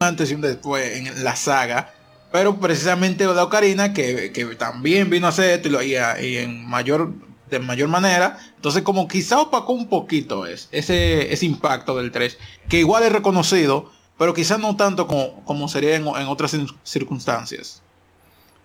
antes 0.02 0.32
y 0.32 0.36
un 0.36 0.42
después 0.42 0.98
en 0.98 1.24
la 1.24 1.36
saga, 1.36 1.94
pero 2.32 2.56
precisamente 2.58 3.26
la 3.26 3.44
Ocarina, 3.44 3.94
que, 3.94 4.32
que 4.32 4.46
también 4.56 5.10
vino 5.10 5.26
a 5.26 5.30
hacer 5.30 5.60
esto 5.60 5.82
y, 5.82 5.96
y, 5.96 6.38
en 6.38 6.66
mayor 6.68 7.12
de 7.50 7.60
mayor 7.60 7.90
manera. 7.90 8.40
Entonces, 8.56 8.82
como 8.82 9.08
quizá 9.08 9.40
opacó 9.40 9.74
un 9.74 9.90
poquito 9.90 10.46
es, 10.46 10.70
ese, 10.72 11.34
ese 11.34 11.46
impacto 11.46 11.98
del 11.98 12.12
3, 12.12 12.38
que 12.70 12.80
igual 12.80 13.04
es 13.04 13.12
reconocido, 13.12 13.92
pero 14.18 14.34
quizás 14.34 14.60
no 14.60 14.76
tanto 14.76 15.08
como, 15.08 15.44
como 15.46 15.68
sería 15.68 15.96
en, 15.96 16.06
otras 16.06 16.56
circunstancias. 16.84 17.84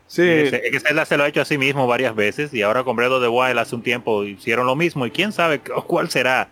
Sí. 0.06 0.22
Es 0.22 0.52
que 0.52 0.80
Zelda 0.80 1.04
se 1.04 1.16
lo 1.16 1.24
ha 1.24 1.28
hecho 1.28 1.40
a 1.40 1.44
sí 1.44 1.58
mismo 1.58 1.88
varias 1.88 2.14
veces 2.14 2.54
y 2.54 2.62
ahora 2.62 2.84
con 2.84 2.94
Breath 2.94 3.10
of 3.10 3.22
the 3.22 3.28
Wild 3.28 3.58
hace 3.58 3.74
un 3.74 3.82
tiempo 3.82 4.22
hicieron 4.22 4.66
lo 4.66 4.76
mismo 4.76 5.04
y 5.04 5.10
quién 5.10 5.32
sabe 5.32 5.60
cuál 5.60 6.08
será 6.10 6.50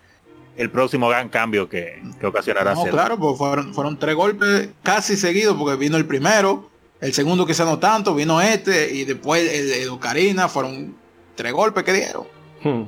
el 0.57 0.71
próximo 0.71 1.09
gran 1.09 1.29
cambio 1.29 1.69
que, 1.69 2.03
que 2.19 2.27
ocasionará 2.27 2.75
no, 2.75 2.85
Claro, 2.85 3.17
pues 3.17 3.39
fueron, 3.39 3.73
fueron 3.73 3.97
tres 3.99 4.17
golpes 4.17 4.71
casi 4.83 5.17
seguidos 5.17 5.57
porque 5.57 5.77
vino 5.77 5.97
el 5.97 6.07
primero, 6.07 6.69
el 7.01 7.13
segundo 7.13 7.47
quizá 7.47 7.65
no 7.65 7.79
tanto, 7.79 8.15
vino 8.15 8.41
este 8.41 8.93
y 8.93 9.05
después 9.05 9.53
el 9.53 9.69
de 9.69 9.89
Ocarina, 9.89 10.49
fueron 10.49 10.95
tres 11.35 11.53
golpes 11.53 11.85
que 11.85 11.93
dieron. 11.93 12.27
Hmm. 12.63 12.85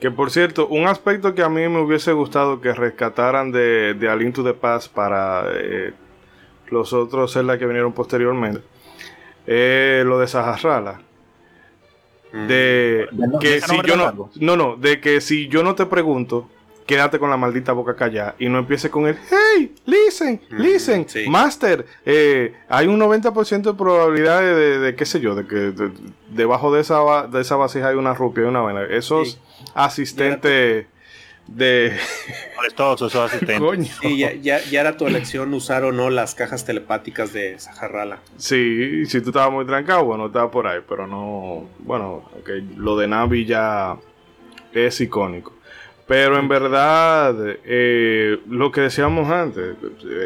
Que 0.00 0.10
por 0.10 0.30
cierto, 0.30 0.66
un 0.68 0.86
aspecto 0.86 1.34
que 1.34 1.42
a 1.42 1.48
mí 1.50 1.68
me 1.68 1.80
hubiese 1.80 2.12
gustado 2.12 2.60
que 2.60 2.72
rescataran 2.72 3.52
de, 3.52 3.94
de 3.94 4.08
Alien 4.08 4.32
to 4.32 4.42
the 4.42 4.54
Past 4.54 4.92
para 4.92 5.44
eh, 5.54 5.92
los 6.68 6.92
otros 6.94 7.34
Zelda 7.34 7.58
que 7.58 7.66
vinieron 7.66 7.92
posteriormente, 7.92 8.62
es 9.46 10.04
lo 10.06 10.18
de 10.18 10.26
Saharrala. 10.26 11.02
Mm. 12.32 12.46
De 12.46 13.08
que 13.40 13.60
si 13.60 13.76
yo 13.84 13.96
no, 13.96 14.30
no, 14.36 14.56
no, 14.56 14.76
de 14.76 15.00
que 15.00 15.20
si 15.20 15.48
yo 15.48 15.62
no 15.62 15.74
te 15.74 15.84
pregunto, 15.84 16.48
quédate 16.90 17.20
con 17.20 17.30
la 17.30 17.36
maldita 17.36 17.72
boca 17.72 17.94
callada 17.94 18.34
y 18.40 18.48
no 18.48 18.58
empiece 18.58 18.90
con 18.90 19.06
el 19.06 19.16
hey, 19.30 19.72
listen, 19.86 20.40
listen, 20.50 21.06
master. 21.30 21.86
Eh, 22.04 22.52
hay 22.68 22.88
un 22.88 22.98
90% 22.98 23.62
de 23.62 23.74
probabilidad 23.74 24.40
de, 24.40 24.96
qué 24.96 25.06
sé 25.06 25.20
yo, 25.20 25.36
de 25.36 25.46
que 25.46 25.72
debajo 26.30 26.74
de 26.74 26.80
esa, 26.80 27.28
de 27.28 27.42
esa 27.42 27.54
vasija 27.54 27.90
hay 27.90 27.94
una 27.94 28.12
rupia 28.12 28.42
y 28.42 28.46
una 28.48 28.60
vaina. 28.60 28.82
Esos 28.82 29.38
asistentes 29.72 30.86
de. 31.46 31.96
todos 32.76 33.02
esos 33.02 33.32
asistentes. 33.32 33.96
Sí, 34.02 34.18
ya, 34.18 34.32
ya, 34.34 34.80
era 34.80 34.96
tu 34.96 35.06
elección 35.06 35.54
usar 35.54 35.84
o 35.84 35.92
no 35.92 36.10
las 36.10 36.34
cajas 36.34 36.64
telepáticas 36.64 37.32
de 37.32 37.56
Sajarrala. 37.60 38.18
Sí, 38.36 39.06
si 39.06 39.20
tú 39.20 39.28
estabas 39.30 39.52
muy 39.52 39.64
trancado, 39.64 40.06
bueno, 40.06 40.26
estaba 40.26 40.50
por 40.50 40.66
ahí, 40.66 40.80
pero 40.88 41.06
no. 41.06 41.68
Bueno, 41.78 42.28
okay, 42.40 42.68
lo 42.76 42.96
de 42.96 43.06
Navi 43.06 43.46
ya 43.46 43.96
es 44.72 45.00
icónico. 45.00 45.59
Pero 46.10 46.40
en 46.40 46.48
verdad, 46.48 47.36
eh, 47.64 48.40
lo 48.48 48.72
que 48.72 48.80
decíamos 48.80 49.30
antes, 49.30 49.76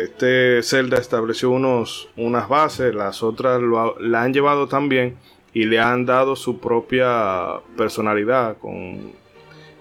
este 0.00 0.62
Zelda 0.62 0.96
estableció 0.96 1.50
unos, 1.50 2.08
unas 2.16 2.48
bases, 2.48 2.94
las 2.94 3.22
otras 3.22 3.60
lo, 3.60 4.00
la 4.00 4.22
han 4.22 4.32
llevado 4.32 4.66
también 4.66 5.18
y 5.52 5.66
le 5.66 5.80
han 5.80 6.06
dado 6.06 6.36
su 6.36 6.58
propia 6.58 7.60
personalidad 7.76 8.56
con 8.56 9.12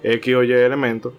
X 0.03 0.35
o 0.35 0.43
Y 0.43 0.51
elementos. 0.51 1.13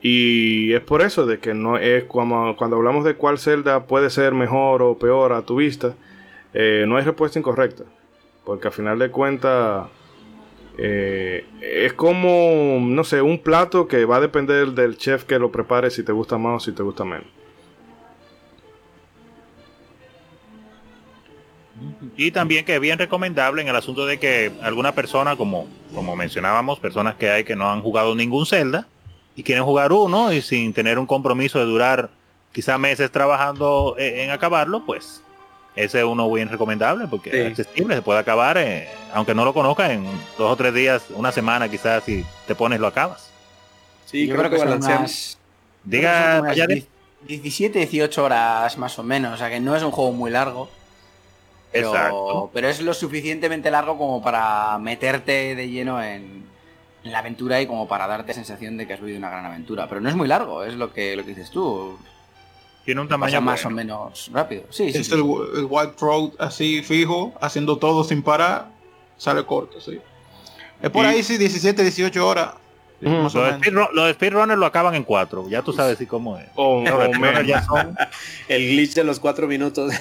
Y 0.00 0.72
es 0.72 0.80
por 0.80 1.00
eso 1.02 1.24
de 1.24 1.38
que 1.38 1.54
no 1.54 1.78
es 1.78 2.02
como 2.02 2.56
cuando 2.56 2.78
hablamos 2.78 3.04
de 3.04 3.14
cuál 3.14 3.38
Zelda 3.38 3.86
puede 3.86 4.10
ser 4.10 4.34
mejor 4.34 4.82
o 4.82 4.98
peor 4.98 5.32
a 5.32 5.42
tu 5.42 5.54
vista, 5.54 5.94
eh, 6.54 6.86
no 6.88 6.96
hay 6.96 7.04
respuesta 7.04 7.38
incorrecta. 7.38 7.84
Porque 8.44 8.66
al 8.66 8.74
final 8.74 8.98
de 8.98 9.12
cuentas 9.12 9.86
eh, 10.78 11.44
es 11.60 11.92
como, 11.92 12.78
no 12.80 13.04
sé, 13.04 13.20
un 13.20 13.38
plato 13.38 13.88
que 13.88 14.04
va 14.04 14.16
a 14.16 14.20
depender 14.20 14.68
del 14.68 14.96
chef 14.96 15.24
que 15.24 15.38
lo 15.38 15.52
prepare 15.52 15.90
si 15.90 16.02
te 16.02 16.12
gusta 16.12 16.38
más 16.38 16.62
o 16.62 16.64
si 16.64 16.72
te 16.72 16.82
gusta 16.82 17.04
menos. 17.04 17.26
Y 22.16 22.30
también 22.30 22.64
que 22.64 22.74
es 22.74 22.80
bien 22.80 22.98
recomendable 22.98 23.62
en 23.62 23.68
el 23.68 23.76
asunto 23.76 24.06
de 24.06 24.18
que 24.18 24.52
alguna 24.62 24.92
persona, 24.92 25.36
como, 25.36 25.66
como 25.94 26.14
mencionábamos, 26.14 26.78
personas 26.78 27.16
que 27.16 27.30
hay 27.30 27.44
que 27.44 27.56
no 27.56 27.70
han 27.70 27.82
jugado 27.82 28.14
ningún 28.14 28.46
Zelda 28.46 28.86
y 29.34 29.42
quieren 29.42 29.64
jugar 29.64 29.92
uno 29.92 30.32
y 30.32 30.42
sin 30.42 30.72
tener 30.72 30.98
un 30.98 31.06
compromiso 31.06 31.58
de 31.58 31.64
durar 31.64 32.10
quizá 32.52 32.78
meses 32.78 33.10
trabajando 33.10 33.96
en 33.98 34.30
acabarlo, 34.30 34.84
pues 34.84 35.22
ese 35.74 35.98
es 36.00 36.04
uno 36.04 36.30
bien 36.30 36.48
recomendable 36.48 37.06
porque 37.08 37.30
es 37.30 37.58
accesible, 37.58 37.94
se 37.96 38.02
puede 38.02 38.18
acabar, 38.18 38.58
eh, 38.58 38.88
aunque 39.14 39.34
no 39.34 39.44
lo 39.44 39.54
conozcas, 39.54 39.90
en 39.90 40.04
dos 40.36 40.52
o 40.52 40.56
tres 40.56 40.74
días, 40.74 41.04
una 41.14 41.32
semana 41.32 41.68
quizás, 41.68 42.04
si 42.04 42.24
te 42.46 42.54
pones 42.54 42.78
lo 42.80 42.86
acabas. 42.86 43.30
Sí, 44.06 44.26
yo 44.26 44.36
creo, 44.36 44.50
que, 44.50 44.58
balanceamos. 44.58 45.38
Diga, 45.84 46.42
17, 47.26 47.78
18 47.78 48.24
horas 48.24 48.76
más 48.76 48.98
o 48.98 49.02
menos, 49.02 49.34
o 49.34 49.36
sea 49.36 49.48
que 49.48 49.60
no 49.60 49.74
es 49.74 49.82
un 49.82 49.90
juego 49.90 50.12
muy 50.12 50.30
largo. 50.30 50.68
Pero, 51.72 52.50
pero 52.52 52.68
es 52.68 52.82
lo 52.82 52.92
suficientemente 52.92 53.70
largo 53.70 53.96
como 53.96 54.22
para 54.22 54.76
meterte 54.78 55.54
de 55.54 55.70
lleno 55.70 56.02
en, 56.02 56.42
la 57.04 57.18
aventura 57.18 57.60
y 57.60 57.66
como 57.66 57.88
para 57.88 58.06
darte 58.06 58.34
sensación 58.34 58.76
de 58.76 58.86
que 58.86 58.92
has 58.92 59.00
vivido 59.00 59.18
una 59.18 59.30
gran 59.30 59.46
aventura. 59.46 59.88
Pero 59.88 60.00
no 60.00 60.08
es 60.08 60.14
muy 60.14 60.28
largo, 60.28 60.64
es 60.64 60.74
lo 60.74 60.92
que, 60.92 61.16
lo 61.16 61.24
que 61.24 61.30
dices 61.30 61.50
tú. 61.50 61.98
Tiene 62.84 63.00
un 63.00 63.08
tamaño 63.08 63.40
más 63.40 63.64
o 63.64 63.70
menos 63.70 64.30
rápido. 64.32 64.64
Sí, 64.70 64.92
sí, 64.92 65.14
el, 65.14 65.22
White 65.22 65.94
Road 66.00 66.30
así 66.38 66.82
fijo, 66.82 67.32
haciendo 67.40 67.78
todo 67.78 68.02
sin 68.02 68.22
parar, 68.22 68.70
sale 69.16 69.44
corto, 69.44 69.80
sí. 69.80 70.00
Es 70.80 70.90
por 70.90 71.06
ahí, 71.06 71.22
sí, 71.22 71.38
17, 71.38 71.80
18 71.80 72.26
horas. 72.26 72.54
los, 73.00 73.32
speedrunners 73.32 74.14
speedrunner 74.14 74.58
lo 74.58 74.66
acaban 74.66 74.94
en 74.96 75.04
4, 75.04 75.48
ya 75.48 75.62
tú 75.62 75.72
sabes 75.72 75.98
si 75.98 76.06
cómo 76.06 76.38
es. 76.38 76.48
Oh, 76.56 76.82
el 78.48 78.68
glitch 78.68 78.94
de 78.94 79.04
los 79.04 79.20
4 79.20 79.46
minutos. 79.46 79.92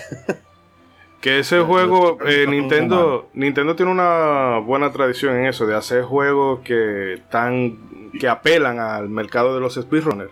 que 1.21 1.39
ese 1.39 1.59
juego, 1.59 2.17
eh, 2.25 2.47
Nintendo, 2.47 3.29
Nintendo 3.33 3.75
tiene 3.75 3.91
una 3.91 4.57
buena 4.57 4.91
tradición 4.91 5.37
en 5.37 5.45
eso, 5.45 5.67
de 5.67 5.75
hacer 5.75 6.01
juegos 6.01 6.61
que, 6.61 7.21
tan, 7.29 8.11
que 8.19 8.27
apelan 8.27 8.79
al 8.79 9.07
mercado 9.07 9.53
de 9.53 9.61
los 9.61 9.75
speedrunners. 9.75 10.31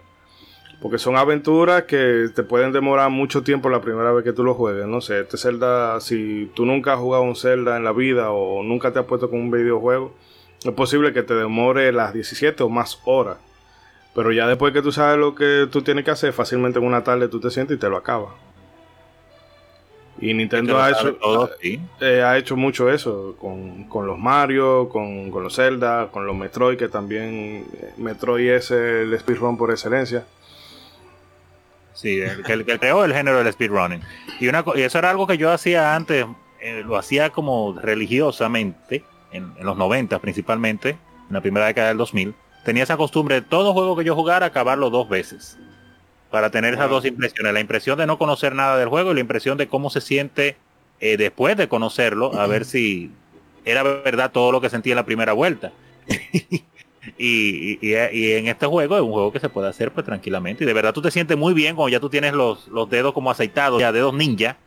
Porque 0.82 0.98
son 0.98 1.17
aventuras 1.17 1.83
que 1.83 2.30
te 2.33 2.43
pueden 2.43 2.72
demorar 2.72 3.09
mucho 3.09 3.43
tiempo 3.43 3.69
la 3.69 3.82
primera 3.82 4.14
vez 4.14 4.24
que 4.24 4.32
tú 4.32 4.43
lo 4.43 4.53
juegues. 4.53 4.85
No 4.88 5.01
sé, 5.01 5.19
este 5.22 5.38
Zelda, 5.38 5.99
si 5.99 6.49
tú 6.56 6.66
nunca 6.66 6.93
has 6.93 6.99
jugado 6.99 7.24
un 7.24 7.35
Zelda 7.35 7.75
en 7.75 7.83
la 7.83 7.91
vida 7.91 8.32
o 8.32 8.64
nunca 8.64 8.93
te 8.93 8.99
has 8.99 9.06
puesto 9.06 9.30
con 9.30 9.40
un 9.40 9.51
videojuego, 9.51 10.14
es 10.64 10.72
posible 10.72 11.11
que 11.11 11.24
te 11.24 11.33
demore 11.33 11.91
las 11.91 12.14
17 12.14 12.64
o 12.64 12.69
más 12.69 12.99
horas. 13.06 13.38
Pero 14.16 14.32
ya 14.32 14.48
después 14.48 14.74
que 14.74 14.82
tú 14.82 14.91
sabes 14.91 15.17
lo 15.17 15.35
que 15.35 15.67
tú 15.72 15.82
tienes 15.82 16.06
que 16.06 16.11
hacer, 16.11 16.33
fácilmente 16.33 16.80
en 16.80 16.85
una 16.85 17.03
tarde 17.03 17.27
tú 17.27 17.40
te 17.40 17.51
sientes 17.51 17.77
y 17.77 17.80
te 17.80 17.90
lo 17.90 17.98
acabas. 17.98 18.33
Y 20.22 20.33
Nintendo 20.33 20.82
ha 20.82 20.90
hecho, 20.91 21.17
eh, 22.01 22.22
ha 22.22 22.38
hecho 22.38 22.58
mucho 22.58 22.90
eso 22.90 23.35
con, 23.40 23.85
con 23.85 24.06
los 24.06 24.17
Mario, 24.17 24.90
con, 24.90 25.32
con, 25.32 25.43
los 25.43 25.56
Zelda, 25.56 26.09
con 26.11 26.25
los 26.25 26.35
Metroid, 26.35 26.77
que 26.77 26.90
también 26.90 27.66
eh, 27.74 27.93
Metroid 27.98 28.49
es 28.49 28.72
el 28.72 29.17
speedrun 29.17 29.58
por 29.58 29.72
excelencia. 29.72 30.25
Sí, 31.99 32.21
el, 32.21 32.43
que, 32.43 32.79
creó 32.79 33.03
el 33.03 33.13
género 33.13 33.43
del 33.43 33.51
speedrunning. 33.51 34.01
Y, 34.39 34.47
una, 34.47 34.63
y 34.75 34.81
eso 34.81 34.99
era 34.99 35.09
algo 35.09 35.27
que 35.27 35.37
yo 35.37 35.51
hacía 35.51 35.95
antes, 35.95 36.25
eh, 36.61 36.81
lo 36.85 36.95
hacía 36.95 37.29
como 37.31 37.77
religiosamente, 37.77 39.03
en, 39.33 39.51
en 39.57 39.65
los 39.65 39.75
90 39.75 40.17
principalmente, 40.19 40.91
en 40.91 41.33
la 41.33 41.41
primera 41.41 41.65
década 41.65 41.89
del 41.89 41.97
2000. 41.97 42.33
Tenía 42.63 42.83
esa 42.83 42.95
costumbre 42.95 43.35
de 43.35 43.41
todo 43.41 43.73
juego 43.73 43.97
que 43.97 44.05
yo 44.05 44.15
jugara 44.15 44.45
acabarlo 44.45 44.89
dos 44.89 45.09
veces 45.09 45.57
para 46.31 46.51
tener 46.51 46.73
esas 46.73 46.89
dos 46.89 47.05
impresiones, 47.05 47.53
la 47.53 47.59
impresión 47.59 47.97
de 47.97 48.05
no 48.05 48.17
conocer 48.17 48.55
nada 48.55 48.77
del 48.77 48.87
juego 48.87 49.11
y 49.11 49.15
la 49.15 49.19
impresión 49.19 49.57
de 49.57 49.67
cómo 49.67 49.89
se 49.89 49.99
siente 49.99 50.55
eh, 51.01 51.17
después 51.17 51.57
de 51.57 51.67
conocerlo, 51.67 52.39
a 52.39 52.47
ver 52.47 52.65
si 52.65 53.11
era 53.65 53.83
verdad 53.83 54.31
todo 54.31 54.51
lo 54.51 54.61
que 54.61 54.69
sentí 54.69 54.91
en 54.91 54.95
la 54.95 55.05
primera 55.05 55.33
vuelta. 55.33 55.73
y, 57.17 57.77
en 57.93 58.47
este 58.47 58.65
juego 58.65 58.95
es 58.95 59.01
un 59.01 59.11
juego 59.11 59.31
que 59.31 59.39
se 59.39 59.49
puede 59.49 59.67
hacer 59.67 59.91
pues 59.91 60.05
tranquilamente 60.05 60.63
y 60.63 60.67
de 60.67 60.73
verdad 60.73 60.93
tú 60.93 61.01
te 61.01 61.11
sientes 61.11 61.38
muy 61.38 61.53
bien 61.53 61.75
cuando 61.75 61.89
ya 61.89 61.99
tú 61.99 62.09
tienes 62.09 62.33
los, 62.33 62.67
los 62.67 62.89
dedos 62.89 63.13
como 63.13 63.31
aceitados, 63.31 63.79
ya 63.79 63.91
dedos 63.91 64.13
ninja. 64.13 64.57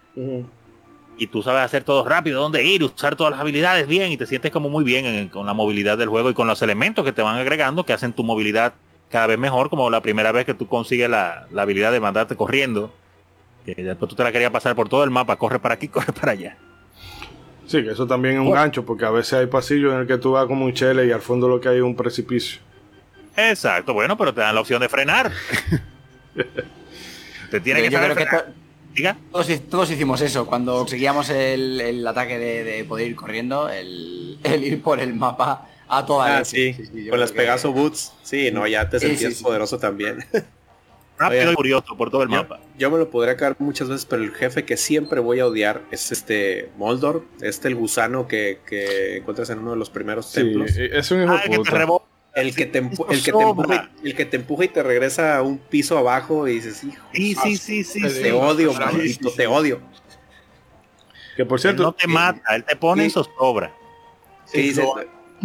Y 1.19 1.27
tú 1.27 1.43
sabes 1.43 1.63
hacer 1.63 1.85
todo 1.85 2.05
rápido, 2.09 2.41
dónde 2.41 2.65
ir, 2.65 2.83
usar 2.83 3.17
todas 3.17 3.31
las 3.31 3.41
habilidades 3.41 3.87
bien 3.87 4.11
y 4.13 4.17
te 4.17 4.27
sientes 4.27 4.51
como 4.51 4.69
muy 4.69 4.83
bien 4.83 5.29
con 5.29 5.47
la 5.47 5.55
movilidad 5.55 5.99
del 5.99 6.09
juego 6.09 6.31
y 6.31 6.35
con 6.35 6.47
los 6.47 6.63
elementos 6.63 7.05
que 7.05 7.13
te 7.13 7.23
van 7.23 7.37
agregando 7.39 7.85
que 7.85 7.93
hacen 7.93 8.13
tu 8.13 8.25
movilidad 8.25 8.75
cada 9.13 9.27
vez 9.27 9.39
mejor, 9.39 9.71
como 9.71 9.91
la 9.91 10.01
primera 10.01 10.33
vez 10.33 10.47
que 10.47 10.55
tú 10.55 10.67
consigues 10.67 11.09
la, 11.09 11.47
habilidad 11.57 11.93
de 11.93 12.01
mandarte 12.01 12.35
corriendo. 12.35 12.93
Que 13.65 13.75
después 13.75 14.09
tú 14.09 14.17
te 14.17 14.25
la 14.25 14.33
querías 14.33 14.51
pasar 14.51 14.75
por 14.75 14.89
todo 14.89 15.05
el 15.05 15.11
mapa, 15.11 15.37
corre 15.37 15.61
para 15.61 15.75
aquí, 15.75 15.87
corre 15.97 16.13
para 16.13 16.33
allá. 16.33 16.57
Sí, 17.73 17.83
que 17.83 17.93
eso 17.93 18.07
también 18.07 18.35
es 18.35 18.41
un 18.41 18.51
gancho, 18.51 18.85
porque 18.85 19.07
a 19.07 19.11
veces 19.11 19.33
hay 19.33 19.47
pasillos 19.47 19.95
en 19.95 20.01
el 20.01 20.07
que 20.07 20.19
tú 20.19 20.33
vas 20.33 20.45
como 20.45 20.67
un 20.67 20.75
chele 20.75 21.07
y 21.07 21.11
al 21.11 21.23
fondo 21.23 21.49
lo 21.49 21.59
que 21.59 21.71
hay 21.71 21.79
es 21.79 21.83
un 21.83 21.97
precipicio. 21.97 22.61
Exacto, 23.35 23.95
bueno, 23.95 24.15
pero 24.19 24.35
te 24.35 24.43
dan 24.43 24.55
la 24.55 24.61
opción 24.61 24.79
de 24.79 24.91
frenar. 24.91 25.33
te 27.51 27.61
tiene 27.61 27.81
que 27.81 27.91
saber 27.91 28.29
¿Diga? 28.95 29.17
Todos, 29.71 29.91
hicimos 29.91 30.21
eso, 30.21 30.45
cuando 30.45 30.77
conseguíamos 30.77 31.31
el, 31.31 32.07
ataque 32.07 32.39
de, 32.39 32.85
poder 32.85 33.09
ir 33.09 33.17
corriendo, 33.17 33.71
el, 33.71 34.39
el 34.45 34.65
ir 34.65 34.83
por 34.83 35.01
el 35.01 35.15
mapa 35.15 35.67
a 35.89 36.05
toda 36.05 36.41
ah, 36.41 36.45
sí. 36.45 36.77
Con 37.09 37.19
las 37.19 37.33
Pegaso 37.33 37.73
Boots, 37.73 38.13
sí, 38.23 38.51
no, 38.51 38.67
ya 38.67 38.91
te 38.91 39.01
sentías 39.01 39.41
poderoso 39.41 39.79
también. 39.79 40.19
Rápido 41.19 41.53
y 41.53 41.55
curioso 41.55 41.97
por 41.97 42.11
todo 42.11 42.23
el 42.23 42.29
mapa. 42.29 42.61
Yo 42.79 42.91
me 42.91 42.99
lo 42.99 43.11
podría 43.11 43.37
caer 43.37 43.57
muchas 43.59 43.89
veces, 43.89 44.07
pero 44.07 44.23
el 44.23 44.33
jefe 44.33 44.65
que 44.65 44.77
siempre 44.77 45.21
voy 45.21 45.41
a 45.41 45.47
odiar 45.47 45.83
es 45.91 46.11
este 46.11 46.71
Moldor, 46.77 47.25
este 47.41 47.69
el 47.69 47.75
gusano 47.75 48.27
que, 48.27 48.61
que 48.67 49.19
encuentras 49.19 49.51
en 49.51 49.61
uno 49.61 49.73
de 49.73 49.77
los 49.77 49.91
primeros 49.91 50.33
templos. 50.33 50.77
Es 50.77 51.11
un 51.11 51.23
hijo 51.23 51.33
ah, 51.33 51.43
el 51.45 52.55
que 52.55 52.67
te, 52.67 52.79
el 52.79 53.23
que 53.23 53.33
te 53.33 53.43
empuja, 53.43 53.91
el 54.03 54.15
que 54.15 54.25
te 54.25 54.37
empuja 54.37 54.65
y 54.65 54.69
te 54.69 54.83
regresa 54.83 55.37
a 55.37 55.43
un 55.43 55.59
piso 55.59 55.99
abajo 55.99 56.49
y 56.49 56.55
dices, 56.55 56.83
hijo, 56.83 57.05
sí, 57.13 57.35
sí, 57.35 57.57
sí, 57.57 57.85
sí, 57.85 58.01
te 58.01 58.33
odio, 58.33 58.73
maldito, 58.73 59.31
te 59.33 59.47
odio. 59.47 59.81
Que 61.37 61.45
por 61.45 61.61
cierto, 61.61 61.83
no 61.83 61.93
te 61.93 62.07
mata, 62.07 62.57
él 62.57 62.65
te 62.65 62.77
pone 62.77 63.05
en 63.05 63.11
zozobra. 63.11 63.75
Sí, 64.47 64.75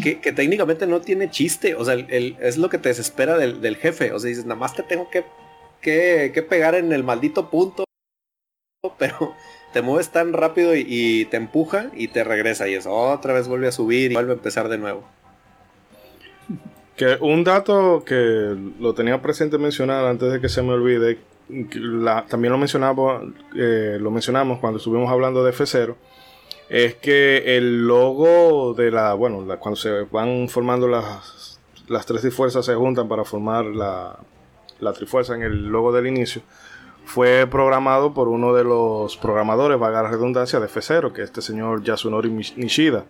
que, 0.02 0.32
técnicamente 0.32 0.86
no 0.86 1.02
tiene 1.02 1.30
chiste. 1.30 1.76
O 1.76 1.84
sea, 1.84 1.96
es 1.96 2.58
lo 2.58 2.70
que 2.70 2.78
te 2.78 2.90
desespera 2.90 3.38
del, 3.38 3.76
jefe. 3.78 4.12
O 4.12 4.20
sea, 4.20 4.30
dices, 4.30 4.46
nada 4.46 4.60
más 4.60 4.74
te 4.74 4.84
tengo 4.84 5.10
que, 5.10 5.26
que, 5.82 6.46
pegar 6.50 6.76
en 6.76 6.92
el 6.92 7.04
maldito 7.04 7.50
punto. 7.50 7.84
Pero 8.98 9.34
te 9.74 9.82
mueves 9.82 10.10
tan 10.10 10.34
rápido 10.34 10.74
y, 10.76 11.26
te 11.30 11.38
empuja 11.38 11.90
y 11.94 12.08
te 12.10 12.24
regresa. 12.24 12.68
Y 12.68 12.76
es 12.76 12.86
otra 12.88 13.34
vez 13.34 13.48
vuelve 13.48 13.68
a 13.68 13.72
subir 13.72 14.12
y 14.12 14.14
vuelve 14.16 14.32
a 14.32 14.36
empezar 14.36 14.70
de 14.70 14.78
nuevo. 14.78 15.04
Que 16.96 17.18
un 17.22 17.44
dato 17.44 18.04
que 18.06 18.56
lo 18.80 18.94
tenía 18.94 19.22
presente 19.22 19.58
mencionar 19.58 20.06
antes 20.06 20.32
de 20.32 20.42
que 20.42 20.50
se 20.50 20.64
me 20.64 20.74
olvide, 20.74 21.20
también 22.28 22.52
lo 22.52 22.58
mencionamos, 22.58 23.24
eh, 23.56 23.98
lo 24.00 24.10
mencionamos 24.10 24.60
cuando 24.60 24.78
estuvimos 24.78 25.12
hablando 25.12 25.44
de 25.44 25.54
F0 25.54 25.96
es 26.70 26.96
que 26.96 27.58
el 27.58 27.88
logo 27.88 28.74
de 28.74 28.92
la, 28.92 29.14
bueno, 29.14 29.46
cuando 29.60 29.76
se 29.78 30.04
van 30.04 30.50
formando 30.50 30.88
las, 30.88 31.60
las 31.88 32.06
tres 32.06 32.22
trifuerzas 32.22 32.66
se 32.66 32.76
juntan 32.76 33.08
para 33.08 33.24
formar 33.24 33.66
la, 33.66 34.20
la 34.80 34.94
trifuerza 34.94 35.36
en 35.36 35.44
el 35.44 35.68
logo 35.68 35.92
del 35.92 36.08
inicio, 36.08 36.42
fue 37.06 37.48
programado 37.50 38.14
por 38.14 38.28
uno 38.28 38.54
de 38.54 38.64
los 38.64 39.16
programadores, 39.18 39.80
vaga 39.80 40.04
la 40.04 40.10
redundancia, 40.10 40.60
de 40.60 40.68
F0, 40.68 41.14
que 41.14 41.22
es 41.22 41.30
este 41.30 41.42
señor 41.42 41.84
Yasunori 41.84 42.30
Nishida, 42.30 43.06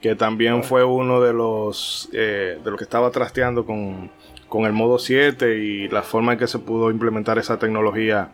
que 0.00 0.16
también 0.16 0.64
fue 0.64 0.84
uno 0.84 1.20
de 1.20 1.32
los, 1.32 2.08
eh, 2.12 2.58
de 2.62 2.70
los 2.70 2.78
que 2.78 2.84
estaba 2.84 3.10
trasteando 3.10 3.64
con, 3.64 4.10
con 4.48 4.64
el 4.64 4.72
modo 4.72 4.98
7 4.98 5.58
y 5.58 5.88
la 5.88 6.02
forma 6.02 6.32
en 6.32 6.38
que 6.38 6.46
se 6.46 6.58
pudo 6.58 6.90
implementar 6.90 7.38
esa 7.38 7.58
tecnología 7.58 8.30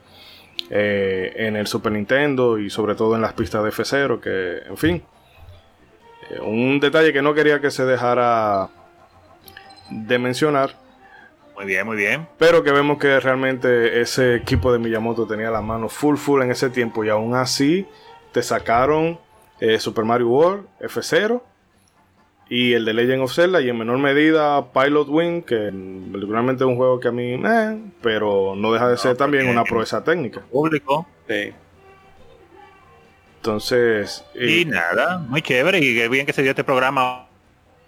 eh, 0.71 1.33
en 1.37 1.57
el 1.57 1.67
Super 1.67 1.93
Nintendo 1.93 2.59
y 2.59 2.71
sobre 2.71 2.95
todo 2.95 3.15
en 3.15 3.23
las 3.23 3.35
pistas 3.35 3.63
de 3.63 3.71
F0, 3.71 4.21
que 4.21 4.69
en 4.69 4.77
fin, 4.77 5.03
eh, 6.31 6.41
un 6.41 6.81
detalle 6.81 7.13
que 7.13 7.21
no 7.21 7.35
quería 7.35 7.61
que 7.61 7.71
se 7.71 7.85
dejara 7.85 8.69
de 9.91 10.19
mencionar. 10.19 10.75
Muy 11.63 11.69
bien, 11.69 11.87
muy 11.87 11.97
bien. 11.97 12.27
Pero 12.39 12.65
que 12.65 12.73
vemos 12.73 12.99
que 12.99 13.21
realmente 13.21 14.01
ese 14.01 14.35
equipo 14.35 14.73
de 14.73 14.81
Miyamoto 14.81 15.29
tenía 15.29 15.49
la 15.49 15.63
mano 15.63 15.89
full 15.89 16.17
full 16.17 16.43
en 16.43 16.51
ese 16.51 16.71
tiempo 16.71 17.05
y 17.05 17.09
aún 17.09 17.37
así 17.37 17.87
te 18.33 18.43
sacaron 18.43 19.21
eh, 19.61 19.79
Super 19.79 20.05
Mario 20.05 20.27
World 20.27 20.67
F0 20.81 21.41
y 22.49 22.73
el 22.73 22.85
de 22.85 22.95
Legend 22.95 23.23
of 23.23 23.33
Zelda 23.33 23.61
y 23.61 23.69
en 23.69 23.79
menor 23.79 23.99
medida 23.99 24.73
Pilot 24.73 25.09
Wing, 25.09 25.43
que 25.43 25.71
particularmente 26.11 26.65
es 26.65 26.69
un 26.69 26.75
juego 26.75 26.99
que 26.99 27.07
a 27.07 27.13
mí, 27.13 27.35
eh, 27.35 27.81
pero 28.03 28.55
no 28.57 28.73
deja 28.73 28.89
de 28.89 28.97
ser 28.97 29.17
también 29.17 29.49
una 29.49 29.63
proeza 29.63 30.03
técnica. 30.03 30.41
Público. 30.51 31.07
Sí. 31.29 31.53
Entonces... 33.37 34.25
Y, 34.35 34.65
nada, 34.65 35.19
muy 35.19 35.43
chévere 35.43 35.79
y 35.79 35.95
qué 35.95 36.09
bien 36.09 36.27
que 36.27 36.33
se 36.33 36.43
dio 36.43 36.51
este 36.51 36.65
programa 36.65 37.29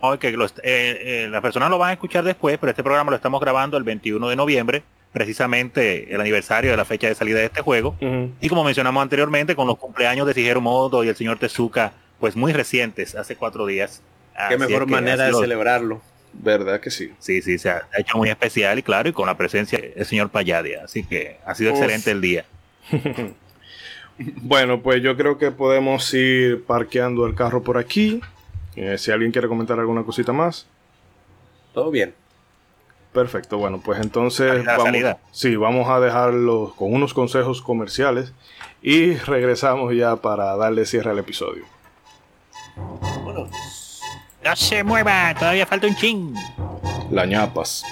hoy, 0.05 0.18
que 0.18 0.33
los, 0.33 0.52
eh, 0.62 1.24
eh, 1.24 1.28
las 1.31 1.42
personas 1.42 1.70
lo 1.70 1.78
van 1.78 1.91
a 1.91 1.92
escuchar 1.94 2.24
después, 2.24 2.58
pero 2.58 2.70
este 2.70 2.83
programa 2.83 3.10
lo 3.10 3.16
estamos 3.16 3.41
grabando 3.41 3.76
el 3.76 3.84
21 3.84 4.28
de 4.28 4.36
noviembre, 4.36 4.83
precisamente 5.12 6.12
el 6.15 6.20
aniversario 6.20 6.70
de 6.70 6.76
la 6.76 6.84
fecha 6.84 7.08
de 7.08 7.15
salida 7.15 7.39
de 7.39 7.47
este 7.47 7.60
juego. 7.60 7.97
Y 8.41 8.49
como 8.49 8.65
mencionamos 8.65 9.02
anteriormente, 9.02 9.55
con 9.57 9.66
los 9.66 9.78
cumpleaños 9.78 10.26
de 10.26 10.34
Shigeru 10.34 10.60
Moto 10.60 11.05
y 11.05 11.08
el 11.08 11.16
señor 11.16 11.39
Tezuka, 11.39 11.92
pues 12.20 12.36
muy 12.36 12.52
recientes, 12.52 13.15
hace 13.15 13.36
cuatro 13.36 13.66
días. 13.66 14.02
Qué 14.49 14.58
mejor 14.58 14.86
manera 14.86 15.26
de 15.26 15.33
celebrarlo. 15.33 16.00
¿Verdad 16.33 16.81
que 16.81 16.91
sí? 16.91 17.12
Sí, 17.18 17.42
sí, 17.42 17.58
se 17.58 17.70
ha 17.70 17.86
hecho 17.97 18.18
muy 18.18 18.28
especial 18.28 18.78
y 18.78 18.83
claro, 18.83 19.08
y 19.08 19.12
con 19.12 19.26
la 19.26 19.36
presencia 19.36 19.78
del 19.78 20.05
señor 20.05 20.31
Payadia. 20.31 20.83
Así 20.84 21.05
que 21.05 21.39
ha 21.47 21.55
sido 21.55 21.70
excelente 21.70 22.10
el 22.10 22.20
día. 22.20 22.44
bueno, 24.42 24.81
pues 24.81 25.02
yo 25.02 25.16
creo 25.16 25.39
que 25.39 25.50
podemos 25.50 26.12
ir 26.15 26.65
parqueando 26.65 27.26
el 27.26 27.34
carro 27.34 27.62
por 27.62 27.78
aquí. 27.78 28.20
Eh, 28.77 28.99
si 28.99 29.11
alguien 29.11 29.33
quiere 29.33 29.49
comentar 29.49 29.78
alguna 29.78 30.03
cosita 30.03 30.33
más. 30.33 30.67
Todo 31.73 31.91
bien. 31.91 32.15
Perfecto, 33.12 33.59
bueno, 33.59 33.81
pues 33.85 34.01
entonces 34.01 34.65
vamos, 34.65 35.17
sí, 35.31 35.55
vamos 35.55 35.89
a 35.89 36.01
dejarlo 36.01 36.75
con 36.77 36.93
unos 36.93 37.15
consejos 37.15 37.62
comerciales 37.62 38.33
y 38.83 39.15
regresamos 39.15 39.94
ya 39.94 40.17
para 40.17 40.57
darle 40.57 40.85
cierre 40.85 41.12
al 41.12 41.20
episodio. 41.20 41.65
Bueno, 43.23 43.49
no 44.44 44.57
se 44.57 44.83
mueva, 44.83 45.33
todavía 45.39 45.65
falta 45.65 45.86
un 45.86 45.94
ching. 45.94 46.35
La 47.12 47.25
ñapas. 47.25 47.85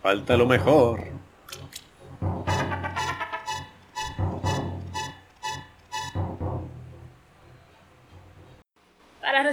Falta 0.00 0.36
lo 0.36 0.46
mejor. 0.46 1.00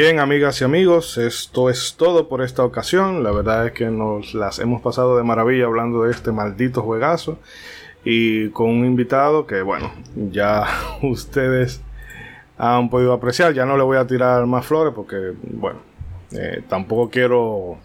Bien, 0.00 0.20
amigas 0.20 0.60
y 0.60 0.64
amigos, 0.64 1.18
esto 1.18 1.68
es 1.68 1.96
todo 1.96 2.28
por 2.28 2.40
esta 2.40 2.64
ocasión. 2.64 3.24
La 3.24 3.32
verdad 3.32 3.66
es 3.66 3.72
que 3.72 3.86
nos 3.86 4.32
las 4.32 4.60
hemos 4.60 4.80
pasado 4.80 5.16
de 5.16 5.24
maravilla 5.24 5.64
hablando 5.64 6.04
de 6.04 6.12
este 6.12 6.30
maldito 6.30 6.82
juegazo 6.82 7.40
y 8.04 8.50
con 8.50 8.68
un 8.68 8.84
invitado 8.84 9.44
que, 9.48 9.60
bueno, 9.60 9.90
ya 10.14 10.66
ustedes 11.02 11.80
han 12.56 12.90
podido 12.90 13.12
apreciar. 13.12 13.54
Ya 13.54 13.66
no 13.66 13.76
le 13.76 13.82
voy 13.82 13.96
a 13.96 14.06
tirar 14.06 14.46
más 14.46 14.64
flores 14.64 14.94
porque, 14.94 15.32
bueno, 15.42 15.80
eh, 16.30 16.62
tampoco 16.68 17.10
quiero 17.10 17.78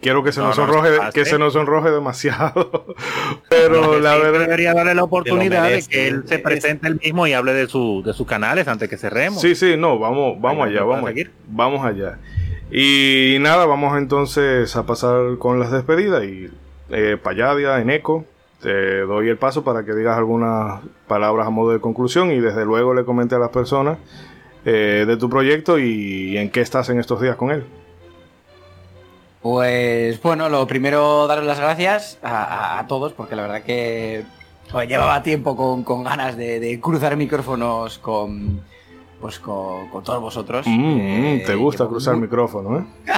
quiero 0.00 0.22
que 0.22 0.32
se 0.32 0.40
nos 0.40 0.56
sonroje 0.56 0.90
que 1.12 1.24
se 1.24 1.38
nos 1.38 1.52
sonroje 1.52 1.90
demasiado. 1.90 2.86
Pero 3.48 3.98
la 4.00 4.16
verdad 4.16 4.40
debería 4.40 4.74
darle 4.74 4.94
la 4.94 5.04
oportunidad 5.04 5.68
de 5.68 5.82
que 5.82 6.08
él 6.08 6.24
se 6.26 6.38
presente 6.38 6.88
el 6.88 7.00
mismo 7.00 7.26
y 7.26 7.32
hable 7.32 7.52
de 7.52 7.66
su 7.66 8.02
de 8.04 8.12
sus 8.12 8.26
canales 8.26 8.68
antes 8.68 8.88
que 8.88 8.96
cerremos. 8.96 9.40
Sí 9.40 9.54
sí 9.54 9.76
no 9.76 9.98
vamos 9.98 10.40
vamos 10.40 10.66
allá 10.66 10.82
vamos 10.82 11.10
vamos 11.48 11.84
allá. 11.84 12.18
Y 12.70 13.36
nada 13.40 13.66
vamos 13.66 13.96
entonces 13.98 14.74
a 14.74 14.86
pasar 14.86 15.38
con 15.38 15.60
las 15.60 15.70
despedidas 15.70 16.24
y 16.24 16.50
eh, 16.90 17.16
Payadia 17.22 17.80
en 17.80 17.90
eco 17.90 18.24
te 18.64 19.00
doy 19.00 19.28
el 19.28 19.36
paso 19.36 19.62
para 19.62 19.84
que 19.84 19.92
digas 19.92 20.16
algunas 20.16 20.80
palabras 21.06 21.46
a 21.46 21.50
modo 21.50 21.72
de 21.72 21.80
conclusión 21.80 22.32
y 22.32 22.40
desde 22.40 22.64
luego 22.64 22.94
le 22.94 23.04
comente 23.04 23.34
a 23.34 23.38
las 23.38 23.50
personas 23.50 23.98
eh, 24.64 25.04
de 25.06 25.16
tu 25.18 25.28
proyecto 25.28 25.78
y 25.78 26.38
en 26.38 26.48
qué 26.48 26.62
estás 26.62 26.88
en 26.88 26.98
estos 26.98 27.20
días 27.20 27.36
con 27.36 27.50
él. 27.50 27.64
Pues 29.44 30.22
bueno, 30.22 30.48
lo 30.48 30.66
primero 30.66 31.26
darles 31.26 31.46
las 31.46 31.60
gracias 31.60 32.18
a, 32.22 32.82
todos 32.88 33.12
porque 33.12 33.36
la 33.36 33.42
verdad 33.42 33.62
que 33.62 34.24
llevaba 34.88 35.22
tiempo 35.22 35.84
con, 35.84 36.02
ganas 36.02 36.38
de, 36.38 36.80
cruzar 36.80 37.14
micrófonos 37.18 37.98
con 37.98 38.62
pues 39.20 39.38
con, 39.38 39.90
todos 40.02 40.22
vosotros. 40.22 40.66
Mm, 40.66 40.98
eh, 40.98 41.42
te 41.44 41.54
gusta 41.56 41.86
cruzar 41.86 42.16
micrófono, 42.16 42.78
¿eh? 42.78 42.84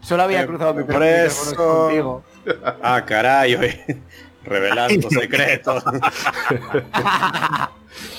Solo 0.00 0.22
había 0.22 0.46
cruzado 0.46 0.74
micrófonos 0.74 1.54
contigo. 1.54 2.22
Ah, 2.80 3.04
caray, 3.04 3.56
revelando 4.44 5.10
secretos. 5.10 5.82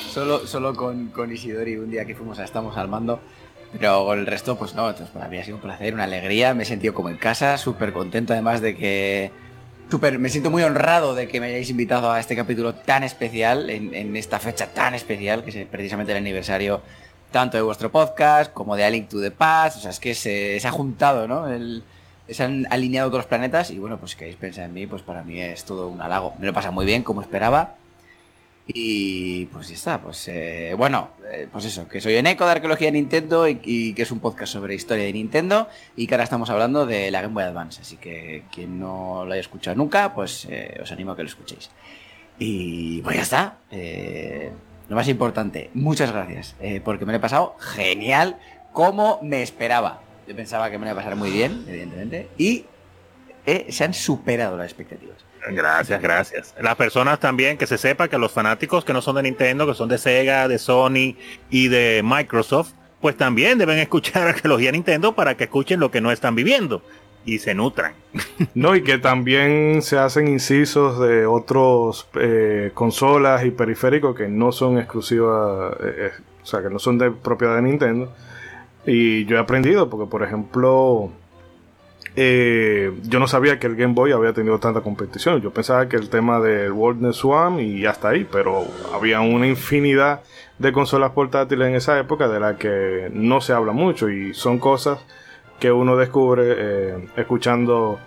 solo, 0.10 0.46
solo 0.46 0.76
con, 0.76 1.08
con 1.08 1.32
Isidori 1.32 1.78
un 1.78 1.90
día 1.90 2.04
que 2.04 2.16
fuimos 2.16 2.38
a 2.40 2.44
Estamos 2.44 2.76
al 2.76 2.90
Mando. 2.90 3.22
Pero 3.78 4.14
el 4.14 4.26
resto, 4.26 4.58
pues 4.58 4.74
no, 4.74 4.90
entonces 4.90 5.14
para 5.14 5.28
mí 5.28 5.38
ha 5.38 5.44
sido 5.44 5.58
un 5.58 5.62
placer, 5.62 5.94
una 5.94 6.06
alegría, 6.06 6.54
me 6.54 6.64
he 6.64 6.66
sentido 6.66 6.94
como 6.94 7.10
en 7.10 7.18
casa, 7.18 7.58
súper 7.58 7.94
contento 7.94 8.34
además 8.34 8.62
de 8.62 8.76
que... 8.76 9.32
Super, 9.90 10.18
me 10.18 10.30
siento 10.30 10.50
muy 10.50 10.64
honrado 10.64 11.14
de 11.14 11.28
que 11.28 11.40
me 11.40 11.48
hayáis 11.48 11.70
invitado 11.70 12.12
a 12.12 12.20
este 12.20 12.36
capítulo 12.36 12.74
tan 12.74 13.04
especial, 13.04 13.70
en, 13.70 14.16
esta 14.16 14.40
fecha 14.40 14.68
tan 14.74 14.96
especial, 14.96 15.44
que 15.44 15.52
es 15.52 15.68
precisamente 15.68 16.12
el 16.12 16.18
aniversario 16.18 16.82
tanto 17.32 17.58
de 17.58 17.64
vuestro 17.64 17.92
podcast 17.92 18.52
como 18.52 18.76
de 18.76 18.84
A 18.84 18.90
Link 18.90 19.10
to 19.10 19.22
the 19.22 19.30
Past, 19.30 19.78
o 19.78 19.80
sea, 19.82 19.92
es 19.92 20.00
que 20.00 20.16
se, 20.16 20.60
ha 20.66 20.72
juntado, 20.72 21.28
¿no? 21.28 21.46
se 22.28 22.44
han 22.44 22.66
alineado 22.72 23.10
todos 23.10 23.20
los 23.20 23.28
planetas 23.28 23.70
y 23.70 23.78
bueno, 23.78 24.00
pues 24.00 24.16
que 24.16 24.26
hayáis 24.26 24.40
pensado 24.40 24.66
en 24.66 24.74
mí, 24.74 24.88
pues 24.88 25.04
para 25.04 25.24
mí 25.24 25.40
es 25.40 25.64
todo 25.66 25.88
un 25.88 26.02
halago. 26.02 26.34
Me 26.40 26.48
lo 26.48 26.54
pasa 26.54 26.72
muy 26.72 26.86
bien, 26.86 27.04
como 27.04 27.22
esperaba. 27.22 27.76
Y 28.68 29.46
pues 29.48 29.68
ya 29.68 29.76
está, 29.76 30.02
pues 30.02 30.28
eh, 30.28 30.74
bueno, 30.76 31.10
eh, 31.32 31.48
pues 31.52 31.66
eso, 31.66 31.88
que 31.88 32.02
soy 32.02 32.16
eco 32.16 32.46
de 32.46 32.52
Arqueología 32.52 32.90
Nintendo 32.90 33.48
y, 33.48 33.94
que 33.94 34.02
es 34.02 34.12
un 34.12 34.20
podcast 34.20 34.54
sobre 34.54 34.74
historia 34.74 35.04
de 35.04 35.14
Nintendo 35.14 35.68
y 35.96 36.08
que 36.08 36.16
ahora 36.16 36.24
estamos 36.24 36.50
hablando 36.50 36.88
de 36.88 37.12
la 37.12 37.22
Game 37.22 37.36
Boy 37.36 37.44
Advance, 37.44 37.82
así 37.82 37.98
que 37.98 38.44
quien 38.52 38.80
no 38.80 39.24
lo 39.24 39.34
haya 39.34 39.42
escuchado 39.42 39.78
nunca, 39.78 40.16
pues 40.16 40.48
eh, 40.50 40.80
os 40.82 40.92
animo 40.92 41.12
a 41.12 41.16
que 41.16 41.22
lo 41.22 41.30
escuchéis. 41.30 41.70
Y 42.40 43.02
pues 43.04 43.16
ya 43.18 43.22
está, 43.22 43.58
lo 44.90 44.96
más 44.96 45.08
importante, 45.08 45.70
muchas 45.74 46.12
gracias, 46.12 46.56
porque 46.84 47.06
me 47.06 47.14
lo 47.14 47.18
he 47.18 47.22
pasado 47.22 47.56
genial 47.60 48.38
como 48.74 49.20
me 49.22 49.42
esperaba. 49.42 50.02
Yo 50.28 50.36
pensaba 50.36 50.70
que 50.70 50.78
me 50.78 50.86
lo 50.86 50.92
iba 50.92 51.00
a 51.00 51.04
pasar 51.04 51.16
muy 51.16 51.30
bien, 51.30 51.64
evidentemente, 51.68 52.30
y 52.38 52.66
se 53.70 53.84
han 53.84 53.94
superado 53.94 54.58
las 54.58 54.66
expectativas. 54.66 55.25
Gracias, 55.50 56.02
gracias. 56.02 56.56
Las 56.62 56.76
personas 56.76 57.20
también 57.20 57.58
que 57.58 57.68
se 57.68 57.78
sepa 57.78 58.08
que 58.08 58.18
los 58.18 58.32
fanáticos 58.32 58.86
que 58.86 58.94
no 58.94 59.02
son 59.02 59.16
de 59.16 59.24
Nintendo, 59.24 59.68
que 59.68 59.74
son 59.74 59.90
de 59.90 59.98
Sega, 59.98 60.48
de 60.48 60.58
Sony 60.58 61.16
y 61.50 61.68
de 61.68 62.02
Microsoft, 62.04 62.74
pues 63.02 63.18
también 63.18 63.58
deben 63.58 63.78
escuchar 63.80 64.28
Arqueología 64.28 64.72
Nintendo 64.72 65.14
para 65.14 65.36
que 65.36 65.46
escuchen 65.46 65.80
lo 65.80 65.92
que 65.92 66.02
no 66.02 66.12
están 66.12 66.36
viviendo 66.36 66.82
y 67.26 67.40
se 67.40 67.54
nutran. 67.54 67.94
No, 68.54 68.76
y 68.76 68.84
que 68.84 68.98
también 68.98 69.82
se 69.82 69.98
hacen 69.98 70.28
incisos 70.28 71.00
de 71.00 71.26
otros 71.26 72.08
eh, 72.16 72.72
consolas 72.74 73.44
y 73.46 73.52
periféricos 73.52 74.16
que 74.16 74.28
no 74.28 74.52
son 74.52 74.78
exclusivas, 74.78 75.74
eh, 75.82 75.94
eh, 75.98 76.12
o 76.42 76.46
sea, 76.46 76.62
que 76.62 76.70
no 76.70 76.80
son 76.80 76.98
de 76.98 77.12
propiedad 77.12 77.56
de 77.58 77.64
Nintendo. 77.64 78.14
Y 78.86 79.26
yo 79.26 79.38
he 79.38 79.40
aprendido, 79.40 79.90
porque 79.90 80.10
por 80.10 80.24
ejemplo, 80.24 81.12
eh, 82.16 82.94
yo 83.04 83.20
no 83.20 83.28
sabía 83.28 83.60
que 83.60 83.68
el 83.68 83.76
Game 83.76 83.94
Boy 83.94 84.12
había 84.12 84.34
tenido 84.34 84.60
tanta 84.60 84.82
competición. 84.82 85.42
Yo 85.42 85.52
pensaba 85.52 85.90
que 85.90 85.98
el 85.98 86.10
tema 86.10 86.40
del 86.40 86.72
World 86.72 87.12
Swan 87.14 87.60
y 87.60 87.86
hasta 87.86 88.10
ahí, 88.10 88.26
pero 88.30 88.66
había 88.94 89.22
una 89.22 89.48
infinidad 89.48 90.22
de 90.58 90.72
consolas 90.72 91.12
portátiles 91.12 91.68
en 91.68 91.76
esa 91.76 92.00
época 92.00 92.28
de 92.28 92.40
la 92.40 92.58
que 92.58 93.10
no 93.14 93.42
se 93.42 93.54
habla 93.54 93.74
mucho 93.74 94.10
y 94.10 94.34
son 94.34 94.60
cosas 94.60 95.00
que 95.60 95.72
uno 95.72 95.98
descubre 95.98 96.44
eh, 96.48 97.08
escuchando 97.18 98.00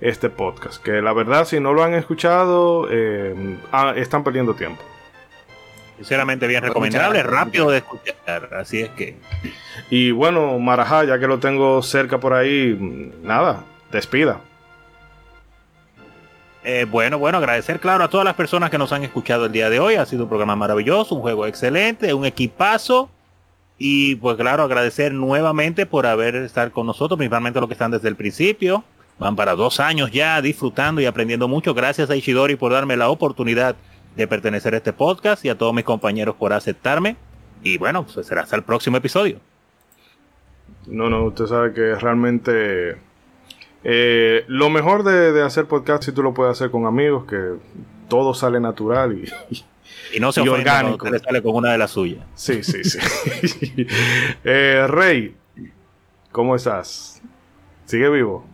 este 0.00 0.28
podcast. 0.28 0.82
Que 0.82 1.00
la 1.00 1.12
verdad, 1.12 1.46
si 1.46 1.60
no 1.60 1.72
lo 1.72 1.82
han 1.82 1.94
escuchado, 1.94 2.88
eh, 2.90 3.58
ah, 3.72 3.94
están 3.96 4.24
perdiendo 4.24 4.54
tiempo. 4.54 4.82
Sinceramente, 6.04 6.46
bien 6.46 6.62
recomendable, 6.62 7.22
rápido 7.22 7.70
de 7.70 7.78
escuchar. 7.78 8.50
Así 8.52 8.80
es 8.80 8.90
que. 8.90 9.16
Y 9.88 10.10
bueno, 10.10 10.58
Marajá, 10.58 11.04
ya 11.04 11.18
que 11.18 11.26
lo 11.26 11.38
tengo 11.38 11.82
cerca 11.82 12.20
por 12.20 12.34
ahí, 12.34 13.10
nada, 13.22 13.64
despida. 13.90 14.38
Eh, 16.62 16.84
bueno, 16.90 17.18
bueno, 17.18 17.38
agradecer, 17.38 17.80
claro, 17.80 18.04
a 18.04 18.08
todas 18.08 18.26
las 18.26 18.34
personas 18.34 18.68
que 18.68 18.76
nos 18.76 18.92
han 18.92 19.02
escuchado 19.02 19.46
el 19.46 19.52
día 19.52 19.70
de 19.70 19.80
hoy. 19.80 19.94
Ha 19.94 20.04
sido 20.04 20.24
un 20.24 20.28
programa 20.28 20.54
maravilloso, 20.54 21.14
un 21.14 21.22
juego 21.22 21.46
excelente, 21.46 22.12
un 22.12 22.26
equipazo. 22.26 23.08
Y 23.78 24.16
pues 24.16 24.36
claro, 24.36 24.62
agradecer 24.62 25.14
nuevamente 25.14 25.86
por 25.86 26.04
haber 26.04 26.36
estar 26.36 26.70
con 26.70 26.86
nosotros, 26.86 27.16
principalmente 27.16 27.60
los 27.60 27.68
que 27.70 27.74
están 27.74 27.92
desde 27.92 28.08
el 28.08 28.16
principio. 28.16 28.84
Van 29.18 29.36
para 29.36 29.54
dos 29.54 29.80
años 29.80 30.10
ya 30.10 30.42
disfrutando 30.42 31.00
y 31.00 31.06
aprendiendo 31.06 31.48
mucho. 31.48 31.72
Gracias 31.72 32.10
a 32.10 32.16
Ishidori 32.16 32.56
por 32.56 32.72
darme 32.72 32.94
la 32.94 33.08
oportunidad 33.08 33.74
de 34.16 34.26
pertenecer 34.26 34.74
a 34.74 34.78
este 34.78 34.92
podcast 34.92 35.44
y 35.44 35.48
a 35.48 35.58
todos 35.58 35.74
mis 35.74 35.84
compañeros 35.84 36.36
por 36.36 36.52
aceptarme. 36.52 37.16
Y 37.62 37.78
bueno, 37.78 38.06
pues 38.06 38.26
será 38.26 38.42
hasta 38.42 38.56
el 38.56 38.62
próximo 38.62 38.96
episodio. 38.96 39.40
No, 40.86 41.08
no, 41.08 41.24
usted 41.24 41.46
sabe 41.46 41.72
que 41.72 41.94
realmente 41.94 42.98
eh, 43.82 44.44
lo 44.48 44.70
mejor 44.70 45.02
de, 45.02 45.42
hacer 45.42 45.66
podcast 45.66 46.04
si 46.04 46.12
tú 46.12 46.22
lo 46.22 46.34
puedes 46.34 46.52
hacer 46.52 46.70
con 46.70 46.86
amigos, 46.86 47.24
que 47.26 47.54
todo 48.08 48.34
sale 48.34 48.60
natural 48.60 49.18
y, 49.18 49.32
y 50.14 50.20
no 50.20 50.32
se 50.32 50.42
y 50.42 50.48
orgánico. 50.48 51.06
sale 51.18 51.42
con 51.42 51.54
una 51.56 51.72
de 51.72 51.78
las 51.78 51.90
suyas. 51.90 52.24
Sí, 52.34 52.62
sí, 52.62 52.84
sí. 52.84 52.98
Eh, 54.44 54.86
Rey, 54.88 55.34
¿cómo 56.32 56.54
estás? 56.56 57.22
¿Sigue 57.86 58.08
vivo? 58.10 58.46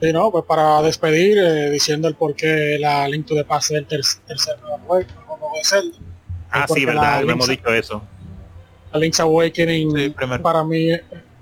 Sí, 0.00 0.12
no, 0.12 0.30
pues 0.30 0.44
para 0.44 0.80
despedir, 0.82 1.38
eh, 1.38 1.70
diciendo 1.70 2.06
el 2.06 2.14
por 2.14 2.34
qué 2.34 2.78
la 2.78 3.08
Link 3.08 3.26
to 3.26 3.34
the 3.34 3.44
Past 3.44 3.72
es 3.72 3.78
el 3.78 3.86
tercer 3.86 4.58
juego 4.86 5.04
de 5.54 5.64
Zelda. 5.64 5.98
Ah, 6.50 6.66
sí, 6.68 6.84
verdad, 6.84 7.22
no 7.24 7.32
hemos 7.32 7.48
dicho 7.48 7.68
eso. 7.68 8.02
La 8.92 9.00
Link's 9.00 9.20
Awakening 9.20 10.14
para 10.40 10.64
mí 10.64 10.88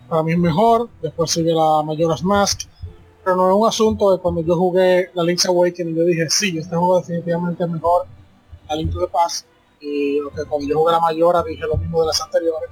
para 0.09 0.23
mí 0.23 0.33
es 0.33 0.39
mejor, 0.39 0.89
después 1.03 1.31
sigue 1.31 1.53
la 1.53 1.83
Majora's 1.85 2.23
Mask, 2.23 2.63
pero 3.25 3.37
no 3.37 3.49
es 3.49 3.57
un 3.57 3.69
asunto 3.69 4.13
de 4.13 4.19
cuando 4.19 4.41
yo 4.43 4.57
jugué 4.57 5.11
la 5.15 5.25
Link's 5.25 5.47
Awakening, 5.47 5.97
yo 5.97 6.05
dije, 6.05 6.29
sí, 6.31 6.57
este 6.57 6.77
juego 6.77 7.01
definitivamente 7.01 7.65
es 7.65 7.71
mejor, 7.71 8.07
la 8.69 8.77
Link 8.77 8.93
to 8.93 9.01
the 9.01 9.09
Past, 9.09 9.47
y 9.81 10.19
que 10.35 10.45
cuando 10.49 10.67
yo 10.67 10.79
jugué 10.79 10.93
la 10.93 11.01
Majora 11.01 11.43
dije 11.43 11.63
lo 11.67 11.77
mismo 11.77 12.01
de 12.01 12.07
las 12.07 12.21
anteriores, 12.21 12.71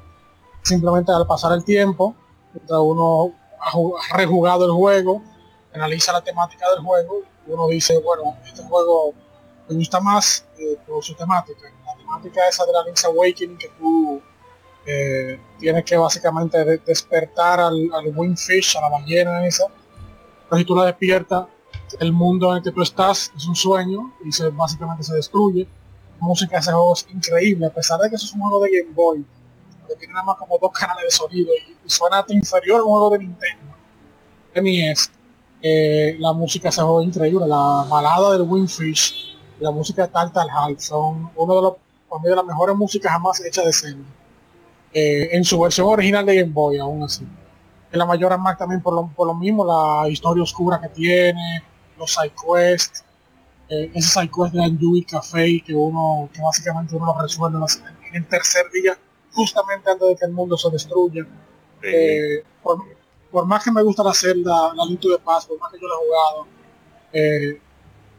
simplemente 0.62 1.12
al 1.12 1.26
pasar 1.26 1.52
el 1.52 1.64
tiempo, 1.64 2.14
mientras 2.52 2.80
uno 2.80 3.32
ha 3.60 4.16
rejugado 4.16 4.64
el 4.66 4.72
juego, 4.72 5.22
analiza 5.74 6.12
la 6.12 6.22
temática 6.22 6.66
del 6.70 6.84
juego 6.84 7.22
y 7.46 7.50
uno 7.50 7.68
dice, 7.68 7.98
bueno, 7.98 8.36
este 8.46 8.62
juego 8.62 9.12
me 9.68 9.76
gusta 9.76 10.00
más 10.00 10.46
eh, 10.58 10.78
por 10.86 11.02
su 11.02 11.14
temática. 11.14 11.72
La 11.84 11.96
temática 11.96 12.48
esa 12.48 12.64
de 12.64 12.72
la 12.72 12.84
Link's 12.84 13.04
Awakening 13.04 13.58
que 13.58 13.68
tú 13.78 14.22
eh, 14.86 15.40
tienes 15.58 15.84
que 15.84 15.96
básicamente 15.96 16.64
despertar 16.86 17.60
al, 17.60 17.90
al 17.92 18.08
a 18.08 18.80
la 18.80 18.88
ballena 18.88 19.46
esa. 19.46 19.66
Pero 20.48 20.58
si 20.58 20.64
tú 20.64 20.76
la 20.76 20.86
despiertas, 20.86 21.46
el 21.98 22.12
mundo 22.12 22.50
en 22.52 22.58
el 22.58 22.62
que 22.62 22.70
tú 22.70 22.82
estás 22.82 23.32
es 23.36 23.46
un 23.46 23.56
sueño 23.56 24.14
y 24.24 24.32
se, 24.32 24.48
básicamente 24.50 25.02
se 25.02 25.14
destruye. 25.14 25.66
La 26.20 26.26
música 26.26 26.56
de 26.56 26.60
ese 26.60 26.70
juego 26.70 26.92
es 26.92 27.06
increíble, 27.12 27.66
a 27.66 27.70
pesar 27.70 27.98
de 27.98 28.08
que 28.08 28.16
eso 28.16 28.26
es 28.26 28.32
un 28.32 28.40
juego 28.40 28.60
de 28.60 28.70
Game 28.70 28.94
Boy, 28.94 29.24
que 29.88 29.96
tiene 29.96 30.14
nada 30.14 30.24
más 30.24 30.36
como 30.36 30.56
dos 30.58 30.70
canales 30.72 31.04
de 31.04 31.10
sonido 31.10 31.50
y, 31.52 31.74
suena 31.88 32.20
hasta 32.20 32.32
inferior 32.32 32.80
a 32.80 32.84
un 32.84 32.90
juego 32.90 33.10
de 33.10 33.18
Nintendo. 33.18 33.74
De 34.54 34.62
NES 34.62 35.10
eh, 35.66 36.16
la 36.18 36.34
música 36.34 36.70
se 36.70 36.82
juega 36.82 37.04
increíble, 37.04 37.46
la 37.46 37.86
balada 37.88 38.32
del 38.32 38.42
Windfish, 38.42 39.34
la 39.60 39.70
música 39.70 40.02
de 40.02 40.08
Tal 40.08 40.30
Tal 40.30 40.48
son 40.78 41.30
uno 41.34 41.54
de 41.54 41.62
los 41.62 41.74
de 42.22 42.36
las 42.36 42.44
mejores 42.44 42.76
músicas 42.76 43.12
jamás 43.12 43.40
hechas 43.44 43.64
de 43.64 43.72
Zelda. 43.72 44.04
eh, 44.92 45.30
en 45.32 45.42
su 45.42 45.58
versión 45.58 45.88
original 45.88 46.24
de 46.26 46.36
Game 46.36 46.52
Boy, 46.52 46.78
aún 46.78 47.02
así. 47.02 47.26
En 47.90 47.98
la 47.98 48.04
Mayor 48.04 48.38
Max 48.38 48.58
también 48.58 48.82
por 48.82 48.94
lo, 48.94 49.08
por 49.08 49.26
lo 49.26 49.34
mismo, 49.34 49.64
la 49.64 50.08
historia 50.08 50.42
oscura 50.42 50.80
que 50.80 50.88
tiene, 50.90 51.62
los 51.98 52.12
side 52.12 52.32
quests, 52.32 53.02
eh, 53.70 53.90
ese 53.94 54.08
side 54.08 54.30
quest 54.30 54.52
de 54.52 54.62
Anjui 54.62 55.04
Café 55.04 55.62
que 55.66 55.74
uno, 55.74 56.28
que 56.32 56.42
básicamente 56.42 56.94
uno 56.94 57.06
lo 57.06 57.20
resuelve 57.20 57.58
en 58.10 58.16
el 58.16 58.28
tercer 58.28 58.70
día, 58.70 58.96
justamente 59.32 59.90
antes 59.90 60.08
de 60.08 60.16
que 60.16 60.26
el 60.26 60.32
mundo 60.32 60.56
se 60.58 60.70
destruya. 60.70 61.26
Eh, 61.82 62.44
por, 62.62 62.78
más 63.42 63.64
que 63.64 63.72
me 63.72 63.82
gusta 63.82 64.02
la 64.02 64.14
celda, 64.14 64.72
la 64.74 64.84
Link 64.84 65.00
de 65.00 65.18
Paz, 65.18 65.46
por 65.46 65.58
más 65.58 65.72
que 65.72 65.78
yo 65.80 65.88
la 65.88 65.94
he 65.94 66.06
jugado, 66.06 66.46
eh, 67.12 67.60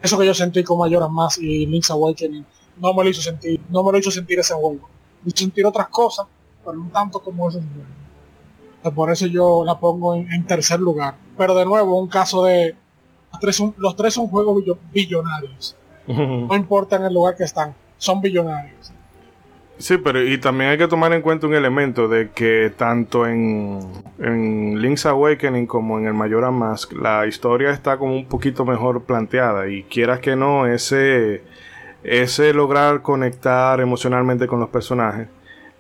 eso 0.02 0.18
que 0.18 0.26
yo 0.26 0.34
sentí 0.34 0.64
con 0.64 0.78
Mayoras 0.78 1.10
más 1.10 1.38
y 1.38 1.66
Link's 1.66 1.90
Awakening 1.90 2.46
no 2.78 2.94
me 2.94 3.04
lo 3.04 3.10
hizo 3.10 3.22
sentir, 3.22 3.60
no 3.70 3.84
me 3.84 3.92
lo 3.92 3.98
hizo 3.98 4.12
sentir 4.12 4.40
ese 4.40 4.54
juego. 4.54 4.90
Me 5.24 5.30
hizo 5.30 5.38
sentir 5.38 5.66
otras 5.66 5.88
cosas, 5.88 6.28
pero 6.64 6.78
no 6.78 6.90
tanto 6.90 7.20
como 7.20 7.50
juego. 7.50 7.66
por 8.94 9.12
eso 9.12 9.26
yo 9.28 9.64
la 9.66 9.80
pongo 9.80 10.16
en, 10.16 10.46
tercer 10.46 10.80
lugar. 10.80 11.16
Pero 11.38 11.56
de 11.56 11.66
nuevo, 11.66 12.00
un 12.00 12.08
caso 12.08 12.44
de 12.44 12.76
los 13.32 13.40
tres 13.40 13.56
son, 13.56 13.74
los 13.78 13.96
tres 13.96 14.14
son 14.14 14.28
juegos 14.28 14.64
billonarios. 14.92 15.76
No 16.08 16.56
importa 16.56 16.98
en 16.98 17.06
el 17.06 17.14
lugar 17.16 17.36
que 17.36 17.44
están, 17.44 17.74
son 17.98 18.22
billonarios. 18.22 18.92
Sí, 19.78 19.98
pero 19.98 20.24
y 20.24 20.38
también 20.38 20.72
hay 20.72 20.78
que 20.78 20.88
tomar 20.88 21.12
en 21.12 21.22
cuenta 21.22 21.48
un 21.48 21.54
elemento 21.54 22.08
de 22.08 22.30
que 22.32 22.72
tanto 22.78 23.28
en, 23.28 23.80
en 24.20 24.82
Link's 24.82 25.06
Awakening 25.06 25.68
como 25.68 26.00
en 26.00 26.08
el 26.08 26.14
Majora 26.14 26.50
Mask 26.50 26.94
la 26.94 27.28
historia 27.28 27.72
está 27.72 27.98
como 27.98 28.16
un 28.16 28.26
poquito 28.26 28.64
mejor 28.64 29.04
planteada 29.04 29.68
y 29.68 29.84
quieras 29.84 30.22
que 30.22 30.38
no, 30.38 30.66
ese, 30.66 31.44
ese 32.04 32.54
lograr 32.54 33.02
conectar 33.02 33.82
emocionalmente 33.82 34.48
con 34.48 34.62
los 34.62 34.70
personajes 34.70 35.28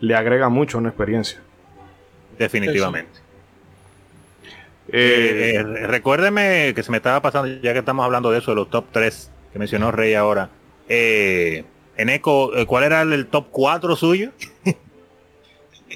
le 0.01 0.15
agrega 0.15 0.49
mucho 0.49 0.77
a 0.77 0.81
una 0.81 0.89
experiencia. 0.89 1.39
Definitivamente. 2.37 3.19
Eh, 4.89 5.55
eh, 5.55 5.63
recuérdeme 5.87 6.73
que 6.75 6.83
se 6.83 6.91
me 6.91 6.97
estaba 6.97 7.21
pasando, 7.21 7.47
ya 7.61 7.73
que 7.73 7.79
estamos 7.79 8.05
hablando 8.05 8.29
de 8.29 8.39
eso, 8.39 8.51
de 8.51 8.55
los 8.55 8.69
top 8.69 8.85
3 8.91 9.31
que 9.53 9.59
mencionó 9.59 9.91
Rey 9.91 10.13
ahora. 10.13 10.49
Eh, 10.89 11.63
en 11.97 12.09
Eco, 12.09 12.55
eh, 12.55 12.65
¿cuál 12.65 12.83
era 12.83 13.01
el, 13.01 13.27
top 13.27 13.47
4 13.51 13.95
suyo? 13.95 14.31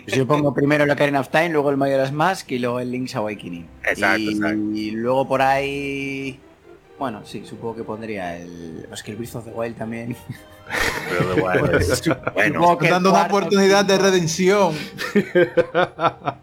Yo 0.08 0.26
pongo 0.26 0.54
primero 0.54 0.86
la 0.86 0.96
Karen 0.96 1.16
of 1.18 1.30
Time, 1.30 1.50
luego 1.50 1.70
el 1.70 1.78
Majora's 1.78 2.12
Mask 2.12 2.52
y 2.52 2.60
luego 2.60 2.80
el 2.80 2.92
Link's 2.92 3.16
Awakening. 3.16 3.68
Exacto, 3.84 4.20
y, 4.20 4.30
exacto. 4.30 4.72
Y 4.74 4.92
luego 4.92 5.28
por 5.28 5.42
ahí... 5.42 6.40
Bueno, 6.98 7.26
sí, 7.26 7.44
supongo 7.46 7.78
que 7.78 7.84
pondría 7.84 8.38
el... 8.38 8.88
Es 8.92 9.04
que 9.04 9.12
el 9.12 9.18
Breath 9.18 9.36
of 9.36 9.46
the 9.46 9.52
Wild 9.52 9.78
también. 9.78 10.16
bueno, 12.34 12.78
dando 12.82 13.12
una 13.12 13.24
oportunidad 13.24 13.86
de 13.86 13.98
redención. 13.98 14.74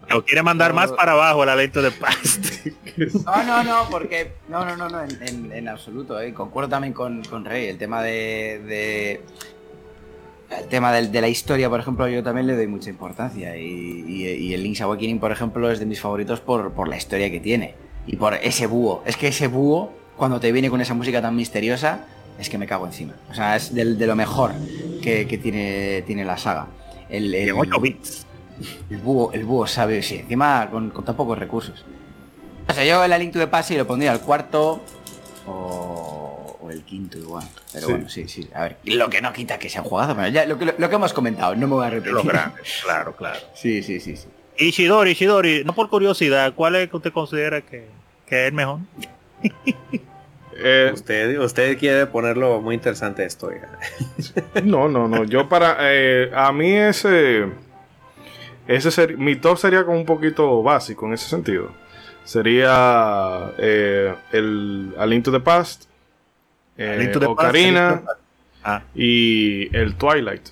Lo 0.09 0.25
quiere 0.25 0.43
mandar 0.43 0.73
más 0.73 0.93
para 0.93 1.13
abajo 1.13 1.45
la 1.45 1.57
lento 1.57 1.83
de 1.83 1.91
Past. 1.91 2.67
No, 2.97 3.43
no, 3.45 3.63
no, 3.63 3.89
porque. 3.91 4.33
No, 4.49 4.65
no, 4.65 4.77
no, 4.77 4.89
no, 4.89 5.03
en, 5.03 5.53
en, 5.53 5.69
absoluto. 5.69 6.19
Eh. 6.21 6.33
Concuerdo 6.33 6.71
también 6.71 6.93
con, 6.93 7.23
con, 7.25 7.45
Rey. 7.45 7.67
El 7.67 7.79
tema 7.79 8.03
de. 8.03 8.63
de 8.67 9.21
el 10.59 10.69
tema 10.69 10.93
de, 10.93 11.09
de, 11.09 11.21
la 11.21 11.29
historia, 11.29 11.69
por 11.69 11.81
ejemplo, 11.81 12.07
yo 12.09 12.23
también 12.23 12.47
le 12.47 12.55
doy 12.57 12.69
mucha 12.69 12.89
importancia. 12.89 13.57
Y, 13.57 14.05
y, 14.09 14.55
el 14.55 14.63
Link's 14.63 14.81
Awakening, 14.81 15.19
por 15.19 15.33
ejemplo, 15.33 15.71
es 15.71 15.81
de 15.81 15.87
mis 15.87 16.01
favoritos 16.01 16.41
por, 16.41 16.73
por 16.73 16.89
la 16.89 16.97
historia 16.97 17.31
que 17.31 17.41
tiene. 17.41 17.75
Y 18.07 18.17
por 18.17 18.35
ese 18.35 18.67
búho. 18.67 19.03
Es 19.05 19.17
que 19.17 19.29
ese 19.29 19.49
búho, 19.49 19.93
cuando 20.17 20.39
te 20.39 20.53
viene 20.53 20.71
con 20.71 20.81
esa 20.81 20.95
música 20.95 21.21
tan 21.21 21.35
misteriosa, 21.35 22.07
es 22.39 22.49
que 22.49 22.59
me 22.59 22.67
cago 22.67 22.87
encima. 22.87 23.15
O 23.31 23.35
sea, 23.35 23.57
es 23.57 23.75
de, 23.75 23.95
de 23.95 24.07
lo 24.07 24.17
mejor 24.17 24.53
que, 25.03 25.27
que, 25.27 25.39
tiene, 25.39 26.03
tiene 26.07 26.25
la 26.25 26.37
saga. 26.37 26.67
El, 27.09 27.35
el, 27.35 27.53
8 27.53 27.81
bits. 27.81 28.27
El 28.91 28.99
búho, 28.99 29.33
el 29.33 29.45
búho 29.45 29.67
sabe, 29.67 30.03
sí, 30.03 30.17
encima 30.17 30.69
con, 30.71 30.91
con 30.91 31.05
tan 31.05 31.17
pocos 31.17 31.39
recursos. 31.39 31.85
O 32.69 32.73
sea, 32.73 32.85
yo 32.85 33.05
el 33.05 33.19
Link 33.21 33.33
to 33.33 33.39
the 33.39 33.47
Past 33.47 33.71
lo 33.71 33.87
pondría 33.87 34.13
al 34.13 34.21
cuarto 34.21 34.83
o, 35.47 36.59
o, 36.61 36.71
el 36.71 36.83
quinto 36.83 37.19
igual. 37.19 37.47
Pero 37.73 37.89
bueno, 37.91 38.09
sí, 38.09 38.27
sí. 38.29 38.49
A 38.55 38.63
ver, 38.63 38.79
lo 38.85 39.09
que 39.09 39.21
no 39.21 39.33
quita 39.33 39.59
que 39.59 39.69
sea 39.69 39.83
un 39.83 39.89
jugazo, 39.89 40.17
pero 40.17 40.29
ya 40.29 40.47
lo 40.47 40.59
que, 40.59 40.65
lo, 40.77 40.89
que 40.89 40.95
hemos 40.95 41.13
comentado, 41.13 41.55
no 41.55 41.69
me 41.69 41.75
voy 41.75 41.87
a 41.87 41.91
repetir. 41.91 42.13
Los 42.13 42.25
grandes, 42.25 42.81
claro, 42.83 43.15
claro. 43.15 43.39
Sí, 43.55 43.83
sí, 43.83 44.01
sí, 44.01 44.17
sí. 44.17 44.27
Ishidori, 44.59 45.11
Ishidori, 45.11 45.65
no 45.65 45.75
por 45.75 45.91
curiosidad, 45.91 46.55
¿cuál 46.55 46.77
es 46.77 46.89
que 46.89 46.97
usted 46.97 47.13
considera 47.13 47.61
que, 47.61 47.87
que 48.27 48.43
es 48.43 48.49
el 48.49 48.55
mejor? 48.55 48.81
Eh, 50.59 50.91
usted, 50.93 51.39
usted 51.39 51.79
quiere 51.79 52.07
ponerlo 52.07 52.61
muy 52.61 52.75
interesante 52.75 53.25
esto. 53.25 53.51
no, 54.65 54.89
no, 54.89 55.09
no. 55.09 55.25
Yo 55.25 55.49
para. 55.49 55.77
Eh, 55.81 56.31
a 56.35 56.53
mí 56.53 56.73
ese. 56.73 57.47
Ese 58.67 58.91
ser, 58.91 59.17
mi 59.17 59.37
top 59.37 59.59
sería 59.59 59.85
como 59.85 59.97
un 59.97 60.07
poquito 60.07 60.63
básico 60.63 61.07
en 61.07 61.13
ese 61.13 61.29
sentido. 61.29 61.71
Sería 62.25 63.53
eh, 63.59 64.13
el 64.33 64.93
A 64.99 65.07
Link 65.07 65.25
to 65.25 65.31
the 65.31 65.39
Past, 65.39 65.85
Ocarina 67.29 68.03
ah. 68.65 68.83
y 68.95 69.75
el 69.77 69.95
Twilight. 69.95 70.49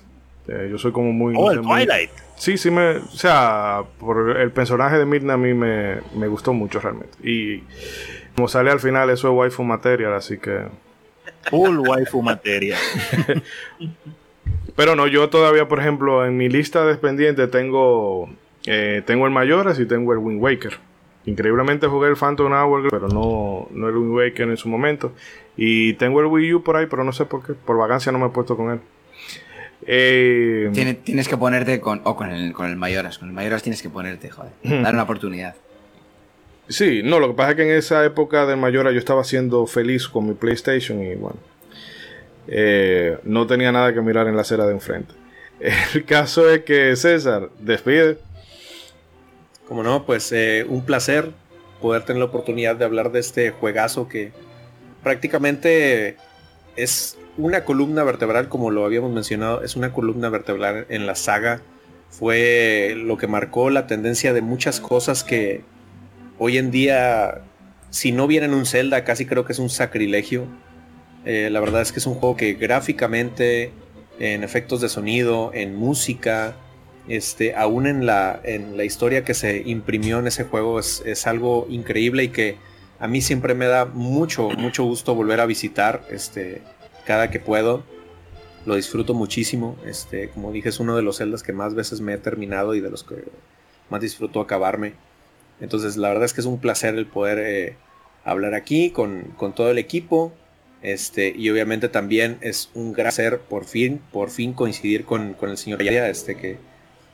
Eh, 0.47 0.69
yo 0.71 0.77
soy 0.77 0.93
como 0.93 1.11
muy. 1.11 1.33
Oh, 1.37 1.51
el 1.51 1.61
Twilight. 1.61 2.11
sí, 2.37 2.57
sí 2.57 2.71
me. 2.71 2.97
O 2.97 3.07
sea, 3.09 3.83
por 3.99 4.37
el 4.39 4.51
personaje 4.51 4.97
de 4.97 5.05
Midna 5.05 5.33
a 5.33 5.37
mí 5.37 5.53
me, 5.53 5.97
me 6.15 6.27
gustó 6.27 6.53
mucho 6.53 6.79
realmente. 6.79 7.17
Y 7.27 7.63
como 8.35 8.47
sale 8.47 8.71
al 8.71 8.79
final, 8.79 9.09
eso 9.09 9.29
es 9.29 9.33
waifu 9.35 9.63
material, 9.63 10.13
así 10.13 10.37
que. 10.37 10.65
Full 11.49 11.79
waifu 11.79 12.21
material. 12.21 12.79
Pero 14.75 14.95
no, 14.95 15.07
yo 15.07 15.29
todavía, 15.29 15.67
por 15.67 15.79
ejemplo, 15.79 16.25
en 16.25 16.35
mi 16.35 16.49
lista 16.49 16.85
de 16.85 16.95
pendientes 16.95 17.49
tengo. 17.49 18.29
Eh, 18.65 19.03
tengo 19.05 19.25
el 19.25 19.31
Mayoras 19.31 19.79
y 19.79 19.85
tengo 19.85 20.11
el 20.11 20.19
Wind 20.19 20.41
Waker. 20.41 20.77
Increíblemente 21.25 21.87
jugué 21.87 22.09
el 22.09 22.15
Phantom 22.15 22.51
Hour, 22.51 22.89
pero 22.89 23.07
no, 23.07 23.67
no 23.71 23.89
el 23.89 23.95
Wind 23.95 24.15
Waker 24.15 24.49
en 24.49 24.57
su 24.57 24.67
momento. 24.67 25.13
Y 25.55 25.93
tengo 25.93 26.19
el 26.19 26.25
Wii 26.27 26.55
U 26.55 26.63
por 26.63 26.75
ahí, 26.75 26.87
pero 26.87 27.03
no 27.03 27.13
sé 27.13 27.25
por 27.25 27.43
qué. 27.45 27.53
Por 27.53 27.77
vacancia 27.77 28.11
no 28.11 28.19
me 28.19 28.25
he 28.25 28.29
puesto 28.29 28.57
con 28.57 28.71
él. 28.71 28.79
Eh, 29.87 30.69
tienes, 30.73 31.03
tienes, 31.03 31.27
que 31.27 31.37
ponerte 31.37 31.79
con. 31.79 32.01
O 32.03 32.15
con 32.15 32.31
el, 32.31 32.53
con 32.53 32.67
el 32.67 32.75
Mayoras. 32.75 33.17
Con 33.17 33.29
el 33.29 33.33
Mayoras 33.33 33.63
tienes 33.63 33.81
que 33.81 33.89
ponerte, 33.89 34.29
joder. 34.29 34.51
Dar 34.63 34.93
una 34.93 35.03
oportunidad. 35.03 35.55
Sí, 36.67 37.01
no, 37.03 37.19
lo 37.19 37.29
que 37.29 37.33
pasa 37.35 37.51
es 37.51 37.55
que 37.57 37.63
en 37.63 37.77
esa 37.77 38.03
época 38.05 38.45
de 38.45 38.55
Mayora 38.55 38.91
yo 38.91 38.97
estaba 38.97 39.23
siendo 39.23 39.67
feliz 39.67 40.07
con 40.07 40.27
mi 40.27 40.33
PlayStation 40.33 41.01
y 41.03 41.13
bueno, 41.15 41.37
eh, 42.47 43.17
no 43.23 43.45
tenía 43.45 43.71
nada 43.71 43.93
que 43.93 44.01
mirar 44.01 44.27
en 44.27 44.35
la 44.35 44.41
acera 44.41 44.65
de 44.65 44.73
enfrente. 44.73 45.13
El 45.93 46.05
caso 46.05 46.49
es 46.49 46.63
que 46.63 46.95
César, 46.95 47.49
despide. 47.59 48.17
Como 49.67 49.83
no, 49.83 50.05
pues 50.05 50.31
eh, 50.31 50.65
un 50.67 50.85
placer 50.85 51.31
poder 51.81 52.03
tener 52.03 52.19
la 52.19 52.25
oportunidad 52.25 52.75
de 52.75 52.85
hablar 52.85 53.11
de 53.11 53.19
este 53.19 53.51
juegazo 53.51 54.07
que 54.07 54.31
prácticamente 55.03 56.17
es 56.75 57.17
una 57.37 57.63
columna 57.63 58.03
vertebral, 58.03 58.49
como 58.49 58.71
lo 58.71 58.85
habíamos 58.85 59.11
mencionado, 59.11 59.61
es 59.63 59.75
una 59.75 59.91
columna 59.93 60.29
vertebral 60.29 60.85
en 60.89 61.05
la 61.05 61.15
saga. 61.15 61.61
Fue 62.09 62.93
lo 62.95 63.17
que 63.17 63.27
marcó 63.27 63.69
la 63.69 63.87
tendencia 63.87 64.33
de 64.33 64.41
muchas 64.41 64.79
cosas 64.79 65.23
que, 65.23 65.63
hoy 66.37 66.57
en 66.57 66.71
día, 66.71 67.41
si 67.89 68.11
no 68.11 68.27
viene 68.27 68.47
en 68.47 68.53
un 68.53 68.65
Zelda, 68.65 69.03
casi 69.03 69.25
creo 69.25 69.45
que 69.45 69.53
es 69.53 69.59
un 69.59 69.69
sacrilegio. 69.69 70.45
Eh, 71.25 71.49
la 71.51 71.59
verdad 71.59 71.81
es 71.81 71.91
que 71.91 71.99
es 71.99 72.05
un 72.05 72.15
juego 72.15 72.35
que 72.35 72.53
gráficamente, 72.53 73.71
en 74.19 74.43
efectos 74.43 74.81
de 74.81 74.89
sonido, 74.89 75.51
en 75.53 75.75
música, 75.75 76.55
este, 77.07 77.55
aún 77.55 77.87
en 77.87 78.05
la, 78.05 78.39
en 78.43 78.77
la 78.77 78.83
historia 78.83 79.23
que 79.23 79.33
se 79.33 79.61
imprimió 79.65 80.19
en 80.19 80.27
ese 80.27 80.43
juego 80.43 80.79
es, 80.79 81.03
es, 81.05 81.27
algo 81.27 81.67
increíble 81.69 82.23
y 82.23 82.29
que 82.29 82.57
a 82.99 83.07
mí 83.07 83.21
siempre 83.21 83.53
me 83.53 83.67
da 83.67 83.85
mucho, 83.85 84.49
mucho 84.49 84.83
gusto 84.83 85.13
volver 85.13 85.39
a 85.39 85.45
visitar 85.45 86.03
este, 86.09 86.61
cada 87.05 87.29
que 87.29 87.39
puedo. 87.39 87.83
Lo 88.65 88.75
disfruto 88.75 89.13
muchísimo. 89.13 89.77
Este, 89.85 90.29
como 90.29 90.51
dije, 90.51 90.69
es 90.69 90.79
uno 90.79 90.95
de 90.95 91.03
los 91.03 91.17
celdas 91.17 91.43
que 91.43 91.53
más 91.53 91.75
veces 91.75 92.01
me 92.01 92.13
he 92.13 92.17
terminado 92.17 92.73
y 92.73 92.81
de 92.81 92.89
los 92.89 93.03
que 93.03 93.23
más 93.89 94.01
disfruto 94.01 94.41
acabarme. 94.41 94.93
Entonces 95.61 95.97
la 95.97 96.09
verdad 96.09 96.25
es 96.25 96.33
que 96.33 96.41
es 96.41 96.47
un 96.47 96.59
placer 96.59 96.95
el 96.95 97.05
poder 97.05 97.39
eh, 97.39 97.75
hablar 98.23 98.53
aquí 98.53 98.89
con, 98.89 99.35
todo 99.55 99.71
el 99.71 99.77
equipo. 99.77 100.33
Este, 100.81 101.33
y 101.35 101.49
obviamente 101.49 101.89
también 101.89 102.37
es 102.41 102.69
un 102.75 102.93
gran 102.93 103.05
placer 103.05 103.39
por 103.39 103.65
fin, 103.65 104.01
por 104.11 104.29
fin 104.29 104.53
coincidir 104.53 105.05
con, 105.05 105.35
el 105.41 105.57
señor 105.57 105.83
Yaya, 105.83 106.09
este 106.09 106.35
que, 106.35 106.57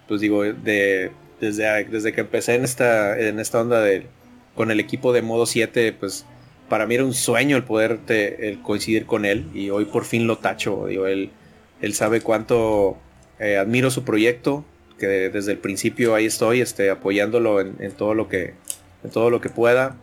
pues 0.07 0.19
digo, 0.19 0.43
de, 0.43 1.11
desde, 1.39 1.85
desde 1.85 2.11
que 2.11 2.21
empecé 2.21 2.55
en 2.55 2.65
esta, 2.65 3.17
en 3.17 3.39
esta 3.39 3.61
onda 3.61 3.81
de, 3.81 4.07
con 4.55 4.71
el 4.71 4.79
equipo 4.79 5.13
de 5.13 5.21
modo 5.21 5.45
7, 5.45 5.93
pues 5.93 6.25
para 6.69 6.85
mí 6.85 6.95
era 6.95 7.03
un 7.03 7.13
sueño 7.13 7.57
el 7.57 7.63
poder 7.63 7.99
el 8.07 8.61
coincidir 8.61 9.05
con 9.05 9.25
él 9.25 9.49
y 9.53 9.69
hoy 9.69 9.85
por 9.85 10.05
fin 10.05 10.27
lo 10.27 10.37
tacho. 10.37 10.87
Digo, 10.87 11.07
él, 11.07 11.29
él 11.81 11.93
sabe 11.93 12.21
cuánto 12.21 12.97
eh, 13.39 13.57
admiro 13.57 13.91
su 13.91 14.03
proyecto, 14.03 14.63
que 15.01 15.29
desde 15.31 15.51
el 15.51 15.57
principio 15.57 16.13
ahí 16.13 16.27
estoy 16.27 16.61
este, 16.61 16.91
apoyándolo 16.91 17.59
en, 17.59 17.91
todo 17.91 18.13
lo 18.13 18.29
que, 18.29 18.53
en 19.03 19.09
todo 19.09 19.31
lo 19.31 19.41
que 19.41 19.49
pueda. 19.49 19.97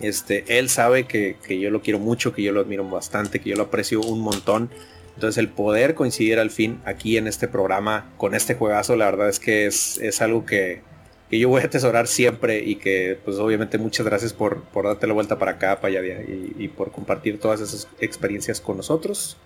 Este, 0.00 0.58
él 0.58 0.68
sabe 0.68 1.04
que, 1.04 1.36
yo 1.48 1.70
lo 1.70 1.80
quiero 1.80 2.00
mucho, 2.00 2.34
que 2.34 2.42
yo 2.42 2.50
lo 2.50 2.60
admiro 2.60 2.82
bastante, 2.88 3.38
que 3.38 3.50
yo 3.50 3.56
lo 3.56 3.62
aprecio 3.62 4.00
un 4.00 4.20
montón. 4.20 4.68
Entonces 5.14 5.38
el 5.38 5.48
poder 5.48 5.94
coincidir 5.94 6.40
al 6.40 6.50
fin 6.50 6.80
aquí 6.84 7.16
en 7.16 7.28
este 7.28 7.46
programa 7.46 8.12
con 8.16 8.34
este 8.34 8.54
juegazo, 8.54 8.96
la 8.96 9.04
verdad 9.06 9.28
es 9.28 9.38
que 9.38 9.66
es, 9.66 9.96
es 9.98 10.20
algo 10.20 10.44
que, 10.44 10.82
que, 11.30 11.38
yo 11.38 11.48
voy 11.48 11.62
a 11.62 11.66
atesorar 11.66 12.08
siempre 12.08 12.64
y 12.64 12.74
que 12.74 13.16
pues 13.24 13.38
obviamente 13.38 13.78
muchas 13.78 14.04
gracias 14.04 14.32
por, 14.32 14.64
por 14.64 14.86
darte 14.86 15.06
la 15.06 15.14
vuelta 15.14 15.38
para 15.38 15.52
acá, 15.52 15.80
para 15.80 16.00
allá 16.00 16.20
y 16.26 16.68
por 16.68 16.90
compartir 16.90 17.38
todas 17.38 17.60
esas 17.60 17.86
experiencias 18.00 18.60
con 18.60 18.76
nosotros. 18.76 19.38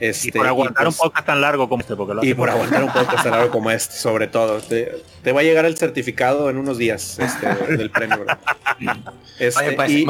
Este, 0.00 0.28
y 0.28 0.32
por 0.32 0.46
aguantar 0.46 0.88
un 0.88 0.94
podcast 0.94 1.26
tan 1.26 1.40
largo 1.40 1.68
como 1.68 1.80
este. 1.80 1.94
Porque 1.94 2.26
y 2.26 2.34
por 2.34 2.50
aguantar 2.50 2.82
un 2.82 2.92
podcast 2.92 3.22
tan 3.22 3.32
largo 3.32 3.50
como 3.50 3.70
este, 3.70 3.94
sobre 3.94 4.26
todo. 4.26 4.60
Te, 4.60 5.02
te, 5.22 5.32
va 5.32 5.40
a 5.40 5.44
llegar 5.44 5.64
el 5.64 5.76
certificado 5.76 6.50
en 6.50 6.56
unos 6.56 6.78
días 6.78 7.18
este, 7.18 7.46
del 7.76 7.90
premio. 7.90 8.24
Este, 9.38 9.68
Oye, 9.68 9.72
pues, 9.72 9.90
y, 9.90 10.04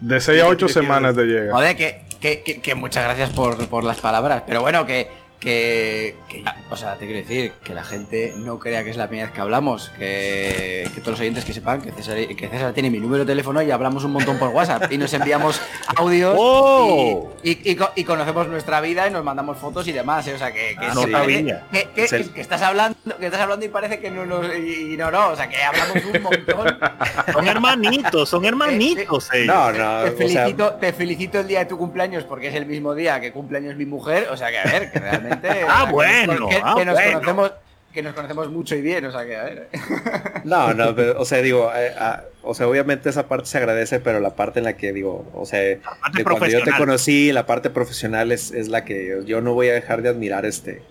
De 0.00 0.20
6 0.20 0.42
a 0.42 0.48
8 0.48 0.68
semanas 0.68 1.14
te 1.14 1.24
llega. 1.24 1.52
Joder, 1.52 1.76
que, 1.76 2.02
que, 2.20 2.42
que, 2.42 2.60
que 2.60 2.74
muchas 2.74 3.04
gracias 3.04 3.30
por, 3.30 3.66
por, 3.68 3.84
las 3.84 4.00
palabras. 4.00 4.42
Pero 4.46 4.60
bueno, 4.60 4.84
que, 4.84 5.08
que, 5.40 6.16
que, 6.28 6.44
o 6.70 6.76
sea, 6.76 6.94
te 6.96 7.04
quiero 7.06 7.20
decir 7.20 7.52
que 7.62 7.74
la 7.74 7.84
gente 7.84 8.32
no 8.36 8.58
crea 8.58 8.82
que 8.84 8.90
es 8.90 8.96
la 8.96 9.06
primera 9.06 9.26
vez 9.26 9.34
que 9.34 9.40
hablamos, 9.40 9.90
que, 9.98 10.88
que 10.94 11.00
todos 11.00 11.12
los 11.12 11.20
oyentes 11.20 11.44
que 11.44 11.52
sepan 11.52 11.82
que 11.82 11.92
César, 11.92 12.16
que 12.16 12.48
César, 12.48 12.72
tiene 12.72 12.90
mi 12.90 12.98
número 12.98 13.24
de 13.24 13.32
teléfono 13.32 13.60
y 13.60 13.70
hablamos 13.70 14.04
un 14.04 14.12
montón 14.12 14.38
por 14.38 14.48
WhatsApp 14.48 14.90
y 14.90 14.98
nos 14.98 15.12
enviamos 15.12 15.60
audios 15.96 16.34
¡Oh! 16.38 17.32
y, 17.42 17.70
y, 17.70 17.78
y, 17.94 18.04
conocemos 18.04 18.48
nuestra 18.48 18.80
vida 18.80 19.06
y 19.06 19.10
nos 19.10 19.22
mandamos 19.24 19.58
fotos 19.58 19.86
y 19.88 19.92
demás, 19.92 20.26
¿eh? 20.26 20.34
o 20.34 20.38
sea, 20.38 20.52
que, 20.52 20.76
que, 20.78 20.86
ah, 20.86 20.92
no 20.94 21.04
que, 21.04 21.88
que, 21.94 22.40
estás 22.40 22.62
hablando, 22.62 22.96
que 23.18 23.26
estás 23.26 23.40
hablando 23.40 23.64
y 23.66 23.68
parece 23.68 23.98
que 23.98 24.10
no 24.10 24.24
nos 24.24 24.46
y, 24.56 24.96
no, 24.96 25.10
no, 25.10 25.28
o 25.28 25.36
sea, 25.36 25.48
que 25.48 25.62
hablamos 25.62 25.96
un 26.04 26.22
montón. 26.22 26.78
son 27.32 27.48
hermanitos, 27.48 28.28
son 28.28 28.44
hermanitos. 28.44 29.28
Eh, 29.32 29.44
no, 29.46 29.70
no, 29.72 30.04
te 30.04 30.12
felicito, 30.12 30.72
te 30.74 30.92
felicito 30.92 31.40
el 31.40 31.46
día 31.46 31.60
de 31.60 31.66
tu 31.66 31.76
cumpleaños 31.76 32.24
porque 32.24 32.48
es 32.48 32.54
el 32.54 32.66
mismo 32.66 32.94
día 32.94 33.20
que 33.20 33.32
cumpleaños 33.32 33.76
mi 33.76 33.84
mujer, 33.84 34.28
o 34.30 34.36
sea, 34.36 34.50
que 34.50 34.58
a 34.58 34.64
ver, 34.64 34.90
que 34.90 34.98
realmente 34.98 35.25
ah, 35.68 35.88
bueno. 35.90 36.48
Que, 36.48 36.56
ah, 36.62 36.74
nos 36.84 36.94
Conocemos, 36.94 37.52
que 37.92 38.02
nos 38.02 38.14
conocemos 38.14 38.50
mucho 38.50 38.74
y 38.76 38.82
bien, 38.82 39.04
o 39.06 39.10
sea 39.10 39.24
que 39.24 39.36
a 39.36 39.44
ver. 39.44 39.68
No, 40.44 40.74
no, 40.74 40.94
pero, 40.94 41.20
o 41.20 41.24
sea, 41.24 41.40
digo, 41.40 41.70
eh, 41.74 41.92
ah, 41.98 42.24
o 42.42 42.54
sea, 42.54 42.68
obviamente 42.68 43.08
esa 43.08 43.26
parte 43.26 43.46
se 43.46 43.58
agradece, 43.58 44.00
pero 44.00 44.20
la 44.20 44.36
parte 44.36 44.60
en 44.60 44.66
la 44.66 44.76
que 44.76 44.92
digo, 44.92 45.26
o 45.34 45.46
sea, 45.46 45.60
de 45.60 45.80
cuando 46.22 46.46
yo 46.46 46.62
te 46.62 46.72
conocí, 46.72 47.32
la 47.32 47.46
parte 47.46 47.70
profesional 47.70 48.32
es, 48.32 48.52
es, 48.52 48.68
la 48.68 48.84
que 48.84 49.22
yo 49.26 49.40
no 49.40 49.54
voy 49.54 49.68
a 49.68 49.74
dejar 49.74 50.02
de 50.02 50.10
admirar 50.10 50.44
este 50.44 50.82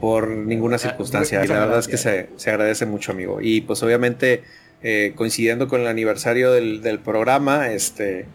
por 0.00 0.28
ninguna 0.28 0.76
circunstancia. 0.76 1.42
y 1.42 1.48
la 1.48 1.60
verdad 1.60 1.78
es 1.78 1.88
que 1.88 1.96
se, 1.96 2.28
se, 2.36 2.50
agradece 2.50 2.84
mucho, 2.84 3.12
amigo. 3.12 3.38
Y 3.40 3.62
pues 3.62 3.82
obviamente, 3.82 4.42
eh, 4.82 5.12
coincidiendo 5.16 5.66
con 5.66 5.80
el 5.80 5.86
aniversario 5.86 6.52
del, 6.52 6.82
del 6.82 6.98
programa, 6.98 7.70
este 7.70 8.26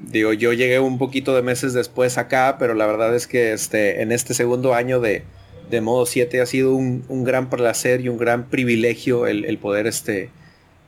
Digo, 0.00 0.32
yo 0.32 0.52
llegué 0.52 0.80
un 0.80 0.98
poquito 0.98 1.34
de 1.36 1.42
meses 1.42 1.74
después 1.74 2.16
acá, 2.16 2.56
pero 2.58 2.74
la 2.74 2.86
verdad 2.86 3.14
es 3.14 3.26
que 3.26 3.52
este, 3.52 4.00
en 4.02 4.12
este 4.12 4.32
segundo 4.32 4.74
año 4.74 4.98
de, 5.00 5.24
de 5.68 5.80
modo 5.80 6.06
7 6.06 6.40
ha 6.40 6.46
sido 6.46 6.74
un, 6.74 7.04
un, 7.08 7.22
gran 7.22 7.50
placer 7.50 8.00
y 8.00 8.08
un 8.08 8.16
gran 8.16 8.48
privilegio 8.48 9.26
el, 9.26 9.44
el, 9.44 9.58
poder 9.58 9.86
este 9.86 10.30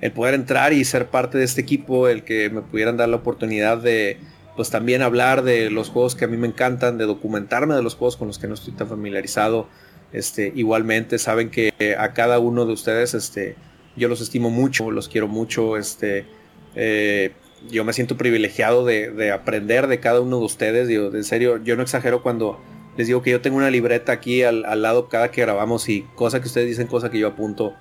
el 0.00 0.12
poder 0.12 0.34
entrar 0.34 0.72
y 0.72 0.84
ser 0.84 1.06
parte 1.08 1.38
de 1.38 1.44
este 1.44 1.60
equipo, 1.60 2.08
el 2.08 2.24
que 2.24 2.50
me 2.50 2.62
pudieran 2.62 2.96
dar 2.96 3.08
la 3.08 3.16
oportunidad 3.16 3.78
de 3.78 4.16
pues 4.56 4.70
también 4.70 5.02
hablar 5.02 5.42
de 5.42 5.70
los 5.70 5.90
juegos 5.90 6.14
que 6.14 6.24
a 6.24 6.28
mí 6.28 6.36
me 6.36 6.48
encantan, 6.48 6.98
de 6.98 7.04
documentarme 7.04 7.74
de 7.74 7.82
los 7.82 7.94
juegos 7.94 8.16
con 8.16 8.28
los 8.28 8.38
que 8.38 8.48
no 8.48 8.54
estoy 8.54 8.74
tan 8.74 8.88
familiarizado. 8.88 9.68
Este, 10.12 10.52
igualmente 10.54 11.18
saben 11.18 11.50
que 11.50 11.72
a 11.98 12.12
cada 12.12 12.38
uno 12.38 12.66
de 12.66 12.72
ustedes 12.72 13.14
este, 13.14 13.56
yo 13.96 14.08
los 14.08 14.20
estimo 14.20 14.50
mucho, 14.50 14.90
los 14.90 15.08
quiero 15.08 15.26
mucho, 15.26 15.78
este, 15.78 16.26
eh, 16.74 17.32
yo 17.70 17.84
me 17.84 17.92
siento 17.92 18.16
privilegiado 18.16 18.84
de, 18.84 19.32
aprender 19.32 19.86
de 19.86 20.00
cada 20.00 20.20
uno 20.20 20.38
de 20.38 20.44
ustedes. 20.44 20.88
Digo, 20.88 21.14
en 21.14 21.24
serio, 21.24 21.58
yo 21.62 21.76
no 21.76 21.82
exagero 21.82 22.22
cuando 22.22 22.60
les 22.96 23.06
digo 23.06 23.22
que 23.22 23.30
yo 23.30 23.40
tengo 23.40 23.56
una 23.56 23.70
libreta 23.70 24.12
aquí 24.12 24.42
al, 24.42 24.82
lado 24.82 25.08
cada 25.08 25.30
que 25.30 25.40
grabamos 25.40 25.88
y 25.88 26.02
cosa 26.14 26.40
que 26.40 26.46
ustedes 26.46 26.68
dicen, 26.68 26.86
cosa 26.86 27.10
que 27.10 27.18
yo 27.18 27.28
apunto. 27.28 27.74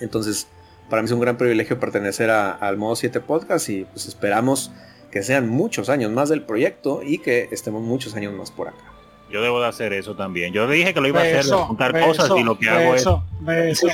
Entonces, 0.00 0.48
para 0.88 1.02
mí 1.02 1.06
es 1.06 1.12
un 1.12 1.20
gran 1.20 1.36
privilegio 1.36 1.80
pertenecer 1.80 2.30
al 2.30 2.76
Modo 2.76 2.96
7 2.96 3.20
Podcast 3.20 3.68
y 3.68 3.84
pues 3.84 4.06
esperamos 4.06 4.70
que 5.10 5.22
sean 5.22 5.48
muchos 5.48 5.88
años 5.88 6.12
más 6.12 6.28
del 6.28 6.42
proyecto 6.42 7.02
y 7.02 7.18
que 7.18 7.48
estemos 7.50 7.82
muchos 7.82 8.14
años 8.14 8.32
más 8.34 8.50
por 8.50 8.68
acá. 8.68 8.87
Yo 9.30 9.42
debo 9.42 9.60
de 9.60 9.68
hacer 9.68 9.92
eso 9.92 10.14
también. 10.14 10.52
Yo 10.52 10.66
dije 10.68 10.94
que 10.94 11.00
lo 11.00 11.08
iba 11.08 11.20
a 11.20 11.22
hacer, 11.22 11.44
de 11.44 11.52
juntar 11.52 12.00
cosas 12.00 12.30
y 12.36 12.42
lo 12.42 12.58
que 12.58 12.68
hago 12.68 12.94
es... 12.94 13.04
Beso, 13.40 13.88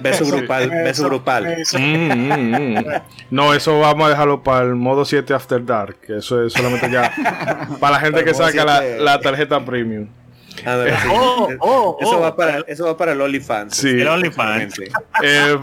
beso, 0.00 0.26
grupal, 0.26 0.70
beso, 0.70 1.04
grupal. 1.04 1.56
Mm, 1.72 1.82
mm, 1.82 2.78
mm. 2.78 2.84
No, 3.30 3.54
eso 3.54 3.80
vamos 3.80 4.06
a 4.06 4.10
dejarlo 4.10 4.42
para 4.42 4.64
el 4.64 4.74
modo 4.74 5.04
7 5.04 5.34
After 5.34 5.64
Dark, 5.64 5.96
que 6.00 6.18
eso 6.18 6.44
es 6.44 6.52
solamente 6.52 6.90
ya 6.90 7.12
para 7.80 7.94
la 7.96 8.00
gente 8.00 8.24
que 8.24 8.34
saca 8.34 8.64
la, 8.64 8.82
la, 8.82 9.20
tarjeta 9.20 9.64
premium. 9.64 10.08
Ver, 10.64 10.96
sí. 10.96 11.08
oh, 11.10 11.48
oh, 11.60 11.96
eso, 12.00 12.18
oh. 12.18 12.20
Va 12.20 12.36
para, 12.36 12.58
eso 12.68 12.84
va 12.84 12.96
para 12.96 13.12
el 13.12 13.20
OnlyFans. 13.20 13.74
Sí. 13.74 13.88
El 13.88 14.06
OnlyFans. 14.06 14.80
eh, 15.22 15.58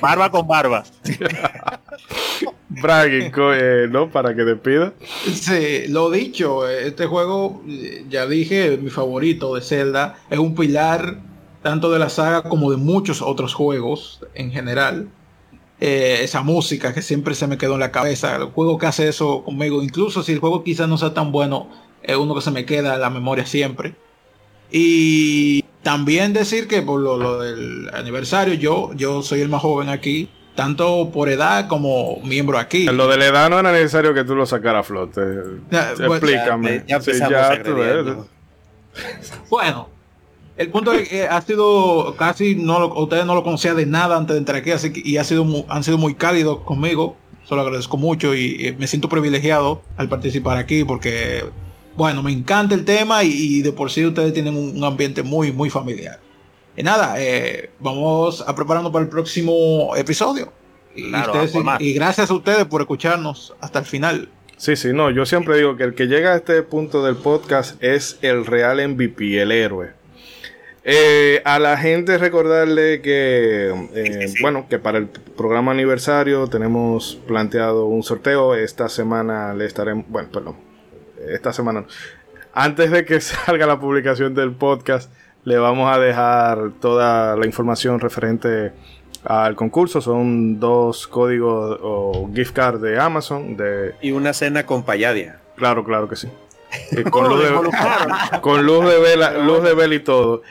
barba 0.00 0.30
con 0.30 0.46
barba. 0.46 0.84
Bragging, 2.70 3.32
eh, 3.36 3.88
¿no? 3.90 4.10
Para 4.10 4.34
que 4.34 4.44
te 4.44 4.54
pida. 4.54 4.94
Sí, 5.32 5.88
lo 5.88 6.08
dicho, 6.08 6.68
este 6.68 7.06
juego, 7.06 7.62
ya 8.08 8.26
dije, 8.26 8.78
mi 8.78 8.90
favorito 8.90 9.56
de 9.56 9.60
Zelda, 9.60 10.16
es 10.30 10.38
un 10.38 10.54
pilar 10.54 11.18
tanto 11.62 11.90
de 11.90 11.98
la 11.98 12.08
saga 12.08 12.42
como 12.42 12.70
de 12.70 12.76
muchos 12.76 13.22
otros 13.22 13.54
juegos 13.54 14.20
en 14.34 14.52
general. 14.52 15.08
Eh, 15.80 16.20
esa 16.22 16.42
música 16.42 16.94
que 16.94 17.02
siempre 17.02 17.34
se 17.34 17.46
me 17.48 17.58
quedó 17.58 17.74
en 17.74 17.80
la 17.80 17.90
cabeza, 17.90 18.36
el 18.36 18.44
juego 18.44 18.78
que 18.78 18.86
hace 18.86 19.08
eso 19.08 19.42
conmigo, 19.44 19.82
incluso 19.82 20.22
si 20.22 20.32
el 20.32 20.38
juego 20.38 20.62
quizás 20.62 20.88
no 20.88 20.96
sea 20.96 21.12
tan 21.12 21.32
bueno, 21.32 21.68
es 22.02 22.16
uno 22.16 22.34
que 22.34 22.42
se 22.42 22.50
me 22.50 22.66
queda 22.66 22.94
en 22.94 23.00
la 23.00 23.10
memoria 23.10 23.46
siempre. 23.46 23.96
Y 24.70 25.64
también 25.82 26.32
decir 26.34 26.68
que 26.68 26.82
por 26.82 27.00
lo, 27.00 27.16
lo 27.16 27.40
del 27.40 27.90
aniversario, 27.94 28.54
yo, 28.54 28.92
yo 28.94 29.22
soy 29.22 29.40
el 29.40 29.48
más 29.48 29.62
joven 29.62 29.88
aquí 29.88 30.28
tanto 30.60 31.10
por 31.10 31.30
edad 31.30 31.68
como 31.68 32.20
miembro 32.22 32.58
aquí. 32.58 32.84
Lo 32.84 33.08
de 33.08 33.16
la 33.16 33.28
edad 33.28 33.48
no 33.48 33.58
era 33.58 33.72
necesario 33.72 34.12
que 34.12 34.24
tú 34.24 34.34
lo 34.34 34.44
sacaras 34.44 34.80
a 34.80 34.82
flote. 34.82 35.22
Explícame. 35.70 36.84
bueno, 39.48 39.88
el 40.58 40.68
punto 40.68 40.92
es 40.92 41.08
que 41.08 41.26
ha 41.26 41.40
sido 41.40 42.14
casi 42.18 42.56
no 42.56 42.78
lo, 42.78 42.94
ustedes 42.94 43.24
no 43.24 43.34
lo 43.34 43.42
conocían 43.42 43.74
de 43.74 43.86
nada 43.86 44.18
antes 44.18 44.34
de 44.34 44.38
entrar 44.40 44.58
aquí, 44.58 44.70
así 44.70 44.92
que 44.92 45.00
y 45.02 45.16
ha 45.16 45.24
sido 45.24 45.46
han 45.70 45.82
sido 45.82 45.96
muy 45.96 46.14
cálidos 46.14 46.58
conmigo. 46.60 47.16
Solo 47.44 47.62
agradezco 47.62 47.96
mucho 47.96 48.34
y, 48.34 48.76
me 48.78 48.86
siento 48.86 49.08
privilegiado 49.08 49.80
al 49.96 50.10
participar 50.10 50.58
aquí 50.58 50.84
porque 50.84 51.42
bueno, 51.96 52.22
me 52.22 52.32
encanta 52.32 52.74
el 52.74 52.84
tema 52.84 53.24
y, 53.24 53.62
de 53.62 53.72
por 53.72 53.90
sí 53.90 54.04
ustedes 54.04 54.34
tienen 54.34 54.54
un 54.58 54.84
ambiente 54.84 55.22
muy 55.22 55.52
muy 55.52 55.70
familiar. 55.70 56.20
Y 56.80 56.82
nada, 56.82 57.16
eh, 57.18 57.68
vamos 57.78 58.42
a 58.46 58.54
prepararnos 58.54 58.90
para 58.90 59.04
el 59.04 59.10
próximo 59.10 59.94
episodio. 59.96 60.50
Y, 60.96 61.12
y, 61.78 61.92
gracias 61.92 62.30
a 62.30 62.32
ustedes 62.32 62.64
por 62.64 62.80
escucharnos 62.80 63.54
hasta 63.60 63.80
el 63.80 63.84
final. 63.84 64.30
Sí, 64.56 64.76
sí, 64.76 64.88
no, 64.94 65.10
yo 65.10 65.26
siempre 65.26 65.58
digo 65.58 65.76
que 65.76 65.84
el 65.84 65.94
que 65.94 66.06
llega 66.06 66.32
a 66.32 66.36
este 66.36 66.62
punto 66.62 67.04
del 67.04 67.16
podcast 67.16 67.76
es 67.84 68.18
el 68.22 68.46
real 68.46 68.78
MVP, 68.88 69.42
el 69.42 69.52
héroe. 69.52 69.90
Eh, 70.82 71.42
a 71.44 71.58
la 71.58 71.76
gente 71.76 72.16
recordarle 72.16 73.02
que, 73.02 73.88
eh, 73.94 74.32
bueno, 74.40 74.66
que 74.70 74.78
para 74.78 74.96
el 74.96 75.08
programa 75.08 75.72
aniversario 75.72 76.46
tenemos 76.46 77.20
planteado 77.26 77.84
un 77.84 78.02
sorteo. 78.02 78.54
Esta 78.54 78.88
semana 78.88 79.52
le 79.52 79.66
estaremos, 79.66 80.06
bueno, 80.08 80.30
perdón, 80.32 80.56
esta 81.28 81.52
semana, 81.52 81.84
antes 82.54 82.90
de 82.90 83.04
que 83.04 83.20
salga 83.20 83.66
la 83.66 83.78
publicación 83.78 84.34
del 84.34 84.52
podcast, 84.52 85.12
le 85.44 85.58
vamos 85.58 85.94
a 85.94 85.98
dejar 85.98 86.72
toda 86.80 87.36
la 87.36 87.46
información 87.46 88.00
referente 88.00 88.72
al 89.24 89.54
concurso. 89.56 90.00
Son 90.00 90.60
dos 90.60 91.06
códigos 91.06 91.78
o 91.82 92.30
gift 92.34 92.54
card 92.54 92.80
de 92.80 92.98
Amazon. 92.98 93.56
De... 93.56 93.94
Y 94.02 94.12
una 94.12 94.32
cena 94.32 94.66
con 94.66 94.82
payadia. 94.82 95.40
Claro, 95.56 95.84
claro 95.84 96.08
que 96.08 96.16
sí. 96.16 96.28
Eh, 96.92 97.02
con, 97.02 97.28
luz 97.28 97.42
de, 97.42 98.40
con 98.40 98.64
luz 98.64 98.84
de 98.88 99.00
vela, 99.00 99.32
luz 99.38 99.60
de 99.64 99.74
vela 99.74 99.92
y 99.92 99.98
todo. 99.98 100.42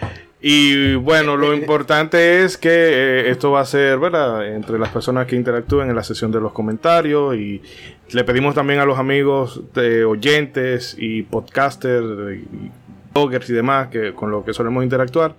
Y 0.41 0.95
bueno, 0.95 1.37
lo 1.37 1.53
importante 1.53 2.43
es 2.43 2.57
que 2.57 2.69
eh, 2.69 3.29
esto 3.29 3.51
va 3.51 3.61
a 3.61 3.65
ser, 3.65 3.99
¿verdad? 3.99 4.45
Entre 4.53 4.77
las 4.77 4.89
personas 4.89 5.27
que 5.27 5.37
interactúen 5.37 5.89
en 5.89 5.95
la 5.95 6.03
sesión 6.03 6.29
de 6.31 6.41
los 6.41 6.51
comentarios 6.51 7.35
y 7.35 7.61
le 8.11 8.23
pedimos 8.25 8.53
también 8.55 8.81
a 8.81 8.85
los 8.85 8.99
amigos 8.99 9.61
de 9.73 10.03
oyentes 10.03 10.95
y 10.97 11.23
podcasters 11.23 12.39
bloggers 13.13 13.49
y 13.49 13.53
demás 13.53 13.87
que, 13.87 14.13
con 14.13 14.31
los 14.31 14.45
que 14.45 14.53
solemos 14.53 14.83
interactuar, 14.83 15.35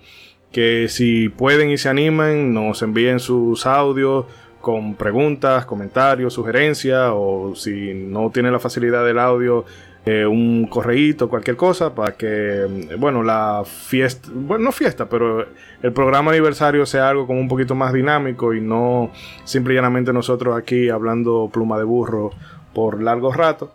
que 0.53 0.89
si 0.89 1.29
pueden 1.29 1.71
y 1.71 1.79
se 1.79 1.89
animen, 1.89 2.53
nos 2.53 2.83
envíen 2.83 3.21
sus 3.21 3.67
audios 3.67 4.27
con 4.61 4.95
preguntas, 4.95 5.65
comentarios, 5.65 6.35
sugerencias, 6.35 7.11
o 7.15 7.55
si 7.55 7.95
no 7.95 8.31
tienen 8.31 8.53
la 8.53 8.59
facilidad 8.59 9.05
del 9.05 9.19
audio, 9.19 9.65
eh, 10.07 10.25
un 10.27 10.67
correíto, 10.67 11.29
cualquier 11.29 11.57
cosa, 11.57 11.95
para 11.95 12.17
que, 12.17 12.67
bueno, 12.99 13.23
la 13.23 13.65
fiesta, 13.65 14.29
bueno, 14.33 14.65
no 14.65 14.73
fiesta, 14.73 15.09
pero 15.09 15.47
el 15.83 15.93
programa 15.93 16.31
aniversario 16.31 16.87
sea 16.87 17.09
algo 17.11 17.27
como 17.27 17.39
un 17.39 17.49
poquito 17.49 17.75
más 17.75 17.93
dinámico 17.93 18.55
y 18.55 18.61
no 18.61 19.11
simple 19.45 19.75
y 19.75 19.77
llanamente 19.77 20.13
nosotros 20.13 20.57
aquí 20.57 20.89
hablando 20.89 21.51
pluma 21.53 21.79
de 21.79 21.85
burro 21.85 22.31
por 22.73 23.03
largos 23.03 23.37
ratos. 23.37 23.71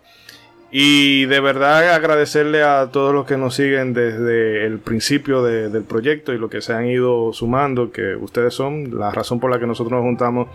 Y 0.70 1.26
de 1.26 1.40
verdad 1.40 1.94
agradecerle 1.94 2.62
a 2.62 2.90
todos 2.90 3.14
los 3.14 3.24
que 3.24 3.36
nos 3.36 3.54
siguen 3.54 3.94
desde 3.94 4.66
el 4.66 4.78
principio 4.78 5.42
del 5.42 5.84
proyecto 5.84 6.32
y 6.32 6.38
los 6.38 6.50
que 6.50 6.60
se 6.60 6.72
han 6.72 6.86
ido 6.86 7.32
sumando, 7.32 7.92
que 7.92 8.16
ustedes 8.16 8.54
son 8.54 8.98
la 8.98 9.10
razón 9.12 9.38
por 9.38 9.50
la 9.50 9.60
que 9.60 9.66
nosotros 9.66 9.92
nos 9.92 10.02
juntamos 10.02 10.48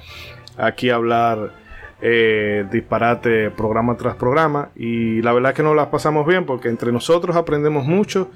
aquí 0.57 0.89
a 0.89 0.95
hablar 0.95 1.53
eh, 2.01 2.65
disparate 2.71 3.51
programa 3.51 3.95
tras 3.95 4.15
programa. 4.15 4.69
Y 4.75 5.21
la 5.21 5.31
verdad 5.33 5.51
es 5.51 5.55
que 5.55 5.63
nos 5.63 5.75
las 5.75 5.87
pasamos 5.87 6.27
bien 6.27 6.45
porque 6.45 6.67
entre 6.67 6.91
nosotros 6.91 7.35
aprendemos 7.37 7.85
mucho, 7.85 8.29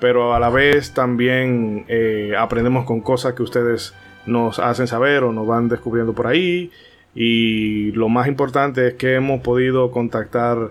pero 0.00 0.34
a 0.34 0.40
la 0.40 0.50
vez 0.50 0.92
también 0.92 1.84
eh, 1.86 2.34
aprendemos 2.36 2.84
con 2.84 3.00
cosas 3.00 3.34
que 3.34 3.44
ustedes 3.44 3.94
nos 4.26 4.58
hacen 4.58 4.86
saber 4.86 5.22
o 5.22 5.32
nos 5.32 5.46
van 5.46 5.68
descubriendo 5.68 6.14
por 6.14 6.26
ahí. 6.26 6.72
Y 7.14 7.92
lo 7.92 8.08
más 8.08 8.26
importante 8.26 8.88
es 8.88 8.94
que 8.94 9.14
hemos 9.14 9.40
podido 9.42 9.90
contactar 9.90 10.70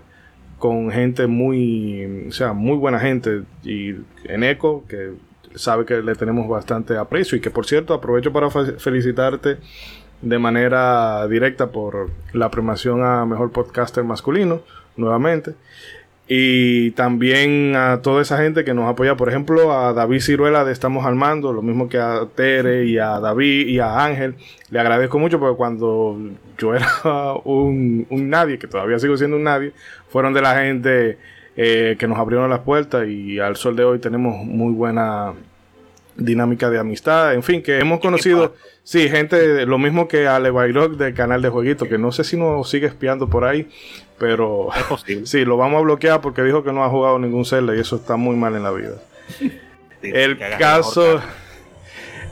con 0.62 0.92
gente 0.92 1.26
muy, 1.26 2.28
o 2.30 2.32
sea, 2.32 2.54
muy 2.54 2.78
buena 2.78 3.00
gente 3.00 3.42
y 3.64 3.96
en 4.26 4.44
ECO, 4.44 4.86
que 4.88 5.14
sabe 5.56 5.86
que 5.86 6.04
le 6.04 6.14
tenemos 6.14 6.48
bastante 6.48 6.98
aprecio 6.98 7.36
y 7.36 7.42
que 7.42 7.50
por 7.50 7.66
cierto 7.66 7.96
aprovecho 7.96 8.32
para 8.32 8.52
felicitarte 8.52 9.58
de 10.22 10.38
manera 10.38 11.28
directa 11.28 11.72
por 11.72 12.12
la 12.32 12.52
premiación 12.52 13.04
a 13.04 13.26
Mejor 13.26 13.52
Podcaster 13.52 14.04
Masculino, 14.04 14.62
nuevamente. 14.98 15.56
Y 16.34 16.92
también 16.92 17.76
a 17.76 18.02
toda 18.02 18.22
esa 18.22 18.38
gente 18.38 18.64
que 18.64 18.74
nos 18.74 18.90
apoya, 18.90 19.18
por 19.18 19.28
ejemplo, 19.28 19.74
a 19.74 19.92
David 19.92 20.22
Ciruela 20.22 20.64
de 20.64 20.72
Estamos 20.72 21.06
Armando, 21.06 21.52
lo 21.52 21.62
mismo 21.62 21.90
que 21.90 21.98
a 21.98 22.26
Tere 22.34 22.86
y 22.86 22.98
a 22.98 23.20
David 23.20 23.68
y 23.68 23.80
a 23.80 24.02
Ángel. 24.02 24.36
Le 24.70 24.80
agradezco 24.80 25.20
mucho 25.20 25.42
porque 25.42 25.58
cuando 25.58 26.18
yo 26.58 26.74
era 26.74 26.88
un, 27.44 28.08
nadie, 28.10 28.58
que 28.58 28.68
todavía 28.68 28.98
sigo 28.98 29.18
siendo 29.18 29.36
un 29.36 29.44
nadie, 29.44 29.74
fueron 30.08 30.34
de 30.34 30.42
la 30.42 30.56
gente 30.56 31.18
eh, 31.58 31.98
que 32.00 32.08
nos 32.08 32.18
abrieron 32.18 32.50
las 32.50 32.62
puertas 32.62 33.10
y 33.10 33.38
al 33.38 33.58
sol 33.58 33.76
de 33.76 33.84
hoy 33.84 34.00
tenemos 34.00 34.46
muy 34.46 34.72
buena 34.72 35.34
dinámica 36.16 36.70
de 36.70 36.80
amistad. 36.80 37.34
En 37.34 37.44
fin, 37.44 37.62
que 37.62 37.80
hemos 37.80 38.00
conocido, 38.00 38.56
sí, 38.84 39.10
gente, 39.10 39.66
lo 39.66 39.78
mismo 39.78 40.08
que 40.08 40.28
Ale 40.28 40.50
Bayrok 40.50 40.94
del 40.94 41.14
canal 41.14 41.42
de 41.42 41.50
Jueguito, 41.50 41.90
que 41.90 41.98
no 41.98 42.14
sé 42.14 42.24
si 42.24 42.38
nos 42.38 42.70
sigue 42.70 42.88
espiando 42.88 43.30
por 43.30 43.44
ahí, 43.44 43.68
pero 44.22 44.70
es 44.78 44.84
posible. 44.84 45.26
sí, 45.26 45.44
lo 45.44 45.58
vamos 45.58 45.80
a 45.80 45.82
bloquear 45.82 46.22
porque 46.22 46.44
dijo 46.44 46.64
que 46.64 46.72
no 46.72 46.84
ha 46.84 46.90
jugado 46.90 47.18
ningún 47.18 47.44
Zelda 47.44 47.76
y 47.76 47.80
eso 47.80 47.96
está 47.96 48.18
muy 48.18 48.36
mal 48.36 48.56
en 48.56 48.62
la 48.62 48.70
vida. 48.70 49.02
el 50.04 50.38
caso, 50.60 51.20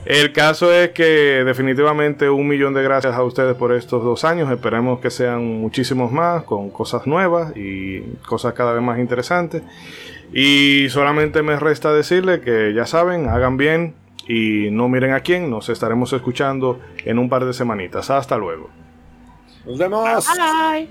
el 0.04 0.32
caso 0.32 0.72
es 0.72 0.90
que 0.90 1.42
definitivamente 1.44 2.30
un 2.30 2.46
millón 2.46 2.74
de 2.74 2.84
gracias 2.84 3.16
a 3.16 3.24
ustedes 3.24 3.56
por 3.56 3.72
estos 3.72 4.04
dos 4.04 4.24
años. 4.24 4.48
Esperemos 4.52 5.00
que 5.00 5.10
sean 5.10 5.44
muchísimos 5.44 6.12
más 6.12 6.44
con 6.44 6.70
cosas 6.70 7.08
nuevas 7.08 7.56
y 7.56 8.02
cosas 8.24 8.54
cada 8.54 8.72
vez 8.72 8.82
más 8.82 9.00
interesantes. 9.00 9.62
Y 10.32 10.88
solamente 10.90 11.42
me 11.42 11.58
resta 11.58 11.92
decirle 11.92 12.40
que 12.40 12.72
ya 12.72 12.86
saben, 12.86 13.28
hagan 13.28 13.56
bien 13.56 13.94
y 14.28 14.68
no 14.70 14.88
miren 14.88 15.12
a 15.12 15.20
quién. 15.20 15.50
Nos 15.50 15.68
estaremos 15.68 16.12
escuchando 16.12 16.78
en 17.04 17.18
un 17.18 17.28
par 17.28 17.44
de 17.46 17.52
semanitas. 17.52 18.10
Hasta 18.10 18.38
luego. 18.38 18.70
Nos 19.70 19.78
vemos. 19.78 20.26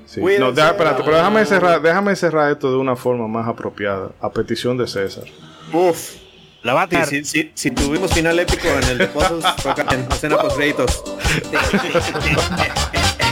Sí. 0.06 0.22
No, 0.22 0.50
espérate, 0.50 1.04
pero 1.04 1.18
déjame 1.18 1.46
cerrar, 1.46 1.82
déjame 1.82 2.16
cerrar 2.16 2.50
esto 2.50 2.72
de 2.72 2.78
una 2.78 2.96
forma 2.96 3.28
más 3.28 3.46
apropiada, 3.46 4.12
a 4.22 4.30
petición 4.30 4.78
de 4.78 4.88
César. 4.88 5.26
Uf. 5.74 6.16
La 6.64 6.74
va 6.74 6.84
a 6.84 7.06
si, 7.06 7.24
si, 7.24 7.52
si, 7.54 7.72
tuvimos 7.72 8.14
final 8.14 8.38
épico 8.40 8.68
en 8.68 8.84
el 8.84 8.98
de 8.98 9.08
pozos, 9.08 9.44
en 9.92 10.12
escena 10.12 10.38
post 10.38 10.58
créditos. 10.58 11.04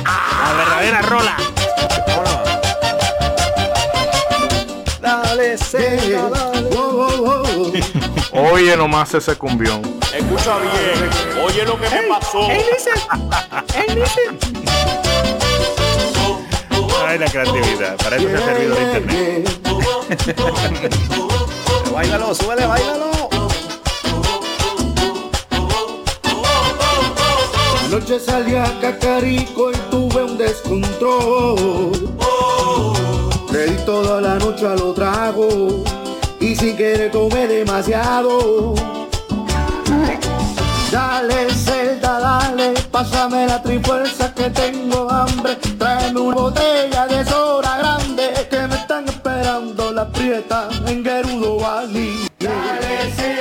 La 0.03 0.53
verdadera 0.57 1.01
rola. 1.01 1.37
Dale, 5.07 5.57
César, 5.57 6.29
dale. 6.29 6.69
Oye 8.33 8.75
nomás 8.75 9.13
ese 9.13 9.37
cumbión. 9.37 9.81
Escucha 10.13 10.57
bien. 10.57 11.09
Oye 11.45 11.63
lo 11.63 11.79
que 11.79 11.89
me 11.89 12.03
pasó. 12.09 12.41
Hey, 12.49 12.65
listen. 12.69 12.93
Hey, 13.73 13.85
listen. 13.95 14.37
Ay, 17.07 17.19
la 17.19 17.25
creatividad. 17.27 17.95
Para 17.95 18.17
eso 18.17 18.27
se 18.27 18.35
ha 18.35 18.45
servido 18.45 18.75
de 18.75 18.81
internet. 18.81 19.49
Báilalo, 21.93 22.35
súbele, 22.35 22.65
báilalo. 22.65 23.29
Anoche 27.85 28.19
salí 28.19 28.57
a 28.57 28.77
Cacarico 28.81 29.71
y 29.71 29.75
tuve 29.89 30.21
un 30.21 30.37
descontrol. 30.37 32.17
Le 33.57 33.65
di 33.65 33.83
toda 33.85 34.21
la 34.21 34.37
noche 34.37 34.67
a 34.67 34.75
lo 34.75 34.93
trago 34.93 35.83
y 36.39 36.55
si 36.55 36.75
quiere 36.75 37.09
comer 37.09 37.49
demasiado. 37.49 38.75
Dale, 40.91 41.49
celda, 41.65 42.19
dale, 42.19 42.73
pásame 42.91 43.47
la 43.47 43.59
trifuerza 43.63 44.31
que 44.35 44.51
tengo 44.51 45.09
hambre. 45.09 45.55
Tráeme 45.79 46.19
una 46.19 46.35
botella 46.35 47.07
de 47.07 47.25
soda 47.25 47.79
grande 47.79 48.31
que 48.47 48.67
me 48.67 48.75
están 48.75 49.07
esperando 49.07 49.91
la 49.91 50.07
prieta 50.07 50.69
en 50.85 51.03
Gerudo 51.03 51.57
Valley. 51.57 52.27
Dale, 52.37 53.11
celda, 53.15 53.36